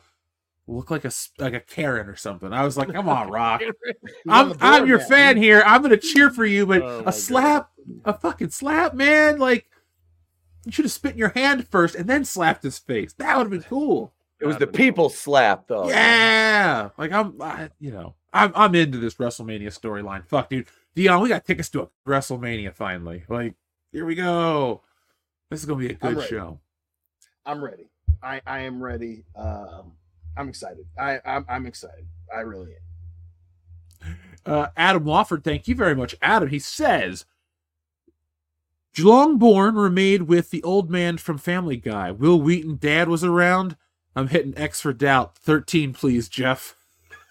look 0.67 0.91
like 0.91 1.03
a 1.03 1.07
s- 1.07 1.31
like 1.39 1.53
a 1.53 1.59
Karen 1.59 2.07
or 2.07 2.15
something. 2.15 2.51
I 2.53 2.63
was 2.63 2.77
like, 2.77 2.91
come 2.91 3.09
on, 3.09 3.29
Rock. 3.29 3.61
I'm 4.27 4.53
I'm 4.61 4.87
your 4.87 4.99
fan 4.99 5.37
here. 5.37 5.63
I'm 5.65 5.81
gonna 5.81 5.97
cheer 5.97 6.29
for 6.29 6.45
you, 6.45 6.65
but 6.65 6.81
Oh 6.81 6.87
my 6.97 7.01
a 7.01 7.03
God. 7.05 7.09
slap, 7.11 7.69
a 8.05 8.13
fucking 8.13 8.49
slap, 8.51 8.93
man. 8.93 9.39
Like 9.39 9.69
you 10.65 10.71
should 10.71 10.85
have 10.85 10.91
spit 10.91 11.13
in 11.13 11.17
your 11.17 11.29
hand 11.29 11.67
first 11.69 11.95
and 11.95 12.07
then 12.07 12.25
slapped 12.25 12.63
his 12.63 12.77
face. 12.79 13.13
That 13.13 13.37
would 13.37 13.43
have 13.43 13.51
been 13.51 13.63
cool. 13.63 14.13
it 14.39 14.45
was 14.45 14.57
the 14.57 14.67
people 14.67 15.09
slap 15.09 15.67
though 15.67 15.89
Yeah, 15.89 16.89
like 16.97 17.11
I'm, 17.11 17.41
I, 17.41 17.69
you 17.79 17.91
know, 17.91 18.15
I'm 18.33 18.51
I'm 18.55 18.75
into 18.75 18.97
this 18.99 19.15
WrestleMania 19.15 19.67
storyline. 19.67 20.27
Fuck, 20.27 20.49
dude. 20.49 20.67
Dion, 20.95 21.21
we 21.21 21.29
got 21.29 21.45
tickets 21.45 21.69
to 21.69 21.83
a 21.83 21.87
WrestleMania 22.07 22.73
finally. 22.75 23.23
Like, 23.29 23.53
here 23.91 24.05
we 24.05 24.15
go. 24.15 24.81
This 25.49 25.61
is 25.61 25.65
gonna 25.65 25.79
be 25.79 25.93
a 25.93 25.97
I'm 26.01 26.15
good 26.15 26.27
show. 26.27 26.59
I'm 27.49 27.63
ready. 27.63 27.89
I 28.21 28.41
I 28.45 28.59
am 28.59 28.81
ready. 28.81 29.23
Um, 29.35 29.93
I'm 30.37 30.49
excited. 30.49 30.85
I 30.99 31.19
I'm, 31.25 31.45
I'm 31.49 31.65
excited. 31.65 32.05
I 32.33 32.41
really 32.41 32.73
am. 34.05 34.17
Uh, 34.45 34.67
Adam 34.77 35.03
Wofford, 35.03 35.43
thank 35.43 35.67
you 35.67 35.73
very 35.73 35.95
much. 35.95 36.15
Adam, 36.21 36.49
he 36.49 36.59
says, 36.59 37.25
Longborn 38.99 39.75
were 39.75 39.89
made 39.89 40.23
with 40.23 40.51
the 40.51 40.61
old 40.61 40.91
man 40.91 41.17
from 41.17 41.39
Family 41.39 41.75
Guy. 41.77 42.11
Wil 42.11 42.39
Wheaton 42.39 42.77
dad 42.77 43.09
was 43.09 43.23
around. 43.23 43.75
I'm 44.15 44.27
hitting 44.27 44.57
X 44.57 44.79
for 44.81 44.93
doubt. 44.93 45.35
13, 45.37 45.93
please, 45.93 46.29
Jeff. 46.29 46.75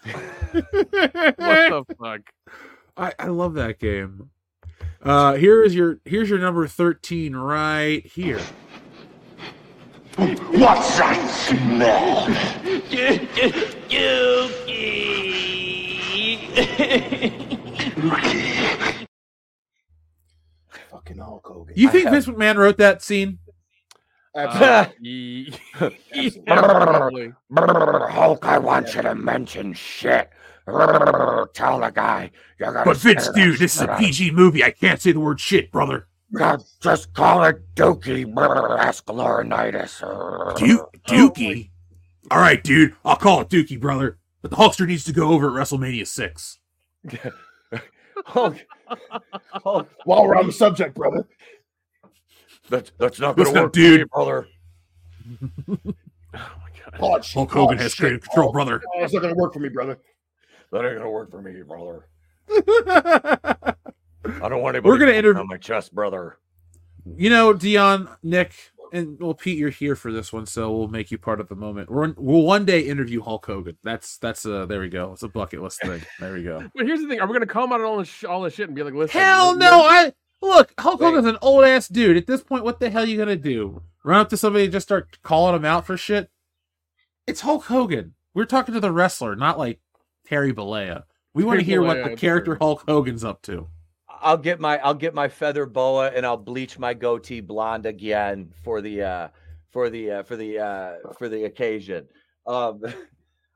what 0.03 0.13
the 0.53 1.85
fuck? 1.99 2.21
I, 2.97 3.13
I 3.17 3.27
love 3.27 3.53
that 3.53 3.79
game. 3.79 4.29
Uh, 5.01 5.35
here 5.35 5.63
is 5.63 5.73
your 5.73 5.99
here's 6.03 6.29
your 6.29 6.39
number 6.39 6.67
13 6.67 7.35
right 7.37 8.05
here. 8.05 8.41
What's 10.19 10.97
that 10.97 11.29
smell? 11.31 12.25
Fucking 20.91 21.17
Hulk 21.19 21.47
Hogan. 21.47 21.73
You 21.77 21.89
think 21.89 22.09
Vince 22.09 22.25
McMahon 22.25 22.57
wrote 22.57 22.75
that 22.77 23.01
scene? 23.01 23.39
Uh, 24.35 24.87
Absolutely. 24.99 25.53
Hulk, 28.11 28.45
I 28.45 28.57
want 28.57 28.93
you 28.95 29.01
to 29.03 29.15
mention 29.15 29.73
shit. 29.73 30.29
Tell 30.65 31.79
the 31.79 31.91
guy 31.95 32.31
you're 32.59 32.73
gonna. 32.73 32.83
But 32.83 32.97
Vince, 32.97 33.29
dude, 33.29 33.57
this 33.57 33.77
is 33.77 33.83
a 33.83 33.85
shit. 33.85 33.97
PG 33.97 34.31
movie. 34.31 34.65
I 34.65 34.71
can't 34.71 35.01
say 35.01 35.13
the 35.13 35.21
word 35.21 35.39
shit, 35.39 35.71
brother. 35.71 36.07
God, 36.33 36.63
Just 36.79 37.13
call 37.13 37.43
it 37.43 37.57
Dookie. 37.75 38.31
Brother. 38.33 38.77
Ask 38.77 39.05
Laurinaitis. 39.05 39.99
Du- 40.57 40.85
Dookie? 41.07 41.69
All 42.29 42.39
right, 42.39 42.63
dude. 42.63 42.95
I'll 43.03 43.15
call 43.15 43.41
it 43.41 43.49
Dookie, 43.49 43.79
brother. 43.79 44.17
But 44.41 44.51
the 44.51 44.57
Hulkster 44.57 44.87
needs 44.87 45.03
to 45.05 45.11
go 45.13 45.29
over 45.29 45.47
at 45.47 45.53
WrestleMania 45.67 46.05
6. 46.07 46.59
Hulk. 48.25 48.57
Hulk. 49.63 49.89
While 50.05 50.27
we're 50.27 50.35
on 50.35 50.45
the 50.47 50.53
subject, 50.53 50.95
brother. 50.95 51.27
That's 52.69 52.91
that's 52.99 53.19
not 53.19 53.37
Listen 53.37 53.55
gonna 53.55 53.65
up, 53.67 53.69
work, 53.69 53.73
for 53.75 53.79
me, 53.79 53.97
dude. 53.97 54.09
brother. 54.09 54.47
Oh, 57.01 57.21
shit. 57.21 57.33
Hulk 57.35 57.51
Hogan 57.51 57.77
Oh, 57.79 57.81
has 57.83 57.91
shit. 57.91 57.99
creative 57.99 58.21
control, 58.23 58.49
Oh, 58.49 58.51
brother. 58.51 58.81
Oh, 58.95 59.03
it's 59.03 59.13
not 59.13 59.21
gonna 59.21 59.35
work 59.35 59.53
for 59.53 59.59
me, 59.59 59.69
brother. 59.69 59.99
That 60.71 60.85
ain't 60.85 60.97
gonna 60.97 61.09
work 61.09 61.29
for 61.31 61.41
me, 61.41 61.61
brother. 61.61 62.07
I 64.41 64.49
don't 64.49 64.61
want 64.61 64.75
anybody 64.75 64.89
We're 64.89 64.97
gonna 64.97 65.11
poking 65.11 65.19
interview- 65.19 65.41
on 65.41 65.47
my 65.47 65.57
chest, 65.57 65.93
brother. 65.93 66.37
You 67.17 67.29
know, 67.29 67.53
Dion, 67.53 68.09
Nick, 68.23 68.53
and 68.91 69.19
well, 69.19 69.33
Pete, 69.33 69.57
you're 69.57 69.69
here 69.69 69.95
for 69.95 70.11
this 70.11 70.31
one, 70.33 70.45
so 70.45 70.71
we'll 70.75 70.87
make 70.87 71.11
you 71.11 71.17
part 71.17 71.39
of 71.39 71.47
the 71.47 71.55
moment. 71.55 71.89
We're, 71.89 72.13
we'll 72.17 72.43
one 72.43 72.65
day 72.65 72.81
interview 72.81 73.21
Hulk 73.21 73.45
Hogan. 73.45 73.77
That's 73.83 74.17
that's 74.17 74.45
a 74.45 74.65
there 74.67 74.79
we 74.81 74.89
go. 74.89 75.13
It's 75.13 75.23
a 75.23 75.27
bucket 75.27 75.61
list 75.61 75.81
thing. 75.81 76.01
There 76.19 76.33
we 76.33 76.43
go. 76.43 76.69
But 76.75 76.85
here's 76.85 77.01
the 77.01 77.07
thing: 77.07 77.19
Are 77.19 77.27
we 77.27 77.33
gonna 77.33 77.45
come 77.45 77.71
out 77.73 77.81
on 77.81 77.85
all 77.87 77.97
this, 77.97 78.07
sh- 78.09 78.25
all 78.25 78.41
this 78.41 78.53
shit 78.53 78.67
and 78.67 78.75
be 78.75 78.83
like, 78.83 78.93
"Listen"? 78.93 79.19
Hell 79.19 79.49
you're- 79.49 79.59
no! 79.59 79.81
I 79.83 80.13
look. 80.41 80.73
Hulk 80.79 81.01
Hogan's 81.01 81.25
an 81.27 81.37
old 81.41 81.65
ass 81.65 81.87
dude. 81.87 82.17
At 82.17 82.27
this 82.27 82.41
point, 82.43 82.63
what 82.63 82.79
the 82.79 82.89
hell 82.89 83.03
are 83.03 83.07
you 83.07 83.17
gonna 83.17 83.35
do? 83.35 83.81
Run 84.03 84.19
up 84.21 84.29
to 84.29 84.37
somebody 84.37 84.65
and 84.65 84.73
just 84.73 84.87
start 84.87 85.19
calling 85.23 85.55
him 85.55 85.65
out 85.65 85.85
for 85.85 85.97
shit? 85.97 86.29
It's 87.27 87.41
Hulk 87.41 87.65
Hogan. 87.65 88.13
We're 88.33 88.45
talking 88.45 88.73
to 88.73 88.79
the 88.79 88.91
wrestler, 88.91 89.35
not 89.35 89.57
like 89.59 89.79
Terry 90.25 90.53
Bollea. 90.53 91.03
We 91.33 91.43
want 91.43 91.59
to 91.59 91.65
Terry 91.65 91.71
hear 91.71 91.81
what 91.83 92.03
the 92.03 92.15
character 92.15 92.55
Hulk 92.55 92.83
Hogan's 92.87 93.23
up 93.23 93.41
to. 93.43 93.67
I'll 94.21 94.37
get 94.37 94.59
my 94.59 94.77
I'll 94.79 94.93
get 94.93 95.13
my 95.13 95.27
feather 95.27 95.65
boa 95.65 96.09
and 96.09 96.25
I'll 96.25 96.37
bleach 96.37 96.77
my 96.77 96.93
goatee 96.93 97.41
blonde 97.41 97.85
again 97.85 98.51
for 98.63 98.81
the 98.81 99.01
uh 99.03 99.27
for 99.71 99.89
the 99.89 100.11
uh, 100.11 100.23
for 100.23 100.35
the 100.35 100.59
uh 100.59 101.13
for 101.17 101.29
the 101.29 101.45
occasion. 101.45 102.07
Um 102.45 102.81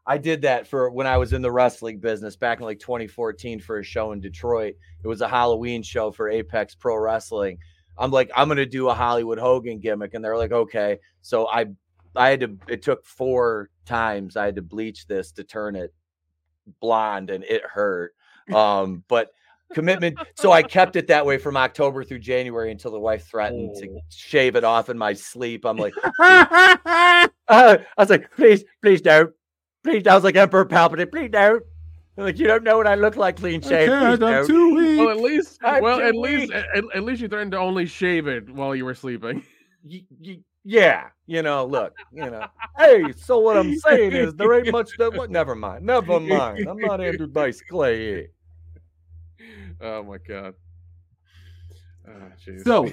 I 0.05 0.17
did 0.17 0.41
that 0.41 0.67
for 0.67 0.89
when 0.89 1.07
I 1.07 1.17
was 1.17 1.31
in 1.31 1.41
the 1.41 1.51
wrestling 1.51 1.99
business 1.99 2.35
back 2.35 2.59
in 2.59 2.65
like 2.65 2.79
2014 2.79 3.61
for 3.61 3.79
a 3.79 3.83
show 3.83 4.11
in 4.11 4.19
Detroit. 4.19 4.75
It 5.01 5.07
was 5.07 5.21
a 5.21 5.29
Halloween 5.29 5.81
show 5.81 6.11
for 6.11 6.29
Apex 6.29 6.75
Pro 6.75 6.97
Wrestling. 6.97 7.57
I'm 7.97 8.11
like, 8.11 8.29
I'm 8.35 8.49
gonna 8.49 8.65
do 8.65 8.89
a 8.89 8.93
Hollywood 8.93 9.39
Hogan 9.39 9.79
gimmick, 9.79 10.13
and 10.13 10.23
they're 10.23 10.37
like, 10.37 10.51
okay. 10.51 10.99
So 11.21 11.47
I 11.47 11.67
I 12.15 12.29
had 12.29 12.41
to 12.41 12.57
it 12.67 12.81
took 12.81 13.05
four 13.05 13.69
times 13.85 14.35
I 14.35 14.45
had 14.45 14.55
to 14.55 14.61
bleach 14.61 15.07
this 15.07 15.31
to 15.33 15.43
turn 15.43 15.75
it 15.75 15.93
blonde 16.79 17.29
and 17.29 17.43
it 17.43 17.63
hurt. 17.63 18.13
Um, 18.53 19.05
but 19.07 19.29
commitment. 19.73 20.17
So 20.35 20.51
I 20.51 20.63
kept 20.63 20.95
it 20.95 21.07
that 21.07 21.25
way 21.25 21.37
from 21.37 21.57
October 21.57 22.03
through 22.03 22.19
January 22.19 22.71
until 22.71 22.91
the 22.91 22.99
wife 22.99 23.25
threatened 23.27 23.75
to 23.75 23.99
shave 24.09 24.55
it 24.55 24.63
off 24.63 24.89
in 24.89 24.97
my 24.97 25.13
sleep. 25.13 25.65
I'm 25.65 25.77
like, 25.77 25.93
uh, 26.19 27.27
I 27.47 27.79
was 27.97 28.09
like, 28.09 28.31
please, 28.35 28.63
please 28.81 29.01
don't, 29.01 29.31
please. 29.83 30.07
I 30.07 30.15
was 30.15 30.23
like 30.23 30.35
Emperor 30.35 30.65
Palpatine, 30.65 31.11
please 31.11 31.29
don't. 31.31 31.63
I'm 32.17 32.25
like 32.25 32.37
you 32.37 32.45
don't 32.45 32.63
know 32.63 32.77
what 32.77 32.85
I 32.85 32.93
look 32.95 33.15
like 33.15 33.37
clean 33.37 33.59
shaved. 33.61 33.91
please 33.91 34.19
don't." 34.19 34.45
Well, 34.99 35.09
at 35.09 35.17
least, 35.17 35.59
I'm 35.63 35.81
well, 35.81 35.97
too 35.97 36.03
at 36.05 36.15
least, 36.15 36.51
at, 36.51 36.83
at 36.93 37.03
least 37.03 37.21
you 37.21 37.27
threatened 37.27 37.53
to 37.53 37.57
only 37.57 37.87
shave 37.87 38.27
it 38.27 38.49
while 38.49 38.75
you 38.75 38.85
were 38.85 38.95
sleeping. 38.95 39.43
Y- 39.85 40.05
y- 40.21 40.39
yeah, 40.63 41.09
you 41.25 41.41
know, 41.41 41.65
look, 41.65 41.93
you 42.13 42.29
know. 42.29 42.45
Hey, 42.77 43.11
so 43.17 43.39
what 43.39 43.57
I'm 43.57 43.75
saying 43.79 44.13
is 44.13 44.33
there 44.35 44.53
ain't 44.53 44.71
much 44.71 44.91
that. 44.97 45.13
What? 45.13 45.29
Never 45.29 45.55
mind, 45.55 45.85
never 45.85 46.21
mind. 46.21 46.69
I'm 46.69 46.77
not 46.77 47.01
Andrew 47.01 47.27
Dice 47.27 47.61
Clay 47.69 47.97
here. 47.99 48.27
Oh 49.83 50.01
my 50.03 50.17
god. 50.17 50.53
Ah, 52.07 52.31
jeez. 52.45 52.63
So, 52.63 52.89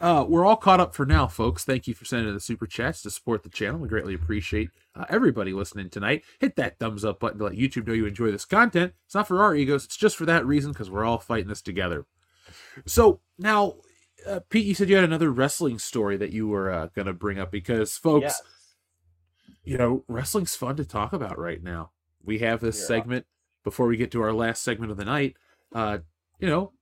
uh, 0.00 0.24
we're 0.28 0.44
all 0.44 0.56
caught 0.56 0.80
up 0.80 0.94
for 0.94 1.04
now, 1.04 1.26
folks. 1.26 1.64
Thank 1.64 1.86
you 1.86 1.94
for 1.94 2.04
sending 2.04 2.32
the 2.32 2.40
super 2.40 2.66
chats 2.66 3.02
to 3.02 3.10
support 3.10 3.42
the 3.42 3.48
channel. 3.48 3.78
We 3.80 3.88
greatly 3.88 4.14
appreciate 4.14 4.70
uh, 4.94 5.04
everybody 5.08 5.52
listening 5.52 5.90
tonight. 5.90 6.24
Hit 6.40 6.56
that 6.56 6.78
thumbs 6.78 7.04
up 7.04 7.20
button 7.20 7.38
to 7.38 7.44
let 7.44 7.54
YouTube 7.54 7.86
know 7.86 7.92
you 7.92 8.06
enjoy 8.06 8.30
this 8.30 8.44
content. 8.44 8.94
It's 9.04 9.14
not 9.14 9.28
for 9.28 9.42
our 9.42 9.54
egos, 9.54 9.84
it's 9.84 9.96
just 9.96 10.16
for 10.16 10.26
that 10.26 10.46
reason 10.46 10.72
because 10.72 10.90
we're 10.90 11.04
all 11.04 11.18
fighting 11.18 11.48
this 11.48 11.62
together. 11.62 12.06
So, 12.86 13.20
now, 13.38 13.74
uh, 14.26 14.40
Pete, 14.48 14.66
you 14.66 14.74
said 14.74 14.88
you 14.88 14.96
had 14.96 15.04
another 15.04 15.30
wrestling 15.30 15.78
story 15.78 16.16
that 16.18 16.32
you 16.32 16.46
were 16.48 16.70
uh, 16.70 16.86
going 16.94 17.06
to 17.06 17.12
bring 17.12 17.38
up 17.38 17.50
because, 17.50 17.96
folks, 17.96 18.22
Yes. 18.24 18.42
you 19.64 19.78
know, 19.78 20.04
wrestling's 20.08 20.54
fun 20.54 20.76
to 20.76 20.84
talk 20.84 21.12
about 21.12 21.38
right 21.38 21.62
now. 21.62 21.90
We 22.24 22.38
have 22.40 22.60
this 22.60 22.78
Yeah. 22.80 22.86
segment 22.86 23.26
before 23.64 23.86
we 23.86 23.96
get 23.96 24.10
to 24.12 24.22
our 24.22 24.32
last 24.32 24.62
segment 24.62 24.90
of 24.92 24.96
the 24.96 25.04
night. 25.04 25.36
You 26.42 26.48
know, 26.48 26.72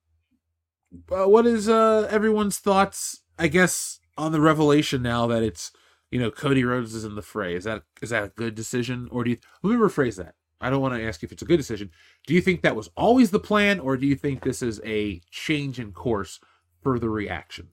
uh, 1.12 1.28
what 1.28 1.46
is 1.46 1.68
uh 1.68 2.08
everyone's 2.10 2.58
thoughts? 2.58 3.20
I 3.38 3.48
guess 3.48 4.00
on 4.16 4.32
the 4.32 4.40
revelation 4.40 5.02
now 5.02 5.26
that 5.26 5.42
it's 5.42 5.70
you 6.10 6.18
know 6.18 6.30
Cody 6.30 6.64
Rhodes 6.64 6.94
is 6.94 7.04
in 7.04 7.14
the 7.14 7.20
fray. 7.20 7.54
Is 7.54 7.64
that 7.64 7.82
is 8.00 8.08
that 8.08 8.24
a 8.24 8.28
good 8.28 8.54
decision, 8.54 9.06
or 9.12 9.22
do 9.22 9.32
you 9.32 9.36
let 9.62 9.70
me 9.70 9.76
rephrase 9.76 10.16
that? 10.16 10.34
I 10.62 10.70
don't 10.70 10.80
want 10.80 10.94
to 10.94 11.06
ask 11.06 11.20
you 11.20 11.26
if 11.26 11.32
it's 11.32 11.42
a 11.42 11.44
good 11.44 11.58
decision. 11.58 11.90
Do 12.26 12.32
you 12.32 12.40
think 12.40 12.62
that 12.62 12.74
was 12.74 12.88
always 12.96 13.32
the 13.32 13.38
plan, 13.38 13.80
or 13.80 13.98
do 13.98 14.06
you 14.06 14.16
think 14.16 14.42
this 14.42 14.62
is 14.62 14.80
a 14.82 15.20
change 15.30 15.78
in 15.78 15.92
course 15.92 16.40
for 16.82 16.98
the 16.98 17.10
reaction? 17.10 17.68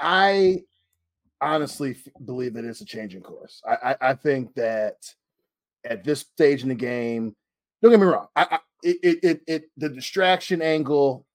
I 0.00 0.64
honestly 1.40 1.96
believe 2.24 2.54
that 2.54 2.64
it's 2.64 2.80
a 2.80 2.84
change 2.84 3.14
in 3.14 3.22
course. 3.22 3.62
I, 3.64 3.90
I, 3.90 3.96
I 4.10 4.14
think 4.14 4.54
that 4.54 4.96
at 5.84 6.02
this 6.02 6.20
stage 6.22 6.64
in 6.64 6.70
the 6.70 6.74
game, 6.74 7.36
don't 7.80 7.92
get 7.92 8.00
me 8.00 8.06
wrong. 8.06 8.26
I 8.34 8.58
it, 8.82 8.98
it, 9.02 9.18
it, 9.22 9.40
it, 9.46 9.70
the 9.76 9.88
distraction 9.88 10.62
angle 10.62 11.26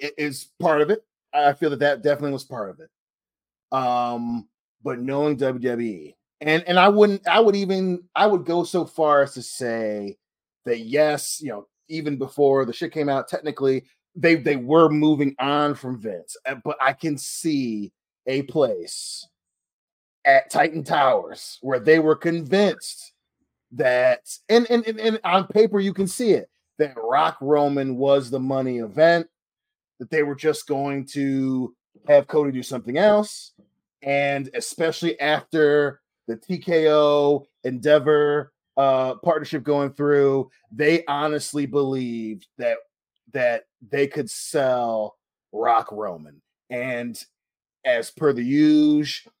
is 0.00 0.48
part 0.60 0.80
of 0.80 0.90
it. 0.90 1.04
I 1.32 1.52
feel 1.52 1.70
that 1.70 1.80
that 1.80 2.02
definitely 2.02 2.32
was 2.32 2.44
part 2.44 2.70
of 2.70 2.80
it. 2.80 2.90
Um, 3.76 4.48
but 4.82 4.98
knowing 4.98 5.36
WWE, 5.36 6.14
and 6.40 6.64
and 6.66 6.78
I 6.78 6.88
wouldn't, 6.88 7.26
I 7.28 7.40
would 7.40 7.56
even, 7.56 8.02
I 8.14 8.26
would 8.26 8.44
go 8.44 8.64
so 8.64 8.84
far 8.84 9.22
as 9.22 9.34
to 9.34 9.42
say 9.42 10.16
that 10.64 10.80
yes, 10.80 11.40
you 11.40 11.50
know, 11.50 11.66
even 11.88 12.16
before 12.16 12.64
the 12.64 12.72
shit 12.72 12.92
came 12.92 13.08
out, 13.08 13.28
technically 13.28 13.84
they 14.16 14.36
they 14.36 14.56
were 14.56 14.88
moving 14.88 15.34
on 15.38 15.74
from 15.74 16.00
Vince, 16.00 16.36
uh, 16.46 16.56
but 16.64 16.76
I 16.80 16.92
can 16.92 17.16
see 17.16 17.92
a 18.26 18.42
place 18.42 19.26
at 20.24 20.50
Titan 20.50 20.84
Towers 20.84 21.58
where 21.62 21.80
they 21.80 21.98
were 21.98 22.16
convinced 22.16 23.12
that, 23.72 24.28
and 24.48 24.68
and 24.70 24.86
and, 24.86 24.98
and 25.00 25.20
on 25.24 25.46
paper 25.46 25.80
you 25.80 25.94
can 25.94 26.06
see 26.06 26.32
it 26.32 26.48
that 26.78 26.94
Rock 26.96 27.36
Roman 27.40 27.96
was 27.96 28.30
the 28.30 28.40
money 28.40 28.78
event, 28.78 29.26
that 29.98 30.10
they 30.10 30.22
were 30.22 30.34
just 30.34 30.66
going 30.66 31.04
to 31.12 31.74
have 32.08 32.26
Cody 32.26 32.52
do 32.52 32.62
something 32.62 32.96
else, 32.96 33.52
and 34.02 34.48
especially 34.54 35.18
after 35.20 36.00
the 36.26 36.36
TKO 36.36 37.44
Endeavor 37.64 38.52
uh 38.76 39.14
partnership 39.16 39.62
going 39.62 39.92
through, 39.92 40.50
they 40.72 41.04
honestly 41.06 41.66
believed 41.66 42.46
that 42.58 42.78
that 43.32 43.64
they 43.90 44.06
could 44.06 44.30
sell 44.30 45.16
Rock 45.52 45.90
Roman. 45.92 46.40
And 46.70 47.22
as 47.84 48.10
per 48.10 48.32
the 48.32 48.42
usual, 48.42 49.32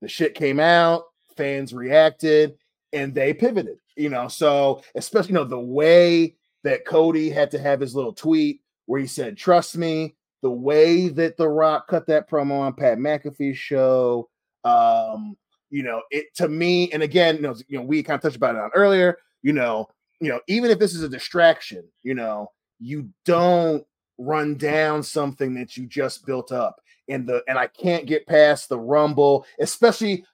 the 0.00 0.08
shit 0.08 0.34
came 0.34 0.60
out, 0.60 1.04
fans 1.36 1.72
reacted, 1.72 2.56
and 2.92 3.14
they 3.14 3.32
pivoted. 3.32 3.78
You 3.96 4.08
know, 4.08 4.28
so 4.28 4.82
especially 4.94 5.30
you 5.30 5.34
know 5.34 5.44
the 5.44 5.58
way 5.58 6.36
that 6.64 6.86
Cody 6.86 7.30
had 7.30 7.50
to 7.52 7.58
have 7.58 7.80
his 7.80 7.94
little 7.94 8.12
tweet 8.12 8.60
where 8.86 9.00
he 9.00 9.06
said, 9.06 9.36
"Trust 9.36 9.76
me." 9.76 10.16
The 10.42 10.50
way 10.50 11.08
that 11.08 11.36
The 11.36 11.48
Rock 11.48 11.86
cut 11.88 12.06
that 12.06 12.30
promo 12.30 12.60
on 12.60 12.72
Pat 12.72 12.96
McAfee's 12.96 13.58
show, 13.58 14.30
um, 14.64 15.36
you 15.68 15.82
know, 15.82 16.02
it 16.10 16.34
to 16.36 16.48
me, 16.48 16.90
and 16.92 17.02
again, 17.02 17.36
you 17.36 17.42
know, 17.42 17.54
you 17.68 17.78
know, 17.78 17.84
we 17.84 18.02
kind 18.02 18.16
of 18.16 18.22
touched 18.22 18.36
about 18.36 18.54
it 18.54 18.60
on 18.60 18.70
earlier. 18.74 19.18
You 19.42 19.52
know, 19.52 19.88
you 20.20 20.28
know, 20.28 20.40
even 20.48 20.70
if 20.70 20.78
this 20.78 20.94
is 20.94 21.02
a 21.02 21.08
distraction, 21.08 21.84
you 22.02 22.14
know, 22.14 22.50
you 22.78 23.10
don't 23.24 23.84
run 24.18 24.56
down 24.56 25.02
something 25.02 25.54
that 25.54 25.76
you 25.76 25.86
just 25.86 26.26
built 26.26 26.52
up. 26.52 26.80
And 27.08 27.28
the 27.28 27.42
and 27.48 27.58
I 27.58 27.66
can't 27.66 28.06
get 28.06 28.26
past 28.26 28.68
the 28.68 28.78
rumble, 28.78 29.46
especially. 29.60 30.24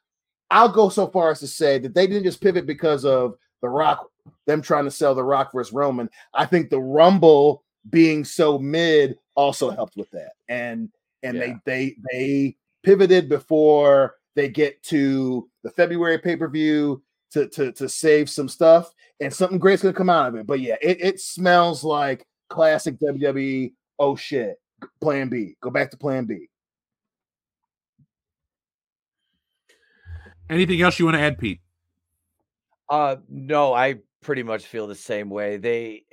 I'll 0.50 0.68
go 0.70 0.88
so 0.88 1.06
far 1.08 1.30
as 1.30 1.40
to 1.40 1.46
say 1.46 1.78
that 1.78 1.94
they 1.94 2.06
didn't 2.06 2.24
just 2.24 2.40
pivot 2.40 2.66
because 2.66 3.04
of 3.04 3.36
the 3.62 3.68
Rock, 3.68 4.08
them 4.46 4.62
trying 4.62 4.84
to 4.84 4.90
sell 4.90 5.14
the 5.14 5.24
Rock 5.24 5.52
versus 5.52 5.72
Roman. 5.72 6.08
I 6.34 6.46
think 6.46 6.70
the 6.70 6.80
Rumble 6.80 7.64
being 7.90 8.24
so 8.24 8.58
mid 8.58 9.16
also 9.34 9.70
helped 9.70 9.96
with 9.96 10.10
that. 10.10 10.32
And 10.48 10.90
and 11.22 11.36
Yeah. 11.36 11.54
they 11.64 11.64
they 11.64 11.96
they 12.12 12.56
pivoted 12.82 13.28
before 13.28 14.14
they 14.34 14.48
get 14.48 14.82
to 14.84 15.48
the 15.62 15.70
February 15.70 16.18
pay-per-view 16.18 17.02
to 17.32 17.48
to 17.48 17.72
to 17.72 17.88
save 17.88 18.28
some 18.30 18.48
stuff 18.48 18.92
and 19.20 19.32
something 19.32 19.58
great's 19.58 19.82
gonna 19.82 19.94
come 19.94 20.10
out 20.10 20.28
of 20.28 20.34
it. 20.36 20.46
But 20.46 20.60
yeah, 20.60 20.76
it, 20.82 20.98
it 21.00 21.20
smells 21.20 21.82
like 21.82 22.24
classic 22.50 22.98
WWE. 23.00 23.72
Oh 23.98 24.14
shit. 24.14 24.60
Plan 25.00 25.28
B. 25.28 25.56
Go 25.62 25.70
back 25.70 25.90
to 25.90 25.96
plan 25.96 26.26
B. 26.26 26.48
Anything 30.48 30.80
else 30.82 30.98
you 30.98 31.04
want 31.04 31.16
to 31.16 31.20
add, 31.20 31.38
Pete? 31.38 31.60
Uh, 32.88 33.16
no, 33.28 33.72
I 33.74 33.96
pretty 34.22 34.42
much 34.42 34.66
feel 34.66 34.86
the 34.86 34.94
same 34.94 35.28
way. 35.30 35.56
They, 35.56 36.04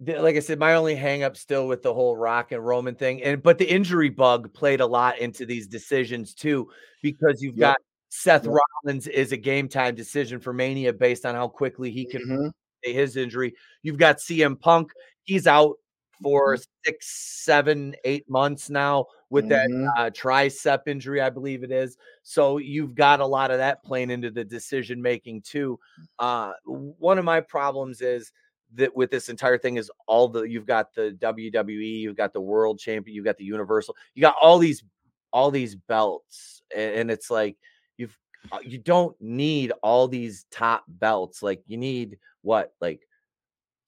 they- 0.00 0.18
like 0.18 0.36
I 0.36 0.40
said, 0.40 0.58
my 0.58 0.74
only 0.74 0.94
hang 0.94 1.22
up 1.22 1.36
still 1.36 1.66
with 1.66 1.82
the 1.82 1.92
whole 1.94 2.16
Rock 2.16 2.52
and 2.52 2.64
Roman 2.64 2.94
thing, 2.94 3.22
and 3.22 3.42
but 3.42 3.58
the 3.58 3.64
injury 3.70 4.10
bug 4.10 4.52
played 4.52 4.80
a 4.80 4.86
lot 4.86 5.18
into 5.18 5.44
these 5.46 5.66
decisions 5.66 6.34
too, 6.34 6.68
because 7.02 7.40
you've 7.42 7.56
Yep. 7.56 7.74
got 7.74 7.78
Seth 8.10 8.44
Yep. 8.44 8.54
Rollins 8.84 9.06
is 9.06 9.32
a 9.32 9.36
game 9.36 9.68
time 9.68 9.94
decision 9.94 10.40
for 10.40 10.52
Mania 10.52 10.92
based 10.92 11.26
on 11.26 11.34
how 11.34 11.48
quickly 11.48 11.90
he 11.90 12.04
can 12.06 12.22
Mhm. 12.22 12.52
say 12.84 12.92
his 12.92 13.16
injury. 13.16 13.54
You've 13.82 13.98
got 13.98 14.18
CM 14.20 14.56
Punk, 14.56 14.92
he's 15.24 15.46
out 15.46 15.76
for 16.22 16.54
Mm-hmm. 16.56 16.62
six, 16.84 17.06
seven, 17.44 17.94
eight 18.04 18.28
months 18.28 18.70
now 18.70 19.06
with 19.30 19.46
Mhm. 19.46 19.48
that 19.50 19.70
uh, 19.96 20.10
tricep 20.10 20.86
injury, 20.86 21.20
I 21.20 21.30
believe 21.30 21.62
it 21.62 21.70
is. 21.70 21.96
So 22.22 22.58
you've 22.58 22.94
got 22.94 23.20
a 23.20 23.26
lot 23.26 23.50
of 23.50 23.58
that 23.58 23.82
playing 23.84 24.10
into 24.10 24.30
the 24.30 24.44
decision 24.44 25.00
making 25.02 25.42
too. 25.42 25.78
Uh, 26.18 26.52
one 26.64 27.18
of 27.18 27.24
my 27.24 27.40
problems 27.40 28.00
is 28.00 28.32
that 28.74 28.94
with 28.94 29.10
this 29.10 29.28
entire 29.30 29.56
thing 29.58 29.76
is 29.76 29.90
all 30.06 30.28
the 30.28 30.42
you've 30.42 30.66
got 30.66 30.94
the 30.94 31.12
WWE, 31.20 32.00
you've 32.00 32.16
got 32.16 32.32
the 32.34 32.40
World 32.40 32.78
Champion, 32.78 33.14
you've 33.14 33.24
got 33.24 33.38
the 33.38 33.44
Universal, 33.44 33.96
you 34.14 34.20
got 34.20 34.36
all 34.40 34.58
these 34.58 34.84
all 35.32 35.50
these 35.50 35.74
belts, 35.74 36.62
a- 36.74 36.98
and 37.00 37.10
it's 37.10 37.30
like 37.30 37.56
you've 37.96 38.16
uh, 38.52 38.58
you 38.62 38.78
don't 38.78 39.16
need 39.20 39.72
all 39.82 40.06
these 40.06 40.44
top 40.50 40.84
belts. 40.86 41.42
Like 41.42 41.62
you 41.66 41.76
need 41.78 42.18
what 42.42 42.74
like 42.80 43.07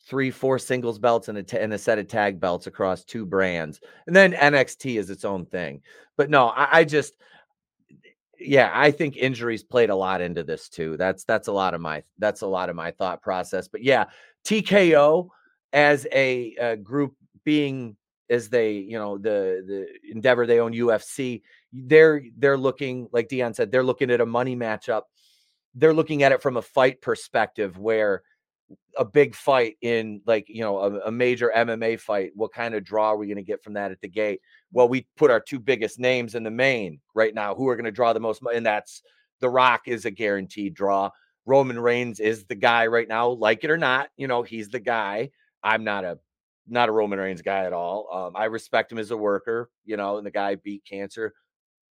three, 0.06 0.30
four 0.30 0.58
singles 0.58 0.98
belts 0.98 1.28
and 1.28 1.38
a, 1.38 1.62
and 1.62 1.72
a 1.72 1.78
set 1.78 1.98
of 1.98 2.08
tag 2.08 2.40
belts 2.40 2.66
across 2.66 3.04
two 3.04 3.26
brands. 3.26 3.80
And 4.06 4.16
then 4.16 4.32
NXT 4.32 4.98
is 4.98 5.10
its 5.10 5.24
own 5.24 5.46
thing. 5.46 5.82
But 6.16 6.30
no, 6.30 6.48
I, 6.48 6.78
I 6.78 6.84
just, 6.84 7.14
yeah, 8.38 8.70
I 8.72 8.90
think 8.90 9.16
injuries 9.16 9.62
played 9.62 9.90
a 9.90 9.94
lot 9.94 10.20
into 10.20 10.42
this 10.42 10.68
too. 10.68 10.96
That's 10.96 11.24
that's 11.24 11.48
a 11.48 11.52
lot 11.52 11.74
of 11.74 11.80
my 11.80 12.02
that's 12.18 12.40
a 12.40 12.46
lot 12.46 12.70
of 12.70 12.76
my 12.76 12.90
thought 12.90 13.22
process. 13.22 13.68
But 13.68 13.84
yeah, 13.84 14.06
TKO 14.44 15.28
as 15.72 16.06
a, 16.12 16.56
uh 16.56 16.74
group 16.76 17.14
being 17.44 17.96
as 18.30 18.48
they 18.48 18.72
you 18.72 18.98
know 18.98 19.18
the 19.18 19.62
the 19.66 20.10
endeavor 20.10 20.46
they 20.46 20.60
own 20.60 20.72
UFC, 20.72 21.42
they're 21.72 22.22
they're 22.38 22.56
looking 22.56 23.08
like 23.12 23.28
Dion 23.28 23.52
said 23.52 23.70
they're 23.70 23.84
looking 23.84 24.10
at 24.10 24.20
a 24.20 24.26
money 24.26 24.56
matchup. 24.56 25.02
They're 25.74 25.94
looking 25.94 26.22
at 26.22 26.32
it 26.32 26.42
from 26.42 26.56
a 26.56 26.62
fight 26.62 27.02
perspective 27.02 27.76
where 27.78 28.22
a 28.96 29.04
big 29.04 29.34
fight 29.34 29.76
in 29.80 30.20
like 30.26 30.46
you 30.48 30.62
know 30.62 30.78
a, 30.78 30.98
a 31.06 31.10
major 31.10 31.52
MMA 31.54 31.98
fight, 32.00 32.32
what 32.34 32.52
kind 32.52 32.74
of 32.74 32.84
draw 32.84 33.10
are 33.10 33.16
we 33.16 33.26
going 33.26 33.36
to 33.36 33.42
get 33.42 33.62
from 33.62 33.74
that 33.74 33.90
at 33.90 34.00
the 34.00 34.08
gate? 34.08 34.40
Well, 34.72 34.88
we 34.88 35.06
put 35.16 35.30
our 35.30 35.40
two 35.40 35.58
biggest 35.58 35.98
names 35.98 36.34
in 36.34 36.42
the 36.42 36.50
main 36.50 37.00
right 37.14 37.34
now. 37.34 37.54
Who 37.54 37.68
are 37.68 37.76
going 37.76 37.84
to 37.84 37.90
draw 37.90 38.12
the 38.12 38.20
most? 38.20 38.42
And 38.54 38.66
that's 38.66 39.02
The 39.40 39.48
Rock 39.48 39.82
is 39.86 40.04
a 40.04 40.10
guaranteed 40.10 40.74
draw. 40.74 41.10
Roman 41.46 41.80
Reigns 41.80 42.20
is 42.20 42.44
the 42.44 42.54
guy 42.54 42.86
right 42.86 43.08
now, 43.08 43.28
like 43.30 43.64
it 43.64 43.70
or 43.70 43.78
not. 43.78 44.10
You 44.16 44.28
know, 44.28 44.42
he's 44.42 44.68
the 44.68 44.80
guy. 44.80 45.30
I'm 45.62 45.84
not 45.84 46.04
a 46.04 46.18
not 46.68 46.88
a 46.88 46.92
Roman 46.92 47.18
Reigns 47.18 47.42
guy 47.42 47.64
at 47.64 47.72
all. 47.72 48.08
Um, 48.12 48.36
I 48.36 48.44
respect 48.44 48.92
him 48.92 48.98
as 48.98 49.10
a 49.10 49.16
worker. 49.16 49.70
You 49.84 49.96
know, 49.96 50.18
and 50.18 50.26
the 50.26 50.30
guy 50.30 50.56
beat 50.56 50.84
cancer, 50.84 51.34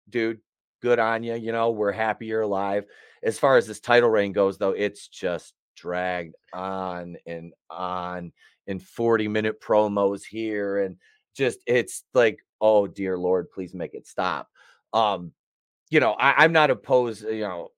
dude. 0.09 0.41
Good 0.81 1.01
on 1.01 1.25
you. 1.25 1.35
You 1.35 1.51
know, 1.51 1.71
we're 1.71 1.91
happy 1.91 2.27
you're 2.27 2.43
alive. 2.43 2.85
As 3.23 3.39
far 3.39 3.57
as 3.57 3.67
this 3.67 3.81
title 3.81 4.09
reign 4.09 4.31
goes, 4.33 4.59
though, 4.59 4.71
it's 4.71 5.09
just 5.09 5.53
dragged 5.79 6.35
on 6.53 7.17
and 7.27 7.53
on 7.71 8.33
in 8.67 8.79
40 8.79 9.29
minute 9.29 9.61
promos 9.61 10.23
here 10.25 10.79
and 10.79 10.97
just 11.37 11.61
it's 11.67 12.05
like 12.15 12.39
oh 12.61 12.87
dear 12.87 13.17
lord 13.17 13.51
please 13.51 13.75
make 13.75 13.95
it 13.95 14.07
stop. 14.07 14.49
Um 14.93 15.33
you 15.91 16.01
know 16.01 16.13
I, 16.13 16.45
i'm 16.45 16.53
not 16.53 16.71
opposed 16.71 17.23
you 17.23 17.41
know 17.41 17.69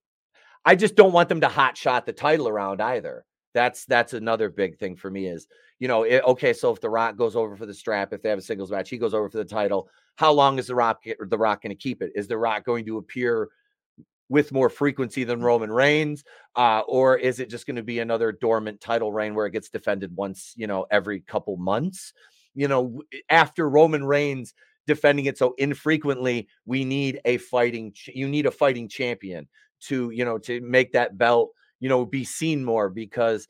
i 0.65 0.75
just 0.75 0.95
don't 0.95 1.13
want 1.13 1.29
them 1.29 1.41
to 1.41 1.47
hot 1.47 1.77
shot 1.77 2.05
the 2.05 2.13
title 2.13 2.47
around 2.47 2.81
either. 2.81 3.25
That's 3.53 3.85
that's 3.85 4.13
another 4.13 4.49
big 4.49 4.77
thing 4.77 4.95
for 4.95 5.09
me 5.09 5.27
is 5.27 5.47
you 5.79 5.87
know 5.87 6.03
it, 6.03 6.23
okay 6.25 6.53
so 6.53 6.71
if 6.71 6.81
the 6.81 6.89
rock 6.89 7.17
goes 7.17 7.35
over 7.35 7.55
for 7.55 7.65
the 7.65 7.73
strap 7.73 8.13
if 8.13 8.21
they 8.21 8.29
have 8.29 8.39
a 8.39 8.41
singles 8.41 8.71
match 8.71 8.89
he 8.89 8.97
goes 8.97 9.13
over 9.13 9.29
for 9.29 9.37
the 9.37 9.45
title 9.45 9.89
how 10.15 10.31
long 10.31 10.59
is 10.59 10.67
the 10.67 10.75
rock 10.75 11.03
the 11.03 11.37
rock 11.37 11.61
going 11.63 11.75
to 11.75 11.75
keep 11.75 12.01
it? 12.01 12.11
Is 12.15 12.27
the 12.27 12.37
rock 12.37 12.65
going 12.65 12.85
to 12.85 12.97
appear 12.97 13.49
with 14.31 14.53
more 14.53 14.69
frequency 14.69 15.25
than 15.25 15.41
Roman 15.43 15.69
Reigns, 15.69 16.23
uh, 16.55 16.79
or 16.87 17.17
is 17.17 17.41
it 17.41 17.49
just 17.49 17.67
going 17.67 17.75
to 17.75 17.83
be 17.83 17.99
another 17.99 18.31
dormant 18.31 18.79
title 18.79 19.11
reign 19.11 19.35
where 19.35 19.45
it 19.45 19.51
gets 19.51 19.69
defended 19.69 20.15
once, 20.15 20.53
you 20.55 20.67
know, 20.67 20.85
every 20.89 21.19
couple 21.19 21.57
months? 21.57 22.13
You 22.55 22.69
know, 22.69 23.01
after 23.29 23.69
Roman 23.69 24.05
Reigns 24.05 24.53
defending 24.87 25.25
it 25.25 25.37
so 25.37 25.53
infrequently, 25.57 26.47
we 26.65 26.85
need 26.85 27.19
a 27.25 27.39
fighting. 27.39 27.91
ch- 27.91 28.11
You 28.15 28.29
need 28.29 28.45
a 28.45 28.51
fighting 28.51 28.87
champion 28.87 29.49
to, 29.81 30.11
you 30.11 30.23
know, 30.23 30.37
to 30.37 30.61
make 30.61 30.93
that 30.93 31.17
belt, 31.17 31.51
you 31.81 31.89
know, 31.89 32.05
be 32.05 32.23
seen 32.23 32.63
more 32.63 32.89
because. 32.89 33.47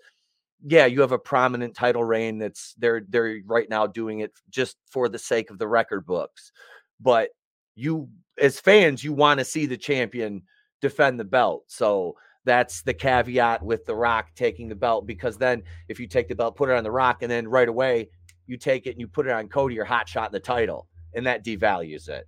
Yeah, 0.68 0.86
you 0.86 1.02
have 1.02 1.12
a 1.12 1.18
prominent 1.18 1.76
title 1.76 2.04
reign 2.04 2.38
that's 2.38 2.76
they're 2.78 3.02
they're 3.10 3.40
right 3.46 3.68
now 3.68 3.88
doing 3.88 4.20
it 4.20 4.32
just 4.52 4.78
for 4.92 5.10
the 5.10 5.18
sake 5.18 5.50
of 5.50 5.58
the 5.58 5.68
record 5.68 6.06
books. 6.06 6.52
But 7.00 7.30
you 7.76 8.10
as 8.40 8.60
fans, 8.60 9.04
you 9.04 9.12
want 9.14 9.40
to 9.40 9.46
see 9.46 9.66
the 9.66 9.78
champion 9.78 10.44
defend 10.82 11.20
the 11.20 11.26
belt. 11.26 11.64
So 11.68 12.16
that's 12.44 12.82
the 12.82 12.94
caveat 12.94 13.64
with 13.64 13.86
the 13.86 13.96
Rock 13.96 14.30
taking 14.36 14.68
the 14.68 14.76
belt 14.76 15.06
because 15.06 15.38
then 15.38 15.64
if 15.88 16.00
you 16.00 16.08
take 16.08 16.28
the 16.28 16.36
belt, 16.36 16.56
put 16.56 16.70
it 16.70 16.76
on 16.76 16.84
the 16.84 16.92
Rock, 16.92 17.22
and 17.22 17.32
then 17.32 17.48
right 17.48 17.70
away 17.70 18.10
you 18.48 18.58
take 18.58 18.88
it 18.88 18.92
and 18.92 19.00
you 19.00 19.08
put 19.08 19.28
it 19.28 19.32
on 19.32 19.48
Cody, 19.48 19.76
you're 19.76 19.86
hot 19.86 20.10
shot 20.10 20.32
the 20.32 20.40
title, 20.40 20.88
and 21.14 21.26
that 21.26 21.46
devalues 21.46 22.10
it. 22.10 22.28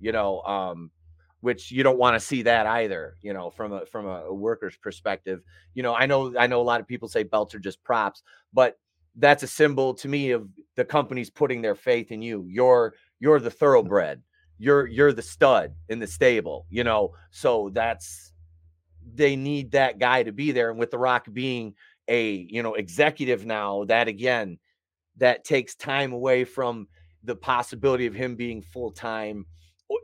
You 0.00 0.12
know, 0.12 0.40
um, 0.42 0.90
which 1.40 1.70
you 1.70 1.82
don't 1.82 1.98
want 1.98 2.14
to 2.14 2.20
see 2.20 2.42
that 2.42 2.66
either. 2.66 3.16
You 3.20 3.34
know, 3.34 3.50
from 3.50 3.72
a 3.72 3.86
from 3.86 4.06
a, 4.06 4.24
a 4.24 4.34
worker's 4.34 4.76
perspective. 4.76 5.42
You 5.74 5.82
know, 5.82 5.94
I 5.94 6.06
know 6.06 6.34
I 6.38 6.46
know 6.46 6.60
a 6.60 6.62
lot 6.62 6.80
of 6.80 6.88
people 6.88 7.08
say 7.08 7.22
belts 7.22 7.54
are 7.54 7.60
just 7.60 7.84
props, 7.84 8.22
but 8.52 8.78
that's 9.16 9.42
a 9.42 9.46
symbol 9.46 9.92
to 9.94 10.08
me 10.08 10.30
of 10.30 10.48
the 10.76 10.84
company's 10.84 11.30
putting 11.30 11.60
their 11.60 11.74
faith 11.74 12.10
in 12.10 12.22
you. 12.22 12.46
You're 12.48 12.94
you're 13.18 13.40
the 13.40 13.50
thoroughbred 13.50 14.22
you're 14.60 14.86
you're 14.86 15.12
the 15.12 15.22
stud 15.22 15.74
in 15.88 15.98
the 15.98 16.06
stable, 16.06 16.66
you 16.68 16.84
know. 16.84 17.14
So 17.30 17.70
that's 17.72 18.32
they 19.14 19.34
need 19.34 19.72
that 19.72 19.98
guy 19.98 20.22
to 20.22 20.32
be 20.32 20.52
there. 20.52 20.70
And 20.70 20.78
with 20.78 20.90
The 20.90 20.98
Rock 20.98 21.26
being 21.32 21.74
a 22.08 22.46
you 22.50 22.62
know 22.62 22.74
executive 22.74 23.46
now, 23.46 23.84
that 23.84 24.06
again, 24.06 24.58
that 25.16 25.44
takes 25.44 25.74
time 25.74 26.12
away 26.12 26.44
from 26.44 26.88
the 27.24 27.34
possibility 27.34 28.06
of 28.06 28.14
him 28.14 28.36
being 28.36 28.60
full 28.60 28.90
time. 28.90 29.46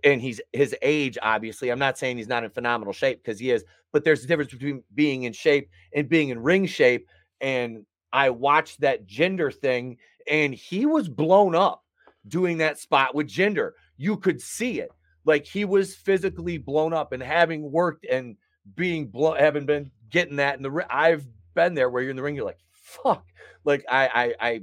And 0.02 0.22
he's 0.22 0.40
his 0.54 0.74
age, 0.80 1.18
obviously. 1.20 1.68
I'm 1.68 1.78
not 1.78 1.98
saying 1.98 2.16
he's 2.16 2.26
not 2.26 2.42
in 2.42 2.50
phenomenal 2.50 2.94
shape 2.94 3.22
because 3.22 3.38
he 3.38 3.50
is, 3.50 3.62
but 3.92 4.04
there's 4.04 4.24
a 4.24 4.26
difference 4.26 4.52
between 4.52 4.82
being 4.94 5.24
in 5.24 5.34
shape 5.34 5.68
and 5.94 6.08
being 6.08 6.30
in 6.30 6.42
ring 6.42 6.64
shape. 6.64 7.06
And 7.42 7.84
I 8.10 8.30
watched 8.30 8.80
that 8.80 9.06
Jinder 9.06 9.54
thing, 9.54 9.98
and 10.26 10.54
he 10.54 10.86
was 10.86 11.10
blown 11.10 11.54
up 11.54 11.84
doing 12.26 12.58
that 12.58 12.78
spot 12.78 13.14
with 13.14 13.28
Jinder. 13.28 13.72
You 13.96 14.16
could 14.16 14.40
see 14.40 14.80
it. 14.80 14.90
Like 15.24 15.44
he 15.44 15.64
was 15.64 15.94
physically 15.94 16.58
blown 16.58 16.92
up 16.92 17.12
and 17.12 17.22
having 17.22 17.70
worked 17.70 18.06
and 18.06 18.36
being 18.74 19.06
blown, 19.06 19.36
having 19.36 19.66
been 19.66 19.90
getting 20.10 20.36
that 20.36 20.56
in 20.56 20.62
the 20.62 20.70
ring. 20.70 20.86
I've 20.88 21.26
been 21.54 21.74
there 21.74 21.90
where 21.90 22.02
you're 22.02 22.10
in 22.10 22.16
the 22.16 22.22
ring, 22.22 22.36
you're 22.36 22.44
like, 22.44 22.60
fuck. 22.72 23.26
Like 23.64 23.84
I 23.88 24.34
I 24.40 24.48
I 24.48 24.62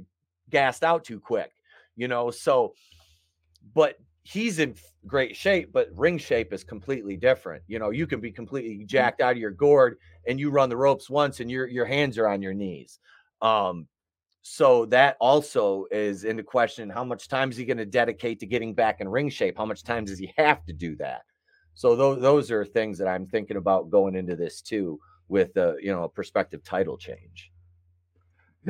gassed 0.50 0.82
out 0.82 1.04
too 1.04 1.20
quick, 1.20 1.52
you 1.96 2.08
know. 2.08 2.30
So, 2.30 2.74
but 3.74 3.98
he's 4.22 4.58
in 4.58 4.74
great 5.06 5.36
shape, 5.36 5.70
but 5.72 5.90
ring 5.94 6.16
shape 6.16 6.52
is 6.52 6.64
completely 6.64 7.16
different. 7.16 7.62
You 7.66 7.78
know, 7.78 7.90
you 7.90 8.06
can 8.06 8.20
be 8.20 8.32
completely 8.32 8.84
jacked 8.84 9.20
out 9.20 9.32
of 9.32 9.38
your 9.38 9.50
gourd 9.50 9.98
and 10.26 10.40
you 10.40 10.50
run 10.50 10.70
the 10.70 10.76
ropes 10.76 11.10
once 11.10 11.40
and 11.40 11.50
your 11.50 11.66
your 11.66 11.84
hands 11.84 12.18
are 12.18 12.28
on 12.28 12.42
your 12.42 12.54
knees. 12.54 12.98
Um, 13.42 13.86
so 14.46 14.84
that 14.86 15.16
also 15.20 15.86
is 15.90 16.24
into 16.24 16.42
question. 16.42 16.90
How 16.90 17.02
much 17.02 17.28
time 17.28 17.50
is 17.50 17.56
he 17.56 17.64
going 17.64 17.78
to 17.78 17.86
dedicate 17.86 18.40
to 18.40 18.46
getting 18.46 18.74
back 18.74 19.00
in 19.00 19.08
ring 19.08 19.30
shape? 19.30 19.56
How 19.56 19.64
much 19.64 19.84
time 19.84 20.04
does 20.04 20.18
he 20.18 20.34
have 20.36 20.66
to 20.66 20.74
do 20.74 20.94
that? 20.96 21.22
So 21.72 21.96
those 21.96 22.20
those 22.20 22.50
are 22.50 22.62
things 22.62 22.98
that 22.98 23.08
I'm 23.08 23.24
thinking 23.24 23.56
about 23.56 23.88
going 23.88 24.14
into 24.14 24.36
this 24.36 24.60
too, 24.60 25.00
with 25.28 25.56
a 25.56 25.76
you 25.80 25.90
know 25.90 26.04
a 26.04 26.10
prospective 26.10 26.62
title 26.62 26.98
change. 26.98 27.50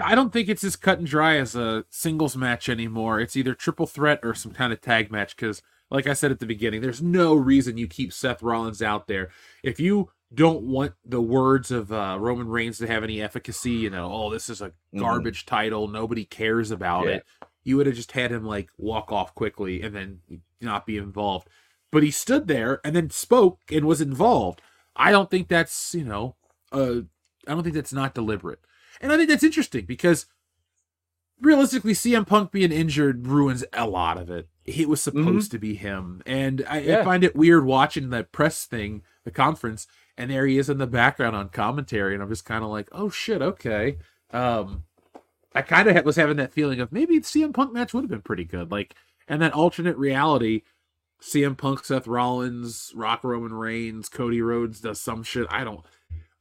I 0.00 0.14
don't 0.14 0.32
think 0.32 0.48
it's 0.48 0.62
as 0.62 0.76
cut 0.76 0.98
and 0.98 1.08
dry 1.08 1.38
as 1.38 1.56
a 1.56 1.84
singles 1.90 2.36
match 2.36 2.68
anymore. 2.68 3.18
It's 3.18 3.34
either 3.34 3.52
triple 3.52 3.88
threat 3.88 4.20
or 4.22 4.32
some 4.32 4.52
kind 4.52 4.72
of 4.72 4.80
tag 4.80 5.10
match 5.10 5.34
because, 5.34 5.60
like 5.90 6.06
I 6.06 6.12
said 6.12 6.30
at 6.30 6.38
the 6.38 6.46
beginning, 6.46 6.82
there's 6.82 7.02
no 7.02 7.34
reason 7.34 7.78
you 7.78 7.88
keep 7.88 8.12
Seth 8.12 8.44
Rollins 8.44 8.80
out 8.80 9.08
there. 9.08 9.30
If 9.64 9.80
you 9.80 10.10
don't 10.34 10.62
want 10.62 10.94
the 11.04 11.20
words 11.20 11.70
of 11.70 11.92
uh, 11.92 12.16
Roman 12.20 12.48
Reigns 12.48 12.78
to 12.78 12.86
have 12.86 13.04
any 13.04 13.22
efficacy, 13.22 13.70
you 13.72 13.90
know, 13.90 14.10
oh, 14.12 14.30
this 14.30 14.48
is 14.48 14.60
a 14.60 14.72
Mhm. 14.94 15.00
garbage 15.00 15.46
title, 15.46 15.88
nobody 15.88 16.24
cares 16.24 16.70
about 16.70 17.06
Yeah. 17.06 17.12
it, 17.16 17.26
you 17.62 17.76
would 17.76 17.86
have 17.86 17.96
just 17.96 18.12
had 18.12 18.30
him 18.32 18.44
like 18.44 18.68
walk 18.76 19.10
off 19.12 19.34
quickly 19.34 19.82
and 19.82 19.94
then 19.94 20.20
not 20.60 20.86
be 20.86 20.96
involved. 20.96 21.48
But 21.90 22.02
he 22.02 22.10
stood 22.10 22.48
there 22.48 22.80
and 22.84 22.94
then 22.96 23.10
spoke 23.10 23.60
and 23.70 23.84
was 23.86 24.00
involved. 24.00 24.60
I 24.96 25.10
don't 25.10 25.30
think 25.30 25.48
that's, 25.48 25.94
you 25.94 26.04
know, 26.04 26.36
uh, 26.72 27.02
I 27.46 27.54
don't 27.54 27.62
think 27.62 27.74
that's 27.74 27.92
not 27.92 28.14
deliberate. 28.14 28.60
And 29.00 29.12
I 29.12 29.16
think 29.16 29.28
that's 29.28 29.44
interesting 29.44 29.84
because 29.86 30.26
realistically, 31.40 31.94
CM 31.94 32.24
Punk 32.26 32.50
being 32.52 32.72
injured 32.72 33.26
ruins 33.26 33.64
a 33.72 33.86
lot 33.86 34.18
of 34.18 34.30
it. 34.30 34.48
It 34.64 34.88
was 34.88 35.02
supposed 35.02 35.50
to 35.50 35.58
be 35.58 35.74
him. 35.74 36.22
And 36.26 36.64
I, 36.68 37.00
I 37.00 37.04
find 37.04 37.22
it 37.22 37.36
weird 37.36 37.64
watching 37.66 38.10
the 38.10 38.24
press 38.24 38.64
thing, 38.64 39.02
the 39.24 39.30
conference, 39.30 39.86
and 40.16 40.30
there 40.30 40.46
he 40.46 40.58
is 40.58 40.70
in 40.70 40.78
the 40.78 40.86
background 40.86 41.36
on 41.36 41.48
commentary. 41.48 42.14
And 42.14 42.22
I'm 42.22 42.28
just 42.28 42.44
kind 42.44 42.64
of 42.64 42.70
like, 42.70 42.88
oh 42.92 43.10
shit, 43.10 43.42
okay. 43.42 43.98
Um, 44.32 44.84
I 45.54 45.62
kind 45.62 45.88
of 45.88 46.04
was 46.04 46.16
having 46.16 46.36
that 46.38 46.52
feeling 46.52 46.80
of 46.80 46.92
maybe 46.92 47.18
the 47.18 47.24
CM 47.24 47.54
Punk 47.54 47.72
match 47.72 47.94
would 47.94 48.02
have 48.02 48.10
been 48.10 48.22
pretty 48.22 48.44
good. 48.44 48.70
Like, 48.70 48.94
and 49.28 49.40
that 49.40 49.52
alternate 49.52 49.96
reality, 49.96 50.62
CM 51.22 51.56
Punk, 51.56 51.84
Seth 51.84 52.06
Rollins, 52.06 52.92
Rock 52.94 53.24
Roman 53.24 53.54
Reigns, 53.54 54.08
Cody 54.08 54.42
Rhodes 54.42 54.80
does 54.80 55.00
some 55.00 55.22
shit. 55.22 55.46
I 55.50 55.64
don't, 55.64 55.84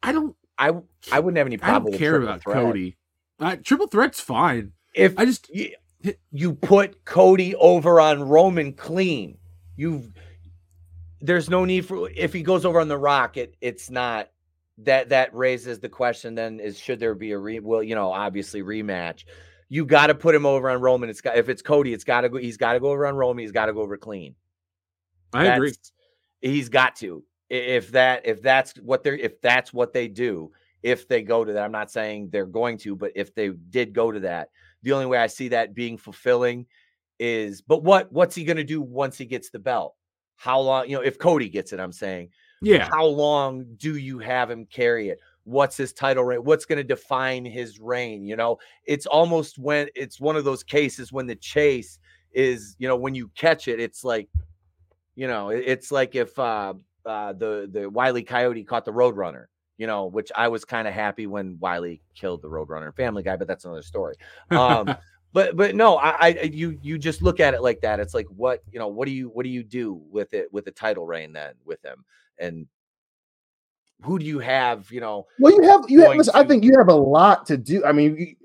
I 0.01 0.11
don't, 0.11 0.35
I 0.57 0.71
I 1.11 1.19
wouldn't 1.19 1.37
have 1.37 1.47
any 1.47 1.57
problem. 1.57 1.87
I 1.87 1.91
don't 1.91 1.99
care 1.99 2.15
about 2.15 2.41
threat. 2.41 2.55
Cody. 2.55 2.97
Uh, 3.39 3.55
triple 3.63 3.87
threat's 3.87 4.19
fine. 4.19 4.73
If 4.93 5.17
I 5.17 5.25
just 5.25 5.49
you, 5.49 5.71
you 6.31 6.53
put 6.53 7.05
Cody 7.05 7.55
over 7.55 7.99
on 7.99 8.23
Roman 8.23 8.73
clean, 8.73 9.37
you 9.75 10.11
there's 11.23 11.49
no 11.49 11.63
need 11.63 11.85
for 11.85 12.09
if 12.09 12.33
he 12.33 12.43
goes 12.43 12.65
over 12.65 12.81
on 12.81 12.89
the 12.89 12.97
Rock, 12.97 13.37
it 13.37 13.55
it's 13.61 13.89
not 13.89 14.29
that 14.79 15.09
that 15.09 15.33
raises 15.33 15.79
the 15.79 15.89
question. 15.89 16.35
Then 16.35 16.59
is 16.59 16.77
should 16.77 16.99
there 16.99 17.15
be 17.15 17.31
a 17.31 17.37
re? 17.37 17.59
Well, 17.59 17.81
you 17.81 17.95
know, 17.95 18.11
obviously 18.11 18.61
rematch. 18.61 19.23
You 19.69 19.85
got 19.85 20.07
to 20.07 20.15
put 20.15 20.35
him 20.35 20.45
over 20.45 20.69
on 20.69 20.81
Roman. 20.81 21.09
It's 21.09 21.21
got 21.21 21.37
if 21.37 21.47
it's 21.47 21.61
Cody, 21.61 21.93
it's 21.93 22.03
got 22.03 22.21
to 22.21 22.29
go. 22.29 22.37
He's 22.37 22.57
got 22.57 22.73
to 22.73 22.79
go 22.81 22.91
over 22.91 23.07
on 23.07 23.15
Roman. 23.15 23.41
He's 23.41 23.53
got 23.53 23.67
to 23.67 23.73
go 23.73 23.81
over 23.81 23.97
clean. 23.97 24.35
I 25.33 25.45
agree. 25.45 25.73
He's 26.41 26.67
got 26.67 26.97
to. 26.97 27.23
If 27.49 27.91
that 27.91 28.25
if 28.25 28.41
that's 28.41 28.73
what 28.73 29.03
they're 29.03 29.15
if 29.15 29.39
that's 29.39 29.73
what 29.73 29.93
they 29.93 30.09
do, 30.09 30.51
if 30.83 31.07
they 31.07 31.21
go 31.21 31.45
to 31.45 31.53
that, 31.53 31.63
I'm 31.63 31.71
not 31.71 31.89
saying 31.89 32.29
they're 32.31 32.45
going 32.45 32.77
to, 32.79 32.97
but 32.97 33.13
if 33.15 33.33
they 33.33 33.49
did 33.49 33.93
go 33.93 34.11
to 34.11 34.19
that, 34.21 34.49
the 34.81 34.91
only 34.91 35.05
way 35.05 35.19
I 35.19 35.27
see 35.27 35.47
that 35.49 35.73
being 35.73 35.97
fulfilling 35.97 36.65
is 37.17 37.61
but 37.61 37.81
what 37.83 38.11
what's 38.11 38.35
he 38.35 38.43
going 38.43 38.57
to 38.57 38.63
do 38.65 38.81
once 38.81 39.17
he 39.17 39.25
gets 39.25 39.51
the 39.51 39.59
belt? 39.59 39.95
How 40.43 40.59
long, 40.59 40.89
you 40.89 40.97
know, 40.97 41.01
if 41.01 41.17
Cody 41.17 41.47
gets 41.47 41.71
it, 41.71 41.79
I'm 41.79 41.93
saying. 41.93 42.27
Yeah. 42.61 42.89
How 42.91 43.05
long 43.05 43.65
do 43.77 43.95
you 43.95 44.19
have 44.19 44.51
him 44.51 44.65
carry 44.65 45.07
it? 45.07 45.19
What's 45.45 45.77
his 45.77 45.93
title 45.93 46.25
reign? 46.25 46.39
What's 46.39 46.65
going 46.65 46.79
to 46.79 46.83
define 46.83 47.45
his 47.45 47.79
reign? 47.79 48.25
You 48.25 48.35
know, 48.35 48.57
it's 48.85 49.05
almost 49.05 49.57
when 49.57 49.87
it's 49.95 50.19
one 50.19 50.35
of 50.35 50.43
those 50.43 50.61
cases 50.61 51.13
when 51.13 51.27
the 51.27 51.35
chase 51.37 51.97
is, 52.33 52.75
you 52.77 52.89
know, 52.89 52.97
when 52.97 53.15
you 53.15 53.29
catch 53.37 53.69
it, 53.69 53.79
it's 53.79 54.03
like, 54.03 54.27
you 55.15 55.27
know, 55.27 55.47
it's 55.47 55.93
like 55.93 56.13
if 56.13 56.37
uh, 56.37 56.73
uh, 57.05 57.31
the 57.31 57.69
the 57.71 57.89
Wiley 57.89 58.23
Coyote 58.23 58.65
caught 58.65 58.83
the 58.83 58.91
Roadrunner, 58.91 59.45
you 59.77 59.87
know, 59.87 60.07
which 60.07 60.29
I 60.35 60.49
was 60.49 60.65
kind 60.65 60.89
of 60.89 60.93
happy 60.93 61.25
when 61.25 61.57
Wiley 61.61 62.01
killed 62.15 62.41
the 62.41 62.49
Roadrunner 62.49 62.93
Family 62.93 63.23
Guy, 63.23 63.37
but 63.37 63.47
that's 63.47 63.63
another 63.63 63.81
story. 63.81 64.15
Um, 64.51 64.93
but 65.33 65.57
but 65.57 65.75
no, 65.75 65.97
I, 65.97 66.11
I 66.19 66.49
you 66.53 66.77
you 66.81 66.97
just 66.97 67.21
look 67.21 67.39
at 67.39 67.53
it 67.53 67.61
like 67.61 67.81
that. 67.81 67.99
It's 67.99 68.13
like 68.13 68.27
what 68.27 68.61
you 68.71 68.79
know, 68.79 68.87
what 68.87 69.05
do 69.05 69.11
you 69.11 69.29
what 69.29 69.43
do 69.43 69.49
you 69.49 69.63
do 69.63 70.01
with 70.09 70.33
it 70.33 70.53
with 70.53 70.65
the 70.65 70.71
title 70.71 71.05
reign 71.07 71.33
then 71.33 71.53
with 71.65 71.83
him, 71.83 72.05
and 72.37 72.67
who 74.03 74.19
do 74.19 74.25
you 74.25 74.39
have? 74.39 74.91
You 74.91 75.01
know, 75.01 75.25
Well, 75.39 75.53
you 75.53 75.63
have 75.63 75.89
you 75.89 76.01
have. 76.01 76.15
Listen, 76.15 76.35
I 76.35 76.43
think 76.43 76.63
you 76.63 76.73
have 76.77 76.89
a 76.89 76.95
lot 76.95 77.47
to 77.47 77.57
do. 77.57 77.83
I 77.83 77.91
mean, 77.91 78.35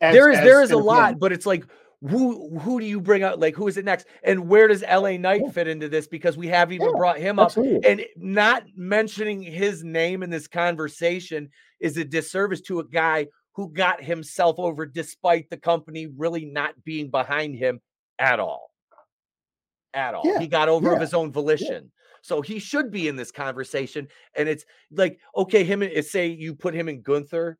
as- 0.00 0.14
there 0.14 0.30
is 0.30 0.38
as- 0.38 0.64
is 0.64 0.70
a 0.70 0.78
lot, 0.78 1.18
but 1.18 1.30
it's 1.30 1.46
like 1.46 1.64
who 2.08 2.58
who 2.60 2.78
do 2.80 2.86
you 2.86 3.00
bring 3.00 3.22
out? 3.22 3.40
Like 3.40 3.56
who 3.56 3.66
is 3.66 3.76
it 3.76 3.84
next? 3.84 4.06
And 4.22 4.48
where 4.48 4.68
does 4.68 4.82
LA 4.82 5.16
Knight 5.16 5.42
fit 5.52 5.66
into 5.66 5.88
this? 5.88 6.06
Because 6.06 6.36
we 6.36 6.46
have 6.48 6.72
even 6.72 6.96
brought 6.96 7.18
him 7.18 7.38
up, 7.38 7.46
absolutely. 7.48 7.84
and 7.88 8.04
not 8.16 8.62
mentioning 8.76 9.42
his 9.42 9.82
name 9.82 10.22
in 10.22 10.30
this 10.30 10.46
conversation 10.46 11.50
is 11.80 11.96
a 11.96 12.04
disservice 12.04 12.60
to 12.62 12.78
a 12.80 12.84
guy 12.84 13.26
who 13.58 13.68
got 13.68 14.00
himself 14.00 14.54
over 14.60 14.86
despite 14.86 15.50
the 15.50 15.56
company 15.56 16.06
really 16.06 16.44
not 16.44 16.72
being 16.84 17.10
behind 17.10 17.56
him 17.56 17.80
at 18.20 18.38
all. 18.38 18.70
At 19.92 20.14
all, 20.14 20.22
Yeah, 20.24 20.38
he 20.38 20.46
got 20.46 20.68
over 20.68 20.94
of 20.94 21.00
his 21.00 21.12
own 21.12 21.32
volition. 21.32 21.90
So 22.22 22.40
he 22.40 22.60
should 22.60 22.92
be 22.92 23.08
in 23.08 23.16
this 23.16 23.32
conversation. 23.32 24.06
And 24.36 24.48
it's 24.48 24.64
like, 24.92 25.18
okay, 25.36 25.64
him 25.64 25.82
and 25.82 26.04
say 26.04 26.28
you 26.28 26.54
put 26.54 26.72
him 26.72 26.88
in 26.88 27.02
Gunther, 27.02 27.58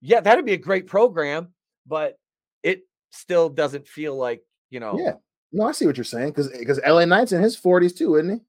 yeah, 0.00 0.18
that'd 0.18 0.44
be 0.44 0.54
a 0.54 0.56
great 0.58 0.88
program, 0.88 1.54
but 1.86 2.18
it 2.64 2.80
still 3.10 3.48
doesn't 3.48 3.86
feel 3.86 4.16
like, 4.16 4.42
you 4.70 4.80
know, 4.80 4.98
Yeah. 4.98 5.12
No, 5.52 5.68
I 5.68 5.70
see 5.70 5.86
what 5.86 5.96
you're 5.96 6.02
saying 6.02 6.30
because 6.30 6.48
because 6.48 6.80
eh, 6.80 6.90
LA 6.90 7.04
Knight's 7.04 7.30
in 7.30 7.40
his 7.40 7.56
40s 7.56 7.96
too, 7.96 8.16
isn't 8.16 8.32
he? 8.32 8.40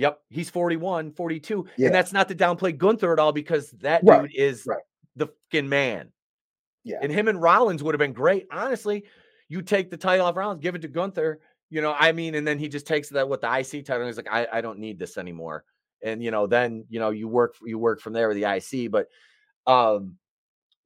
yep, 0.00 0.20
he's 0.30 0.48
41, 0.48 1.12
42. 1.12 1.66
Yeah. 1.76 1.86
And 1.88 1.94
that's 1.94 2.14
not 2.14 2.28
to 2.28 2.34
downplay 2.34 2.74
Gunther 2.74 3.12
at 3.12 3.18
all 3.18 3.32
because 3.32 3.72
that 3.82 4.00
Right, 4.04 4.22
dude 4.22 4.34
is 4.34 4.64
right. 4.66 4.80
The 5.16 5.28
fucking 5.50 5.68
man. 5.68 6.10
Yeah. 6.84 6.98
And 7.00 7.10
him 7.10 7.28
and 7.28 7.40
Rollins 7.40 7.82
would 7.82 7.94
have 7.94 7.98
been 7.98 8.12
great. 8.12 8.46
Honestly, 8.50 9.04
you 9.48 9.62
take 9.62 9.90
the 9.90 9.96
title 9.96 10.26
off 10.26 10.36
Rollins, 10.36 10.60
give 10.60 10.74
it 10.74 10.82
to 10.82 10.88
Gunther, 10.88 11.40
you 11.70 11.80
know, 11.80 11.94
I 11.98 12.12
mean, 12.12 12.34
and 12.34 12.46
then 12.46 12.58
he 12.58 12.68
just 12.68 12.86
takes 12.86 13.08
that 13.08 13.28
with 13.28 13.40
the 13.40 13.48
IC 13.48 13.84
title. 13.84 14.02
And 14.02 14.06
he's 14.06 14.16
like, 14.16 14.28
I, 14.30 14.46
I 14.52 14.60
don't 14.60 14.78
need 14.78 14.96
this 14.98 15.18
anymore. 15.18 15.64
And 16.04 16.22
you 16.22 16.30
know, 16.30 16.46
then 16.46 16.84
you 16.88 17.00
know, 17.00 17.10
you 17.10 17.26
work 17.26 17.56
you 17.64 17.78
work 17.78 18.00
from 18.00 18.12
there 18.12 18.28
with 18.28 18.36
the 18.36 18.44
IC, 18.44 18.92
but 18.92 19.08
um 19.66 20.16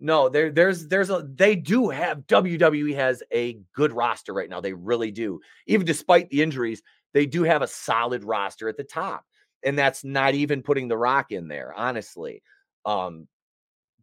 no, 0.00 0.28
there 0.28 0.50
there's 0.50 0.86
there's 0.86 1.10
a 1.10 1.28
they 1.34 1.57
do 1.57 1.90
have 1.90 2.26
WWE 2.26 2.94
has 2.94 3.23
a 3.32 3.60
good 3.74 3.92
roster 3.92 4.32
right 4.32 4.48
now. 4.48 4.60
They 4.60 4.73
really 4.73 5.10
do. 5.10 5.40
Even 5.66 5.84
despite 5.84 6.31
the 6.31 6.40
injuries, 6.40 6.82
they 7.12 7.26
do 7.26 7.42
have 7.42 7.60
a 7.60 7.66
solid 7.66 8.24
roster 8.24 8.68
at 8.68 8.76
the 8.76 8.84
top. 8.84 9.24
And 9.65 9.76
that's 9.76 10.05
not 10.05 10.34
even 10.34 10.62
putting 10.62 10.86
the 10.86 10.97
rock 10.97 11.32
in 11.32 11.48
there, 11.48 11.74
honestly. 11.76 12.42
Um 12.86 13.26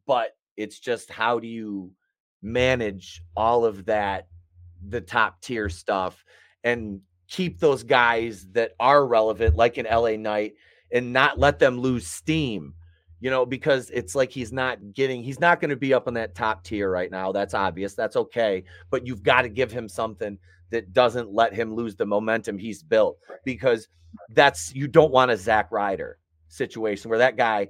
but 0.05 0.35
it's 0.57 0.79
just 0.79 1.11
how 1.11 1.39
do 1.39 1.47
you 1.47 1.91
manage 2.41 3.23
all 3.35 3.65
of 3.65 3.85
that 3.85 4.27
the 4.89 5.01
top 5.01 5.41
tier 5.41 5.69
stuff 5.69 6.23
and 6.63 7.01
keep 7.27 7.59
those 7.59 7.83
guys 7.83 8.47
that 8.51 8.71
are 8.79 9.07
relevant 9.07 9.55
like 9.55 9.77
in 9.77 9.85
LA 9.85 10.11
Knight 10.11 10.53
and 10.91 11.11
not 11.11 11.39
let 11.39 11.57
them 11.59 11.79
lose 11.79 12.05
steam 12.05 12.73
you 13.19 13.29
know 13.31 13.45
because 13.45 13.89
it's 13.89 14.13
like 14.13 14.31
he's 14.31 14.53
not 14.53 14.77
getting 14.93 15.23
he's 15.23 15.39
not 15.39 15.59
going 15.59 15.69
to 15.69 15.75
be 15.75 15.93
up 15.93 16.07
on 16.07 16.13
that 16.13 16.35
top 16.35 16.63
tier 16.63 16.91
right 16.91 17.09
now 17.09 17.31
that's 17.31 17.53
obvious 17.53 17.95
that's 17.95 18.15
okay 18.15 18.63
but 18.91 19.07
you've 19.07 19.23
got 19.23 19.41
to 19.41 19.49
give 19.49 19.71
him 19.71 19.89
something 19.89 20.37
that 20.69 20.93
doesn't 20.93 21.31
let 21.31 21.53
him 21.53 21.73
lose 21.73 21.95
the 21.95 22.05
momentum 22.05 22.57
he's 22.57 22.83
built 22.83 23.17
because 23.43 23.87
that's 24.31 24.73
you 24.75 24.87
don't 24.87 25.11
want 25.11 25.31
a 25.31 25.37
Zack 25.37 25.71
Ryder 25.71 26.19
situation 26.47 27.09
where 27.09 27.19
that 27.19 27.37
guy 27.37 27.67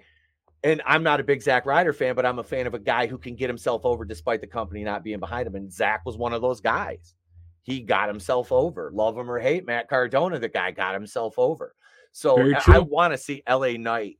and 0.65 0.81
I'm 0.85 1.03
not 1.03 1.19
a 1.19 1.23
big 1.23 1.41
Zack 1.41 1.65
Ryder 1.65 1.93
fan, 1.93 2.15
but 2.15 2.25
I'm 2.25 2.39
a 2.39 2.43
fan 2.43 2.65
of 2.67 2.73
a 2.73 2.79
guy 2.79 3.05
who 3.07 3.17
can 3.17 3.35
get 3.35 3.49
himself 3.49 3.85
over 3.85 4.03
despite 4.03 4.41
the 4.41 4.47
company 4.47 4.83
not 4.83 5.03
being 5.03 5.19
behind 5.19 5.45
him. 5.47 5.55
And 5.55 5.71
Zach 5.71 6.01
was 6.05 6.17
one 6.17 6.33
of 6.33 6.41
those 6.41 6.59
guys. 6.59 7.13
He 7.61 7.81
got 7.81 8.07
himself 8.09 8.51
over. 8.51 8.89
Love 8.93 9.17
him 9.17 9.29
or 9.29 9.39
hate 9.39 9.65
Matt 9.65 9.87
Cardona, 9.87 10.39
the 10.39 10.49
guy 10.49 10.71
got 10.71 10.93
himself 10.95 11.35
over. 11.37 11.75
So 12.11 12.35
I- 12.55 12.75
I 12.75 12.79
want 12.79 13.13
to 13.13 13.17
see 13.17 13.43
LA 13.47 13.73
Knight 13.77 14.17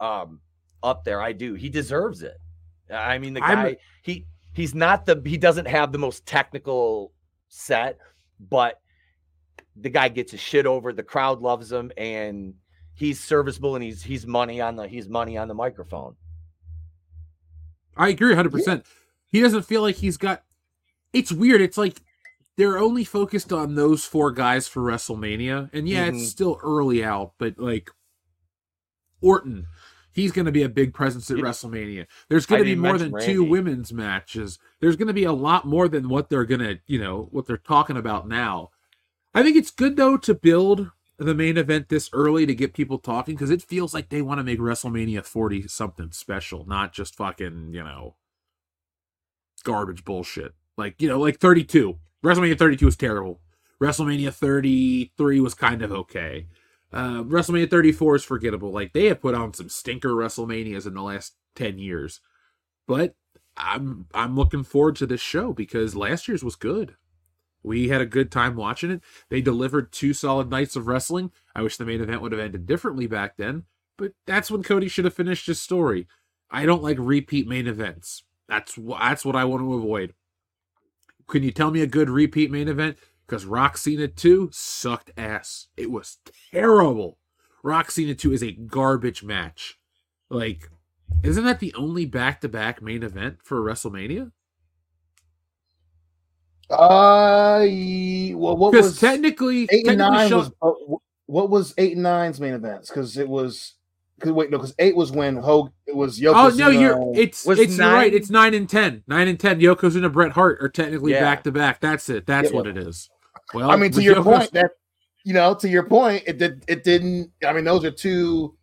um, 0.00 0.40
up 0.82 1.04
there. 1.04 1.20
I 1.20 1.32
do. 1.32 1.54
He 1.54 1.68
deserves 1.68 2.22
it. 2.22 2.36
I 2.90 3.18
mean, 3.18 3.34
the 3.34 3.40
guy 3.40 3.76
he 4.02 4.26
he's 4.52 4.74
not 4.74 5.06
the 5.06 5.20
he 5.24 5.36
doesn't 5.38 5.66
have 5.66 5.92
the 5.92 5.98
most 5.98 6.26
technical 6.26 7.12
set, 7.48 7.98
but 8.38 8.80
the 9.76 9.88
guy 9.88 10.08
gets 10.08 10.32
his 10.32 10.40
shit 10.40 10.66
over. 10.66 10.92
The 10.92 11.02
crowd 11.02 11.40
loves 11.40 11.72
him, 11.72 11.90
and 11.96 12.54
he's 12.94 13.20
serviceable, 13.20 13.74
and 13.74 13.84
he's 13.84 14.02
he's 14.02 14.26
money 14.26 14.60
on 14.60 14.76
the 14.76 14.86
he's 14.88 15.08
money 15.08 15.36
on 15.36 15.48
the 15.48 15.54
microphone. 15.54 16.16
I 17.96 18.08
agree 18.08 18.34
100%. 18.34 18.84
He 19.30 19.40
doesn't 19.40 19.62
feel 19.64 19.82
like 19.82 19.96
he's 19.96 20.16
got. 20.16 20.42
It's 21.12 21.30
weird. 21.32 21.60
It's 21.60 21.76
like 21.76 22.00
they're 22.56 22.78
only 22.78 23.04
focused 23.04 23.52
on 23.52 23.74
those 23.74 24.04
four 24.04 24.30
guys 24.30 24.66
for 24.68 24.80
WrestleMania, 24.82 25.70
and 25.72 25.88
yeah, 25.88 26.08
Mhm. 26.08 26.14
it's 26.20 26.30
still 26.30 26.58
early 26.62 27.04
out, 27.04 27.32
but 27.38 27.58
like 27.58 27.90
Orton, 29.20 29.66
he's 30.12 30.32
going 30.32 30.46
to 30.46 30.52
be 30.52 30.62
a 30.62 30.68
big 30.68 30.92
presence 30.94 31.30
at 31.30 31.38
Yeah. 31.38 31.44
WrestleMania. 31.44 32.06
There's 32.28 32.46
going 32.46 32.60
to 32.60 32.64
be 32.64 32.74
more 32.74 32.98
than 32.98 33.12
mention 33.12 33.34
two 33.34 33.44
women's 33.44 33.92
matches. 33.92 34.58
There's 34.80 34.96
going 34.96 35.08
to 35.08 35.14
be 35.14 35.24
a 35.24 35.32
lot 35.32 35.66
more 35.66 35.88
than 35.88 36.08
what 36.08 36.28
they're 36.28 36.44
going 36.44 36.60
to, 36.60 36.78
you 36.86 36.98
know, 36.98 37.28
what 37.30 37.46
they're 37.46 37.56
talking 37.56 37.96
about 37.96 38.26
now. 38.28 38.70
I 39.34 39.42
think 39.42 39.56
it's 39.56 39.70
good 39.70 39.96
though 39.96 40.16
to 40.18 40.34
build 40.34 40.90
the 41.18 41.34
main 41.34 41.56
event 41.56 41.88
this 41.88 42.10
early 42.12 42.46
to 42.46 42.54
get 42.54 42.74
people 42.74 42.98
talking 42.98 43.34
because 43.34 43.50
it 43.50 43.62
feels 43.62 43.94
like 43.94 44.08
they 44.08 44.22
want 44.22 44.38
to 44.38 44.44
make 44.44 44.58
WrestleMania 44.58 45.24
40 45.24 45.68
something 45.68 46.10
special, 46.12 46.66
not 46.66 46.92
just 46.92 47.14
fucking, 47.14 47.72
you 47.72 47.82
know, 47.82 48.16
garbage 49.62 50.04
bullshit. 50.04 50.54
Like, 50.76 51.00
you 51.00 51.08
know, 51.08 51.20
like 51.20 51.38
32. 51.38 51.98
WrestleMania 52.24 52.58
32 52.58 52.86
was 52.86 52.96
terrible. 52.96 53.40
WrestleMania 53.80 54.32
33 54.32 55.40
was 55.40 55.54
kind 55.54 55.82
of 55.82 55.92
okay. 55.92 56.46
Uh, 56.92 57.22
WrestleMania 57.22 57.70
34 57.70 58.16
is 58.16 58.24
forgettable. 58.24 58.70
Like 58.70 58.92
they 58.92 59.06
have 59.06 59.20
put 59.20 59.34
on 59.34 59.54
some 59.54 59.68
stinker 59.68 60.10
WrestleManias 60.10 60.86
in 60.86 60.94
the 60.94 61.02
last 61.02 61.34
10 61.56 61.78
years. 61.78 62.20
But 62.86 63.14
I'm 63.56 64.06
I'm 64.14 64.36
looking 64.36 64.64
forward 64.64 64.96
to 64.96 65.06
this 65.06 65.20
show 65.20 65.52
because 65.52 65.94
last 65.94 66.28
year's 66.28 66.44
was 66.44 66.56
good. 66.56 66.96
We 67.62 67.88
had 67.88 68.00
a 68.00 68.06
good 68.06 68.30
time 68.30 68.56
watching 68.56 68.90
it. 68.90 69.02
They 69.28 69.40
delivered 69.40 69.92
two 69.92 70.12
solid 70.12 70.50
nights 70.50 70.76
of 70.76 70.86
wrestling. 70.86 71.30
I 71.54 71.62
wish 71.62 71.76
the 71.76 71.84
main 71.84 72.00
event 72.00 72.22
would 72.22 72.32
have 72.32 72.40
ended 72.40 72.66
differently 72.66 73.06
back 73.06 73.36
then, 73.36 73.64
but 73.96 74.12
that's 74.26 74.50
when 74.50 74.62
Cody 74.62 74.88
should 74.88 75.04
have 75.04 75.14
finished 75.14 75.46
his 75.46 75.60
story. 75.60 76.06
I 76.50 76.66
don't 76.66 76.82
like 76.82 76.98
repeat 76.98 77.46
main 77.46 77.66
events. 77.66 78.24
That's 78.48 78.74
wh- 78.74 78.98
that's 79.00 79.24
what 79.24 79.36
I 79.36 79.44
want 79.44 79.62
to 79.62 79.74
avoid. 79.74 80.14
Can 81.28 81.42
you 81.42 81.52
tell 81.52 81.70
me 81.70 81.80
a 81.80 81.86
good 81.86 82.10
repeat 82.10 82.50
main 82.50 82.68
event? 82.68 82.98
Because 83.26 83.46
Rock 83.46 83.76
Cena 83.78 84.08
2 84.08 84.50
sucked 84.52 85.10
ass. 85.16 85.68
It 85.76 85.90
was 85.90 86.18
terrible. 86.52 87.18
Rock 87.62 87.90
Cena 87.90 88.14
2 88.14 88.32
is 88.32 88.42
a 88.42 88.52
garbage 88.52 89.22
match. 89.22 89.78
Like, 90.28 90.68
isn't 91.22 91.44
that 91.44 91.60
the 91.60 91.72
only 91.74 92.04
back 92.04 92.40
to 92.40 92.48
back 92.48 92.82
main 92.82 93.02
event 93.02 93.38
for 93.42 93.62
WrestleMania? 93.62 94.32
Uh, 96.72 97.66
well, 98.36 98.56
what 98.56 98.72
'Cause 98.72 98.82
was 98.84 99.00
technically- 99.00 99.68
eight 99.70 99.86
and 99.86 99.98
technically 99.98 100.16
nine 100.16 100.28
Shawn- 100.28 100.38
was 100.38 100.50
uh, 100.62 100.96
what 101.26 101.50
was 101.50 101.74
eight 101.78 101.92
and 101.94 102.02
nine's 102.02 102.40
main 102.40 102.54
events? 102.54 102.88
Because 102.88 103.16
it 103.16 103.28
was 103.28 103.74
because 104.18 104.32
wait 104.32 104.50
no, 104.50 104.58
because 104.58 104.74
eight 104.78 104.94
was 104.96 105.10
when 105.12 105.36
Hogan 105.36 105.72
it 105.86 105.96
was 105.96 106.20
Yokozuna. 106.20 106.52
Oh 106.52 106.56
no, 106.56 106.68
you're 106.68 107.12
it's 107.14 107.44
Was 107.44 107.58
it's 107.58 107.76
you're 107.76 107.86
right. 107.88 108.12
It's 108.12 108.30
nine 108.30 108.54
and 108.54 108.68
ten. 108.68 109.02
Nine 109.06 109.28
and 109.28 109.38
ten. 109.38 109.60
Yokozuna, 109.60 110.04
and 110.04 110.12
Bret 110.12 110.32
Hart 110.32 110.58
are 110.62 110.68
technically 110.68 111.12
Yeah. 111.12 111.20
back 111.20 111.44
to 111.44 111.52
back. 111.52 111.80
That's 111.80 112.08
it. 112.08 112.26
That's 112.26 112.50
Yeah. 112.50 112.56
what 112.56 112.66
it 112.66 112.76
is. 112.76 113.08
Well, 113.54 113.70
I 113.70 113.76
mean, 113.76 113.90
to 113.92 114.02
your 114.02 114.16
Yoko- 114.16 114.24
point, 114.24 114.52
that 114.52 114.70
you 115.24 115.34
know, 115.34 115.54
to 115.54 115.68
your 115.68 115.84
point, 115.84 116.24
it 116.26 116.38
did. 116.38 116.64
It 116.68 116.84
didn't. 116.84 117.30
I 117.46 117.52
mean, 117.52 117.64
those 117.64 117.84
are 117.84 117.90
two 117.90 118.54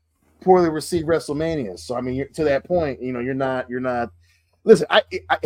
poorly 0.41 0.69
received 0.69 1.07
WrestleManias. 1.07 1.79
So 1.79 1.95
I 1.95 2.01
mean, 2.01 2.15
you're, 2.15 2.27
to 2.27 2.43
that 2.45 2.63
point, 2.65 3.01
you 3.01 3.11
know, 3.13 3.19
you're 3.19 3.33
not. 3.33 3.69
You're 3.69 3.79
not. 3.81 4.11
Listen, 4.65 4.87
I, 4.89 5.01
I, 5.29 5.37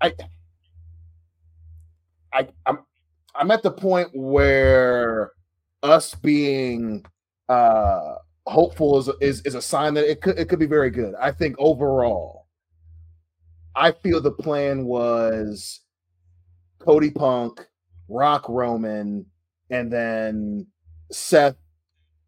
I, 0.00 0.12
I, 2.32 2.48
I'm, 2.66 2.78
I'm 3.34 3.50
at 3.50 3.62
the 3.62 3.70
point 3.70 4.10
where 4.14 5.32
us 5.82 6.14
being 6.14 7.04
uh 7.48 8.14
hopeful 8.46 8.98
is 8.98 9.10
is 9.20 9.42
is 9.42 9.54
a 9.54 9.62
sign 9.62 9.94
that 9.94 10.10
it 10.10 10.20
could 10.20 10.38
it 10.38 10.48
could 10.48 10.58
be 10.58 10.66
very 10.66 10.90
good. 10.90 11.14
I 11.20 11.32
think 11.32 11.56
overall, 11.58 12.46
I 13.74 13.92
feel 13.92 14.20
the 14.20 14.32
plan 14.32 14.84
was 14.84 15.80
Cody 16.78 17.10
Punk, 17.10 17.66
Rock 18.08 18.48
Roman, 18.48 19.26
and 19.70 19.92
then 19.92 20.66
Seth 21.10 21.56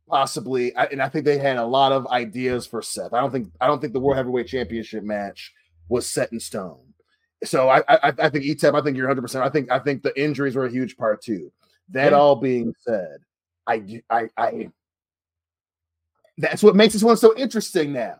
possibly 0.08 0.74
and 0.74 1.02
I 1.02 1.08
think 1.08 1.24
they 1.24 1.38
had 1.38 1.56
a 1.56 1.66
lot 1.66 1.92
of 1.92 2.06
ideas 2.08 2.66
for 2.66 2.82
Seth. 2.82 3.12
I 3.12 3.20
don't 3.20 3.32
think 3.32 3.48
I 3.60 3.66
don't 3.66 3.80
think 3.80 3.92
the 3.92 4.00
World 4.00 4.16
Heavyweight 4.16 4.46
Championship 4.48 5.04
match 5.04 5.52
was 5.88 6.08
set 6.08 6.32
in 6.32 6.40
stone. 6.40 6.93
So 7.44 7.68
I 7.68 7.78
I, 7.88 8.12
I 8.18 8.28
think 8.30 8.44
ETEP, 8.44 8.74
I 8.78 8.82
think 8.82 8.96
you're 8.96 9.06
100. 9.06 9.22
percent 9.22 9.44
I 9.44 9.50
think 9.50 9.70
I 9.70 9.78
think 9.78 10.02
the 10.02 10.18
injuries 10.20 10.56
were 10.56 10.66
a 10.66 10.70
huge 10.70 10.96
part 10.96 11.22
too. 11.22 11.52
That 11.90 12.12
Yeah. 12.12 12.18
all 12.18 12.36
being 12.36 12.74
said, 12.80 13.18
I 13.66 14.00
I 14.10 14.28
I 14.36 14.70
that's 16.38 16.62
what 16.62 16.74
makes 16.76 16.92
this 16.94 17.02
one 17.02 17.16
so 17.16 17.36
interesting 17.36 17.92
now. 17.92 18.16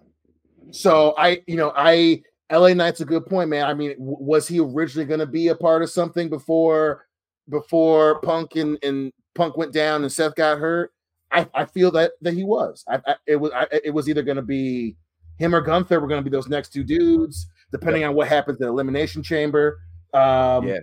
So 0.71 1.15
I, 1.19 1.43
you 1.47 1.57
know, 1.57 1.73
I 1.77 2.23
LA 2.51 2.75
Knight's 2.75 3.01
a 3.01 3.05
good 3.05 3.27
point, 3.27 3.51
man. 3.51 3.65
I 3.67 3.75
mean, 3.75 3.91
w- 3.99 4.17
was 4.21 4.47
he 4.47 4.61
originally 4.61 5.07
going 5.07 5.21
to 5.21 5.27
be 5.27 5.49
a 5.49 5.55
part 5.55 5.83
of 5.83 5.91
something 5.91 6.29
before 6.29 7.07
before 7.49 8.21
Punk 8.21 8.57
and, 8.57 8.79
and 8.83 9.13
Punk 9.35 9.57
went 9.57 9.73
down 9.73 10.03
and 10.03 10.13
Seth 10.13 10.35
got 10.37 10.59
hurt? 10.59 10.93
I, 11.33 11.49
I 11.55 11.65
feel 11.65 11.91
that 11.93 12.13
that 12.23 12.35
he 12.35 12.45
was. 12.45 12.85
I, 12.89 13.01
I 13.07 13.15
it 13.27 13.37
was 13.37 13.51
I, 13.53 13.67
it 13.85 13.91
was 13.93 14.09
either 14.09 14.23
going 14.23 14.37
to 14.37 14.43
be 14.43 14.97
him 15.39 15.55
or 15.55 15.61
Gunther 15.61 15.99
were 16.01 16.07
going 16.07 16.23
to 16.23 16.29
be 16.31 16.35
those 16.35 16.49
next 16.49 16.73
two 16.73 16.85
dudes, 16.85 17.49
depending 17.73 18.05
on 18.05 18.15
what 18.15 18.29
happens 18.29 18.59
in 18.59 18.67
the 18.67 18.73
Elimination 18.73 19.23
Chamber. 19.23 19.79
Um, 20.13 20.69
Yeah. 20.69 20.81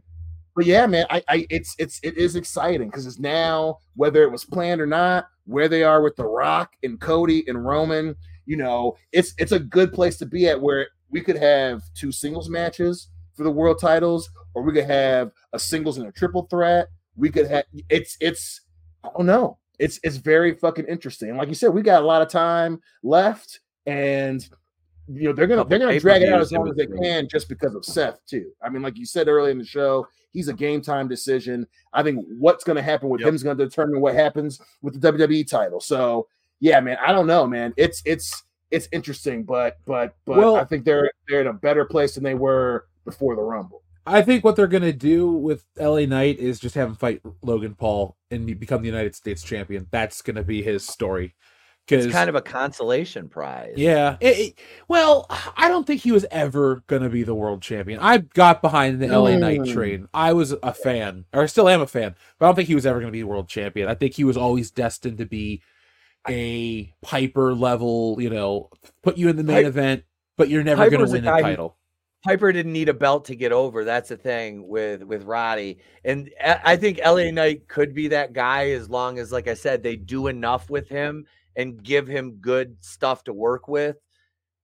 but 0.56 0.66
yeah, 0.66 0.86
man, 0.86 1.06
I, 1.10 1.24
I 1.28 1.48
it's 1.50 1.76
it's 1.80 2.00
it 2.04 2.18
is 2.18 2.36
exciting 2.36 2.90
because 2.90 3.06
it's 3.06 3.20
now 3.20 3.80
whether 3.96 4.24
it 4.24 4.32
was 4.32 4.44
planned 4.46 4.82
or 4.82 4.86
not, 4.86 5.28
where 5.46 5.68
they 5.68 5.84
are 5.84 6.02
with 6.02 6.16
The 6.16 6.26
Rock 6.26 6.72
and 6.84 7.00
Cody 7.00 7.44
and 7.48 7.64
Roman, 7.66 8.16
you 8.46 8.58
know, 8.58 8.96
it's 9.12 9.34
it's 9.38 9.54
a 9.54 9.60
good 9.60 9.94
place 9.94 10.18
to 10.18 10.26
be 10.26 10.48
at 10.48 10.60
where 10.62 10.88
we 11.10 11.22
could 11.22 11.38
have 11.38 11.82
two 11.94 12.12
singles 12.12 12.50
matches 12.50 13.10
for 13.36 13.44
the 13.44 13.52
world 13.52 13.80
titles, 13.80 14.30
or 14.54 14.64
we 14.64 14.74
could 14.74 14.86
have 14.86 15.32
a 15.54 15.60
singles 15.60 15.98
and 15.98 16.08
a 16.08 16.12
triple 16.12 16.48
threat. 16.50 16.88
We 17.16 17.30
could 17.30 17.48
have 17.48 17.64
it's 17.90 18.18
it's 18.20 18.62
I 19.04 19.10
don't 19.16 19.26
know. 19.26 19.58
It's 19.80 20.00
it's 20.04 20.18
very 20.18 20.56
fucking 20.56 20.86
interesting. 20.88 21.36
Like 21.38 21.48
you 21.48 21.56
said, 21.56 21.70
we 21.74 21.82
got 21.82 22.04
a 22.04 22.06
lot 22.06 22.22
of 22.22 22.28
time 22.28 22.82
left, 23.04 23.62
and 23.86 24.48
you 25.08 25.24
know 25.24 25.34
they're 25.34 25.48
gonna 25.48 25.66
they're 25.66 25.80
gonna 25.80 26.00
drag 26.00 26.22
it 26.22 26.30
out 26.30 26.42
as 26.42 26.52
long 26.52 26.70
as 26.70 26.76
they 26.76 26.88
can, 26.88 27.28
just 27.28 27.50
because 27.50 27.76
of 27.76 27.84
Seth 27.86 28.20
too. 28.26 28.52
I 28.62 28.70
mean, 28.70 28.82
like 28.82 28.98
you 28.98 29.06
said 29.06 29.28
earlier 29.28 29.52
in 29.52 29.58
the 29.58 29.66
show, 29.66 30.08
he's 30.32 30.48
a 30.48 30.54
game 30.54 30.82
time 30.82 31.08
decision. 31.08 31.68
I 31.94 32.04
think 32.04 32.26
what's 32.40 32.64
gonna 32.64 32.82
happen 32.82 33.10
with 33.10 33.22
him 33.22 33.36
is 33.36 33.44
gonna 33.44 33.56
determine 33.56 34.02
what 34.02 34.16
happens 34.16 34.62
with 34.82 35.00
the 35.00 35.12
WWE 35.12 35.48
title. 35.50 35.80
So 35.80 36.28
yeah, 36.60 36.80
man, 36.80 36.98
I 37.06 37.12
don't 37.12 37.28
know, 37.28 37.46
man. 37.48 37.74
It's 37.78 38.02
it's 38.06 38.44
it's 38.70 38.88
interesting, 38.92 39.44
but 39.44 39.78
but 39.86 40.16
but 40.26 40.38
Well- 40.38 40.56
I 40.56 40.64
think 40.64 40.86
they're 40.86 41.12
they're 41.28 41.42
in 41.42 41.48
a 41.48 41.54
better 41.54 41.86
place 41.86 42.16
than 42.16 42.24
they 42.24 42.36
were 42.36 42.86
before 43.06 43.36
the 43.36 43.42
Rumble. 43.42 43.84
I 44.06 44.22
think 44.24 44.44
what 44.44 44.56
they're 44.56 44.68
gonna 44.68 44.94
do 44.94 45.30
with 45.32 45.66
LA 45.78 46.06
Knight 46.06 46.40
is 46.40 46.60
just 46.60 46.76
have 46.76 46.90
him 46.90 46.96
fight 46.96 47.22
Logan 47.44 47.76
Paul 47.76 48.18
and 48.32 48.46
become 48.60 48.82
the 48.82 48.88
United 48.88 49.16
States 49.16 49.44
champion. 49.44 49.88
That's 49.92 50.22
gonna 50.22 50.44
be 50.44 50.64
his 50.64 50.88
story. 50.88 51.36
It's 51.92 52.12
kind 52.14 52.30
of 52.30 52.36
a 52.36 52.42
consolation 52.42 53.28
prize. 53.30 53.74
yeah, 53.78 54.18
it- 54.20 54.38
it- 54.40 54.60
well, 54.88 55.28
I 55.58 55.68
don't 55.68 55.86
think 55.86 56.02
he 56.02 56.12
was 56.12 56.26
ever 56.32 56.84
gonna 56.88 57.10
be 57.10 57.24
the 57.24 57.36
world 57.36 57.62
champion. 57.62 58.00
I 58.00 58.20
got 58.20 58.62
behind 58.62 59.00
the 59.02 59.08
LA 59.08 59.38
Knight 59.38 59.62
Mm. 59.62 59.74
train. 59.74 60.08
I 60.14 60.34
was 60.34 60.52
a 60.64 60.74
fan, 60.74 61.26
or 61.34 61.44
I 61.44 61.46
still 61.48 61.68
am 61.70 61.82
a 61.82 61.88
fan, 61.88 62.16
but 62.40 62.46
I 62.46 62.50
don't 62.50 62.56
think 62.56 62.68
he 62.68 62.76
was 62.76 62.86
ever 62.86 63.00
gonna 63.00 63.12
be 63.12 63.24
world 63.24 63.48
champion. 63.48 63.88
I 63.90 63.96
think 63.96 64.14
he 64.14 64.24
was 64.24 64.38
always 64.38 64.72
destined 64.72 65.18
to 65.20 65.26
be 65.26 65.62
a 66.28 66.94
Piper 67.02 67.54
level. 67.56 68.18
You 68.20 68.30
know, 68.30 68.70
put 69.04 69.18
you 69.18 69.30
in 69.30 69.36
the 69.38 69.44
main 69.44 69.64
Pi- 69.64 69.68
event, 69.70 70.04
but 70.38 70.50
you're 70.50 70.64
never 70.64 70.90
gonna 70.90 71.04
win 71.04 71.24
the 71.24 71.30
guy 71.32 71.38
who- 71.38 71.44
title. 71.44 71.78
Piper 72.24 72.52
didn't 72.52 72.74
need 72.74 72.88
a 72.88 72.94
belt 72.94 73.26
to 73.26 73.36
get 73.36 73.52
over. 73.52 73.84
That's 73.84 74.10
the 74.10 74.16
thing 74.18 74.68
with 74.68 75.02
with 75.02 75.24
Roddy, 75.24 75.80
and 76.06 76.30
I 76.40 76.60
I 76.64 76.76
think 76.76 77.00
LA 77.04 77.32
Knight 77.32 77.68
could 77.68 77.96
be 77.96 78.10
that 78.10 78.34
guy 78.34 78.70
as 78.72 78.90
long 78.92 79.18
as, 79.18 79.32
like 79.32 79.48
I 79.48 79.56
said, 79.56 79.82
they 79.82 79.96
do 79.96 80.28
enough 80.28 80.70
with 80.70 80.88
him 80.88 81.26
and 81.56 81.84
give 81.84 82.08
him 82.08 82.38
good 82.42 82.76
stuff 82.82 83.24
to 83.26 83.34
work 83.34 83.68
with. 83.68 83.98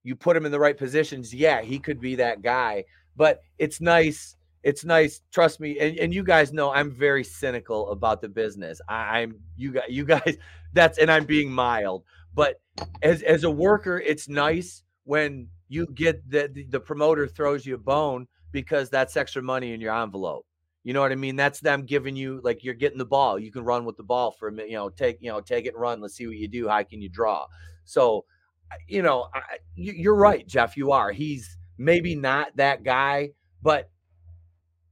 You 0.03 0.15
put 0.15 0.37
him 0.37 0.45
in 0.45 0.51
the 0.51 0.59
right 0.59 0.77
positions, 0.77 1.33
yeah, 1.33 1.61
he 1.61 1.79
could 1.79 1.99
be 1.99 2.15
that 2.15 2.41
guy. 2.41 2.85
But 3.15 3.41
it's 3.57 3.81
nice. 3.81 4.35
It's 4.63 4.85
nice. 4.85 5.21
Trust 5.31 5.59
me, 5.59 5.79
and, 5.79 5.97
and 5.97 6.13
you 6.13 6.23
guys 6.23 6.53
know 6.53 6.71
I'm 6.71 6.91
very 6.91 7.23
cynical 7.23 7.91
about 7.91 8.21
the 8.21 8.29
business. 8.29 8.81
I, 8.87 9.19
I'm 9.19 9.39
you 9.55 9.71
guys. 9.73 9.85
You 9.89 10.05
guys. 10.15 10.37
That's 10.73 10.97
and 10.97 11.11
I'm 11.11 11.25
being 11.25 11.51
mild. 11.51 12.03
But 12.33 12.61
as 13.01 13.21
as 13.23 13.43
a 13.43 13.51
worker, 13.51 13.99
it's 13.99 14.29
nice 14.29 14.83
when 15.03 15.47
you 15.67 15.87
get 15.87 16.29
the, 16.29 16.49
the 16.53 16.65
the 16.65 16.79
promoter 16.79 17.27
throws 17.27 17.65
you 17.65 17.75
a 17.75 17.79
bone 17.79 18.27
because 18.51 18.89
that's 18.89 19.17
extra 19.17 19.41
money 19.41 19.73
in 19.73 19.81
your 19.81 19.95
envelope. 19.95 20.45
You 20.87 20.93
know 20.93 21.01
what 21.01 21.11
I 21.11 21.15
mean? 21.15 21.35
That's 21.35 21.59
them 21.59 21.83
giving 21.83 22.15
you 22.15 22.39
like 22.45 22.63
you're 22.63 22.73
getting 22.73 22.97
the 22.97 23.03
ball. 23.05 23.37
You 23.37 23.51
can 23.51 23.65
run 23.65 23.83
with 23.83 23.97
the 23.97 24.03
ball 24.03 24.31
for 24.31 24.47
a 24.47 24.53
minute. 24.53 24.69
You 24.69 24.77
know, 24.77 24.87
take 24.87 25.17
you 25.19 25.29
know 25.29 25.41
take 25.41 25.65
it 25.65 25.73
and 25.73 25.81
run. 25.81 25.99
Let's 25.99 26.15
see 26.15 26.27
what 26.27 26.37
you 26.37 26.47
do. 26.47 26.69
How 26.69 26.81
can 26.83 27.01
you 27.01 27.09
draw? 27.09 27.45
So, 27.83 28.23
you 28.87 29.01
know, 29.01 29.27
I, 29.33 29.41
you- 29.75 29.91
you're 29.91 30.15
right, 30.15 30.47
Jeff. 30.47 30.77
You 30.77 30.93
are. 30.93 31.11
He's 31.11 31.57
maybe 31.77 32.15
not 32.15 32.55
that 32.55 32.83
guy, 32.85 33.31
but 33.61 33.89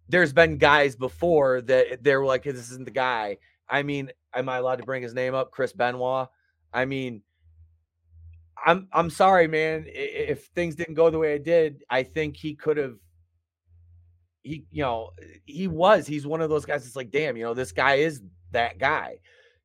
there's 0.10 0.34
been 0.34 0.58
guys 0.58 0.96
before 0.96 1.62
that 1.62 2.04
they 2.04 2.16
were 2.16 2.26
like, 2.26 2.44
"This 2.44 2.70
isn't 2.72 2.86
the 2.86 2.92
guy." 2.92 3.38
I 3.70 3.84
mean, 3.84 4.12
am 4.34 4.50
I 4.50 4.58
allowed 4.58 4.78
to 4.80 4.84
bring 4.84 5.02
his 5.02 5.14
name 5.14 5.34
up? 5.34 5.52
Chris 5.52 5.72
Benoit. 5.74 6.28
I 6.74 6.84
mean, 6.84 7.22
I'm 8.66 8.88
I'm 8.92 9.10
sorry, 9.10 9.48
man. 9.48 9.86
If 9.88 10.46
things 10.56 10.76
didn't 10.76 10.96
go 10.96 11.10
the 11.10 11.20
way 11.20 11.36
it 11.36 11.44
did, 11.44 11.84
I 11.90 12.04
think 12.04 12.38
he 12.38 12.56
could 12.56 12.78
have 12.78 12.96
he, 14.46 14.64
you 14.72 14.84
know, 14.84 15.10
he 15.46 15.68
was. 15.68 16.06
He's 16.06 16.28
one 16.28 16.40
of 16.40 16.52
those 16.52 16.66
guys. 16.66 16.86
It's 16.86 16.96
like, 16.96 17.10
damn, 17.10 17.36
you 17.36 17.44
know, 17.44 17.56
this 17.56 17.72
guy 17.72 17.96
is 17.96 18.22
that 18.52 18.78
guy, 18.78 19.18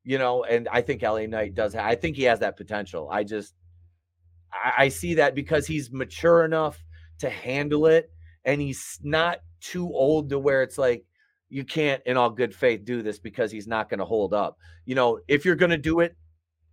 you 0.03 0.17
know. 0.17 0.43
And 0.43 0.67
I 0.71 0.81
think 0.81 1.03
LA 1.03 1.27
Knight 1.27 1.53
does. 1.53 1.75
ha- 1.75 1.85
I 1.85 1.93
think 1.93 2.15
he 2.17 2.23
has 2.23 2.39
that 2.39 2.57
potential. 2.57 3.07
I 3.09 3.23
just, 3.23 3.53
I, 4.51 4.85
I 4.85 4.89
see 4.89 5.13
that 5.15 5.35
because 5.35 5.67
he's 5.67 5.91
mature 5.91 6.43
enough 6.43 6.83
to 7.19 7.29
handle 7.29 7.85
it, 7.85 8.11
and 8.43 8.59
he's 8.59 8.99
not 9.03 9.41
too 9.61 9.85
old 9.85 10.29
to 10.29 10.39
where 10.39 10.63
it's 10.63 10.79
like 10.79 11.05
you 11.49 11.63
can't, 11.63 12.01
in 12.07 12.17
all 12.17 12.31
good 12.31 12.55
faith, 12.55 12.83
do 12.83 13.03
this 13.03 13.19
because 13.19 13.51
he's 13.51 13.67
not 13.67 13.87
going 13.87 13.99
to 13.99 14.05
hold 14.05 14.33
up. 14.33 14.57
You 14.85 14.95
know, 14.95 15.19
if 15.27 15.45
you're 15.45 15.55
going 15.55 15.71
to 15.71 15.77
do 15.77 15.99
it, 15.99 16.15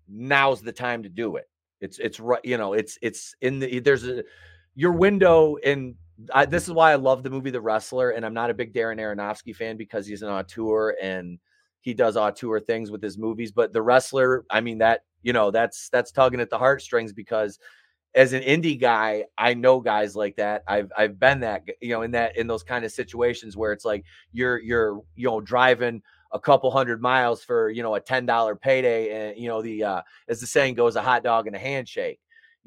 now's 0.08 0.62
the 0.62 0.72
time 0.72 1.02
to 1.02 1.10
do 1.10 1.36
it. 1.36 1.44
It's 1.82 1.98
it's 1.98 2.18
right, 2.18 2.40
you 2.42 2.56
know, 2.56 2.72
it's 2.72 2.98
it's 3.02 3.34
in 3.42 3.58
the 3.58 3.80
there's 3.80 4.08
a 4.08 4.24
your 4.74 4.92
window 4.92 5.56
and 5.62 5.94
I, 6.32 6.46
this 6.46 6.64
is 6.64 6.72
why 6.72 6.92
I 6.92 6.96
love 6.96 7.22
the 7.22 7.30
movie 7.30 7.50
The 7.50 7.60
Wrestler, 7.60 8.10
and 8.10 8.26
I'm 8.26 8.34
not 8.34 8.50
a 8.50 8.54
big 8.54 8.74
Darren 8.74 8.98
Aronofsky 8.98 9.54
fan 9.54 9.76
because 9.76 10.06
he's 10.06 10.22
an 10.22 10.28
auteur 10.28 10.96
and 11.00 11.38
he 11.80 11.94
does 11.94 12.16
auteur 12.16 12.60
things 12.60 12.90
with 12.90 13.02
his 13.02 13.16
movies. 13.16 13.52
But 13.52 13.72
The 13.72 13.82
Wrestler, 13.82 14.44
I 14.50 14.60
mean 14.60 14.78
that 14.78 15.02
you 15.22 15.32
know 15.32 15.50
that's 15.50 15.88
that's 15.90 16.12
tugging 16.12 16.40
at 16.40 16.50
the 16.50 16.58
heartstrings 16.58 17.12
because 17.12 17.58
as 18.14 18.32
an 18.32 18.42
indie 18.42 18.78
guy, 18.78 19.24
I 19.36 19.54
know 19.54 19.80
guys 19.80 20.16
like 20.16 20.36
that. 20.36 20.64
I've 20.66 20.90
I've 20.96 21.20
been 21.20 21.40
that 21.40 21.62
you 21.80 21.90
know 21.90 22.02
in 22.02 22.10
that 22.12 22.36
in 22.36 22.46
those 22.46 22.62
kind 22.62 22.84
of 22.84 22.92
situations 22.92 23.56
where 23.56 23.72
it's 23.72 23.84
like 23.84 24.04
you're 24.32 24.58
you're 24.58 25.00
you 25.14 25.28
know 25.28 25.40
driving 25.40 26.02
a 26.32 26.40
couple 26.40 26.70
hundred 26.70 27.00
miles 27.00 27.42
for 27.42 27.70
you 27.70 27.82
know 27.82 27.94
a 27.94 28.00
ten 28.00 28.26
dollar 28.26 28.56
payday, 28.56 29.30
and 29.30 29.38
you 29.38 29.48
know 29.48 29.62
the 29.62 29.84
uh, 29.84 30.02
as 30.28 30.40
the 30.40 30.46
saying 30.46 30.74
goes, 30.74 30.96
a 30.96 31.02
hot 31.02 31.22
dog 31.22 31.46
and 31.46 31.54
a 31.54 31.60
handshake 31.60 32.18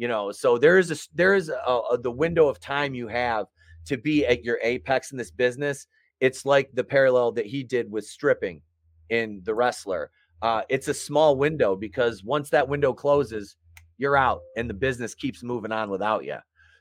you 0.02 0.08
know 0.08 0.32
so 0.32 0.58
there 0.58 0.80
is 0.80 0.90
a 0.90 0.98
there 1.14 1.36
is 1.36 1.50
a, 1.50 1.80
a 1.92 1.98
the 2.02 2.10
window 2.10 2.48
of 2.48 2.60
time 2.60 2.96
you 2.96 3.08
have 3.08 3.46
to 3.86 3.98
be 3.98 4.26
at 4.26 4.44
your 4.44 4.58
apex 4.64 5.12
in 5.12 5.18
this 5.18 5.30
business. 5.30 5.86
It's 6.20 6.44
like 6.44 6.72
the 6.74 6.84
parallel 6.84 7.32
that 7.34 7.46
he 7.46 7.64
did 7.64 7.92
with 7.92 8.06
stripping 8.06 8.62
in 9.10 9.42
the 9.44 9.54
wrestler. 9.54 10.10
Uh, 10.42 10.64
it's 10.70 10.88
a 10.88 10.94
small 10.94 11.36
window 11.36 11.76
because 11.76 12.24
once 12.24 12.50
that 12.50 12.68
window 12.68 12.94
closes 12.94 13.58
you're 14.00 14.18
out 14.18 14.42
and 14.58 14.68
the 14.68 14.74
business 14.74 15.14
keeps 15.14 15.44
moving 15.44 15.72
on 15.72 15.88
without 15.92 16.26
you 16.26 16.38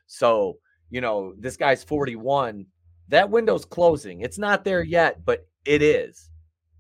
so 0.07 0.57
you 0.89 1.03
know 1.03 1.35
this 1.39 1.59
guy's 1.59 1.85
41 1.85 2.65
that 3.09 3.29
window's 3.29 3.67
closing. 3.67 4.23
It's 4.23 4.39
not 4.39 4.65
there 4.65 4.83
yet 4.83 5.27
but 5.27 5.47
it 5.67 5.83
is. 5.83 6.31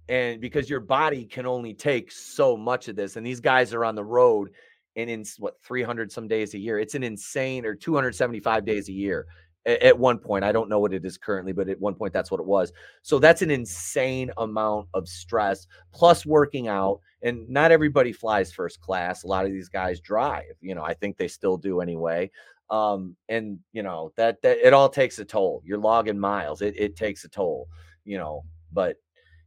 And 0.08 0.40
because 0.40 0.70
your 0.70 0.80
body 0.80 1.26
can 1.26 1.44
only 1.44 1.74
take 1.74 2.10
so 2.10 2.56
much 2.56 2.88
of 2.88 2.96
this 2.96 3.16
and 3.16 3.26
these 3.26 3.40
guys 3.40 3.74
are 3.74 3.84
on 3.84 3.94
the 3.94 4.04
road 4.04 4.50
and 4.96 5.08
in 5.08 5.24
what 5.38 5.60
300 5.62 6.10
some 6.10 6.28
days 6.28 6.54
a 6.54 6.58
year 6.58 6.78
it's 6.78 6.94
an 6.94 7.02
insane 7.02 7.64
or 7.64 7.74
275 7.74 8.64
days 8.64 8.88
a 8.88 8.92
year 8.92 9.26
at 9.66 9.98
one 9.98 10.18
point 10.18 10.42
i 10.42 10.52
don't 10.52 10.70
know 10.70 10.78
what 10.78 10.94
it 10.94 11.04
is 11.04 11.18
currently 11.18 11.52
but 11.52 11.68
at 11.68 11.78
one 11.78 11.94
point 11.94 12.12
that's 12.12 12.30
what 12.30 12.40
it 12.40 12.46
was. 12.46 12.72
So 13.02 13.18
that's 13.18 13.42
an 13.42 13.50
insane 13.50 14.30
amount 14.38 14.88
of 14.94 15.06
stress 15.06 15.66
plus 15.92 16.24
working 16.24 16.68
out 16.68 17.00
and 17.22 17.48
not 17.48 17.70
everybody 17.70 18.12
flies 18.12 18.52
first 18.52 18.80
class 18.80 19.22
a 19.22 19.26
lot 19.26 19.44
of 19.44 19.52
these 19.52 19.68
guys 19.68 20.00
drive 20.00 20.54
you 20.60 20.74
know 20.74 20.82
i 20.82 20.94
think 20.94 21.16
they 21.16 21.28
still 21.28 21.56
do 21.58 21.80
anyway 21.80 22.30
um 22.70 23.14
and 23.28 23.58
you 23.72 23.82
know 23.82 24.12
that, 24.16 24.40
that 24.42 24.58
it 24.58 24.72
all 24.72 24.88
takes 24.88 25.18
a 25.18 25.24
toll 25.24 25.60
you're 25.64 25.78
logging 25.78 26.18
miles 26.18 26.62
it, 26.62 26.74
it 26.78 26.96
takes 26.96 27.24
a 27.24 27.28
toll 27.28 27.68
you 28.04 28.16
know 28.16 28.42
but 28.72 28.96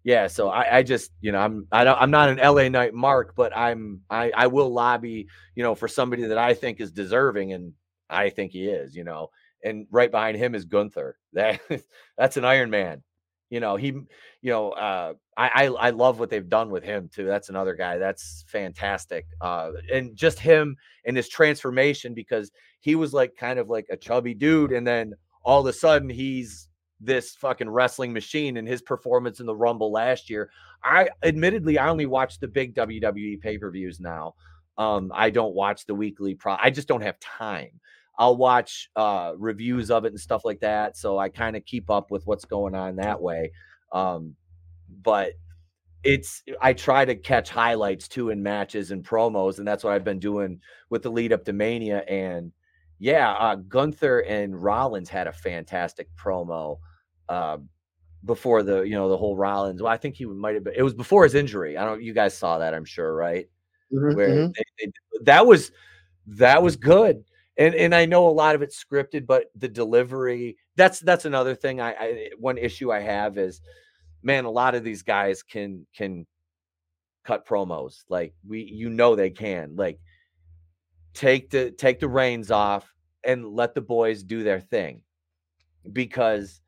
yeah 0.04 0.28
so 0.28 0.50
I, 0.50 0.78
I 0.78 0.84
just 0.84 1.12
you 1.22 1.32
know 1.32 1.40
i'm 1.40 1.68
I 1.72 1.84
don't, 1.84 2.00
i'm 2.02 2.12
not 2.12 2.30
an 2.30 2.38
la 2.38 2.68
knight 2.68 2.94
mark 2.94 3.34
but 3.36 3.56
i'm 3.56 4.02
i 4.10 4.32
i 4.36 4.48
will 4.48 4.72
lobby 4.72 5.28
you 5.56 5.64
know 5.64 5.76
for 5.76 5.88
somebody 5.88 6.24
that 6.28 6.38
i 6.38 6.54
think 6.54 6.82
is 6.82 6.92
deserving 6.92 7.54
and 7.54 7.74
i 8.10 8.30
think 8.30 8.52
he 8.52 8.66
is 8.66 8.96
you 8.96 9.04
know 9.04 9.30
and 9.64 9.88
right 9.92 10.12
behind 10.12 10.38
him 10.38 10.56
is 10.56 10.66
gunther. 10.66 11.18
That 11.34 11.62
that's 12.18 12.38
an 12.38 12.46
iron 12.46 12.70
man. 12.70 13.02
You 13.50 13.60
know 13.60 13.76
he 13.76 13.88
you 13.88 14.52
know 14.52 14.72
uh 14.72 15.14
I, 15.36 15.50
I 15.56 15.66
i 15.66 15.90
love 15.90 16.20
what 16.20 16.30
they've 16.30 16.48
done 16.48 16.70
with 16.70 16.84
him 16.84 17.10
too. 17.12 17.26
That's 17.26 17.50
another 17.50 17.76
guy. 17.76 17.98
That's 17.98 18.46
fantastic. 18.48 19.26
Uh 19.42 19.72
and 19.92 20.16
just 20.16 20.40
him 20.40 20.76
and 21.06 21.18
his 21.18 21.30
transformation 21.30 22.14
because 22.14 22.52
he 22.82 22.96
was 22.96 23.14
like 23.14 23.36
kind 23.36 23.58
of 23.58 23.70
like 23.70 23.88
a 23.90 23.98
chubby 23.98 24.34
dude 24.34 24.72
and 24.72 24.86
then 24.86 25.14
all 25.44 25.62
of 25.62 25.68
a 25.68 25.74
sudden 25.74 26.10
he's 26.10 26.68
this 27.04 27.36
fucking 27.36 27.70
wrestling 27.70 28.14
machine 28.14 28.58
and 28.58 28.68
his 28.68 28.82
performance 28.82 29.40
in 29.40 29.46
the 29.46 29.56
Rumble 29.56 29.92
last 29.92 30.30
year. 30.30 30.50
I 30.84 31.10
admittedly 31.24 31.78
I 31.78 31.90
only 31.90 32.06
watch 32.06 32.40
the 32.40 32.48
big 32.48 32.76
WWE 32.76 33.40
pay-per-views 33.42 34.00
now. 34.00 34.36
Um 34.78 35.12
I 35.14 35.30
don't 35.30 35.56
watch 35.56 35.86
the 35.86 35.96
weekly 35.96 36.36
pro 36.36 36.56
I 36.62 36.70
just 36.70 36.88
don't 36.88 37.02
have 37.02 37.20
time. 37.20 37.80
I'll 38.18 38.38
watch 38.38 38.90
uh 38.96 39.34
reviews 39.38 39.92
of 39.92 40.06
it 40.06 40.10
and 40.10 40.20
stuff 40.20 40.46
like 40.46 40.60
that 40.62 40.98
so 40.98 41.18
I 41.18 41.30
kind 41.30 41.56
of 41.56 41.66
keep 41.66 41.90
up 41.90 42.12
with 42.12 42.26
what's 42.26 42.46
going 42.46 42.76
on 42.76 42.98
that 42.98 43.22
way. 43.22 43.52
Um 43.92 44.36
but 45.02 45.34
it's 46.04 46.44
I 46.62 46.74
try 46.74 47.06
to 47.06 47.16
catch 47.16 47.50
highlights 47.50 48.08
too 48.08 48.30
in 48.30 48.44
matches 48.44 48.92
and 48.92 49.04
promos 49.04 49.58
and 49.58 49.68
that's 49.68 49.84
what 49.84 49.94
I've 49.94 50.04
been 50.04 50.20
doing 50.20 50.60
with 50.90 51.04
the 51.04 51.12
lead 51.12 51.34
up 51.34 51.46
to 51.46 51.54
Mania 51.54 52.04
and 52.08 52.52
yeah, 53.00 53.34
uh, 53.34 53.56
Gunther 53.56 54.20
and 54.20 54.62
Rollins 54.62 55.10
had 55.10 55.28
a 55.28 55.34
fantastic 55.34 56.08
promo 56.16 56.78
uh, 57.30 57.58
before 58.26 58.64
the 58.64 58.82
you 58.82 58.96
know 58.96 59.10
the 59.10 59.18
whole 59.18 59.36
Rollins. 59.36 59.82
Well, 59.82 59.92
I 59.92 59.98
think 59.98 60.16
he 60.16 60.26
might 60.26 60.56
have 60.56 60.64
been. 60.64 60.74
It 60.76 60.84
was 60.84 60.94
before 60.94 61.24
his 61.24 61.36
injury. 61.36 61.78
I 61.78 61.86
don't. 61.86 62.02
You 62.02 62.14
guys 62.14 62.38
saw 62.38 62.60
that, 62.60 62.74
I'm 62.74 62.86
sure, 62.86 63.14
right? 63.14 63.50
Mhm, 63.92 64.16
Where 64.16 64.28
mhm. 64.30 64.54
they, 64.56 64.64
they, 64.86 64.92
that 65.24 65.46
was 65.46 65.72
that 66.28 66.62
was 66.64 66.76
good, 66.76 67.24
and 67.58 67.76
and 67.76 67.94
I 67.94 68.06
know 68.06 68.28
a 68.28 68.30
lot 68.30 68.56
of 68.56 68.62
it's 68.62 68.84
scripted, 68.84 69.26
but 69.26 69.46
the 69.56 69.68
delivery. 69.68 70.58
That's 70.76 71.00
that's 71.00 71.26
another 71.26 71.56
thing. 71.56 71.82
I, 71.82 71.94
I 71.94 72.30
one 72.40 72.58
issue 72.58 72.92
I 72.92 73.00
have 73.00 73.38
is, 73.38 73.62
man, 74.24 74.46
a 74.46 74.52
lot 74.52 74.76
of 74.76 74.84
these 74.84 75.04
guys 75.04 75.44
can 75.44 75.86
can 75.96 76.26
cut 77.24 77.48
promos. 77.48 78.04
Like 78.10 78.34
we, 78.48 78.64
you 78.64 78.90
know, 78.90 79.16
they 79.16 79.30
can 79.30 79.76
like 79.76 80.00
take 81.14 81.50
the 81.50 81.72
take 81.72 82.00
the 82.00 82.08
reins 82.08 82.52
off 82.52 82.92
and 83.24 83.48
let 83.48 83.74
the 83.76 83.82
boys 83.82 84.24
do 84.24 84.44
their 84.44 84.60
thing 84.60 85.02
because 85.92 86.62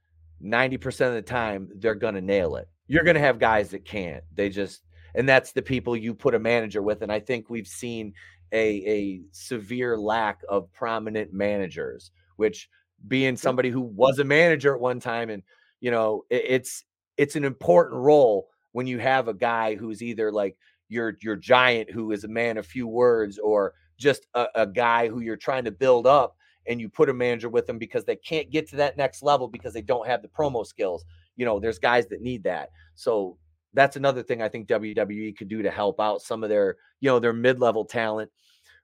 90% 0.43 1.07
of 1.07 1.13
the 1.13 1.21
time 1.21 1.69
they're 1.75 1.95
going 1.95 2.15
to 2.15 2.21
nail 2.21 2.55
it. 2.55 2.67
You're 2.87 3.03
going 3.03 3.15
to 3.15 3.21
have 3.21 3.39
guys 3.39 3.69
that 3.71 3.85
can't. 3.85 4.23
They 4.33 4.49
just 4.49 4.81
and 5.15 5.27
that's 5.27 5.53
the 5.53 5.61
people 5.61 5.95
you 5.95 6.13
put 6.13 6.35
a 6.35 6.39
manager 6.39 6.81
with 6.81 7.01
and 7.01 7.11
I 7.11 7.19
think 7.19 7.49
we've 7.49 7.67
seen 7.67 8.13
a 8.51 8.67
a 8.85 9.21
severe 9.31 9.97
lack 9.97 10.41
of 10.49 10.71
prominent 10.73 11.33
managers 11.33 12.11
which 12.35 12.69
being 13.07 13.35
somebody 13.37 13.69
who 13.69 13.81
was 13.81 14.19
a 14.19 14.23
manager 14.23 14.75
at 14.75 14.81
one 14.81 14.99
time 14.99 15.29
and 15.29 15.41
you 15.79 15.89
know 15.91 16.23
it- 16.29 16.45
it's 16.47 16.83
it's 17.17 17.35
an 17.35 17.43
important 17.45 18.01
role 18.01 18.49
when 18.73 18.87
you 18.87 18.99
have 18.99 19.27
a 19.27 19.33
guy 19.33 19.75
who's 19.75 20.03
either 20.03 20.31
like 20.31 20.57
your 20.89 21.15
your 21.21 21.35
giant 21.35 21.89
who 21.89 22.11
is 22.11 22.23
a 22.23 22.27
man 22.27 22.57
of 22.57 22.65
few 22.65 22.87
words 22.87 23.39
or 23.39 23.73
just 23.97 24.27
a, 24.35 24.47
a 24.55 24.67
guy 24.67 25.07
who 25.07 25.21
you're 25.21 25.37
trying 25.37 25.63
to 25.63 25.71
build 25.71 26.05
up 26.05 26.35
and 26.67 26.79
you 26.79 26.89
put 26.89 27.09
a 27.09 27.13
manager 27.13 27.49
with 27.49 27.65
them 27.65 27.77
because 27.77 28.05
they 28.05 28.15
can't 28.15 28.49
get 28.49 28.67
to 28.69 28.75
that 28.75 28.97
next 28.97 29.23
level 29.23 29.47
because 29.47 29.73
they 29.73 29.81
don't 29.81 30.07
have 30.07 30.21
the 30.21 30.27
promo 30.27 30.65
skills 30.65 31.05
you 31.35 31.45
know 31.45 31.59
there's 31.59 31.79
guys 31.79 32.07
that 32.07 32.21
need 32.21 32.43
that. 32.43 32.69
So 32.95 33.37
that's 33.73 33.97
another 33.97 34.23
thing 34.23 34.41
i 34.41 34.47
think 34.47 34.69
wwe 34.69 35.35
could 35.37 35.49
do 35.49 35.61
to 35.61 35.69
help 35.69 35.99
out 35.99 36.21
some 36.21 36.43
of 36.43 36.49
their 36.49 36.77
you 37.01 37.09
know 37.09 37.19
their 37.19 37.33
mid-level 37.33 37.83
talent 37.83 38.31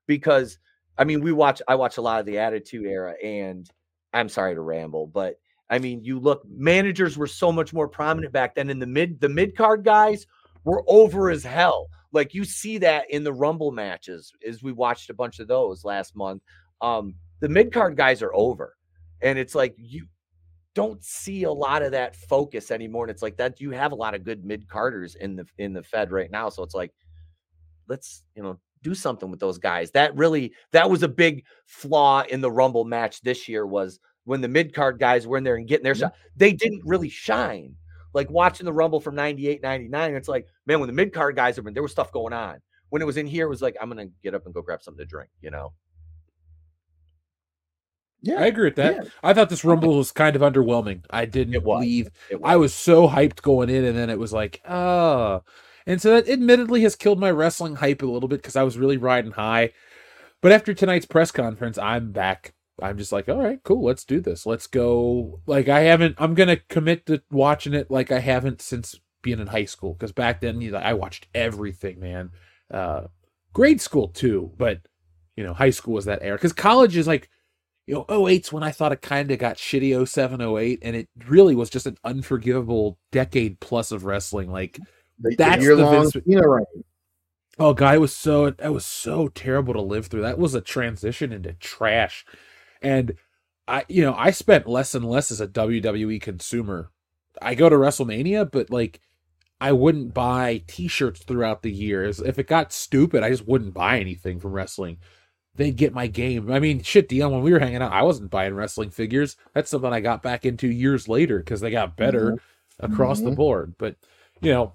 because 0.06 0.60
i 0.98 1.06
mean 1.06 1.22
we 1.22 1.32
watch 1.32 1.62
i 1.70 1.76
watch 1.76 1.96
a 1.96 2.02
lot 2.02 2.20
of 2.20 2.26
the 2.26 2.38
attitude 2.38 2.86
era 2.86 3.16
and 3.24 3.70
i'm 4.12 4.28
sorry 4.28 4.54
to 4.54 4.60
ramble 4.60 5.08
but 5.08 5.40
i 5.70 5.80
mean 5.80 6.04
you 6.04 6.20
look 6.20 6.44
managers 6.46 7.18
were 7.18 7.26
so 7.26 7.54
much 7.54 7.72
more 7.72 7.88
prominent 7.88 8.34
back 8.34 8.54
then 8.54 8.70
in 8.70 8.80
the 8.80 8.86
mid 8.86 9.18
the 9.22 9.30
mid 9.30 9.56
card 9.56 9.86
guys 9.86 10.28
were 10.64 10.84
over 10.88 11.30
as 11.30 11.44
hell. 11.44 11.88
Like 12.12 12.34
you 12.34 12.44
see 12.44 12.78
that 12.80 13.10
in 13.10 13.24
the 13.24 13.34
rumble 13.34 13.72
matches 13.72 14.34
as 14.48 14.62
we 14.62 14.72
watched 14.72 15.10
a 15.10 15.14
bunch 15.14 15.40
of 15.40 15.48
those 15.48 15.86
last 15.86 16.16
month. 16.16 16.42
Um 16.82 17.16
the 17.42 17.50
mid 17.50 17.74
card 17.74 17.98
guys 17.98 18.22
are 18.22 18.34
over. 18.34 18.78
And 19.22 19.38
it's 19.38 19.54
like 19.54 19.76
you 19.78 20.08
don't 20.74 21.04
see 21.04 21.44
a 21.44 21.52
lot 21.52 21.82
of 21.82 21.92
that 21.92 22.16
focus 22.16 22.72
anymore. 22.72 23.04
And 23.04 23.12
it's 23.12 23.22
like 23.22 23.38
that 23.38 23.60
you 23.60 23.72
have 23.72 23.92
a 23.92 23.96
lot 23.96 24.16
of 24.16 24.24
good 24.24 24.46
mid 24.46 24.68
carders 24.68 25.16
in 25.16 25.36
the 25.36 25.46
in 25.58 25.74
the 25.74 25.84
fed 25.84 26.12
right 26.12 26.32
now. 26.32 26.50
So 26.50 26.64
it's 26.64 26.76
like 26.76 26.94
let's 27.88 28.24
you 28.36 28.44
know 28.44 28.58
do 28.82 28.96
something 28.96 29.30
with 29.30 29.40
those 29.40 29.58
guys. 29.58 29.92
That 29.92 30.16
really 30.16 30.54
that 30.72 30.90
was 30.90 31.04
a 31.04 31.08
big 31.08 31.44
flaw 31.66 32.24
in 32.30 32.42
the 32.42 32.52
rumble 32.52 32.86
match 32.86 33.22
this 33.22 33.50
year 33.50 33.66
was 33.66 34.00
when 34.24 34.42
the 34.42 34.48
mid 34.48 34.74
card 34.74 35.00
guys 35.00 35.28
were 35.28 35.38
in 35.38 35.44
there 35.44 35.56
and 35.56 35.68
getting 35.68 35.84
their 35.84 35.96
shot 35.96 36.14
they 36.36 36.54
didn't 36.54 36.82
really 36.86 37.10
shine. 37.10 37.76
Like 38.14 38.30
watching 38.30 38.66
the 38.66 38.74
rumble 38.74 39.00
from 39.00 39.16
98 39.16 39.62
99 39.62 40.16
it's 40.16 40.28
like 40.28 40.48
man 40.66 40.80
when 40.80 40.88
the 40.88 40.94
mid 40.94 41.14
card 41.14 41.36
guys 41.36 41.58
are 41.58 41.68
in 41.68 41.74
there 41.74 41.84
was 41.84 41.92
stuff 41.92 42.12
going 42.12 42.34
on. 42.34 42.60
When 42.90 43.02
it 43.02 43.06
was 43.06 43.18
in 43.18 43.26
here 43.26 43.46
it 43.46 43.50
was 43.50 43.62
like 43.62 43.76
i'm 43.82 43.88
gonna 43.88 44.08
get 44.22 44.36
up 44.36 44.46
and 44.46 44.54
go 44.54 44.62
grab 44.62 44.82
something 44.82 45.00
to 45.00 45.10
drink 45.10 45.30
you 45.42 45.50
know 45.50 45.72
Yeah, 48.22 48.40
I 48.40 48.46
agree 48.46 48.66
with 48.66 48.76
that. 48.76 49.08
I 49.24 49.34
thought 49.34 49.50
this 49.50 49.64
Rumble 49.64 49.98
was 49.98 50.12
kind 50.12 50.36
of 50.36 50.42
underwhelming. 50.42 51.04
I 51.10 51.26
didn't 51.26 51.66
leave. 51.66 52.10
I 52.44 52.56
was 52.56 52.74
so 52.74 53.08
hyped 53.08 53.42
going 53.42 53.70
in, 53.70 53.84
and 53.84 53.98
then 53.98 54.10
it 54.10 54.20
was 54.20 54.32
like, 54.32 54.62
oh. 54.70 55.44
And 55.88 56.00
so 56.00 56.12
that 56.12 56.30
admittedly 56.30 56.82
has 56.84 56.96
killed 56.96 57.20
my 57.20 57.32
wrestling 57.32 57.78
hype 57.78 58.04
a 58.04 58.06
little 58.06 58.30
bit 58.30 58.42
because 58.42 58.56
I 58.56 58.64
was 58.64 58.78
really 58.78 58.98
riding 58.98 59.32
high. 59.32 59.72
But 60.42 60.52
after 60.52 60.74
tonight's 60.74 61.08
press 61.08 61.32
conference, 61.32 61.78
I'm 61.80 62.12
back 62.12 62.54
I'm 62.82 62.98
just 62.98 63.12
like, 63.12 63.30
all 63.30 63.42
right, 63.42 63.62
cool, 63.64 63.84
let's 63.84 64.04
do 64.04 64.20
this. 64.20 64.46
Let's 64.46 64.68
go. 64.68 65.40
Like 65.46 65.70
I 65.70 65.82
haven't. 65.82 66.16
I'm 66.18 66.34
gonna 66.34 66.58
commit 66.58 67.06
to 67.06 67.22
watching 67.32 67.74
it 67.74 67.92
like 67.92 68.12
I 68.12 68.20
haven't 68.20 68.62
since 68.62 69.00
being 69.22 69.40
in 69.40 69.48
high 69.48 69.66
school 69.66 69.94
because 69.94 70.12
back 70.12 70.42
then 70.42 70.62
you 70.62 70.72
know, 70.72 70.80
I 70.80 70.94
watched 70.94 71.28
everything, 71.34 72.00
man. 72.00 72.32
Uh, 72.72 73.04
grade 73.54 73.82
school 73.82 74.08
too, 74.08 74.52
but 74.58 74.80
you 75.36 75.44
know, 75.44 75.54
high 75.54 75.70
school 75.70 75.94
was 75.94 76.06
that 76.06 76.24
era. 76.24 76.36
Because 76.38 76.54
college 76.54 76.98
is 76.98 77.08
like, 77.08 77.30
you 77.88 77.96
know, 77.96 78.06
08's 78.06 78.54
when 78.54 78.64
I 78.64 78.72
thought 78.72 78.92
it 78.92 79.02
kind 79.02 79.32
of 79.32 79.40
got 79.40 79.58
shitty 79.58 80.08
07, 80.08 80.40
08, 80.42 80.80
and 80.82 80.96
it 80.96 81.10
really 81.28 81.56
was 81.56 81.70
just 81.70 81.88
an 81.88 81.98
unforgivable 82.04 82.98
decade 83.12 83.60
plus 83.60 83.92
of 83.92 84.06
wrestling. 84.06 84.52
Like 84.52 84.80
The- 85.20 85.36
that's 85.38 85.58
the 85.58 85.64
year-long 85.64 86.12
Vince. 86.12 86.26
Cena 86.26 86.48
reign. 86.48 86.66
Oh 87.60 87.74
guy 87.74 87.98
was 87.98 88.16
so 88.16 88.50
that 88.50 88.74
was 88.74 88.86
so 88.86 89.28
terrible 89.28 89.74
to 89.74 89.82
live 89.82 90.08
through. 90.08 90.22
That 90.22 90.40
was 90.40 90.56
a 90.56 90.62
transition 90.62 91.34
into 91.34 91.54
trash. 91.54 92.26
And 92.82 93.16
I 93.68 93.86
you 93.90 94.04
know, 94.04 94.14
I 94.16 94.32
spent 94.32 94.68
less 94.68 94.96
and 94.96 95.06
less 95.06 95.32
as 95.32 95.42
a 95.42 95.48
WWE 95.48 96.22
consumer. 96.22 96.92
I 97.42 97.56
go 97.56 97.70
to 97.70 97.76
WrestleMania, 97.76 98.50
but 98.50 98.70
like 98.70 99.02
I 99.60 99.74
wouldn't 99.74 100.14
buy 100.14 100.64
t-shirts 100.68 101.24
throughout 101.24 101.62
the 101.62 101.72
years. 101.72 102.20
If 102.20 102.40
it 102.40 102.48
got 102.48 102.74
stupid, 102.74 103.22
I 103.22 103.30
just 103.30 103.48
wouldn't 103.48 103.74
buy 103.76 104.00
anything 104.00 104.40
from 104.40 104.54
wrestling. 104.54 104.98
They'd 105.56 105.76
get 105.76 105.94
my 105.94 106.08
game. 106.08 106.50
I 106.52 106.60
mean, 106.60 106.82
shit, 106.82 107.10
Dion, 107.10 107.32
when 107.32 107.42
we 107.42 107.52
were 107.52 107.60
hanging 107.60 107.82
out, 107.82 107.92
I 107.92 108.04
wasn't 108.04 108.32
buying 108.32 108.56
wrestling 108.56 108.90
figures. 108.90 109.36
That's 109.54 109.70
something 109.70 109.92
I 109.92 110.00
got 110.00 110.24
back 110.24 110.46
into 110.46 110.68
years 110.68 111.08
later 111.10 111.40
because 111.40 111.60
they 111.60 111.72
got 111.72 111.98
better 111.98 112.38
across 112.80 113.20
the 113.20 113.32
Mhm. 113.32 113.36
board. 113.36 113.76
But 113.78 113.96
you 114.40 114.52
know, 114.52 114.74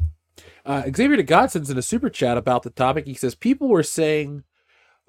uh, 0.64 0.82
Xavier 0.94 1.16
de 1.16 1.22
Godson's 1.22 1.70
in 1.70 1.78
a 1.78 1.82
super 1.82 2.10
chat 2.10 2.36
about 2.36 2.62
the 2.62 2.70
topic. 2.70 3.06
He 3.06 3.14
says 3.14 3.34
people 3.34 3.68
were 3.68 3.82
saying 3.82 4.44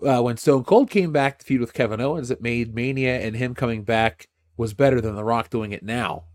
uh, 0.06 0.22
when 0.22 0.38
Stone 0.38 0.64
Cold 0.64 0.90
came 0.90 1.12
back 1.12 1.40
to 1.40 1.46
feud 1.46 1.60
with 1.60 1.74
Kevin 1.74 2.00
Owens, 2.00 2.30
it 2.32 2.42
made 2.42 2.76
Mania 2.76 3.20
and 3.20 3.36
him 3.36 3.56
coming 3.56 3.84
back 3.84 4.30
was 4.56 4.74
better 4.74 5.02
than 5.02 5.16
The 5.16 5.24
Rock 5.24 5.50
doing 5.50 5.72
it 5.72 5.84
now. 5.84 6.26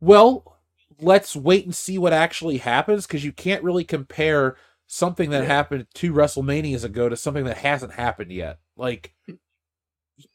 Well, 0.00 0.58
let's 1.00 1.34
wait 1.34 1.64
and 1.64 1.74
see 1.74 1.98
what 1.98 2.12
actually 2.12 2.58
happens 2.58 3.06
because 3.06 3.24
you 3.24 3.32
can't 3.32 3.62
really 3.62 3.84
compare 3.84 4.56
something 4.86 5.30
that 5.30 5.44
happened 5.44 5.86
two 5.94 6.12
WrestleManias 6.12 6.84
ago 6.84 7.08
to 7.08 7.16
something 7.16 7.44
that 7.44 7.58
hasn't 7.58 7.94
happened 7.94 8.32
yet. 8.32 8.58
Like, 8.76 9.14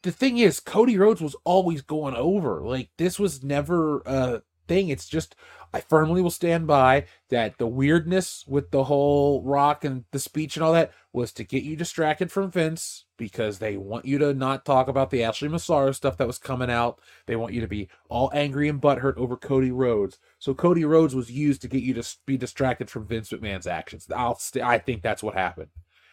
the 0.02 0.12
thing 0.12 0.38
is, 0.38 0.60
Cody 0.60 0.98
Rhodes 0.98 1.20
was 1.20 1.36
always 1.44 1.82
going 1.82 2.14
over. 2.14 2.62
Like, 2.62 2.90
this 2.98 3.18
was 3.18 3.42
never 3.42 4.00
a 4.00 4.42
thing. 4.70 4.88
It's 4.88 5.08
just, 5.08 5.34
I 5.74 5.80
firmly 5.80 6.22
will 6.22 6.30
stand 6.30 6.68
by 6.68 7.06
that 7.28 7.58
the 7.58 7.66
weirdness 7.66 8.44
with 8.46 8.70
the 8.70 8.84
whole 8.84 9.42
Rock 9.42 9.84
and 9.84 10.04
the 10.12 10.20
speech 10.20 10.56
and 10.56 10.62
all 10.62 10.72
that 10.74 10.92
was 11.12 11.32
to 11.32 11.44
get 11.44 11.64
you 11.64 11.74
distracted 11.74 12.30
from 12.30 12.52
Vince 12.52 13.04
because 13.16 13.58
they 13.58 13.76
want 13.76 14.04
you 14.04 14.16
to 14.18 14.32
not 14.32 14.64
talk 14.64 14.86
about 14.86 15.10
the 15.10 15.24
Ashley 15.24 15.48
Massaro 15.48 15.90
stuff 15.90 16.16
that 16.18 16.28
was 16.28 16.38
coming 16.38 16.70
out. 16.70 17.00
They 17.26 17.34
want 17.34 17.52
you 17.52 17.60
to 17.60 17.66
be 17.66 17.88
all 18.08 18.30
angry 18.32 18.68
and 18.68 18.80
butthurt 18.80 19.16
over 19.16 19.36
Cody 19.36 19.72
Rhodes. 19.72 20.18
So 20.38 20.54
Cody 20.54 20.84
Rhodes 20.84 21.16
was 21.16 21.32
used 21.32 21.62
to 21.62 21.68
get 21.68 21.82
you 21.82 21.94
to 21.94 22.16
be 22.26 22.36
distracted 22.36 22.88
from 22.88 23.08
Vince 23.08 23.30
McMahon's 23.30 23.66
actions. 23.66 24.06
I'll 24.14 24.38
st- 24.38 24.64
I 24.64 24.78
think 24.78 25.02
that's 25.02 25.22
what 25.22 25.34
happened. 25.34 25.70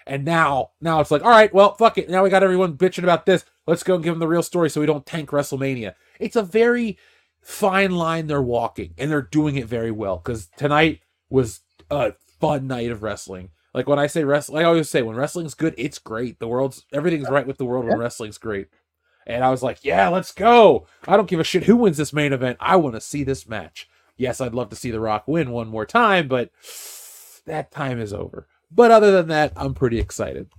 And 0.08 0.26
now, 0.26 0.72
now 0.82 1.00
it's 1.00 1.12
like, 1.12 1.24
all 1.24 1.30
right, 1.30 1.54
well, 1.54 1.76
fuck 1.76 1.98
it. 1.98 2.10
Now 2.10 2.24
we 2.24 2.30
got 2.32 2.42
everyone 2.42 2.78
bitching 2.78 3.04
about 3.04 3.28
this. 3.28 3.46
Let's 3.68 3.84
go 3.84 3.96
and 3.96 4.04
give 4.04 4.14
them 4.14 4.20
the 4.20 4.28
real 4.28 4.42
story 4.42 4.70
so 4.70 4.80
we 4.80 4.88
don't 4.88 5.06
tank 5.06 5.30
WrestleMania. 5.30 5.94
It's 6.20 6.38
a 6.38 6.42
very 6.42 6.98
fine 7.48 7.92
line 7.92 8.28
they're 8.28 8.42
walking, 8.42 8.94
and 8.98 9.10
they're 9.10 9.22
doing 9.22 9.56
it 9.56 9.68
very 9.68 9.90
well. 9.90 10.18
Because 10.18 10.48
tonight 10.58 11.00
was 11.30 11.62
a 11.90 12.14
fun 12.40 12.68
night 12.68 12.92
of 12.92 13.02
wrestling. 13.02 13.52
Like 13.74 13.88
when 13.88 14.00
I 14.00 14.08
say 14.08 14.26
wrestling, 14.26 14.64
I 14.64 14.68
always 14.68 14.90
say 14.90 15.02
when 15.02 15.16
wrestling's 15.16 15.54
good, 15.54 15.74
it's 15.78 15.98
great. 15.98 16.40
The 16.40 16.48
world's 16.48 16.84
everything's 16.92 17.30
right 17.30 17.48
with 17.48 17.58
the 17.58 17.66
world 17.66 17.86
when 17.86 17.98
wrestling's 17.98 18.38
great. 18.38 18.68
And 19.26 19.44
I 19.44 19.50
was 19.50 19.64
like, 19.64 19.84
yeah, 19.84 20.10
let's 20.10 20.32
go. 20.32 20.88
I 21.08 21.16
don't 21.16 21.30
give 21.30 21.40
a 21.40 21.44
shit 21.44 21.64
who 21.64 21.76
wins 21.76 21.98
this 21.98 22.14
main 22.14 22.34
event. 22.34 22.58
I 22.60 22.76
want 22.76 22.96
to 22.96 23.02
see 23.02 23.24
this 23.24 23.48
match. 23.48 23.90
Yes, 24.18 24.42
I'd 24.42 24.56
love 24.56 24.70
to 24.70 24.76
see 24.76 24.92
The 24.92 25.00
Rock 25.00 25.28
win 25.28 25.52
one 25.52 25.68
more 25.68 25.86
time, 25.86 26.28
but 26.28 26.50
that 27.46 27.72
time 27.72 28.00
is 28.00 28.14
over. 28.14 28.48
But 28.72 28.92
other 28.92 29.12
than 29.12 29.28
that, 29.30 29.54
I'm 29.56 29.74
pretty 29.74 30.00
excited. 30.00 30.50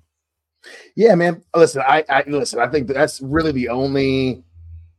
Yeah, 0.97 1.15
man. 1.15 1.43
Listen, 1.55 1.83
I, 1.87 2.05
I 2.09 2.25
listen. 2.27 2.61
I 2.61 2.69
think 2.69 2.89
that's 2.89 3.21
really 3.21 3.53
the 3.53 3.69
only, 3.69 4.45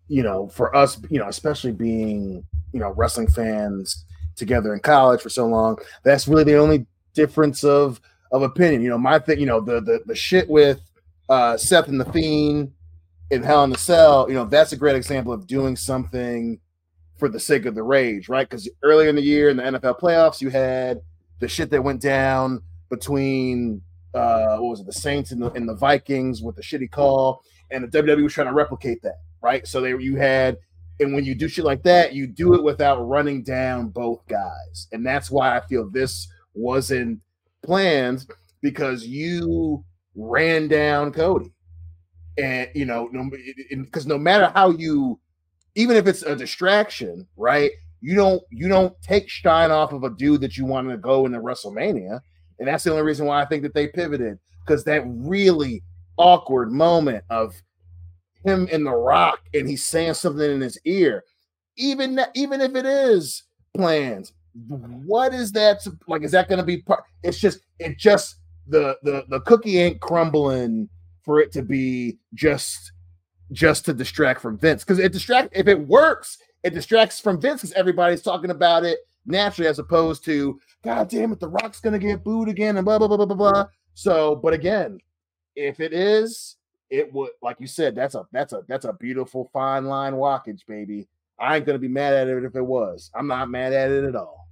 you 0.10 0.24
know, 0.24 0.50
for 0.50 0.76
us, 0.76 1.00
you 1.10 1.20
know, 1.20 1.28
especially 1.28 1.72
being, 1.72 2.44
you 2.74 2.80
know, 2.80 2.90
wrestling 2.92 3.28
fans 3.28 4.06
together 4.36 4.74
in 4.74 4.80
college 4.80 5.22
for 5.22 5.30
so 5.30 5.46
long. 5.46 5.78
That's 6.04 6.28
really 6.28 6.44
the 6.44 6.58
only 6.58 6.86
difference 7.14 7.64
of 7.64 8.02
of 8.32 8.42
opinion. 8.42 8.82
You 8.82 8.90
know, 8.90 8.98
my 8.98 9.20
thing, 9.20 9.40
you 9.40 9.46
know, 9.46 9.62
the 9.62 9.80
the 9.82 10.02
the 10.06 10.16
shit 10.16 10.50
with 10.50 10.82
uh 11.30 11.58
Seth 11.58 11.88
and 11.88 12.00
the 12.00 12.12
Fiend 12.12 12.72
in 13.30 13.44
Hell 13.44 13.64
in 13.64 13.70
the 13.70 13.78
Cell. 13.78 14.28
You 14.28 14.36
know, 14.36 14.46
that's 14.46 14.72
a 14.72 14.78
great 14.78 14.96
example 14.96 15.32
of 15.32 15.48
doing 15.48 15.76
something 15.76 16.60
for 17.18 17.30
the 17.30 17.40
sake 17.40 17.66
of 17.66 17.76
the 17.76 17.84
rage, 17.84 18.30
right? 18.30 18.50
Because 18.50 18.70
earlier 18.82 19.10
in 19.10 19.16
the 19.16 19.22
year 19.22 19.50
in 19.50 19.58
the 19.58 19.64
NFL 19.64 20.00
playoffs, 20.00 20.42
you 20.42 20.50
had 20.50 21.02
the 21.40 21.48
shit 21.48 21.70
that 21.72 21.84
went 21.84 22.02
down 22.02 22.62
between 22.90 23.82
uh 24.16 24.58
what 24.58 24.70
was 24.72 24.80
it, 24.80 24.88
the 24.88 24.94
Saints 24.94 25.32
and 25.32 25.42
the, 25.42 25.52
and 25.52 25.70
the 25.70 25.76
Vikings 25.76 26.42
with 26.42 26.56
the 26.56 26.64
shitty 26.64 26.90
call, 26.90 27.44
and 27.70 27.84
the 27.84 28.02
WWE 28.02 28.24
was 28.24 28.34
trying 28.34 28.48
to 28.48 28.54
replicate 28.54 29.02
that, 29.04 29.20
right? 29.42 29.68
So 29.68 29.82
they 29.82 29.90
you 29.90 30.16
had, 30.16 30.58
and 31.00 31.14
when 31.14 31.26
you 31.26 31.36
do 31.36 31.48
shit 31.48 31.66
like 31.66 31.84
that, 31.84 32.14
you 32.14 32.28
do 32.28 32.54
it 32.56 32.64
without 32.64 33.02
running 33.08 33.44
down 33.44 33.90
both 33.90 34.26
guys, 34.28 34.88
and 34.92 35.06
that's 35.06 35.32
why 35.32 35.56
I 35.56 35.62
feel 35.62 35.90
this 35.90 36.28
wasn't 36.54 37.20
planned 37.64 38.26
because 38.62 39.06
you 39.06 39.84
ran 40.16 40.68
down 40.68 41.12
Cody, 41.12 41.54
and 42.38 42.70
you 42.76 42.86
know, 42.86 43.10
because 43.70 44.08
no 44.08 44.18
matter 44.18 44.52
how 44.54 44.72
you, 44.72 45.20
even 45.76 45.96
if 45.96 46.08
it's 46.08 46.24
a 46.24 46.36
distraction, 46.36 47.28
right? 47.38 47.72
You 48.02 48.16
don't 48.16 48.42
you 48.50 48.70
don't 48.70 48.94
take 49.02 49.30
shine 49.30 49.72
off 49.72 49.92
of 49.92 50.04
a 50.04 50.10
dude 50.10 50.42
that 50.42 50.58
you 50.58 50.66
want 50.66 50.90
to 50.90 50.98
go 50.98 51.26
into 51.26 51.40
WrestleMania. 51.40 52.22
And 52.60 52.68
that's 52.68 52.84
the 52.84 52.92
only 52.92 53.04
reason 53.04 53.26
why 53.26 53.42
I 53.42 53.46
think 53.46 53.64
that 53.64 53.74
they 53.74 53.88
pivoted 53.88 54.38
because 54.66 54.84
that 54.84 55.04
really 55.06 55.82
awkward 56.18 56.72
moment 56.72 57.24
of 57.30 57.56
him 58.46 58.68
in 58.68 58.84
the 58.84 58.96
rock 58.96 59.40
and 59.54 59.68
he's 59.68 59.86
saying 59.86 60.14
something 60.16 60.52
in 60.52 60.62
his 60.62 60.80
ear, 60.86 61.24
even 61.78 62.20
even 62.36 62.62
if 62.62 62.76
it 62.76 62.86
is 62.86 63.44
plans 63.76 64.34
what 64.68 65.34
is 65.34 65.52
that 65.54 65.86
like? 66.08 66.24
Is 66.24 66.32
that 66.32 66.48
going 66.48 66.60
to 66.60 66.66
be 66.66 66.82
part? 66.82 67.04
It's 67.24 67.40
just 67.40 67.60
it 67.80 67.98
just 67.98 68.38
the 68.68 68.98
the 69.04 69.26
the 69.30 69.42
cookie 69.42 69.80
ain't 69.80 70.02
crumbling 70.02 70.90
for 71.24 71.40
it 71.40 71.52
to 71.54 71.62
be 71.62 72.18
just 72.34 72.92
just 73.52 73.86
to 73.86 73.94
distract 73.94 74.42
from 74.42 74.58
Vince 74.58 74.84
because 74.84 75.00
it 75.00 75.12
distract 75.12 75.56
if 75.56 75.68
it 75.68 75.88
works, 75.88 76.38
it 76.64 76.74
distracts 76.74 77.20
from 77.20 77.40
Vince 77.40 77.62
because 77.62 77.74
everybody's 77.74 78.22
talking 78.22 78.52
about 78.52 78.84
it 78.84 79.00
naturally 79.26 79.68
as 79.68 79.80
opposed 79.80 80.24
to 80.26 80.60
God 80.84 81.10
damn 81.10 81.32
it, 81.32 81.40
The 81.40 81.50
Rock's 81.50 81.80
gonna 81.80 82.00
get 82.00 82.24
booed 82.24 82.50
again 82.50 82.78
and 82.78 82.86
blah 82.86 82.98
blah 82.98 83.08
blah 83.08 83.18
blah 83.18 83.26
blah 83.26 83.36
blah. 83.36 83.66
So, 83.94 84.36
but 84.36 84.54
again, 84.54 85.00
if 85.56 85.80
it 85.80 85.94
is, 85.94 86.56
it 86.90 87.14
would 87.14 87.32
like 87.42 87.58
you 87.60 87.68
said, 87.68 87.96
that's 87.96 88.16
a 88.16 88.28
that's 88.32 88.54
a 88.54 88.64
that's 88.68 88.86
a 88.86 88.94
beautiful 88.94 89.50
fine 89.54 89.86
line 89.86 90.14
walkage, 90.14 90.66
baby. 90.68 91.08
I 91.40 91.58
ain't 91.58 91.66
gonna 91.66 91.80
be 91.80 91.88
mad 91.88 92.14
at 92.14 92.28
it 92.28 92.44
if 92.44 92.56
it 92.56 92.66
was. 92.66 93.12
I'm 93.14 93.28
not 93.28 93.50
mad 93.50 93.74
at 93.74 93.92
it 93.92 94.04
at 94.04 94.16
all. 94.16 94.48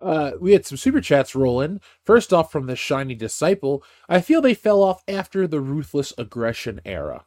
Uh, 0.00 0.32
we 0.40 0.52
had 0.52 0.66
some 0.66 0.76
super 0.76 1.00
chats 1.00 1.34
rolling. 1.34 1.80
First 2.04 2.32
off, 2.32 2.50
from 2.50 2.66
the 2.66 2.74
Shiny 2.74 3.14
Disciple, 3.14 3.84
I 4.08 4.20
feel 4.20 4.40
they 4.42 4.54
fell 4.54 4.82
off 4.82 5.04
after 5.06 5.46
the 5.46 5.60
Ruthless 5.60 6.12
Aggression 6.18 6.80
era. 6.84 7.24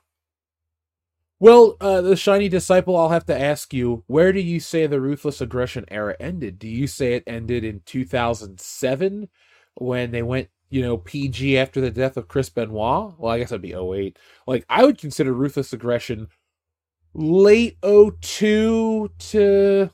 Well, 1.40 1.78
uh, 1.80 2.02
the 2.02 2.18
Shiny 2.18 2.50
Disciple, 2.50 2.98
I'll 2.98 3.10
have 3.10 3.26
to 3.28 3.40
ask 3.40 3.74
you, 3.74 4.04
where 4.08 4.34
do 4.34 4.42
you 4.42 4.60
say 4.60 4.88
the 4.88 5.02
Ruthless 5.02 5.42
Aggression 5.42 5.86
era 5.90 6.16
ended? 6.20 6.60
Do 6.60 6.68
you 6.68 6.88
say 6.88 7.14
it 7.14 7.24
ended 7.28 7.64
in 7.64 7.82
2007 7.86 9.30
when 9.76 10.12
they 10.12 10.24
went, 10.24 10.50
you 10.76 10.82
know, 10.82 10.98
PG 10.98 11.58
after 11.58 11.80
the 11.80 11.90
death 11.90 12.18
of 12.18 12.28
Chris 12.28 12.50
Benoit? 12.50 13.14
Well, 13.18 13.32
I 13.32 13.40
guess 13.40 13.52
that'd 13.52 13.62
be 13.62 13.74
08. 13.74 14.18
Like, 14.46 14.66
I 14.68 14.84
would 14.84 14.98
consider 14.98 15.32
Ruthless 15.32 15.72
Aggression 15.72 16.28
late 17.14 17.78
02 17.82 19.10
to 19.18 19.90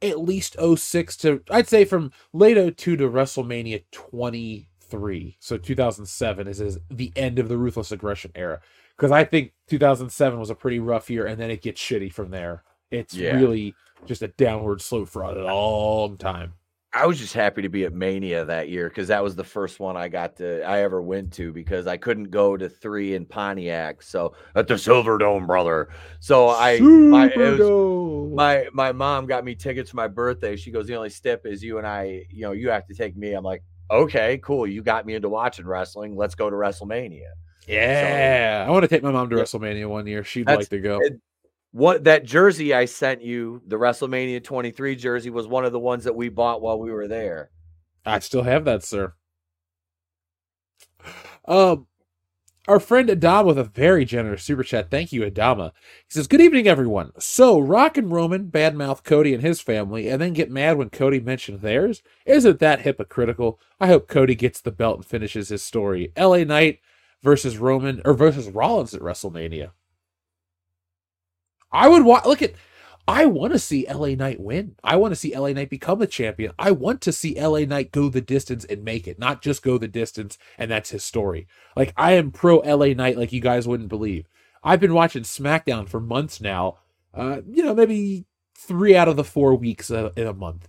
at 0.00 0.20
least 0.20 0.56
06 0.76 1.16
to 1.16 1.42
I'd 1.50 1.66
say 1.66 1.84
from 1.84 2.12
late 2.32 2.54
02 2.76 2.96
to 2.96 3.08
WrestleMania 3.08 3.82
23. 3.90 5.36
So 5.40 5.58
2007 5.58 6.46
is, 6.46 6.60
is 6.60 6.78
the 6.90 7.12
end 7.16 7.40
of 7.40 7.48
the 7.48 7.58
ruthless 7.58 7.90
aggression 7.90 8.30
era 8.36 8.60
because 8.96 9.10
I 9.10 9.24
think 9.24 9.52
2007 9.68 10.38
was 10.38 10.50
a 10.50 10.54
pretty 10.54 10.78
rough 10.78 11.10
year 11.10 11.26
and 11.26 11.40
then 11.40 11.50
it 11.50 11.60
gets 11.60 11.80
shitty 11.80 12.12
from 12.12 12.30
there. 12.30 12.62
It's 12.92 13.14
Yeah. 13.14 13.34
really 13.34 13.74
just 14.06 14.22
a 14.22 14.28
downward 14.28 14.80
slope 14.80 15.08
for 15.08 15.22
a 15.22 15.32
long 15.44 16.16
time. 16.18 16.52
I 16.96 17.06
was 17.06 17.18
just 17.18 17.34
happy 17.34 17.62
to 17.62 17.68
be 17.68 17.84
at 17.84 17.92
Mania 17.92 18.44
that 18.44 18.68
year 18.68 18.88
because 18.88 19.08
that 19.08 19.22
was 19.22 19.34
the 19.34 19.42
first 19.42 19.80
one 19.80 19.96
I 19.96 20.08
got 20.08 20.36
to 20.36 20.62
I 20.62 20.82
ever 20.82 21.02
went 21.02 21.32
to 21.34 21.52
because 21.52 21.88
I 21.88 21.96
couldn't 21.96 22.30
go 22.30 22.56
to 22.56 22.68
three 22.68 23.14
in 23.14 23.26
Pontiac. 23.26 24.00
So 24.00 24.34
at 24.54 24.68
the 24.68 24.74
Silverdome, 24.74 25.46
brother. 25.46 25.88
So 26.20 26.50
I 26.50 26.78
my 26.78 27.30
it 27.30 27.58
was, 27.58 28.32
my 28.32 28.68
my 28.72 28.92
mom 28.92 29.26
got 29.26 29.44
me 29.44 29.56
tickets 29.56 29.90
for 29.90 29.96
my 29.96 30.06
birthday. 30.06 30.54
She 30.54 30.70
goes, 30.70 30.86
the 30.86 30.94
only 30.94 31.10
step 31.10 31.46
is 31.46 31.64
you 31.64 31.78
and 31.78 31.86
I, 31.86 32.26
you 32.30 32.42
know, 32.42 32.52
you 32.52 32.70
have 32.70 32.86
to 32.86 32.94
take 32.94 33.16
me. 33.16 33.32
I'm 33.32 33.44
like, 33.44 33.64
okay, 33.90 34.38
cool. 34.38 34.66
You 34.66 34.82
got 34.82 35.04
me 35.04 35.14
into 35.14 35.28
watching 35.28 35.66
wrestling. 35.66 36.16
Let's 36.16 36.36
go 36.36 36.48
to 36.48 36.56
WrestleMania. 36.56 37.30
Yeah, 37.66 38.64
I 38.66 38.70
want 38.70 38.82
to 38.84 38.88
take 38.88 39.02
my 39.02 39.10
mom 39.10 39.30
to 39.30 39.36
WrestleMania 39.36 39.88
one 39.88 40.06
year. 40.06 40.22
She'd 40.22 40.46
like 40.46 40.68
to 40.68 40.78
go. 40.78 41.00
and 41.04 41.20
What 41.74 42.04
that 42.04 42.24
jersey 42.24 42.72
I 42.72 42.84
sent 42.84 43.20
you, 43.20 43.60
the 43.66 43.74
WrestleMania 43.74 44.44
23 44.44 44.94
jersey, 44.94 45.28
was 45.28 45.48
one 45.48 45.64
of 45.64 45.72
the 45.72 45.80
ones 45.80 46.04
that 46.04 46.14
we 46.14 46.28
bought 46.28 46.62
while 46.62 46.78
we 46.78 46.92
were 46.92 47.08
there. 47.08 47.50
I 48.06 48.20
still 48.20 48.44
have 48.44 48.64
that, 48.66 48.84
sir. 48.84 49.14
Um, 51.46 51.88
our 52.68 52.78
friend 52.78 53.08
Adama 53.08 53.46
with 53.46 53.58
a 53.58 53.64
very 53.64 54.04
generous 54.04 54.44
super 54.44 54.62
chat. 54.62 54.88
Thank 54.88 55.12
you, 55.12 55.22
Adama. 55.22 55.72
He 56.06 56.12
says, 56.12 56.28
"Good 56.28 56.40
evening, 56.40 56.68
everyone. 56.68 57.10
So, 57.18 57.58
Rock 57.58 57.98
and 57.98 58.12
Roman 58.12 58.52
badmouth 58.52 59.02
Cody 59.02 59.34
and 59.34 59.42
his 59.42 59.60
family, 59.60 60.08
and 60.08 60.22
then 60.22 60.32
get 60.32 60.52
mad 60.52 60.78
when 60.78 60.90
Cody 60.90 61.18
mentioned 61.18 61.60
theirs. 61.60 62.04
Isn't 62.24 62.60
that 62.60 62.82
hypocritical? 62.82 63.58
I 63.80 63.88
hope 63.88 64.06
Cody 64.06 64.36
gets 64.36 64.60
the 64.60 64.70
belt 64.70 64.98
and 64.98 65.04
finishes 65.04 65.48
his 65.48 65.64
story. 65.64 66.12
L.A. 66.14 66.44
Knight 66.44 66.78
versus 67.20 67.58
Roman 67.58 68.00
or 68.04 68.14
versus 68.14 68.48
Rollins 68.48 68.94
at 68.94 69.02
WrestleMania. 69.02 69.72
I 71.74 71.88
would 71.88 72.04
want. 72.04 72.24
Look 72.26 72.40
at. 72.40 72.54
I 73.06 73.26
want 73.26 73.52
to 73.52 73.58
see 73.58 73.86
LA 73.86 74.14
Knight 74.14 74.40
win. 74.40 74.76
I 74.82 74.96
want 74.96 75.12
to 75.12 75.16
see 75.16 75.36
LA 75.36 75.48
Knight 75.48 75.68
become 75.68 76.00
a 76.00 76.06
champion. 76.06 76.52
I 76.58 76.70
want 76.70 77.02
to 77.02 77.12
see 77.12 77.38
LA 77.38 77.60
Knight 77.60 77.92
go 77.92 78.08
the 78.08 78.22
distance 78.22 78.64
and 78.64 78.82
make 78.82 79.06
it, 79.06 79.18
not 79.18 79.42
just 79.42 79.62
go 79.62 79.76
the 79.76 79.88
distance 79.88 80.38
and 80.56 80.70
that's 80.70 80.88
his 80.88 81.04
story. 81.04 81.46
Like 81.76 81.92
I 81.98 82.12
am 82.12 82.30
pro 82.30 82.58
LA 82.60 82.94
Knight 82.94 83.18
like 83.18 83.30
you 83.30 83.42
guys 83.42 83.68
wouldn't 83.68 83.90
believe. 83.90 84.26
I've 84.62 84.80
been 84.80 84.94
watching 84.94 85.22
SmackDown 85.22 85.86
for 85.86 86.00
months 86.00 86.40
now. 86.40 86.78
Uh, 87.12 87.42
you 87.46 87.62
know, 87.62 87.74
maybe 87.74 88.24
3 88.56 88.96
out 88.96 89.08
of 89.08 89.16
the 89.16 89.24
4 89.24 89.54
weeks 89.54 89.90
in 89.90 90.10
a 90.16 90.32
month. 90.32 90.66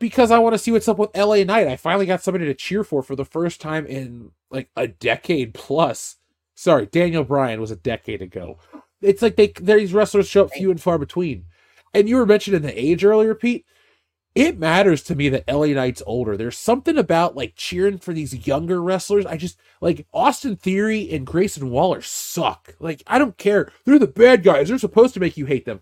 Because 0.00 0.32
I 0.32 0.40
want 0.40 0.54
to 0.54 0.58
see 0.58 0.72
what's 0.72 0.88
up 0.88 0.98
with 0.98 1.16
LA 1.16 1.44
Knight. 1.44 1.68
I 1.68 1.76
finally 1.76 2.06
got 2.06 2.22
somebody 2.22 2.46
to 2.46 2.54
cheer 2.54 2.82
for 2.82 3.04
for 3.04 3.14
the 3.14 3.24
first 3.24 3.60
time 3.60 3.86
in 3.86 4.32
like 4.50 4.68
a 4.74 4.88
decade 4.88 5.54
plus. 5.54 6.16
Sorry, 6.56 6.86
Daniel 6.86 7.22
Bryan 7.22 7.60
was 7.60 7.70
a 7.70 7.76
decade 7.76 8.20
ago. 8.20 8.58
It's 9.00 9.22
like 9.22 9.36
they 9.36 9.52
these 9.60 9.92
wrestlers 9.92 10.28
show 10.28 10.44
up 10.44 10.52
few 10.52 10.70
and 10.70 10.80
far 10.80 10.98
between. 10.98 11.44
And 11.94 12.08
you 12.08 12.16
were 12.16 12.26
mentioning 12.26 12.62
the 12.62 12.80
age 12.80 13.04
earlier, 13.04 13.34
Pete. 13.34 13.64
It 14.34 14.58
matters 14.58 15.02
to 15.04 15.16
me 15.16 15.28
that 15.30 15.48
LA 15.48 15.66
Knight's 15.68 16.02
older. 16.06 16.36
There's 16.36 16.56
something 16.56 16.96
about 16.96 17.34
like 17.34 17.54
cheering 17.56 17.98
for 17.98 18.12
these 18.12 18.46
younger 18.46 18.80
wrestlers. 18.80 19.26
I 19.26 19.36
just 19.36 19.58
like 19.80 20.06
Austin 20.12 20.56
Theory 20.56 21.10
and 21.10 21.26
Grayson 21.26 21.70
Waller 21.70 22.02
suck. 22.02 22.76
Like 22.78 23.02
I 23.06 23.18
don't 23.18 23.36
care. 23.36 23.72
They're 23.84 23.98
the 23.98 24.06
bad 24.06 24.42
guys. 24.42 24.68
They're 24.68 24.78
supposed 24.78 25.14
to 25.14 25.20
make 25.20 25.36
you 25.36 25.46
hate 25.46 25.64
them. 25.64 25.80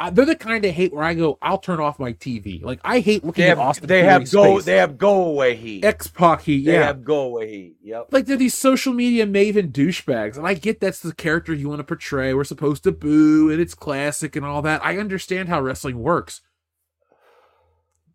Uh, 0.00 0.10
they're 0.10 0.24
the 0.24 0.36
kind 0.36 0.64
of 0.64 0.72
hate 0.72 0.92
where 0.92 1.02
I 1.02 1.14
go, 1.14 1.38
I'll 1.42 1.58
turn 1.58 1.80
off 1.80 1.98
my 1.98 2.12
TV. 2.12 2.62
Like 2.62 2.78
I 2.84 3.00
hate 3.00 3.24
looking 3.24 3.42
They 3.42 3.50
at 3.50 3.58
have, 3.58 3.66
Austin. 3.66 3.86
they 3.88 4.04
have 4.04 4.30
go 4.30 4.56
face. 4.56 4.64
they 4.64 4.76
have 4.76 4.96
go 4.96 5.24
away 5.24 5.56
heat. 5.56 5.84
X 5.84 6.06
Pac 6.06 6.42
heat. 6.42 6.64
They 6.64 6.74
Yeah, 6.74 6.84
have 6.86 7.02
go 7.04 7.22
away 7.22 7.48
heat. 7.50 7.76
Yep. 7.82 8.12
like 8.12 8.26
they're 8.26 8.36
these 8.36 8.54
social 8.54 8.92
media 8.92 9.26
maven 9.26 9.72
douchebags 9.72 10.36
and 10.36 10.46
i 10.46 10.52
get 10.54 10.78
that's 10.80 11.00
the 11.00 11.14
character 11.14 11.52
you 11.54 11.68
want 11.68 11.78
to 11.80 11.84
portray 11.84 12.32
we're 12.34 12.44
supposed 12.44 12.84
to 12.84 12.92
boo 12.92 13.50
and 13.50 13.60
it's 13.60 13.74
classic 13.74 14.36
and 14.36 14.44
all 14.44 14.60
that 14.62 14.84
i 14.84 14.98
understand 14.98 15.48
how 15.48 15.60
wrestling 15.60 15.98
works 16.00 16.42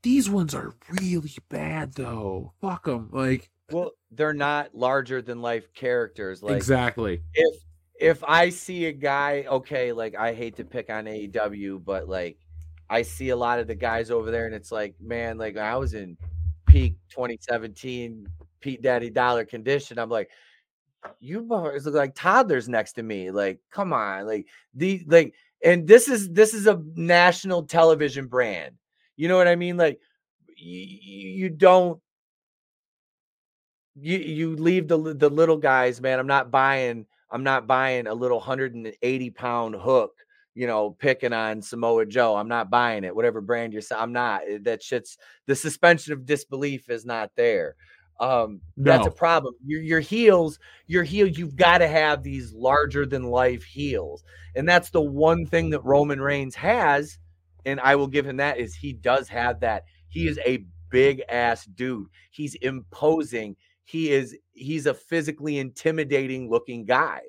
these 0.03 0.30
ones 0.30 0.53
are 0.53 0.74
really 1.02 1.32
bad 1.50 1.94
though 1.94 2.53
fuck 2.62 2.86
them 2.86 3.10
like 3.12 3.50
Well, 3.72 3.92
they're 4.12 4.34
not 4.34 4.76
larger 4.76 5.22
than 5.22 5.42
life 5.42 5.74
characters. 5.74 6.44
Like 6.44 6.56
exactly 6.56 7.22
if 7.34 7.56
if 8.04 8.22
I 8.26 8.50
see 8.50 8.86
a 8.88 8.92
guy, 8.92 9.46
okay, 9.48 9.94
like 9.94 10.14
I 10.16 10.34
hate 10.34 10.58
to 10.58 10.66
pick 10.66 10.90
on 10.90 11.06
AEW, 11.06 11.84
but 11.86 12.10
like 12.10 12.38
I 12.90 13.02
see 13.02 13.30
a 13.30 13.36
lot 13.36 13.60
of 13.60 13.68
the 13.68 13.76
guys 13.76 14.12
over 14.12 14.30
there, 14.30 14.46
and 14.46 14.54
it's 14.54 14.74
like, 14.74 14.94
man, 15.00 15.38
like 15.38 15.56
I 15.56 15.78
was 15.78 15.94
in 15.94 16.18
peak 16.68 16.96
2017 17.12 18.28
Pete 18.60 18.82
Daddy 18.82 19.10
Dollar 19.10 19.46
condition. 19.46 19.98
I'm 19.98 20.10
like, 20.10 20.30
you 21.22 21.42
boys 21.44 21.86
look 21.86 21.96
like 21.96 22.14
toddlers 22.14 22.68
next 22.68 22.94
to 22.94 23.04
me. 23.04 23.32
Like, 23.32 23.60
come 23.72 23.94
on, 23.94 24.28
like 24.28 24.48
the 24.74 25.02
like, 25.08 25.34
and 25.64 25.88
this 25.88 26.10
is 26.10 26.30
this 26.30 26.54
is 26.54 26.68
a 26.68 26.84
national 26.96 27.64
television 27.64 28.28
brand. 28.28 28.76
You 29.16 29.30
know 29.30 29.38
what 29.38 29.48
I 29.48 29.56
mean? 29.56 29.78
Like, 29.78 30.00
you, 30.58 30.80
you 31.46 31.50
don't 31.50 32.02
you 33.96 34.18
you 34.18 34.56
leave 34.58 34.90
the 34.90 34.98
the 35.14 35.30
little 35.30 35.58
guys, 35.58 36.02
man. 36.02 36.20
I'm 36.20 36.28
not 36.28 36.52
buying. 36.52 37.06
I'm 37.34 37.44
not 37.44 37.68
buying 37.68 38.08
a 38.08 38.14
little 38.14 38.38
180 38.38 39.30
pound 39.32 39.76
hook. 39.76 40.14
You 40.56 40.68
know, 40.68 40.92
picking 40.92 41.34
on 41.34 41.64
Samoa 41.64 42.06
Joe. 42.06 42.36
I'm 42.36 42.48
not 42.48 42.70
buying 42.70 43.03
it. 43.03 43.16
Whatever 43.16 43.42
brand 43.42 43.74
you're. 43.74 43.82
I'm 43.92 44.14
not. 44.14 44.44
That 44.62 44.84
shit's 44.84 45.18
the 45.48 45.56
suspension 45.56 46.14
of 46.14 46.28
disbelief 46.28 46.92
is 46.92 47.06
not 47.06 47.32
there. 47.36 47.76
Um, 48.20 48.62
that's 48.78 49.08
a 49.08 49.12
problem. 49.12 49.56
Your 49.66 49.82
your 49.82 50.00
heels, 50.00 50.60
your 50.86 51.03
heel. 51.03 51.28
You've 51.28 51.56
got 51.56 51.80
to 51.80 51.88
have 51.88 52.22
these 52.22 52.53
larger 52.53 53.06
than 53.06 53.24
life 53.24 53.64
heels, 53.64 54.24
and 54.56 54.70
that's 54.70 54.92
the 54.92 55.02
one 55.02 55.45
thing 55.45 55.72
that 55.72 55.84
Roman 55.84 56.22
Reigns 56.22 56.56
has. 56.56 57.18
And 57.66 57.80
I 57.80 57.95
will 57.95 58.08
give 58.08 58.26
him 58.26 58.38
that 58.38 58.60
is 58.60 58.76
he 58.76 58.94
does 58.94 59.28
have 59.30 59.60
that. 59.62 59.86
He 60.10 60.28
is 60.28 60.40
a 60.45 60.66
big 60.90 61.24
ass 61.30 61.66
dude. 61.66 62.08
He's 62.30 62.56
imposing. 62.56 63.56
He 63.84 64.12
is 64.12 64.38
he's 64.54 64.86
a 64.86 64.94
physically 64.94 65.60
intimidating 65.60 66.50
looking 66.50 66.86
guy. 66.86 67.22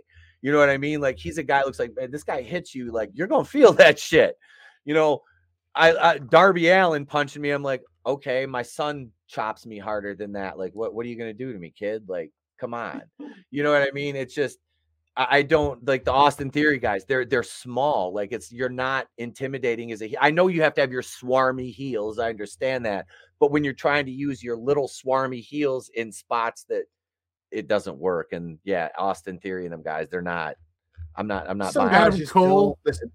You 0.43 0.53
know 0.53 0.59
what 0.59 0.71
I 0.71 0.79
mean? 0.79 1.01
Like 1.01 1.19
he's 1.19 1.39
a 1.39 1.43
guy 1.43 1.63
looks 1.63 1.79
like 1.79 1.97
man, 1.97 2.11
this 2.11 2.25
guy 2.25 2.43
hits 2.43 2.75
you 2.75 2.93
like 2.93 3.11
you're 3.15 3.27
gonna 3.27 3.45
feel 3.45 3.73
that 3.75 3.99
shit. 3.99 4.37
You 4.85 4.95
know, 4.95 5.23
I, 5.75 5.93
I 5.95 6.19
Darby 6.19 6.69
Allin 6.69 7.07
punching 7.07 7.41
me. 7.41 7.51
I'm 7.51 7.63
like, 7.63 7.83
okay, 8.07 8.47
my 8.47 8.63
son 8.63 9.11
chops 9.27 9.67
me 9.67 9.79
harder 9.79 10.15
than 10.15 10.33
that. 10.33 10.59
Like, 10.59 10.75
what 10.75 10.95
what 10.95 11.07
are 11.07 11.09
you 11.09 11.17
gonna 11.17 11.33
do 11.33 11.53
to 11.53 11.59
me, 11.59 11.73
kid? 11.77 12.05
Like, 12.09 12.31
come 12.59 12.75
on. 12.75 13.03
You 13.51 13.63
know 13.63 13.71
what 13.71 13.83
I 13.83 13.93
mean? 13.93 14.17
It's 14.17 14.35
just 14.35 14.59
I 15.17 15.39
I 15.39 15.43
don't 15.43 15.87
like 15.87 16.05
the 16.05 16.13
Austin 16.13 16.51
Theory 16.51 16.79
guys. 16.79 17.05
They're 17.05 17.25
they're 17.25 17.45
small. 17.45 18.13
Like 18.13 18.33
it's 18.33 18.51
you're 18.51 18.69
not 18.69 19.07
intimidating 19.19 19.93
as 19.93 20.03
a. 20.03 20.13
I 20.21 20.31
know 20.31 20.49
you 20.49 20.63
have 20.63 20.75
to 20.75 20.81
have 20.81 20.91
your 20.91 21.03
swarmy 21.03 21.73
heels. 21.73 22.19
I 22.19 22.31
understand 22.31 22.85
that, 22.87 23.07
but 23.39 23.53
when 23.53 23.63
you're 23.63 23.75
trying 23.75 24.07
to 24.07 24.13
use 24.13 24.43
your 24.43 24.57
little 24.57 24.89
swarmy 24.89 25.41
heels 25.41 25.91
in 25.95 26.11
spots 26.11 26.65
that 26.69 26.85
it 27.55 27.69
doesn't 27.69 27.97
work, 27.99 28.33
and 28.33 28.59
yeah, 28.65 28.89
Austin 28.99 29.39
Theory 29.39 29.65
and 29.65 29.73
them 29.73 29.83
guys, 29.83 30.09
they're 30.11 30.21
not. 30.23 30.57
I'm 31.17 31.27
not. 31.27 31.49
I'm 31.49 31.57
not 31.59 31.73
Some 31.73 31.89
buying. 31.89 32.11
guys 32.11 32.21
it. 32.21 32.27
still- 32.29 32.79
listen, 32.85 33.11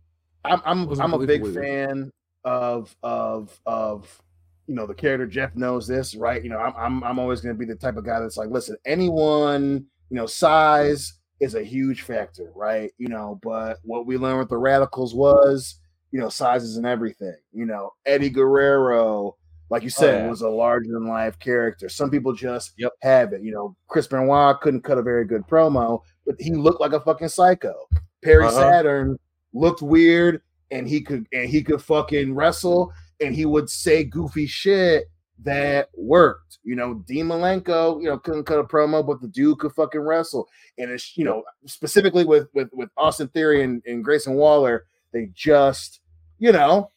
I'm 0.45 0.61
I'm 0.66 1.01
I'm 1.01 1.14
a 1.14 1.19
big 1.19 1.42
believable 1.42 1.50
either. 1.50 1.61
fan 1.61 2.11
of 2.45 2.95
of 3.03 3.59
of 3.66 4.22
you 4.68 4.76
know 4.76 4.85
the 4.88 4.93
character 4.93 5.26
Jeff 5.27 5.56
knows 5.56 5.85
this, 5.88 6.16
right? 6.16 6.42
You 6.43 6.50
know, 6.50 6.59
I'm 6.59 6.74
I'm 6.77 7.03
I'm 7.03 7.19
always 7.19 7.42
going 7.42 7.53
to 7.56 7.59
be 7.59 7.66
the 7.66 7.76
type 7.76 7.98
of 7.98 8.06
guy 8.06 8.19
that's 8.19 8.38
like, 8.38 8.50
listen, 8.50 8.77
anyone, 8.85 9.85
you 10.09 10.16
know, 10.16 10.26
size 10.26 11.14
is 11.42 11.56
a 11.56 11.64
huge 11.64 12.03
factor, 12.03 12.51
right? 12.56 12.92
You 12.98 13.09
know, 13.09 13.40
but 13.43 13.77
what 13.84 14.06
we 14.06 14.18
learned 14.18 14.40
with 14.40 14.50
the 14.50 14.56
Radicalz 14.56 15.14
was, 15.16 15.80
you 16.11 16.19
know, 16.19 16.30
size 16.30 16.64
isn't 16.64 16.85
everything. 16.85 17.35
You 17.51 17.66
know, 17.66 17.92
Eddie 18.06 18.30
Guerrero, 18.30 19.35
like 19.69 19.83
you 19.83 19.89
said, 19.89 20.23
yeah. 20.23 20.30
was 20.30 20.41
a 20.41 20.49
larger 20.49 20.91
than 20.91 21.07
life 21.07 21.38
character. 21.39 21.89
Some 21.89 22.09
people 22.09 22.33
just 22.33 22.73
Yep. 22.77 22.93
have 23.01 23.33
it. 23.33 23.41
You 23.43 23.51
know, 23.51 23.75
Chris 23.88 24.07
Benoit 24.07 24.59
couldn't 24.61 24.81
cut 24.83 24.98
a 24.98 25.03
very 25.03 25.25
good 25.25 25.43
promo, 25.48 26.01
but 26.25 26.35
he 26.39 26.51
looked 26.53 26.81
like 26.81 26.93
a 26.93 26.99
fucking 26.99 27.30
psycho. 27.30 27.75
Perry 28.23 28.45
Uh-huh. 28.45 28.59
Saturn 28.59 29.17
looked 29.53 29.81
weird 29.81 30.41
and 30.72 30.88
he 30.88 31.01
could 31.01 31.27
and 31.33 31.49
he 31.49 31.64
could 31.64 31.81
fucking 31.81 32.33
wrestle 32.35 32.91
and 33.22 33.35
he 33.35 33.45
would 33.45 33.69
say 33.69 34.03
goofy 34.03 34.45
shit 34.48 35.06
that 35.43 35.89
worked. 35.95 36.57
You 36.64 36.75
know, 36.75 36.95
Dean 37.07 37.27
Malenko, 37.27 38.01
you 38.01 38.09
know, 38.09 38.17
couldn't 38.17 38.43
cut 38.43 38.59
a 38.59 38.64
promo, 38.64 39.06
but 39.06 39.22
the 39.22 39.27
dude 39.27 39.59
could 39.59 39.72
fucking 39.73 40.01
wrestle. 40.01 40.48
And 40.77 40.91
it's 40.91 41.15
you 41.17 41.23
know, 41.25 41.43
specifically 41.65 42.25
with 42.25 42.48
with 42.53 42.69
with 42.73 42.89
Austin 42.98 43.27
Theory 43.30 43.64
and, 43.64 43.81
and 43.85 44.03
Grayson 44.03 44.33
Waller, 44.33 44.85
they 45.14 45.30
just, 45.33 46.01
you 46.39 46.51
know, 46.51 46.91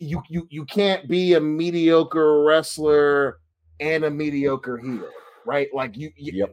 you 0.00 0.22
you 0.28 0.46
you 0.50 0.64
can't 0.64 1.08
be 1.08 1.34
a 1.34 1.40
mediocre 1.40 2.42
wrestler 2.44 3.38
and 3.80 4.04
a 4.04 4.10
mediocre 4.10 4.78
heel, 4.78 5.08
right? 5.46 5.68
Like 5.72 5.96
you, 5.96 6.10
you 6.16 6.46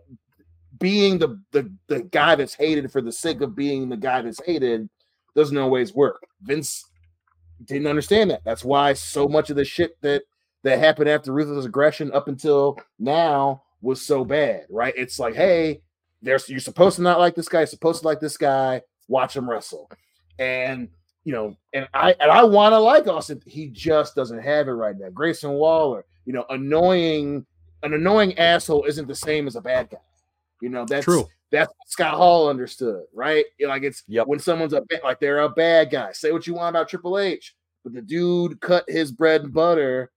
being 0.79 1.17
the, 1.17 1.39
the 1.51 1.71
the 1.87 2.03
guy 2.03 2.35
that's 2.35 2.53
hated 2.53 2.91
for 2.91 3.01
the 3.01 3.11
sake 3.11 3.41
of 3.41 3.55
being 3.55 3.89
the 3.89 3.97
guy 3.97 4.21
that's 4.21 4.43
hated 4.45 4.89
doesn't 5.35 5.57
always 5.57 5.93
work. 5.93 6.25
Vince 6.41 6.83
didn't 7.65 7.87
understand 7.87 8.31
that. 8.31 8.41
That's 8.45 8.63
why 8.63 8.93
so 8.93 9.27
much 9.27 9.49
of 9.49 9.55
the 9.55 9.65
shit 9.65 9.99
that 10.01 10.23
that 10.63 10.79
happened 10.79 11.09
after 11.09 11.31
ruthless 11.31 11.65
aggression 11.65 12.11
up 12.11 12.27
until 12.27 12.79
now 12.99 13.63
was 13.81 14.01
so 14.01 14.25
bad, 14.25 14.65
right? 14.69 14.93
It's 14.97 15.19
like, 15.19 15.35
hey, 15.35 15.81
there's 16.21 16.49
you're 16.49 16.59
supposed 16.59 16.97
to 16.97 17.01
not 17.01 17.19
like 17.19 17.35
this 17.35 17.47
guy, 17.47 17.59
you're 17.59 17.67
supposed 17.67 18.01
to 18.01 18.07
like 18.07 18.19
this 18.19 18.37
guy, 18.37 18.81
watch 19.07 19.35
him 19.35 19.49
wrestle. 19.49 19.89
And 20.39 20.89
you 21.25 21.33
know, 21.33 21.57
and 21.73 21.87
I 21.93 22.15
and 22.19 22.31
I 22.31 22.43
want 22.43 22.73
to 22.73 22.79
like 22.79 23.07
Austin. 23.07 23.41
He 23.45 23.67
just 23.67 24.15
doesn't 24.15 24.39
have 24.39 24.67
it 24.67 24.71
right 24.71 24.95
now. 24.97 25.09
Grayson 25.09 25.51
Waller, 25.51 26.05
you 26.25 26.31
know, 26.31 26.45
annoying 26.49 27.45
an 27.83 27.93
annoying 27.93 28.37
asshole 28.37 28.85
isn't 28.85 29.07
the 29.07 29.15
same 29.15 29.47
as 29.47 29.55
a 29.55 29.61
bad 29.61 29.89
guy. 29.89 29.97
You 30.61 30.69
know, 30.69 30.85
that's 30.85 31.03
True. 31.03 31.27
That's 31.51 31.69
what 31.69 31.89
Scott 31.89 32.15
Hall 32.15 32.49
understood, 32.49 33.03
right? 33.13 33.45
You 33.57 33.67
know, 33.67 33.73
Like 33.73 33.83
it's 33.83 34.03
when 34.07 34.39
someone's 34.39 34.73
a 34.73 34.83
like 35.03 35.19
they're 35.19 35.39
a 35.39 35.49
bad 35.49 35.89
guy. 35.89 36.11
Say 36.11 36.31
what 36.31 36.47
you 36.47 36.53
want 36.53 36.75
about 36.75 36.89
Triple 36.89 37.19
H, 37.19 37.55
but 37.83 37.93
the 37.93 38.01
dude 38.01 38.61
cut 38.61 38.85
his 38.87 39.11
bread 39.11 39.41
and 39.41 39.53
butter 39.53 40.11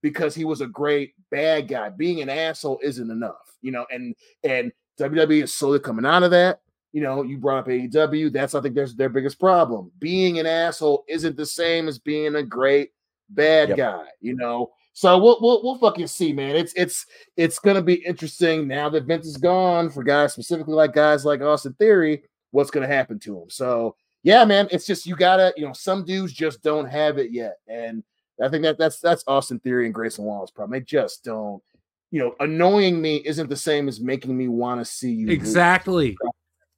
because 0.00 0.34
he 0.34 0.44
was 0.44 0.60
a 0.60 0.66
great 0.66 1.14
bad 1.30 1.68
guy. 1.68 1.88
Being 1.88 2.22
an 2.22 2.28
asshole 2.28 2.80
isn't 2.82 3.10
enough, 3.10 3.56
you 3.62 3.72
know. 3.72 3.86
And 3.90 4.14
and 4.44 4.72
WWE 5.00 5.42
is 5.42 5.54
slowly 5.54 5.80
coming 5.80 6.06
out 6.06 6.22
of 6.22 6.30
that. 6.30 6.60
You 6.92 7.00
know, 7.02 7.22
you 7.22 7.38
brought 7.38 7.58
up 7.60 7.66
AEW. 7.68 8.32
That's 8.32 8.54
I 8.54 8.60
think 8.60 8.74
there's 8.74 8.94
their 8.94 9.08
biggest 9.08 9.40
problem. 9.40 9.90
Being 9.98 10.38
an 10.38 10.46
asshole 10.46 11.04
isn't 11.08 11.36
the 11.36 11.46
same 11.46 11.88
as 11.88 11.98
being 11.98 12.34
a 12.36 12.42
great 12.42 12.90
bad 13.30 13.70
Yep. 13.70 13.78
guy. 13.78 14.04
You 14.20 14.36
know. 14.36 14.70
So 14.94 15.16
we'll, 15.16 15.38
we'll 15.40 15.62
we'll 15.62 15.78
fucking 15.78 16.06
see, 16.06 16.34
man. 16.34 16.54
It's 16.54 16.74
it's 16.74 17.06
it's 17.38 17.58
gonna 17.58 17.80
be 17.80 17.94
interesting 18.04 18.68
now 18.68 18.90
that 18.90 19.04
Vince 19.04 19.26
is 19.26 19.38
gone 19.38 19.88
for 19.88 20.02
guys 20.02 20.34
specifically 20.34 20.74
like 20.74 20.92
guys 20.92 21.24
like 21.24 21.40
Austin 21.40 21.72
Theory. 21.78 22.24
What's 22.50 22.70
gonna 22.70 22.86
happen 22.86 23.18
to 23.20 23.40
him? 23.40 23.48
So 23.48 23.96
yeah, 24.22 24.44
man. 24.44 24.68
It's 24.70 24.84
just 24.86 25.06
you 25.06 25.16
gotta 25.16 25.54
you 25.56 25.64
know 25.66 25.72
some 25.72 26.04
dudes 26.04 26.34
just 26.34 26.62
don't 26.62 26.84
have 26.86 27.16
it 27.16 27.30
yet, 27.32 27.56
and 27.68 28.04
I 28.42 28.50
think 28.50 28.64
that 28.64 28.76
that's 28.76 29.00
that's 29.00 29.24
Austin 29.26 29.60
Theory 29.60 29.86
and 29.86 29.94
Grayson 29.94 30.26
Waller's 30.26 30.50
problem. 30.50 30.78
They 30.78 30.84
just 30.84 31.24
don't. 31.24 31.62
You 32.10 32.18
know, 32.20 32.34
annoying 32.40 33.00
me 33.00 33.16
isn't 33.24 33.48
the 33.48 33.56
same 33.56 33.88
as 33.88 33.98
making 33.98 34.36
me 34.36 34.48
want 34.48 34.78
to 34.78 34.84
see 34.84 35.10
you. 35.10 35.28
lose. 35.28 35.54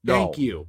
Exactly. 0.05 0.21
No. 0.21 0.27
Thank 0.27 0.39
you. 0.39 0.67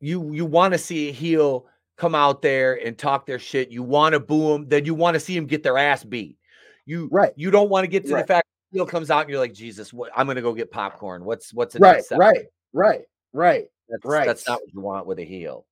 You 0.00 0.32
you 0.32 0.44
want 0.44 0.72
to 0.72 0.78
see 0.78 1.08
a 1.08 1.12
heel 1.12 1.66
come 1.96 2.14
out 2.14 2.42
there 2.42 2.84
and 2.84 2.98
talk 2.98 3.26
their 3.26 3.38
shit. 3.38 3.70
You 3.70 3.82
want 3.82 4.14
to 4.14 4.20
boo 4.20 4.48
them, 4.52 4.68
then 4.68 4.84
you 4.84 4.94
want 4.94 5.14
to 5.14 5.20
see 5.20 5.34
them 5.36 5.46
get 5.46 5.62
their 5.62 5.78
ass 5.78 6.02
beat. 6.02 6.36
You 6.84 7.08
right. 7.12 7.32
You 7.36 7.50
don't 7.50 7.70
want 7.70 7.84
to 7.84 7.88
get 7.88 8.04
to 8.06 8.14
Right. 8.14 8.22
the 8.22 8.26
fact 8.26 8.46
the 8.72 8.78
heel 8.78 8.86
comes 8.86 9.10
out 9.10 9.20
and 9.20 9.30
you're 9.30 9.38
like, 9.38 9.54
Jesus, 9.54 9.92
what 9.92 10.10
I'm 10.16 10.26
gonna 10.26 10.42
go 10.42 10.52
get 10.52 10.72
popcorn. 10.72 11.24
What's 11.24 11.54
what's 11.54 11.74
the 11.74 11.80
Right, 11.80 11.96
next 11.96 12.10
right, 12.12 12.46
right, 12.72 13.02
right, 13.32 13.66
That's, 13.88 14.04
right. 14.04 14.26
That's 14.26 14.48
not 14.48 14.60
what 14.60 14.74
you 14.74 14.80
want 14.80 15.06
with 15.06 15.20
a 15.20 15.24
heel. 15.24 15.66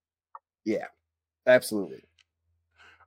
Yeah, 0.64 0.86
absolutely. 1.46 2.04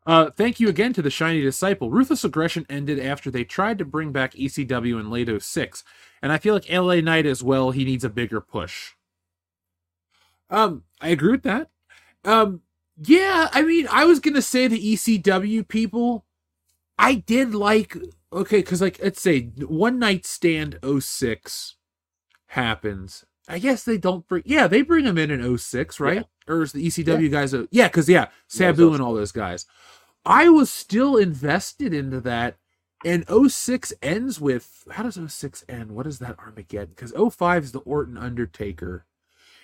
Uh, 0.05 0.29
thank 0.31 0.59
you 0.59 0.67
again 0.67 0.91
to 0.91 1.01
the 1.01 1.09
Shiny 1.09 1.39
Disciple. 1.39 1.89
Ruthless 1.89 2.25
Aggression 2.25 2.65
ended 2.69 2.99
after 2.99 3.31
they 3.31 3.45
tried 3.45 3.77
to 3.77 3.85
bring 3.85 4.11
back 4.11 4.33
ECW 4.33 4.99
in 4.99 5.09
late 5.09 5.29
06, 5.29 5.85
and 6.21 6.33
I 6.33 6.37
feel 6.39 6.53
like 6.53 6.69
LA 6.69 6.95
Knight 6.95 7.25
as 7.25 7.41
well, 7.41 7.71
he 7.71 7.85
needs 7.85 8.03
a 8.03 8.09
bigger 8.09 8.41
push. 8.41 8.95
Um, 10.53 10.83
I 11.01 11.09
agree 11.09 11.31
with 11.31 11.43
that. 11.43 11.69
Um, 12.23 12.61
yeah, 13.01 13.49
I 13.51 13.63
mean, 13.63 13.87
I 13.91 14.05
was 14.05 14.19
gonna 14.19 14.41
say 14.41 14.67
the 14.67 14.93
ECW 14.93 15.67
people, 15.67 16.25
I 16.97 17.15
did 17.15 17.55
like, 17.55 17.97
okay, 18.31 18.59
because 18.59 18.79
like, 18.79 18.99
let's 19.01 19.21
say 19.21 19.51
One 19.67 19.97
Night 19.97 20.25
Stand 20.25 20.77
06 20.99 21.75
happens. 22.47 23.25
I 23.49 23.59
guess 23.59 23.83
they 23.83 23.97
don't 23.97 24.27
bring, 24.27 24.43
yeah, 24.45 24.67
they 24.67 24.83
bring 24.83 25.05
them 25.05 25.17
in 25.17 25.31
in 25.31 25.57
06, 25.57 25.99
right? 25.99 26.25
Or 26.47 26.61
is 26.61 26.71
the 26.71 26.85
ECW 26.85 27.29
guys, 27.31 27.53
a, 27.53 27.67
yeah, 27.71 27.87
because 27.87 28.07
yeah, 28.07 28.27
Sabu 28.47 28.93
and 28.93 29.01
all 29.01 29.15
those 29.15 29.31
guys. 29.31 29.65
I 30.25 30.49
was 30.49 30.69
still 30.69 31.17
invested 31.17 31.93
into 31.93 32.21
that. 32.21 32.57
And 33.05 33.25
06 33.27 33.91
ends 34.01 34.39
with 34.39 34.85
how 34.91 35.03
does 35.03 35.19
06 35.27 35.65
end? 35.67 35.91
What 35.91 36.07
is 36.07 36.19
that 36.19 36.39
Armageddon? 36.39 36.93
Because 36.95 37.11
05 37.11 37.63
is 37.65 37.71
the 37.73 37.79
Orton 37.79 38.17
Undertaker. 38.17 39.05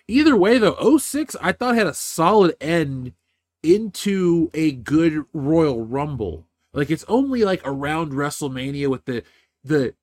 Either 0.10 0.36
way, 0.36 0.58
though, 0.58 0.98
06 0.98 1.36
I 1.42 1.52
thought 1.52 1.76
had 1.76 1.88
a 1.88 1.94
solid 1.94 2.56
end 2.60 3.14
into 3.62 4.50
a 4.54 4.72
good 4.72 5.26
Royal 5.34 5.86
Rumble. 5.86 6.48
Like 6.74 6.90
it's 6.90 7.06
only 7.08 7.44
like 7.44 7.62
around 7.64 8.14
WrestleMania 8.14 8.88
with 8.88 9.06
the 9.06 9.24
the 9.64 9.94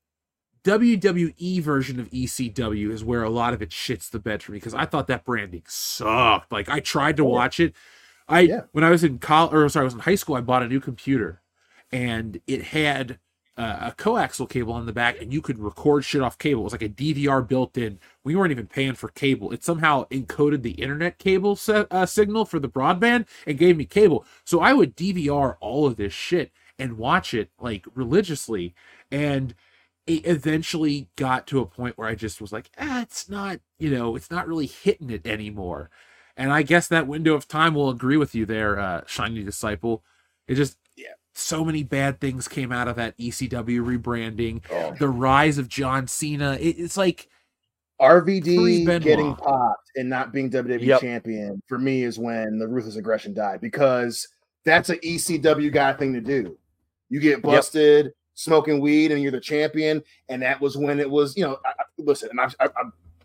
WWE 0.65 1.61
version 1.61 2.01
of 2.01 2.11
ECW 2.11 2.91
is 2.91 3.05
where 3.05 3.23
a 3.23 3.31
lot 3.31 3.55
of 3.55 3.63
it 3.63 3.71
shits 3.71 4.11
the 4.11 4.19
bed 4.19 4.43
for 4.43 4.53
me 4.53 4.59
because 4.59 4.75
I 4.75 4.85
thought 4.85 5.07
that 5.07 5.25
branding 5.25 5.63
sucked. 5.67 6.53
Like 6.53 6.69
I 6.69 6.81
tried 6.81 7.17
to 7.17 7.25
watch 7.25 7.61
it. 7.61 7.75
I 8.29 8.63
when 8.73 8.85
I 8.85 8.91
was 8.91 9.05
in 9.05 9.19
college 9.19 9.55
or 9.55 9.69
sorry, 9.69 9.83
I 9.83 9.85
was 9.85 9.95
in 9.95 10.01
high 10.01 10.15
school, 10.17 10.37
I 10.37 10.41
bought 10.41 10.63
a 10.63 10.69
new 10.69 10.81
computer 10.81 11.43
and 11.93 12.41
it 12.47 12.63
had 12.65 13.19
a 13.57 13.95
coaxial 13.97 14.49
cable 14.49 14.75
on 14.75 14.85
the 14.85 14.93
back 14.93 15.21
and 15.21 15.33
you 15.33 15.41
could 15.41 15.59
record 15.59 16.05
shit 16.05 16.21
off 16.21 16.39
cable. 16.39 16.61
It 16.61 16.65
was 16.65 16.73
like 16.73 16.83
a 16.83 16.89
DVR 16.89 17.47
built 17.47 17.79
in. 17.79 17.99
We 18.23 18.37
weren't 18.37 18.51
even 18.51 18.67
paying 18.67 18.95
for 18.95 19.09
cable. 19.09 19.51
It 19.51 19.65
somehow 19.65 20.07
encoded 20.09 20.63
the 20.63 20.73
internet 20.73 21.19
cable 21.19 21.57
se- 21.57 21.87
uh, 21.91 22.07
signal 22.07 22.45
for 22.45 22.59
the 22.59 22.69
broadband 22.69 23.27
and 23.47 23.59
gave 23.59 23.77
me 23.77 23.87
cable. 23.87 24.27
So 24.45 24.61
I 24.61 24.75
would 24.75 24.95
DVR 24.95 25.57
all 25.61 25.87
of 25.87 25.97
this 25.97 26.13
shit 26.13 26.53
and 26.79 26.99
watch 26.99 27.33
it 27.33 27.51
like 27.59 27.87
religiously. 27.95 28.75
And 29.11 29.55
it 30.07 30.27
eventually 30.27 31.09
got 31.17 31.47
to 31.49 31.61
a 31.61 31.67
point 31.67 31.97
where 31.97 32.09
I 32.09 32.15
just 32.15 32.41
was 32.41 32.53
like, 32.53 32.71
ah, 32.79 33.01
it's 33.03 33.29
not, 33.29 33.61
you 33.79 33.91
know, 33.91 34.17
it's 34.17 34.31
not 34.31 34.47
really 34.47 34.67
hitting 34.67 35.11
it 35.11 35.27
anymore. 35.27 35.91
And 36.37 36.53
I 36.53 36.63
guess 36.63 36.87
that 36.89 37.07
window 37.07 37.35
of 37.35 37.49
time 37.49 37.75
will 37.75 37.89
agree 37.89 38.19
with 38.19 38.35
you 38.35 38.45
there, 38.45 38.79
uh, 38.79 39.01
Shiny 39.07 39.43
Disciple. 39.43 40.05
It 40.47 40.57
just, 40.57 40.77
so 41.39 41.65
many 41.65 41.83
bad 41.83 42.21
things 42.21 42.49
came 42.49 42.73
out 42.73 42.89
of 42.89 42.97
that 42.97 43.17
ECW 43.19 43.81
rebranding, 43.85 44.63
oh. 44.71 44.95
the 44.99 45.09
rise 45.09 45.59
of 45.59 45.69
John 45.69 46.07
Cena. 46.07 46.55
It, 46.55 46.77
it's 46.79 46.97
like 46.97 47.29
RVD 48.01 48.57
Pre-Benoit. 48.57 49.03
getting 49.03 49.35
popped 49.37 49.91
and 49.97 50.09
not 50.09 50.33
being 50.33 50.51
WWE 50.51 50.81
Yep. 50.83 51.01
champion 51.01 51.63
for 51.67 51.79
me 51.79 52.03
is 52.03 52.19
when 52.19 52.59
the 52.59 52.67
ruthless 52.67 52.97
aggression 52.97 53.33
died 53.35 53.61
because 53.61 54.29
that's 54.65 54.89
an 54.91 54.99
ECW 54.99 55.73
guy 55.73 55.93
thing 55.93 56.13
to 56.13 56.21
do. 56.21 56.59
You 57.09 57.21
get 57.21 57.43
busted 57.43 58.13
smoking 58.35 58.81
weed 58.81 59.13
and 59.13 59.23
you're 59.23 59.33
the 59.33 59.41
champion, 59.41 60.03
and 60.29 60.43
that 60.43 60.61
was 60.61 60.77
when 60.77 60.99
it 61.01 61.09
was. 61.11 61.37
You 61.37 61.45
know, 61.45 61.59
I, 61.65 61.69
I- 61.69 61.85
listen, 61.99 62.31
and 62.31 62.41
I, 62.41 62.49
I, 62.61 62.69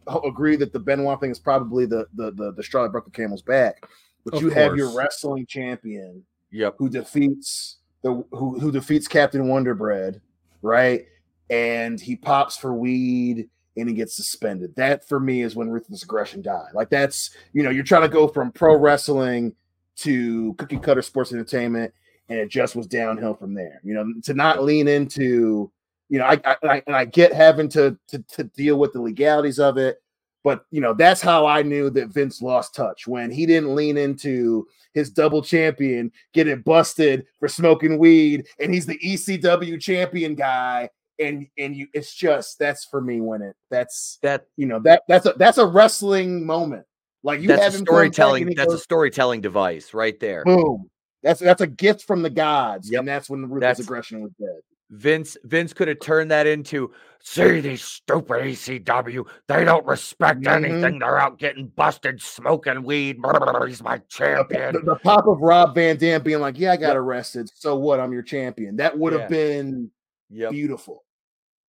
I 0.07 0.19
agree 0.25 0.55
that 0.57 0.71
the 0.73 0.79
Benoit 0.79 1.19
thing 1.19 1.31
is 1.31 1.39
probably 1.39 1.85
the 1.85 2.07
the 2.15 2.31
the, 2.31 2.51
the 2.53 2.63
straw 2.63 2.83
that 2.83 2.91
broke 2.91 3.05
the 3.05 3.11
camel's 3.11 3.41
back. 3.41 3.85
But 4.23 4.35
Of 4.35 4.41
you 4.41 4.49
have 4.51 4.75
your 4.75 4.95
wrestling 4.95 5.45
champion 5.47 6.23
Yep. 6.51 6.75
who 6.77 6.89
defeats 6.89 7.77
the 8.03 8.23
who 8.31 8.59
who 8.59 8.71
defeats 8.71 9.07
Captain 9.07 9.43
Wonderbread, 9.43 10.21
right? 10.61 11.05
And 11.49 11.99
he 11.99 12.15
pops 12.15 12.57
for 12.57 12.73
weed 12.73 13.49
and 13.77 13.87
he 13.87 13.95
gets 13.95 14.15
suspended. 14.15 14.75
That 14.75 15.07
for 15.07 15.19
me 15.19 15.41
is 15.41 15.55
when 15.55 15.69
ruthless 15.69 16.03
aggression 16.03 16.41
died. 16.41 16.73
Like 16.73 16.89
that's 16.89 17.35
you 17.53 17.63
know 17.63 17.69
you're 17.69 17.83
trying 17.83 18.03
to 18.03 18.09
go 18.09 18.27
from 18.27 18.51
pro 18.51 18.77
wrestling 18.77 19.55
to 19.97 20.53
cookie 20.55 20.77
cutter 20.77 21.01
sports 21.01 21.31
entertainment, 21.31 21.93
and 22.29 22.39
it 22.39 22.49
just 22.49 22.75
was 22.75 22.87
downhill 22.87 23.33
from 23.33 23.53
there. 23.53 23.79
You 23.83 23.93
know 23.93 24.13
to 24.23 24.33
not 24.33 24.63
lean 24.63 24.87
into 24.87 25.71
you 26.09 26.19
know 26.19 26.25
I 26.25 26.39
I, 26.43 26.55
I 26.63 26.83
and 26.87 26.95
I 26.95 27.05
get 27.05 27.33
having 27.33 27.69
to, 27.69 27.97
to 28.09 28.19
to 28.19 28.43
deal 28.43 28.77
with 28.77 28.93
the 28.93 29.01
legalities 29.01 29.59
of 29.59 29.77
it. 29.77 30.01
But 30.43 30.65
you 30.71 30.81
know 30.81 30.93
that's 30.93 31.21
how 31.21 31.45
I 31.45 31.61
knew 31.61 31.89
that 31.91 32.09
Vince 32.09 32.41
lost 32.41 32.73
touch 32.75 33.07
when 33.07 33.29
he 33.29 33.45
didn't 33.45 33.75
lean 33.75 33.97
into 33.97 34.67
his 34.93 35.09
double 35.09 35.41
champion 35.41 36.11
get 36.33 36.47
it 36.47 36.63
busted 36.63 37.25
for 37.39 37.47
smoking 37.47 37.97
weed, 37.99 38.47
and 38.59 38.73
he's 38.73 38.85
the 38.85 38.97
ECW 38.99 39.79
champion 39.79 40.33
guy, 40.35 40.89
and 41.19 41.45
and 41.59 41.75
you 41.75 41.87
it's 41.93 42.13
just 42.13 42.57
that's 42.57 42.85
for 42.85 43.01
me 43.01 43.21
when 43.21 43.41
it 43.43 43.55
that's 43.69 44.17
that 44.23 44.47
you 44.57 44.65
know 44.65 44.79
that 44.79 45.03
that's 45.07 45.27
a 45.27 45.33
that's 45.37 45.59
a 45.59 45.65
wrestling 45.65 46.45
moment. 46.45 46.85
Like 47.23 47.39
you 47.39 47.47
that's 47.47 47.61
have 47.61 47.73
a 47.75 47.77
him 47.77 47.85
come 47.85 47.95
back 47.95 48.13
storytelling. 48.13 48.55
That's 48.55 48.73
a 48.73 48.79
storytelling 48.79 49.41
device 49.41 49.93
right 49.93 50.19
there. 50.19 50.43
boom. 50.43 50.89
That's 51.21 51.39
that's 51.39 51.61
a 51.61 51.67
gift 51.67 52.03
from 52.07 52.23
the 52.23 52.31
gods, 52.31 52.89
and 52.91 53.07
that's 53.07 53.29
when 53.29 53.41
the 53.43 53.47
ruthless 53.47 53.77
That's- 53.77 53.79
aggression 53.85 54.21
was 54.21 54.31
dead. 54.39 54.59
Vince 54.91 55.37
Vince 55.45 55.73
could 55.73 55.87
have 55.87 55.99
turned 55.99 56.29
that 56.31 56.45
into 56.47 56.91
See 57.23 57.59
these 57.61 57.83
stupid 57.83 58.41
ECW. 58.41 59.23
They 59.47 59.63
don't 59.63 59.85
respect 59.85 60.41
Mhm. 60.41 60.65
anything. 60.65 60.97
They're 60.99 61.19
out 61.19 61.37
getting 61.37 61.67
busted, 61.67 62.19
smoking 62.19 62.81
weed. 62.81 63.19
He's 63.67 63.83
my 63.83 63.99
champion. 64.09 64.73
The, 64.73 64.79
the 64.81 64.95
pop 65.03 65.27
of 65.27 65.39
Rob 65.39 65.75
Van 65.75 65.97
Dam 65.97 66.23
being 66.23 66.39
like, 66.39 66.57
"Yeah, 66.57 66.71
I 66.71 66.77
got 66.77 66.97
arrested. 66.97 67.51
So 67.53 67.75
what? 67.75 67.99
I'm 67.99 68.11
your 68.11 68.23
champion." 68.23 68.77
That 68.77 68.97
would 68.97 69.13
have 69.13 69.21
Yeah. 69.23 69.27
been 69.27 69.91
Yep. 70.31 70.51
beautiful. 70.51 71.03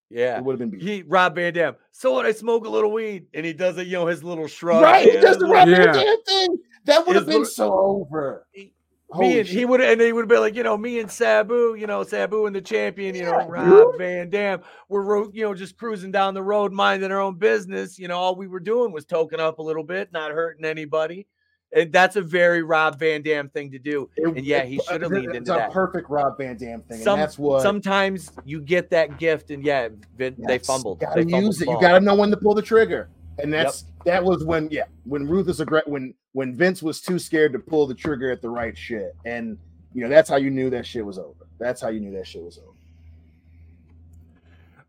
yeah. 0.08 0.38
It 0.38 0.44
would 0.44 0.52
have 0.54 0.58
been 0.58 0.70
beautiful. 0.70 0.94
He 0.94 1.02
Rob 1.02 1.34
Van 1.34 1.52
Dam. 1.52 1.76
So 1.90 2.12
what? 2.12 2.24
I 2.24 2.32
smoke 2.32 2.64
a 2.64 2.70
little 2.70 2.90
weed, 2.90 3.26
and 3.34 3.44
he 3.44 3.52
does 3.52 3.76
it. 3.76 3.86
You 3.88 3.94
know 3.98 4.06
his 4.06 4.24
little 4.24 4.46
shrug. 4.46 4.82
Right? 4.82 5.04
He 5.10 5.18
does 5.18 5.36
the 5.36 5.46
Rob 5.46 5.68
little- 5.68 5.84
Van 5.84 5.94
Dam 5.94 6.16
thing. 6.26 6.56
That 6.86 7.06
would 7.06 7.14
have 7.16 7.26
been 7.26 7.40
little- 7.40 7.44
so 7.44 7.72
over. 7.78 8.46
Holy 8.54 8.72
me 9.18 9.38
and 9.40 9.48
he 9.48 9.64
would 9.64 9.80
and 9.80 10.00
he 10.00 10.12
would 10.12 10.22
have 10.22 10.28
been 10.28 10.40
like, 10.40 10.54
you 10.54 10.62
know, 10.62 10.76
me 10.76 10.98
and 11.00 11.10
Sabu, 11.10 11.74
you 11.74 11.86
know, 11.86 12.02
Sabu 12.02 12.46
and 12.46 12.54
the 12.54 12.60
champion, 12.60 13.14
you 13.14 13.24
know, 13.24 13.46
Rob 13.46 13.92
dude. 13.92 13.98
Van 13.98 14.30
Dam. 14.30 14.62
We're 14.88 15.24
you 15.32 15.42
know 15.44 15.54
just 15.54 15.76
cruising 15.76 16.10
down 16.12 16.34
the 16.34 16.42
road, 16.42 16.72
minding 16.72 17.10
our 17.12 17.20
own 17.20 17.36
business. 17.36 17.98
You 17.98 18.08
know, 18.08 18.18
all 18.18 18.36
we 18.36 18.46
were 18.46 18.60
doing 18.60 18.92
was 18.92 19.04
toking 19.04 19.40
up 19.40 19.58
a 19.58 19.62
little 19.62 19.84
bit, 19.84 20.12
not 20.12 20.32
hurting 20.32 20.64
anybody. 20.64 21.26
And 21.74 21.90
that's 21.90 22.16
a 22.16 22.20
very 22.22 22.62
Rob 22.62 22.98
Van 22.98 23.22
Dam 23.22 23.48
thing 23.48 23.70
to 23.70 23.78
do. 23.78 24.10
It- 24.16 24.36
and 24.36 24.44
yeah, 24.44 24.62
he 24.64 24.78
should 24.78 25.00
have 25.00 25.10
leaned 25.10 25.34
into 25.34 25.52
it- 25.52 25.54
uh, 25.54 25.56
leaned 25.56 25.66
it's 25.68 25.72
a 25.72 25.72
perfect 25.72 26.10
Rob 26.10 26.36
Van 26.36 26.56
Dam 26.58 26.82
thing, 26.82 27.02
Some- 27.02 27.14
and 27.14 27.22
that's 27.22 27.38
what 27.38 27.62
sometimes 27.62 28.30
you 28.44 28.60
get 28.60 28.90
that 28.90 29.18
gift, 29.18 29.50
and 29.50 29.64
yeah, 29.64 29.88
Vin, 30.16 30.36
they 30.38 30.54
Yes, 30.56 30.66
fumbled. 30.66 30.98
You 31.00 31.06
gotta 31.06 31.22
fumbled 31.22 31.42
use 31.44 31.58
the 31.58 31.64
it. 31.64 31.70
You 31.70 31.80
gotta 31.80 32.04
know 32.04 32.14
when 32.14 32.30
to 32.30 32.36
pull 32.36 32.54
the 32.54 32.60
trigger, 32.60 33.08
and 33.38 33.52
that's 33.52 33.84
that 34.04 34.22
was 34.22 34.44
when 34.44 34.68
yeah, 34.70 34.84
when 35.04 35.22
Ruth 35.22 35.46
Ruthless 35.46 35.60
aggre- 35.60 35.86
when 35.88 36.14
when 36.32 36.54
Vince 36.54 36.82
was 36.82 37.00
too 37.00 37.18
scared 37.18 37.52
to 37.52 37.58
pull 37.58 37.86
the 37.86 37.94
trigger 37.94 38.30
at 38.30 38.42
the 38.42 38.48
right 38.48 38.76
shit, 38.76 39.14
and 39.24 39.58
you 39.94 40.02
know 40.02 40.08
that's 40.08 40.28
how 40.28 40.36
you 40.36 40.50
knew 40.50 40.70
that 40.70 40.86
shit 40.86 41.04
was 41.04 41.18
over. 41.18 41.46
That's 41.58 41.80
how 41.80 41.88
you 41.88 42.00
knew 42.00 42.12
that 42.12 42.26
shit 42.26 42.42
was 42.42 42.58
over. 42.58 42.68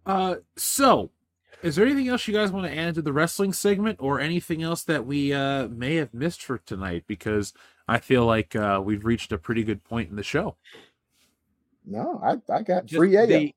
Uh, 0.06 0.36
so 0.58 1.12
is 1.62 1.76
there 1.76 1.86
anything 1.86 2.10
else 2.10 2.28
you 2.28 2.34
guys 2.34 2.52
want 2.52 2.70
to 2.70 2.78
add 2.78 2.96
to 2.96 3.02
the 3.02 3.14
wrestling 3.14 3.54
segment, 3.54 3.98
or 4.02 4.20
anything 4.20 4.62
else 4.64 4.84
that 4.84 5.06
we 5.06 5.34
uh 5.34 5.68
may 5.70 5.96
have 5.96 6.14
missed 6.14 6.44
for 6.44 6.58
tonight? 6.60 7.06
Because 7.08 7.54
I 7.88 8.00
feel 8.00 8.26
like 8.26 8.56
uh 8.56 8.82
we've 8.84 9.06
reached 9.06 9.32
a 9.32 9.38
pretty 9.38 9.64
good 9.64 9.84
point 9.84 10.10
in 10.10 10.16
the 10.16 10.24
show. 10.24 10.58
No, 11.86 12.20
I 12.24 12.54
I 12.54 12.62
got 12.62 12.86
Just 12.86 12.98
free 12.98 13.16
the 13.16 13.54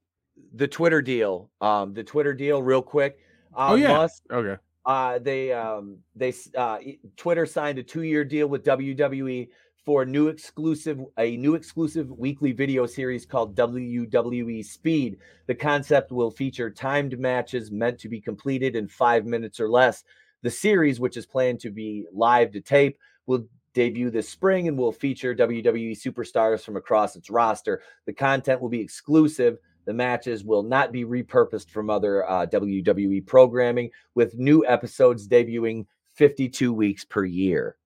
the 0.55 0.69
Twitter 0.69 1.03
deal. 1.03 1.51
Um, 1.61 1.95
the 1.95 2.05
Twitter 2.05 2.33
deal, 2.33 2.63
real 2.63 2.83
quick. 2.83 3.19
Uh, 3.55 3.69
Oh, 3.71 3.75
yeah. 3.75 3.89
Musk, 3.89 4.23
Okay. 4.31 4.61
Uh, 4.87 5.19
they 5.19 5.53
um, 5.53 5.99
they 6.15 6.33
uh, 6.57 6.79
Twitter 7.17 7.45
signed 7.45 7.79
a 7.79 7.83
two-year 7.83 8.25
deal 8.25 8.47
with 8.47 8.65
WWE 8.65 9.49
for 9.85 10.03
a 10.03 10.07
new 10.07 10.29
exclusive 10.29 11.01
a 11.19 11.37
new 11.37 11.55
exclusive 11.57 12.11
weekly 12.11 12.53
video 12.53 12.87
series 12.87 13.27
called 13.27 13.57
WWE 13.57 14.65
Speed. 14.65 15.19
The 15.49 15.55
concept 15.57 16.13
will 16.13 16.31
feature 16.31 16.71
timed 16.71 17.19
matches 17.19 17.73
meant 17.73 17.99
to 18.01 18.09
be 18.09 18.21
completed 18.21 18.77
in 18.77 18.87
five 18.87 19.27
minutes 19.27 19.59
or 19.59 19.69
less. 19.69 20.05
The 20.43 20.51
series, 20.51 21.01
which 21.01 21.17
is 21.17 21.27
planned 21.27 21.61
to 21.61 21.71
be 21.71 22.07
live 22.13 22.53
to 22.53 22.61
tape, 22.61 22.99
will 23.27 23.47
debut 23.75 24.11
this 24.11 24.29
spring 24.29 24.69
and 24.69 24.79
will 24.79 24.93
feature 24.93 25.35
WWE 25.35 25.93
superstars 26.01 26.63
from 26.63 26.77
across 26.77 27.17
its 27.17 27.29
roster. 27.29 27.83
The 28.07 28.13
content 28.13 28.61
will 28.61 28.69
be 28.69 28.81
exclusive. 28.81 29.59
The 29.87 29.95
matches 29.95 30.45
will 30.45 30.63
not 30.63 30.93
be 30.93 31.05
repurposed 31.05 31.71
from 31.71 31.89
other 31.91 32.29
uh, 32.29 32.47
WWE 32.47 33.25
programming, 33.27 33.91
with 34.15 34.35
new 34.37 34.67
episodes 34.67 35.27
debuting 35.29 35.87
52 36.15 36.73
weeks 36.73 37.05
per 37.05 37.25
year. 37.25 37.77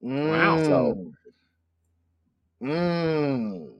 Wow. 0.00 0.62
So 0.62 1.12
Mm. 2.62 3.70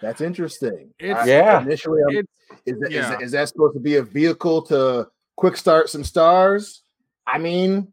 That's 0.00 0.20
interesting. 0.20 0.94
It's- 0.98 1.16
I- 1.18 1.26
Yeah. 1.28 1.62
Initially, 1.62 2.00
I'm, 2.08 2.16
It's 2.16 2.28
is, 2.66 2.78
that, 2.78 2.88
is, 2.88 2.94
yeah. 2.94 3.10
that, 3.10 3.22
is 3.22 3.32
that 3.32 3.48
supposed 3.48 3.74
to 3.74 3.80
be 3.80 3.96
a 3.96 4.02
vehicle 4.02 4.62
to 4.62 5.08
quick 5.36 5.56
start 5.56 5.88
some 5.90 6.04
stars? 6.04 6.82
I 7.26 7.38
mean, 7.38 7.92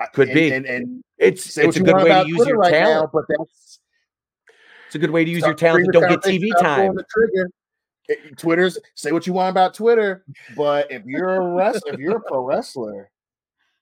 I- 0.00 0.06
Could 0.06 0.28
and, 0.28 0.34
be. 0.34 0.52
And, 0.52 0.66
and 0.66 1.02
it's 1.16 1.56
it's 1.56 1.66
what 1.66 1.76
a 1.76 1.80
good 1.80 1.96
way 1.96 2.22
to 2.22 2.28
use 2.28 2.36
Twitter 2.36 2.50
your 2.50 2.58
right 2.58 2.72
now, 2.72 2.84
talent. 2.84 3.10
but 3.14 3.24
that's 3.28 3.80
It's 4.88 4.94
a 4.94 4.98
good 4.98 5.10
way 5.10 5.22
to 5.22 5.30
use 5.30 5.44
your 5.44 5.52
talent 5.52 5.84
to 5.84 5.92
don't 5.92 6.08
get 6.08 6.22
TV 6.22 6.48
time. 6.58 6.94
The 6.94 7.04
trigger. 7.12 7.50
It- 8.08 8.38
Twitter's 8.38 8.78
say 8.94 9.12
what 9.12 9.26
you 9.26 9.34
want 9.34 9.50
about 9.50 9.74
Twitter, 9.74 10.24
but 10.56 10.90
if 10.90 11.04
you're 11.04 11.36
a 11.36 11.54
wrestler, 11.54 11.92
if 11.92 12.00
you're 12.00 12.16
a 12.16 12.20
pro 12.22 12.42
wrestler, 12.42 13.10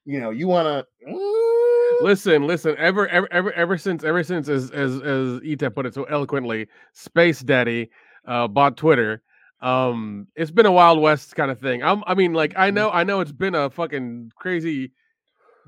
you 0.04 0.18
know 0.20 0.30
you 0.30 0.48
want 0.48 0.66
to. 0.66 1.96
listen, 2.02 2.44
listen. 2.44 2.74
Ever, 2.76 3.06
ever, 3.06 3.32
ever, 3.32 3.52
ever 3.52 3.78
since, 3.78 4.02
ever 4.02 4.24
since, 4.24 4.48
as 4.48 4.72
as 4.72 5.00
as 5.00 5.40
Ita 5.48 5.70
put 5.70 5.86
it 5.86 5.94
so 5.94 6.02
eloquently, 6.04 6.66
Space 6.92 7.38
Daddy 7.40 7.88
uh, 8.26 8.48
bought 8.48 8.76
Twitter. 8.76 9.22
Um, 9.60 10.26
it's 10.34 10.50
been 10.50 10.66
a 10.66 10.72
Wild 10.72 11.00
West 11.00 11.36
kind 11.36 11.52
of 11.52 11.60
thing. 11.60 11.84
I'm, 11.84 12.02
I 12.04 12.14
mean, 12.14 12.34
like, 12.34 12.52
I 12.56 12.70
know, 12.70 12.90
I 12.90 13.04
know, 13.04 13.20
it's 13.20 13.30
been 13.32 13.54
a 13.54 13.70
fucking 13.70 14.32
crazy 14.36 14.90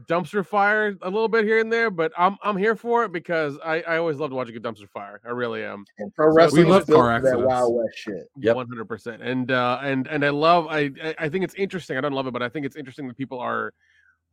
dumpster 0.06 0.46
fire 0.46 0.96
a 1.02 1.10
little 1.10 1.28
bit 1.28 1.44
here 1.44 1.58
and 1.60 1.72
there, 1.72 1.90
but 1.90 2.12
I'm 2.16 2.36
I'm 2.42 2.56
here 2.56 2.76
for 2.76 3.04
it 3.04 3.12
because 3.12 3.58
I 3.64 3.80
I 3.82 3.96
always 3.98 4.18
loved 4.18 4.32
watching 4.32 4.56
a 4.56 4.60
dumpster 4.60 4.88
fire. 4.88 5.20
I 5.24 5.30
really 5.30 5.64
am. 5.64 5.84
And 5.98 6.14
pro 6.14 6.30
So- 6.30 6.34
wrestling 6.36 6.68
love 6.68 6.86
car 6.86 7.20
for 7.20 7.22
that 7.22 7.28
accidents. 7.30 7.46
Wild 7.48 7.74
West 7.76 7.98
shit. 7.98 8.30
Yep. 8.38 8.56
One 8.56 8.68
hundred 8.68 8.84
percent, 8.86 9.22
and 9.22 9.50
uh, 9.50 9.78
and 9.82 10.06
and 10.06 10.24
I 10.24 10.30
love. 10.30 10.66
I 10.68 10.90
I- 11.02 11.14
I 11.18 11.28
think 11.28 11.44
it's 11.44 11.54
interesting. 11.54 11.96
I 11.96 12.00
don't 12.00 12.12
love 12.12 12.26
it, 12.26 12.32
but 12.32 12.42
I 12.42 12.48
think 12.48 12.64
it's 12.66 12.76
interesting 12.76 13.08
that 13.08 13.16
people 13.16 13.40
are 13.40 13.72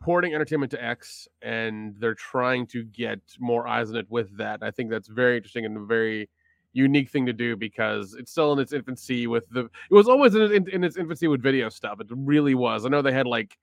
porting 0.02 0.34
entertainment 0.36 0.72
to 0.72 0.84
X, 0.84 1.28
and 1.42 1.96
they're 2.00 2.14
trying 2.16 2.68
to 2.68 2.84
get 2.84 3.20
more 3.40 3.68
eyes 3.68 3.90
on 3.90 3.96
it 3.96 4.06
with 4.10 4.36
that. 4.38 4.60
I 4.62 4.70
think 4.70 4.90
that's 4.92 5.08
very 5.08 5.38
interesting 5.38 5.66
and 5.66 5.78
a 5.78 5.86
very 5.86 6.30
unique 6.74 7.10
thing 7.10 7.26
to 7.26 7.32
do 7.34 7.56
because 7.56 8.14
it's 8.16 8.32
still 8.32 8.52
in 8.52 8.60
its 8.60 8.74
infancy. 8.74 9.26
With 9.28 9.48
the, 9.50 9.62
it 9.62 9.94
was 9.94 10.10
always 10.10 10.36
in, 10.36 10.42
in, 10.52 10.70
in 10.70 10.84
its 10.84 10.98
infancy 10.98 11.28
with 11.30 11.42
video 11.42 11.70
stuff. 11.70 12.02
It 12.02 12.08
really 12.12 12.54
was. 12.54 12.86
I 12.86 12.90
know 12.90 13.02
they 13.02 13.14
had 13.14 13.26
like 13.26 13.58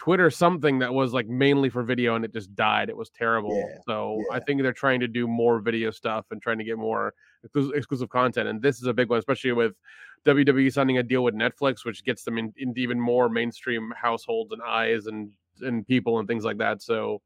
Twitter 0.00 0.30
something 0.30 0.78
that 0.78 0.94
was 0.94 1.12
like 1.12 1.28
mainly 1.28 1.68
for 1.68 1.82
video 1.82 2.14
and 2.14 2.24
it 2.24 2.32
just 2.32 2.54
died. 2.54 2.88
It 2.88 2.96
was 2.96 3.10
terrible. 3.10 3.54
Yeah, 3.54 3.76
So 3.86 4.24
I 4.32 4.40
think 4.40 4.62
they're 4.62 4.72
trying 4.72 4.98
to 5.00 5.06
do 5.06 5.28
more 5.28 5.60
video 5.60 5.90
stuff 5.90 6.24
and 6.30 6.40
trying 6.40 6.56
to 6.56 6.64
get 6.64 6.78
more 6.78 7.12
exclusive 7.74 8.08
content. 8.08 8.48
And 8.48 8.62
this 8.62 8.80
is 8.80 8.86
a 8.86 8.94
big 8.94 9.10
one, 9.10 9.18
especially 9.18 9.52
with 9.52 9.74
WWE 10.24 10.72
signing 10.72 10.96
a 10.96 11.02
deal 11.02 11.22
with 11.22 11.34
Netflix, 11.34 11.84
which 11.84 12.02
gets 12.02 12.24
them 12.24 12.38
in, 12.38 12.50
into 12.56 12.80
even 12.80 12.98
more 12.98 13.28
mainstream 13.28 13.92
households 13.94 14.52
and 14.52 14.62
eyes 14.62 15.04
and 15.04 15.28
and 15.60 15.86
people 15.86 16.18
and 16.18 16.26
things 16.26 16.46
like 16.46 16.56
that. 16.56 16.80
So 16.80 17.20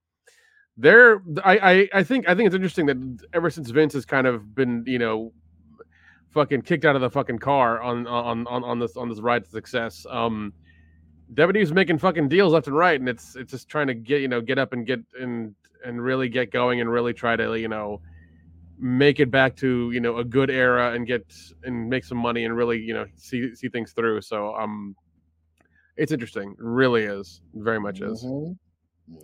they're 0.76 1.22
I, 1.44 1.58
I 1.58 1.88
I 2.00 2.02
think 2.02 2.28
I 2.28 2.34
think 2.34 2.48
it's 2.48 2.56
interesting 2.56 2.86
that 2.86 3.28
ever 3.32 3.50
since 3.50 3.70
Vince 3.70 3.92
has 3.92 4.04
kind 4.04 4.26
of 4.26 4.52
been 4.52 4.82
you 4.84 4.98
know 4.98 5.32
fucking 6.30 6.62
kicked 6.62 6.84
out 6.84 6.96
of 6.96 7.02
the 7.02 7.10
fucking 7.10 7.38
car 7.38 7.80
on 7.80 8.08
on 8.08 8.48
on 8.48 8.64
on 8.64 8.80
this 8.80 8.96
on 8.96 9.08
this 9.08 9.20
ride 9.20 9.44
to 9.44 9.50
success. 9.50 10.04
Um, 10.10 10.52
WWE's 11.32 11.72
making 11.72 11.98
fucking 11.98 12.28
deals 12.28 12.52
left 12.52 12.66
and 12.66 12.76
right, 12.76 12.98
and 13.00 13.08
it's 13.08 13.34
it's 13.36 13.50
just 13.50 13.68
trying 13.68 13.86
to 13.86 13.94
get 13.94 14.20
you 14.20 14.28
know 14.28 14.40
get 14.40 14.58
up 14.58 14.72
and 14.72 14.86
get 14.86 15.00
and 15.18 15.54
and 15.84 16.02
really 16.02 16.28
get 16.28 16.50
going 16.50 16.80
and 16.80 16.90
really 16.90 17.12
try 17.14 17.34
to 17.36 17.54
you 17.56 17.68
know 17.68 18.00
make 18.78 19.20
it 19.20 19.30
back 19.30 19.56
to 19.56 19.90
you 19.92 20.00
know 20.00 20.18
a 20.18 20.24
good 20.24 20.50
era 20.50 20.92
and 20.92 21.06
get 21.06 21.24
and 21.62 21.88
make 21.88 22.04
some 22.04 22.18
money 22.18 22.44
and 22.44 22.56
really 22.56 22.78
you 22.78 22.92
know 22.92 23.06
see 23.16 23.54
see 23.54 23.68
things 23.68 23.92
through. 23.92 24.20
So 24.20 24.54
um, 24.56 24.94
it's 25.96 26.12
interesting, 26.12 26.50
it 26.50 26.56
really 26.58 27.04
is, 27.04 27.40
very 27.54 27.80
much 27.80 28.00
is. 28.00 28.24
Mhm. 28.24 28.58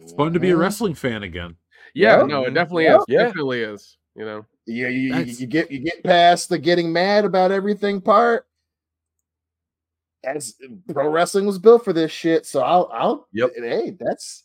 It's 0.02 0.12
fun 0.12 0.32
to 0.32 0.40
be 0.40 0.50
a 0.50 0.54
Mhm. 0.54 0.60
wrestling 0.60 0.94
fan 0.94 1.22
again. 1.22 1.56
Yeah, 1.94 2.18
Yep. 2.18 2.26
no, 2.28 2.44
it 2.44 2.54
definitely 2.54 2.84
Yep. 2.84 3.00
is, 3.00 3.04
Yeah. 3.08 3.24
definitely 3.24 3.60
is. 3.62 3.96
You 4.16 4.24
know, 4.24 4.46
Yeah, 4.66 4.88
you, 4.88 5.14
you, 5.14 5.24
you 5.24 5.46
get 5.46 5.70
you 5.70 5.78
get 5.80 6.02
past 6.04 6.48
the 6.48 6.58
getting 6.58 6.92
mad 6.92 7.24
about 7.24 7.50
everything 7.52 8.00
part. 8.00 8.46
As 10.24 10.54
pro 10.92 11.08
wrestling 11.08 11.46
was 11.46 11.58
built 11.58 11.82
for 11.84 11.92
this 11.92 12.10
shit, 12.12 12.44
so 12.46 12.60
I'll 12.60 12.90
I'll 12.92 13.28
Yep. 13.32 13.52
hey, 13.56 13.96
that's 13.98 14.44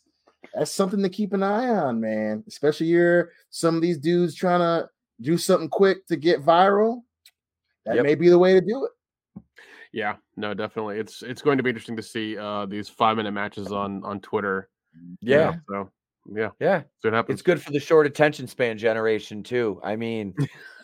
that's 0.54 0.70
something 0.70 1.02
to 1.02 1.08
keep 1.10 1.32
an 1.34 1.42
eye 1.42 1.68
on, 1.68 2.00
man. 2.00 2.42
Especially 2.48 2.86
you're 2.86 3.30
some 3.50 3.76
of 3.76 3.82
these 3.82 3.98
dudes 3.98 4.34
trying 4.34 4.60
to 4.60 4.88
do 5.20 5.36
something 5.36 5.68
quick 5.68 6.06
to 6.06 6.16
get 6.16 6.42
viral. 6.44 7.02
That 7.84 7.96
Yep. 7.96 8.04
may 8.04 8.14
be 8.14 8.28
the 8.30 8.38
way 8.38 8.54
to 8.54 8.60
do 8.60 8.86
it. 8.86 9.42
yeah, 9.92 10.16
no, 10.36 10.54
definitely. 10.54 10.98
It's 10.98 11.22
it's 11.22 11.42
going 11.42 11.58
to 11.58 11.62
be 11.62 11.70
interesting 11.70 11.96
to 11.96 12.02
see 12.02 12.38
uh 12.38 12.64
these 12.66 12.88
five 12.88 13.16
minute 13.16 13.32
matches 13.32 13.70
on 13.70 14.02
on 14.04 14.20
Twitter. 14.20 14.70
you 15.20 15.36
know, 15.36 15.42
Yeah, 15.42 15.54
so 15.68 15.90
yeah, 16.34 16.50
yeah. 16.58 16.80
see 16.80 17.08
what 17.08 17.12
happens. 17.14 17.34
It's 17.34 17.42
good 17.42 17.60
for 17.62 17.70
the 17.70 17.80
short 17.80 18.06
attention 18.06 18.46
span 18.46 18.78
generation 18.78 19.42
too. 19.42 19.78
I 19.84 19.94
mean, 19.96 20.34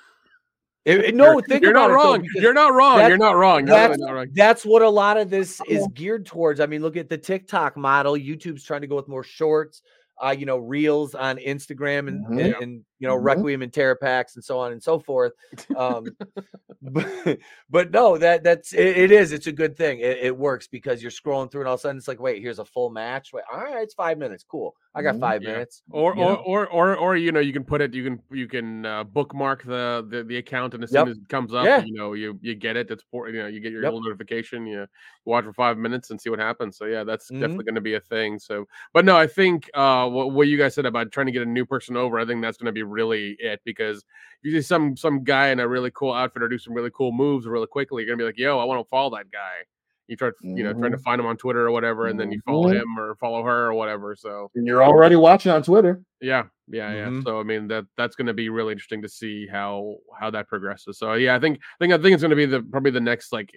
it, 0.85 1.01
it- 1.07 1.15
no, 1.15 1.33
You're- 1.33 1.43
think 1.49 1.63
you're 1.63 1.71
about 1.73 1.91
not 1.91 1.95
it, 1.95 2.03
though, 2.03 2.11
wrong. 2.11 2.29
You're 2.35 2.55
not 2.55 2.75
wrong. 2.75 3.09
You're 3.09 3.17
not 3.19 3.37
wrong. 3.37 3.67
You're 3.67 3.77
That's, 3.77 3.99
not 3.99 4.13
wrong. 4.15 4.27
that's 4.33 4.65
what 4.65 4.83
a 4.83 4.89
lot 4.89 5.17
of 5.17 5.31
this 5.31 5.61
is 5.69 5.87
geared 5.95 6.27
towards. 6.27 6.61
I 6.61 6.67
mean, 6.67 6.83
look 6.83 6.97
at 6.97 7.09
the 7.09 7.19
TikTok 7.19 7.77
model. 7.77 8.15
YouTube's 8.15 8.65
trying 8.65 8.81
to 8.83 8.87
go 8.87 8.97
with 8.97 9.09
more 9.09 9.23
shorts, 9.23 9.83
uh, 10.23 10.31
you 10.37 10.47
know, 10.47 10.59
reels 10.59 11.15
on 11.15 11.37
Instagram 11.39 12.09
and, 12.09 12.27
Mhm. 12.27 12.45
and, 12.45 12.55
and, 12.63 12.85
you 12.99 13.09
know, 13.09 13.17
Mhm. 13.17 13.25
Requiem 13.25 13.63
and 13.63 13.73
Terrapacks 13.73 14.35
and 14.37 14.45
so 14.45 14.59
on 14.59 14.73
and 14.73 14.83
so 14.83 14.99
forth. 14.99 15.33
Um, 15.77 16.07
but, 16.83 17.39
but 17.71 17.91
no, 17.93 18.19
that 18.19 18.43
that's 18.43 18.73
it, 18.73 18.97
it 18.99 19.13
is. 19.13 19.31
It's 19.33 19.47
a 19.47 19.53
good 19.53 19.77
thing. 19.77 20.01
It, 20.01 20.19
it 20.19 20.37
works 20.37 20.67
because 20.67 21.01
you're 21.01 21.13
scrolling 21.13 21.51
through 21.51 21.61
and 21.63 21.69
all 21.69 21.75
of 21.75 21.81
a 21.81 21.83
sudden 21.83 21.97
it's 21.97 22.09
like, 22.09 22.21
wait, 22.21 22.43
here's 22.43 22.59
a 22.59 22.65
full 22.65 22.91
match. 22.91 23.33
Wait, 23.33 23.45
all 23.53 23.61
right, 23.63 23.83
it's 23.83 23.95
five 23.95 24.19
minutes. 24.19 24.45
Cool. 24.49 24.75
I 24.95 25.03
got 25.03 25.15
Mhm. 25.15 25.21
five 25.21 25.43
Yeah. 25.43 25.55
minutes. 25.55 25.83
Or 25.91 26.15
you 26.15 26.21
or, 26.21 26.33
know? 26.35 26.45
or 26.45 26.67
or 26.69 26.97
or 26.97 27.17
you 27.17 27.33
know 27.33 27.41
you 27.41 27.53
can 27.53 27.65
put 27.65 27.81
it 27.81 27.95
you 27.95 28.05
can 28.05 28.23
you 28.31 28.47
can 28.47 28.85
uh, 28.87 29.05
bookmark 29.05 29.63
the, 29.65 30.07
the 30.11 30.23
the 30.25 30.37
account 30.37 30.75
and 30.75 30.85
as 30.85 30.91
Yep. 30.91 30.93
soon 30.93 31.09
as 31.09 31.17
it 31.19 31.29
comes 31.29 31.55
up 31.55 31.65
Yeah. 31.65 31.81
you 31.81 31.93
know 31.95 32.13
you 32.13 32.39
you 32.43 32.55
get 32.55 32.77
it 32.77 32.91
it's 32.91 33.03
for 33.11 33.29
you 33.29 33.39
know 33.43 33.47
you 33.49 33.61
get 33.61 33.73
your 33.73 33.83
Yep. 33.83 33.95
little 33.95 34.03
notification 34.03 34.67
you 34.67 34.87
watch 35.25 35.45
for 35.45 35.53
five 35.55 35.79
minutes 35.79 36.11
and 36.11 36.21
see 36.21 36.29
what 36.31 36.39
happens 36.39 36.77
so 36.77 36.85
yeah 36.85 37.05
that's 37.05 37.31
Mhm. 37.31 37.39
definitely 37.41 37.65
going 37.65 37.75
to 37.75 37.81
be 37.81 37.95
a 37.95 38.01
thing 38.01 38.39
so 38.39 38.67
but 38.93 39.05
no 39.05 39.17
I 39.17 39.27
think 39.27 39.71
uh 39.75 40.09
what, 40.09 40.33
what 40.33 40.49
you 40.49 40.59
guys 40.59 40.75
said 40.75 40.87
about 40.87 41.11
trying 41.11 41.27
to 41.27 41.33
get 41.33 41.43
a 41.43 41.47
new 41.47 41.65
person 41.67 41.97
over 41.97 42.19
I 42.19 42.27
think 42.27 42.43
that's 42.43 42.59
going 42.59 42.67
to 42.67 42.73
be 42.73 42.83
really 42.83 43.37
it 43.39 43.61
because 43.65 44.05
you 44.43 44.51
see 44.53 44.61
some 44.63 44.97
some 44.97 45.25
guy 45.25 45.49
in 45.49 45.61
a 45.61 45.69
really 45.69 45.91
cool 45.93 46.13
outfit 46.13 46.43
or 46.43 46.49
do 46.49 46.59
some 46.59 46.75
really 46.75 46.91
cool 46.95 47.13
moves 47.13 47.47
really 47.47 47.67
quickly 47.67 48.03
you're 48.03 48.15
gonna 48.15 48.23
be 48.23 48.27
like 48.27 48.39
yo 48.39 48.59
I 48.59 48.65
want 48.65 48.81
to 48.85 48.89
follow 48.89 49.17
that 49.17 49.31
guy 49.31 49.65
you 50.09 50.17
try 50.17 50.31
you 50.43 50.63
know 50.65 50.73
trying 50.73 50.91
to 50.93 50.99
find 50.99 51.21
him 51.21 51.27
on 51.27 51.37
Twitter 51.37 51.67
or 51.67 51.71
whatever 51.71 52.09
and 52.09 52.19
then 52.19 52.31
you 52.33 52.41
follow 52.45 52.69
Mhm. 52.71 52.83
him 52.83 52.99
or 52.99 53.15
follow 53.17 53.43
her 53.45 53.67
or 53.67 53.75
whatever 53.75 54.15
so 54.17 54.51
And 54.55 54.67
you're 54.67 54.83
already 54.83 55.17
watching 55.17 55.53
on 55.53 55.63
Twitter. 55.63 56.03
yeah, 56.21 56.45
yeah, 56.69 56.93
yeah. 56.93 57.07
Mhm. 57.09 57.23
So 57.25 57.39
I 57.41 57.45
mean 57.45 57.69
that 57.69 57.85
that's 57.97 58.17
going 58.17 58.27
to 58.27 58.35
be 58.35 58.49
really 58.49 58.73
interesting 58.73 59.01
to 59.03 59.09
see 59.09 59.47
how 59.47 59.97
how 60.19 60.31
that 60.31 60.49
progresses. 60.49 60.99
So 60.99 61.15
yeah, 61.15 61.35
I 61.37 61.39
think 61.39 61.59
I 61.59 61.77
think 61.85 61.93
I 61.93 61.99
think 61.99 62.15
it's 62.15 62.23
going 62.23 62.31
to 62.31 62.37
be 62.37 62.47
the 62.47 62.63
probably 62.63 62.91
the 62.91 63.01
next 63.01 63.33
like 63.33 63.51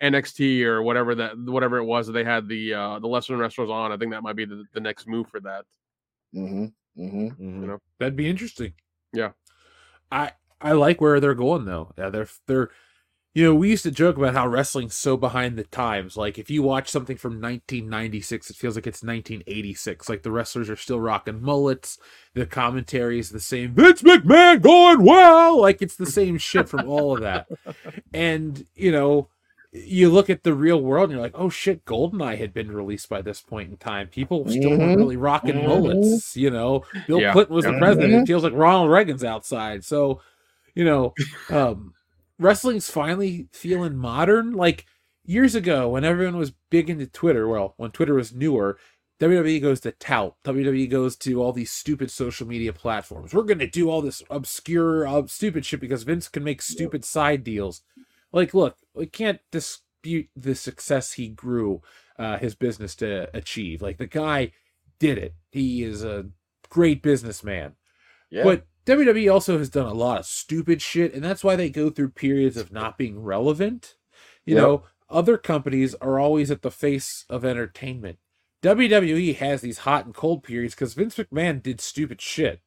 NXT 0.00 0.62
or 0.64 0.82
whatever 0.82 1.14
that 1.16 1.36
whatever 1.38 1.78
it 1.78 1.84
was 1.84 2.06
that 2.06 2.12
they 2.12 2.24
had 2.24 2.46
the 2.48 2.72
uh 2.74 2.98
the 3.00 3.08
lesser 3.08 3.36
wrestlers 3.36 3.68
on. 3.70 3.90
I 3.90 3.96
think 3.96 4.12
that 4.12 4.22
might 4.22 4.36
be 4.36 4.44
the, 4.44 4.64
the 4.72 4.80
next 4.80 5.08
move 5.08 5.28
for 5.28 5.40
that. 5.40 5.64
Mm-hmm. 6.34 6.66
Mm-hmm. 7.02 7.26
Mhm. 7.28 7.60
You 7.60 7.66
know, 7.66 7.78
That'd 7.98 8.14
be 8.16 8.28
interesting. 8.30 8.72
Yeah. 9.12 9.32
I 10.12 10.32
I 10.60 10.72
like 10.72 11.00
where 11.00 11.18
they're 11.20 11.34
going 11.34 11.64
though. 11.64 11.92
Yeah, 11.98 12.10
they're 12.10 12.28
they're 12.46 12.70
you 13.34 13.44
know, 13.44 13.54
we 13.54 13.70
used 13.70 13.82
to 13.84 13.90
joke 13.90 14.16
about 14.16 14.34
how 14.34 14.48
wrestling's 14.48 14.96
so 14.96 15.16
behind 15.16 15.56
the 15.56 15.64
times. 15.64 16.16
Like 16.16 16.38
if 16.38 16.50
you 16.50 16.62
watch 16.62 16.88
something 16.90 17.16
from 17.16 17.34
1996, 17.40 18.50
it 18.50 18.56
feels 18.56 18.74
like 18.74 18.86
it's 18.86 19.02
1986. 19.02 20.08
Like 20.08 20.22
the 20.22 20.32
wrestlers 20.32 20.68
are 20.70 20.76
still 20.76 20.98
rocking 20.98 21.40
mullets, 21.40 21.98
the 22.34 22.46
commentary 22.46 23.18
is 23.18 23.30
the 23.30 23.38
same. 23.40 23.74
Vince 23.74 24.02
McMahon 24.02 24.60
going 24.62 25.02
well, 25.04 25.60
like 25.60 25.82
it's 25.82 25.96
the 25.96 26.06
same 26.06 26.38
shit 26.38 26.68
from 26.68 26.88
all 26.88 27.14
of 27.14 27.20
that. 27.20 27.46
And, 28.14 28.66
you 28.74 28.90
know, 28.90 29.28
you 29.72 30.08
look 30.08 30.30
at 30.30 30.42
the 30.42 30.54
real 30.54 30.80
world 30.80 31.04
and 31.04 31.12
you're 31.12 31.20
like, 31.22 31.34
oh 31.34 31.50
shit, 31.50 31.84
Goldeneye 31.84 32.38
had 32.38 32.54
been 32.54 32.72
released 32.72 33.08
by 33.10 33.20
this 33.20 33.40
point 33.42 33.70
in 33.70 33.76
time. 33.76 34.08
People 34.08 34.46
still 34.48 34.70
Mhm. 34.70 34.78
weren't 34.78 34.96
really 34.96 35.16
rocking 35.16 35.56
Mhm. 35.56 35.64
mullets, 35.66 36.34
you 36.36 36.50
know. 36.50 36.84
Bill 37.06 37.20
Yeah. 37.20 37.32
Clinton 37.32 37.54
was 37.54 37.66
the 37.66 37.72
Mhm. 37.72 37.78
president. 37.78 38.14
It 38.14 38.26
feels 38.26 38.42
like 38.42 38.54
Ronald 38.54 38.90
Reagan's 38.90 39.22
outside. 39.24 39.84
So, 39.84 40.22
you 40.74 40.84
know, 40.84 41.12
um, 41.50 41.92
wrestling's 42.38 42.90
finally 42.90 43.48
feeling 43.52 43.96
modern. 43.96 44.52
Like 44.52 44.86
years 45.24 45.54
ago 45.54 45.88
when 45.88 46.04
everyone 46.04 46.38
was 46.38 46.52
big 46.70 46.88
into 46.88 47.06
Twitter, 47.06 47.46
well, 47.48 47.74
when 47.76 47.90
Twitter 47.90 48.14
was 48.14 48.34
newer, 48.34 48.78
WWE 49.20 49.60
goes 49.60 49.80
to 49.80 49.92
tout. 49.92 50.36
WWE 50.44 50.88
goes 50.88 51.16
to 51.16 51.42
all 51.42 51.52
these 51.52 51.72
stupid 51.72 52.10
social 52.10 52.46
media 52.46 52.72
platforms. 52.72 53.34
We're 53.34 53.42
going 53.42 53.58
to 53.58 53.66
do 53.66 53.90
all 53.90 54.00
this 54.00 54.22
obscure, 54.30 55.06
uh, 55.06 55.26
stupid 55.26 55.66
shit 55.66 55.80
because 55.80 56.04
Vince 56.04 56.28
can 56.28 56.44
make 56.44 56.62
stupid 56.62 57.04
side 57.04 57.42
deals. 57.42 57.82
Like, 58.32 58.54
look, 58.54 58.76
we 58.94 59.06
can't 59.06 59.40
dispute 59.50 60.28
the 60.36 60.54
success 60.54 61.12
he 61.12 61.28
grew 61.28 61.82
uh, 62.18 62.38
his 62.38 62.54
business 62.54 62.94
to 62.96 63.28
achieve. 63.36 63.82
Like, 63.82 63.98
the 63.98 64.06
guy 64.06 64.52
did 65.00 65.18
it. 65.18 65.34
He 65.50 65.82
is 65.82 66.04
a 66.04 66.26
great 66.68 67.02
businessman. 67.02 67.74
Yeah. 68.30 68.44
But 68.44 68.66
WWE 68.88 69.30
also 69.32 69.58
has 69.58 69.68
done 69.68 69.86
a 69.86 69.92
lot 69.92 70.20
of 70.20 70.26
stupid 70.26 70.80
shit, 70.80 71.12
and 71.12 71.22
that's 71.22 71.44
why 71.44 71.56
they 71.56 71.68
go 71.68 71.90
through 71.90 72.10
periods 72.10 72.56
of 72.56 72.72
not 72.72 72.96
being 72.96 73.20
relevant. 73.20 73.96
You 74.46 74.54
Yep. 74.54 74.62
know, 74.62 74.82
other 75.10 75.36
companies 75.36 75.94
are 75.96 76.18
always 76.18 76.50
at 76.50 76.62
the 76.62 76.70
face 76.70 77.26
of 77.28 77.44
entertainment. 77.44 78.18
WWE 78.62 79.36
has 79.36 79.60
these 79.60 79.78
hot 79.78 80.06
and 80.06 80.14
cold 80.14 80.42
periods 80.42 80.74
because 80.74 80.94
Vince 80.94 81.16
McMahon 81.16 81.62
did 81.62 81.80
stupid 81.80 82.20
shit. 82.20 82.60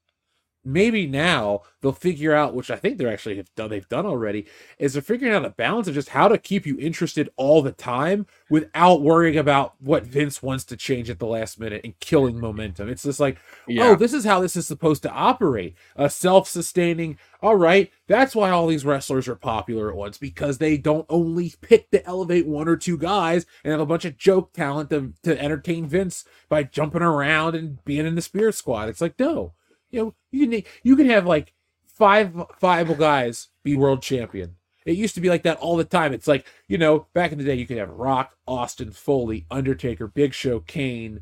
Maybe 0.63 1.07
now 1.07 1.61
they'll 1.81 1.91
figure 1.91 2.33
out, 2.33 2.53
which 2.53 2.69
I 2.69 2.75
think 2.75 2.97
they're 2.97 3.11
actually 3.11 3.37
have 3.37 3.53
done, 3.55 3.71
they've 3.71 3.87
done 3.89 4.05
already, 4.05 4.45
is 4.77 4.93
they're 4.93 5.01
figuring 5.01 5.33
out 5.33 5.43
a 5.43 5.49
balance 5.49 5.87
of 5.87 5.95
just 5.95 6.09
how 6.09 6.27
to 6.27 6.37
keep 6.37 6.65
you 6.67 6.77
interested 6.79 7.29
all 7.35 7.61
the 7.63 7.71
time 7.71 8.27
without 8.49 9.01
worrying 9.01 9.37
about 9.37 9.73
what 9.79 10.03
Vince 10.05 10.43
wants 10.43 10.63
to 10.65 10.77
change 10.77 11.09
at 11.09 11.17
the 11.17 11.25
last 11.25 11.59
minute 11.59 11.81
and 11.83 11.99
killing 11.99 12.39
momentum. 12.39 12.89
It's 12.89 13.03
just 13.03 13.19
like, 13.19 13.37
Yeah. 13.67 13.87
oh, 13.89 13.95
this 13.95 14.13
is 14.13 14.23
how 14.23 14.39
this 14.39 14.55
is 14.55 14.67
supposed 14.67 15.01
to 15.03 15.11
operate. 15.11 15.75
A 15.95 16.09
self-sustaining. 16.09 17.17
All 17.41 17.55
right, 17.55 17.91
that's 18.07 18.35
why 18.35 18.51
all 18.51 18.67
these 18.67 18.85
wrestlers 18.85 19.27
are 19.27 19.35
popular 19.35 19.89
at 19.89 19.95
once 19.95 20.17
because 20.19 20.59
they 20.59 20.77
don't 20.77 21.07
only 21.09 21.53
pick 21.61 21.89
to 21.91 22.05
elevate 22.05 22.45
one 22.45 22.67
or 22.67 22.77
two 22.77 22.97
guys 22.97 23.47
and 23.63 23.71
have 23.71 23.79
a 23.79 23.85
bunch 23.85 24.05
of 24.05 24.17
joke 24.17 24.53
talent 24.53 24.91
to, 24.91 25.13
to 25.23 25.41
entertain 25.41 25.87
Vince 25.87 26.23
by 26.49 26.61
jumping 26.63 27.01
around 27.01 27.55
and 27.55 27.83
being 27.83 28.05
in 28.05 28.13
the 28.13 28.21
Spirit 28.21 28.53
Squad. 28.53 28.89
It's 28.89 29.01
like 29.01 29.17
no, 29.19 29.53
you 29.91 29.99
know, 30.05 30.13
you 30.31 30.47
can 30.47 30.63
you 30.83 30.95
can 30.95 31.09
have 31.09 31.25
like 31.25 31.53
five 31.87 32.33
viable 32.59 32.95
guys 32.95 33.49
be 33.63 33.75
world 33.75 34.01
champion. 34.01 34.55
It 34.85 34.97
used 34.97 35.13
to 35.15 35.21
be 35.21 35.29
like 35.29 35.43
that 35.43 35.57
all 35.59 35.77
the 35.77 35.83
time. 35.83 36.11
It's 36.13 36.27
like, 36.27 36.47
you 36.67 36.79
know, 36.79 37.05
back 37.13 37.31
in 37.31 37.37
the 37.37 37.43
day, 37.43 37.53
you 37.53 37.67
could 37.67 37.77
have 37.77 37.91
Rock, 37.91 38.35
Austin, 38.47 38.91
Foley, 38.91 39.45
Undertaker, 39.51 40.07
Big 40.07 40.33
Show, 40.33 40.61
Kane, 40.61 41.21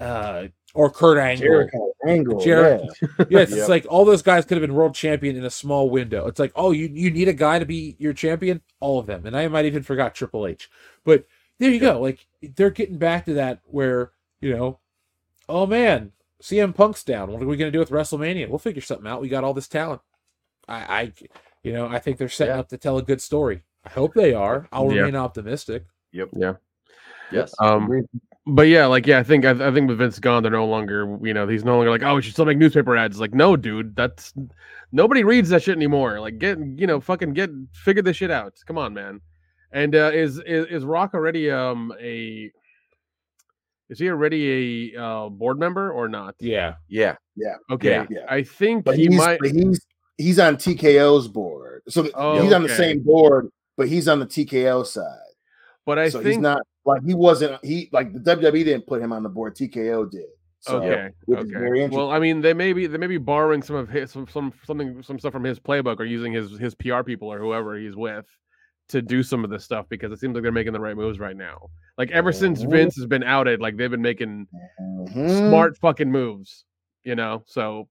uh, 0.00 0.48
or 0.74 0.90
Kurt 0.90 1.16
Angle. 1.16 1.46
Jericho, 1.46 1.92
Angle, 2.08 2.40
Jericho. 2.40 2.84
yeah. 3.02 3.24
yes, 3.30 3.50
Yep. 3.50 3.58
it's 3.60 3.68
like 3.68 3.86
all 3.88 4.04
those 4.04 4.22
guys 4.22 4.44
could 4.44 4.56
have 4.58 4.66
been 4.66 4.74
world 4.74 4.94
champion 4.96 5.36
in 5.36 5.44
a 5.44 5.50
small 5.50 5.88
window. 5.88 6.26
It's 6.26 6.40
like, 6.40 6.50
oh, 6.56 6.72
you, 6.72 6.88
you 6.92 7.12
need 7.12 7.28
a 7.28 7.32
guy 7.32 7.60
to 7.60 7.64
be 7.64 7.94
your 8.00 8.12
champion? 8.12 8.60
All 8.80 8.98
of 8.98 9.06
them. 9.06 9.24
And 9.24 9.36
I 9.36 9.46
might 9.46 9.66
even 9.66 9.84
forgot 9.84 10.16
Triple 10.16 10.44
H. 10.46 10.68
But 11.04 11.26
there 11.60 11.70
you 11.70 11.78
go. 11.78 12.00
Like 12.00 12.26
they're 12.56 12.70
getting 12.70 12.98
back 12.98 13.24
to 13.26 13.34
that 13.34 13.60
where, 13.66 14.10
you 14.40 14.54
know, 14.54 14.80
oh 15.48 15.64
man, 15.66 16.10
CM 16.42 16.74
Punk's 16.74 17.02
down. 17.04 17.32
What 17.32 17.42
are 17.42 17.46
we 17.46 17.56
gonna 17.56 17.70
do 17.70 17.78
with 17.78 17.90
WrestleMania? 17.90 18.48
We'll 18.48 18.58
figure 18.58 18.82
something 18.82 19.06
out. 19.06 19.20
We 19.20 19.28
got 19.28 19.44
all 19.44 19.54
this 19.54 19.68
talent. 19.68 20.00
I, 20.68 20.74
I 20.76 21.12
you 21.62 21.72
know, 21.72 21.86
I 21.88 21.98
think 21.98 22.18
they're 22.18 22.28
setting 22.28 22.54
up 22.56 22.68
to 22.68 22.78
tell 22.78 22.98
a 22.98 23.02
good 23.02 23.20
story. 23.20 23.62
I 23.84 23.90
hope 23.90 24.14
they 24.14 24.34
are. 24.34 24.68
I'll 24.72 24.92
Yeah. 24.92 25.02
remain 25.02 25.16
optimistic. 25.16 25.84
Yep. 26.12 26.28
Yeah. 26.36 26.54
Yes. 27.32 27.54
Um, 27.60 28.06
but 28.46 28.68
yeah, 28.68 28.86
like 28.86 29.06
yeah, 29.06 29.18
I 29.18 29.22
think 29.24 29.44
I, 29.44 29.50
I 29.50 29.72
think 29.72 29.88
with 29.88 29.98
Vince 29.98 30.18
gone, 30.20 30.42
they're 30.42 30.52
no 30.52 30.66
longer 30.66 31.18
you 31.22 31.34
know 31.34 31.48
he's 31.48 31.64
no 31.64 31.76
longer 31.76 31.90
like 31.90 32.02
oh 32.02 32.14
we 32.16 32.22
should 32.22 32.32
still 32.32 32.44
make 32.44 32.58
newspaper 32.58 32.96
ads. 32.96 33.18
Like 33.18 33.34
no, 33.34 33.56
dude, 33.56 33.96
that's 33.96 34.32
nobody 34.92 35.24
reads 35.24 35.48
that 35.48 35.62
shit 35.62 35.76
anymore. 35.76 36.20
Like 36.20 36.38
get 36.38 36.58
you 36.58 36.86
know 36.86 37.00
fucking 37.00 37.32
get 37.32 37.50
figure 37.72 38.02
this 38.02 38.16
shit 38.18 38.30
out. 38.30 38.54
Come 38.66 38.78
on, 38.78 38.94
man. 38.94 39.20
And 39.72 39.96
uh, 39.96 40.10
is 40.14 40.38
is 40.46 40.66
is 40.66 40.84
Rock 40.84 41.14
already 41.14 41.50
um 41.50 41.92
a 42.00 42.52
is 43.88 43.98
he 43.98 44.08
already 44.08 44.94
a 44.94 45.02
uh, 45.02 45.28
board 45.28 45.58
member 45.58 45.90
or 45.90 46.08
not? 46.08 46.34
Yeah. 46.40 46.74
Yeah. 46.88 47.16
Yeah. 47.36 47.54
Okay. 47.70 48.06
Yeah. 48.10 48.26
I 48.28 48.42
think 48.42 48.84
But 48.84 48.96
he 48.96 49.06
he's, 49.06 49.16
might. 49.16 49.38
but 49.40 49.50
he's 49.50 49.86
he's 50.18 50.38
on 50.38 50.56
TKO's 50.56 51.28
board. 51.28 51.82
So 51.88 52.08
Oh, 52.14 52.42
he's 52.42 52.52
on 52.52 52.62
the 52.62 52.68
same 52.68 53.00
board, 53.02 53.48
but 53.76 53.88
he's 53.88 54.08
on 54.08 54.18
the 54.18 54.26
TKO 54.26 54.86
side. 54.86 55.18
But 55.84 55.98
I 55.98 56.08
so 56.08 56.18
think 56.18 56.34
he's 56.34 56.38
not 56.38 56.62
like 56.84 57.02
he 57.04 57.14
wasn't 57.14 57.64
he 57.64 57.88
like 57.92 58.12
the 58.12 58.18
WWE 58.36 58.64
didn't 58.64 58.86
put 58.86 59.00
him 59.00 59.12
on 59.12 59.22
the 59.22 59.28
board. 59.28 59.54
TKO 59.54 60.10
did. 60.10 60.26
So, 60.60 60.82
okay. 60.82 61.10
which 61.26 61.46
very 61.46 61.84
Okay. 61.84 61.94
Well, 61.94 62.10
I 62.10 62.18
mean, 62.18 62.40
they 62.40 62.52
may 62.52 62.72
be 62.72 62.88
they 62.88 62.98
may 62.98 63.06
be 63.06 63.18
borrowing 63.18 63.62
some 63.62 63.76
of 63.76 63.88
his 63.88 64.10
some, 64.10 64.26
some 64.26 64.52
something 64.64 65.00
some 65.02 65.18
stuff 65.20 65.32
from 65.32 65.44
his 65.44 65.60
playbook 65.60 66.00
or 66.00 66.04
using 66.04 66.32
his 66.32 66.58
his 66.58 66.74
PR 66.74 67.02
people 67.04 67.32
or 67.32 67.38
whoever 67.38 67.78
he's 67.78 67.94
with 67.94 68.26
to 68.88 69.02
do 69.02 69.22
some 69.22 69.42
of 69.44 69.50
this 69.50 69.64
stuff 69.64 69.86
because 69.88 70.12
it 70.12 70.18
seems 70.20 70.34
like 70.34 70.42
they're 70.42 70.52
making 70.52 70.72
the 70.72 70.80
right 70.80 70.96
moves 70.96 71.18
right 71.18 71.36
now. 71.36 71.68
Like 71.98 72.10
ever 72.12 72.30
since 72.32 72.62
Mhm. 72.62 72.70
Vince 72.70 72.96
has 72.96 73.06
been 73.06 73.22
outed, 73.24 73.60
like 73.60 73.76
they've 73.76 73.90
been 73.90 74.02
making 74.02 74.46
Mhm. 74.80 75.48
smart 75.48 75.76
fucking 75.78 76.10
moves. 76.10 76.64
You 77.02 77.14
know, 77.14 77.42
so 77.46 77.88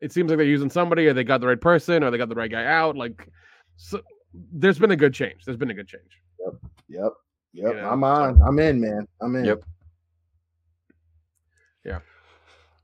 it 0.00 0.12
seems 0.12 0.30
like 0.30 0.36
they're 0.38 0.46
using 0.46 0.70
somebody 0.70 1.06
or 1.06 1.12
they 1.14 1.24
got 1.24 1.40
the 1.40 1.46
right 1.46 1.60
person 1.60 2.04
or 2.04 2.10
they 2.10 2.18
got 2.18 2.28
the 2.28 2.34
right 2.34 2.50
guy 2.50 2.64
out. 2.66 2.96
Like, 2.96 3.28
so 3.76 4.00
there's 4.52 4.78
been 4.78 4.90
a 4.90 4.96
good 4.96 5.14
change. 5.14 5.44
There's 5.44 5.56
been 5.56 5.70
a 5.70 5.74
good 5.74 5.88
change. 5.88 6.22
Yep. 6.38 6.54
Yep. 6.88 7.12
Yep. 7.54 7.74
You 7.74 7.80
know, 7.80 7.88
I'm 7.90 8.04
on. 8.04 8.40
I'm 8.42 8.58
in, 8.58 8.80
man. 8.80 9.08
I'm 9.20 9.34
in. 9.36 9.44
Yep. 9.46 9.64
Yeah. 11.84 12.00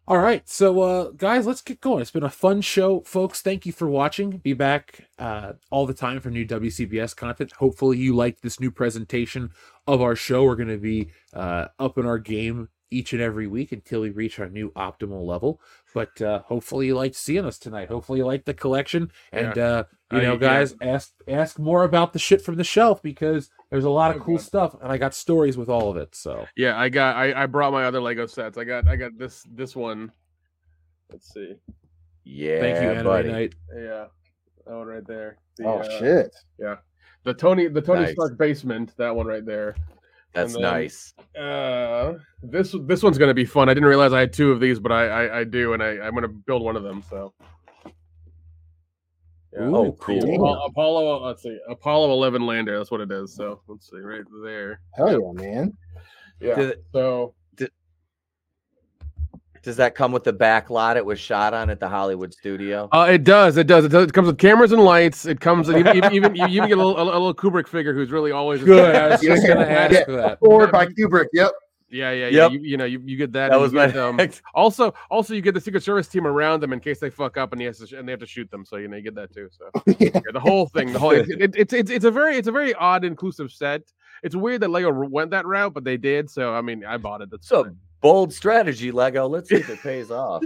All 0.07 0.19
right, 0.19 0.47
so 0.47 0.83
uh, 0.83 1.11
guys, 1.13 1.47
let's 1.47 1.63
get 1.63 1.81
going. 1.81 2.03
It's 2.03 2.11
been 2.11 2.23
a 2.25 2.29
fun 2.29 2.61
show, 2.61 3.01
folks. 3.01 3.41
Thank 3.41 3.65
you 3.65 3.73
for 3.73 3.89
watching. 3.89 4.37
Be 4.37 4.53
back 4.53 5.09
uh, 5.19 5.55
all 5.71 5.87
the 5.87 5.95
time 5.95 6.21
for 6.21 6.29
new 6.29 6.47
WCBS 6.47 7.17
content. 7.17 7.53
Hopefully, 7.53 7.97
you 7.97 8.15
liked 8.15 8.43
this 8.43 8.61
new 8.61 8.71
presentation 8.71 9.51
of 9.87 10.03
our 10.03 10.15
show. 10.15 10.45
We're 10.45 10.57
going 10.57 10.69
to 10.69 10.77
be 10.77 11.09
uh, 11.33 11.69
up 11.79 11.97
in 11.97 12.05
our 12.05 12.19
game 12.19 12.69
each 12.95 13.13
and 13.13 13.21
every 13.21 13.47
week 13.47 13.73
until 13.73 14.01
we 14.03 14.11
reach 14.11 14.39
our 14.39 14.49
new 14.49 14.71
optimal 14.73 15.27
level. 15.27 15.61
But 15.93 16.21
uh, 16.23 16.41
hopefully, 16.41 16.87
you 16.87 16.95
liked 16.97 17.17
seeing 17.17 17.45
us 17.45 17.59
tonight. 17.59 17.89
Hopefully, 17.89 18.21
you 18.21 18.27
liked 18.27 18.47
the 18.47 18.55
collection, 18.55 19.11
and 19.33 19.57
Yeah. 19.57 19.65
uh, 19.65 19.85
you 20.13 20.19
Uh, 20.19 20.23
know, 20.23 20.33
yeah. 20.35 20.39
guys, 20.39 20.75
ask 20.81 21.13
ask 21.29 21.59
more 21.59 21.85
about 21.85 22.13
the 22.13 22.19
shit 22.19 22.41
from 22.43 22.57
the 22.57 22.65
shelf 22.65 23.03
because 23.03 23.51
there's 23.71 23.85
a 23.85 23.91
lot 23.91 24.15
of 24.15 24.23
cool 24.23 24.39
stuff, 24.39 24.75
and 24.81 24.91
I 24.93 24.97
got 24.99 25.15
stories 25.15 25.57
with 25.57 25.69
all 25.69 25.91
of 25.91 25.97
it. 25.97 26.15
So 26.15 26.47
Yeah, 26.57 26.79
I 26.79 26.89
got 26.89 27.17
I, 27.17 27.43
I 27.43 27.47
brought 27.47 27.73
my 27.73 27.85
other 27.85 28.01
Lego 28.01 28.27
sets. 28.27 28.57
I 28.59 28.65
got 28.65 28.87
I 28.89 28.97
got 28.97 29.19
this 29.19 29.45
this 29.51 29.75
one. 29.75 30.13
Let's 31.11 31.33
see. 31.33 31.55
Yeah. 32.25 32.61
thank 32.61 32.83
you, 32.83 32.89
Anime 32.91 33.05
buddy. 33.05 33.33
Night. 33.33 33.55
Yeah, 33.77 34.07
that 34.67 34.75
one 34.75 34.87
right 34.87 35.07
there. 35.07 35.37
The, 35.59 35.65
Oh 35.67 35.79
uh, 35.79 35.99
shit. 35.99 36.35
Yeah, 36.59 36.77
the 37.25 37.35
Tony 37.35 37.69
the 37.69 37.83
Tony 37.83 38.03
Nice. 38.03 38.13
Stark 38.13 38.39
basement. 38.39 38.97
That 38.97 39.15
one 39.15 39.27
right 39.27 39.45
there. 39.45 39.77
That's 40.35 40.55
then, 40.55 40.63
nice. 40.63 41.15
Uh, 41.39 42.15
this 42.43 42.75
this 42.87 43.03
one's 43.03 43.19
gonna 43.19 43.35
be 43.35 43.45
fun. 43.45 43.69
I 43.69 43.75
didn't 43.75 43.89
realize 43.89 44.13
I 44.13 44.21
had 44.21 44.33
two 44.33 44.51
of 44.51 44.61
these, 44.61 44.81
but 44.81 44.93
I 44.93 45.07
I, 45.07 45.39
I 45.41 45.45
do, 45.45 45.73
and 45.73 45.83
I 45.83 45.99
I'm 46.01 46.15
gonna 46.15 46.29
build 46.29 46.63
one 46.63 46.77
of 46.77 46.83
them. 46.83 47.03
So. 47.09 47.33
Yeah. 49.53 49.67
Oh, 49.67 49.85
the 49.85 49.93
cool. 49.93 50.35
Apollo, 50.35 50.65
Apollo, 50.67 51.27
let's 51.27 51.43
see, 51.45 51.57
Apollo 51.69 52.13
11 52.13 52.45
lander. 52.45 52.77
That's 52.77 52.91
what 52.91 53.01
it 53.01 53.13
is. 53.13 53.37
So 53.37 53.61
let's 53.69 53.89
see, 53.89 53.99
right 53.99 54.25
there. 54.43 54.81
Hell 54.97 55.13
yeah, 55.13 55.33
man. 55.33 55.73
Yeah. 56.41 56.55
Did- 56.57 56.79
so 56.93 57.35
Does 59.65 59.77
that 59.77 59.95
come 59.95 60.13
with 60.13 60.25
the 60.25 60.33
back 60.33 60.69
lot 60.69 60.97
it 60.97 61.05
was 61.05 61.19
shot 61.19 61.55
on 61.55 61.71
at 61.71 61.81
the 61.81 61.89
Hollywood 61.89 62.33
studio? 62.35 62.89
Uh, 62.93 63.09
it 63.11 63.25
does. 63.25 63.57
It 63.57 63.67
does. 63.67 63.85
It 63.87 63.89
does. 63.89 64.05
It 64.09 64.13
comes 64.13 64.27
with 64.27 64.39
cameras 64.39 64.73
and 64.73 64.85
lights. 64.85 65.25
It 65.25 65.41
comes 65.41 65.71
even 65.71 65.97
even, 65.97 66.13
even 66.13 66.35
you 66.35 66.47
even 66.47 66.69
get 66.69 66.79
a 66.79 66.85
little, 66.85 67.01
a 67.01 67.05
little 67.05 67.35
Kubrick 67.35 67.67
figure 67.67 67.95
who's 67.95 68.11
really 68.11 68.31
always 68.31 68.63
Good. 68.63 68.95
I 68.95 69.09
was 69.09 69.21
just 69.23 69.47
gonna 69.47 69.63
ask 69.63 69.93
Yeah. 69.93 70.05
that. 70.09 70.39
Forward 70.41 70.71
by 70.71 70.87
Kubrick. 70.87 71.29
Yep. 71.33 71.53
Yeah, 71.91 72.11
yeah, 72.11 72.27
yeah. 72.27 72.43
Yep. 72.43 72.53
You, 72.53 72.61
you 72.61 72.77
know, 72.77 72.85
you, 72.87 73.01
you 73.05 73.17
get 73.17 73.33
that. 73.33 73.51
That 73.53 73.61
was 73.61 73.73
you 73.73 73.79
my 73.79 73.87
get, 73.87 73.97
um, 73.99 74.21
also 74.53 74.93
also 75.11 75.33
you 75.33 75.41
get 75.41 75.55
the 75.55 75.61
Secret 75.61 75.83
Service 75.83 76.09
team 76.09 76.27
around 76.27 76.61
them 76.61 76.73
in 76.73 76.81
case 76.81 76.99
they 76.99 77.09
fuck 77.09 77.37
up 77.37 77.53
and 77.53 77.61
he 77.61 77.67
has 77.67 77.79
to 77.79 77.87
sh- 77.87 77.93
and 77.93 78.07
they 78.07 78.13
have 78.13 78.21
to 78.21 78.27
shoot 78.27 78.51
them. 78.51 78.65
So 78.65 78.77
you 78.77 78.89
know 78.89 78.97
you 78.97 79.03
get 79.03 79.15
that 79.15 79.33
too. 79.33 79.49
So 79.51 79.71
yeah, 79.99 80.21
the 80.33 80.41
whole 80.41 80.67
thing, 80.67 80.93
the 80.93 80.99
whole 80.99 81.13
it, 81.13 81.29
it, 81.41 81.55
it's 81.57 81.73
it's 81.73 81.91
it's 81.91 82.05
a 82.05 82.11
very 82.11 82.37
it's 82.37 82.49
a 82.49 82.53
very 82.53 82.75
odd 82.75 83.05
inclusive 83.05 83.51
set. 83.53 83.83
It's 84.23 84.35
weird 84.35 84.63
that 84.63 84.71
Lego 84.71 84.91
went 84.91 85.31
that 85.31 85.47
route, 85.47 85.73
but 85.73 85.85
they 85.85 85.97
did. 85.97 86.29
So 86.31 86.53
I 86.53 86.63
mean, 86.63 86.85
I 86.85 86.97
bought 86.97 87.21
it. 87.23 87.31
That's 87.31 87.49
So 87.49 87.71
bold 88.05 88.35
strategy, 88.35 88.93
Lego. 88.93 89.27
Let's 89.27 89.49
see 89.49 89.57
if 89.57 89.71
it 89.71 89.81
pays 89.81 90.11
off. 90.11 90.45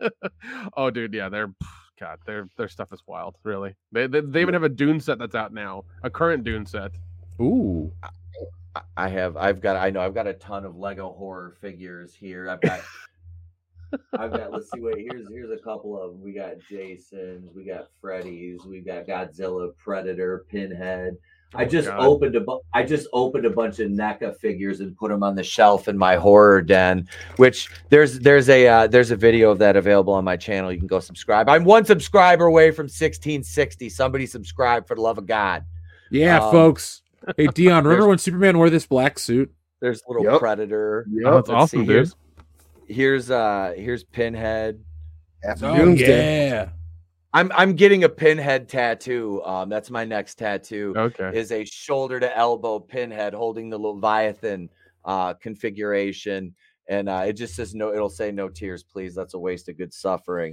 oh, 0.76 0.88
dude, 0.88 1.12
yeah, 1.12 1.28
they're 1.28 1.52
God, 2.00 2.18
their 2.26 2.48
their 2.56 2.68
stuff 2.68 2.92
is 2.92 3.02
wild. 3.06 3.36
Really, 3.42 3.74
they 3.92 4.06
they, 4.06 4.20
they 4.20 4.40
even 4.40 4.54
have 4.54 4.62
a 4.62 4.68
Dune 4.68 5.00
set 5.00 5.18
that's 5.18 5.34
out 5.34 5.52
now, 5.52 5.84
a 6.02 6.08
current 6.10 6.44
Dune 6.44 6.64
set. 6.64 6.92
Ooh. 7.40 7.92
I- 8.02 8.10
I 8.94 9.08
have 9.08 9.38
I've 9.38 9.62
got 9.62 9.76
I 9.76 9.88
know 9.88 10.02
I've 10.02 10.12
got 10.12 10.26
a 10.26 10.34
ton 10.34 10.66
of 10.66 10.76
Lego 10.76 11.10
horror 11.14 11.56
figures 11.62 12.12
here. 12.12 12.50
I've 12.50 12.60
got 12.60 12.80
I've 14.18 14.30
got 14.30 14.52
let's 14.52 14.70
see 14.70 14.80
wait 14.80 15.08
here's 15.10 15.26
here's 15.30 15.50
a 15.50 15.56
couple 15.62 15.98
of 15.98 16.10
them. 16.12 16.20
We 16.20 16.34
got 16.34 16.58
Jason's, 16.70 17.48
we 17.54 17.64
got 17.64 17.86
Freddy's, 18.02 18.66
we 18.66 18.82
got 18.82 19.06
Godzilla, 19.06 19.74
Predator, 19.78 20.44
Pinhead. 20.50 21.16
I 21.54 21.64
Oh, 21.64 21.68
just 21.68 21.88
God. 21.88 22.00
opened 22.00 22.34
a 22.34 22.40
bu- 22.40 22.58
I 22.74 22.82
just 22.82 23.06
opened 23.12 23.46
a 23.46 23.50
bunch 23.50 23.78
of 23.78 23.90
NECA 23.90 24.36
figures 24.38 24.80
and 24.80 24.96
put 24.96 25.10
them 25.10 25.22
on 25.22 25.34
the 25.34 25.42
shelf 25.44 25.88
in 25.88 25.96
my 25.96 26.16
horror 26.16 26.60
den. 26.60 27.08
Which 27.36 27.70
there's 27.88 28.18
there's 28.18 28.48
a 28.48 28.66
uh, 28.66 28.86
there's 28.88 29.10
a 29.10 29.16
video 29.16 29.50
of 29.52 29.58
that 29.58 29.76
available 29.76 30.12
on 30.12 30.24
my 30.24 30.36
channel. 30.36 30.72
You 30.72 30.78
can 30.78 30.86
go 30.88 31.00
subscribe. 31.00 31.48
I'm 31.48 31.64
one 31.64 31.84
subscriber 31.84 32.46
away 32.46 32.72
from 32.72 32.84
1660. 32.84 33.88
Somebody 33.88 34.26
subscribe 34.26 34.86
for 34.86 34.94
the 34.96 35.00
love 35.00 35.18
of 35.18 35.26
God. 35.26 35.64
Yeah, 36.10 36.44
Um, 36.44 36.50
folks. 36.50 37.02
Hey 37.36 37.46
Dion, 37.54 37.84
remember 37.84 38.08
when 38.08 38.18
Superman 38.18 38.58
wore 38.58 38.68
this 38.70 38.86
black 38.86 39.18
suit? 39.18 39.52
There's 39.80 40.02
little 40.08 40.24
Yep. 40.24 40.38
predator. 40.40 41.06
Yep. 41.10 41.26
Oh, 41.26 41.34
that's 41.36 41.48
Let's 41.48 41.62
awesome, 41.62 41.80
see, 41.80 41.86
dude. 41.86 41.94
Here's, 41.96 42.16
here's 42.88 43.30
uh 43.30 43.72
here's 43.76 44.04
Pinhead. 44.04 44.82
After 45.44 45.66
Oh 45.66 45.76
Doomsday. 45.76 46.48
yeah. 46.48 46.68
I'm 47.36 47.52
I'm 47.54 47.74
getting 47.74 48.04
a 48.04 48.08
pinhead 48.08 48.68
tattoo. 48.68 49.42
Um, 49.44 49.68
that's 49.68 49.90
my 49.90 50.04
next 50.04 50.36
tattoo. 50.36 50.94
Okay. 50.96 51.30
Is 51.38 51.52
a 51.52 51.64
shoulder 51.64 52.18
to 52.18 52.36
elbow 52.36 52.80
pinhead 52.80 53.34
holding 53.34 53.68
the 53.68 53.78
Leviathan 53.78 54.70
uh 55.04 55.34
configuration. 55.34 56.54
And 56.88 57.08
uh, 57.08 57.24
it 57.26 57.32
just 57.34 57.54
says 57.56 57.74
no, 57.74 57.92
it'll 57.92 58.08
say 58.08 58.30
no 58.30 58.48
tears, 58.48 58.82
please. 58.84 59.14
That's 59.14 59.34
a 59.34 59.38
waste 59.38 59.68
of 59.68 59.76
good 59.76 59.92
suffering. 59.92 60.52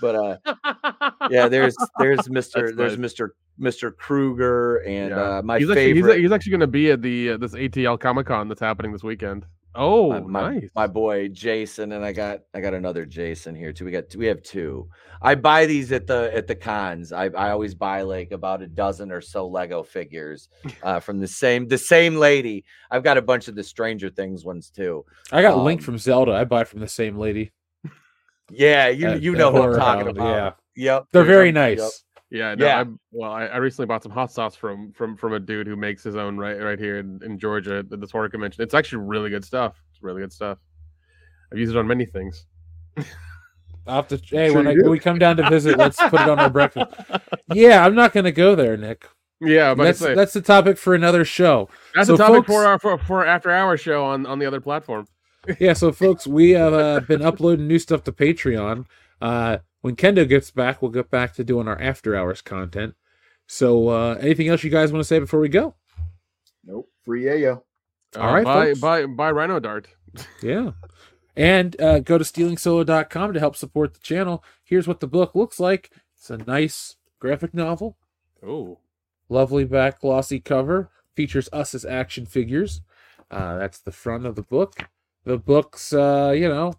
but 0.00 0.14
uh 0.46 1.10
yeah, 1.30 1.48
there's 1.48 1.76
there's 1.98 2.20
Mr. 2.28 2.74
There's. 2.74 2.96
Mr. 2.96 3.30
Mr. 3.60 3.94
Krueger 3.94 4.76
and 4.86 5.10
Yeah. 5.10 5.38
uh 5.38 5.42
my 5.42 5.58
he's 5.58 5.68
actually, 5.68 5.92
favorite 5.92 6.14
he's, 6.14 6.22
he's 6.22 6.32
actually 6.32 6.50
going 6.52 6.60
to 6.60 6.66
be 6.66 6.90
at 6.92 7.02
the 7.02 7.30
uh, 7.32 7.36
this 7.36 7.52
ATL 7.52 8.00
Comic 8.00 8.26
Con 8.26 8.48
that's 8.48 8.60
happening 8.60 8.92
this 8.92 9.02
weekend. 9.02 9.44
Oh, 9.74 10.10
my, 10.10 10.20
my, 10.20 10.54
nice. 10.54 10.70
my 10.74 10.86
boy 10.86 11.28
Jason, 11.28 11.92
and 11.92 12.04
I 12.04 12.12
got 12.12 12.40
I 12.54 12.60
got 12.60 12.74
another 12.74 13.06
Jason 13.06 13.54
here 13.54 13.72
too. 13.72 13.84
We 13.86 13.90
got 13.90 14.14
we 14.14 14.26
have 14.26 14.42
two. 14.42 14.88
I 15.22 15.34
buy 15.34 15.66
these 15.66 15.92
at 15.92 16.06
the 16.06 16.30
at 16.34 16.46
the 16.46 16.54
cons. 16.54 17.12
I, 17.12 17.26
I 17.26 17.50
always 17.50 17.74
buy 17.74 18.02
like 18.02 18.32
about 18.32 18.60
a 18.60 18.66
dozen 18.66 19.10
or 19.10 19.20
so 19.20 19.46
Lego 19.46 19.82
figures 19.82 20.48
uh, 20.82 21.00
from 21.00 21.20
the 21.20 21.28
same 21.28 21.68
the 21.68 21.78
same 21.78 22.16
lady. 22.16 22.64
I've 22.90 23.04
got 23.04 23.16
a 23.16 23.22
bunch 23.22 23.48
of 23.48 23.54
the 23.54 23.64
Stranger 23.64 24.10
Things 24.10 24.44
ones 24.44 24.68
too. 24.70 25.04
I 25.30 25.40
got 25.42 25.58
Link 25.58 25.80
Um, 25.80 25.84
from 25.84 25.98
Zelda. 25.98 26.32
I 26.32 26.44
buy 26.44 26.64
from 26.64 26.80
the 26.80 26.88
same 26.88 27.16
lady. 27.16 27.52
Yeah, 28.50 28.88
you 28.88 29.08
At 29.08 29.22
you 29.22 29.34
know 29.34 29.50
who 29.50 29.62
I'm 29.62 29.78
talking 29.78 30.08
about. 30.08 30.58
Yep. 30.76 31.06
They're 31.12 31.24
very 31.24 31.52
yep. 31.52 31.90
Yeah, 32.32 32.54
no, 32.54 32.64
Yeah. 32.64 32.80
I, 32.80 32.84
well, 33.10 33.30
I, 33.30 33.44
I 33.44 33.56
recently 33.58 33.84
bought 33.86 34.02
some 34.02 34.10
hot 34.10 34.32
sauce 34.32 34.56
from 34.56 34.90
from 34.92 35.18
from 35.18 35.34
a 35.34 35.38
dude 35.38 35.66
who 35.66 35.76
makes 35.76 36.02
his 36.02 36.16
own 36.16 36.38
right 36.38 36.58
right 36.58 36.78
here 36.78 36.98
in, 36.98 37.20
in 37.22 37.38
Georgia 37.38 37.84
at 37.90 38.00
this 38.00 38.10
horror 38.10 38.30
convention. 38.30 38.62
It's 38.62 38.72
actually 38.72 39.04
really 39.04 39.28
good 39.28 39.44
stuff. 39.44 39.82
It's 39.92 40.02
really 40.02 40.22
good 40.22 40.32
stuff. 40.32 40.56
I've 41.52 41.58
used 41.58 41.74
it 41.74 41.78
on 41.78 41.86
many 41.86 42.06
things. 42.06 42.46
Have 43.86 44.08
to, 44.08 44.16
hey, 44.16 44.48
Sure 44.48 44.56
when, 44.56 44.68
I, 44.68 44.74
when 44.74 44.90
we 44.90 44.98
come 44.98 45.18
down 45.18 45.36
to 45.38 45.50
visit, 45.50 45.76
let's 45.76 45.98
put 45.98 46.14
it 46.20 46.28
on 46.28 46.38
our 46.38 46.48
breakfast. 46.50 46.94
Yeah, 47.52 47.84
I'm 47.84 47.94
not 47.94 48.12
going 48.14 48.24
to 48.24 48.32
go 48.32 48.54
there, 48.54 48.78
Nick. 48.78 49.06
Yeah, 49.40 49.74
but 49.74 49.84
That's 49.84 49.98
say, 49.98 50.14
that's 50.14 50.32
the 50.32 50.40
topic 50.40 50.78
for 50.78 50.94
another 50.94 51.24
show. 51.24 51.68
that's 51.94 52.06
so 52.06 52.14
a 52.14 52.16
topic 52.16 52.34
folks- 52.36 52.46
for 52.46 52.64
our 52.64 52.78
for, 52.78 52.96
for 52.96 53.26
after 53.26 53.50
hour 53.50 53.76
show 53.76 54.04
on 54.06 54.24
on 54.24 54.38
the 54.38 54.46
other 54.46 54.60
platform. 54.60 55.06
yeah, 55.60 55.72
so 55.74 55.92
folks, 55.92 56.26
we 56.26 56.50
have 56.52 56.72
uh, 56.72 57.00
been 57.00 57.20
uploading 57.20 57.66
new 57.66 57.78
stuff 57.78 58.04
to 58.04 58.12
Patreon. 58.12 58.86
Uh, 59.20 59.58
when 59.82 59.94
Kendo 59.96 60.26
gets 60.28 60.50
back, 60.50 60.80
we'll 60.80 60.90
get 60.90 61.10
back 61.10 61.34
to 61.34 61.44
doing 61.44 61.68
our 61.68 61.80
after 61.80 62.16
hours 62.16 62.40
content. 62.40 62.94
So, 63.46 63.88
uh, 63.88 64.14
anything 64.20 64.48
else 64.48 64.64
you 64.64 64.70
guys 64.70 64.90
want 64.92 65.00
to 65.00 65.06
say 65.06 65.18
before 65.18 65.40
we 65.40 65.48
go? 65.48 65.74
Nope. 66.64 66.88
Free 67.04 67.24
yayo. 67.24 67.62
All 68.16 68.22
Uh, 68.28 68.34
right, 68.34 68.44
buy 68.44 68.66
folks. 68.68 68.80
buy 68.80 69.06
buy 69.06 69.30
Rhino 69.30 69.60
Dart. 69.60 69.88
Yeah. 70.42 70.70
And 71.34 71.80
uh, 71.80 72.00
go 72.00 72.18
to 72.18 72.24
stealingsolo.com 72.24 73.32
to 73.32 73.40
help 73.40 73.56
support 73.56 73.94
the 73.94 74.00
channel. 74.00 74.44
Here's 74.64 74.86
what 74.86 75.00
the 75.00 75.06
book 75.06 75.34
looks 75.34 75.58
like. 75.58 75.90
It's 76.16 76.28
a 76.28 76.36
nice 76.36 76.96
graphic 77.18 77.54
novel. 77.54 77.96
Oh, 78.46 78.78
Lovely 79.30 79.64
back 79.64 80.00
glossy 80.00 80.40
cover. 80.40 80.90
Features 81.16 81.48
us 81.52 81.74
as 81.74 81.86
action 81.86 82.26
figures. 82.26 82.82
Uh, 83.30 83.56
that's 83.56 83.78
the 83.78 83.92
front 83.92 84.26
of 84.26 84.34
the 84.34 84.42
book. 84.42 84.74
The 85.24 85.38
book's, 85.38 85.94
uh, 85.94 86.34
you 86.36 86.48
know, 86.50 86.74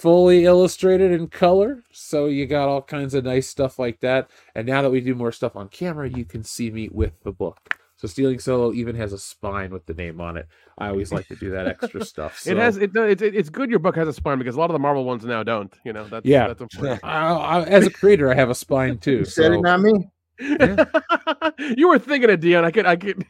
fully 0.00 0.44
illustrated 0.46 1.12
in 1.12 1.28
color. 1.28 1.82
So 1.92 2.26
you 2.26 2.46
got 2.46 2.68
all 2.68 2.80
kinds 2.82 3.12
of 3.14 3.24
nice 3.24 3.46
stuff 3.48 3.78
like 3.78 4.00
that. 4.00 4.30
And 4.54 4.66
now 4.66 4.80
that 4.82 4.90
we 4.90 5.00
do 5.00 5.14
more 5.14 5.30
stuff 5.32 5.56
on 5.56 5.68
camera, 5.68 6.08
you 6.08 6.24
can 6.24 6.42
see 6.42 6.70
me 6.70 6.88
with 6.90 7.12
the 7.22 7.32
book. 7.32 7.76
So 7.96 8.08
Stealing 8.08 8.38
Solo 8.38 8.72
even 8.72 8.96
has 8.96 9.12
a 9.12 9.18
spine 9.18 9.70
with 9.70 9.84
the 9.84 9.92
name 9.92 10.22
on 10.22 10.38
it. 10.38 10.46
I 10.78 10.88
always 10.88 11.12
like 11.12 11.28
to 11.28 11.36
do 11.36 11.50
that 11.50 11.68
extra 11.68 12.02
stuff. 12.12 12.38
it 12.46 12.50
So- 12.50 12.56
has 12.56 12.78
it, 12.78 12.94
no, 12.94 13.06
it, 13.06 13.20
it- 13.20 13.34
It's 13.36 13.50
good 13.50 13.68
your 13.68 13.78
book 13.78 13.94
has 13.96 14.08
a 14.08 14.12
spine 14.14 14.38
because 14.38 14.56
a 14.56 14.58
lot 14.58 14.70
of 14.70 14.72
the 14.72 14.78
Marvel 14.78 15.04
ones 15.04 15.22
now 15.26 15.42
don't. 15.42 15.70
You 15.84 15.92
know 15.92 16.04
that's 16.08 16.24
Yeah. 16.24 16.48
That's 16.48 16.62
important. 16.62 17.00
I, 17.04 17.32
I, 17.34 17.62
as 17.64 17.86
a 17.86 17.90
creator, 17.90 18.30
I 18.30 18.34
have 18.34 18.48
a 18.48 18.54
spine 18.54 18.96
too. 18.98 19.18
You 19.18 19.24
said 19.26 19.52
so- 19.52 19.52
it, 19.52 19.60
not 19.60 19.80
me. 19.82 20.08
you 21.76 21.88
were 21.88 21.98
thinking 21.98 22.30
it, 22.30 22.40
Dion. 22.40 22.64
I 22.64 22.70
could 22.70 22.86
I 22.86 22.96
could 22.96 23.26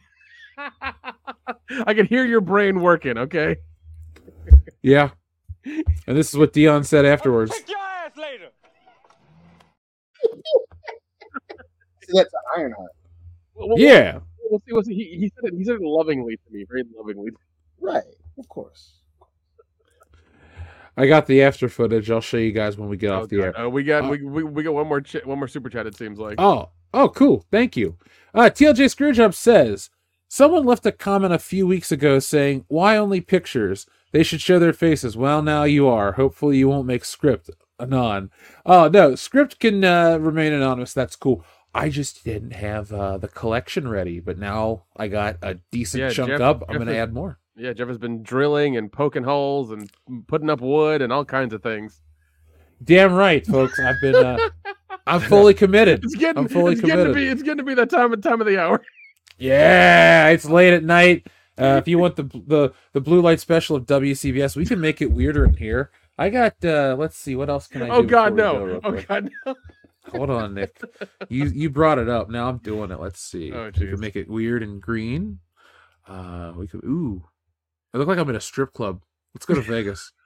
I 1.85 1.93
could 1.93 2.07
hear 2.07 2.23
your 2.23 2.39
brain 2.39 2.79
working. 2.79 3.17
Okay. 3.17 3.57
Yeah. 4.81 5.09
And 5.65 6.17
this 6.17 6.29
is 6.29 6.37
what 6.37 6.53
Dion 6.53 6.83
said 6.83 7.05
afterwards. 7.05 7.55
Hit 7.55 7.69
your 7.69 7.77
ass 7.79 8.11
See, 12.03 12.11
that's 12.13 12.33
Ironheart. 12.57 12.91
Well, 13.55 13.69
well, 13.69 13.79
Yeah. 13.79 14.19
We'll 14.49 14.59
see. 14.59 14.73
We'll 14.73 14.83
see. 14.83 14.95
He, 14.95 15.03
he 15.17 15.31
said 15.35 15.45
it. 15.53 15.57
He 15.57 15.63
said 15.63 15.75
it 15.75 15.81
lovingly 15.81 16.35
to 16.35 16.53
me, 16.53 16.65
very 16.69 16.83
lovingly. 16.97 17.31
Right. 17.79 18.03
Of 18.37 18.49
course. 18.49 18.97
I 20.97 21.07
got 21.07 21.25
the 21.25 21.41
after 21.41 21.69
footage. 21.69 22.11
I'll 22.11 22.19
show 22.21 22.37
you 22.37 22.51
guys 22.51 22.77
when 22.77 22.89
we 22.89 22.97
get 22.97 23.11
off 23.11 23.23
Oh, 23.23 23.27
the 23.27 23.37
God. 23.37 23.43
air. 23.43 23.59
Uh, 23.61 23.69
we 23.69 23.83
got 23.83 24.03
Uh, 24.05 24.09
we, 24.09 24.23
we 24.23 24.43
we 24.43 24.63
got 24.63 24.73
one 24.73 24.87
more 24.87 24.99
ch- 24.99 25.23
one 25.25 25.39
more 25.39 25.47
super 25.47 25.69
chat. 25.69 25.87
It 25.87 25.95
seems 25.95 26.19
like. 26.19 26.35
Oh, 26.37 26.69
oh, 26.93 27.07
cool. 27.09 27.45
Thank 27.49 27.77
you. 27.77 27.97
Uh, 28.33 28.49
TLJ 28.49 28.85
Screwjob 28.93 29.33
says 29.33 29.89
someone 30.27 30.65
left 30.65 30.85
a 30.85 30.91
comment 30.91 31.33
a 31.33 31.39
few 31.39 31.65
weeks 31.65 31.91
ago 31.93 32.19
saying, 32.19 32.65
"Why 32.67 32.97
only 32.97 33.21
pictures? 33.21 33.85
They 34.11 34.23
should 34.23 34.41
show 34.41 34.59
their 34.59 34.73
faces." 34.73 35.15
Well, 35.17 35.41
now 35.41 35.63
you 35.63 35.87
are. 35.87 36.13
Hopefully, 36.13 36.57
you 36.57 36.69
won't 36.69 36.87
make 36.87 37.05
script 37.05 37.49
anon. 37.79 38.29
Oh 38.65 38.87
no, 38.87 39.15
script 39.15 39.59
can 39.59 39.83
uh, 39.83 40.17
remain 40.17 40.53
anonymous. 40.53 40.93
That's 40.93 41.15
cool. 41.15 41.43
I 41.73 41.89
just 41.89 42.23
didn't 42.25 42.51
have 42.51 42.91
uh, 42.91 43.17
the 43.17 43.29
collection 43.29 43.87
ready, 43.87 44.19
but 44.19 44.37
now 44.37 44.83
I 44.97 45.07
got 45.07 45.37
a 45.41 45.55
decent 45.71 46.01
Yeah, 46.01 46.09
chunk 46.09 46.29
Jeff- 46.31 46.41
up. 46.41 46.63
I'm 46.67 46.77
gonna 46.77 46.93
add 46.93 47.13
more. 47.13 47.37
Yeah, 47.55 47.73
Jeff 47.73 47.87
has 47.89 47.97
been 47.97 48.23
drilling 48.23 48.77
and 48.77 48.91
poking 48.91 49.23
holes 49.23 49.71
and 49.71 49.89
putting 50.27 50.49
up 50.49 50.61
wood 50.61 51.01
and 51.01 51.11
all 51.13 51.25
kinds 51.25 51.53
of 51.53 51.61
things. 51.61 52.01
Damn 52.83 53.13
right, 53.13 53.45
folks. 53.45 53.79
I've 53.79 53.99
been. 54.01 54.15
Uh, 54.15 54.37
I'm 55.07 55.21
fully 55.21 55.53
committed. 55.53 56.03
It's 56.03 56.15
getting 56.15 56.43
I'm 56.43 56.47
fully 56.47 56.73
it's 56.73 56.81
getting 56.81 57.05
to 57.05 57.13
be 57.13 57.27
it's 57.27 57.41
getting 57.41 57.57
to 57.57 57.63
be 57.63 57.73
that 57.73 57.89
time 57.89 58.13
of 58.13 58.21
time 58.21 58.39
of 58.41 58.47
the 58.47 58.59
hour. 58.59 58.81
Yeah, 59.37 60.27
it's 60.29 60.45
late 60.45 60.73
at 60.73 60.83
night. 60.83 61.27
Uh, 61.59 61.77
if 61.77 61.87
you 61.87 61.97
want 61.97 62.15
the 62.15 62.23
the 62.23 62.73
the 62.93 63.01
blue 63.01 63.21
light 63.21 63.39
special 63.39 63.75
of 63.75 63.85
WCBS, 63.85 64.55
we 64.55 64.65
can 64.65 64.79
make 64.79 65.01
it 65.01 65.11
weirder 65.11 65.45
in 65.45 65.55
here. 65.55 65.91
I 66.17 66.29
got. 66.29 66.55
uh 66.63 66.95
Let's 66.97 67.17
see, 67.17 67.35
what 67.35 67.49
else 67.49 67.67
can 67.67 67.81
I 67.83 67.87
do? 67.87 67.91
Oh 67.91 68.03
God, 68.03 68.35
no! 68.35 68.65
go 68.65 68.79
Oh 68.83 68.91
quick? 68.91 69.07
God, 69.07 69.29
no! 69.45 69.55
Hold 70.09 70.29
on, 70.29 70.53
Nick. 70.53 70.81
You 71.29 71.45
you 71.45 71.69
brought 71.69 71.99
it 71.99 72.09
up. 72.09 72.29
Now 72.29 72.49
I'm 72.49 72.57
doing 72.57 72.91
it. 72.91 72.99
Let's 72.99 73.19
see. 73.21 73.51
Oh, 73.51 73.65
we 73.65 73.71
jeez. 73.71 73.89
can 73.91 73.99
make 73.99 74.15
it 74.15 74.29
weird 74.29 74.63
and 74.63 74.81
green. 74.81 75.39
Uh, 76.07 76.53
we 76.55 76.67
could. 76.67 76.83
Ooh, 76.83 77.23
I 77.93 77.97
look 77.97 78.07
like 78.07 78.17
I'm 78.17 78.29
in 78.29 78.35
a 78.35 78.41
strip 78.41 78.73
club. 78.73 79.01
Let's 79.33 79.45
go 79.45 79.55
to 79.55 79.61
Vegas. 79.61 80.11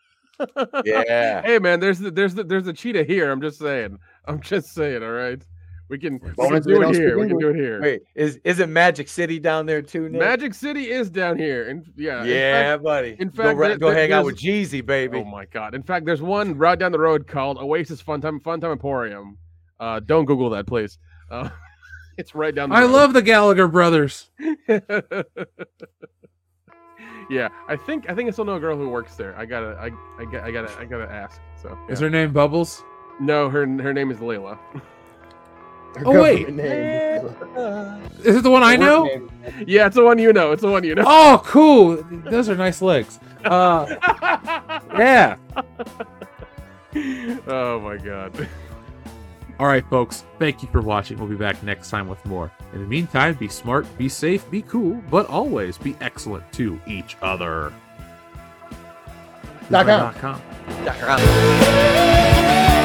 Yeah. 0.83 1.41
Hey 1.43 1.59
man, 1.59 1.79
there's 1.79 1.99
the, 1.99 2.11
there's 2.11 2.35
the, 2.35 2.43
there's 2.43 2.67
a 2.67 2.73
cheetah 2.73 3.05
here. 3.05 3.31
I'm 3.31 3.39
just 3.39 3.57
saying. 3.57 3.97
I'm 4.25 4.41
just 4.41 4.73
saying. 4.73 5.01
All 5.01 5.11
right, 5.11 5.41
we 5.89 5.97
can, 5.99 6.13
we 6.37 6.49
can 6.49 6.61
do 6.63 6.81
it 6.81 6.95
here. 6.95 7.19
We 7.19 7.27
can 7.27 7.37
do 7.37 7.49
it 7.49 7.55
here. 7.55 7.81
Wait, 7.81 8.01
is 8.15 8.39
is 8.43 8.59
it 8.59 8.69
Magic 8.69 9.07
City 9.07 9.39
down 9.39 9.65
there 9.65 9.81
too, 9.81 10.09
Nick? 10.09 10.19
Magic 10.19 10.53
City 10.53 10.89
is 10.89 11.09
down 11.09 11.37
here, 11.37 11.69
and 11.69 11.85
yeah, 11.95 12.23
in 12.23 12.27
Yeah, 12.29 12.71
fact- 12.73 12.83
buddy. 12.83 13.15
In 13.19 13.27
Go 13.29 13.43
fact, 13.43 13.57
ra- 13.57 13.67
there- 13.69 13.77
go 13.77 13.89
there- 13.91 13.99
hang 14.01 14.11
out 14.11 14.25
with 14.25 14.37
Jeezy, 14.37 14.83
baby. 14.85 15.19
Oh 15.19 15.23
my 15.25 15.45
god! 15.45 15.75
In 15.75 15.83
fact, 15.83 16.05
there's 16.05 16.21
one 16.21 16.57
right 16.57 16.77
down 16.79 16.91
the 16.91 16.99
road 16.99 17.27
called 17.27 17.57
Oasis 17.59 18.01
Fun 18.01 18.19
Time 18.21 18.39
Fun 18.39 18.59
Time 18.61 18.71
Emporium. 18.71 19.37
Uh, 19.79 19.99
don't 19.99 20.25
Google 20.25 20.49
that, 20.51 20.65
please. 20.67 20.97
Uh, 21.29 21.49
it's 22.17 22.33
right 22.33 22.55
down 22.55 22.69
the 22.69 22.75
I 22.75 22.81
road. 22.81 22.91
love 22.91 23.13
the 23.13 23.21
Gallagher 23.21 23.67
brothers. 23.67 24.29
yeah, 27.29 27.49
I 27.67 27.75
think 27.75 28.09
I 28.09 28.15
think 28.15 28.27
I 28.27 28.31
still 28.31 28.45
know 28.45 28.55
a 28.55 28.59
girl 28.59 28.77
who 28.77 28.89
works 28.89 29.15
there. 29.15 29.37
I 29.37 29.45
gotta 29.45 29.77
I 29.79 29.91
I, 30.21 30.25
got- 30.25 30.43
I 30.45 30.51
gotta 30.51 30.79
I 30.79 30.85
gotta 30.85 31.11
ask. 31.11 31.39
So 31.61 31.77
Is 31.89 31.99
her 31.99 32.09
name 32.09 32.31
Bubbles? 32.33 32.83
no 33.19 33.49
her 33.49 33.61
her 33.81 33.93
name 33.93 34.11
is 34.11 34.17
Layla. 34.17 34.57
Her 35.97 36.03
Oh, 36.05 36.21
wait. 36.23 36.49
name. 36.53 37.25
Is 38.23 38.35
it 38.37 38.43
the 38.43 38.49
one 38.51 38.63
I 38.63 38.75
know? 38.75 39.29
yeah, 39.65 39.85
it's 39.87 39.95
the 39.95 40.03
one 40.03 40.17
you 40.19 40.33
know. 40.33 40.51
It's 40.51 40.61
the 40.61 40.69
one 40.71 40.83
you 40.83 40.95
know. 40.95 41.03
Oh, 41.05 41.41
cool. 41.45 42.03
Those 42.29 42.49
are 42.49 42.55
nice 42.55 42.81
legs. 42.81 43.19
Uh, 43.43 43.85
yeah. 44.97 45.35
oh 47.47 47.79
my 47.81 47.97
god. 47.97 48.47
All 49.59 49.67
right, 49.67 49.85
folks. 49.89 50.25
Thank 50.39 50.61
you 50.63 50.69
for 50.71 50.81
watching. 50.81 51.17
We'll 51.17 51.29
be 51.29 51.35
back 51.35 51.61
next 51.63 51.89
time 51.89 52.07
with 52.09 52.23
more. 52.25 52.51
In 52.73 52.81
the 52.81 52.87
meantime, 52.87 53.35
be 53.35 53.47
smart, 53.47 53.85
be 53.97 54.09
safe, 54.09 54.49
be 54.51 54.61
cool, 54.63 55.01
but 55.09 55.27
always 55.29 55.77
be 55.77 55.95
excellent 56.01 56.51
to 56.53 56.79
each 56.87 57.15
other. 57.21 57.71
Dot 59.69 59.85
com. 59.85 60.13
Dot 60.13 60.15
com. 60.15 60.41
Dot 60.83 60.97
com. 60.99 62.84